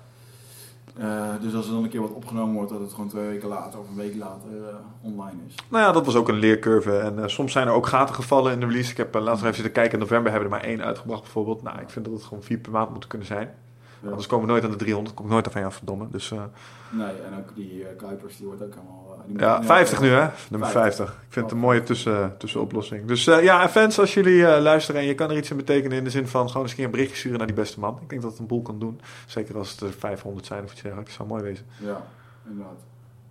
Eh, 0.99 1.31
dus 1.41 1.55
als 1.55 1.67
er 1.67 1.73
dan 1.73 1.85
een 1.85 1.91
keer 1.91 2.01
wat 2.01 2.13
opgenomen 2.13 2.55
wordt, 2.55 2.71
dat 2.71 2.81
het 2.81 2.93
gewoon 2.93 3.09
twee 3.09 3.27
weken 3.27 3.49
later 3.49 3.81
of 3.81 3.89
een 3.89 3.97
week 3.97 4.17
later 4.17 4.49
eh, 4.69 4.75
online 5.01 5.39
is. 5.47 5.55
Nou 5.69 5.85
ja, 5.85 5.93
dat 5.93 6.07
was 6.07 6.15
ook 6.15 6.29
een 6.29 6.39
leercurve. 6.39 6.99
En 6.99 7.23
eh, 7.23 7.29
soms 7.29 7.53
zijn 7.53 7.67
er 7.67 7.73
ook 7.73 7.87
gaten 7.87 8.15
gevallen 8.15 8.53
in 8.53 8.61
de 8.61 8.67
release. 8.67 8.91
Ik 8.91 8.97
heb 8.97 9.15
laatst 9.15 9.29
nog 9.29 9.43
even 9.43 9.55
zitten 9.55 9.73
kijken. 9.73 9.93
In 9.93 9.99
november 9.99 10.33
hebben 10.33 10.51
we 10.51 10.55
er 10.55 10.61
maar 10.61 10.71
één 10.71 10.83
uitgebracht 10.85 11.23
bijvoorbeeld. 11.23 11.63
Nou, 11.63 11.81
ik 11.81 11.91
vind 11.91 12.05
dat 12.05 12.15
het 12.15 12.25
gewoon 12.25 12.43
vier 12.43 12.59
per 12.59 12.73
maand 12.73 12.91
moeten 12.91 13.09
kunnen 13.09 13.27
zijn. 13.27 13.55
Ja. 14.03 14.09
Anders 14.09 14.27
komen 14.27 14.47
we 14.47 14.53
nooit 14.53 14.65
aan 14.65 14.71
de 14.71 14.77
300. 14.77 15.15
Kom 15.15 15.27
ik 15.27 15.33
nooit 15.33 15.55
af 15.55 15.75
verdomme. 15.75 16.07
Dus 16.11 16.31
uh, 16.31 16.43
Nee, 16.91 17.07
en 17.07 17.39
ook 17.39 17.55
die 17.55 17.81
uh, 17.81 17.87
Kuipers, 17.97 18.37
die 18.37 18.47
wordt 18.47 18.63
ook 18.63 18.75
helemaal... 18.75 19.17
Uh, 19.19 19.27
die 19.27 19.39
ja, 19.39 19.57
moet- 19.57 19.67
50 19.67 20.01
nu 20.01 20.09
hè? 20.09 20.29
Nummer 20.51 20.69
50. 20.69 21.07
50. 21.07 21.15
Ik 21.27 21.33
vind 21.33 21.45
het 21.45 21.55
een 21.55 21.61
mooie 21.61 21.83
tussen, 21.83 22.35
tussenoplossing. 22.39 23.05
Dus 23.07 23.25
ja, 23.25 23.63
en 23.63 23.69
fans, 23.69 23.99
als 23.99 24.15
jullie 24.15 24.61
luisteren 24.61 25.01
en 25.01 25.07
je 25.07 25.15
kan 25.15 25.31
er 25.31 25.37
iets 25.37 25.51
in 25.51 25.57
betekenen 25.57 25.99
in 25.99 26.05
de 26.05 26.11
zin 26.11 26.29
van 26.29 26.47
gewoon 26.47 26.63
eens 26.63 26.71
een 26.71 26.77
keer 26.77 26.85
een 26.87 26.91
berichtje 26.91 27.17
sturen 27.17 27.39
naar 27.39 27.47
die 27.47 27.57
beste 27.57 27.81
man. 27.81 27.99
Ik 28.03 28.09
denk 28.09 28.23
dat 28.23 28.31
het 28.31 28.41
een 28.41 28.47
boel 28.47 28.63
kan 28.63 28.79
doen. 28.79 29.01
Zeker 29.27 29.57
als 29.59 29.71
het 29.71 29.81
er 29.81 29.93
500 29.93 30.47
zijn 30.47 30.65
of 30.65 30.73
iets 30.73 30.83
dergelijks. 30.83 31.17
Dat 31.17 31.27
zou 31.27 31.39
mooi 31.39 31.51
wezen. 31.51 31.67
Ja, 31.79 32.07
inderdaad. 32.49 32.81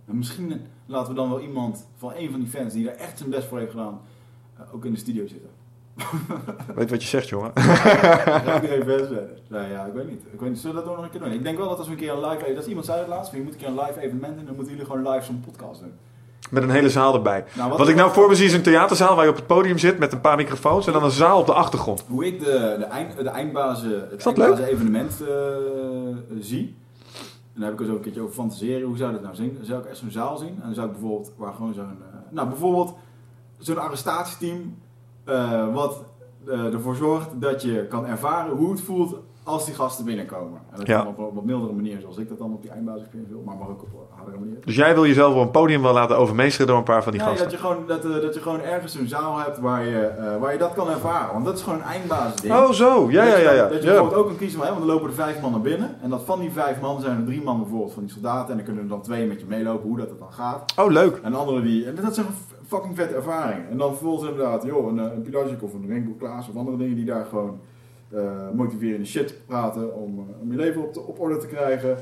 En 0.06 0.18
misschien 0.18 0.66
laten 0.86 1.08
we 1.08 1.14
dan 1.18 1.28
wel 1.28 1.40
iemand 1.40 1.86
van 1.96 2.12
een 2.16 2.30
van 2.30 2.40
die 2.40 2.48
fans 2.48 2.72
die 2.72 2.84
daar 2.84 2.94
echt 2.94 3.18
zijn 3.18 3.30
best 3.30 3.48
voor 3.48 3.58
heeft 3.58 3.70
gedaan, 3.70 4.00
ook 4.72 4.84
in 4.84 4.92
de 4.92 4.98
studio 4.98 5.26
zitten. 5.26 5.50
Weet 6.76 6.90
wat 6.90 7.02
je 7.02 7.08
zegt, 7.08 7.28
jongen. 7.28 7.50
Ga 7.54 8.54
ik 8.54 8.70
even 8.70 9.30
ja, 9.48 9.84
ik 9.84 9.92
weet 9.92 10.08
niet. 10.08 10.22
Ik 10.32 10.40
weet 10.40 10.48
niet. 10.48 10.58
Zullen 10.58 10.76
we 10.76 10.82
dat 10.82 10.90
ook 10.90 10.96
nog 10.96 11.04
een 11.04 11.10
keer 11.10 11.20
doen? 11.20 11.32
Ik 11.32 11.42
denk 11.42 11.58
wel 11.58 11.68
dat 11.68 11.78
als 11.78 11.86
we 11.86 11.92
een 11.92 11.98
keer 11.98 12.12
een 12.12 12.28
live... 12.28 12.54
Dat 12.54 12.62
is 12.62 12.68
iemand 12.68 12.86
zei 12.86 12.98
het 12.98 13.08
laatst, 13.08 13.32
je 13.32 13.42
moet 13.42 13.52
een 13.52 13.58
keer 13.58 13.68
een 13.68 13.80
live 13.80 14.00
evenement 14.00 14.36
doen. 14.36 14.44
Dan 14.44 14.54
moeten 14.54 14.72
jullie 14.72 14.88
gewoon 14.90 15.08
live 15.08 15.24
zo'n 15.24 15.44
podcast 15.46 15.80
doen. 15.80 15.92
Met 16.50 16.62
een 16.62 16.70
hele 16.70 16.90
zaal 16.90 17.14
erbij. 17.14 17.44
Nou, 17.56 17.68
wat, 17.68 17.78
wat 17.78 17.88
ik 17.88 17.96
nou 17.96 18.12
voor 18.12 18.28
me 18.28 18.34
zie 18.34 18.46
is 18.46 18.52
een 18.52 18.62
theaterzaal 18.62 19.14
waar 19.14 19.24
je 19.24 19.30
op 19.30 19.36
het 19.36 19.46
podium 19.46 19.78
zit 19.78 19.98
met 19.98 20.12
een 20.12 20.20
paar 20.20 20.36
microfoons 20.36 20.86
en 20.86 20.92
dan 20.92 21.04
een 21.04 21.10
zaal 21.10 21.38
op 21.38 21.46
de 21.46 21.52
achtergrond. 21.52 22.04
Hoe 22.08 22.26
ik 22.26 22.38
de, 22.38 22.76
de, 22.78 22.84
eind, 22.84 23.16
de 23.16 23.28
eindbazen, 23.28 24.08
het 24.10 24.26
eindbazen 24.26 24.66
evenement 24.66 25.12
uh, 25.20 25.28
zie. 26.40 26.76
En 27.54 27.60
daar 27.60 27.70
heb 27.70 27.72
ik 27.72 27.80
er 27.80 27.86
zo 27.86 27.94
een 27.94 28.00
keertje 28.00 28.20
over 28.20 28.34
fantaseren. 28.34 28.86
Hoe 28.86 28.96
zou 28.96 29.12
dat 29.12 29.22
nou 29.22 29.34
zien? 29.34 29.54
Dan 29.56 29.64
zou 29.64 29.80
ik 29.80 29.86
echt 29.86 29.98
zo'n 29.98 30.10
zaal 30.10 30.36
zien. 30.36 30.48
En 30.48 30.62
dan 30.64 30.74
zou 30.74 30.86
ik 30.86 30.92
bijvoorbeeld, 30.92 31.32
waar 31.36 31.52
gewoon 31.52 31.74
zo'n, 31.74 31.84
uh, 31.84 32.16
nou 32.30 32.48
bijvoorbeeld 32.48 32.94
zo'n 33.58 33.78
arrestatieteam. 33.78 34.76
Uh, 35.28 35.74
wat 35.74 36.04
uh, 36.48 36.72
ervoor 36.74 36.94
zorgt 36.94 37.28
dat 37.34 37.62
je 37.62 37.86
kan 37.88 38.06
ervaren 38.06 38.56
hoe 38.56 38.70
het 38.70 38.80
voelt 38.80 39.16
als 39.44 39.64
die 39.64 39.74
gasten 39.74 40.04
binnenkomen. 40.04 40.60
En 40.70 40.78
dat 40.78 40.86
Ja. 40.86 40.98
kan 40.98 41.06
op 41.06 41.18
een 41.18 41.34
wat 41.34 41.44
mildere 41.44 41.72
manier, 41.72 42.00
zoals 42.00 42.16
ik 42.16 42.28
dat 42.28 42.38
dan 42.38 42.52
op 42.52 42.62
die 42.62 42.70
eindbasis 42.70 43.06
wil, 43.28 43.42
maar 43.44 43.56
mag 43.56 43.68
ook 43.68 43.82
op 43.82 43.88
een 43.92 44.16
hardere 44.16 44.38
manier. 44.38 44.56
Dus 44.64 44.76
jij 44.76 44.94
wil 44.94 45.06
jezelf 45.06 45.34
op 45.34 45.40
een 45.40 45.50
podium 45.50 45.82
wel 45.82 45.92
laten 45.92 46.16
overmeesteren 46.16 46.66
door 46.66 46.76
een 46.76 46.82
paar 46.82 47.02
van 47.02 47.12
die 47.12 47.20
Nee, 47.20 47.30
gasten. 47.30 47.50
dat 47.50 47.60
je, 47.60 47.66
gewoon, 47.66 47.86
dat, 47.86 48.04
uh, 48.04 48.20
dat 48.20 48.34
je 48.34 48.40
gewoon 48.40 48.60
ergens 48.60 48.94
een 48.94 49.08
zaal 49.08 49.38
hebt 49.38 49.58
waar 49.58 49.84
je, 49.86 50.10
uh, 50.18 50.36
waar 50.40 50.52
je 50.52 50.58
dat 50.58 50.72
kan 50.74 50.88
ervaren. 50.90 51.32
Want 51.32 51.44
dat 51.44 51.56
is 51.56 51.62
gewoon 51.62 51.78
een 51.78 51.84
eindbasis 51.84 52.40
ding. 52.40 52.54
Oh 52.54 52.70
zo, 52.70 53.10
ja, 53.10 53.24
ja, 53.24 53.30
Dat 53.32 53.42
ja. 53.42 53.50
ja. 53.52 53.62
Dat 53.68 53.72
je 53.72 53.78
ja. 53.78 53.84
bijvoorbeeld 53.92 54.20
ook 54.20 54.26
kan 54.26 54.36
kiezen 54.36 54.58
van, 54.58 54.66
hè, 54.66 54.72
want 54.74 54.86
dan 54.86 54.94
lopen 54.94 55.08
er 55.08 55.14
vijf 55.14 55.40
man 55.40 55.50
naar 55.50 55.60
binnen. 55.60 55.96
En 56.02 56.10
dat 56.10 56.22
van 56.24 56.40
die 56.40 56.50
vijf 56.50 56.80
man 56.80 57.00
zijn 57.00 57.18
er 57.18 57.24
drie 57.24 57.42
man 57.42 57.58
bijvoorbeeld 57.60 57.92
van 57.92 58.02
die 58.02 58.12
soldaten. 58.12 58.50
En 58.50 58.56
dan 58.56 58.64
kunnen 58.64 58.82
er 58.82 58.88
dan 58.88 59.02
twee 59.02 59.26
met 59.26 59.40
je 59.40 59.46
meelopen, 59.48 59.88
hoe 59.88 59.98
dat 59.98 60.08
het 60.08 60.18
dan 60.18 60.32
gaat. 60.32 60.72
Oh 60.78 60.90
leuk. 60.90 61.20
En 61.22 61.30
de 61.30 61.36
andere 61.38 61.62
die, 61.62 61.86
en 61.86 61.94
dat 61.94 62.16
een 62.16 62.24
f- 62.24 62.51
fucking 62.72 62.96
vette 62.96 63.14
ervaring. 63.14 63.68
En 63.70 63.78
dan 63.78 63.88
vervolgens 63.88 64.30
inderdaad, 64.30 64.62
joh, 64.62 64.88
een, 64.88 64.98
eh, 64.98 65.12
een 65.12 65.22
Pilagic 65.22 65.62
of 65.62 65.74
een 65.74 65.88
Rainbow 65.88 66.18
Klaas 66.18 66.48
of 66.48 66.56
andere 66.56 66.76
dingen 66.76 66.96
die 66.96 67.04
daar 67.04 67.24
gewoon 67.24 67.60
uh, 68.14 68.50
motiverende 68.54 69.06
shit 69.06 69.46
praten 69.46 69.94
om, 69.94 70.18
uh, 70.18 70.40
om 70.40 70.50
je 70.50 70.56
leven 70.56 70.82
op, 70.82 70.92
te, 70.92 71.00
op 71.00 71.20
orde 71.20 71.36
te 71.36 71.46
krijgen. 71.46 71.96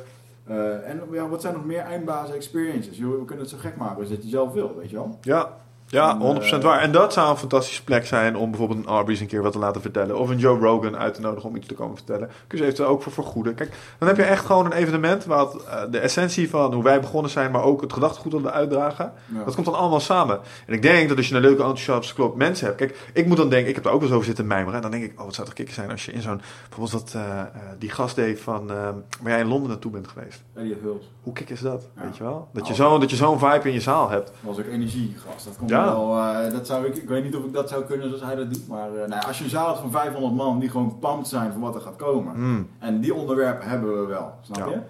En 0.85 1.01
ja, 1.11 1.29
wat 1.29 1.41
zijn 1.41 1.55
nog 1.55 1.65
meer 1.65 1.79
eindbazen 1.81 2.35
experiences? 2.35 2.99
Joh, 2.99 3.19
we 3.19 3.25
kunnen 3.25 3.45
het 3.45 3.55
zo 3.55 3.61
gek 3.61 3.77
maken 3.77 3.99
als 3.99 4.09
dat 4.09 4.23
je 4.23 4.29
zelf 4.29 4.53
wil, 4.53 4.77
weet 4.77 4.91
je 4.91 4.97
wel? 4.97 5.19
Ja. 5.21 5.57
Ja, 5.91 6.19
En, 6.21 6.41
100% 6.41 6.45
eh, 6.45 6.61
waar. 6.62 6.81
En 6.81 6.93
dat 6.93 7.12
zou 7.12 7.31
een 7.31 7.37
fantastische 7.37 7.85
plek 7.85 8.07
zijn 8.07 8.37
om 8.37 8.51
bijvoorbeeld 8.51 8.79
een 8.79 8.87
Arby's 8.87 9.21
een 9.21 9.27
keer 9.27 9.43
wat 9.43 9.53
te 9.53 9.59
laten 9.59 9.81
vertellen. 9.81 10.19
Of 10.19 10.29
een 10.29 10.39
Joe 10.39 10.59
Rogan 10.59 10.97
uit 10.97 11.15
te 11.15 11.21
nodigen 11.21 11.49
om 11.49 11.57
iets 11.57 11.67
te 11.67 11.75
komen 11.75 11.97
vertellen. 11.97 12.31
Kun 12.47 12.59
je 12.59 12.65
eventueel 12.65 12.89
ook 12.89 13.03
voor 13.03 13.12
vergoeden. 13.12 13.55
Kijk, 13.55 13.73
dan 13.99 14.09
heb 14.09 14.17
je 14.17 14.23
echt 14.23 14.47
gewoon 14.47 14.65
een 14.67 14.73
evenement 14.73 15.25
wat 15.25 15.65
eh, 15.65 15.83
de 15.91 15.99
essentie 15.99 16.51
van 16.51 16.75
hoe 16.75 16.83
wij 16.83 17.01
begonnen 17.01 17.31
zijn, 17.31 17.51
maar 17.51 17.62
ook 17.62 17.81
het 17.81 17.93
gedachtegoed 17.93 18.33
dat 18.33 18.41
we 18.41 18.51
uitdragen. 18.51 19.12
Ja. 19.27 19.45
Dat 19.45 19.55
komt 19.55 19.67
dan 19.67 19.75
allemaal 19.75 20.01
samen. 20.01 20.41
En 20.67 20.75
ik 20.75 20.83
denk 20.83 21.09
dat 21.09 21.17
als 21.17 21.29
je 21.29 21.35
een 21.35 21.41
leuke 21.41 21.62
enthousiaste 21.62 22.15
club 22.15 22.35
mensen 22.35 22.67
hebt. 22.67 22.79
Kijk, 22.79 23.11
ik 23.12 23.27
moet 23.27 23.37
dan 23.37 23.49
denken, 23.49 23.69
ik 23.69 23.75
heb 23.75 23.85
er 23.85 23.91
ook 23.91 23.99
wel 24.01 24.07
eens 24.07 24.17
over 24.17 24.27
zitten 24.27 24.47
mijmeren. 24.47 24.75
En 24.75 24.83
dan 24.83 24.91
denk 24.91 25.05
ik, 25.05 25.19
oh, 25.19 25.25
wat 25.25 25.35
zou 25.35 25.47
toch 25.47 25.57
kikker 25.57 25.75
zijn 25.75 25.91
als 25.91 26.05
je 26.05 26.12
in 26.12 26.23
zo'n, 26.23 26.41
bijvoorbeeld 26.69 27.03
wat 27.03 27.15
eh, 27.15 27.43
die 27.79 27.91
gast 27.91 28.17
deed 28.17 28.41
van, 28.41 28.71
eh, 28.71 28.77
waar 29.21 29.33
jij 29.33 29.41
in 29.41 29.49
Londen 29.49 29.69
naartoe 29.69 29.91
bent 29.91 30.09
geweest. 30.09 30.43
Elliot. 30.55 31.05
Hoe 31.23 31.33
kick 31.33 31.51
is 31.51 31.61
dat? 31.61 31.89
Ja. 31.97 32.03
Weet 32.03 32.17
je 32.17 32.23
wel? 32.23 32.49
Dat 32.53 32.67
je, 32.67 32.75
Nou, 32.75 32.91
zo, 32.91 32.99
dat 32.99 33.11
je 33.11 33.17
zo'n 33.17 33.39
vibe 33.39 33.69
in 33.69 33.73
je 33.73 33.81
zaal 33.81 34.11
hebt. 34.11 34.33
was 34.41 34.59
ook 34.59 34.67
energiegast. 34.67 35.45
Dat 35.45 35.57
komt 35.57 35.71
Ja. 35.71 35.80
Wel. 35.85 36.19
eh, 36.19 36.52
dat 36.52 36.66
zou 36.66 36.86
ik, 36.86 36.97
ik 36.97 37.09
weet 37.09 37.24
niet 37.24 37.36
of 37.36 37.44
ik 37.44 37.52
dat 37.52 37.69
zou 37.69 37.85
kunnen 37.85 38.07
zoals 38.09 38.23
hij 38.23 38.35
dat 38.35 38.52
doet. 38.55 38.69
Maar 38.69 38.89
eh, 38.89 38.94
nou 38.94 39.11
ja, 39.11 39.19
als 39.19 39.39
je 39.39 39.44
een 39.44 39.51
zaal 39.51 39.66
hebt 39.66 39.78
van 39.78 39.90
500 39.90 40.35
man 40.35 40.59
die 40.59 40.69
gewoon 40.70 40.98
pumped 40.98 41.27
zijn 41.28 41.52
voor 41.52 41.61
wat 41.61 41.74
er 41.74 41.81
gaat 41.81 41.97
komen. 41.97 42.40
Mm. 42.40 42.69
En 42.78 43.01
die 43.01 43.15
onderwerpen 43.15 43.69
hebben 43.69 44.01
we 44.01 44.07
wel, 44.07 44.32
snap 44.40 44.59
Ja. 44.59 44.66
je? 44.74 44.81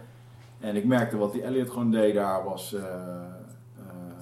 En 0.61 0.77
ik 0.77 0.85
merkte 0.85 1.17
wat 1.17 1.33
die 1.33 1.43
Elliot 1.43 1.71
gewoon 1.71 1.91
deed 1.91 2.15
daar 2.15 2.45
was. 2.45 2.75
eh, 2.75 2.83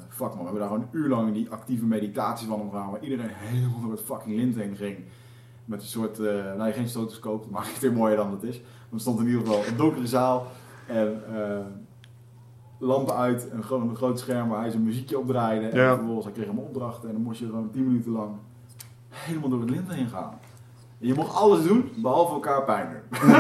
fuck 0.09 0.29
man, 0.29 0.37
we 0.39 0.43
hebben 0.43 0.61
daar 0.61 0.69
gewoon 0.69 0.83
een 0.93 0.99
uur 1.01 1.09
lang 1.09 1.33
die 1.33 1.51
actieve 1.51 1.85
meditatie 1.85 2.49
van 2.49 2.59
hem 2.59 2.71
gedaan. 2.71 2.91
Waar 2.91 3.01
iedereen 3.03 3.31
helemaal 3.33 3.81
door 3.81 3.91
het 3.91 4.03
fucking 4.03 4.37
lint 4.37 4.57
heen 4.57 4.77
ging. 4.77 4.99
Met 5.65 5.81
een 5.83 5.89
soort, 5.89 6.19
nou 6.57 6.73
geen 6.73 6.89
stotoscoop, 6.89 7.47
maakt 7.51 7.69
het 7.73 7.79
weer 7.79 7.93
mooier 7.93 8.17
dan 8.17 8.31
het 8.31 8.43
is. 8.43 8.57
Maar 8.61 8.93
er 8.93 9.01
stond 9.01 9.21
in 9.21 9.27
ieder 9.27 9.41
geval 9.41 9.67
een 9.67 9.77
donkere 9.77 10.07
zaal. 10.07 10.47
En 10.87 11.23
lampen 12.79 13.15
uit 13.17 13.49
en 13.51 13.65
gewoon 13.65 13.89
een 13.89 13.97
groot 13.97 14.19
scherm 14.19 14.49
waar 14.49 14.61
hij 14.61 14.71
zijn 14.71 14.83
muziekje 14.85 15.19
op 15.19 15.27
draaide. 15.29 15.67
En 15.69 15.79
Ja. 15.81 15.95
vervolgens 15.95 16.25
hij 16.25 16.35
kreeg 16.35 16.47
hem 16.47 16.59
opdrachten 16.59 17.09
en 17.09 17.15
dan 17.15 17.23
moest 17.25 17.39
je 17.41 17.47
gewoon 17.47 17.71
10 17.73 17.87
minuten 17.87 18.13
lang 18.13 18.31
helemaal 19.09 19.49
door 19.49 19.61
het 19.61 19.71
lint 19.71 19.93
heen 19.93 20.09
gaan. 20.09 20.39
En 21.01 21.07
je 21.07 21.15
mocht 21.15 21.35
alles 21.37 21.63
doen, 21.67 21.91
behalve 21.97 22.33
elkaar 22.33 22.63
pijn 22.65 22.89
doen. 23.21 23.31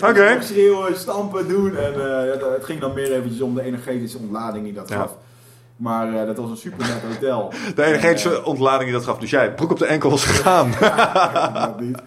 Oké. 0.10 0.36
Schreeuwen, 0.40 0.96
stampen, 0.96 1.48
doen. 1.48 1.76
En 1.76 1.92
eh, 1.94 2.34
ja, 2.34 2.48
het 2.52 2.64
ging 2.64 2.80
dan 2.80 2.94
meer 2.94 3.12
eventjes 3.12 3.40
om 3.40 3.54
de 3.54 3.62
energetische 3.62 4.18
ontlading 4.18 4.64
die 4.64 4.72
dat 4.72 4.88
Ja. 4.88 4.96
gaf. 4.96 5.16
Maar 5.76 6.14
eh, 6.14 6.26
dat 6.26 6.36
was 6.36 6.50
een 6.50 6.56
super 6.56 6.78
net 6.78 7.02
hotel. 7.14 7.52
De 7.74 7.84
energetische 7.84 8.30
En, 8.36 8.40
eh, 8.40 8.46
ontlading 8.46 8.84
die 8.90 8.92
dat 8.98 9.04
gaf. 9.04 9.18
Dus 9.18 9.30
jij, 9.30 9.54
broek 9.54 9.70
op 9.70 9.78
de 9.78 9.86
enkels 9.86 10.24
gegaan. 10.24 10.70
dat 11.62 11.80
niet. 11.80 12.02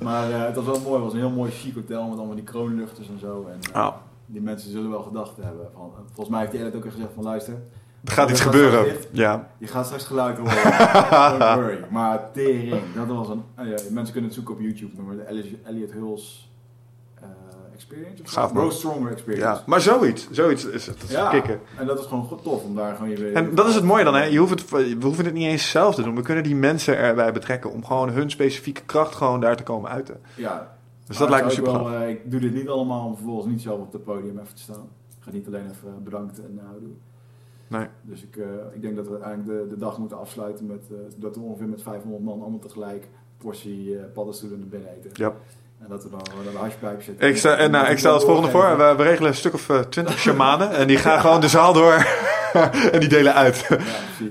Maar 0.00 0.30
het 0.32 0.54
was 0.56 0.64
wel 0.64 0.80
mooi. 0.80 0.94
Het 0.94 1.02
was 1.02 1.12
een 1.12 1.18
heel 1.18 1.30
mooi 1.30 1.50
chic 1.50 1.74
hotel 1.74 2.06
met 2.08 2.18
allemaal 2.18 2.34
die 2.34 2.44
kroonluchters 2.44 3.08
en 3.08 3.18
zo. 3.20 3.46
En 3.52 3.80
Oh, 3.80 3.88
die 4.26 4.40
mensen 4.40 4.70
zullen 4.70 4.90
wel 4.90 5.02
gedacht 5.02 5.36
hebben. 5.36 5.68
Van, 5.74 5.90
volgens 6.06 6.28
mij 6.28 6.38
heeft 6.40 6.52
die 6.52 6.60
Elliot 6.60 6.76
ook 6.76 6.90
gezegd 6.92 7.08
van 7.14 7.22
luister, 7.24 7.54
er 8.04 8.12
gaat 8.12 8.30
iets 8.30 8.40
gebeuren. 8.40 8.86
Ja. 9.12 9.48
je 9.58 9.66
gaat 9.66 9.84
straks 9.86 10.04
geluid 10.04 10.38
horen. 10.38 10.54
Don't 11.38 11.54
worry. 11.60 11.84
Maar 11.90 12.30
tering, 12.32 12.82
dat 12.94 13.06
was 13.06 13.28
een... 13.28 13.42
eh, 13.54 13.64
ja, 13.66 13.76
mensen 13.90 14.12
kunnen 14.12 14.24
het 14.24 14.34
zoeken 14.34 14.54
op 14.54 14.60
YouTube. 14.60 15.02
Maar 15.02 15.16
de 15.16 15.22
Elliot, 15.64 15.92
Hulls 15.92 16.50
eh, 17.14 17.26
Experience 17.74 18.22
zo? 18.24 18.40
Gaaf. 18.40 18.50
Grow 18.50 18.70
Stronger 18.70 19.10
Experience. 19.12 19.46
ja. 19.46 19.62
Maar 19.66 19.80
zoiets. 19.80 20.28
Zoiets 20.30 20.64
is 20.64 20.86
het. 20.86 21.00
Dat 21.00 21.08
is 21.08 21.14
Ja, 21.14 21.30
kicken. 21.30 21.60
en 21.78 21.86
dat 21.86 21.98
is 22.00 22.06
gewoon 22.06 22.24
goed 22.24 22.42
tof 22.42 22.62
om 22.64 22.74
daar 22.74 22.94
gewoon 22.94 23.10
je 23.10 23.16
weer... 23.16 23.34
En 23.34 23.54
dat 23.54 23.66
is 23.68 23.74
het 23.74 23.84
mooie 23.84 24.04
dan, 24.04 24.14
hè? 24.14 24.24
Je 24.24 24.38
hoeft 24.38 24.50
het, 24.50 24.70
we 24.70 24.96
hoeven 25.02 25.24
het 25.24 25.34
niet 25.34 25.46
eens 25.46 25.70
zelf 25.70 25.94
te 25.94 26.02
doen. 26.02 26.14
We 26.14 26.22
kunnen 26.22 26.44
die 26.44 26.54
mensen 26.56 26.96
erbij 26.96 27.32
betrekken 27.32 27.72
om 27.72 27.84
gewoon 27.84 28.08
hun 28.10 28.30
specifieke 28.30 28.82
kracht 28.82 29.14
gewoon 29.14 29.40
daar 29.40 29.56
te 29.56 29.62
komen 29.62 29.90
uiten. 29.90 30.20
Ja. 30.34 30.75
Dus 31.06 31.18
Maar 31.18 31.28
dat 31.28 31.28
lijkt 31.28 31.46
me 31.46 31.52
super 31.52 31.84
wel, 31.84 32.02
eh, 32.02 32.08
Ik 32.08 32.30
doe 32.30 32.40
dit 32.40 32.54
niet 32.54 32.68
allemaal 32.68 33.06
om 33.06 33.14
vervolgens 33.14 33.46
niet 33.46 33.62
zelf 33.62 33.80
op 33.80 33.92
het 33.92 34.04
podium 34.04 34.38
even 34.38 34.54
te 34.54 34.62
staan. 34.62 34.88
Ik 35.08 35.22
ga 35.22 35.30
niet 35.30 35.46
alleen 35.46 35.70
even 35.70 35.88
eh, 35.88 36.04
bedankt 36.04 36.38
en 36.38 36.54
nou 36.54 36.80
doen. 36.80 37.00
Nee. 37.68 37.86
Dus 38.02 38.22
ik, 38.22 38.36
eh, 38.36 38.44
ik 38.74 38.82
denk 38.82 38.96
dat 38.96 39.06
we 39.06 39.12
uiteindelijk 39.12 39.68
de, 39.68 39.74
de 39.74 39.80
dag 39.80 39.98
moeten 39.98 40.18
afsluiten 40.18 40.66
met 40.66 40.86
eh, 40.90 40.96
dat 41.16 41.36
we 41.36 41.42
ongeveer 41.42 41.68
met 41.68 41.82
500 41.82 42.24
man 42.24 42.40
allemaal 42.40 42.58
tegelijk 42.58 43.08
portie 43.38 43.98
eh 43.98 44.04
paddenstoelen 44.12 44.58
naar 44.58 44.68
binnen 44.68 44.90
eten. 44.90 45.10
Ja. 45.12 45.32
En 45.78 45.88
dat 45.88 46.02
we 46.02 46.10
dan 46.10 46.26
gewoon 46.30 46.46
een 46.46 46.56
hashpipe 46.56 47.02
zitten. 47.02 47.28
Ik, 47.28 47.36
sta, 47.36 47.56
en, 47.56 47.70
nou, 47.70 47.86
ik 47.86 47.98
stel 47.98 48.14
het 48.14 48.24
volgende 48.24 48.50
voor. 48.50 48.76
We, 48.76 48.94
we 48.96 49.02
regelen 49.02 49.30
een 49.30 49.36
stuk 49.36 49.54
of 49.54 49.68
eh, 49.68 49.80
twintig 49.80 50.18
shamanen. 50.18 50.70
En 50.70 50.86
die 50.86 50.96
gaan 50.96 51.20
gewoon 51.20 51.40
de 51.40 51.48
zaal 51.48 51.72
door. 51.72 52.06
en 52.92 53.00
die 53.00 53.08
delen 53.08 53.34
uit. 53.34 53.66
Ja. 53.68 53.76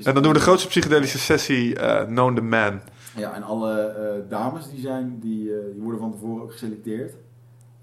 En 0.04 0.14
dan 0.14 0.24
doen 0.24 0.32
we 0.32 0.38
de 0.38 0.44
grootste 0.44 0.68
psychedelische 0.68 1.20
sessie 1.20 1.80
eh, 1.80 2.06
Known 2.06 2.36
the 2.36 2.42
Man. 2.42 2.82
Ja, 3.16 3.34
en 3.34 3.44
alle 3.44 3.80
eh, 3.82 4.30
dames 4.30 4.70
die 4.70 4.80
zijn, 4.82 5.20
die, 5.20 5.50
eh, 5.54 5.58
die 5.74 5.82
worden 5.82 6.00
van 6.00 6.12
tevoren 6.12 6.44
ook 6.44 6.52
geselecteerd. 6.52 7.14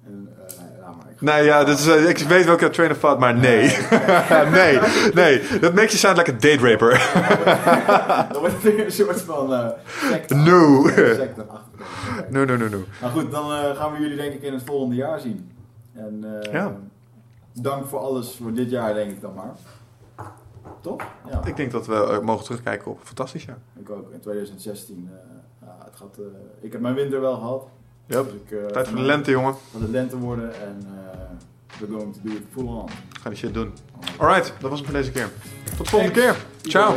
En, 0.07 0.29
eh, 0.49 0.59
nee, 0.59 0.81
maar. 0.97 1.11
Ik 1.11 1.21
Nee, 1.21 1.45
ja, 1.45 1.65
dat 1.65 1.79
is, 1.79 1.87
eh, 1.87 2.09
ik 2.09 2.19
weet 2.19 2.45
welke 2.45 2.71
train 2.71 2.91
of 2.91 2.99
thought, 2.99 3.21
maar 3.21 3.35
nee. 3.35 3.77
nee, 4.61 4.79
nee. 5.15 5.43
Dat 5.61 5.75
makes 5.75 5.91
you 5.93 5.97
sound 5.97 6.17
like 6.17 6.31
a 6.31 6.35
date 6.39 6.71
raper. 6.71 6.91
Dan 8.33 8.41
wordt 8.41 8.55
het 8.55 8.63
weer 8.63 8.85
een 8.85 8.93
soort 8.93 9.21
van 9.21 9.73
secte. 10.11 10.35
No. 10.35 10.83
No, 12.31 12.45
no, 12.45 12.57
no, 12.57 12.69
no. 12.69 12.79
Nou 13.01 13.13
goed, 13.13 13.31
dan 13.31 13.75
gaan 13.77 13.93
we 13.93 13.99
jullie 14.01 14.17
denk 14.17 14.33
ik 14.33 14.43
in 14.43 14.53
het 14.53 14.63
volgende 14.63 14.95
jaar 14.95 15.21
zien. 15.21 15.51
En 15.95 16.25
Ja. 16.53 16.77
dank 17.53 17.87
voor 17.87 17.99
alles 17.99 18.39
voor 18.43 18.53
dit 18.53 18.71
jaar 18.71 18.95
denk 18.95 19.11
ik 19.11 19.21
dan 19.21 19.35
maar. 19.35 19.53
Toch? 20.83 21.03
Ja, 21.31 21.41
Ik 21.45 21.57
denk 21.57 21.71
dat 21.71 21.87
we 21.87 21.95
eh, 21.95 22.19
mogen 22.21 22.45
terugkijken 22.45 22.91
op 22.91 23.01
een 23.01 23.07
fantastisch 23.07 23.45
jaar. 23.45 23.59
ik 23.81 23.91
ook. 23.91 24.13
In 24.13 24.21
2016. 24.21 25.11
eh, 25.13 25.67
ja, 25.67 25.77
het 25.85 25.97
gaat, 25.97 26.19
eh, 26.19 26.25
ik 26.61 26.73
heb 26.73 26.81
mijn 26.81 26.95
winter 26.95 27.21
wel 27.21 27.35
gehad. 27.35 27.67
Yep. 28.07 28.25
Dus 28.25 28.33
ik, 28.61 28.73
Tijd 28.73 28.89
voor 28.89 28.97
de 28.97 29.03
lente, 29.03 29.31
jongen. 29.31 29.55
Gaat 29.73 29.81
het 29.81 29.91
lente 29.91 30.19
worden 30.19 30.55
en 30.55 30.87
we're 31.79 31.93
going 31.93 32.15
to 32.15 32.21
do 32.23 32.31
it 32.31 32.43
full 32.51 32.65
on. 32.67 32.89
Ga 33.21 33.29
die 33.29 33.39
shit 33.39 33.55
doen. 33.55 33.73
Alright, 34.19 34.53
dat 34.61 34.71
was 34.71 34.79
het 34.79 34.89
voor 34.89 34.99
deze 34.99 35.11
keer. 35.13 35.29
Tot 35.77 35.79
de 35.79 35.91
volgende 35.91 36.15
keer. 36.15 36.37
Ciao. 36.63 36.95